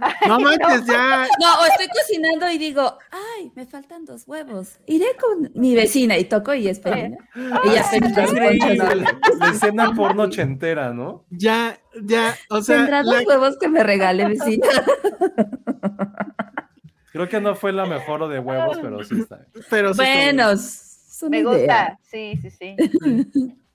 No 0.28 0.38
manches, 0.40 0.84
ya. 0.86 1.26
No, 1.40 1.60
o 1.60 1.66
estoy 1.66 1.86
cocinando 1.88 2.50
y 2.50 2.58
digo, 2.58 2.98
ay, 3.10 3.50
me 3.54 3.66
faltan 3.66 4.04
dos 4.04 4.24
huevos. 4.26 4.78
Iré 4.86 5.06
con 5.20 5.50
mi 5.54 5.74
vecina 5.74 6.16
y 6.18 6.24
toco 6.24 6.52
y 6.54 6.68
es 6.68 6.80
Penny, 6.80 7.10
¿no? 7.10 7.16
Y 7.64 7.74
ya 7.74 7.84
increíble, 7.96 8.76
poncho. 8.76 8.94
la, 8.94 9.18
la 9.40 9.48
escena 9.50 9.92
porno 9.94 10.24
ochentera, 10.24 10.92
¿no? 10.92 11.24
Ya, 11.30 11.78
ya, 12.02 12.36
o 12.50 12.60
sea, 12.62 12.76
¿Tendrá 12.78 13.02
la- 13.02 13.16
dos 13.18 13.26
huevos 13.26 13.56
que 13.58 13.68
me 13.68 13.82
regale, 13.82 14.26
vecina? 14.28 14.66
Creo 17.12 17.28
que 17.28 17.40
no 17.40 17.54
fue 17.54 17.72
la 17.72 17.86
mejor 17.86 18.28
de 18.28 18.38
huevos, 18.38 18.78
pero 18.82 19.02
sí 19.04 19.20
está. 19.20 19.46
pero 19.70 19.94
sí 19.94 20.00
Bueno, 20.02 20.52
Me 21.30 21.38
idea. 21.38 21.50
gusta. 21.50 21.98
Sí, 22.10 22.38
sí, 22.42 22.50
sí. 22.50 22.76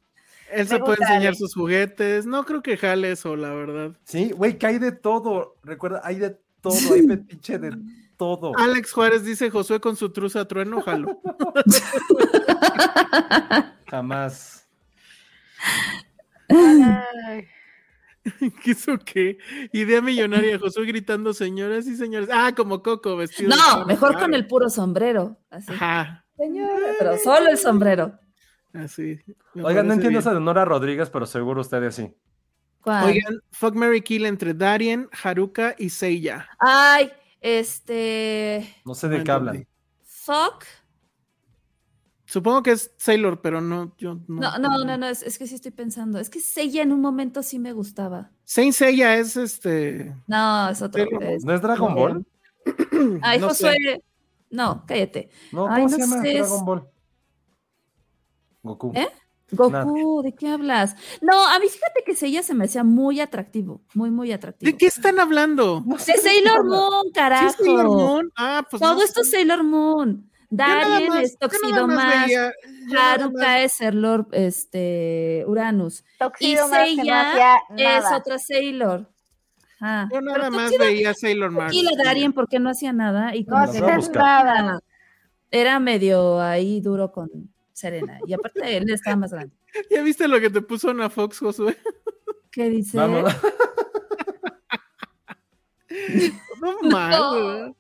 Él 0.52 0.68
se 0.68 0.80
puede 0.80 0.98
enseñar 1.02 1.36
sus 1.36 1.54
juguetes. 1.54 2.26
No 2.26 2.44
creo 2.44 2.62
que 2.62 2.78
jale 2.78 3.12
eso, 3.12 3.36
la 3.36 3.54
verdad. 3.54 3.92
Sí, 4.04 4.32
güey, 4.32 4.58
que 4.58 4.68
hay 4.68 4.80
de 4.80 4.92
todo. 4.92 5.56
Recuerda, 5.64 6.02
hay 6.04 6.18
de 6.18 6.38
todo, 6.62 6.94
hay 6.94 7.02
fetiche 7.08 7.58
de 7.58 7.76
todo. 8.18 8.52
Alex 8.58 8.92
Juárez 8.92 9.24
dice 9.24 9.50
Josué 9.50 9.80
con 9.80 9.96
su 9.96 10.12
truza 10.12 10.48
trueno, 10.48 10.82
jalo. 10.82 11.20
Jamás. 13.90 14.68
Ay, 16.50 17.48
¿Qué 18.64 18.72
hizo 18.72 18.98
qué? 19.00 19.38
Idea 19.72 20.02
millonaria, 20.02 20.60
Josué 20.60 20.86
gritando 20.86 21.34
señoras 21.34 21.88
y 21.88 21.96
señores. 21.96 22.30
Ah, 22.32 22.54
como 22.56 22.84
Coco 22.84 23.16
vestido. 23.16 23.56
No, 23.56 23.86
mejor 23.86 24.20
con 24.20 24.34
el 24.34 24.48
puro 24.48 24.70
sombrero. 24.70 25.38
Así. 25.50 25.72
Ajá, 25.72 26.26
Señora, 26.38 26.96
pero 26.98 27.18
solo 27.18 27.50
el 27.50 27.58
sombrero. 27.58 28.18
Así. 28.74 29.20
me 29.54 29.64
Oigan, 29.64 29.88
no 29.88 29.94
entiendo 29.94 30.10
bien. 30.10 30.20
esa 30.20 30.34
de 30.34 30.40
Nora 30.40 30.66
Rodríguez, 30.66 31.10
pero 31.10 31.26
seguro 31.26 31.62
ustedes 31.62 31.96
sí. 31.96 32.14
¿Cuál? 32.82 33.06
Oigan, 33.06 33.40
Fuck 33.52 33.76
Mary 33.76 34.02
Kill 34.02 34.26
entre 34.26 34.54
Darien, 34.54 35.08
Haruka 35.24 35.76
y 35.78 35.90
Seiya. 35.90 36.48
Ay, 36.60 37.12
este. 37.40 38.76
No 38.86 38.96
sé 38.96 39.08
de 39.08 39.18
qué 39.18 39.22
Bueno, 39.32 39.34
hablan. 39.34 39.68
Fuck. 40.04 40.66
Supongo 42.26 42.64
que 42.64 42.72
es 42.72 42.94
Sailor, 42.98 43.42
pero 43.42 43.60
no, 43.60 43.94
yo 43.98 44.16
no. 44.28 44.40
No, 44.40 44.58
no, 44.58 44.86
no, 44.86 44.98
no, 44.98 45.06
es, 45.08 45.22
es 45.22 45.38
que 45.38 45.48
sí 45.48 45.56
estoy 45.56 45.72
pensando. 45.72 46.18
Es 46.18 46.30
que 46.30 46.40
Seiya 46.40 46.82
en 46.82 46.94
un 46.94 47.02
momento 47.02 47.44
sí 47.44 47.60
me 47.60 47.74
gustaba. 47.74 48.32
Saint 48.46 48.74
Seiya 48.74 49.18
es 49.18 49.36
este. 49.36 50.16
No, 50.28 50.70
es 50.70 50.82
otro. 50.82 51.04
Es- 51.20 51.44
¿No 51.44 51.54
es 51.54 51.62
Dragon 51.62 51.94
Ball? 51.94 52.26
Ay, 53.22 53.40
no 53.40 53.50
Josué. 53.50 53.74
sé. 53.84 54.04
No, 54.50 54.86
cállate. 54.88 55.30
No, 55.52 55.64
¿cómo 55.64 55.74
Ay, 55.76 55.90
se 55.90 55.98
no 55.98 56.06
llama 56.06 56.22
sé, 56.22 56.32
es- 56.38 56.48
Dragon 56.48 56.66
Ball? 56.66 56.88
Goku. 58.64 58.92
¿Eh? 58.96 59.10
Goku, 59.52 60.22
¿de 60.24 60.34
qué 60.34 60.48
hablas? 60.48 60.96
No, 61.22 61.46
a 61.48 61.60
mí 61.60 61.68
fíjate 61.68 62.04
que 62.06 62.16
Seiya 62.16 62.42
se 62.42 62.54
me 62.54 62.66
hacía 62.66 62.84
muy 62.86 63.20
atractivo, 63.20 63.82
muy, 63.94 64.10
muy 64.10 64.32
atractivo. 64.32 64.72
¿De 64.72 64.78
qué 64.78 64.86
están 64.86 65.20
hablando? 65.20 65.84
De 65.86 66.18
Sailor 66.18 66.64
Moon, 66.66 67.08
¿Sí 67.08 67.12
carajo. 67.14 67.48
es 67.50 67.56
Sailor 67.58 67.86
Moon? 67.88 68.32
Ah, 68.38 68.66
pues 68.70 68.82
Todo 68.82 68.96
no 68.96 69.04
esto 69.04 69.22
es 69.22 69.32
Sailor 69.32 69.64
Moon. 69.64 70.32
Darien 70.50 71.14
es 71.14 71.38
Toxido 71.38 71.88
más 71.88 72.30
Haruka 72.98 73.62
es 73.62 73.74
Sailor 73.74 74.28
este, 74.34 75.46
Uranus. 75.48 76.02
Y 76.02 76.18
Toxido 76.20 76.68
más 76.68 76.80
que 76.90 76.96
no 76.96 77.02
Seiya 77.04 77.58
es 77.78 78.04
nada. 78.04 78.18
otra 78.18 78.38
Sailor. 78.40 79.10
Ajá. 79.80 80.10
Yo 80.12 80.22
nada 80.22 80.40
Pero 80.40 80.52
más 80.52 80.64
Toxido 80.72 80.86
veía 80.86 81.14
Sailor 81.14 81.52
Mars. 81.52 81.74
Y 81.74 81.84
la 81.84 82.04
Darien 82.04 82.34
porque 82.34 82.60
no 82.60 82.70
hacía 82.70 82.94
nada 82.94 83.36
y 83.36 83.44
No 83.44 83.52
como 83.52 83.62
a 83.62 83.64
hacía 83.66 83.82
nada. 84.14 84.80
era 85.52 85.80
medio 85.80 86.42
ahí 86.42 86.82
duro 86.82 87.12
con 87.12 87.51
Serena. 87.74 88.20
Y 88.28 88.34
aparte 88.34 88.78
él 88.78 88.90
estaba 88.90 89.16
más 89.16 89.32
grande. 89.32 89.56
¿Ya 89.90 90.02
viste 90.02 90.28
lo 90.28 90.40
que 90.40 90.50
te 90.50 90.62
puso 90.62 90.90
Ana 90.90 91.10
Fox, 91.10 91.40
Josué? 91.40 91.78
¿Qué 92.52 92.70
dice? 92.70 92.98
Vamos. 92.98 93.34
No 96.62 96.80
mal. 96.90 97.76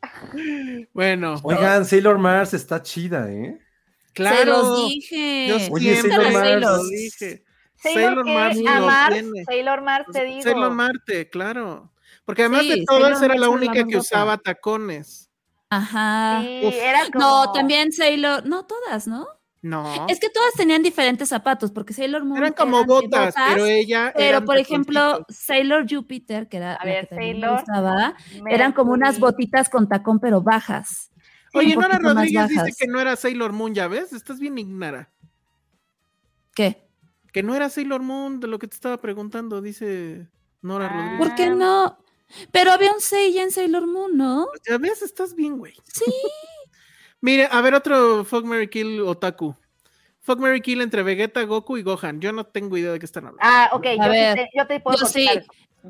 Bueno, 0.94 1.36
Oigan, 1.44 1.86
Sailor 1.86 2.18
Mars 2.18 2.54
está 2.54 2.82
chida, 2.82 3.32
¿eh? 3.32 3.60
claro. 4.14 4.38
Se 4.38 4.46
los 4.46 4.90
dije. 4.90 5.48
Yo 5.48 5.74
Oye, 5.74 5.96
Sailor 6.02 6.34
Mars. 6.34 6.62
lo 6.62 6.84
dije. 6.86 7.44
Sailor, 7.76 8.26
Sailor 8.26 8.26
Mars. 8.26 9.18
Sailor 9.46 9.82
Mars 9.82 10.06
te 10.12 10.24
digo. 10.26 10.42
Sailor 10.42 10.72
Marte, 10.72 11.30
claro. 11.30 11.92
Porque 12.26 12.44
además 12.44 12.62
Sí, 12.62 12.70
de 12.70 12.86
todas 12.86 13.20
Sailor 13.20 13.24
era 13.24 13.36
la 13.40 13.50
Mars 13.50 13.62
única 13.62 13.88
que 13.88 13.98
usaba 13.98 14.38
tacones. 14.38 15.30
Ajá. 15.70 16.42
Sí, 16.42 16.66
era 16.74 17.10
como... 17.12 17.26
No, 17.26 17.52
también 17.54 17.92
Sailor, 17.92 18.46
no 18.46 18.66
todas, 18.66 19.08
¿no? 19.08 19.26
No. 19.64 20.08
Es 20.10 20.20
que 20.20 20.30
todas 20.30 20.54
tenían 20.54 20.82
diferentes 20.82 21.30
zapatos, 21.30 21.72
porque 21.72 21.94
Sailor 21.94 22.26
Moon 22.26 22.38
eran 22.38 22.54
como 22.54 22.84
botas, 22.84 23.36
pero 23.50 23.66
ella. 23.66 24.12
pero, 24.16 24.44
por 24.44 24.58
ejemplo. 24.58 25.26
Sailor 25.30 25.86
Jupiter, 25.90 26.50
que 26.50 26.58
era 26.58 26.74
A 26.76 26.86
ver, 26.86 27.08
que 27.08 27.16
Sailor 27.16 27.58
gustaba, 27.60 28.16
eran 28.50 28.72
como 28.74 28.92
unas 28.94 29.20
botitas 29.20 29.70
con 29.70 29.88
tacón, 29.88 30.20
pero 30.20 30.42
bajas. 30.42 31.12
Oye, 31.54 31.76
Nora 31.76 32.00
Rodríguez 32.00 32.48
dice 32.48 32.72
que 32.80 32.88
no 32.88 33.00
era 33.00 33.16
Sailor 33.16 33.52
Moon, 33.54 33.76
¿ya 33.76 33.88
ves? 33.88 34.14
Estás 34.14 34.40
bien 34.40 34.58
ignara. 34.58 35.12
¿Qué? 36.56 36.88
Que 37.32 37.44
no 37.44 37.56
era 37.56 37.70
Sailor 37.70 38.02
Moon 38.02 38.40
de 38.40 38.48
lo 38.48 38.58
que 38.60 38.68
te 38.68 38.76
estaba 38.76 38.98
preguntando, 39.00 39.62
dice 39.62 40.28
Nora 40.62 40.88
Ah. 40.88 40.94
Rodríguez. 40.94 41.18
¿Por 41.20 41.36
qué 41.36 41.50
no? 41.50 41.98
Pero 42.52 42.72
había 42.72 42.94
un 42.94 43.02
Seiya 43.02 43.44
en 43.44 43.52
Sailor 43.52 43.86
Moon, 43.88 44.16
¿no? 44.18 44.48
Ya 44.68 44.78
ves, 44.78 45.02
estás 45.02 45.36
bien, 45.36 45.58
güey. 45.58 45.74
Sí. 45.94 46.06
Mire, 47.22 47.48
a 47.52 47.62
ver, 47.62 47.74
otro 47.76 48.26
Fuck 48.26 48.46
Mary 48.46 48.68
Kill 48.68 49.02
Otaku. 49.02 49.56
Fuck 50.22 50.40
Mary 50.40 50.62
Kill 50.62 50.82
entre 50.82 51.04
Vegeta, 51.04 51.44
Goku 51.44 51.78
y 51.78 51.84
Gohan. 51.84 52.20
Yo 52.20 52.32
no 52.32 52.46
tengo 52.46 52.78
idea 52.78 52.92
de 52.92 53.00
qué 53.00 53.06
están 53.06 53.26
hablando. 53.26 53.42
Ah, 53.44 53.70
ok, 53.74 53.86
A 53.86 53.96
yo, 53.96 54.04
sí 54.04 54.10
ver, 54.10 54.36
te, 54.36 54.50
yo 54.56 54.68
te 54.68 54.80
puedo 54.80 54.98
yo 55.00 55.06
sí. 55.06 55.28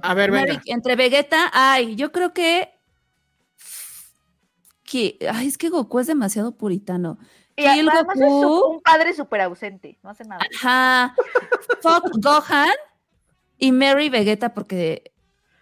A 0.01 0.13
ver, 0.13 0.31
venga. 0.31 0.53
Mary- 0.53 0.61
entre 0.67 0.95
Vegeta, 0.95 1.49
ay, 1.53 1.95
yo 1.95 2.11
creo 2.11 2.33
que. 2.33 2.69
que 4.83 5.17
ay, 5.33 5.47
es 5.47 5.57
que 5.57 5.69
Goku 5.69 5.99
es 5.99 6.07
demasiado 6.07 6.53
puritano. 6.57 7.17
Y 7.55 7.63
Kill 7.63 7.89
además 7.89 8.15
es 8.15 8.21
su- 8.29 8.65
un 8.69 8.81
padre 8.81 9.13
súper 9.13 9.41
ausente, 9.41 9.97
no 10.03 10.09
hace 10.09 10.23
nada. 10.23 10.41
Ajá. 10.55 11.15
Fuck 11.81 12.09
Gohan 12.21 12.71
y 13.57 13.71
Mary 13.71 14.09
Vegeta, 14.09 14.53
porque. 14.53 15.11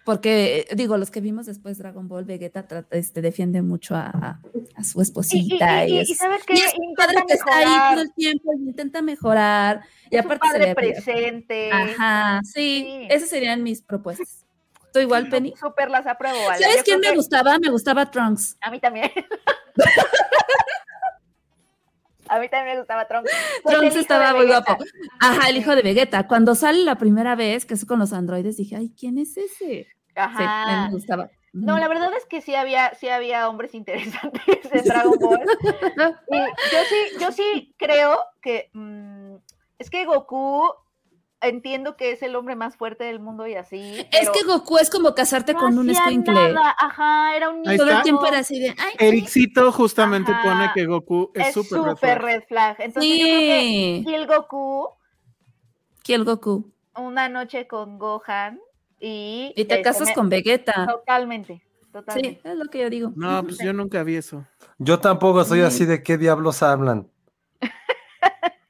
Porque, 0.05 0.65
eh, 0.69 0.75
digo, 0.75 0.97
los 0.97 1.11
que 1.11 1.21
vimos 1.21 1.45
después 1.45 1.77
Dragon 1.77 2.07
Ball, 2.07 2.25
Vegeta 2.25 2.65
trata- 2.67 2.97
este, 2.97 3.21
defiende 3.21 3.61
mucho 3.61 3.95
a, 3.95 4.07
a- 4.07 4.39
a 4.75 4.83
su 4.83 5.01
esposita. 5.01 5.85
y- 5.85 5.91
Y, 5.91 5.95
y 5.97 5.99
es, 6.11 6.17
¿sabes 6.17 6.43
qué? 6.45 6.53
y 6.55 6.57
es 6.57 6.73
un 6.77 6.95
padre 6.95 7.17
que 7.27 7.33
está 7.33 7.57
ahí 7.57 7.65
mejorar. 7.65 7.93
todo 7.93 8.01
el 8.03 8.13
tiempo 8.13 8.53
y 8.53 8.63
intenta 8.69 9.01
mejorar. 9.01 9.81
Y 10.09 10.15
Es 10.17 10.25
un 10.25 10.31
aparte 10.31 10.47
se 10.47 10.53
padre 10.59 10.75
presente. 10.75 11.71
Ajá, 11.71 12.41
sí, 12.43 12.85
Sí. 13.01 13.07
esas 13.09 13.29
serían 13.29 13.61
mis 13.61 13.81
propuestas. 13.81 14.45
¿Tú 14.91 14.99
igual, 14.99 15.29
Penny? 15.29 15.53
Súper 15.59 15.91
las 15.91 16.07
apruebo, 16.07 16.49
Ale. 16.49 16.63
¿Sabes 16.63 16.77
Yo 16.77 16.83
quién 16.83 16.99
me 17.01 17.09
que- 17.09 17.15
gustaba? 17.15 17.59
Me 17.59 17.69
gustaba 17.69 18.09
Trunks. 18.09 18.57
A 18.61 18.71
mí 18.71 18.79
también. 18.79 19.11
A 22.29 22.39
mí 22.39 22.47
también 22.49 22.75
me 22.75 22.79
gustaba 22.79 23.07
Trunks. 23.07 23.31
Trunks 23.65 23.95
estaba 23.95 24.33
muy 24.33 24.45
guapo. 24.47 24.77
Ajá, 25.19 25.49
el 25.49 25.57
hijo 25.57 25.75
de 25.75 25.81
Vegeta. 25.81 26.27
Cuando 26.27 26.55
sale 26.55 26.83
la 26.83 26.97
primera 26.97 27.35
vez, 27.35 27.65
que 27.65 27.73
es 27.73 27.85
con 27.85 27.99
los 27.99 28.13
androides, 28.13 28.57
dije, 28.57 28.75
ay, 28.75 28.93
¿quién 28.97 29.17
es 29.17 29.35
ese? 29.35 29.57
Sí, 29.57 29.87
Ajá. 30.15 30.85
me 30.85 30.91
gustaba. 30.91 31.29
No, 31.51 31.79
la 31.79 31.87
verdad 31.87 32.11
es 32.15 32.25
que 32.25 32.41
sí 32.41 32.53
había, 32.53 32.93
sí 32.93 33.09
había 33.09 33.49
hombres 33.49 33.73
interesantes 33.73 34.43
en 34.71 34.83
Dragon 34.85 35.17
Ball. 35.19 35.39
Y 36.31 36.37
yo 36.37 36.79
sí, 36.87 37.17
yo 37.19 37.31
sí 37.31 37.73
creo 37.77 38.19
que 38.41 38.69
mm, 38.73 39.35
es 39.79 39.89
que 39.89 40.05
Goku 40.05 40.69
entiendo 41.41 41.95
que 41.95 42.11
es 42.11 42.21
el 42.21 42.35
hombre 42.35 42.55
más 42.55 42.75
fuerte 42.75 43.05
del 43.05 43.19
mundo 43.19 43.47
y 43.47 43.55
así. 43.55 44.05
Es 44.11 44.29
que 44.29 44.43
Goku 44.45 44.77
es 44.77 44.89
como 44.89 45.13
casarte 45.15 45.53
no 45.53 45.59
con 45.59 45.77
un 45.77 45.89
escuincle. 45.89 46.33
nada, 46.53 46.75
Ajá, 46.79 47.35
era 47.35 47.49
un 47.49 47.61
niño. 47.61 47.77
Todo 47.77 47.91
el 47.91 48.01
tiempo 48.01 48.25
era 48.25 48.39
así 48.39 48.59
de, 48.59 48.69
ay, 48.77 48.93
Ericito 48.99 49.71
justamente 49.71 50.31
Ajá. 50.31 50.43
pone 50.43 50.71
que 50.73 50.85
Goku 50.85 51.31
es 51.33 51.53
súper 51.53 51.79
red 51.81 51.89
súper 51.91 51.97
flag. 52.19 52.21
red 52.21 52.43
flag. 52.47 52.75
Entonces 52.79 53.11
yo 53.11 53.23
creo 53.25 53.39
que 53.39 53.59
sí. 53.61 54.03
Kill 54.05 54.27
Goku 54.27 54.89
Kill 56.03 56.23
Goku. 56.25 56.71
una 56.95 57.29
noche 57.29 57.67
con 57.67 57.97
Gohan 57.99 58.59
y 58.99 59.53
Y 59.55 59.65
te 59.65 59.75
este, 59.75 59.81
casas 59.81 60.07
me- 60.09 60.13
con 60.13 60.27
Vegeta. 60.29 60.85
totalmente, 60.87 61.61
Sí, 61.63 61.91
totalmente. 61.93 62.41
es 62.49 62.55
lo 62.57 62.65
que 62.65 62.79
yo 62.79 62.89
digo. 62.89 63.11
No, 63.15 63.43
pues 63.43 63.57
yo 63.59 63.71
nunca 63.73 64.03
vi 64.03 64.15
eso. 64.15 64.45
Yo 64.77 64.99
tampoco 64.99 65.43
soy 65.45 65.61
así 65.61 65.85
de 65.85 66.03
qué 66.03 66.17
diablos 66.17 66.61
hablan. 66.63 67.07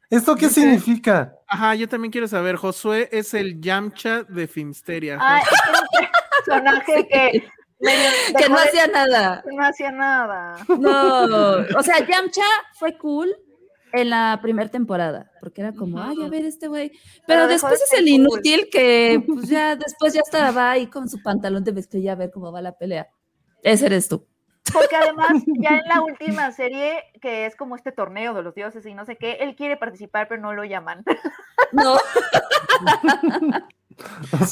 ¿Esto 0.09 0.35
qué 0.35 0.47
Dice- 0.47 0.61
significa? 0.61 1.33
Ajá, 1.47 1.75
yo 1.75 1.87
también 1.87 2.11
quiero 2.11 2.27
saber. 2.27 2.55
Josué 2.55 3.09
es 3.11 3.33
el 3.33 3.61
Yamcha 3.61 4.23
de 4.23 4.47
Finsteria. 4.47 5.17
Ah, 5.21 5.39
es 5.41 5.47
un 5.99 6.07
personaje 6.45 7.07
que 7.11 7.43
Que 8.37 8.49
no 8.49 8.55
de- 8.57 8.61
hacía 8.63 8.87
nada. 8.87 9.43
no 9.45 9.63
hacía 9.63 9.91
nada. 9.91 10.55
No, 10.67 11.23
o 11.77 11.83
sea, 11.83 11.99
Yamcha 12.05 12.41
fue 12.77 12.97
cool 12.97 13.29
en 13.93 14.09
la 14.11 14.39
primera 14.41 14.69
temporada, 14.69 15.31
porque 15.41 15.61
era 15.61 15.73
como, 15.73 15.99
ay, 16.01 16.21
a 16.23 16.29
ver 16.29 16.45
este 16.45 16.67
güey. 16.67 16.89
Pero, 16.89 17.01
Pero 17.27 17.47
dejó 17.47 17.67
de 17.67 17.73
después 17.73 17.81
es 17.81 17.93
el 17.93 18.05
cool. 18.05 18.09
inútil 18.09 18.69
que 18.71 19.23
pues 19.27 19.47
ya 19.49 19.75
después 19.75 20.13
ya 20.13 20.21
estaba 20.21 20.71
ahí 20.71 20.87
con 20.87 21.07
su 21.09 21.21
pantalón 21.23 21.63
de 21.63 21.73
mezclilla 21.73 22.11
a 22.13 22.15
ver 22.15 22.31
cómo 22.31 22.51
va 22.51 22.61
la 22.61 22.77
pelea. 22.77 23.07
Ese 23.63 23.85
eres 23.87 24.07
tú. 24.07 24.27
Porque 24.73 24.95
además, 24.95 25.29
ya 25.59 25.77
en 25.77 25.87
la 25.87 26.01
última 26.01 26.51
serie, 26.51 27.03
que 27.21 27.45
es 27.45 27.55
como 27.55 27.75
este 27.75 27.91
torneo 27.91 28.33
de 28.33 28.43
los 28.43 28.55
dioses 28.55 28.85
y 28.85 28.93
no 28.93 29.05
sé 29.05 29.15
qué, 29.17 29.33
él 29.41 29.55
quiere 29.55 29.77
participar, 29.77 30.27
pero 30.27 30.41
no 30.41 30.53
lo 30.53 30.63
llaman. 30.63 31.03
No, 31.71 31.97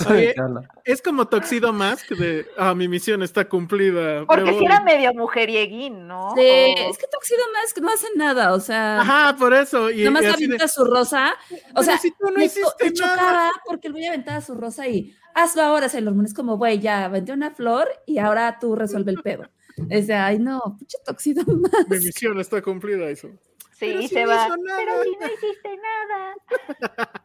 Oye. 0.10 0.36
Es 0.84 1.02
como 1.02 1.28
Toxido 1.28 1.72
Mask 1.72 2.10
de, 2.10 2.46
ah, 2.58 2.74
mi 2.76 2.88
misión 2.90 3.24
está 3.24 3.48
cumplida. 3.48 4.26
Porque 4.26 4.46
si 4.50 4.58
voy". 4.58 4.66
era 4.66 4.82
medio 4.82 5.14
mujerieguín, 5.14 6.06
¿no? 6.08 6.34
sí, 6.36 6.42
O- 6.42 6.90
es 6.92 6.98
que 6.98 7.08
Tuxedo 7.10 7.44
Mask 7.54 7.78
no 7.80 7.90
hace 7.90 8.08
nada, 8.16 8.54
o 8.54 8.60
sea, 8.60 9.00
Ajá, 9.02 9.36
por 9.38 9.54
eso. 9.54 9.90
Y, 9.90 10.04
nomás 10.04 10.24
y 10.24 10.26
de, 10.26 10.32
avienta 10.34 10.68
su 10.68 10.84
rosa. 10.84 11.34
O 11.52 11.56
"Pero 11.76 11.84
sea, 11.84 11.98
si 11.98 12.12
tú 12.12 12.18
no 12.26 12.32
me, 12.32 12.46
hiciste 12.46 12.86
me 12.86 12.92
nada". 12.92 13.16
chocaba 13.16 13.52
porque 13.66 13.88
el 13.88 13.94
güey 13.94 14.06
aventaba 14.08 14.42
su 14.42 14.54
rosa 14.56 14.86
y 14.88 15.16
hazlo 15.34 15.62
ahora, 15.64 15.88
Sailor 15.88 16.14
Moon. 16.14 16.26
Es 16.26 16.34
como, 16.34 16.58
güey, 16.58 16.80
ya 16.80 17.06
aventé 17.06 17.32
una 17.32 17.52
flor 17.52 17.88
y 18.06 18.18
ahora 18.20 18.58
tú 18.60 18.76
resuelve 18.76 19.12
el 19.12 19.22
pedo. 19.22 19.44
Es 19.90 20.08
de, 20.08 20.14
ay, 20.14 20.40
no, 20.40 20.76
pinche 20.78 20.98
Tuxedo 21.06 21.44
Mask. 21.56 21.90
Mi 21.90 22.00
misión 22.00 22.40
está 22.40 22.62
cumplida, 22.62 23.10
eso. 23.10 23.28
sí, 23.28 23.78
pero 23.80 24.00
y 24.02 24.08
si 24.08 24.16
se 24.16 24.24
no 24.24 24.30
va. 24.30 24.48
Pero 24.78 25.04
si 25.04 25.12
no 25.20 25.26
hiciste 25.28 25.70
nada. 25.78 27.12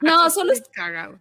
No, 0.00 0.30
solo 0.30 0.52
es... 0.52 0.58
Estoy 0.58 0.72
cagado. 0.74 1.18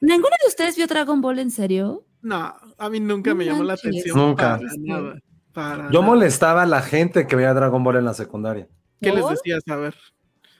¿Ninguno 0.00 0.34
de 0.42 0.48
ustedes 0.48 0.76
vio 0.76 0.88
Dragon 0.88 1.20
Ball 1.20 1.38
en 1.38 1.52
serio? 1.52 2.04
No, 2.22 2.54
a 2.76 2.90
mí 2.90 2.98
nunca 2.98 3.34
me 3.34 3.44
llamó 3.44 3.62
la 3.62 3.74
atención. 3.74 4.16
Nunca. 4.16 4.58
Para 4.58 4.72
nada. 4.78 5.22
Para 5.52 5.90
Yo 5.92 6.02
molestaba 6.02 6.62
a 6.62 6.66
la 6.66 6.82
gente 6.82 7.28
que 7.28 7.36
veía 7.36 7.54
Dragon 7.54 7.84
Ball 7.84 7.96
en 7.96 8.04
la 8.04 8.14
secundaria. 8.14 8.68
¿Qué 9.00 9.12
les 9.12 9.28
decías? 9.28 9.62
A 9.68 9.76
ver. 9.76 9.94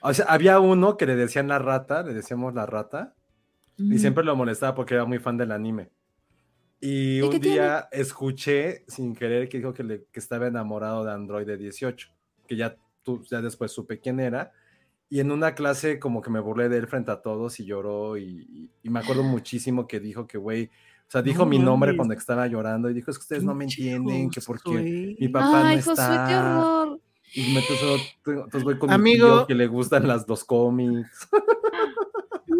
O 0.01 0.13
sea, 0.13 0.25
había 0.29 0.59
uno 0.59 0.95
que 0.95 1.05
le 1.05 1.15
decían 1.15 1.47
la 1.47 1.59
rata, 1.59 2.03
le 2.03 2.13
decíamos 2.13 2.53
la 2.53 2.65
rata, 2.65 3.15
y 3.77 3.99
siempre 3.99 4.23
lo 4.23 4.35
molestaba 4.35 4.73
porque 4.75 4.93
era 4.93 5.05
muy 5.05 5.19
fan 5.19 5.37
del 5.37 5.51
anime. 5.51 5.89
Y 6.79 7.17
¿Y 7.17 7.21
un 7.21 7.31
qué 7.31 7.39
tiene? 7.39 7.55
día 7.57 7.87
escuché 7.91 8.83
sin 8.87 9.15
querer 9.15 9.49
que 9.49 9.57
dijo 9.57 9.73
que, 9.73 9.83
le- 9.83 10.05
que 10.11 10.19
estaba 10.19 10.47
enamorado 10.47 11.03
de 11.03 11.11
Android 11.11 11.45
de 11.47 11.57
18, 11.57 12.09
que 12.47 12.55
ya, 12.55 12.75
tú, 13.03 13.23
ya 13.29 13.41
después 13.41 13.71
supe 13.71 13.99
quién 13.99 14.19
era. 14.19 14.51
Y 15.09 15.19
en 15.21 15.31
una 15.31 15.55
clase 15.55 15.99
como 15.99 16.21
que 16.21 16.29
me 16.29 16.39
burlé 16.39 16.69
de 16.69 16.77
él 16.77 16.87
frente 16.87 17.11
a 17.11 17.21
todos 17.21 17.59
y 17.59 17.65
lloró 17.65 18.17
y, 18.17 18.23
y- 18.51 18.69
y 18.83 18.89
me 18.89 18.99
acuerdo 18.99 19.23
muchísimo 19.23 19.87
que 19.87 19.99
dijo 19.99 20.27
que, 20.27 20.37
güey, 20.37 20.65
o 20.65 21.09
sea, 21.09 21.21
dijo 21.21 21.43
No 21.45 21.49
mi 21.49 21.57
nombre 21.59 21.95
cuando 21.95 22.13
estaba 22.13 22.45
llorando 22.47 22.89
y 22.89 22.93
dijo, 22.93 23.09
es 23.09 23.17
que 23.17 23.21
ustedes 23.23 23.43
no 23.43 23.55
me 23.55 23.63
entienden, 23.63 24.29
que 24.29 24.41
porque 24.41 25.15
mi 25.17 25.29
papá 25.29 25.69
Ay, 25.69 25.75
no 25.75 25.79
está. 25.93 26.25
qué 26.27 26.35
horror. 26.35 26.99
Y 27.33 27.53
me 27.53 27.59
entonces, 27.61 28.01
entonces 28.25 28.63
voy 28.63 28.77
con 28.77 28.89
mi 28.89 28.95
Amigo. 28.95 29.25
tío 29.27 29.47
que 29.47 29.55
le 29.55 29.67
gustan 29.67 30.05
las 30.07 30.25
dos 30.27 30.43
cómics. 30.43 31.27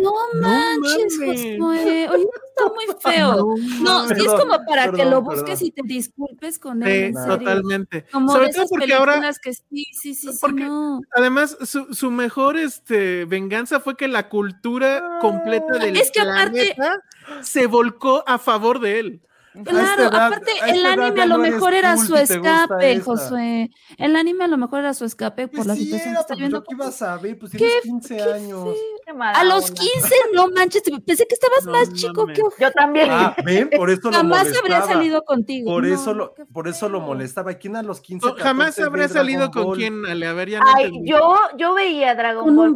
No 0.02 0.14
manches, 0.42 1.18
mames. 1.20 1.42
Josué. 1.60 2.10
Oye, 2.10 2.28
está 2.50 2.66
muy 2.74 2.86
feo. 3.00 3.56
No, 3.82 4.08
sí 4.08 4.14
es 4.18 4.34
como 4.34 4.58
para 4.66 4.92
que 4.92 5.06
lo 5.06 5.22
busques 5.22 5.60
perdón. 5.60 5.66
y 5.66 5.72
te 5.72 5.82
disculpes 5.84 6.60
con 6.60 6.84
él. 6.84 7.14
Sí, 7.16 7.28
totalmente. 7.28 8.06
Como 8.12 8.32
Sobre 8.32 8.48
de 8.48 8.54
todo 8.54 8.66
porque 8.70 8.86
películas 8.88 9.16
ahora, 9.18 9.32
que 9.44 9.54
sí, 9.54 9.64
sí, 9.94 10.14
sí, 10.14 10.34
sí, 10.34 10.48
no. 10.54 11.02
además, 11.16 11.58
su, 11.66 11.94
su 11.94 12.12
mejor 12.12 12.58
este, 12.58 13.26
venganza 13.26 13.80
fue 13.80 13.96
que 13.98 14.08
la 14.08 14.30
cultura 14.30 15.20
completa 15.22 15.78
del 15.78 15.98
Es 15.98 16.12
que 16.12 16.22
aparte- 16.22 16.74
planeta 16.76 17.02
se 17.42 17.68
volcó 17.68 18.24
a 18.28 18.38
favor 18.40 18.80
de 18.80 19.00
él. 19.00 19.22
Claro, 19.64 20.04
edad- 20.04 20.26
aparte 20.28 20.52
el 20.68 20.86
anime 20.86 21.22
a 21.22 21.26
lo 21.26 21.38
no 21.38 21.44
mejor 21.44 21.74
era 21.74 21.96
cool 21.96 22.06
su 22.08 22.16
escape. 22.16 23.00
Josué. 23.00 23.70
El 23.98 24.16
anime 24.16 24.44
a 24.44 24.48
lo 24.48 24.58
mejor 24.58 24.80
era 24.80 24.94
su 24.94 25.06
escape 25.06 25.48
por 25.48 25.56
Pues 25.58 25.68
la 25.68 25.76
sí 25.76 25.86
situación 25.86 26.10
era, 26.10 26.18
que 26.18 26.22
está 26.22 26.28
pues, 26.34 26.40
viendo. 26.40 26.58
yo 26.60 26.64
qué 26.64 26.76
iba 26.76 26.88
a 26.88 26.92
saber, 26.92 27.40
pues 27.40 27.52
Qué- 27.52 27.58
tienes 27.58 27.82
15 27.84 28.16
qué 28.18 28.24
años. 28.24 28.70
Qué 29.06 29.12
A 29.18 29.44
los 29.44 29.70
onda. 29.70 29.82
15, 29.82 30.16
no 30.34 30.48
manches, 30.50 30.84
pensé 31.06 31.26
que 31.28 31.34
estabas 31.36 31.66
No 31.66 31.72
más 31.72 31.94
chico 31.94 32.22
mames. 32.28 32.40
que 32.58 32.64
Yo 32.64 32.72
también. 32.72 33.08
Ah, 33.10 33.36
ven, 33.46 33.70
por 33.76 33.90
eso 33.90 34.12
lo 34.12 34.18
jamás 34.18 34.40
molestaba. 34.46 34.60
habría 34.78 34.82
salido 34.94 35.24
contigo. 35.24 35.72
Por 35.72 35.88
No, 35.88 35.94
eso 35.96 36.14
lo, 36.14 36.34
por 36.54 36.68
eso 36.68 36.90
lo 36.90 37.00
molestaba. 37.02 37.54
¿Quién 37.56 37.76
a 37.76 37.84
los 37.84 38.02
15 38.02 38.28
No, 38.28 38.36
jamás 38.36 38.76
14 38.76 38.82
ve 38.82 38.88
habrá 38.88 39.08
salido 39.08 39.52
con 39.52 39.74
quien, 39.76 40.06
Ale. 40.06 40.28
A 40.28 40.34
ver, 40.34 40.50
ya 40.50 40.60
no 40.60 40.66
Ay, 40.76 40.92
yo, 41.04 41.36
yo 41.58 41.74
veía 41.74 42.14
Dragon 42.16 42.44
Con 42.46 42.56
Ball. 42.56 42.68
un 42.70 42.74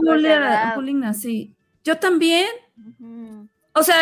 bullying, 0.75 1.03
así. 1.03 1.55
Yo 1.83 1.97
también. 1.97 2.47
O 3.73 3.83
sea, 3.83 3.95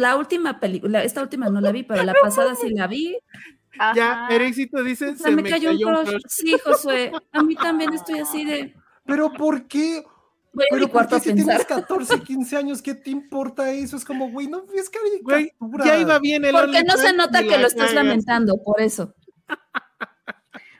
la 0.00 0.16
última 0.16 0.58
película, 0.60 1.04
esta 1.04 1.22
última 1.22 1.50
no 1.50 1.60
la 1.60 1.72
vi, 1.72 1.82
pero 1.82 2.02
la 2.02 2.14
pasada 2.22 2.54
sí 2.54 2.70
la 2.70 2.86
vi. 2.86 3.16
Ya. 3.94 4.26
Ericito 4.30 4.82
dice, 4.82 5.10
O 5.10 5.16
sea, 5.16 5.26
se 5.30 5.36
me 5.36 5.42
cayó 5.42 5.70
un 5.70 5.78
crush. 5.78 6.08
crush. 6.08 6.22
Sí, 6.28 6.56
Josué. 6.64 7.12
A 7.32 7.42
mí 7.42 7.54
también 7.54 7.92
estoy 7.94 8.18
así 8.18 8.44
de. 8.44 8.74
Pero 9.06 9.32
¿por 9.32 9.66
qué? 9.68 10.04
Voy 10.52 10.66
Pero 10.70 10.88
¿por 10.88 11.06
qué 11.06 11.14
si 11.20 11.22
tienes 11.32 11.46
pensar. 11.46 11.66
14, 11.66 12.20
15 12.20 12.56
años, 12.56 12.82
qué 12.82 12.94
te 12.94 13.10
importa 13.10 13.70
eso? 13.70 13.96
Es 13.96 14.04
como, 14.04 14.30
güey, 14.30 14.48
no 14.48 14.62
Güey, 14.62 15.52
caricatura. 15.52 15.84
ya 15.84 15.98
iba 15.98 16.18
bien 16.18 16.44
el 16.44 16.52
Porque 16.52 16.82
no 16.82 16.96
se 16.96 17.12
nota 17.12 17.42
que 17.42 17.56
lo 17.58 17.68
estás 17.68 17.94
lamentando, 17.94 18.60
por 18.62 18.80
eso. 18.80 19.14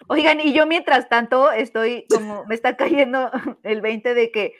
Oigan, 0.09 0.41
y 0.41 0.53
yo 0.53 0.67
mientras 0.67 1.09
tanto 1.09 1.53
estoy 1.53 2.05
como, 2.11 2.45
me 2.47 2.57
está 2.57 2.77
cayendo 2.77 3.31
el 3.63 3.81
20 3.81 4.13
de 4.15 4.33
que 4.33 4.55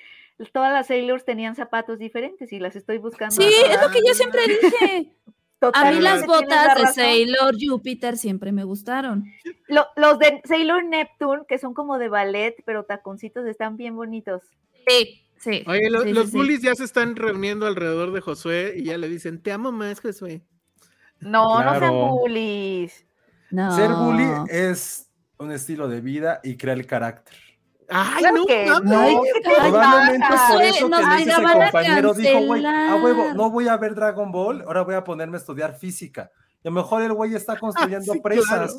todas 0.53 0.73
las 0.73 0.87
Sailors 0.87 1.25
tenían 1.25 1.55
zapatos 1.57 1.99
diferentes 1.99 2.53
y 2.53 2.59
las 2.59 2.77
estoy 2.77 2.99
buscando. 2.99 3.35
Sí, 3.35 3.49
es 3.69 3.81
lo 3.81 3.91
que 3.91 4.01
yo 4.07 4.15
siempre 4.15 4.41
dije. 4.63 5.13
A 5.75 5.91
mí 5.91 6.01
las 6.01 6.23
la 6.23 6.27
botas 6.27 6.75
de. 6.77 6.87
Sailor 6.95 7.55
Jupiter 7.61 8.17
siempre 8.17 8.51
me 8.51 8.65
gustaron. 8.65 9.25
Lo- 9.69 9.87
los 9.97 10.19
de 10.19 10.41
Sailor 10.47 10.85
Neptune, 10.85 11.43
que 11.47 11.59
son 11.59 11.75
como 11.75 11.99
de 11.99 12.09
ballet, 12.09 12.57
pero 12.65 12.85
taconcitos, 12.85 13.47
están 13.47 13.77
bien 13.77 13.95
bonitos. 13.95 14.43
Sí, 14.89 15.23
sí. 15.37 15.63
Oye, 15.67 15.91
lo- 15.91 16.03
sí, 16.05 16.13
los 16.15 16.31
sí. 16.31 16.37
bullies 16.39 16.63
ya 16.63 16.75
se 16.75 16.85
están 16.85 17.15
reuniendo 17.15 17.67
alrededor 17.67 18.13
de 18.13 18.23
Josué 18.23 18.73
y 18.79 18.85
ya 18.85 18.97
le 18.97 19.09
dicen, 19.11 19.43
te 19.43 19.53
amo 19.53 19.71
más, 19.71 20.01
Josué. 20.01 20.41
No, 21.21 21.63
no 21.63 21.79
sean 21.79 21.93
bullies. 21.93 23.05
No. 23.51 23.77
Ser 23.77 23.91
bully 23.91 24.25
es 24.49 25.11
un 25.37 25.53
estilo 25.53 25.89
de 25.89 26.01
vida 26.01 26.41
y 26.43 26.57
crea 26.57 26.73
el 26.73 26.87
carácter. 26.87 27.37
Ay, 27.91 28.21
Claro 28.21 28.37
no, 28.37 28.47
que 28.47 28.67
no. 28.85 28.99
Ay, 29.01 29.17
¿qué 29.35 29.41
te 29.41 29.51
Probablemente 29.51 30.27
pasa? 30.29 30.53
por 30.53 30.63
eso 30.63 30.89
nos 30.89 31.01
que 31.01 31.07
le 31.07 31.17
dice 31.17 31.31
ese 31.31 31.43
compañero 31.43 32.15
dijo, 32.15 32.41
güey, 32.47 32.67
a 32.67 32.95
huevo, 33.03 33.35
no 33.35 33.51
voy 33.51 33.69
a 33.69 33.77
ver 33.77 33.95
Dragon 33.95 34.31
Ball, 34.31 34.63
ahora 34.63 34.83
voy 34.83 34.95
a 34.95 35.05
ponerme 35.05 35.37
a 35.37 35.41
estudiar 35.41 35.77
física. 35.77 36.31
Y 36.63 36.69
a 36.69 36.71
lo 36.71 36.77
mejor 36.77 37.03
el 37.03 37.13
güey 37.15 37.35
está 37.35 37.59
construyendo 37.59 38.13
Sí, 38.13 38.21
presas. 38.21 38.47
claro. 38.47 38.73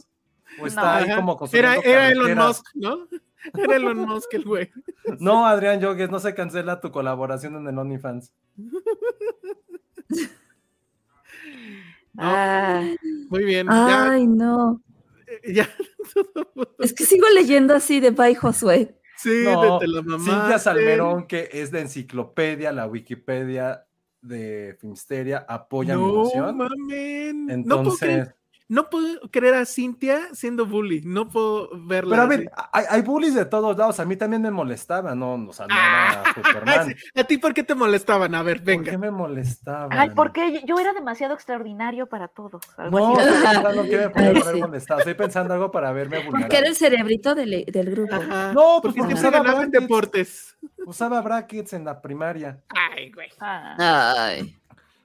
O 0.61 0.67
está 0.67 0.81
No. 0.81 0.87
ahí 0.89 1.03
Ajá. 1.05 1.15
como 1.15 1.31
Era, 1.33 1.37
construyendo 1.37 1.81
era 1.89 2.07
Elon 2.09 2.23
carreteras. 2.23 2.47
Musk, 2.47 2.65
¿no? 2.75 3.07
Era 3.63 3.75
Elon 3.75 3.97
Musk 3.97 4.33
el 4.35 4.45
güey. 4.45 4.71
No, 5.19 5.45
Adrián 5.47 5.79
Yogues, 5.81 6.09
no 6.11 6.19
se 6.19 6.35
cancela 6.35 6.79
tu 6.79 6.91
colaboración 6.91 7.55
en 7.55 7.67
el 7.67 7.77
OnlyFans. 7.79 8.31
Ah, 12.17 12.83
Muy 13.29 13.43
bien. 13.45 13.67
Ya, 13.67 14.11
Ay, 14.11 14.27
no. 14.27 14.81
ya. 15.53 15.67
Es 16.79 16.93
que 16.93 17.05
sigo 17.05 17.27
leyendo 17.33 17.73
así 17.75 17.99
de 17.99 18.09
Bye 18.11 18.35
Josué. 18.35 18.95
Sí, 19.21 19.43
No, 19.43 19.79
de 19.79 19.87
la 19.87 20.01
Cintia 20.01 20.17
mamaste. 20.17 20.59
Salmerón, 20.59 21.27
que 21.27 21.49
es 21.51 21.69
de 21.71 21.81
enciclopedia, 21.81 22.71
la 22.71 22.87
Wikipedia 22.87 23.85
de 24.21 24.75
Filmsteria, 24.79 25.45
apoya 25.47 25.95
mi 25.95 26.03
No, 26.03 26.09
emoción. 26.09 26.57
mamen. 26.57 27.45
no, 27.45 27.53
puedo 27.53 27.55
Entonces, 27.55 28.29
no 28.73 28.89
puedo 28.89 29.19
creer 29.31 29.55
a 29.55 29.65
Cintia 29.65 30.29
siendo 30.33 30.65
bully. 30.65 31.01
No 31.03 31.27
puedo 31.27 31.69
verla. 31.85 32.11
pero 32.11 32.21
a 32.21 32.25
ver, 32.25 32.51
hay, 32.71 32.85
hay 32.89 33.01
bullies 33.01 33.35
de 33.35 33.43
todos 33.43 33.77
lados. 33.77 33.99
A 33.99 34.05
mí 34.05 34.15
también 34.15 34.41
me 34.41 34.49
molestaba, 34.49 35.13
no, 35.13 35.33
o 35.33 35.51
sea, 35.51 35.67
no 35.67 35.75
Ah, 35.77 36.21
era 36.23 36.33
Superman. 36.35 36.95
¿A 37.15 37.23
ti 37.25 37.37
por 37.37 37.53
qué 37.53 37.63
te 37.63 37.75
molestaban? 37.75 38.33
A 38.33 38.43
ver, 38.43 38.63
¿Por 38.63 38.65
qué 38.65 38.91
venga. 38.91 38.97
me 38.97 39.11
molestaba? 39.11 39.89
Ay, 39.91 40.11
porque 40.15 40.63
yo 40.65 40.79
era 40.79 40.93
demasiado 40.93 41.33
extraordinario 41.33 42.07
para 42.07 42.29
todos. 42.29 42.61
No, 42.89 43.15
pensando 43.15 43.83
que 43.83 43.97
me 43.97 44.09
podía 44.31 44.51
sí. 44.53 44.59
molestado. 44.61 44.99
Estoy 45.01 45.15
pensando 45.15 45.53
algo 45.53 45.69
para 45.69 45.91
verme 45.91 46.15
Porque 46.17 46.29
vulnerable. 46.31 46.57
era 46.57 46.67
el 46.69 46.75
cerebrito 46.77 47.35
del, 47.35 47.65
del 47.65 47.91
grupo. 47.91 48.15
Ajá. 48.15 48.53
No, 48.53 48.79
pues 48.81 48.93
porque 48.95 48.99
porque 48.99 49.15
siempre 49.17 49.29
usaba 49.29 49.43
ganaba 49.43 49.63
en 49.65 49.69
brackets. 49.71 49.81
deportes. 49.89 50.57
Usaba 50.85 51.21
brackets 51.21 51.73
en 51.73 51.83
la 51.83 52.01
primaria. 52.01 52.61
Ay, 52.69 53.11
güey. 53.11 53.27
Ah. 53.41 53.75
Ay. 54.15 54.57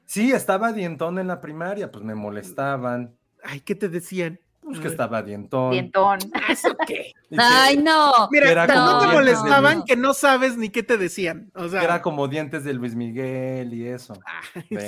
Sí, 0.05 0.30
estaba 0.32 0.72
dientón 0.72 1.18
en 1.18 1.26
la 1.26 1.40
primaria, 1.40 1.90
pues 1.90 2.05
me 2.05 2.14
molestaban. 2.14 3.16
Ay, 3.47 3.60
¿qué 3.60 3.74
te 3.74 3.89
decían? 3.89 4.40
Pues 4.62 4.81
que 4.81 4.89
estaba 4.89 5.23
dientón. 5.23 5.70
Dientón. 5.70 6.18
¿Eso 6.51 6.77
qué? 6.89 7.12
Ay, 7.39 7.77
no. 7.77 8.10
Mira, 8.32 8.51
Era 8.51 8.66
como 8.66 8.98
te 8.98 9.06
molestaban 9.06 9.85
que 9.85 9.97
no 9.97 10.12
sabes 10.12 10.56
ni 10.56 10.70
qué 10.70 10.82
te 10.82 10.97
decían. 10.98 11.52
O 11.55 11.68
sea, 11.68 11.78
que 11.78 11.85
era 11.86 12.02
como 12.02 12.27
dientes 12.27 12.64
de 12.64 12.74
Luis 12.74 12.97
Miguel 12.97 13.73
y 13.73 13.86
eso. 13.86 14.14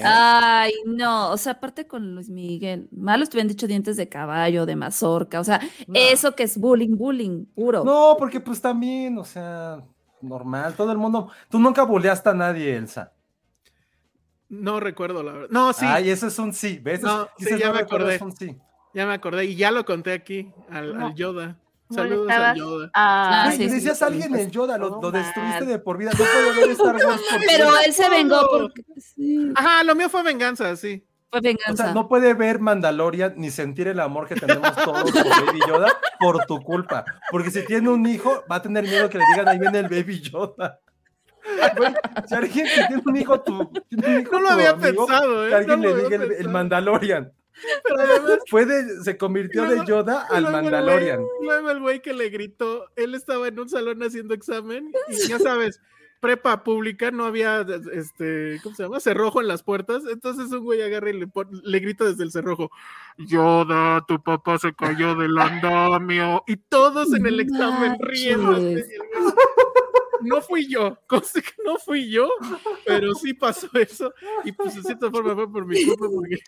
Ay, 0.03 0.73
no. 0.85 1.31
O 1.31 1.37
sea, 1.37 1.53
aparte 1.53 1.87
con 1.87 2.15
Luis 2.17 2.29
Miguel, 2.29 2.89
malos 2.91 3.31
te 3.31 3.37
hubieran 3.37 3.49
dicho 3.49 3.69
dientes 3.69 3.97
de 3.97 4.09
caballo, 4.09 4.67
de 4.67 4.75
mazorca. 4.75 5.39
O 5.39 5.45
sea, 5.45 5.61
No. 5.87 5.95
eso 5.95 6.35
que 6.35 6.43
es 6.43 6.59
bullying, 6.59 6.97
bullying, 6.97 7.45
puro. 7.55 7.85
No, 7.85 8.17
porque 8.19 8.41
pues 8.41 8.61
también, 8.61 9.17
o 9.19 9.25
sea, 9.25 9.83
normal, 10.21 10.75
todo 10.75 10.91
el 10.91 10.99
mundo. 10.99 11.31
Tú 11.49 11.61
nunca 11.61 11.85
buleaste 11.85 12.31
a 12.31 12.35
nadie, 12.35 12.77
Elsa. 12.77 13.13
No 14.49 14.81
recuerdo 14.81 15.23
la 15.23 15.33
verdad. 15.33 15.49
No, 15.51 15.73
sí, 15.73 15.85
Ay, 15.87 16.11
eso 16.11 16.27
es 16.27 16.39
un 16.39 16.53
sí, 16.53 16.79
¿ves? 16.83 17.03
No, 17.03 17.25
sí, 17.39 17.45
Dices, 17.45 17.59
ya 17.61 17.73
me 17.73 17.81
acordé. 17.81 18.15
es 18.17 18.23
un 18.23 18.35
sí. 18.37 18.57
ya 18.95 19.07
me 19.07 19.15
acordé 19.15 19.45
y 19.47 19.57
ya 19.57 19.71
lo 19.71 19.85
conté 19.85 20.13
aquí 20.13 20.51
al, 20.71 20.97
No. 20.99 21.07
al 21.09 21.15
Yoda. 21.15 21.57
Saludos 21.91 22.31
al 22.31 22.55
Yoda. 22.57 22.91
Ah, 22.93 23.45
Ah, 23.47 23.51
sí, 23.53 23.67
sí, 23.69 23.77
decías 23.77 23.97
sí, 23.99 24.05
a 24.05 24.07
alguien 24.09 24.35
en 24.37 24.51
Yoda, 24.51 24.77
lo, 24.77 25.01
lo 25.01 25.11
destruiste 25.11 25.65
de 25.65 25.79
por 25.79 25.97
vida. 25.97 26.11
No 26.11 26.19
puede 26.19 26.61
ver 26.61 26.71
Star 26.73 26.97
Wars 26.97 27.23
porque- 27.31 27.47
Pero 27.49 27.71
él 27.87 27.93
se 27.95 28.11
vengó 28.11 28.47
porque 28.51 28.83
sí, 29.01 29.53
Ajá, 29.55 29.83
lo 29.85 29.95
mío 29.95 30.11
fue 30.11 30.23
venganza, 30.23 30.77
sí. 30.77 31.03
fue 31.31 31.39
O 31.39 31.43
venganza. 31.43 31.85
sea, 31.85 31.95
no 31.95 32.07
puede 32.07 32.35
ver 32.35 32.59
Mandalorian 32.61 33.35
ni 33.39 33.51
sentir 33.51 33.89
el 33.89 34.01
amor 34.01 34.29
que 34.29 34.35
tenemos 34.35 34.75
todos 34.77 35.11
por 35.11 35.47
Baby 35.47 35.61
Yoda 35.67 35.89
por 36.21 36.45
tu 36.45 36.61
culpa. 36.63 37.07
Porque 37.31 37.51
si 37.51 37.65
tiene 37.65 37.89
un 37.89 38.05
hijo, 38.07 38.45
va 38.51 38.57
a 38.57 38.63
tener 38.63 38.85
miedo 38.85 39.09
que 39.09 39.17
le 39.17 39.25
digan 39.33 39.49
ahí 39.49 39.59
viene 39.59 39.79
el 39.79 39.89
Baby 39.89 40.21
Yoda. 40.21 40.81
Güey, 41.77 41.95
si 42.27 42.35
alguien 42.35 42.67
que 42.67 42.85
tiene 42.87 43.03
un 43.05 43.17
hijo, 43.17 43.41
tu, 43.41 43.71
tiene 43.89 44.07
un 44.17 44.21
hijo 44.23 44.33
No 44.33 44.41
lo 44.41 44.49
había 44.51 44.71
amigo, 44.71 45.07
pensado, 45.07 45.47
¿eh? 45.47 45.49
Que 45.51 45.55
alguien 45.55 45.81
No 45.81 45.89
le 45.97 46.03
diga 46.05 46.25
el. 46.39 46.49
Mandalorian. 46.49 47.33
Pero 47.83 48.01
además, 48.01 48.39
Fue 48.49 48.65
de- 48.67 49.03
se 49.03 49.17
convirtió 49.17 49.65
de 49.65 49.85
Yoda 49.85 50.27
al 50.31 50.43
luego 50.45 50.59
el 50.59 50.63
güey- 50.65 50.71
Mandalorian. 50.71 51.21
Luego 51.43 51.71
el 51.71 51.81
güey 51.81 52.01
que 52.03 52.13
le 52.15 52.29
gritó, 52.29 52.87
él 52.95 53.15
estaba 53.17 53.49
en 53.49 53.59
un 53.59 53.69
salón 53.69 54.01
haciendo 54.03 54.33
examen 54.35 54.93
y 55.09 55.29
ya 55.29 55.39
sabes, 55.41 55.81
prepa 56.21 56.63
pública, 56.65 57.11
no 57.11 57.25
había, 57.27 57.67
este, 57.93 58.61
¿cómo 58.63 58.77
se 58.77 58.85
llama? 58.85 59.01
Cerrojo 59.01 59.41
en 59.41 59.49
las 59.49 59.65
puertas. 59.65 60.05
Entonces 60.09 60.53
un 60.53 60.63
güey 60.65 60.83
agarra 60.83 61.11
y 61.11 61.15
le, 61.21 61.29
le 61.65 61.79
grita 61.81 62.05
desde 62.05 62.23
el 62.23 62.31
cerrojo, 62.31 62.71
Yoda, 63.19 64.05
tu 64.07 64.23
papá 64.23 64.59
se 64.59 64.73
cayó 64.73 65.17
del 65.17 65.37
andamio. 65.39 66.45
Y 66.47 66.57
todos 66.59 67.13
en 67.13 67.27
el 67.27 67.41
examen 67.41 67.97
Manches. 68.01 68.87
No 70.23 70.41
fui 70.43 70.67
yo, 70.69 70.99
cosa 71.07 71.41
que 71.41 71.53
no 71.65 71.77
fui 71.79 72.11
yo, 72.11 72.29
pero 72.87 73.15
sí 73.15 73.35
pasó 73.35 73.69
eso. 73.75 74.13
Y 74.45 74.53
pues 74.53 74.75
de 74.75 74.83
cierta 74.83 75.11
forma 75.11 75.35
fue 75.35 75.51
por 75.51 75.67
mi 75.67 75.85
culpa 75.85 76.07
porque. 76.13 76.39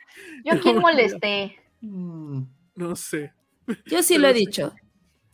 ¿Yo 0.44 0.60
quién 0.60 0.78
molesté? 0.80 1.56
Mm, 1.80 2.42
No 2.76 2.96
sé. 2.96 3.32
Yo 3.86 4.02
sí 4.02 4.18
lo 4.18 4.28
he 4.28 4.32
dicho. 4.32 4.72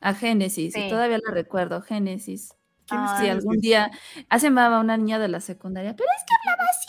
A 0.00 0.14
Génesis, 0.14 0.74
Sí. 0.74 0.80
y 0.86 0.90
todavía 0.90 1.18
lo 1.24 1.32
recuerdo, 1.32 1.80
Génesis. 1.82 2.54
¿Quién 2.86 3.02
es 3.02 3.10
Ay, 3.12 3.24
Si 3.24 3.30
algún 3.30 3.58
día 3.58 3.90
hace 4.28 4.46
llamaba 4.48 4.78
una 4.80 4.96
niña 4.96 5.18
de 5.18 5.28
la 5.28 5.40
secundaria, 5.40 5.96
pero 5.96 6.08
es 6.16 6.22
que 6.24 6.34
hablaba 6.50 6.68
así. 6.70 6.86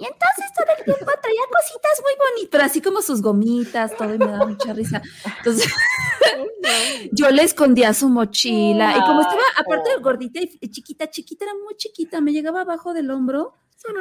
Y 0.00 0.04
entonces 0.04 0.46
todo 0.56 0.66
el 0.78 0.84
tiempo 0.84 1.12
traía 1.20 1.40
cositas 1.52 2.02
muy 2.02 2.12
bonitas, 2.16 2.48
pero 2.50 2.64
así 2.64 2.80
como 2.80 3.02
sus 3.02 3.20
gomitas, 3.20 3.96
todo, 3.96 4.14
y 4.14 4.18
me 4.18 4.26
daba 4.26 4.46
mucha 4.46 4.72
risa. 4.72 5.02
Entonces, 5.38 5.66
yo 7.12 7.30
le 7.30 7.42
escondía 7.42 7.94
su 7.94 8.08
mochila. 8.08 8.94
Y 8.96 9.00
como 9.00 9.20
estaba, 9.20 9.42
aparte 9.58 9.90
de 9.90 9.96
gordita 9.96 10.40
y 10.40 10.68
chiquita, 10.70 11.10
chiquita, 11.10 11.44
era 11.44 11.54
muy 11.54 11.76
chiquita, 11.76 12.20
me 12.20 12.32
llegaba 12.32 12.62
abajo 12.62 12.94
del 12.94 13.10
hombro, 13.10 13.54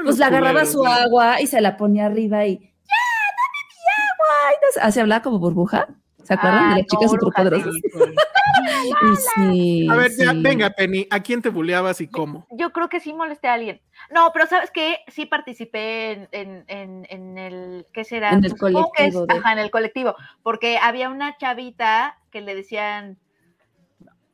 pues 0.04 0.18
le 0.18 0.26
agarraba 0.26 0.66
su 0.66 0.86
agua 0.86 1.42
y 1.42 1.48
se 1.48 1.62
la 1.62 1.78
ponía 1.78 2.06
arriba 2.08 2.46
y, 2.46 2.58
¡ya, 2.58 2.98
dame 3.38 3.60
mi 3.70 3.78
agua! 4.12 4.54
Y 4.54 4.78
no 4.80 4.84
así 4.84 5.00
hablaba 5.00 5.22
como 5.22 5.40
burbuja. 5.40 5.88
¿Se 6.28 6.34
acuerdan 6.34 6.70
de 6.70 6.76
Ay, 6.76 6.82
las 6.82 6.88
chicas 6.88 7.04
no, 7.14 7.20
superpoderosas? 7.20 7.74
sí. 9.36 9.88
A 9.90 9.96
ver, 9.96 10.12
ya, 10.18 10.34
venga, 10.36 10.70
Penny, 10.72 11.08
¿a 11.10 11.22
quién 11.22 11.42
te 11.42 11.48
buleabas 11.50 12.02
y 12.02 12.08
cómo? 12.10 12.46
Yo 12.52 12.72
creo 12.72 12.90
que 12.90 13.00
sí 13.00 13.14
molesté 13.14 13.48
a 13.48 13.54
alguien. 13.54 13.82
No, 14.12 14.32
pero 14.34 14.46
¿sabes 14.48 14.70
qué? 14.72 15.00
Sí 15.08 15.26
participé 15.26 16.12
en, 16.12 16.28
en, 16.34 16.66
en, 16.68 17.08
en 17.10 17.38
el, 17.38 17.86
¿qué 17.94 18.04
será? 18.04 18.32
En 18.32 18.44
el 18.44 18.58
colectivo 18.58 19.26
de- 19.26 19.36
Ajá, 19.38 19.54
en 19.54 19.60
el 19.60 19.72
colectivo, 19.72 20.16
porque 20.44 20.78
había 20.78 21.10
una 21.10 21.38
chavita 21.38 22.18
que 22.30 22.42
le 22.42 22.56
decían 22.56 23.18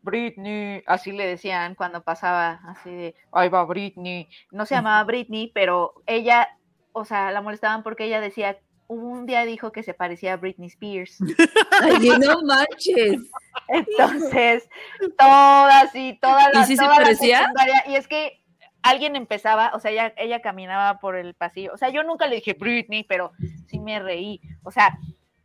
Britney, 0.01 0.83
así 0.87 1.11
le 1.11 1.27
decían 1.27 1.75
cuando 1.75 2.01
pasaba, 2.03 2.59
así 2.67 2.89
de, 2.89 3.15
ahí 3.31 3.49
va 3.49 3.63
Britney. 3.65 4.27
No 4.51 4.65
se 4.65 4.75
llamaba 4.75 5.03
Britney, 5.03 5.51
pero 5.53 5.93
ella, 6.07 6.49
o 6.91 7.05
sea, 7.05 7.31
la 7.31 7.41
molestaban 7.41 7.83
porque 7.83 8.05
ella 8.05 8.19
decía, 8.19 8.57
un 8.93 9.25
día 9.25 9.45
dijo 9.45 9.71
que 9.71 9.83
se 9.83 9.93
parecía 9.93 10.33
a 10.33 10.37
Britney 10.37 10.67
Spears. 10.67 11.17
Ay, 11.81 12.09
no 12.19 12.41
manches. 12.43 13.21
Entonces, 13.67 14.67
todas 15.17 15.95
y 15.95 16.17
todas 16.19 16.49
¿Y 16.53 16.57
las 16.57 16.67
sí 16.67 16.75
se 16.75 16.83
toda 16.83 16.97
la 16.97 17.03
parecía? 17.03 17.53
y 17.87 17.95
es 17.95 18.07
que 18.07 18.41
alguien 18.81 19.15
empezaba, 19.15 19.71
o 19.73 19.79
sea, 19.79 19.91
ella, 19.91 20.13
ella 20.17 20.41
caminaba 20.41 20.99
por 20.99 21.15
el 21.15 21.33
pasillo, 21.33 21.71
o 21.73 21.77
sea, 21.77 21.89
yo 21.89 22.03
nunca 22.03 22.27
le 22.27 22.35
dije 22.35 22.53
Britney, 22.53 23.03
pero 23.03 23.31
sí 23.67 23.79
me 23.79 23.99
reí, 23.99 24.41
o 24.63 24.71
sea, 24.71 24.97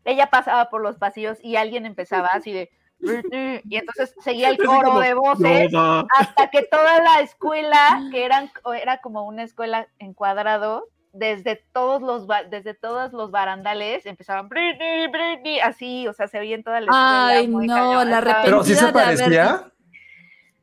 ella 0.05 0.29
pasaba 0.29 0.71
por 0.71 0.83
los 0.83 0.97
pasillos 0.97 1.39
y 1.43 1.57
alguien 1.57 1.87
empezaba 1.87 2.29
así 2.29 2.53
de 2.53 2.71
y 3.01 3.77
entonces 3.77 4.13
seguía 4.21 4.49
el 4.49 4.59
coro 4.59 4.99
de 4.99 5.15
voces 5.15 5.73
hasta 6.19 6.51
que 6.51 6.63
toda 6.63 7.01
la 7.01 7.21
escuela, 7.21 8.03
que 8.11 8.25
eran, 8.25 8.51
era 8.77 8.99
como 8.99 9.25
una 9.25 9.45
escuela 9.45 9.87
en 9.99 10.15
cuadrado, 10.15 10.89
desde 11.13 11.57
todos 11.73 12.03
los 12.03 12.27
ba- 12.27 12.45
desde 12.45 12.75
todos 12.75 13.13
los 13.13 13.31
barandales 13.31 14.05
empezaban 14.07 14.49
Britney, 14.49 15.09
Britney, 15.09 15.61
así, 15.61 16.07
o 16.09 16.13
sea, 16.13 16.29
se 16.29 16.39
veía 16.39 16.55
en 16.55 16.63
toda 16.63 16.81
la 16.81 16.87
escuela. 16.87 17.27
Ay, 17.29 17.49
muy 17.49 17.67
no, 17.67 17.75
cañón, 17.75 18.11
la 18.11 18.43
Pero 18.45 18.65
sí 18.65 18.75
se 18.75 18.81
haber- 18.81 18.93
parecía. 18.95 19.73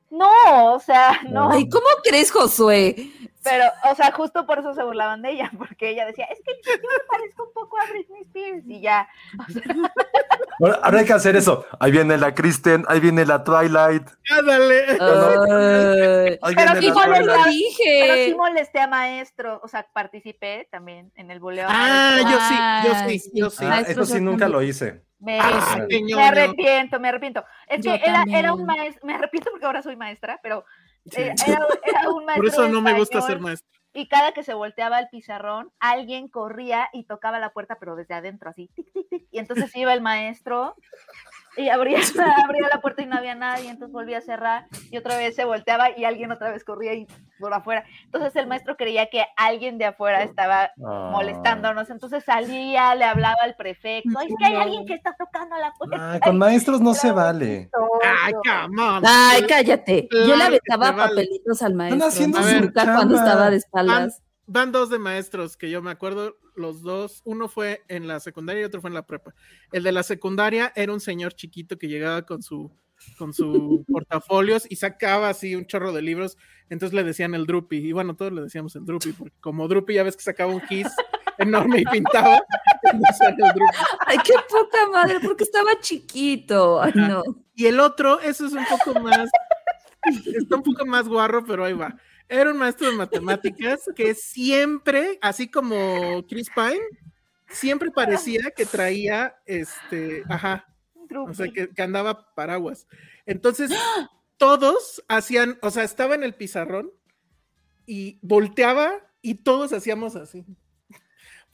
No, 0.10 0.74
o 0.74 0.80
sea, 0.80 1.20
no, 1.30 1.52
Ay, 1.52 1.68
¿cómo 1.68 1.86
crees, 2.04 2.32
Josué? 2.32 2.96
Pero, 3.46 3.64
o 3.90 3.96
sea, 3.96 4.12
justo 4.12 4.46
por 4.46 4.60
eso 4.60 4.74
se 4.74 4.84
burlaban 4.84 5.22
de 5.22 5.30
ella, 5.32 5.50
porque 5.58 5.90
ella 5.92 6.06
decía, 6.06 6.26
es 6.26 6.40
que 6.44 6.52
yo 6.66 6.74
me 6.82 7.08
parezco 7.10 7.46
un 7.46 7.54
poco 7.54 7.78
a 7.80 7.86
Britney 7.90 8.22
Spears, 8.24 8.64
y 8.68 8.82
ya, 8.82 9.08
o 9.40 9.52
sea, 9.52 9.62
Ahora, 10.62 10.80
ahora 10.84 11.00
hay 11.00 11.06
que 11.06 11.14
hacer 11.14 11.36
eso. 11.36 11.66
Ahí 11.82 11.92
viene 11.92 12.18
la 12.18 12.34
Kristen, 12.34 12.86
ahí 12.88 13.00
viene 13.02 13.26
la 13.26 13.44
Twilight, 13.44 14.08
Ándale. 14.38 14.86
Ahí 16.42 16.56
Pero 16.56 16.76
sí 16.82 16.88
verdad. 16.88 16.94
Twilight. 16.94 17.26
pero 17.26 17.44
sí 17.44 17.64
dije. 17.78 18.36
molesté 18.36 18.80
a 18.80 18.88
maestros, 18.88 19.60
o 19.64 19.68
sea, 19.68 19.86
participé 19.94 20.68
también 20.72 21.12
en 21.16 21.32
el 21.32 21.40
buleo. 21.40 21.68
Ah, 21.70 22.20
yo 22.22 22.40
sí, 22.40 22.88
yo 22.88 23.10
sí, 23.20 23.32
yo 23.34 23.50
sí. 23.50 23.66
Ah, 23.68 23.82
eso 23.82 24.06
sí 24.06 24.20
nunca 24.22 24.48
lo 24.48 24.62
hice. 24.62 25.04
Me, 25.20 25.40
Ah, 25.40 25.78
me- 25.90 26.24
arrepiento, 26.24 27.00
me 27.00 27.10
arrepiento. 27.10 27.44
Es 27.68 27.84
Yo 27.84 27.94
que 27.94 28.02
era, 28.06 28.24
era 28.32 28.54
un 28.54 28.66
maestro, 28.66 29.06
me 29.06 29.16
arrepiento 29.16 29.50
porque 29.52 29.66
ahora 29.66 29.82
soy 29.82 29.96
maestra, 29.96 30.40
pero 30.44 30.66
Sí. 31.12 31.22
era, 31.22 31.68
era 31.84 32.10
un 32.10 32.26
maestro. 32.26 32.36
Por 32.36 32.46
eso 32.48 32.68
no 32.70 32.82
me 32.82 32.98
gusta 32.98 33.22
ser 33.22 33.40
maestro. 33.40 33.68
Y 33.94 34.10
cada 34.10 34.34
que 34.34 34.44
se 34.44 34.54
volteaba 34.54 35.00
el 35.00 35.08
pizarrón, 35.10 35.72
alguien 35.80 36.28
corría 36.28 36.90
y 36.92 37.06
tocaba 37.06 37.40
la 37.40 37.54
puerta, 37.54 37.78
pero 37.80 37.96
desde 37.96 38.14
adentro, 38.14 38.50
así, 38.50 38.68
tic, 38.76 38.92
tic, 38.92 39.10
tic. 39.10 39.28
Y 39.32 39.40
entonces 39.40 39.74
iba 39.76 39.94
el 39.94 40.02
maestro 40.02 40.76
y 41.58 41.70
abría, 41.70 42.00
abría 42.46 42.68
la 42.74 42.82
puerta 42.82 43.02
y 43.02 43.06
no 43.06 43.18
había 43.18 43.36
nadie, 43.36 43.70
entonces 43.70 43.94
volvía 43.94 44.18
a 44.20 44.22
cerrar 44.22 44.68
y 44.92 44.98
otra 44.98 45.18
vez 45.18 45.36
se 45.36 45.46
volteaba 45.46 45.98
y 45.98 46.06
alguien 46.06 46.32
otra 46.32 46.52
vez 46.52 46.64
corría 46.64 46.94
y 46.94 47.08
por 47.40 47.54
afuera. 47.54 47.84
Entonces 48.06 48.36
el 48.36 48.48
maestro 48.48 48.76
creía 48.78 49.08
que 49.10 49.26
alguien 49.38 49.78
de 49.78 49.86
afuera 49.86 50.24
estaba 50.24 50.72
Ah. 50.86 51.10
molestándonos, 51.12 51.90
entonces 51.90 52.24
salía, 52.24 52.96
le 52.96 53.06
hablaba 53.06 53.38
al 53.42 53.56
prefecto, 53.56 54.20
es 54.22 54.34
que 54.38 54.46
hay 54.46 54.56
alguien 54.56 54.86
que 54.86 54.94
está 54.94 55.16
tocando 55.18 55.56
la 55.58 55.72
puerta. 55.78 55.98
Ah, 56.00 56.20
con 56.24 56.38
maestros 56.38 56.82
no 56.82 56.94
se 56.94 57.12
vale. 57.12 57.70
Ay, 58.24 58.34
come 58.34 58.82
on. 58.82 59.04
Ay, 59.06 59.44
cállate. 59.48 60.08
Yo 60.12 60.36
le 60.36 60.44
aventaba 60.44 60.96
papelitos 60.96 61.62
al 61.62 61.74
maestro. 61.74 62.08
haciendo 62.08 62.40
¿no? 62.40 62.46
su 62.48 62.74
cuando 62.74 63.16
estaba 63.16 63.50
de 63.50 63.58
espaldas. 63.58 64.22
Van 64.48 64.72
dos 64.72 64.90
de 64.90 65.00
maestros 65.00 65.58
que 65.58 65.70
yo 65.70 65.82
me 65.82 65.92
acuerdo, 65.92 66.38
los 66.56 66.82
dos, 66.82 67.22
uno 67.26 67.48
fue 67.48 67.84
en 67.88 68.08
la 68.08 68.20
secundaria 68.20 68.62
y 68.62 68.66
otro 68.66 68.82
fue 68.82 68.90
en 68.90 68.94
la 68.94 69.06
prepa. 69.06 69.34
El 69.72 69.84
de 69.84 69.92
la 69.92 70.04
secundaria 70.04 70.72
era 70.76 70.94
un 70.94 71.00
señor 71.00 71.34
chiquito 71.34 71.78
que 71.78 71.88
llegaba 71.88 72.24
con 72.24 72.42
su 72.42 72.72
con 73.18 73.34
su 73.34 73.84
portafolios 73.92 74.66
y 74.70 74.78
sacaba 74.78 75.30
así 75.30 75.56
un 75.56 75.66
chorro 75.66 75.92
de 75.92 76.02
libros, 76.02 76.38
entonces 76.70 76.96
le 76.96 77.04
decían 77.04 77.36
el 77.36 77.46
Drupi, 77.46 77.78
y 77.78 77.92
bueno, 77.92 78.16
todos 78.16 78.32
le 78.32 78.42
decíamos 78.42 78.76
el 78.76 78.86
Drupi, 78.86 79.14
porque 79.14 79.36
como 79.40 79.68
Drupi 79.68 79.94
ya 79.94 80.04
ves 80.04 80.16
que 80.16 80.24
sacaba 80.24 80.54
un 80.54 80.62
kiss 80.62 80.88
enorme 81.38 81.82
y 81.82 81.86
pintaba, 81.86 82.40
el 82.84 83.00
Drupi. 83.38 83.78
Ay, 84.08 84.18
qué 84.24 84.34
poca 84.50 84.90
madre, 84.92 85.20
porque 85.22 85.44
estaba 85.44 85.72
chiquito. 85.80 86.82
Ay, 86.82 86.94
no. 86.96 87.24
Y 87.54 87.66
el 87.66 87.80
otro, 87.80 88.20
eso 88.22 88.46
es 88.46 88.54
un 88.54 88.66
poco 88.66 89.00
más, 89.00 89.30
está 90.26 90.56
un 90.56 90.64
poco 90.64 90.86
más 90.86 91.08
guarro, 91.08 91.44
pero 91.46 91.66
ahí 91.66 91.74
va. 91.74 91.96
Era 92.28 92.52
un 92.52 92.58
maestro 92.58 92.90
de 92.90 92.98
matemáticas 92.98 93.82
que 93.96 94.16
siempre, 94.16 95.20
así 95.22 95.48
como 95.50 96.26
Chris 96.28 96.50
Pine, 96.50 96.82
siempre 97.50 97.92
parecía 97.92 98.52
que 98.56 98.66
traía, 98.66 99.36
este, 99.46 100.24
ajá, 100.28 100.66
o 101.28 101.34
sea, 101.34 101.48
que, 101.52 101.70
que 101.70 101.82
andaba 101.82 102.34
paraguas. 102.34 102.88
Entonces, 103.26 103.72
todos 104.38 105.04
hacían, 105.08 105.58
o 105.62 105.70
sea, 105.70 105.84
estaba 105.84 106.16
en 106.16 106.24
el 106.24 106.34
pizarrón 106.34 106.92
y 107.86 108.20
volteaba 108.22 108.94
y 109.22 109.36
todos 109.36 109.74
hacíamos 109.74 110.16
así. 110.16 110.46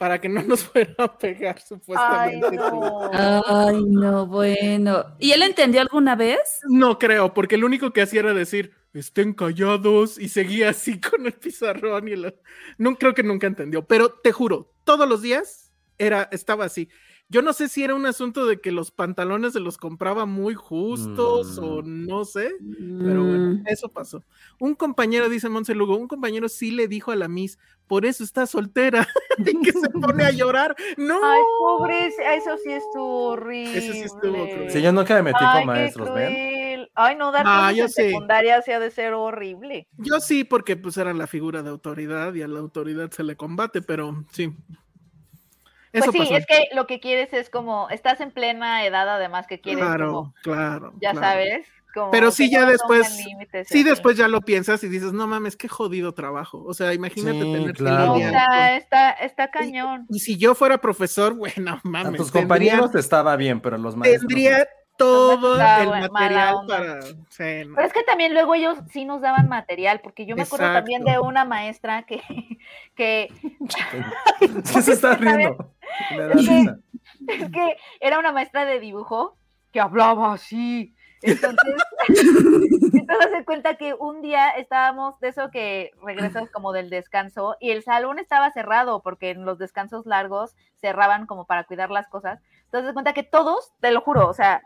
Para 0.02 0.20
que 0.20 0.28
no 0.28 0.42
nos 0.42 0.64
fuera 0.64 0.96
a 0.98 1.16
pegar, 1.16 1.54
Ay, 1.58 1.64
supuestamente. 1.64 2.56
no. 2.56 3.08
Ay, 3.12 3.84
no, 3.84 4.26
bueno. 4.26 5.04
¿Y 5.20 5.30
él 5.30 5.42
entendió 5.42 5.80
alguna 5.80 6.16
vez? 6.16 6.58
No 6.68 6.98
creo, 6.98 7.32
porque 7.32 7.56
lo 7.56 7.66
único 7.66 7.92
que 7.92 8.02
hacía 8.02 8.18
era 8.18 8.34
decir, 8.34 8.72
estén 8.94 9.32
callados, 9.32 10.18
y 10.18 10.28
seguía 10.28 10.70
así 10.70 11.00
con 11.10 11.24
el 11.24 11.34
pizarrón 11.34 12.08
y 12.08 12.16
lo... 12.16 12.34
No 12.78 12.96
creo 12.96 13.14
que 13.14 13.22
nunca 13.22 13.46
entendió, 13.46 13.86
pero 13.86 14.10
te 14.10 14.32
juro, 14.32 14.74
todos 14.82 15.08
los 15.08 15.22
días 15.22 15.72
era, 15.98 16.28
estaba 16.32 16.64
así. 16.64 16.88
Yo 17.32 17.40
no 17.40 17.54
sé 17.54 17.70
si 17.70 17.82
era 17.82 17.94
un 17.94 18.04
asunto 18.04 18.44
de 18.44 18.60
que 18.60 18.70
los 18.72 18.90
pantalones 18.90 19.54
se 19.54 19.60
los 19.60 19.78
compraba 19.78 20.26
muy 20.26 20.54
justos 20.54 21.58
o 21.58 21.80
no 21.82 22.26
sé, 22.26 22.50
pero 22.98 23.24
bueno, 23.24 23.48
Mm. 23.52 23.62
eso 23.66 23.88
pasó. 23.88 24.22
Un 24.60 24.74
compañero, 24.74 25.30
dice 25.30 25.48
Monse 25.48 25.74
Lugo, 25.74 25.96
un 25.96 26.08
compañero 26.08 26.50
sí 26.50 26.70
le 26.72 26.88
dijo 26.88 27.10
a 27.10 27.16
la 27.16 27.28
Miss, 27.28 27.58
por 27.86 28.04
eso 28.04 28.22
está 28.22 28.46
soltera, 28.46 29.08
y 29.38 29.62
que 29.62 29.72
se 29.72 29.88
pone 30.14 30.24
a 30.24 30.30
llorar. 30.30 30.76
No, 30.98 31.14
Ay, 31.24 31.40
pobre, 31.58 32.06
eso 32.08 32.58
sí 32.62 32.70
estuvo 32.70 33.28
horrible. 33.30 33.78
Eso 33.78 33.92
sí 33.94 34.00
estuvo 34.00 34.46
cruel. 34.48 34.70
Sí, 34.70 34.82
yo 34.82 34.92
nunca 34.92 35.14
me 35.14 35.22
metí 35.22 35.38
Ay, 35.40 35.60
con 35.60 35.66
maestros, 35.68 36.12
¿ven? 36.14 36.26
cruel. 36.34 36.90
Ay, 36.94 37.16
no, 37.16 37.32
dar 37.32 37.44
Ah, 37.46 37.70
clases 37.72 37.76
yo 37.78 37.84
en 37.84 37.88
sí. 37.90 38.02
secundaria 38.02 38.60
sí 38.60 38.72
ha 38.72 38.78
de 38.78 38.90
ser 38.90 39.14
horrible. 39.14 39.88
yo 39.96 40.20
sí, 40.20 40.44
porque 40.44 40.76
pues 40.76 40.98
era 40.98 41.14
la 41.14 41.26
figura 41.26 41.62
de 41.62 41.70
autoridad 41.70 42.34
y 42.34 42.42
a 42.42 42.48
la 42.48 42.58
autoridad 42.60 43.10
se 43.10 43.22
le 43.22 43.36
combate, 43.36 43.80
pero 43.80 44.22
sí. 44.32 44.52
Pues 45.92 46.04
Eso 46.04 46.12
sí, 46.12 46.18
pasó. 46.20 46.36
es 46.36 46.46
que 46.46 46.68
lo 46.74 46.86
que 46.86 47.00
quieres 47.00 47.32
es 47.34 47.50
como, 47.50 47.88
estás 47.90 48.20
en 48.20 48.30
plena 48.30 48.84
edad 48.86 49.08
además 49.08 49.46
que 49.46 49.60
quieres 49.60 49.84
Claro, 49.84 50.06
como, 50.12 50.34
claro. 50.42 50.92
ya 51.00 51.12
claro. 51.12 51.20
sabes. 51.26 51.66
Como 51.94 52.10
Pero 52.10 52.28
que 52.28 52.32
sí, 52.32 52.50
ya 52.50 52.64
después, 52.64 53.22
límites 53.26 53.68
sí, 53.68 53.82
después 53.82 54.16
ya 54.16 54.26
lo 54.26 54.40
piensas 54.40 54.82
y 54.82 54.88
dices, 54.88 55.12
no 55.12 55.26
mames, 55.26 55.56
qué 55.56 55.68
jodido 55.68 56.14
trabajo. 56.14 56.64
O 56.64 56.72
sea, 56.72 56.94
imagínate 56.94 57.42
Sí, 57.42 57.52
tener 57.52 57.66
que 57.66 57.72
claro. 57.84 58.12
O 58.12 58.16
lidiar 58.16 58.32
sea, 58.32 58.76
está, 58.78 59.10
está 59.10 59.50
cañón. 59.50 60.06
Y 60.08 60.20
si 60.20 60.38
yo 60.38 60.54
fuera 60.54 60.78
profesor, 60.78 61.34
bueno, 61.36 61.72
A 61.72 61.80
mames. 61.86 62.16
tus 62.16 62.32
tendría- 62.32 62.40
compañeros 62.72 62.94
estaba 62.94 63.36
bien, 63.36 63.60
pero 63.60 63.76
los 63.76 63.94
maestros. 63.94 64.20
Tendría 64.26 64.66
todo 64.96 65.32
el 65.60 66.10
material 66.10 66.54
para. 66.68 67.02
sí, 67.02 67.64
no. 67.66 67.74
Pero 67.74 67.86
es 67.86 67.92
que 67.92 68.02
también 68.04 68.34
luego 68.34 68.54
ellos 68.54 68.78
sí 68.90 69.04
nos 69.04 69.20
daban 69.20 69.48
material, 69.48 70.00
porque 70.02 70.26
yo 70.26 70.36
me 70.36 70.42
acuerdo 70.42 70.72
también 70.72 71.04
de 71.04 71.18
una 71.18 71.44
maestra 71.44 72.02
que, 72.04 72.20
que 72.94 73.28
Sí, 74.64 74.82
se 74.82 74.92
está 74.92 75.14
riendo. 75.14 75.72
Es 76.34 76.48
que- 76.48 76.74
es 77.28 77.50
que 77.50 77.76
era 78.00 78.18
una 78.18 78.32
maestra 78.32 78.64
de 78.64 78.80
dibujo 78.80 79.36
que 79.72 79.80
hablaba 79.80 80.32
así 80.34 80.94
Entonces, 81.22 81.74
entonces 82.92 83.30
se 83.36 83.44
cuenta 83.44 83.76
que 83.76 83.94
un 83.94 84.22
día 84.22 84.50
estábamos 84.50 85.18
de 85.20 85.28
eso 85.28 85.50
que 85.50 85.92
regresas 86.02 86.50
como 86.50 86.72
del 86.72 86.90
descanso 86.90 87.56
y 87.60 87.70
el 87.70 87.82
salón 87.82 88.18
estaba 88.18 88.50
cerrado 88.50 89.02
porque 89.02 89.30
en 89.30 89.44
los 89.44 89.58
descansos 89.58 90.04
largos 90.06 90.54
cerraban 90.80 91.26
como 91.26 91.44
para 91.46 91.64
cuidar 91.64 91.90
las 91.90 92.08
cosas. 92.08 92.40
Entonces 92.64 92.88
se 92.90 92.94
cuenta 92.94 93.12
que 93.12 93.22
todos, 93.22 93.72
te 93.80 93.92
lo 93.92 94.00
juro, 94.00 94.28
o 94.28 94.34
sea, 94.34 94.62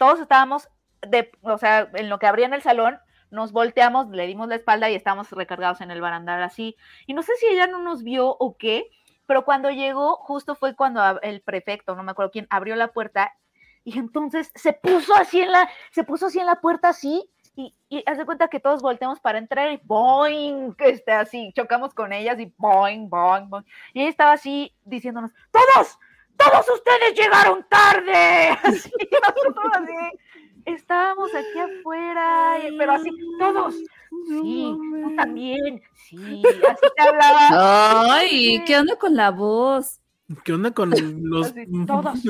todos 0.00 0.18
estábamos 0.18 0.70
de, 1.02 1.30
o 1.42 1.58
sea, 1.58 1.90
en 1.92 2.08
lo 2.08 2.18
que 2.18 2.26
abrían 2.26 2.54
el 2.54 2.62
salón, 2.62 2.98
nos 3.30 3.52
volteamos, 3.52 4.08
le 4.08 4.26
dimos 4.26 4.48
la 4.48 4.54
espalda 4.54 4.88
y 4.88 4.94
estábamos 4.94 5.30
recargados 5.30 5.82
en 5.82 5.90
el 5.90 6.00
barandal 6.00 6.42
así. 6.42 6.74
Y 7.06 7.12
no 7.12 7.22
sé 7.22 7.36
si 7.36 7.44
ella 7.44 7.66
no 7.66 7.80
nos 7.80 8.02
vio 8.02 8.26
o 8.30 8.56
qué, 8.56 8.88
pero 9.26 9.44
cuando 9.44 9.70
llegó, 9.70 10.16
justo 10.16 10.54
fue 10.54 10.74
cuando 10.74 11.20
el 11.20 11.42
prefecto, 11.42 11.94
no 11.94 12.02
me 12.02 12.12
acuerdo 12.12 12.30
quién, 12.30 12.46
abrió 12.48 12.76
la 12.76 12.94
puerta 12.94 13.34
y 13.84 13.98
entonces 13.98 14.50
se 14.54 14.72
puso 14.72 15.14
así 15.14 15.42
en 15.42 15.52
la, 15.52 15.68
se 15.90 16.02
puso 16.02 16.28
así 16.28 16.38
en 16.38 16.46
la 16.46 16.62
puerta 16.62 16.88
así 16.88 17.30
y, 17.54 17.74
y 17.90 18.02
cuenta 18.24 18.48
que 18.48 18.58
todos 18.58 18.80
volteamos 18.80 19.20
para 19.20 19.36
entrar 19.36 19.70
y 19.70 19.82
boing, 19.84 20.74
este, 20.78 21.12
así, 21.12 21.52
chocamos 21.54 21.92
con 21.92 22.14
ellas 22.14 22.40
y 22.40 22.54
boing, 22.56 23.10
boing, 23.10 23.50
boing. 23.50 23.66
Y 23.92 24.00
ella 24.00 24.08
estaba 24.08 24.32
así 24.32 24.74
diciéndonos, 24.86 25.32
todos, 25.50 25.98
todos 26.44 26.66
ustedes 26.78 27.14
llegaron 27.16 27.64
tarde. 27.68 28.50
Así, 28.62 28.90
nosotros 29.22 29.70
así, 29.74 30.18
estábamos 30.66 31.30
aquí 31.34 31.58
afuera, 31.58 32.58
y- 32.68 32.76
pero 32.78 32.92
así, 32.92 33.10
todos. 33.38 33.74
Sí, 34.28 34.76
tú 35.02 35.16
también. 35.16 35.82
Sí, 35.94 36.42
así 36.68 36.86
te 36.96 37.02
hablaba. 37.02 38.14
Ay, 38.16 38.62
¿qué 38.66 38.76
onda 38.78 38.96
con 38.96 39.14
la 39.16 39.30
voz? 39.30 40.00
¿Qué 40.44 40.52
onda 40.52 40.72
con 40.72 40.90
los... 40.90 41.46
Así, 41.48 41.66
todos. 41.86 42.20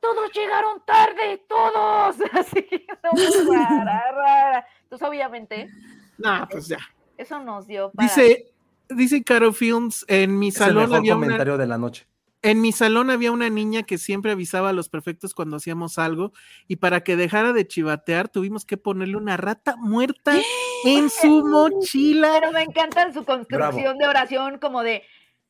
Todos 0.00 0.32
llegaron 0.32 0.82
tarde, 0.84 1.42
todos. 1.48 2.16
Así, 2.32 2.66
no, 3.02 3.52
rara, 3.54 4.12
rara. 4.12 4.66
Entonces, 4.82 5.08
obviamente, 5.08 5.70
Nah, 6.18 6.46
pues 6.46 6.68
ya. 6.68 6.78
eso 7.16 7.40
nos 7.40 7.66
dio 7.66 7.90
para... 7.90 8.06
Dice, 8.08 8.52
dice 8.90 9.24
Caro 9.24 9.52
Films, 9.52 10.04
en 10.08 10.38
mi 10.38 10.48
Es 10.48 10.56
el 10.56 10.66
salón 10.66 10.82
mejor 10.82 10.96
había 10.98 11.16
una... 11.16 11.26
comentario 11.26 11.56
de 11.56 11.66
la 11.66 11.78
noche. 11.78 12.06
En 12.44 12.60
mi 12.60 12.72
salón 12.72 13.08
había 13.10 13.32
una 13.32 13.48
niña 13.48 13.84
que 13.84 13.96
siempre 13.96 14.30
avisaba 14.32 14.68
a 14.68 14.72
los 14.74 14.90
prefectos 14.90 15.32
cuando 15.34 15.56
hacíamos 15.56 15.98
algo 15.98 16.32
y 16.68 16.76
para 16.76 17.02
que 17.02 17.16
dejara 17.16 17.54
de 17.54 17.66
chivatear 17.66 18.28
tuvimos 18.28 18.66
que 18.66 18.76
ponerle 18.76 19.16
una 19.16 19.38
rata 19.38 19.76
muerta 19.78 20.36
en 20.84 21.08
su 21.08 21.42
mochila. 21.46 22.36
Pero 22.38 22.52
me 22.52 22.62
encanta 22.62 23.10
su 23.14 23.24
construcción 23.24 23.96
de 23.96 24.06
oración 24.06 24.58
como 24.58 24.82
de 24.82 25.02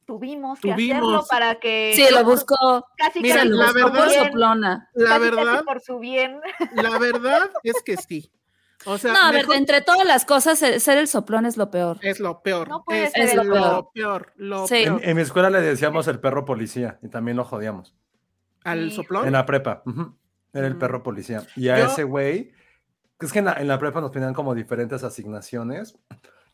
tuvimos 0.07 0.61
que 0.61 0.73
hacerlo 0.73 1.25
para 1.29 1.57
que... 1.57 1.95
Sí, 1.97 2.07
lo 2.15 2.23
buscó. 2.25 2.87
Casi, 2.97 3.21
Mira, 3.21 3.37
casi 3.39 3.49
la 3.49 3.65
por 3.65 3.73
su 3.73 3.75
verdad- 3.75 4.31
bien. 4.31 4.89
La 4.95 5.09
casi, 5.09 5.09
casi 5.09 5.21
verdad, 5.37 5.65
por 5.65 5.81
su 5.81 5.99
bien. 5.99 6.41
la 6.75 6.99
verdad 6.99 7.51
es 7.65 7.83
que 7.85 7.97
sí. 7.97 8.31
O 8.86 8.98
sea, 8.98 9.12
No, 9.12 9.20
a 9.20 9.31
ver, 9.31 9.40
mejor- 9.43 9.55
de 9.55 9.59
entre 9.59 9.81
todas 9.82 10.06
las 10.06 10.24
cosas, 10.24 10.59
ser 10.59 10.98
el 10.98 11.09
soplón 11.09 11.47
es 11.47 11.56
lo 11.56 11.70
peor. 11.70 11.98
es 12.02 12.20
lo 12.20 12.43
peor. 12.43 12.69
No 12.69 12.85
puede 12.85 13.05
es 13.05 13.12
ser 13.12 13.39
el 13.40 13.47
lo 13.48 13.52
peor. 13.55 13.89
peor, 13.94 14.32
lo 14.36 14.66
Sí. 14.66 14.82
peor. 14.85 15.01
En, 15.02 15.11
en 15.11 15.16
mi 15.16 15.23
escuela 15.23 15.51
le 15.51 15.61
decíamos 15.61 16.06
el 16.09 16.20
perro 16.20 16.44
policía 16.44 16.98
y 17.02 17.09
también 17.09 17.36
lo 17.36 17.44
jodíamos. 17.44 17.94
Al 18.65 18.86
Hijo. 18.86 18.97
soplón. 19.02 19.27
En 19.27 19.32
la 19.32 19.44
prepa. 19.47 19.82
Era 20.52 20.66
el 20.66 20.77
perro 20.77 21.02
policía. 21.02 21.43
Y 21.56 21.69
a 21.69 21.78
Yo- 21.78 21.86
ese 21.86 22.05
güey, 22.05 22.52
es 23.20 23.32
que 23.32 23.39
en 23.40 23.47
la, 23.47 23.55
en 23.55 23.69
la 23.69 23.78
prepa 23.78 24.01
nos 24.01 24.11
ponían 24.11 24.35
como 24.35 24.55
diferentes 24.55 25.02
asignaciones. 25.02 25.98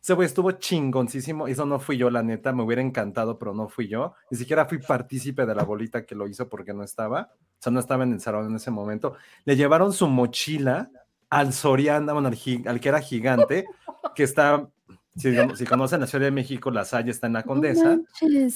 Ese 0.01 0.13
güey 0.13 0.25
estuvo 0.25 0.51
chingoncísimo. 0.53 1.47
Eso 1.47 1.65
no 1.67 1.79
fui 1.79 1.95
yo, 1.97 2.09
la 2.09 2.23
neta. 2.23 2.51
Me 2.53 2.63
hubiera 2.63 2.81
encantado, 2.81 3.37
pero 3.37 3.53
no 3.53 3.69
fui 3.69 3.87
yo. 3.87 4.15
Ni 4.31 4.37
siquiera 4.37 4.65
fui 4.65 4.79
partícipe 4.79 5.45
de 5.45 5.53
la 5.53 5.63
bolita 5.63 6.05
que 6.05 6.15
lo 6.15 6.27
hizo 6.27 6.49
porque 6.49 6.73
no 6.73 6.83
estaba. 6.83 7.29
O 7.35 7.61
sea, 7.63 7.71
no 7.71 7.79
estaba 7.79 8.03
en 8.03 8.13
el 8.13 8.19
salón 8.19 8.47
en 8.47 8.55
ese 8.55 8.71
momento. 8.71 9.15
Le 9.45 9.55
llevaron 9.55 9.93
su 9.93 10.07
mochila 10.07 10.89
al 11.31 11.53
Soriana, 11.53 12.13
bueno, 12.13 12.27
al, 12.27 12.37
al 12.67 12.79
que 12.79 12.89
era 12.89 12.99
gigante, 13.01 13.65
que 14.13 14.23
está, 14.23 14.67
si, 15.15 15.33
si 15.55 15.65
conocen 15.65 16.01
la 16.01 16.07
Ciudad 16.07 16.25
de 16.25 16.31
México, 16.31 16.69
la 16.71 16.85
Salle 16.85 17.09
está 17.09 17.25
en 17.27 17.33
la 17.33 17.43
Condesa. 17.43 17.95
No. 17.95 18.03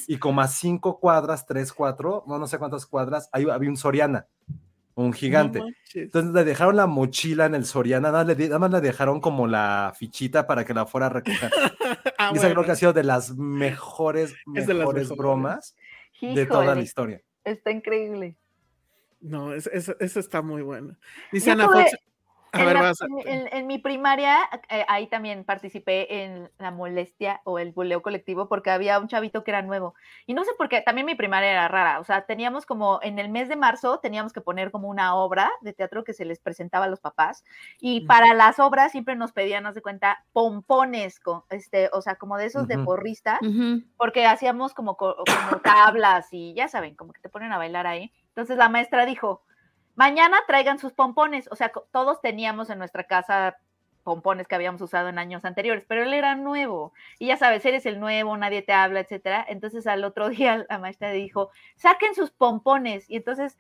Y 0.07 0.17
como 0.17 0.41
a 0.41 0.47
cinco 0.47 0.99
cuadras, 0.99 1.45
tres, 1.47 1.73
cuatro, 1.73 2.23
no, 2.27 2.37
no 2.37 2.45
sé 2.47 2.59
cuántas 2.59 2.85
cuadras, 2.85 3.29
ahí 3.31 3.47
había 3.49 3.69
un 3.69 3.77
Soriana, 3.77 4.27
un 4.93 5.13
gigante. 5.13 5.59
No. 5.59 5.67
Entonces 5.93 6.33
le 6.33 6.43
dejaron 6.43 6.75
la 6.75 6.85
mochila 6.87 7.45
en 7.45 7.55
el 7.55 7.65
Soriana, 7.65 8.11
nada, 8.11 8.23
le 8.25 8.35
di- 8.35 8.47
nada 8.47 8.59
más 8.59 8.71
le 8.71 8.81
dejaron 8.81 9.21
como 9.21 9.47
la 9.47 9.93
fichita 9.97 10.45
para 10.45 10.65
que 10.65 10.73
la 10.73 10.85
fuera 10.85 11.07
a 11.07 11.09
recoger. 11.09 11.51
Ah, 12.17 12.31
y 12.33 12.37
esa 12.37 12.49
creo 12.49 12.63
que 12.63 12.71
ha 12.71 12.75
sido 12.77 12.93
de 12.93 13.03
las 13.03 13.35
mejores, 13.35 14.33
Es 14.55 14.67
de 14.67 14.73
las 14.73 14.79
mejores 14.87 15.09
bromas 15.09 15.75
de 16.21 16.45
toda 16.45 16.73
la 16.75 16.81
historia. 16.81 17.21
Está 17.43 17.71
increíble. 17.71 18.37
No, 19.19 19.53
es- 19.53 19.67
es- 19.67 19.93
eso 19.99 20.19
está 20.19 20.41
muy 20.41 20.61
bueno. 20.61 20.95
Dice 21.31 21.51
Ana 21.51 21.65
tuve- 21.67 21.83
Fox. 21.89 21.97
A 22.55 22.59
en, 22.61 22.65
ver, 22.65 22.75
la- 22.75 22.81
vas 22.81 23.01
a- 23.01 23.05
en- 23.05 23.27
en- 23.27 23.49
en 23.53 23.67
mi 23.67 23.77
primaria, 23.77 24.37
eh, 24.69 24.85
ahí 24.87 25.07
también 25.07 25.43
participé 25.43 26.23
en 26.23 26.49
la 26.57 26.71
molestia 26.71 27.41
o 27.43 27.59
el 27.59 27.71
buleo 27.71 28.01
colectivo 28.01 28.47
porque 28.47 28.71
había 28.71 28.99
un 28.99 29.07
chavito 29.07 29.43
que 29.43 29.51
era 29.51 29.61
nuevo. 29.61 29.93
Y 30.25 30.33
no 30.33 30.43
sé 30.43 30.51
por 30.57 30.69
qué, 30.69 30.81
también 30.81 31.05
mi 31.05 31.15
primaria 31.15 31.51
era 31.51 31.67
rara. 31.67 31.99
O 31.99 32.03
sea, 32.03 32.25
teníamos 32.25 32.65
como 32.65 32.99
en 33.03 33.19
el 33.19 33.29
mes 33.29 33.49
de 33.49 33.55
marzo, 33.55 33.99
teníamos 33.99 34.33
que 34.33 34.41
poner 34.41 34.71
como 34.71 34.87
una 34.87 35.15
obra 35.15 35.51
de 35.61 35.73
teatro 35.73 36.03
que 36.03 36.13
se 36.13 36.25
les 36.25 36.39
presentaba 36.39 36.85
a 36.85 36.89
los 36.89 36.99
papás. 36.99 37.43
Y 37.79 38.01
para 38.01 38.33
las 38.33 38.59
obras 38.59 38.91
siempre 38.91 39.15
nos 39.15 39.31
pedían, 39.31 39.65
haz 39.65 39.75
de 39.75 39.81
cuenta, 39.81 40.23
pompones, 40.33 41.19
con, 41.19 41.43
este, 41.49 41.89
o 41.93 42.01
sea, 42.01 42.15
como 42.15 42.37
de 42.37 42.45
esos 42.45 42.67
de 42.67 42.77
porrista 42.79 43.39
Ujú. 43.41 43.81
porque 43.97 44.25
hacíamos 44.25 44.73
como, 44.73 44.95
co- 44.97 45.15
como 45.15 45.59
tablas 45.61 46.27
y 46.31 46.53
ya 46.53 46.67
saben, 46.67 46.95
como 46.95 47.11
que 47.13 47.19
te 47.21 47.29
ponen 47.29 47.51
a 47.51 47.57
bailar 47.57 47.87
ahí. 47.87 48.11
Entonces 48.29 48.57
la 48.57 48.69
maestra 48.69 49.05
dijo, 49.05 49.41
mañana 49.95 50.37
traigan 50.47 50.79
sus 50.79 50.93
pompones. 50.93 51.47
O 51.51 51.55
sea, 51.55 51.71
todos 51.91 52.21
teníamos 52.21 52.69
en 52.69 52.77
nuestra 52.79 53.03
casa 53.03 53.57
pompones 54.05 54.47
que 54.47 54.53
habíamos 54.53 54.81
usado 54.81 55.09
en 55.09 55.17
años 55.17 55.43
anteriores, 55.45 55.83
pero 55.87 56.03
él 56.03 56.13
era 56.13 56.35
nuevo. 56.35 56.93
Y 57.17 57.27
ya 57.27 57.37
sabes, 57.37 57.65
eres 57.65 57.87
el 57.87 57.99
nuevo, 57.99 58.37
nadie 58.37 58.61
te 58.61 58.71
habla, 58.71 58.99
etcétera. 58.99 59.43
Entonces 59.49 59.87
al 59.87 60.03
otro 60.05 60.29
día 60.29 60.65
la 60.69 60.77
maestra 60.77 61.11
dijo, 61.11 61.49
saquen 61.75 62.13
sus 62.13 62.31
pompones. 62.31 63.09
Y 63.09 63.17
entonces, 63.17 63.57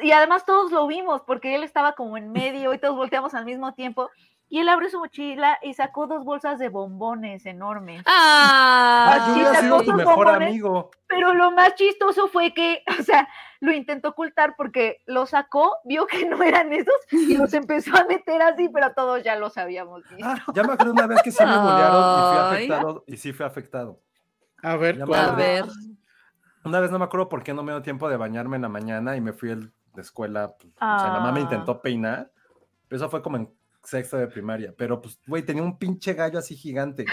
y 0.00 0.10
además 0.10 0.44
todos 0.44 0.72
lo 0.72 0.86
vimos 0.88 1.22
porque 1.22 1.54
él 1.54 1.62
estaba 1.62 1.92
como 1.92 2.18
en 2.18 2.32
medio 2.32 2.74
y 2.74 2.78
todos 2.78 2.96
volteamos 2.96 3.34
al 3.34 3.44
mismo 3.44 3.74
tiempo. 3.74 4.10
Y 4.48 4.60
él 4.60 4.68
abrió 4.68 4.88
su 4.88 4.98
mochila 5.00 5.58
y 5.60 5.74
sacó 5.74 6.06
dos 6.06 6.24
bolsas 6.24 6.58
de 6.60 6.68
bombones 6.68 7.44
enormes. 7.46 8.02
Ah, 8.06 9.08
Ah, 9.10 9.18
yo 9.18 9.24
sí, 9.26 9.40
hubiera 9.40 9.54
sacó 9.54 9.62
sido 9.62 9.78
tu 9.78 9.84
sus 9.86 9.94
mejor 9.96 10.14
bombones. 10.26 10.48
amigo. 10.48 10.90
Pero 11.08 11.34
lo 11.34 11.50
más 11.50 11.74
chistoso 11.74 12.28
fue 12.28 12.54
que, 12.54 12.82
o 13.00 13.02
sea, 13.02 13.28
lo 13.60 13.72
intentó 13.72 14.10
ocultar 14.10 14.54
porque 14.56 15.02
lo 15.06 15.26
sacó, 15.26 15.76
vio 15.84 16.06
que 16.06 16.26
no 16.26 16.42
eran 16.42 16.72
esos 16.72 16.94
y 17.10 17.36
los 17.36 17.52
empezó 17.54 17.96
a 17.96 18.04
meter 18.04 18.40
así, 18.42 18.68
pero 18.68 18.92
todos 18.94 19.22
ya 19.24 19.34
los 19.36 19.58
habíamos 19.58 20.02
visto. 20.10 20.24
Ah, 20.26 20.36
ya 20.54 20.62
me 20.62 20.74
acuerdo 20.74 20.92
una 20.92 21.06
vez 21.08 21.22
que 21.22 21.32
sí 21.32 21.44
me 21.44 21.56
bolearon 21.58 22.02
y 22.02 22.28
fui 22.28 22.38
afectado. 22.38 23.04
Y 23.08 23.16
sí 23.16 23.32
fui 23.32 23.44
afectado. 23.46 24.00
A 24.62 24.76
ver, 24.76 25.02
a 25.02 25.30
ver. 25.32 25.64
Una 26.64 26.80
vez 26.80 26.90
no 26.90 26.98
me 26.98 27.04
acuerdo 27.04 27.28
por 27.28 27.42
qué 27.42 27.52
no 27.54 27.62
me 27.62 27.72
dio 27.72 27.82
tiempo 27.82 28.08
de 28.08 28.16
bañarme 28.16 28.56
en 28.56 28.62
la 28.62 28.68
mañana 28.68 29.16
y 29.16 29.20
me 29.20 29.32
fui 29.32 29.50
el- 29.50 29.72
de 29.94 30.02
escuela. 30.02 30.54
pues, 30.58 30.72
O 30.74 30.98
sea, 31.00 31.08
la 31.08 31.20
mamá 31.20 31.32
me 31.32 31.40
Ah. 31.40 31.42
intentó 31.44 31.80
peinar. 31.80 32.30
Pero 32.88 32.96
eso 32.98 33.08
fue 33.10 33.22
como 33.22 33.36
en 33.38 33.50
sexto 33.86 34.16
de 34.18 34.26
primaria. 34.26 34.74
Pero 34.76 35.00
pues, 35.00 35.18
güey, 35.26 35.42
tenía 35.42 35.62
un 35.62 35.78
pinche 35.78 36.12
gallo 36.14 36.38
así 36.38 36.54
gigante. 36.56 37.04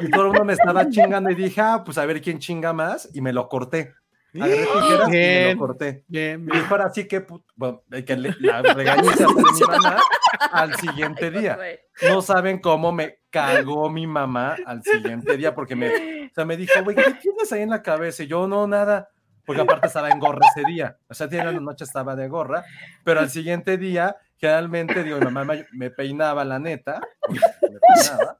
Y 0.00 0.10
todo 0.10 0.22
el 0.22 0.28
mundo 0.28 0.44
me 0.44 0.52
estaba 0.54 0.88
chingando 0.88 1.30
y 1.30 1.34
dije, 1.34 1.60
ah, 1.60 1.82
pues 1.84 1.98
a 1.98 2.06
ver 2.06 2.20
quién 2.22 2.38
chinga 2.38 2.72
más. 2.72 3.08
Y 3.12 3.20
me 3.20 3.32
lo 3.32 3.48
corté. 3.48 3.94
Agarré 4.34 4.64
tijeras 4.64 5.08
y 5.08 5.10
me 5.10 5.16
Bien. 5.18 5.52
lo 5.58 5.66
corté. 5.66 6.04
Bien, 6.08 6.40
Y 6.40 6.44
bien. 6.46 6.62
dijo, 6.62 6.74
ahora 6.74 6.90
sí 6.90 7.06
que, 7.06 7.26
bueno, 7.54 7.82
que 8.06 8.16
le- 8.16 8.34
la 8.40 8.62
regañiza 8.62 9.26
de 9.26 9.34
mi 9.34 9.60
mamá 9.68 9.98
al 10.52 10.74
siguiente 10.76 11.30
día. 11.30 11.58
No 12.08 12.22
saben 12.22 12.58
cómo 12.58 12.92
me 12.92 13.18
cagó 13.28 13.90
mi 13.90 14.06
mamá 14.06 14.56
al 14.64 14.82
siguiente 14.82 15.36
día 15.36 15.54
porque 15.54 15.76
me, 15.76 15.88
o 16.26 16.30
sea, 16.34 16.46
me 16.46 16.56
dijo, 16.56 16.82
güey, 16.82 16.96
¿qué 16.96 17.12
tienes 17.20 17.52
ahí 17.52 17.60
en 17.62 17.70
la 17.70 17.82
cabeza? 17.82 18.22
Y 18.22 18.26
yo, 18.28 18.48
no, 18.48 18.66
nada, 18.66 19.10
porque 19.44 19.60
aparte 19.62 19.86
estaba 19.88 20.08
en 20.08 20.18
gorra 20.18 20.40
ese 20.56 20.66
día. 20.66 20.96
O 21.10 21.14
sea, 21.14 21.28
tiene 21.28 21.52
la 21.52 21.60
noche 21.60 21.84
estaba 21.84 22.16
de 22.16 22.28
gorra, 22.28 22.64
pero 23.04 23.20
al 23.20 23.28
siguiente 23.28 23.76
día, 23.76 24.16
generalmente, 24.42 25.04
digo, 25.04 25.18
mi 25.18 25.26
mamá 25.26 25.44
me, 25.44 25.66
me 25.70 25.90
peinaba 25.90 26.44
la 26.44 26.58
neta, 26.58 27.00
me 27.28 27.38
peinaba, 27.78 28.36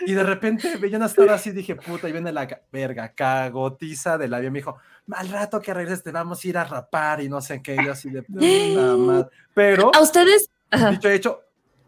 y 0.00 0.12
de 0.12 0.24
repente 0.24 0.76
veía 0.76 0.96
una 0.96 1.06
estar 1.06 1.28
así, 1.28 1.52
dije, 1.52 1.76
puta, 1.76 2.08
y 2.08 2.12
viene 2.12 2.32
la 2.32 2.48
verga, 2.72 3.12
cagotiza 3.14 4.18
del 4.18 4.32
labio, 4.32 4.50
me 4.50 4.58
dijo, 4.58 4.76
al 5.12 5.28
rato 5.28 5.60
que 5.60 5.72
regreses 5.72 6.02
te 6.02 6.10
vamos 6.10 6.44
a 6.44 6.48
ir 6.48 6.58
a 6.58 6.64
rapar 6.64 7.20
y 7.20 7.28
no 7.28 7.40
sé 7.40 7.62
qué, 7.62 7.76
y 7.76 7.84
yo 7.84 7.92
así 7.92 8.10
de 8.10 8.22
puta 8.22 8.40
madre. 8.98 9.28
Pero, 9.54 9.92
A 9.94 10.00
ustedes. 10.00 10.50
Ajá. 10.70 10.90
dicho 10.90 11.08
hecho, 11.08 11.40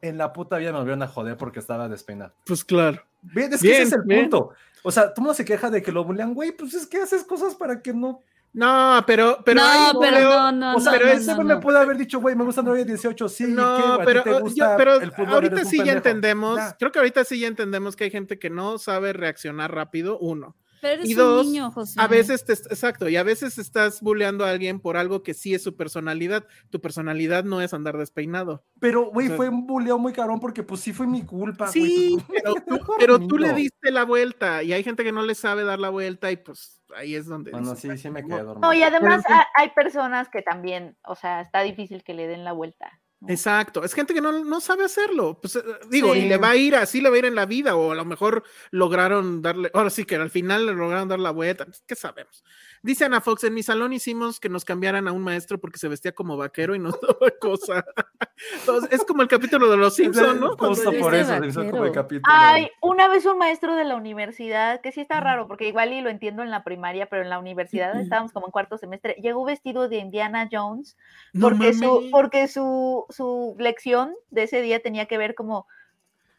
en 0.03 0.17
la 0.17 0.33
puta 0.33 0.57
vida 0.57 0.71
me 0.71 0.79
volvieron 0.79 1.03
a 1.03 1.09
joder 1.09 1.37
porque 1.37 1.59
estaba 1.59 1.89
despeinado. 1.89 2.33
Pues 2.47 2.65
claro. 2.65 3.03
Bien, 3.23 3.53
es 3.53 3.61
que 3.61 3.67
Bien, 3.69 3.83
ese 3.83 3.89
es 3.89 3.93
el 3.95 4.03
bien. 4.05 4.31
punto. 4.31 4.51
O 4.85 4.91
sea, 4.93 5.03
el 5.05 5.13
mundo 5.17 5.35
se 5.35 5.45
queja 5.45 5.69
de 5.69 5.83
que 5.83 5.91
lo 5.93 6.05
bullean, 6.05 6.33
güey, 6.33 6.53
pues 6.53 6.75
es 6.75 6.87
que 6.87 7.03
haces 7.03 7.25
cosas 7.25 7.57
para 7.57 7.83
que 7.83 7.93
no. 7.93 8.23
No, 8.53 9.05
pero, 9.07 9.39
pero 9.45 9.61
no, 9.61 9.67
hay- 9.67 9.93
pero 10.01 10.17
veo- 10.17 10.31
no, 10.31 10.53
no, 10.53 10.77
o 10.77 10.81
sea, 10.81 10.93
no, 10.93 10.99
pero 10.99 11.07
no, 11.11 11.13
ese 11.21 11.31
no, 11.33 11.37
no. 11.37 11.45
me 11.45 11.57
puede 11.59 11.79
haber 11.79 11.97
dicho, 11.97 12.21
güey, 12.21 12.35
me 12.35 12.43
gusta 12.45 12.63
Android 12.63 12.85
18, 12.85 13.29
sí, 13.29 13.45
¿y 13.45 13.47
qué, 13.47 13.53
No, 13.53 13.99
ti 13.99 14.03
pero, 14.05 14.23
te 14.25 14.31
yo- 14.31 14.41
gusta 14.41 14.77
pero 14.77 14.95
el 14.97 15.13
fútbol? 15.13 15.35
ahorita 15.35 15.65
sí 15.65 15.83
ya 15.85 15.93
entendemos, 15.93 16.59
creo 16.79 16.91
que 16.91 16.99
ahorita 16.99 17.25
sí 17.25 17.39
ya 17.39 17.47
entendemos 17.47 17.95
que 17.95 18.05
hay 18.05 18.11
gente 18.11 18.39
que 18.41 18.51
no 18.51 18.79
sabe 18.79 19.13
reaccionar 19.13 19.73
rápido, 19.73 20.19
uno. 20.19 20.57
Pero 20.81 20.95
eres 20.95 21.09
y 21.09 21.13
un 21.13 21.19
dos, 21.19 21.47
niño, 21.47 21.71
José. 21.71 22.01
a 22.01 22.07
veces 22.07 22.45
te, 22.45 22.53
exacto, 22.53 23.09
y 23.09 23.17
a 23.17 23.23
veces 23.23 23.59
estás 23.59 24.01
bulleando 24.01 24.45
a 24.45 24.51
alguien 24.51 24.81
por 24.81 24.97
algo 24.97 25.23
que 25.23 25.35
sí 25.35 25.55
es 25.55 25.63
su 25.63 25.77
personalidad. 25.77 26.47
Tu 26.71 26.81
personalidad 26.81 27.45
no 27.45 27.61
es 27.61 27.75
andar 27.75 27.97
despeinado. 27.99 28.65
Pero, 28.79 29.11
güey, 29.11 29.27
O 29.27 29.29
sea- 29.31 29.37
fue 29.37 29.49
un 29.49 29.67
buleo 29.67 29.99
muy 29.99 30.13
cabrón 30.13 30.41
porque 30.41 30.63
pues 30.63 30.81
sí 30.81 30.93
fue 30.93 31.07
mi 31.07 31.23
culpa. 31.23 31.69
Sí, 31.69 32.17
Tú- 32.27 32.33
pero 32.33 32.55
tú, 32.55 32.75
Mejor 32.75 32.97
pero 32.99 33.19
tú 33.27 33.39
le 33.39 33.53
diste 33.53 33.91
la 33.91 34.05
vuelta 34.05 34.63
y 34.63 34.73
hay 34.73 34.83
gente 34.83 35.05
que 35.05 35.13
no 35.13 35.23
le 35.23 35.35
sabe 35.35 35.65
dar 35.65 35.79
la 35.79 35.91
vuelta 35.91 36.31
y 36.31 36.37
pues 36.37 36.81
ahí 36.97 37.15
es 37.15 37.27
donde... 37.27 37.51
Bueno, 37.51 37.75
dices, 37.75 37.93
sí, 37.93 37.99
sí 37.99 38.11
me 38.11 38.25
quedé 38.25 38.43
dormido. 38.43 38.61
No, 38.61 38.73
y 38.75 38.83
además 38.83 39.25
hay 39.57 39.71
personas 39.71 40.29
que 40.29 40.43
también, 40.43 40.97
o 41.05 41.15
sea, 41.15 41.41
está 41.43 41.61
difícil 41.63 42.03
que 42.03 42.15
le 42.15 42.27
den 42.27 42.45
la 42.45 42.53
vuelta. 42.53 43.01
Exacto, 43.29 43.85
es 43.85 43.93
gente 43.93 44.15
que 44.15 44.21
no, 44.23 44.33
no 44.45 44.61
sabe 44.61 44.85
hacerlo. 44.85 45.39
Pues 45.41 45.57
eh, 45.57 45.63
digo, 45.91 46.15
Sí. 46.15 46.21
y 46.21 46.29
le 46.29 46.39
va 46.39 46.51
a 46.51 46.57
ir 46.57 46.75
así, 46.75 47.01
le 47.03 47.11
va 47.11 47.17
a 47.17 47.19
ir 47.19 47.25
en 47.27 47.35
la 47.35 47.45
vida, 47.45 47.77
o 47.77 47.93
a 47.93 47.95
lo 47.95 48.05
mejor 48.07 48.45
lograron 48.71 49.43
darle, 49.43 49.71
ahora 49.75 49.91
sí 49.91 50.05
que 50.07 50.17
al 50.17 50.31
final 50.31 50.65
le 50.67 50.73
lograron 50.73 51.07
dar 51.09 51.21
la 51.21 51.31
vuelta, 51.31 51.67
pues, 51.67 51.83
¿qué 51.87 51.95
sabemos? 51.97 52.43
Dice 52.83 53.05
Ana 53.05 53.21
Fox, 53.21 53.45
en 53.45 53.53
mi 53.53 53.63
salón 53.63 53.93
hicimos 53.93 54.41
que 54.41 54.49
nos 54.49 54.65
cambiaran 54.65 55.07
a 55.07 55.13
un 55.13 55.23
maestro 55.23 55.61
porque 55.61 55.79
se 55.79 55.89
vestía 55.89 56.13
como 56.13 56.39
vaquero 56.39 56.75
y 56.75 56.79
nos 56.79 56.99
daba 57.01 57.31
cosa. 57.39 57.85
Entonces, 58.61 58.91
es 58.93 59.05
como 59.05 59.21
el 59.21 59.29
capítulo 59.29 59.71
de 59.71 59.77
los 59.77 59.95
Simpsons, 59.95 60.41
¿no? 60.41 60.57
Justo 60.57 60.91
por 60.99 61.15
eso, 61.15 61.39
como 61.71 61.85
el 61.85 61.93
capítulo. 61.93 62.33
Ay, 62.35 62.71
una 62.81 63.07
vez 63.09 63.27
un 63.27 63.37
maestro 63.37 63.77
de 63.77 63.85
la 63.85 63.97
universidad, 63.97 64.81
que 64.81 64.93
sí 64.93 65.03
está 65.03 65.21
raro, 65.21 65.47
porque 65.47 65.69
igual 65.69 65.93
y 65.93 66.01
lo 66.01 66.09
entiendo 66.09 66.43
en 66.43 66.51
la 66.51 66.65
primaria, 66.65 67.07
pero 67.07 67.23
en 67.23 67.29
la 67.29 67.39
universidad 67.39 68.01
estábamos 68.01 68.33
como 68.33 68.47
en 68.47 68.53
cuarto 68.53 68.79
semestre, 68.79 69.15
llegó 69.21 69.45
vestido 69.45 69.89
de 69.89 69.99
Indiana 69.99 70.49
Jones, 70.51 70.97
No 71.35 71.51
porque, 71.51 71.75
su, 71.75 72.09
porque 72.11 72.49
su, 72.49 73.05
su 73.11 73.57
lección 73.59 74.15
de 74.31 74.45
ese 74.45 74.63
día 74.63 74.81
tenía 74.81 75.05
que 75.05 75.19
ver 75.19 75.35
como 75.35 75.67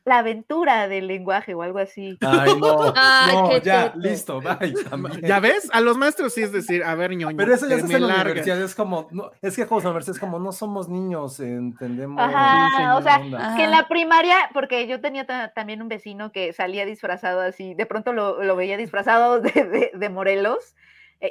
la 0.04 0.20
aventura 0.20 0.88
del 0.88 1.08
lenguaje 1.08 1.54
o 1.54 1.62
algo 1.62 1.80
así. 1.80 2.18
Ay, 2.22 2.52
no, 2.60 2.94
Ay, 2.96 3.36
no, 3.36 3.50
qué 3.50 3.62
ya, 3.62 3.94
listo, 3.96 4.42
bye. 4.60 4.74
¿Ya 5.22 5.40
ves? 5.40 5.70
A 5.74 5.82
los 5.82 5.98
maestros 5.98 6.34
sí 6.34 6.42
es 6.42 6.52
decir, 6.52 6.84
a 6.84 6.96
ver, 6.96 7.12
ñoño, 7.16 7.38
Pero 7.38 7.54
eso 7.54 7.68
ya 7.68 7.76
se 7.78 7.84
hace 7.84 7.88
me 7.94 7.96
en 8.00 8.08
la 8.08 8.22
universidad, 8.24 8.62
es 8.62 8.74
como, 8.76 9.08
no, 9.12 9.32
es 9.42 9.56
que 9.56 9.66
José 9.66 9.90
es 10.12 10.20
como, 10.20 10.40
no 10.40 10.52
somos 10.52 10.90
niños, 10.90 11.40
entendemos. 11.40 12.20
Ajá, 12.22 12.96
o 12.98 13.02
sea, 13.02 13.20
onda. 13.20 13.56
que 13.56 13.64
en 13.64 13.72
la 13.72 13.88
primaria, 13.88 14.36
porque 14.54 14.88
yo 14.88 15.02
tenía 15.02 15.26
ta- 15.26 15.52
también 15.54 15.82
un 15.82 15.88
vecino 15.88 16.32
que 16.32 16.54
salía 16.54 16.86
disfrazado 16.86 17.42
así, 17.42 17.74
de 17.74 17.86
pronto 17.86 18.14
lo, 18.14 18.44
lo 18.44 18.56
veía 18.56 18.78
disfrazado 18.78 19.40
de, 19.42 19.52
de- 19.52 19.92
de 19.94 20.10
Morelos, 20.10 20.76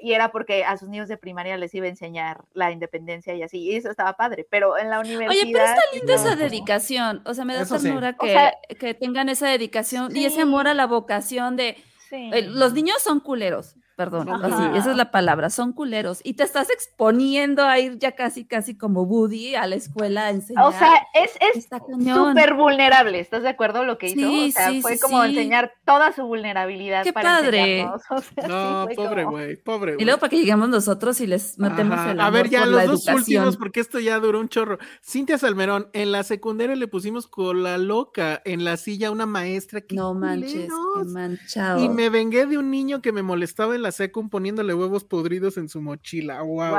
y 0.03 0.12
era 0.12 0.31
porque 0.31 0.65
a 0.65 0.77
sus 0.77 0.89
niños 0.89 1.09
de 1.09 1.17
primaria 1.17 1.57
les 1.57 1.75
iba 1.75 1.87
a 1.87 1.89
enseñar 1.89 2.45
la 2.55 2.71
independencia 2.71 3.35
y 3.35 3.43
así, 3.43 3.59
y 3.59 3.77
eso 3.77 3.91
estaba 3.91 4.15
padre, 4.17 4.47
pero 4.49 4.79
en 4.79 4.91
la 4.91 5.01
universidad... 5.01 5.31
Oye, 5.31 5.53
pero 5.53 5.65
está 5.65 5.83
linda 5.93 6.15
No, 6.15 6.21
esa 6.21 6.37
dedicación. 6.37 7.23
O 7.25 7.35
sea, 7.35 7.45
me 7.45 7.55
da 7.55 7.62
Eso 7.62 7.79
sí. 7.79 7.85
ternura 7.85 8.15
O 8.19 8.25
que, 8.25 8.33
sea, 8.33 8.55
que 8.79 8.95
tengan 8.95 9.29
esa 9.29 9.49
dedicación 9.49 10.15
y 10.17 10.25
ese 10.25 10.43
amor 10.43 10.69
a 10.69 10.75
la 10.75 10.87
vocación 10.87 11.57
de. 11.57 11.77
sí. 12.09 12.31
eh, 12.33 12.43
los 12.43 12.73
niños 12.73 13.03
son 13.03 13.21
culeros, 13.21 13.75
perdón, 14.01 14.31
así, 14.43 14.78
esa 14.78 14.93
es 14.93 14.97
la 14.97 15.10
palabra, 15.10 15.51
son 15.51 15.74
culeros. 15.74 16.20
Y 16.24 16.32
te 16.32 16.43
estás 16.43 16.70
exponiendo 16.70 17.64
a 17.66 17.78
ir 17.78 17.98
ya 17.98 18.12
casi, 18.12 18.47
casi 18.47 18.74
como 18.74 19.02
Woody 19.02 19.56
a 19.56 19.66
la 19.66 19.74
escuela 19.74 20.24
a 20.27 20.31
enseñar. 20.31 20.64
O 20.64 20.72
sea, 20.72 20.90
es 21.12 21.68
súper 22.14 22.55
vulnerable, 22.55 23.20
¿estás 23.20 23.43
de 23.43 23.51
acuerdo 23.51 23.85
lo 23.85 23.98
que 23.98 24.06
hizo? 24.06 24.20
Sí, 24.20 24.48
o 24.48 24.52
sea, 24.52 24.70
sí, 24.70 24.81
fue 24.81 24.94
sí, 24.97 25.01
como 25.02 25.22
sí. 25.24 25.28
enseñar 25.31 25.72
toda 25.85 26.12
su 26.12 26.22
vulnerabilidad 26.24 27.02
Qué 27.05 27.12
para 27.12 27.40
padre. 27.40 27.85
o 27.85 27.98
sea, 28.22 28.48
No, 28.48 28.86
pobre 28.97 29.24
como- 29.24 29.36
güey, 29.36 29.56
pobre 29.56 29.93
Y 29.93 29.94
güey. 29.97 30.05
luego 30.06 30.20
para 30.20 30.31
que 30.31 30.36
lleguemos 30.39 30.68
nosotros 30.70 31.20
y 31.20 31.27
les 31.27 31.59
metemos 31.59 31.98
Ajá. 31.98 32.12
el 32.12 32.20
A 32.20 32.27
amor 32.28 32.43
ver, 32.44 32.51
ya 32.51 32.60
por 32.60 32.68
los 32.68 32.77
la 32.77 32.85
dos 32.86 33.01
educación. 33.01 33.16
últimos, 33.18 33.56
porque 33.59 33.81
esto 33.81 33.98
ya 33.98 34.18
duró 34.18 34.40
un 34.40 34.48
chorro. 34.48 34.78
Cintia 35.05 35.36
Salmerón, 35.36 35.89
en 35.93 36.10
la 36.12 36.22
secundaria 36.22 36.74
le 36.74 36.89
pusimos 36.89 37.27
cola 37.27 37.77
loca 37.77 38.40
en 38.47 38.64
la 38.64 38.78
silla 38.78 39.09
a 39.09 39.10
una 39.10 39.27
maestra. 39.27 39.82
¡Qué 39.82 39.94
No 39.94 40.14
manches, 40.14 40.68
qué 40.97 41.05
manchado. 41.05 41.85
Y 41.85 41.89
me 41.89 42.09
vengué 42.09 42.47
de 42.47 42.56
un 42.56 42.70
niño 42.70 43.02
que 43.02 43.12
me 43.12 43.22
molestaba 43.22 43.74
en 43.74 43.82
la 43.82 43.90
secund 43.93 44.31
poniéndole 44.31 44.75
huevos 44.75 45.05
podridos 45.05 45.57
en 45.57 45.69
su 45.69 45.81
mochila. 45.83 46.43
¡Wow! 46.43 46.75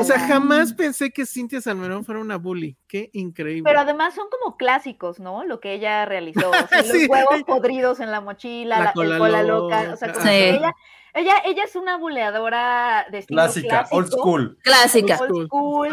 O 0.00 0.04
sea, 0.04 0.18
jamás 0.20 0.72
pensé 0.72 1.10
que 1.10 1.26
Cintia 1.26 1.60
Salmerón 1.60 2.04
fuera 2.04 2.20
una 2.20 2.36
bully. 2.36 2.76
¡Qué 2.86 3.10
increíble! 3.12 3.62
Pero 3.64 3.80
además 3.80 4.14
son 4.14 4.26
como 4.30 4.56
clásicos, 4.56 5.20
¿no? 5.20 5.44
Lo 5.44 5.60
que 5.60 5.72
ella 5.74 6.04
realizó. 6.06 6.50
o 6.50 6.52
sea, 6.68 6.82
Sí. 6.82 7.00
Los 7.06 7.08
huevos 7.08 7.42
podridos 7.44 8.00
en 8.00 8.10
la 8.10 8.20
mochila, 8.20 8.78
La 8.78 8.84
la, 8.86 8.92
cola 8.92 9.14
el 9.14 9.18
cola 9.20 9.42
loca. 9.42 9.90
O 9.92 9.96
sea, 9.96 10.12
como 10.12 10.24
Sí. 10.24 10.30
que 10.30 10.48
ella, 10.50 10.74
ella, 11.14 11.34
ella 11.46 11.64
es 11.64 11.74
una 11.74 11.96
buleadora 11.96 13.06
de 13.10 13.18
estilo 13.18 13.42
Clásica, 13.42 13.86
old 13.90 14.08
school. 14.08 14.58
Clásica. 14.62 15.18
Old 15.20 15.46
school, 15.46 15.88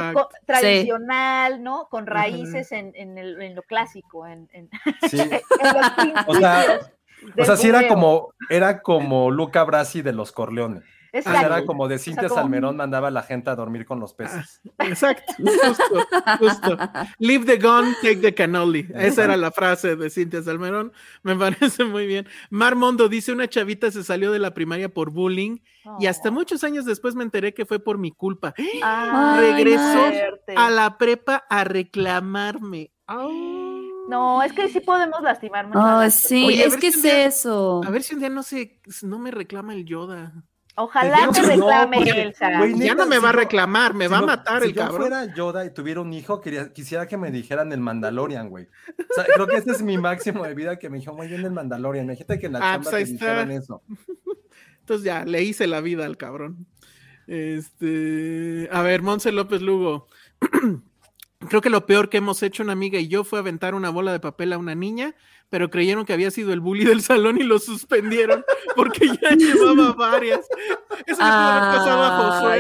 tradicional, 0.46 1.64
¿no? 1.64 1.88
Con 1.90 2.06
raíces 2.06 2.72
en, 2.72 2.92
en, 2.96 3.18
el- 3.18 3.42
en 3.42 3.56
lo 3.56 3.64
clásico, 3.64 4.26
en, 4.28 4.48
en, 4.52 4.70
Sí. 5.10 5.20
en 5.20 5.32
los 5.32 6.28
O 6.28 6.36
sea, 6.36 6.80
O 7.38 7.46
sea, 7.46 7.56
sí 7.58 7.68
era 7.68 7.88
como, 7.88 8.34
era 8.50 8.82
como 8.82 9.32
Luca 9.32 9.64
Brasi 9.64 10.02
de 10.02 10.14
los 10.14 10.32
Corleones. 10.32 10.84
O 10.84 11.22
sea, 11.22 11.32
Exacto. 11.32 11.46
era 11.56 11.66
como 11.66 11.88
de 11.88 11.98
Cintia 11.98 12.28
como- 12.28 12.42
Salmerón 12.42 12.76
mandaba 12.76 13.08
a 13.08 13.12
la 13.12 13.24
gente 13.24 13.50
a 13.50 13.56
dormir 13.56 13.86
con 13.86 14.02
los 14.02 14.14
peces. 14.14 14.62
Exacto, 14.80 15.34
justo, 15.38 16.06
justo. 16.40 16.78
Leave 17.20 17.46
the 17.46 17.56
gun, 17.56 17.96
take 18.02 18.18
the 18.18 18.34
cannoli. 18.36 18.86
Esa 18.94 19.24
era 19.24 19.38
la 19.38 19.50
frase 19.52 19.96
de 19.96 20.10
Cintia 20.10 20.44
Salmerón. 20.44 20.92
Me 21.24 21.34
parece 21.38 21.86
muy 21.86 22.06
bien. 22.06 22.28
Mar 22.50 22.76
Mondo 22.76 23.08
dice: 23.08 23.32
Una 23.32 23.48
chavita 23.48 23.90
se 23.92 24.04
salió 24.04 24.34
de 24.34 24.40
la 24.40 24.54
primaria 24.54 24.90
por 24.90 25.10
bullying 25.10 25.60
y 26.02 26.08
hasta 26.08 26.28
Oh. 26.30 26.32
muchos 26.34 26.66
años 26.66 26.84
después 26.84 27.16
me 27.16 27.24
enteré 27.24 27.54
que 27.54 27.66
fue 27.66 27.80
por 27.80 27.98
mi 27.98 28.12
culpa. 28.12 28.54
Ay, 28.84 29.54
Regresó 29.54 30.12
a 30.58 30.70
la 30.70 30.98
prepa 30.98 31.46
a 31.50 31.64
reclamarme. 31.64 32.92
No, 34.10 34.44
es 34.44 34.54
que 34.54 34.70
sí 34.70 34.80
podemos 34.80 35.22
lastimar 35.22 35.68
mucho. 35.68 35.80
a 35.80 36.00
Ay, 36.02 36.06
las 36.08 36.16
sí, 36.16 36.46
Oye, 36.46 36.66
es 36.66 36.76
que 36.78 36.92
si 36.92 36.98
es 36.98 37.04
día- 37.04 37.26
eso. 37.26 37.82
A 37.86 37.90
ver 37.90 38.04
si 38.04 38.14
un 38.14 38.20
día 38.20 38.30
no 38.30 38.44
se, 38.44 38.80
no 39.04 39.20
me 39.20 39.32
reclama 39.32 39.74
el 39.74 39.86
Yoda. 39.86 40.34
Ojalá 40.78 41.30
te 41.32 41.40
que 41.40 41.42
no, 41.42 41.48
reclame 41.54 41.98
porque, 41.98 42.22
Elsa. 42.22 42.58
güey, 42.58 42.78
Ya 42.78 42.96
no 42.96 43.06
me 43.06 43.16
si 43.16 43.22
va 43.24 43.30
a 43.30 43.32
reclamar, 43.32 43.94
me 43.94 44.08
si 44.08 44.12
va 44.12 44.18
a 44.18 44.22
matar 44.24 44.62
si 44.62 44.68
el 44.70 44.74
yo 44.76 44.82
cabrón. 44.82 45.02
fuera 45.02 45.34
Yoda 45.34 45.66
y 45.66 45.74
tuviera 45.74 46.02
un 46.02 46.12
hijo, 46.12 46.42
quería, 46.42 46.74
quisiera 46.74 47.08
que 47.08 47.16
me 47.16 47.32
dijeran 47.32 47.72
el 47.72 47.80
Mandalorian, 47.80 48.50
güey. 48.50 48.66
O 48.66 49.14
sea, 49.16 49.24
creo 49.24 49.48
que 49.48 49.56
ese 49.56 49.72
es 49.72 49.82
mi 49.82 49.98
máximo 49.98 50.44
de 50.44 50.54
vida, 50.54 50.78
que 50.78 50.90
me 50.90 50.98
dijeron, 50.98 51.16
muy 51.16 51.28
bien 51.30 51.46
el 51.46 51.52
Mandalorian. 51.54 52.06
Imagínate 52.06 52.40
que 52.40 52.48
en 52.48 52.54
la 52.54 52.60
Ah, 52.60 52.62
chamba 52.74 52.84
pues 52.84 52.90
te 52.92 52.96
ahí 52.98 53.04
está. 53.04 53.14
dijeran 53.26 53.52
eso. 53.52 53.82
Entonces 54.82 55.06
ya, 55.06 55.24
le 55.24 55.44
hice 55.44 55.66
la 55.66 55.80
vida 55.80 56.06
al 56.06 56.18
cabrón. 56.18 56.68
Este, 57.26 58.68
a 58.72 58.82
ver, 58.82 59.02
Monse 59.02 59.32
López 59.32 59.62
Lugo. 59.62 60.08
Creo 61.48 61.62
que 61.62 61.70
lo 61.70 61.86
peor 61.86 62.10
que 62.10 62.18
hemos 62.18 62.42
hecho 62.44 62.64
una 62.64 62.74
amiga 62.74 63.00
y 63.00 63.08
yo 63.08 63.24
fue 63.24 63.40
aventar 63.40 63.76
una 63.76 63.90
bola 63.90 64.12
de 64.12 64.20
papel 64.20 64.54
a 64.54 64.58
una 64.58 64.76
niña, 64.76 65.16
pero 65.50 65.70
creyeron 65.70 66.06
que 66.06 66.14
había 66.14 66.32
sido 66.32 66.54
el 66.54 66.60
bully 66.60 66.86
del 66.86 67.02
salón 67.02 67.38
y 67.40 67.44
lo 67.44 67.60
suspendieron 67.60 68.44
porque 68.76 69.08
ya 69.08 69.32
llevaba 69.32 69.94
varias. 69.94 70.48
Eso 71.06 71.08
le 71.08 71.16
pudo 71.16 71.24
haber 71.24 71.78
pasado 71.78 72.48
a 72.48 72.58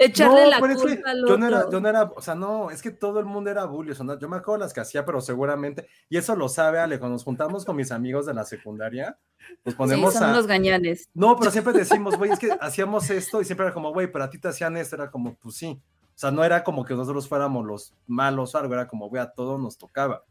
Echarle 0.00 0.44
No, 0.44 0.50
la 0.50 0.60
pero 0.60 0.72
es 0.72 0.82
que 0.82 0.94
culpa 0.94 1.12
yo 1.14 1.38
no, 1.38 1.46
era, 1.46 1.70
yo 1.70 1.80
no 1.80 1.88
era, 1.88 2.02
o 2.04 2.20
sea, 2.20 2.34
no, 2.34 2.70
es 2.70 2.82
que 2.82 2.90
todo 2.90 3.20
el 3.20 3.26
mundo 3.26 3.50
era 3.50 3.64
bully, 3.64 3.92
o 3.92 3.94
sea, 3.94 4.04
no, 4.04 4.18
yo 4.18 4.28
me 4.28 4.36
acuerdo 4.36 4.60
las 4.60 4.72
que 4.72 4.80
hacía, 4.80 5.04
pero 5.04 5.20
seguramente, 5.20 5.86
y 6.08 6.16
eso 6.16 6.36
lo 6.36 6.48
sabe 6.48 6.78
Ale, 6.78 6.98
cuando 6.98 7.14
nos 7.14 7.24
juntamos 7.24 7.64
con 7.64 7.76
mis 7.76 7.90
amigos 7.90 8.26
de 8.26 8.34
la 8.34 8.44
secundaria, 8.44 9.18
nos 9.64 9.74
Sí, 9.74 9.78
ponemos 9.78 10.14
son 10.14 10.34
a... 10.34 10.42
gañanes. 10.42 11.08
No, 11.14 11.36
pero 11.38 11.50
siempre 11.50 11.72
decimos, 11.72 12.16
güey, 12.16 12.30
es 12.30 12.38
que 12.38 12.50
hacíamos 12.60 13.10
esto 13.10 13.40
y 13.40 13.44
siempre 13.44 13.66
era 13.66 13.74
como, 13.74 13.92
güey, 13.92 14.10
pero 14.10 14.24
a 14.24 14.30
ti 14.30 14.38
te 14.38 14.48
hacían 14.48 14.76
esto, 14.76 14.96
era 14.96 15.10
como, 15.10 15.34
pues 15.36 15.56
sí. 15.56 15.80
O 16.16 16.18
sea, 16.18 16.30
no 16.30 16.42
era 16.42 16.64
como 16.64 16.84
que 16.86 16.94
nosotros 16.94 17.28
fuéramos 17.28 17.64
los 17.66 17.94
malos 18.06 18.54
o 18.54 18.58
algo, 18.58 18.72
era 18.72 18.88
como, 18.88 19.10
güey, 19.10 19.22
a 19.22 19.30
todos 19.32 19.60
nos 19.60 19.76
tocaba. 19.76 20.24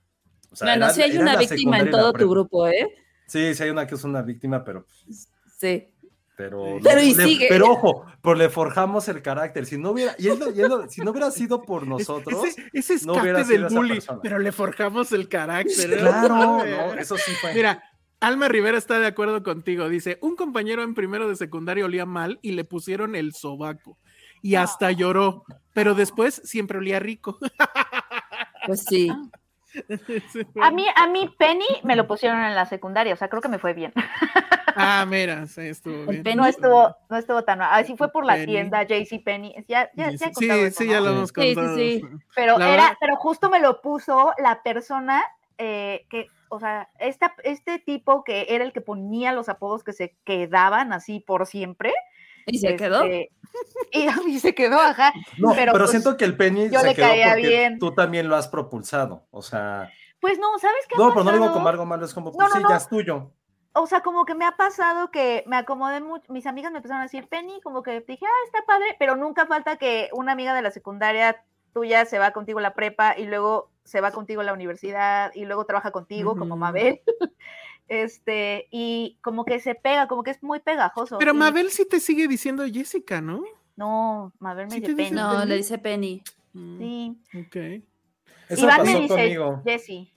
O 0.51 0.55
sea, 0.55 0.67
bueno, 0.69 0.85
era- 0.85 0.93
sí 0.93 1.01
hay 1.03 1.15
una 1.17 1.37
víctima 1.37 1.79
en 1.79 1.91
todo 1.91 2.11
tu 2.11 2.27
grupo, 2.27 2.67
¿eh? 2.67 2.87
Sí, 3.27 3.53
sí 3.53 3.63
hay 3.63 3.69
una 3.69 3.85
que 3.85 3.93
es 3.95 4.03
una 4.03 4.23
víctima, 4.23 4.63
pero, 4.63 4.85
Sí. 5.57 5.87
pero, 6.35 6.77
Pero 6.83 7.01
y 7.01 7.13
le- 7.13 7.23
sigue. 7.25 7.45
pero 7.49 7.71
ojo, 7.71 8.05
pero 8.21 8.35
le 8.35 8.49
forjamos 8.49 9.07
el 9.09 9.21
carácter. 9.21 9.65
Si 9.67 9.77
no 9.77 9.91
hubiera, 9.91 10.15
y 10.17 10.23
lo- 10.35 10.49
y 10.85 10.89
si 10.89 11.01
no 11.01 11.11
hubiera 11.11 11.29
sido 11.29 11.61
por 11.61 11.85
nosotros, 11.87 12.43
Ese, 12.45 12.63
ese 12.73 12.93
no 13.05 13.13
escape 13.13 13.21
hubiera 13.21 13.43
del 13.43 13.69
sido 13.69 13.79
bully, 13.81 13.99
pero 14.23 14.39
le 14.39 14.51
forjamos 14.51 15.11
el 15.11 15.29
carácter. 15.29 15.93
¿eh? 15.93 15.97
claro, 15.97 16.35
no, 16.35 16.63
eso 16.95 17.15
sí 17.17 17.31
fue. 17.39 17.53
Mira, 17.53 17.83
Alma 18.21 18.47
Rivera 18.47 18.77
está 18.77 18.97
de 18.99 19.05
acuerdo 19.07 19.43
contigo. 19.43 19.87
Dice, 19.87 20.17
un 20.21 20.35
compañero 20.35 20.81
en 20.83 20.95
primero 20.95 21.27
de 21.29 21.35
secundaria 21.35 21.85
olía 21.85 22.05
mal 22.07 22.39
y 22.41 22.53
le 22.53 22.63
pusieron 22.63 23.15
el 23.15 23.33
sobaco. 23.33 23.99
Y 24.45 24.55
hasta 24.57 24.91
lloró, 24.91 25.43
pero 25.73 25.95
después 25.95 26.35
siempre 26.45 26.77
olía 26.77 26.99
rico. 26.99 27.39
Pues 28.67 28.83
sí. 28.83 29.09
A 30.61 30.71
mí, 30.71 30.85
a 30.95 31.07
mí 31.07 31.33
Penny 31.37 31.65
me 31.83 31.95
lo 31.95 32.07
pusieron 32.07 32.39
en 32.43 32.53
la 32.55 32.65
secundaria, 32.65 33.13
o 33.13 33.17
sea, 33.17 33.27
creo 33.27 33.41
que 33.41 33.47
me 33.49 33.59
fue 33.59 33.73
bien. 33.73 33.91
Ah, 34.75 35.05
mira, 35.07 35.47
sí, 35.47 35.61
estuvo 35.61 36.05
bien. 36.05 36.21
Penny. 36.23 36.35
No 36.35 36.45
estuvo, 36.45 36.95
no 37.09 37.17
estuvo 37.17 37.43
tan 37.43 37.59
mal. 37.59 37.69
Así 37.73 37.95
fue 37.97 38.11
por 38.11 38.25
la 38.25 38.33
Penny. 38.35 38.45
tienda 38.53 38.83
JC 38.83 39.19
Penny. 39.23 39.55
Ya, 39.67 39.89
ya, 39.95 40.11
Sí, 40.11 40.17
ya 40.17 40.25
he 40.27 40.29
sí, 40.29 40.33
contado 40.33 40.65
eso, 40.65 40.77
sí, 40.77 40.85
¿no? 40.85 40.91
ya 40.91 40.99
lo 40.99 41.05
Sí. 41.09 41.15
hemos 41.15 41.29
Sí, 41.29 41.35
sí, 41.41 41.55
contado. 41.55 41.75
sí. 41.77 42.03
Pero 42.35 42.57
La 42.59 42.65
era, 42.67 42.83
verdad- 42.83 42.97
pero 42.99 43.15
justo 43.15 43.49
me 43.49 43.59
lo 43.59 43.81
puso 43.81 44.33
la 44.37 44.61
persona 44.63 45.23
eh, 45.57 46.05
que, 46.09 46.27
o 46.49 46.59
sea, 46.59 46.89
esta, 46.99 47.33
este 47.43 47.79
tipo 47.79 48.23
que 48.23 48.45
era 48.49 48.63
el 48.63 48.73
que 48.73 48.81
ponía 48.81 49.31
los 49.33 49.47
apodos 49.49 49.83
que 49.83 49.93
se 49.93 50.15
quedaban 50.25 50.91
así 50.93 51.19
por 51.21 51.45
siempre. 51.47 51.93
¿Y 52.45 52.57
se 52.59 52.75
quedó? 52.75 53.03
este, 53.03 53.31
Y, 53.91 54.07
y 54.29 54.39
se 54.39 54.53
quedó, 54.53 54.79
ajá. 54.79 55.13
No, 55.37 55.49
pero, 55.55 55.71
pero, 55.71 55.85
pues, 55.85 55.91
siento 55.91 56.17
que 56.17 56.25
el 56.25 56.35
Penny 56.35 56.69
yo 56.69 56.79
se 56.81 56.87
le 56.87 56.95
quedó 56.95 57.07
caía 57.07 57.29
porque 57.33 57.47
bien. 57.47 57.79
tú 57.79 57.93
también 57.93 58.27
lo 58.29 58.35
has 58.35 58.47
propulsado. 58.47 59.25
O 59.31 59.41
sea, 59.41 59.89
Pues 60.19 60.37
no, 60.39 60.57
¿sabes 60.59 60.85
qué? 60.89 60.95
ha 60.95 60.97
no, 60.97 61.09
pero 61.13 61.23
no 61.23 61.31
digo 61.31 61.51
como 61.53 61.67
algo 61.69 61.85
malo, 61.85 62.05
es 62.05 62.13
como, 62.13 62.31
No, 62.31 62.35
pues 62.37 62.49
no, 62.49 62.55
sí, 62.55 62.63
no. 62.63 62.69
ya 62.69 62.75
es 62.77 62.87
tuyo. 62.89 63.31
o 63.73 63.87
sea, 63.87 64.01
como 64.01 64.25
que 64.25 64.35
me 64.35 64.45
ha 64.45 64.57
pasado 64.57 65.09
que 65.11 65.43
me 65.47 65.55
acomodé 65.57 66.01
mucho, 66.01 66.31
mis 66.33 66.45
amigas 66.47 66.71
me 66.71 66.77
empezaron 66.79 67.01
a 67.01 67.05
decir 67.05 67.27
Penny, 67.29 67.61
como 67.61 67.81
que 67.83 68.01
dije, 68.01 68.25
ah, 68.25 68.45
está 68.45 68.65
padre, 68.65 68.95
pero 68.99 69.15
nunca 69.15 69.45
falta 69.47 69.77
que 69.77 70.09
una 70.13 70.31
amiga 70.33 70.53
de 70.53 70.61
la 70.61 70.71
secundaria 70.71 71.43
tuya 71.73 72.05
se 72.05 72.19
va 72.19 72.31
contigo 72.31 72.59
a 72.59 72.61
la 72.61 72.73
prepa 72.73 73.15
y 73.17 73.25
luego 73.25 73.69
se 73.83 74.01
va 74.01 74.11
contigo 74.11 74.41
a 74.41 74.45
la 74.45 74.53
universidad 74.53 75.31
y 75.35 75.45
luego 75.45 75.65
trabaja 75.65 75.91
contigo, 75.91 76.35
como. 76.37 76.55
Mabel. 76.57 77.01
Este, 77.87 78.67
y 78.71 79.17
como 79.21 79.45
que 79.45 79.59
se 79.59 79.75
pega, 79.75 80.07
como 80.07 80.23
que 80.23 80.31
es 80.31 80.41
muy 80.43 80.59
pegajoso. 80.59 81.17
Pero 81.19 81.33
y- 81.33 81.37
Mabel 81.37 81.69
sí 81.69 81.87
te 81.87 81.99
sigue 81.99 82.27
diciendo 82.27 82.63
Jessica, 82.71 83.21
¿no? 83.21 83.43
No, 83.75 84.33
Mabel 84.39 84.65
me 84.67 84.71
¿Sí 84.71 84.79
dice 84.81 84.95
Penny. 84.95 85.11
No, 85.11 85.31
Penny? 85.31 85.45
le 85.47 85.55
dice 85.57 85.77
Penny. 85.77 86.23
Mm, 86.53 86.77
Sí. 86.77 87.17
Ok. 87.45 87.55
Eso 88.47 88.63
Iván 88.65 88.77
me 88.81 88.85
pasó 88.85 88.99
dice 89.01 89.07
conmigo. 89.15 89.61
Jessie. 89.65 90.13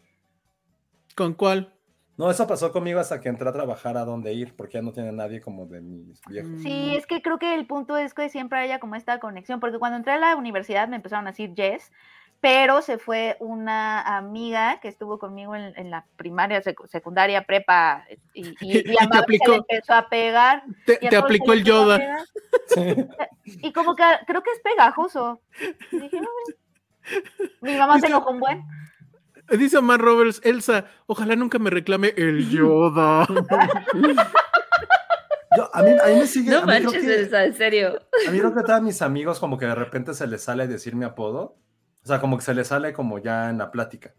¿Con 1.17 1.35
cuál? 1.35 1.75
No, 2.17 2.31
eso 2.31 2.47
pasó 2.47 2.73
conmigo 2.73 2.99
hasta 3.01 3.21
que 3.21 3.29
entré 3.29 3.49
a 3.49 3.53
trabajar 3.53 3.97
a 3.97 4.05
dónde 4.05 4.33
ir, 4.33 4.55
porque 4.57 4.75
ya 4.75 4.83
no 4.83 4.93
tiene 4.93 5.13
nadie 5.13 5.41
como 5.41 5.67
de 5.67 5.81
mis 5.81 6.21
viejos. 6.29 6.51
Mm. 6.51 6.63
Sí, 6.63 6.97
es 6.97 7.07
que 7.07 7.23
creo 7.23 7.39
que 7.39 7.55
el 7.55 7.67
punto 7.67 7.97
es 7.97 8.13
que 8.15 8.29
siempre 8.29 8.59
haya 8.59 8.81
como 8.81 8.97
esta 8.97 9.21
conexión, 9.21 9.61
porque 9.61 9.79
cuando 9.79 9.99
entré 9.99 10.13
a 10.15 10.19
la 10.19 10.35
universidad 10.37 10.89
me 10.89 10.97
empezaron 10.97 11.27
a 11.27 11.31
decir 11.31 11.53
Jess, 11.57 11.93
pero 12.41 12.83
se 12.83 12.99
fue 12.99 13.37
una 13.41 14.01
amiga 14.17 14.79
que 14.81 14.89
estuvo 14.89 15.19
conmigo 15.19 15.57
en, 15.57 15.73
en 15.77 15.91
la 15.91 16.07
primaria, 16.17 16.63
secu- 16.63 16.87
secundaria, 16.87 17.43
prepa, 17.45 18.05
y, 18.35 18.49
y, 18.49 18.55
Y 18.61 18.93
y 18.93 18.97
a 18.99 19.19
aplicó. 19.19 19.51
le 19.53 19.57
empezó 19.59 19.95
a 19.95 20.09
pegar. 20.09 20.63
Te, 20.87 21.17
aplicó 21.17 21.53
el 21.53 21.65
Yoda. 21.65 21.99
pegar, 21.99 22.21
Sí. 23.47 23.57
Y 23.63 23.73
como 23.73 23.97
que 23.97 24.05
creo 24.27 24.43
que 24.43 24.51
es 24.53 24.61
pegajoso. 24.61 25.41
Dije, 25.91 26.21
"No, 26.21 26.29
Mi 27.63 27.77
mamá 27.77 27.99
se 27.99 28.07
enojó 28.07 28.31
un 28.31 28.41
buen. 28.41 28.63
Dice 29.51 29.79
Omar 29.79 29.99
Roberts, 29.99 30.43
Elsa, 30.45 30.85
ojalá 31.07 31.35
nunca 31.35 31.59
me 31.59 31.71
reclame 31.71 32.13
el 32.19 32.51
Yoda. 32.51 33.27
Yo, 35.57 35.71
a, 35.75 35.83
mí, 35.83 35.91
a 35.91 36.07
mí 36.09 36.15
me 36.21 36.27
sigue. 36.27 36.51
No 36.51 36.59
a 36.59 36.67
mí 36.67 36.73
creo 36.73 36.83
manches, 36.85 37.03
que- 37.05 37.15
Elsa, 37.15 37.45
en 37.47 37.55
serio. 37.55 37.99
A 38.27 38.31
mí 38.31 38.39
creo 38.39 38.53
que 38.55 38.61
a 38.61 38.65
todos 38.65 38.83
mis 38.83 39.01
amigos 39.03 39.41
como 39.41 39.57
que 39.59 39.67
de 39.67 39.75
repente 39.75 40.13
se 40.15 40.27
les 40.27 40.43
sale 40.45 40.67
decir 40.69 40.95
mi 40.95 41.05
apodo. 41.07 41.57
O 42.09 42.11
sea, 42.11 42.21
como 42.23 42.39
que 42.39 42.43
se 42.43 42.55
les 42.55 42.69
sale 42.69 42.95
como 42.95 43.19
ya 43.19 43.51
en 43.51 43.59
la 43.59 43.71
plática. 43.71 44.15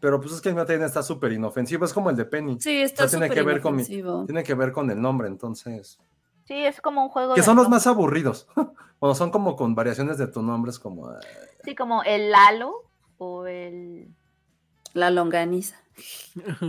Pero 0.00 0.20
pues 0.20 0.32
es 0.34 0.40
que 0.40 0.48
el 0.48 0.56
también 0.56 0.82
está 0.82 1.04
súper 1.04 1.30
inofensivo. 1.30 1.84
Es 1.84 1.92
como 1.92 2.10
el 2.10 2.16
de 2.16 2.24
Penny. 2.24 2.58
Sí, 2.60 2.82
está 2.82 3.04
O 3.04 3.08
sea, 3.08 3.18
tiene 3.20 3.28
súper 3.32 3.44
que 3.44 3.48
ver 3.48 3.60
con 3.62 3.76
mi- 3.76 3.82
inofensivo. 3.82 4.24
Tiene 4.26 4.42
que 4.42 4.54
ver 4.54 4.72
con 4.72 4.90
el 4.90 5.00
nombre, 5.00 5.28
entonces. 5.28 6.00
Sí, 6.46 6.54
es 6.64 6.80
como 6.80 7.04
un 7.04 7.08
juego. 7.10 7.34
Que 7.34 7.42
son 7.44 7.54
los 7.54 7.66
nombre. 7.66 7.76
más 7.76 7.86
aburridos. 7.86 8.48
Cuando 8.98 9.14
son 9.14 9.30
como 9.30 9.54
con 9.54 9.76
variaciones 9.76 10.18
de 10.18 10.26
tu 10.26 10.42
nombre, 10.42 10.70
es 10.70 10.80
como. 10.80 11.08
ah, 11.10 11.20
Sí, 11.62 11.76
como 11.76 12.02
el 12.02 12.32
Lalo 12.32 12.90
o 13.18 13.46
el. 13.46 14.08
La 14.94 15.10
longaniza. 15.12 15.76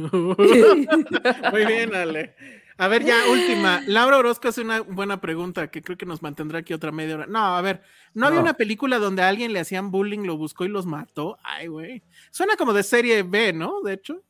Muy 1.51 1.65
bien, 1.65 1.95
Ale. 1.95 2.35
A 2.79 2.87
ver, 2.87 3.03
ya, 3.03 3.15
última. 3.31 3.81
Laura 3.87 4.17
Orozco 4.17 4.49
hace 4.49 4.61
una 4.61 4.81
buena 4.81 5.19
pregunta 5.19 5.69
que 5.69 5.81
creo 5.81 5.97
que 5.97 6.05
nos 6.05 6.21
mantendrá 6.21 6.59
aquí 6.59 6.73
otra 6.73 6.91
media 6.91 7.15
hora. 7.15 7.25
No, 7.25 7.39
a 7.39 7.61
ver, 7.61 7.81
¿no 8.13 8.27
había 8.27 8.39
una 8.39 8.53
película 8.53 8.99
donde 8.99 9.23
a 9.23 9.29
alguien 9.29 9.51
le 9.51 9.59
hacían 9.59 9.89
bullying, 9.89 10.25
lo 10.25 10.37
buscó 10.37 10.63
y 10.63 10.69
los 10.69 10.85
mató? 10.85 11.39
Ay, 11.43 11.67
güey. 11.67 12.03
Suena 12.29 12.55
como 12.55 12.73
de 12.73 12.83
serie 12.83 13.23
B, 13.23 13.51
¿no? 13.53 13.81
De 13.81 13.93
hecho, 13.93 14.21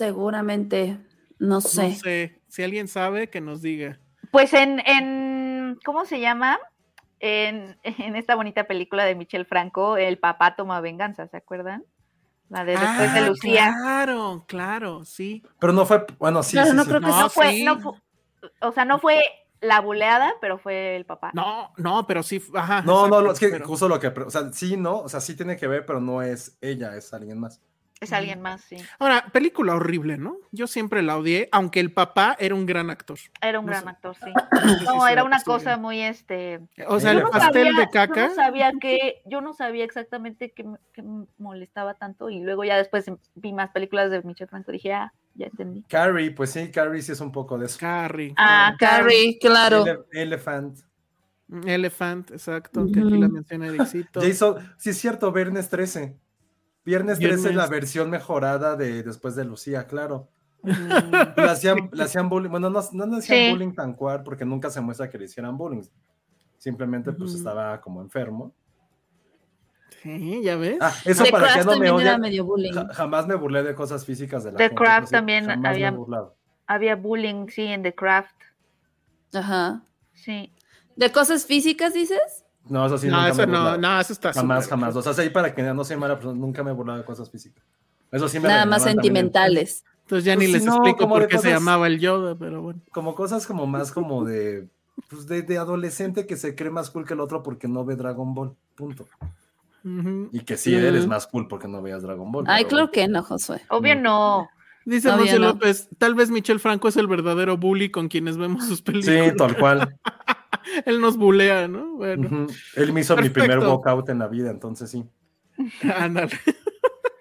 Seguramente, 0.00 0.96
no 1.38 1.60
sé. 1.60 1.88
no 1.90 1.94
sé. 1.94 2.40
Si 2.48 2.62
alguien 2.62 2.88
sabe, 2.88 3.28
que 3.28 3.42
nos 3.42 3.60
diga. 3.60 3.98
Pues 4.30 4.54
en, 4.54 4.80
en 4.86 5.78
¿cómo 5.84 6.06
se 6.06 6.20
llama? 6.20 6.58
En, 7.18 7.76
en 7.82 8.16
esta 8.16 8.34
bonita 8.34 8.64
película 8.64 9.04
de 9.04 9.14
Michel 9.14 9.44
Franco, 9.44 9.98
el 9.98 10.18
papá 10.18 10.56
toma 10.56 10.80
venganza, 10.80 11.28
¿se 11.28 11.36
acuerdan? 11.36 11.84
La 12.50 12.64
de 12.64 12.72
después 12.72 13.14
de 13.14 13.20
Ah, 13.20 13.26
Lucía. 13.28 13.74
Claro, 13.80 14.44
claro, 14.46 15.04
sí. 15.06 15.42
Pero 15.58 15.72
no 15.72 15.86
fue. 15.86 16.04
Bueno, 16.18 16.42
sí. 16.42 16.56
No 16.56 16.64
sí. 16.66 16.88
creo 16.88 17.00
que 17.00 17.06
No, 17.06 17.20
No 17.22 17.30
fue, 17.30 17.52
sí. 17.52 17.64
no 17.64 17.80
fu- 17.80 17.96
o 18.60 18.72
sea, 18.72 18.84
no 18.84 18.98
fue 18.98 19.22
la 19.60 19.80
buleada, 19.80 20.32
pero 20.40 20.58
fue 20.58 20.96
el 20.96 21.04
papá. 21.06 21.30
No, 21.32 21.72
no, 21.76 22.06
pero 22.06 22.22
sí. 22.22 22.42
Ajá. 22.54 22.82
No, 22.82 23.06
no, 23.08 23.20
exacto, 23.20 23.32
es 23.32 23.38
que 23.38 23.48
pero- 23.50 23.66
justo 23.66 23.88
lo 23.88 23.98
que. 24.00 24.08
O 24.08 24.30
sea, 24.30 24.52
sí, 24.52 24.76
no. 24.76 24.98
O 25.00 25.08
sea, 25.08 25.20
sí 25.20 25.34
tiene 25.36 25.56
que 25.56 25.66
ver, 25.68 25.86
pero 25.86 26.00
no 26.00 26.22
es 26.22 26.58
ella, 26.60 26.96
es 26.96 27.14
alguien 27.14 27.38
más. 27.38 27.60
Es 28.00 28.14
alguien 28.14 28.40
más, 28.40 28.62
sí. 28.62 28.76
Ahora, 28.98 29.26
película 29.30 29.74
horrible, 29.74 30.16
¿no? 30.16 30.38
Yo 30.52 30.66
siempre 30.66 31.02
la 31.02 31.18
odié, 31.18 31.50
aunque 31.52 31.80
el 31.80 31.92
papá 31.92 32.34
era 32.38 32.54
un 32.54 32.64
gran 32.64 32.88
actor. 32.88 33.18
Era 33.42 33.60
un 33.60 33.66
No 33.66 33.72
gran 33.72 33.82
sé. 33.84 33.88
actor, 33.90 34.16
sí. 34.16 34.32
No, 34.86 35.06
era 35.06 35.22
una 35.22 35.42
cosa 35.42 35.76
muy 35.76 36.00
este. 36.00 36.60
O 36.88 36.98
sea, 36.98 37.12
Yo 37.12 37.18
el 37.18 37.24
no 37.24 37.30
pastel 37.30 37.66
sabía- 37.66 37.80
de 37.80 37.88
caca. 37.90 38.14
Yo 38.22 38.28
no 38.28 38.34
sabía 38.34 38.72
que, 38.80 39.22
yo 39.26 39.40
no 39.42 39.52
sabía 39.52 39.84
exactamente 39.84 40.50
qué, 40.52 40.64
me- 40.64 41.26
molestaba 41.36 41.92
tanto 41.94 42.30
y 42.30 42.40
luego 42.40 42.64
ya 42.64 42.76
después 42.78 43.04
vi 43.34 43.52
más 43.52 43.70
películas 43.70 44.10
de 44.10 44.22
Michel 44.22 44.48
Franco 44.48 44.70
y 44.70 44.74
dije, 44.74 44.94
ah, 44.94 45.12
ya 45.34 45.46
entendí. 45.48 45.82
Carrie, 45.82 46.30
pues 46.30 46.52
sí, 46.52 46.70
Carrie 46.70 47.02
sí 47.02 47.12
es 47.12 47.20
un 47.20 47.30
poco 47.32 47.58
de 47.58 47.66
eso. 47.66 47.76
Carrie. 47.78 48.32
Ah, 48.38 48.74
Carrie, 48.78 49.38
claro. 49.38 49.84
Ele- 49.86 50.00
Elephant. 50.12 50.78
Elephant, 51.66 52.30
exacto, 52.30 52.86
que 52.92 53.00
aquí 53.00 53.10
la 53.18 53.28
menciona 53.28 53.66
Ericito. 53.66 54.20
Jason, 54.20 54.56
sí 54.78 54.90
es 54.90 54.98
cierto, 54.98 55.30
Viernes 55.32 55.68
13. 55.68 56.16
Viernes 56.84 57.18
13 57.18 57.50
es 57.50 57.54
la 57.54 57.66
versión 57.66 58.10
mejorada 58.10 58.76
de 58.76 59.02
después 59.02 59.34
de 59.36 59.44
Lucía, 59.44 59.86
claro. 59.86 60.28
Le 60.62 61.42
hacían, 61.44 61.88
le 61.92 62.02
hacían 62.02 62.28
bullying, 62.28 62.50
bueno, 62.50 62.68
no, 62.70 62.80
no 62.92 63.06
le 63.06 63.16
hacían 63.18 63.38
Sí. 63.46 63.50
bullying 63.52 63.74
tan 63.74 63.94
cual 63.94 64.22
porque 64.22 64.44
nunca 64.44 64.70
se 64.70 64.80
muestra 64.80 65.08
que 65.08 65.18
le 65.18 65.24
hicieran 65.26 65.56
bullying. 65.56 65.82
Simplemente 66.58 67.12
pues 67.12 67.34
estaba 67.34 67.80
como 67.80 68.02
enfermo. 68.02 68.52
Sí, 70.02 70.40
ya 70.42 70.56
ves. 70.56 70.78
Ah, 70.80 70.94
eso 71.04 71.24
The 71.24 71.30
para 71.30 71.48
que 71.54 71.58
no 71.60 71.64
me 71.64 71.70
también 71.72 71.94
era 72.00 72.10
odien. 72.10 72.20
medio 72.20 72.44
bullying. 72.44 72.72
ja- 72.72 72.88
jamás 72.94 73.26
me 73.26 73.34
burlé 73.34 73.62
de 73.62 73.74
cosas 73.74 74.04
físicas 74.04 74.44
de 74.44 74.52
la 74.52 74.56
The 74.58 74.64
gente. 74.64 74.76
Craft 74.76 75.06
sí, 75.08 75.12
también 75.12 75.66
había- 75.66 75.90
burlado. 75.90 76.36
Había 76.66 76.96
bullying, 76.96 77.48
sí, 77.48 77.62
en 77.62 77.82
The 77.82 77.94
Craft. 77.94 78.34
Ajá. 79.34 79.82
Sí. 80.14 80.52
¿De 80.96 81.10
cosas 81.12 81.44
físicas 81.44 81.92
dices? 81.94 82.39
No, 82.68 82.86
eso 82.86 82.98
sí, 82.98 83.08
no, 83.08 83.14
nunca 83.16 83.24
me 83.26 83.30
eso 83.32 83.42
he 83.42 83.46
no, 83.46 83.78
no, 83.78 84.00
eso 84.00 84.12
está 84.12 84.32
Jamás, 84.32 84.64
súper- 84.64 84.70
jamás. 84.70 84.96
O 84.96 85.02
sea, 85.02 85.24
ahí 85.24 85.30
para 85.30 85.54
que 85.54 85.62
no 85.62 85.82
soy 85.84 85.96
mala 85.96 86.14
persona, 86.16 86.38
nunca 86.38 86.62
me 86.62 86.70
he 86.70 86.74
burlado 86.74 86.98
de 86.98 87.04
cosas 87.04 87.30
físicas. 87.30 87.64
Eso 88.12 88.28
sí 88.28 88.38
me 88.40 88.48
Nada 88.48 88.66
más 88.66 88.84
también 88.84 88.96
sentimentales. 89.02 89.84
Entonces 90.02 90.24
ya 90.24 90.34
ni 90.34 90.44
Pues 90.46 90.52
les 90.52 90.64
no, 90.64 90.72
explico 90.74 91.08
por 91.08 91.26
qué 91.28 91.38
se 91.38 91.50
llamaba 91.50 91.86
el 91.86 92.00
Yoda, 92.00 92.36
pero 92.36 92.60
bueno. 92.62 92.80
como 92.92 93.14
cosas 93.14 93.46
como 93.46 93.66
más 93.66 93.92
como 93.92 94.24
de 94.24 94.68
pues 95.08 95.26
de, 95.26 95.42
de 95.42 95.56
adolescente 95.56 96.26
que 96.26 96.36
se 96.36 96.54
cree 96.54 96.70
más 96.70 96.90
cool 96.90 97.06
que 97.06 97.14
el 97.14 97.20
otro 97.20 97.42
porque 97.42 97.68
no 97.68 97.84
ve 97.84 97.96
Dragon 97.96 98.34
Ball, 98.34 98.54
punto. 98.74 99.06
Y 100.32 100.40
que 100.40 100.56
sí 100.58 100.74
Mm. 100.74 100.84
eres 100.84 101.06
más 101.06 101.26
cool 101.26 101.48
porque 101.48 101.66
no 101.68 101.80
veas 101.80 102.02
Dragon 102.02 102.30
Ball. 102.30 102.44
Ay, 102.48 102.64
claro 102.64 102.86
bueno. 102.88 102.92
que 102.92 103.08
no, 103.08 103.22
Josué. 103.22 103.62
Obvio 103.70 103.96
Mm. 103.96 104.02
no. 104.02 104.48
Dice 104.84 105.10
Monse 105.12 105.38
no. 105.38 105.46
López, 105.48 105.88
tal 105.98 106.14
vez 106.14 106.30
Michel 106.30 106.58
Franco 106.60 106.88
es 106.88 106.96
el 106.96 107.06
verdadero 107.06 107.56
bully 107.56 107.90
con 107.90 108.08
quienes 108.08 108.36
vemos 108.36 108.66
sus 108.66 108.82
películas. 108.82 109.30
Sí, 109.30 109.36
tal 109.36 109.56
cual. 109.56 109.96
Él 110.86 111.00
nos 111.00 111.16
bulea, 111.16 111.68
¿no? 111.68 111.96
Bueno. 111.96 112.46
Él 112.76 112.92
me 112.92 113.00
hizo 113.00 113.16
mi 113.16 113.28
primer 113.30 113.58
Perfecto. 113.58 113.74
walkout 113.76 114.08
en 114.10 114.18
la 114.18 114.28
vida, 114.28 114.50
entonces 114.50 114.90
sí. 114.90 115.04
ándale. 115.96 116.32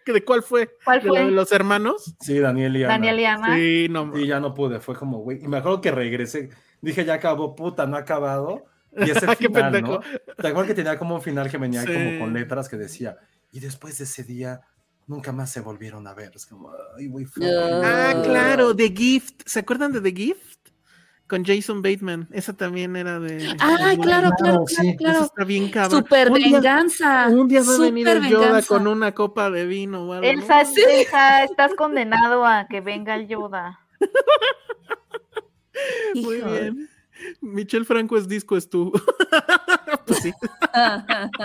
¿De 0.06 0.24
cuál 0.26 0.42
fue? 0.42 0.76
¿Cuál 0.84 1.02
¿De 1.02 1.06
la 1.06 1.12
fue? 1.12 1.26
de 1.26 1.32
los 1.32 1.52
hermanos? 1.52 2.16
Sí, 2.20 2.40
Daniel 2.40 2.76
y 2.78 2.84
Ana. 2.84 2.94
Daniel 2.94 3.20
y 3.20 3.26
Ana. 3.26 3.56
Sí, 3.56 3.88
no. 3.92 4.18
Y 4.18 4.26
ya 4.26 4.40
no 4.40 4.56
pude, 4.56 4.80
fue 4.80 4.96
como, 4.96 5.20
güey. 5.20 5.44
Y 5.44 5.48
me 5.48 5.58
acuerdo 5.58 5.82
que 5.82 5.92
regresé. 5.92 6.50
Dije, 6.82 7.06
ya 7.06 7.16
acabó, 7.16 7.56
puta, 7.56 7.86
no 7.86 7.96
ha 7.96 8.00
acabado. 8.00 8.66
Y 8.98 9.04
ese 9.12 9.28
Qué 9.38 9.48
final, 9.48 9.72
pendejo. 9.72 9.94
¿no? 10.00 10.02
¿Te 10.36 10.48
acuerdas 10.48 10.68
que 10.68 10.74
tenía 10.74 10.98
como 10.98 11.14
un 11.16 11.22
final 11.22 11.50
que 11.52 11.58
venía 11.60 11.82
Sí. 11.84 11.94
como 11.94 12.20
con 12.22 12.34
letras 12.34 12.68
que 12.70 12.78
decía, 12.78 13.18
y 13.52 13.60
después 13.60 14.00
de 14.00 14.06
ese 14.06 14.24
día, 14.24 14.62
nunca 15.06 15.32
más 15.32 15.52
se 15.52 15.62
volvieron 15.62 16.08
a 16.08 16.16
ver? 16.16 16.32
Es 16.34 16.48
como, 16.48 16.72
ay, 16.98 17.06
güey. 17.08 17.28
Ah, 17.44 18.14
Ah. 18.16 18.22
claro, 18.24 18.76
The 18.76 18.90
Gift. 18.90 19.42
¿Se 19.46 19.60
acuerdan 19.60 19.92
de 19.92 20.02
The 20.02 20.12
Gift? 20.12 20.59
Con 21.30 21.46
Jason 21.46 21.84
Bateman. 21.84 22.28
Esa 22.32 22.54
también 22.58 22.96
era 22.96 23.20
de. 23.20 23.56
Ah, 23.60 23.90
de- 23.90 23.98
claro, 24.00 24.02
claro, 24.02 24.02
Claro, 24.02 24.32
claro, 24.38 24.64
sí, 24.68 24.88
Esa 24.90 24.98
claro. 24.98 25.26
está 25.26 25.44
bien 25.44 25.70
cabrón. 25.70 26.00
Super 26.02 26.32
Un 26.32 26.38
día- 26.40 26.52
venganza. 26.58 27.28
Un 27.30 27.48
día 27.48 27.62
va 27.62 27.76
a 27.76 27.80
venir 27.80 28.08
el 28.08 28.28
Yoda 28.28 28.46
venganza. 28.48 28.68
con 28.68 28.88
una 28.88 29.12
copa 29.14 29.52
de 29.52 29.66
vino 29.68 30.00
o 30.08 30.14
algo. 30.14 30.26
¿no? 30.26 30.32
Elsa, 30.32 30.62
Elsa, 30.62 31.44
estás 31.44 31.76
condenado 31.76 32.44
a 32.46 32.68
que 32.68 32.82
venga 32.82 33.14
el 33.16 33.28
Yoda. 33.28 33.80
Muy 36.16 36.42
bien. 36.42 36.90
Michel 37.42 37.86
Franco 37.86 38.18
es 38.18 38.28
disco, 38.28 38.58
es 38.58 38.70
tú. 38.70 38.92
pues 40.06 40.20
sí. 40.22 40.34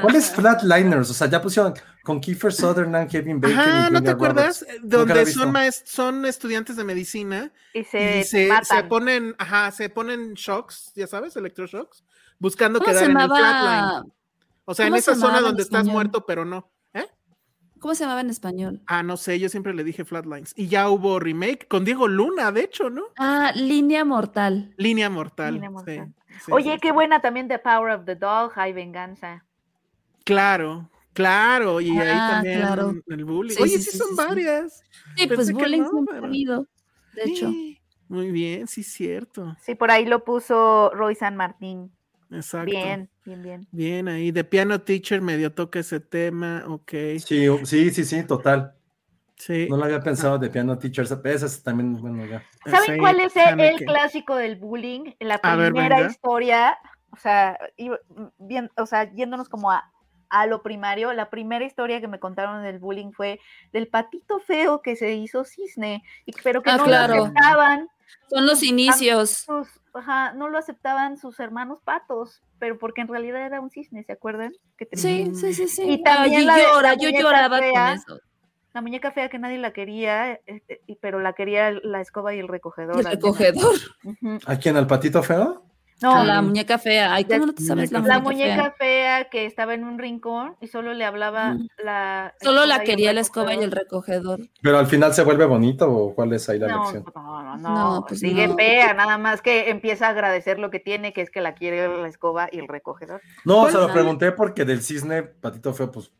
¿Cuál 0.00 0.14
es 0.14 0.30
Flatliners? 0.30 1.10
O 1.10 1.14
sea, 1.14 1.28
ya 1.28 1.40
pusieron 1.40 1.74
con 2.02 2.20
Kiefer 2.20 2.52
Sutherland, 2.52 3.10
Kevin 3.10 3.40
Bacon. 3.40 3.86
Y 3.88 3.92
¿no 3.92 4.02
te 4.02 4.10
acuerdas? 4.10 4.60
Roberts. 4.62 4.80
Donde 4.88 5.26
son, 5.26 5.54
son 5.84 6.26
estudiantes 6.26 6.76
de 6.76 6.84
medicina 6.84 7.52
Y 7.72 7.84
se, 7.84 8.20
y 8.20 8.24
se, 8.24 8.48
matan. 8.48 8.64
se 8.64 8.84
ponen, 8.84 9.34
ajá, 9.38 9.70
se 9.70 9.88
ponen 9.88 10.34
shocks, 10.34 10.92
ya 10.94 11.06
sabes, 11.06 11.36
electroshocks, 11.36 12.04
buscando 12.38 12.78
¿Cómo 12.78 12.92
se 12.92 12.98
quedar 12.98 13.10
en 13.10 13.16
el 13.16 13.22
llamaba? 13.28 13.38
flatline. 13.38 14.12
O 14.66 14.74
sea, 14.74 14.86
en 14.86 14.94
esa 14.94 15.14
zona 15.14 15.40
donde 15.40 15.62
estás 15.62 15.86
muerto, 15.86 16.24
pero 16.26 16.44
no. 16.44 16.70
¿Cómo 17.84 17.94
se 17.94 18.04
llamaba 18.04 18.22
en 18.22 18.30
español? 18.30 18.80
Ah, 18.86 19.02
no 19.02 19.18
sé, 19.18 19.38
yo 19.38 19.50
siempre 19.50 19.74
le 19.74 19.84
dije 19.84 20.06
Flatlines. 20.06 20.54
Y 20.56 20.68
ya 20.68 20.88
hubo 20.88 21.20
remake 21.20 21.68
con 21.68 21.84
Diego 21.84 22.08
Luna, 22.08 22.50
de 22.50 22.62
hecho, 22.62 22.88
¿no? 22.88 23.02
Ah, 23.18 23.52
Línea 23.54 24.06
Mortal. 24.06 24.72
Línea 24.78 25.10
Mortal. 25.10 25.52
Línea 25.52 25.68
sí, 25.68 25.74
Mortal. 25.74 26.14
sí, 26.46 26.50
Oye, 26.50 26.72
sí, 26.72 26.78
qué 26.80 26.92
buena 26.92 27.20
también 27.20 27.46
The 27.46 27.58
Power 27.58 27.92
of 27.92 28.06
the 28.06 28.14
Dog, 28.14 28.52
Hay 28.56 28.72
Venganza. 28.72 29.44
Claro, 30.24 30.88
claro. 31.12 31.82
Y 31.82 31.90
ahí 31.90 32.08
Ah, 32.10 32.28
también 32.36 32.60
claro. 32.60 32.94
el 33.06 33.24
bullying. 33.26 33.54
Sí, 33.54 33.62
Oye, 33.62 33.76
sí, 33.76 33.82
sí, 33.82 33.90
sí, 33.90 33.98
son 33.98 34.16
varias. 34.16 34.82
Sí, 35.14 35.26
pues 35.26 35.36
Pensé 35.40 35.52
bullying 35.52 35.82
no, 35.82 35.90
siempre 35.90 36.14
ha 36.16 36.20
pero- 36.22 36.26
habido. 36.28 36.66
de 37.12 37.22
hecho. 37.24 37.52
Muy 38.08 38.30
bien, 38.30 38.66
sí, 38.66 38.82
cierto. 38.82 39.54
Sí, 39.60 39.74
por 39.74 39.90
ahí 39.90 40.06
lo 40.06 40.24
puso 40.24 40.90
Roy 40.94 41.14
San 41.16 41.36
Martín. 41.36 41.92
Exacto. 42.34 42.70
Bien, 42.70 43.10
bien, 43.24 43.42
bien. 43.42 43.68
Bien, 43.70 44.08
ahí 44.08 44.30
de 44.30 44.44
Piano 44.44 44.80
Teacher 44.80 45.20
medio 45.20 45.52
toca 45.52 45.78
ese 45.78 46.00
tema, 46.00 46.64
ok. 46.66 46.90
Sí, 47.24 47.46
sí, 47.64 47.90
sí, 47.90 48.04
sí, 48.04 48.24
total. 48.24 48.74
Sí. 49.36 49.66
No 49.68 49.76
lo 49.76 49.84
había 49.84 50.00
pensado 50.00 50.38
de 50.38 50.50
Piano 50.50 50.78
Teacher. 50.78 51.04
Esa 51.04 51.46
es 51.46 51.62
también, 51.62 52.00
bueno, 52.00 52.24
ya. 52.26 52.42
¿Saben 52.66 52.94
Sí, 52.94 52.98
cuál 52.98 53.20
es 53.20 53.36
el, 53.36 53.42
el 53.42 53.52
Haneke. 53.52 53.84
clásico 53.84 54.36
del 54.36 54.56
bullying? 54.56 55.12
La 55.20 55.40
ver, 55.42 55.72
primera 55.72 56.02
historia, 56.02 56.78
o 57.10 57.16
sea, 57.16 57.58
bien, 58.38 58.70
o 58.76 58.86
sea, 58.86 59.12
yéndonos 59.12 59.48
como 59.48 59.70
a, 59.70 59.92
a 60.30 60.46
lo 60.46 60.62
primario, 60.62 61.12
la 61.12 61.30
primera 61.30 61.64
historia 61.64 62.00
que 62.00 62.08
me 62.08 62.18
contaron 62.18 62.62
del 62.62 62.78
bullying 62.78 63.12
fue 63.12 63.40
del 63.72 63.88
patito 63.88 64.40
feo 64.40 64.82
que 64.82 64.96
se 64.96 65.14
hizo 65.14 65.44
cisne, 65.44 66.02
y, 66.26 66.32
pero 66.42 66.62
que 66.62 66.70
Ah, 66.70 66.76
no 66.76 66.84
claro. 66.84 67.16
lo 67.16 67.22
aceptaban. 67.24 67.88
Son 68.28 68.46
los 68.46 68.62
inicios. 68.62 69.30
sus- 69.30 69.68
ajá, 69.94 70.32
no 70.32 70.48
lo 70.48 70.58
aceptaban 70.58 71.16
sus 71.18 71.38
hermanos 71.40 71.78
patos, 71.84 72.42
pero 72.58 72.78
porque 72.78 73.00
en 73.00 73.08
realidad 73.08 73.44
era 73.46 73.60
un 73.60 73.70
cisne, 73.70 74.02
¿se 74.04 74.12
acuerdan? 74.12 74.52
Sí, 74.92 75.30
sí, 75.34 75.54
sí, 75.54 75.68
sí. 75.68 75.82
Y 75.84 76.02
también 76.02 76.40
Ay, 76.40 76.44
la 76.46 76.56
de- 76.56 76.62
llora, 76.62 76.88
la 76.90 76.94
yo 76.96 77.10
lloraba 77.10 77.58
fea. 77.58 77.72
con 77.72 77.94
eso. 77.94 78.20
La 78.72 78.80
muñeca 78.82 79.12
fea 79.12 79.28
que 79.28 79.38
nadie 79.38 79.58
la 79.58 79.72
quería, 79.72 80.40
este, 80.46 80.80
pero 81.00 81.20
la 81.20 81.32
quería 81.34 81.70
la 81.70 82.00
escoba 82.00 82.34
y 82.34 82.40
el 82.40 82.48
recogedor. 82.48 82.98
El 82.98 83.04
recogedor. 83.04 83.74
¿A 84.46 84.56
quién? 84.56 84.76
¿Al 84.76 84.88
patito 84.88 85.22
feo? 85.22 85.62
No, 86.02 86.24
La 86.24 86.42
muñeca 86.42 86.76
fea. 86.78 87.14
Ay, 87.14 87.24
¿cómo 87.24 87.46
no 87.46 87.54
te 87.54 87.62
sabes 87.62 87.90
la 87.92 88.00
la 88.00 88.18
muñeca, 88.18 88.30
muñeca 88.54 88.62
fea? 88.62 88.74
fea. 88.78 89.24
que 89.30 89.46
estaba 89.46 89.74
en 89.74 89.84
un 89.84 89.98
rincón 89.98 90.56
y 90.60 90.66
solo 90.66 90.92
le 90.92 91.04
hablaba 91.04 91.54
Mm. 91.54 91.68
la. 91.84 92.34
Solo 92.42 92.66
la 92.66 92.80
quería 92.82 93.12
la 93.12 93.20
escoba 93.20 93.54
y 93.54 93.58
el 93.62 93.70
recogedor. 93.70 94.40
¿Pero 94.60 94.78
al 94.78 94.86
final 94.86 95.14
se 95.14 95.22
vuelve 95.22 95.46
bonito 95.46 95.90
o 95.90 96.14
cuál 96.14 96.32
es 96.32 96.48
ahí 96.48 96.58
la 96.58 96.68
No, 96.68 96.78
lección? 96.82 97.04
no, 97.14 97.42
no, 97.42 97.56
No, 97.56 97.94
no, 98.00 98.04
pues 98.06 98.20
sigue 98.20 98.48
no. 98.48 98.56
fea, 98.56 98.92
nada 98.92 99.18
más 99.18 99.40
que 99.40 99.70
empieza 99.70 100.06
a 100.08 100.10
agradecer 100.10 100.58
lo 100.58 100.70
que 100.70 100.80
tiene, 100.80 101.12
que 101.12 101.22
es 101.22 101.30
que 101.30 101.40
la 101.40 101.54
quiere 101.54 101.86
la 101.88 102.08
escoba 102.08 102.48
y 102.50 102.58
el 102.58 102.68
recogedor. 102.68 103.20
No, 103.44 103.68
se 103.70 103.78
lo 103.78 103.92
pregunté 103.92 104.32
porque 104.32 104.64
del 104.64 104.82
cisne, 104.82 105.22
patito 105.22 105.72
feo, 105.72 105.90
pues 105.90 106.10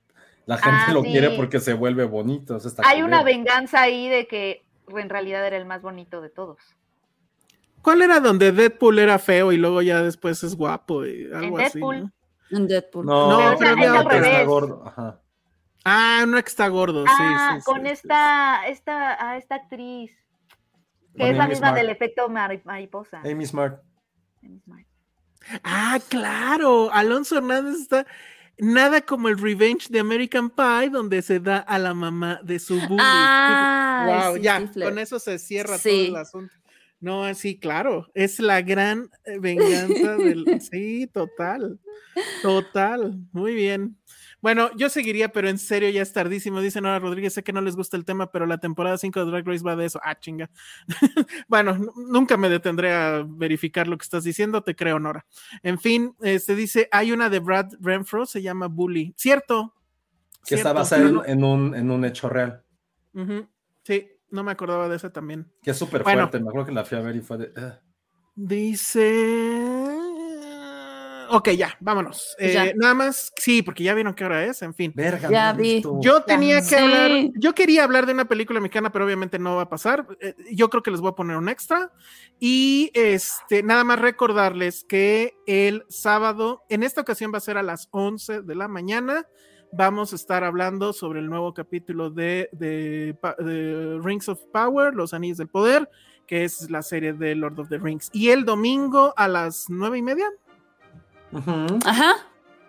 la 0.47 0.57
gente 0.59 0.85
Ah, 0.89 0.93
lo 0.93 1.03
sí. 1.03 1.11
quiere 1.11 1.31
porque 1.31 1.59
se 1.59 1.73
vuelve 1.75 2.05
bonito. 2.05 2.59
Hay 2.85 3.03
una 3.03 3.23
venganza 3.23 3.83
ahí 3.83 4.09
de 4.09 4.27
que 4.29 4.65
en 4.89 5.09
realidad 5.09 5.47
era 5.47 5.57
el 5.57 5.67
más 5.67 5.83
bonito 5.83 6.21
de 6.21 6.31
todos. 6.31 6.59
¿Cuál 7.85 8.01
era 8.03 8.19
donde 8.19 8.51
Deadpool 8.51 8.99
era 8.99 9.19
feo 9.19 9.53
y 9.53 9.59
luego 9.59 9.83
ya 9.83 10.03
después 10.03 10.43
es 10.43 10.57
guapo 10.57 11.05
y 11.05 11.31
algo 11.33 11.59
así? 11.59 11.79
Deadpool. 11.79 12.01
¿no? 12.01 12.13
En 12.59 12.67
Deadpool. 12.67 13.07
No, 13.07 13.31
No, 13.31 13.59
pero 13.59 13.59
pero 13.59 13.71
había 13.91 14.01
otro 14.01 14.17
está 14.17 14.43
gordo. 14.45 14.83
Ajá. 14.87 15.21
Ah, 15.85 16.23
uno 16.25 16.43
que 16.43 16.49
está 16.49 16.67
gordo, 16.69 17.05
sí, 17.05 17.13
ah, 17.15 17.51
sí, 17.57 17.61
sí, 17.61 17.65
con 17.67 17.83
sí, 17.83 17.89
esta, 17.89 18.67
esta, 18.69 19.29
a 19.31 19.37
esta 19.37 19.57
actriz, 19.57 20.11
que 21.15 21.29
es 21.31 21.37
la 21.37 21.45
Amy 21.45 21.51
misma 21.51 21.69
Smart. 21.69 21.77
del 21.77 21.91
efecto 21.91 22.29
mari- 22.31 22.63
mariposa. 22.65 23.21
Amy 23.23 23.45
Smart. 23.45 23.83
Amy 24.43 24.59
Smart. 24.61 24.87
Ah, 25.63 25.99
claro. 26.09 26.91
Alonso 26.91 27.37
Hernández 27.37 27.75
está. 27.83 28.07
Nada 28.57 29.03
como 29.03 29.29
el 29.29 29.37
Revenge 29.39 29.89
de 29.91 30.01
American 30.01 30.49
Pie, 30.49 30.89
donde 30.91 31.21
se 31.21 31.39
da 31.41 31.59
a 31.59 31.79
la 31.79 31.93
mamá 31.93 32.41
de 32.43 32.59
su 32.59 32.77
bully. 32.81 32.97
Ah, 33.03 34.29
wow, 34.31 34.37
ya, 34.39 34.61
Stifler. 34.61 34.89
con 34.89 34.99
eso 34.99 35.19
se 35.19 35.39
cierra 35.39 35.77
Sí. 35.77 36.07
todo 36.09 36.17
el 36.17 36.23
asunto. 36.23 36.55
No, 37.05 37.35
sí, 37.35 37.59
claro, 37.59 38.11
es 38.15 38.41
la 38.41 38.63
gran 38.63 39.11
eh, 39.27 39.39
venganza 39.39 40.17
del... 40.17 40.47
Sí, 40.63 41.07
total, 41.13 41.79
total, 42.41 43.21
muy 43.31 43.55
bien. 43.55 43.99
Bueno, 44.41 44.71
yo 44.75 44.89
seguiría, 44.89 45.29
pero 45.29 45.51
en 45.51 45.59
serio 45.59 45.91
ya 45.91 46.01
es 46.01 46.15
tardísimo. 46.15 46.63
Dice 46.63 46.81
Nora 46.81 46.99
Rodríguez, 47.01 47.35
sé 47.35 47.45
que 47.45 47.53
no 47.53 47.61
les 47.61 47.77
gusta 47.77 47.99
el 47.99 48.07
tema, 48.07 48.33
pero 48.33 48.47
la 48.47 48.57
temporada 48.57 48.97
5 48.97 49.23
de 49.23 49.31
Drag 49.31 49.47
Race 49.47 49.63
va 49.63 49.77
de 49.77 49.85
eso. 49.85 50.01
Ah, 50.03 50.19
chinga. 50.19 50.49
bueno, 51.47 51.79
nunca 51.95 52.39
me 52.39 52.49
detendré 52.49 52.95
a 52.95 53.23
verificar 53.29 53.87
lo 53.87 53.99
que 53.99 54.05
estás 54.05 54.25
diciendo, 54.25 54.63
te 54.63 54.75
creo, 54.75 54.99
Nora. 54.99 55.27
En 55.63 55.79
fin, 55.79 56.17
este 56.23 56.55
dice, 56.55 56.89
hay 56.91 57.13
una 57.13 57.29
de 57.29 57.41
Brad 57.41 57.73
Renfro, 57.81 58.25
se 58.25 58.41
llama 58.41 58.69
Bully. 58.69 59.13
Cierto. 59.19 59.75
Que 60.47 60.55
está 60.55 60.73
basada 60.73 61.03
en, 61.27 61.45
un, 61.45 61.75
en 61.75 61.91
un 61.91 62.05
hecho 62.07 62.31
real. 62.31 62.65
Ujú, 63.13 63.47
Sí, 63.83 64.09
no 64.35 64.45
me 64.45 64.53
acordaba 64.53 64.89
de 64.89 64.97
esa 64.97 65.11
también. 65.13 65.51
Que 65.63 65.71
es 65.71 65.79
súper 65.79 66.03
Bueno. 66.03 66.23
fuerte. 66.23 66.41
Me 66.41 66.49
acuerdo 66.49 66.67
que 66.67 66.73
la 66.73 66.85
fui 66.85 66.99
a 66.99 67.01
ver 67.01 67.17
y 67.17 67.21
fue 67.23 67.39
de. 67.39 67.53
"Ugh". 67.57 67.81
Dice. 68.35 69.89
Ok, 71.31 71.49
ya, 71.51 71.75
vámonos. 71.81 72.37
Eh, 72.39 72.53
Ya. 72.53 72.73
Nada 72.77 72.95
más, 72.95 73.33
sí, 73.37 73.63
porque 73.63 73.83
ya 73.83 73.95
vieron 73.95 74.15
qué 74.15 74.25
hora 74.25 74.45
es, 74.45 74.61
en 74.63 74.75
fin. 74.75 74.93
Verga, 74.95 75.31
Ya 75.31 75.53
vi. 75.53 75.83
Yo 76.01 76.23
tenía 76.23 76.59
que 76.59 76.65
Sí. 76.67 76.75
hablar, 76.75 77.11
yo 77.37 77.55
quería 77.55 77.85
hablar 77.85 78.05
de 78.07 78.13
una 78.13 78.27
película 78.27 78.61
mexicana, 78.61 78.93
pero 78.93 79.05
obviamente 79.07 79.39
no 79.39 79.57
va 79.57 79.63
a 79.63 79.69
pasar. 79.69 80.07
Eh, 80.21 80.35
Yo 80.53 80.69
creo 80.69 80.83
que 80.83 80.91
les 80.91 81.01
voy 81.01 81.11
a 81.11 81.15
poner 81.15 81.37
un 81.37 81.49
extra. 81.49 81.91
Y 82.39 82.91
este, 82.95 83.63
nada 83.63 83.85
más 83.85 84.01
recordarles 84.01 84.85
que 84.85 85.33
el 85.47 85.85
sábado, 85.89 86.63
en 86.69 86.83
esta 86.83 87.01
ocasión 87.01 87.33
va 87.33 87.39
a 87.39 87.41
ser 87.41 87.57
a 87.57 87.63
las 87.63 87.89
11 87.91 88.43
de 88.43 88.55
la 88.55 88.69
mañana. 88.69 89.27
Vamos 89.77 90.13
a 90.13 90.17
estar 90.17 90.45
hablando 90.45 90.93
sobre 90.93 91.19
el 91.19 91.29
nuevo 91.29 91.53
capítulo 91.53 92.09
de, 92.09 92.49
de, 92.53 93.17
de 93.39 93.99
Rings 94.01 94.29
of 94.29 94.39
Power, 94.53 94.95
Los 94.95 95.13
Anillos 95.13 95.39
del 95.39 95.49
Poder, 95.49 95.91
que 96.29 96.45
es 96.45 96.71
la 96.71 96.81
serie 96.81 97.13
de 97.13 97.35
Lord 97.35 97.59
of 97.59 97.69
the 97.69 97.79
Rings. 97.79 98.09
Y 98.13 98.29
el 98.29 98.45
domingo 98.45 99.13
a 99.17 99.27
las 99.27 99.67
nueve 99.69 99.99
y 99.99 100.03
media. 100.03 100.31
Ajá. 101.85 102.15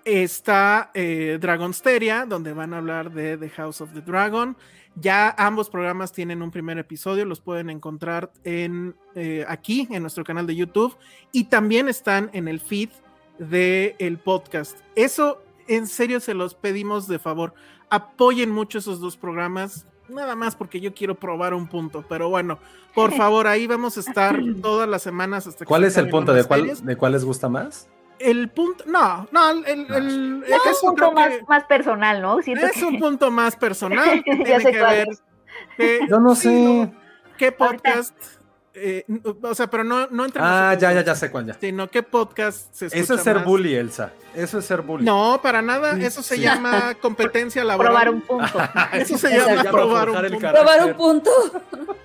está 0.03 0.89
eh, 0.95 1.37
Dragonsteria, 1.39 2.25
donde 2.25 2.53
van 2.53 2.73
a 2.73 2.79
hablar 2.79 3.11
de 3.11 3.37
The 3.37 3.49
House 3.51 3.81
of 3.81 3.93
the 3.93 4.01
Dragon. 4.01 4.57
Ya 4.95 5.29
ambos 5.37 5.69
programas 5.69 6.11
tienen 6.11 6.41
un 6.41 6.49
primer 6.49 6.79
episodio, 6.79 7.23
los 7.25 7.39
pueden 7.39 7.69
encontrar 7.69 8.31
en, 8.43 8.95
eh, 9.13 9.45
aquí 9.47 9.87
en 9.91 10.01
nuestro 10.01 10.23
canal 10.23 10.47
de 10.47 10.55
YouTube 10.55 10.97
y 11.31 11.43
también 11.43 11.87
están 11.87 12.31
en 12.33 12.47
el 12.47 12.59
feed 12.59 12.89
del 13.37 13.93
el 13.99 14.17
podcast. 14.17 14.79
Eso 14.95 15.44
en 15.67 15.87
serio 15.87 16.19
se 16.19 16.33
los 16.33 16.55
pedimos 16.55 17.07
de 17.07 17.19
favor. 17.19 17.53
Apoyen 17.89 18.49
mucho 18.51 18.77
esos 18.79 18.99
dos 18.99 19.15
programas, 19.17 19.85
nada 20.09 20.35
más 20.35 20.55
porque 20.55 20.79
yo 20.79 20.93
quiero 20.93 21.15
probar 21.15 21.53
un 21.53 21.67
punto, 21.67 22.03
pero 22.07 22.29
bueno, 22.29 22.59
por 22.93 23.11
favor, 23.17 23.47
ahí 23.47 23.67
vamos 23.67 23.97
a 23.97 23.99
estar 24.01 24.37
todas 24.61 24.87
las 24.89 25.01
semanas 25.03 25.47
hasta 25.47 25.59
que 25.59 25.65
¿Cuál 25.65 25.81
se 25.83 25.87
es 25.89 25.97
el 25.97 26.09
punto? 26.09 26.33
¿De 26.33 26.43
cuál, 26.43 26.61
series. 26.61 26.85
¿De 26.85 26.95
cuál 26.95 27.11
les 27.13 27.23
gusta 27.25 27.49
más? 27.49 27.87
El 28.17 28.49
punto, 28.49 28.85
no, 28.87 29.27
no, 29.31 29.49
el, 29.49 29.65
el- 29.65 29.93
el- 29.93 30.39
No, 30.39 30.45
eso 30.45 30.69
es 30.71 30.83
un 30.83 30.89
punto 30.95 31.11
más, 31.11 31.29
que- 31.29 31.43
más 31.49 31.63
personal, 31.65 32.21
¿no? 32.21 32.41
Siento 32.41 32.65
es 32.65 32.71
que- 32.71 32.85
un 32.85 32.97
punto 32.99 33.29
más 33.29 33.55
personal. 33.57 34.23
que 34.23 34.37
Ya 34.37 34.43
tiene 34.43 34.59
sé 34.61 34.71
que 34.71 34.79
cuál 34.79 34.95
ver 35.77 36.07
Yo 36.09 36.19
no 36.21 36.33
sí, 36.33 36.43
sé. 36.43 36.93
qué 37.37 37.55
Ahorita. 37.59 38.01
Eh, 38.75 39.05
o 39.41 39.55
sea, 39.55 39.67
pero 39.69 39.83
no, 39.83 40.07
no 40.07 40.25
entre 40.25 40.41
Ah, 40.43 40.75
ya, 40.79 40.91
ya, 40.93 41.01
ya 41.03 41.15
sé 41.15 41.31
cuál 41.31 41.45
ya. 41.47 41.53
Sino 41.59 41.89
qué 41.89 42.03
podcast 42.03 42.73
se 42.73 42.87
escucha 42.87 43.01
Eso 43.03 43.13
es 43.15 43.21
ser 43.23 43.35
más. 43.37 43.45
bully, 43.45 43.75
Elsa. 43.75 44.11
Eso 44.35 44.59
es 44.59 44.65
ser 44.65 44.81
bully. 44.81 45.05
No, 45.05 45.39
para 45.41 45.61
nada. 45.61 45.97
Eso 45.97 46.21
se 46.21 46.35
Sí. 46.35 46.41
llama 46.41 46.93
competencia 47.01 47.63
laboral. 47.65 47.91
probar 47.93 48.09
un 48.09 48.21
punto. 48.21 48.59
Eso 48.93 49.17
se 49.17 49.29
llama 49.37 49.63
probar 49.63 50.09
un 50.09 50.15
punto. 50.15 50.39
Probar 50.51 50.85
un 50.85 50.93
punto. 50.93 51.31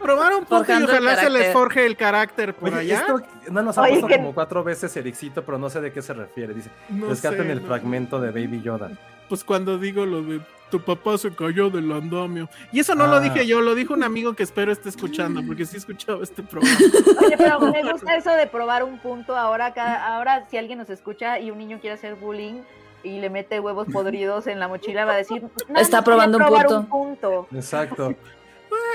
Probar 0.01 0.35
un 0.35 0.45
punto 0.47 0.73
y 0.79 0.83
ojalá 0.83 1.17
se 1.17 1.31
les 1.31 1.53
forje 1.53 1.85
el 1.87 1.97
carácter 1.97 2.55
por 2.55 2.69
Oye, 2.71 2.79
allá. 2.81 3.01
esto 3.01 3.21
no 3.51 3.63
nos 3.63 3.77
ha 3.77 3.83
Oye, 3.83 3.91
puesto 3.93 4.07
que- 4.09 4.17
como 4.17 4.35
cuatro 4.35 4.65
veces 4.65 4.97
Ericito, 4.97 5.45
pero 5.45 5.59
no 5.59 5.69
sé 5.69 5.81
de 5.81 5.93
qué 5.93 6.01
se 6.03 6.15
refiere. 6.15 6.55
Dice, 6.55 6.71
No 6.89 7.09
rescaten 7.09 7.47
sé, 7.47 7.53
el 7.53 7.61
no. 7.63 7.67
fragmento 7.69 8.21
de 8.21 8.31
Baby 8.31 8.63
Yoda. 8.63 8.91
Pues 9.31 9.45
cuando 9.45 9.79
digo 9.79 10.05
lo 10.05 10.23
de 10.23 10.41
tu 10.73 10.81
papá 10.81 11.17
se 11.17 11.33
cayó 11.35 11.71
del 11.71 11.91
andamio. 11.93 12.49
Y 12.73 12.81
eso 12.81 12.95
no 12.95 13.07
lo 13.07 13.15
Ah. 13.17 13.21
dije 13.21 13.47
yo, 13.47 13.61
lo 13.61 13.75
dijo 13.75 13.95
un 13.95 14.03
amigo 14.03 14.35
que 14.35 14.43
espero 14.43 14.71
esté 14.73 14.89
escuchando, 14.89 15.41
porque 15.47 15.65
sí 15.67 15.77
escuchaba 15.79 16.23
este 16.23 16.43
programa. 16.43 16.77
Oye, 17.25 17.37
pero 17.39 17.61
me 17.61 17.83
gusta 17.93 18.15
eso 18.17 18.31
de 18.33 18.47
probar 18.49 18.85
un 18.85 18.99
punto. 18.99 19.37
Ahora, 19.37 19.73
cada, 19.73 20.15
ahora 20.17 20.47
si 20.51 20.57
alguien 20.59 20.79
nos 20.79 20.91
escucha 20.91 21.39
y 21.41 21.51
un 21.53 21.59
niño 21.59 21.79
quiere 21.81 21.95
hacer 21.95 22.17
bullying 22.17 22.61
y 23.03 23.19
le 23.21 23.31
mete 23.31 23.59
huevos 23.61 23.87
podridos 23.93 24.47
en 24.49 24.59
la 24.61 24.69
mochila, 24.69 25.05
va 25.07 25.13
a 25.15 25.17
decir, 25.17 25.43
"Nada 25.69 25.81
Está 25.81 26.03
probando 26.03 26.39
un 26.39 26.45
punto". 26.45 26.61
probar 26.61 26.87
punto. 26.89 27.47
Exacto. 27.55 28.15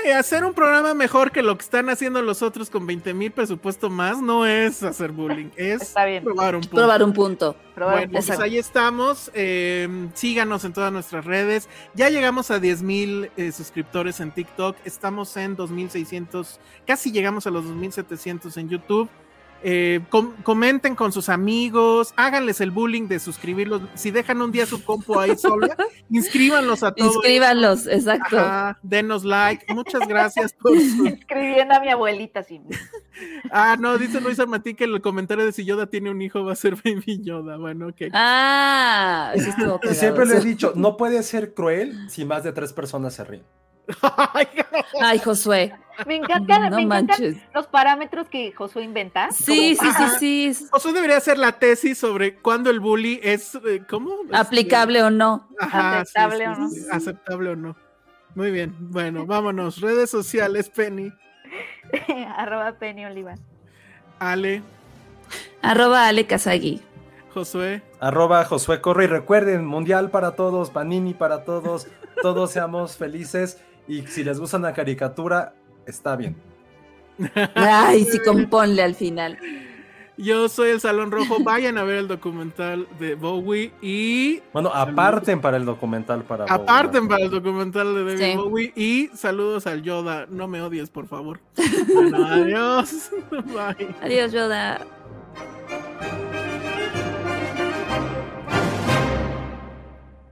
Ay, 0.04 0.12
hacer 0.12 0.44
un 0.44 0.54
programa 0.54 0.94
mejor 0.94 1.32
que 1.32 1.42
lo 1.42 1.56
que 1.56 1.62
están 1.64 1.88
haciendo 1.90 2.22
los 2.22 2.42
otros 2.42 2.70
con 2.70 2.86
20 2.86 3.12
mil 3.14 3.32
presupuesto 3.32 3.90
más 3.90 4.20
no 4.20 4.46
es 4.46 4.82
hacer 4.82 5.12
bullying, 5.12 5.50
es 5.56 5.82
Está 5.82 6.04
bien. 6.04 6.22
probar 6.24 6.54
un 6.54 6.60
punto. 6.62 6.76
Probar 6.76 7.02
un 7.02 7.12
punto. 7.12 7.56
Probar 7.74 7.94
un 7.94 8.00
Bueno, 8.12 8.12
pues 8.26 8.38
ahí 8.40 8.58
estamos. 8.58 9.30
eh, 9.34 10.08
síganos 10.14 10.64
en 10.64 10.72
todas 10.72 10.92
nuestras 10.92 11.24
redes. 11.24 11.68
Ya 11.94 12.08
llegamos 12.08 12.50
a 12.50 12.58
10 12.58 12.82
mil 12.82 13.30
eh, 13.36 13.52
suscriptores 13.52 14.20
en 14.20 14.30
TikTok. 14.32 14.76
Estamos 14.84 15.36
en 15.36 15.56
2600, 15.56 16.60
casi 16.86 17.10
llegamos 17.12 17.46
a 17.46 17.50
los 17.50 17.64
2700 17.64 18.56
en 18.56 18.68
YouTube. 18.68 19.08
Eh, 19.62 20.00
com- 20.10 20.32
comenten 20.42 20.94
con 20.94 21.12
sus 21.12 21.28
amigos, 21.28 22.12
háganles 22.16 22.60
el 22.60 22.70
bullying 22.70 23.08
de 23.08 23.18
suscribirlos. 23.18 23.82
Si 23.94 24.10
dejan 24.10 24.40
un 24.42 24.52
día 24.52 24.66
su 24.66 24.84
compu 24.84 25.18
ahí 25.18 25.36
sola, 25.36 25.76
inscríbanlos 26.10 26.82
a 26.82 26.92
todos. 26.94 27.14
Inscríbanlos, 27.16 27.86
exacto. 27.86 28.38
Ajá, 28.38 28.78
denos 28.82 29.24
like. 29.24 29.72
Muchas 29.74 30.06
gracias 30.06 30.52
por 30.52 30.72
su 30.80 31.06
Escribiendo 31.06 31.74
a 31.74 31.80
mi 31.80 31.88
abuelita, 31.88 32.42
sí. 32.42 32.60
Ah, 33.50 33.76
no, 33.80 33.96
dice 33.96 34.20
Luis 34.20 34.38
Armatí 34.38 34.74
que 34.74 34.84
el 34.84 35.00
comentario 35.00 35.46
de 35.46 35.52
si 35.52 35.64
Yoda 35.64 35.86
tiene 35.86 36.10
un 36.10 36.20
hijo 36.20 36.44
va 36.44 36.52
a 36.52 36.56
ser 36.56 36.74
Baby 36.84 37.22
Yoda. 37.22 37.56
Bueno, 37.56 37.88
ok. 37.88 38.10
Ah, 38.12 39.32
eso 39.34 39.50
cagado, 39.56 39.80
siempre 39.94 40.26
le 40.26 40.36
he 40.36 40.40
dicho, 40.40 40.72
no 40.76 40.98
puede 40.98 41.22
ser 41.22 41.54
cruel 41.54 42.10
si 42.10 42.26
más 42.26 42.44
de 42.44 42.52
tres 42.52 42.74
personas 42.74 43.14
se 43.14 43.24
ríen. 43.24 43.42
Ay, 45.00 45.18
Josué. 45.18 45.74
Me 46.06 46.16
encantan, 46.16 46.70
No 46.70 46.76
me 46.76 46.82
encantan 46.82 47.42
los 47.54 47.66
parámetros 47.68 48.28
que 48.28 48.52
Josué 48.52 48.84
inventa. 48.84 49.30
Sí, 49.30 49.76
sí, 49.76 49.86
sí, 50.18 50.54
sí. 50.54 50.66
Josué 50.70 50.92
debería 50.92 51.16
hacer 51.16 51.38
la 51.38 51.52
tesis 51.52 51.96
sobre 51.96 52.34
cuándo 52.36 52.68
el 52.68 52.80
bully 52.80 53.18
es, 53.22 53.54
eh, 53.66 53.82
¿cómo? 53.88 54.14
Aplicable 54.32 55.02
o 55.02 55.10
no. 55.10 55.48
Ajá, 55.58 56.00
Aceptable 56.00 56.38
sí, 56.38 56.44
o 56.44 56.54
no. 56.56 56.68
sí, 56.68 56.80
sí, 56.80 56.86
aceptable 56.92 57.50
o 57.50 57.56
no. 57.56 57.76
Muy 58.34 58.50
bien, 58.50 58.74
bueno, 58.78 59.24
vámonos. 59.24 59.80
Redes 59.80 60.10
sociales, 60.10 60.68
Penny, 60.68 61.10
Arroba 62.36 62.72
Penny 62.72 63.06
Oliva. 63.06 63.34
Ale, 64.18 64.62
Arroba 65.62 66.06
Ale 66.06 66.26
Kazagi. 66.26 66.82
Josué. 67.32 67.82
Arroba 68.00 68.44
Josué 68.44 68.80
Corre 68.80 69.04
y 69.04 69.08
recuerden, 69.08 69.64
mundial 69.64 70.10
para 70.10 70.32
todos, 70.32 70.70
Panini 70.70 71.14
para 71.14 71.44
todos, 71.44 71.86
todos 72.22 72.50
seamos 72.50 72.96
felices 72.96 73.62
y 73.88 74.02
si 74.02 74.24
les 74.24 74.38
gusta 74.40 74.56
una 74.56 74.72
caricatura, 74.72 75.54
está 75.86 76.16
bien. 76.16 76.36
Ay, 77.54 78.04
sí, 78.04 78.18
componle 78.24 78.82
al 78.82 78.94
final. 78.94 79.38
Yo 80.18 80.48
soy 80.48 80.70
el 80.70 80.80
Salón 80.80 81.10
Rojo. 81.10 81.36
Vayan 81.42 81.76
a 81.76 81.84
ver 81.84 81.96
el 81.96 82.08
documental 82.08 82.88
de 82.98 83.14
Bowie 83.16 83.70
y 83.82 84.40
Bueno, 84.52 84.70
aparten 84.72 85.42
para 85.42 85.58
el 85.58 85.66
documental 85.66 86.24
para 86.24 86.44
aparten 86.46 87.06
para 87.06 87.24
el 87.24 87.30
documental 87.30 87.94
de 87.94 88.04
David 88.04 88.18
Sí. 88.18 88.36
Bowie 88.36 88.72
y 88.74 89.08
saludos 89.14 89.66
al 89.66 89.82
Yoda. 89.82 90.26
No 90.30 90.48
me 90.48 90.62
odies, 90.62 90.88
por 90.90 91.06
favor. 91.06 91.40
Bueno, 91.94 92.26
adiós. 92.26 93.10
Bye. 93.30 93.94
Adiós, 94.02 94.32
Yoda. 94.32 94.80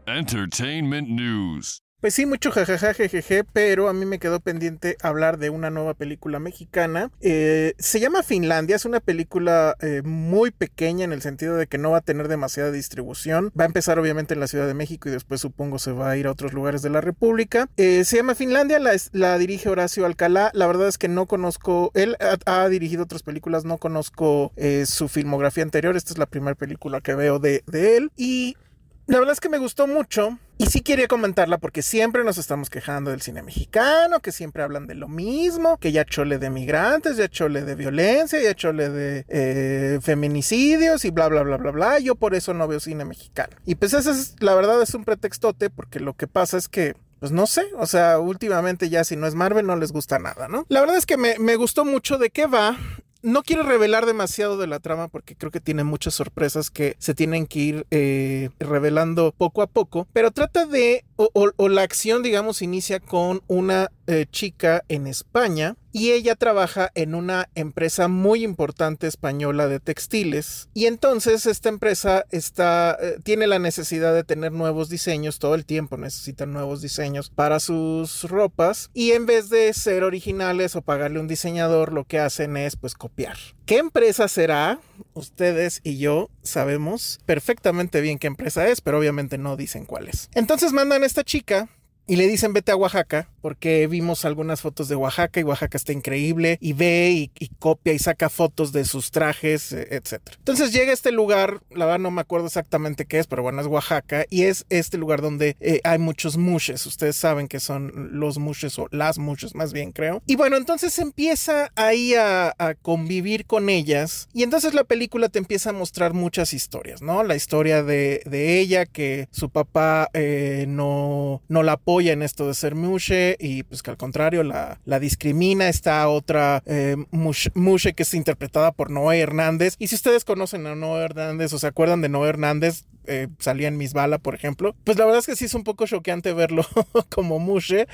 Entertainment 0.07 1.09
news. 1.09 1.81
Pues 2.05 2.13
sí, 2.13 2.27
mucho 2.27 2.51
jajaja, 2.51 2.93
jejeje, 2.93 3.45
pero 3.45 3.89
a 3.89 3.95
mí 3.95 4.05
me 4.05 4.19
quedó 4.19 4.39
pendiente 4.39 4.99
hablar 5.01 5.39
de 5.39 5.49
una 5.49 5.71
nueva 5.71 5.95
película 5.95 6.39
mexicana. 6.39 7.11
Eh, 7.23 7.73
se 7.79 7.99
llama 7.99 8.23
Finlandia, 8.23 8.77
es 8.77 8.85
una 8.85 9.01
película 9.01 9.75
eh, 9.81 10.03
muy 10.05 10.51
pequeña 10.51 11.07
en 11.07 11.15
el 11.15 11.23
sentido 11.23 11.57
de 11.57 11.67
que 11.67 11.79
no 11.79 11.93
va 11.93 11.97
a 11.97 12.03
tener 12.03 12.29
demasiada 12.29 12.71
distribución. 12.71 13.53
Va 13.59 13.65
a 13.65 13.69
empezar 13.69 13.99
obviamente 13.99 14.35
en 14.35 14.41
la 14.41 14.49
Ciudad 14.49 14.67
de 14.67 14.75
México 14.75 15.09
y 15.09 15.13
después 15.13 15.41
supongo 15.41 15.79
se 15.79 15.93
va 15.93 16.11
a 16.11 16.17
ir 16.19 16.27
a 16.27 16.33
otros 16.33 16.53
lugares 16.53 16.83
de 16.83 16.91
la 16.91 17.01
República. 17.01 17.71
Eh, 17.79 18.05
se 18.05 18.19
llama 18.19 18.35
Finlandia, 18.35 18.79
la, 18.79 19.39
dirige 19.39 19.71
Horacio 19.71 20.05
Alcalá. 20.05 20.51
La 20.53 20.67
verdad 20.67 20.89
es 20.89 20.99
que 20.99 21.09
no 21.09 21.25
conozco, 21.25 21.91
él 21.95 22.19
ha, 22.21 22.37
ha 22.45 22.69
dirigido 22.69 23.05
otras 23.05 23.23
películas, 23.23 23.65
no 23.65 23.79
conozco 23.79 24.53
su 24.85 25.09
filmografía 25.09 25.63
anterior. 25.63 25.97
Esta 25.97 26.13
es 26.13 26.19
la 26.19 26.27
primera 26.27 26.55
película 26.55 27.01
que 27.01 27.15
veo 27.15 27.39
de, 27.39 27.65
de 27.67 27.97
él. 27.97 28.13
Y 28.15 28.59
la 29.07 29.19
verdad 29.19 29.33
es 29.33 29.41
que 29.41 29.49
me 29.49 29.59
gustó 29.59 29.87
mucho 29.87 30.39
y 30.57 30.67
sí 30.67 30.81
quería 30.83 31.09
comentarla 31.09 31.59
porque 31.59 31.83
siempre 31.83 32.25
nos 32.25 32.39
estamos 32.39 32.71
quejando 32.71 33.11
del 33.11 33.21
cine 33.21 33.43
mexicano, 33.43 34.21
que 34.21 34.33
siempre 34.33 34.63
hablan 34.63 34.87
de 34.87 34.95
lo 34.95 35.09
mismo, 35.09 35.79
que 35.79 35.93
ya 35.93 36.05
chole 36.05 36.39
de 36.39 36.49
migrantes, 36.49 37.17
ya 37.17 37.29
chole 37.29 37.63
de 37.63 37.75
violencia, 37.75 38.41
ya 38.41 38.55
chole 38.55 38.89
de 38.89 39.25
eh, 39.29 39.99
feminicidios 40.01 41.05
y 41.05 41.11
bla, 41.11 41.29
bla, 41.29 41.43
bla, 41.43 41.57
bla, 41.57 41.73
bla. 41.73 41.99
Yo 41.99 42.15
por 42.15 42.35
eso 42.35 42.55
no 42.55 42.69
veo 42.69 42.81
cine 42.81 43.05
mexicano. 43.05 43.57
Y 43.67 43.75
pues 43.75 43.95
ese 43.95 44.11
es, 44.11 44.37
la 44.41 44.55
verdad 44.55 44.81
es 44.81 44.95
un 44.95 45.05
pretextote 45.05 45.71
porque 45.71 46.01
lo 46.01 46.15
que 46.15 46.27
pasa 46.27 46.57
es 46.57 46.69
que 46.69 46.95
pues 47.21 47.33
no 47.33 47.47
sé, 47.47 47.65
o 47.79 47.87
sea, 47.87 48.19
últimamente 48.19 48.91
ya 48.91 49.03
si 49.03 49.17
no 49.17 49.27
es 49.27 49.35
Marvel 49.35 49.67
no 49.67 49.77
les 49.77 49.93
gusta 49.93 50.19
nada, 50.19 50.47
¿no? 50.47 50.67
La 50.69 50.81
verdad 50.81 50.99
es 50.99 51.07
que 51.07 51.17
me, 51.17 51.39
me 51.39 51.57
gustó 51.57 51.87
mucho 51.87 52.19
de 52.19 52.29
qué 52.29 52.47
va. 52.47 52.77
No 53.25 53.43
quiero 53.43 53.63
revelar 53.63 54.05
demasiado 54.05 54.59
de 54.59 54.67
la 54.67 54.81
trama 54.81 55.09
porque 55.09 55.35
creo 55.35 55.51
que 55.51 55.59
tiene 55.59 55.83
muchas 55.83 56.13
sorpresas 56.13 56.71
que 56.71 56.95
se 56.99 57.15
tienen 57.15 57.47
que 57.47 57.59
ir 57.59 57.87
eh, 57.91 58.51
revelando 58.59 59.33
poco 59.35 59.63
a 59.63 59.67
poco, 59.67 60.07
pero 60.13 60.31
trata 60.31 60.67
de, 60.67 61.07
o, 61.17 61.69
la 61.71 61.81
acción, 61.81 62.23
digamos, 62.23 62.61
inicia 62.61 63.01
con 63.01 63.41
una 63.47 63.91
eh, 64.07 64.27
chica 64.31 64.85
en 64.89 65.07
España 65.07 65.77
y 65.93 66.11
ella 66.11 66.35
trabaja 66.35 66.91
en 66.95 67.15
una 67.15 67.49
empresa 67.55 68.09
muy 68.09 68.43
importante 68.43 69.07
española 69.07 69.69
de 69.69 69.81
textiles 69.81 70.69
y 70.75 70.87
entonces 70.87 71.47
esta 71.47 71.69
empresa 71.69 72.25
está 72.31 72.97
eh, 73.01 73.19
tiene 73.23 73.47
la 73.47 73.59
necesidad 73.59 74.13
de 74.13 74.25
tener 74.25 74.53
nuevos 74.53 74.89
diseños 74.89 75.39
todo 75.39 75.55
el 75.55 75.65
tiempo 75.65 75.97
necesitan 75.97 76.53
nuevos 76.53 76.83
diseños 76.83 77.31
para 77.31 77.61
sus 77.61 78.25
ropas 78.25 78.91
y 78.93 79.13
en 79.13 79.27
vez 79.27 79.51
de 79.51 79.73
ser 79.73 80.03
originales 80.03 80.75
o 80.77 80.83
pagarle 80.83 81.21
un 81.21 81.29
diseñador 81.29 81.93
lo 81.93 82.05
que 82.05 82.19
hacen 82.19 82.57
es 82.57 82.77
pues 82.77 82.95
copiar 82.95 83.37
¿Qué 83.67 83.79
empresa 83.79 84.29
será? 84.29 84.79
Ustedes 85.15 85.81
y 85.85 85.97
yo 85.97 86.29
sabemos 86.43 87.19
perfectamente 87.25 88.03
bien 88.03 88.19
qué 88.19 88.27
empresa 88.27 88.69
es, 88.69 88.83
pero 88.83 88.99
obviamente 88.99 89.39
no 89.39 89.57
dicen 89.57 89.87
cuál 89.87 90.09
es. 90.09 90.29
Entonces 90.35 90.73
mandan 90.73 91.03
a 91.03 91.07
esta 91.07 91.25
chica 91.25 91.69
y 92.07 92.17
le 92.17 92.27
dicen 92.27 92.53
vete 92.53 92.73
a 92.73 92.77
Oaxaca 92.77 93.29
porque 93.41 93.87
vimos 93.87 94.25
algunas 94.25 94.61
fotos 94.61 94.89
de 94.89 94.97
Oaxaca 94.97 95.41
y 95.41 95.43
Oaxaca 95.43 95.77
está 95.77 95.93
increíble 95.93 96.59
y 96.61 96.73
ve 96.73 97.31
y, 97.39 97.49
copia 97.59 97.93
y 97.93 97.99
saca 97.99 98.29
fotos 98.29 98.73
de 98.73 98.85
sus 98.85 99.11
trajes, 99.11 99.73
eh, 99.73 99.87
etc. 99.91 100.21
Entonces 100.39 100.73
llega 100.73 100.91
a 100.91 100.95
este 100.95 101.13
lugar, 101.13 101.61
la 101.71 101.85
verdad 101.85 102.01
no 102.01 102.11
me 102.11 102.21
acuerdo 102.21 102.47
exactamente 102.47 103.05
qué 103.05 103.19
es, 103.19 103.27
pero 103.27 103.43
bueno, 103.43 103.61
es 103.61 103.67
Oaxaca 103.67 104.25
y 104.31 104.45
es 104.45 104.65
este 104.71 104.97
lugar 104.97 105.21
donde 105.21 105.57
eh, 105.61 105.81
hay 105.85 105.99
muchos 105.99 106.37
mushes. 106.37 106.87
Ustedes 106.87 107.17
saben 107.17 107.49
que 107.49 107.61
son 107.61 108.19
los 108.19 108.39
mushes 108.39 108.79
o 108.79 108.89
las 108.91 109.19
mushes 109.19 109.55
más 109.55 109.73
bien 109.73 109.93
creo. 109.93 110.23
Y 110.27 110.37
bueno, 110.37 110.57
entonces 110.57 110.99
empieza 110.99 111.71
ahí 111.77 112.15
a, 112.15 112.55
convivir 112.81 113.47
con 113.47 113.69
ellas 113.69 114.29
y 114.33 114.43
entonces 114.43 114.75
la 114.75 114.85
película 114.85 115.29
te 115.29 115.39
empieza 115.39 115.71
a 115.71 115.73
mostrar 115.73 116.13
muchas 116.13 116.53
historias, 116.55 117.03
¿no? 117.03 117.23
La 117.23 117.37
historia 117.37 117.83
de, 117.83 118.23
de 118.25 118.59
ella 118.59 118.87
que 118.87 119.29
su 119.31 119.51
papá 119.51 120.09
eh, 120.15 120.65
no, 120.67 121.43
no 121.49 121.63
la 121.63 121.73
apoya 121.73 121.94
en 122.01 122.23
esto 122.23 122.47
de 122.47 122.55
ser 122.55 122.75
mushe 122.75 123.37
y 123.39 123.63
pues 123.63 123.83
que 123.83 123.91
al 123.91 123.97
contrario 123.97 124.43
la, 124.43 124.79
discrimina. 125.01 125.69
Está 125.69 126.09
otra 126.09 126.63
eh, 126.67 126.97
mush- 127.11 127.51
mushe 127.55 127.95
que 127.95 128.03
es 128.05 128.15
interpretada 128.15 128.73
por 128.73 128.91
Noé 128.91 129.21
Hernández. 129.21 129.77
Y 129.79 129.89
si 129.89 129.95
ustedes 129.95 130.25
conocen 130.25 130.67
a 130.67 130.75
Noé 130.75 131.05
Hernández 131.05 131.53
o 131.53 131.59
se 131.59 131.67
acuerdan 131.67 132.01
de 132.01 132.09
Noé 132.09 132.29
Hernández, 132.31 132.85
eh, 133.07 133.29
salía 133.39 133.69
en 133.69 133.77
Mis 133.77 133.93
Bala, 133.93 134.17
por 134.19 134.35
ejemplo, 134.35 134.75
pues 134.83 134.97
la 134.99 135.05
verdad 135.05 135.19
es 135.21 135.27
que 135.27 135.37
sí 135.37 135.45
es 135.45 135.55
un 135.55 135.63
poco 135.63 135.87
choqueante 135.87 136.33
verlo 136.33 136.65
como 137.11 137.39
mushe. 137.39 137.87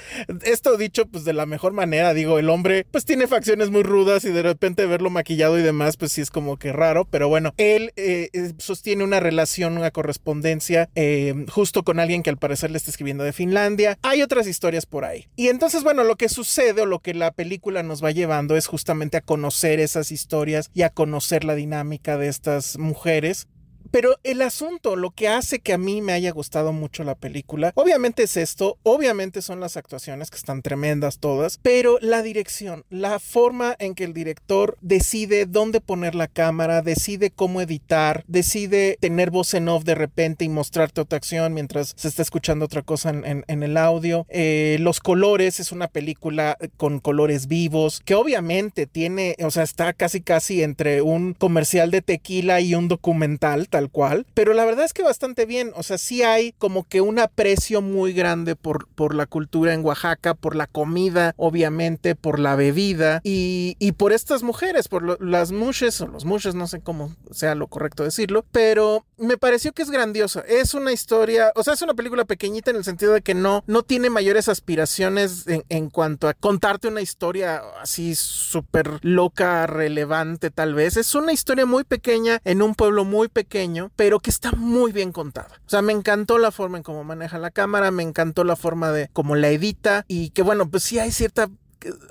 Esto 0.44 0.76
dicho 0.76 1.06
pues 1.06 1.24
de 1.24 1.32
la 1.32 1.46
mejor 1.46 1.72
manera, 1.72 2.14
digo, 2.14 2.38
el 2.38 2.48
hombre 2.48 2.86
pues 2.92 3.04
tiene 3.06 3.26
facciones 3.26 3.70
muy 3.70 3.82
rudas 3.82 4.24
y 4.24 4.30
de 4.30 4.42
repente 4.42 4.86
verlo 4.86 5.10
maquillado 5.10 5.58
y 5.58 5.62
demás 5.62 5.96
pues 5.96 6.12
sí 6.12 6.20
es 6.20 6.30
como 6.30 6.58
que 6.58 6.72
raro, 6.72 7.06
pero 7.06 7.28
bueno, 7.28 7.54
él 7.56 7.92
eh, 7.96 8.30
sostiene 8.58 9.02
una 9.02 9.18
relación, 9.18 9.76
una 9.76 9.90
correspondencia 9.90 10.88
eh, 10.94 11.44
justo 11.50 11.82
con 11.82 11.98
alguien 11.98 12.22
que 12.22 12.30
al 12.30 12.36
parecer 12.38 12.70
le 12.70 12.76
está 12.76 12.90
escribiendo 12.92 13.24
de 13.24 13.32
Finlandia. 13.32 13.89
Hay 14.02 14.22
otras 14.22 14.46
historias 14.46 14.86
por 14.86 15.04
ahí. 15.04 15.28
Y 15.36 15.48
entonces, 15.48 15.82
bueno, 15.82 16.04
lo 16.04 16.16
que 16.16 16.28
sucede 16.28 16.82
o 16.82 16.86
lo 16.86 17.00
que 17.00 17.14
la 17.14 17.30
película 17.30 17.82
nos 17.82 18.02
va 18.02 18.10
llevando 18.10 18.56
es 18.56 18.66
justamente 18.66 19.16
a 19.16 19.20
conocer 19.20 19.80
esas 19.80 20.12
historias 20.12 20.70
y 20.74 20.82
a 20.82 20.90
conocer 20.90 21.44
la 21.44 21.54
dinámica 21.54 22.16
de 22.16 22.28
estas 22.28 22.78
mujeres. 22.78 23.48
Pero 23.90 24.16
el 24.22 24.42
asunto, 24.42 24.96
lo 24.96 25.10
que 25.10 25.28
hace 25.28 25.60
que 25.60 25.72
a 25.72 25.78
mí 25.78 26.02
me 26.02 26.12
haya 26.12 26.30
gustado 26.30 26.72
mucho 26.72 27.04
la 27.04 27.14
película, 27.14 27.72
obviamente 27.74 28.24
es 28.24 28.36
esto, 28.36 28.78
obviamente 28.82 29.42
son 29.42 29.60
las 29.60 29.76
actuaciones 29.76 30.30
que 30.30 30.36
están 30.36 30.62
tremendas 30.62 31.18
todas, 31.18 31.58
pero 31.62 31.98
la 32.00 32.22
dirección, 32.22 32.84
la 32.90 33.18
forma 33.18 33.76
en 33.78 33.94
que 33.94 34.04
el 34.04 34.12
director 34.12 34.76
decide 34.80 35.46
dónde 35.46 35.80
poner 35.80 36.14
la 36.14 36.28
cámara, 36.28 36.82
decide 36.82 37.30
cómo 37.30 37.60
editar, 37.60 38.24
decide 38.26 38.96
tener 39.00 39.30
voz 39.30 39.54
en 39.54 39.68
off 39.68 39.84
de 39.84 39.94
repente 39.94 40.44
y 40.44 40.48
mostrarte 40.48 41.00
otra 41.00 41.16
acción 41.16 41.54
mientras 41.54 41.94
se 41.96 42.08
está 42.08 42.22
escuchando 42.22 42.64
otra 42.64 42.82
cosa 42.82 43.10
en, 43.10 43.44
el 43.62 43.76
audio. 43.76 44.26
Eh, 44.28 44.78
los 44.80 45.00
colores, 45.00 45.60
es 45.60 45.72
una 45.72 45.88
película 45.88 46.56
con 46.76 47.00
colores 47.00 47.46
vivos, 47.46 48.00
que 48.04 48.14
obviamente 48.14 48.86
tiene, 48.86 49.36
o 49.42 49.50
sea, 49.50 49.62
está 49.62 49.92
casi 49.92 50.20
casi 50.20 50.62
entre 50.62 51.02
un 51.02 51.34
comercial 51.34 51.90
de 51.90 52.02
tequila 52.02 52.60
y 52.60 52.74
un 52.74 52.88
documental, 52.88 53.68
tal 53.80 53.90
cual, 53.90 54.26
pero 54.34 54.52
la 54.52 54.66
verdad 54.66 54.84
es 54.84 54.92
que 54.92 55.02
bastante 55.02 55.46
bien, 55.46 55.72
o 55.74 55.82
sea, 55.82 55.96
sí 55.96 56.22
hay 56.22 56.52
como 56.58 56.86
que 56.86 57.00
un 57.00 57.18
aprecio 57.18 57.80
muy 57.80 58.12
grande 58.12 58.54
por, 58.54 58.86
por 58.88 59.14
la 59.14 59.24
cultura 59.24 59.72
en 59.72 59.82
Oaxaca, 59.82 60.34
por 60.34 60.54
la 60.54 60.66
comida, 60.66 61.32
obviamente, 61.38 62.14
por 62.14 62.38
la 62.38 62.56
bebida 62.56 63.22
y, 63.24 63.76
y 63.78 63.92
por 63.92 64.12
estas 64.12 64.42
mujeres, 64.42 64.88
por 64.88 65.02
lo- 65.02 65.16
las 65.18 65.50
mushes 65.52 65.98
o 66.02 66.08
los 66.08 66.26
mushes, 66.26 66.54
no 66.54 66.66
sé 66.66 66.80
cómo 66.80 67.14
sea 67.30 67.54
lo 67.54 67.68
correcto 67.68 68.04
decirlo, 68.04 68.44
pero 68.52 69.06
me 69.16 69.38
pareció 69.38 69.72
que 69.72 69.80
es 69.82 69.90
grandiosa, 69.90 70.40
es 70.46 70.74
una 70.74 70.92
historia, 70.92 71.50
o 71.54 71.62
sea, 71.62 71.72
es 71.72 71.80
una 71.80 71.94
película 71.94 72.26
pequeñita 72.26 72.70
en 72.70 72.76
el 72.76 72.84
sentido 72.84 73.14
de 73.14 73.22
que 73.22 73.32
no, 73.34 73.64
no 73.66 73.82
tiene 73.82 74.10
mayores 74.10 74.48
aspiraciones 74.50 75.46
en, 75.46 75.64
en 75.70 75.88
cuanto 75.88 76.28
a 76.28 76.34
contarte 76.34 76.88
una 76.88 77.00
historia 77.00 77.62
así 77.80 78.14
súper 78.14 78.98
loca, 79.02 79.66
relevante 79.66 80.50
tal 80.50 80.74
vez, 80.74 80.98
es 80.98 81.14
una 81.14 81.32
historia 81.32 81.64
muy 81.64 81.84
pequeña 81.84 82.40
en 82.44 82.60
un 82.60 82.74
pueblo 82.74 83.04
muy 83.04 83.28
pequeño, 83.28 83.69
pero 83.96 84.20
que 84.20 84.30
está 84.30 84.52
muy 84.52 84.92
bien 84.92 85.12
contada. 85.12 85.60
O 85.66 85.70
sea, 85.70 85.82
me 85.82 85.92
encantó 85.92 86.38
la 86.38 86.50
forma 86.50 86.78
en 86.78 86.82
cómo 86.82 87.04
maneja 87.04 87.38
la 87.38 87.50
cámara, 87.50 87.90
me 87.90 88.02
encantó 88.02 88.44
la 88.44 88.56
forma 88.56 88.92
de 88.92 89.08
cómo 89.12 89.36
la 89.36 89.48
edita 89.48 90.04
y 90.08 90.30
que 90.30 90.42
bueno, 90.42 90.68
pues 90.70 90.82
sí 90.82 90.98
hay 90.98 91.12
cierta 91.12 91.48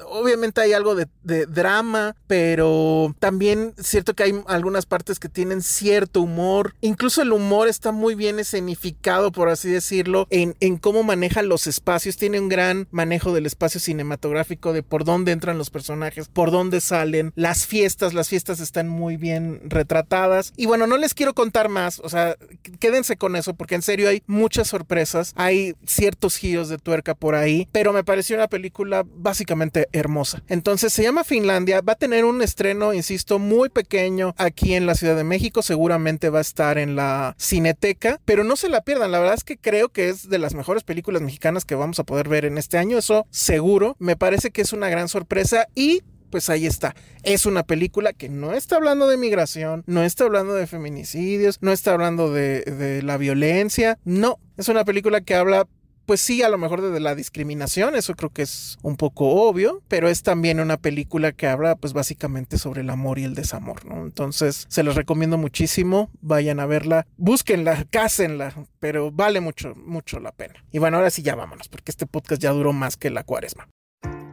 obviamente 0.05 0.61
hay 0.61 0.73
algo 0.73 0.95
de, 0.95 1.07
drama, 1.23 2.15
pero 2.27 3.15
también 3.19 3.73
cierto 3.77 4.13
que 4.15 4.23
hay 4.23 4.41
algunas 4.47 4.85
partes 4.85 5.19
que 5.19 5.29
tienen 5.29 5.61
cierto 5.61 6.21
humor. 6.21 6.75
Incluso 6.81 7.21
el 7.21 7.31
humor 7.31 7.67
está 7.67 7.91
muy 7.91 8.15
bien 8.15 8.39
escenificado, 8.39 9.31
por 9.31 9.49
así 9.49 9.69
decirlo, 9.69 10.27
en, 10.29 10.55
en 10.59 10.77
cómo 10.77 11.03
maneja 11.03 11.41
los 11.43 11.67
espacios. 11.67 12.17
Tiene 12.17 12.39
un 12.39 12.49
gran 12.49 12.87
manejo 12.91 13.33
del 13.33 13.45
espacio 13.45 13.79
cinematográfico, 13.79 14.73
de 14.73 14.83
por 14.83 15.03
dónde 15.03 15.31
entran 15.31 15.57
los 15.57 15.69
personajes, 15.69 16.27
por 16.27 16.51
dónde 16.51 16.81
salen, 16.81 17.31
las 17.35 17.67
fiestas, 17.67 18.13
las 18.13 18.29
fiestas 18.29 18.59
están 18.59 18.87
muy 18.87 19.17
bien 19.17 19.61
retratadas. 19.65 20.53
Y 20.57 20.65
bueno, 20.65 20.87
no 20.87 20.97
les 20.97 21.13
quiero 21.13 21.33
contar 21.33 21.69
más, 21.69 21.99
o 21.99 22.09
sea, 22.09 22.35
quédense 22.79 23.17
con 23.17 23.35
eso, 23.35 23.53
porque 23.53 23.75
en 23.75 23.81
serio 23.81 24.09
hay 24.09 24.23
muchas 24.25 24.67
sorpresas, 24.67 25.33
hay 25.35 25.75
ciertos 25.85 26.37
giros 26.37 26.69
de 26.69 26.77
tuerca 26.77 27.13
por 27.13 27.35
ahí, 27.35 27.67
pero 27.71 27.93
me 27.93 28.03
pareció 28.03 28.35
una 28.35 28.47
película 28.47 29.05
básicamente 29.05 29.58
hermosa. 29.91 30.43
Entonces 30.47 30.93
se 30.93 31.03
llama 31.03 31.23
Finlandia, 31.23 31.81
va 31.81 31.93
a 31.93 31.97
tener 31.97 32.25
un 32.25 32.41
estreno, 32.41 32.93
insisto, 32.93 33.39
muy 33.39 33.69
pequeño 33.69 34.33
aquí 34.37 34.73
en 34.73 34.85
la 34.85 34.95
Ciudad 34.95 35.15
de 35.15 35.23
México, 35.23 35.61
seguramente 35.61 36.29
va 36.29 36.39
a 36.39 36.41
estar 36.41 36.77
en 36.77 36.95
la 36.95 37.35
Cineteca, 37.37 38.19
pero 38.25 38.43
no 38.43 38.55
se 38.55 38.69
la 38.69 38.81
pierdan, 38.81 39.11
la 39.11 39.19
verdad 39.19 39.35
es 39.35 39.43
que 39.43 39.57
creo 39.57 39.89
que 39.89 40.09
es 40.09 40.29
de 40.29 40.39
las 40.39 40.53
mejores 40.53 40.83
películas 40.83 41.21
mexicanas 41.21 41.65
que 41.65 41.75
vamos 41.75 41.99
a 41.99 42.03
poder 42.03 42.29
ver 42.29 42.45
en 42.45 42.57
este 42.57 42.77
año, 42.77 42.97
eso 42.97 43.25
seguro, 43.29 43.95
me 43.99 44.15
parece 44.15 44.51
que 44.51 44.61
es 44.61 44.73
una 44.73 44.89
gran 44.89 45.09
sorpresa 45.09 45.67
y 45.75 46.01
pues 46.29 46.49
ahí 46.49 46.65
está. 46.65 46.95
Es 47.23 47.45
una 47.45 47.63
película 47.63 48.13
que 48.13 48.29
no 48.29 48.53
está 48.53 48.77
hablando 48.77 49.07
de 49.07 49.17
migración, 49.17 49.83
no 49.87 50.03
está 50.03 50.25
hablando 50.25 50.53
de 50.53 50.67
feminicidios, 50.67 51.57
no 51.61 51.71
está 51.71 51.93
hablando 51.93 52.31
de, 52.31 53.01
la 53.03 53.17
violencia, 53.17 53.97
no. 54.03 54.39
Es 54.57 54.69
una 54.69 54.85
película 54.85 55.21
que 55.21 55.35
habla 55.35 55.67
pues 56.09 56.21
sí, 56.21 56.41
a 56.41 56.49
lo 56.49 56.57
mejor 56.57 56.81
de 56.81 56.99
la 56.99 57.13
discriminación, 57.13 57.93
eso 57.93 58.15
creo 58.15 58.31
que 58.31 58.41
es 58.41 58.79
un 58.81 58.97
poco 58.97 59.27
obvio, 59.47 59.83
pero 59.87 60.09
es 60.09 60.23
también 60.23 60.59
una 60.59 60.77
película 60.77 61.33
que 61.33 61.45
habla 61.45 61.75
pues 61.75 61.93
básicamente 61.93 62.57
sobre 62.57 62.81
el 62.81 62.89
amor 62.89 63.19
y 63.19 63.25
el 63.25 63.35
desamor, 63.35 63.85
¿no? 63.85 64.01
Entonces 64.01 64.65
se 64.69 64.81
los 64.81 64.95
recomiendo 64.95 65.37
muchísimo, 65.37 66.09
vayan 66.19 66.59
a 66.59 66.65
verla, 66.65 67.05
búsquenla, 67.17 67.85
cásenla, 67.91 68.55
pero 68.79 69.11
vale 69.11 69.39
mucho, 69.39 69.75
mucho 69.75 70.19
la 70.19 70.31
pena. 70.31 70.55
Y 70.71 70.79
bueno, 70.79 70.97
ahora 70.97 71.11
sí 71.11 71.21
ya 71.21 71.35
vámonos, 71.35 71.69
porque 71.69 71.91
este 71.91 72.07
podcast 72.07 72.41
ya 72.41 72.49
duró 72.53 72.73
más 72.73 72.97
que 72.97 73.11
la 73.11 73.23
cuaresma. 73.23 73.69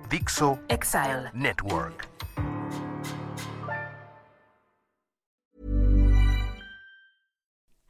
Dixo 0.08 0.58
Exile 0.70 1.30
Network. 1.34 2.15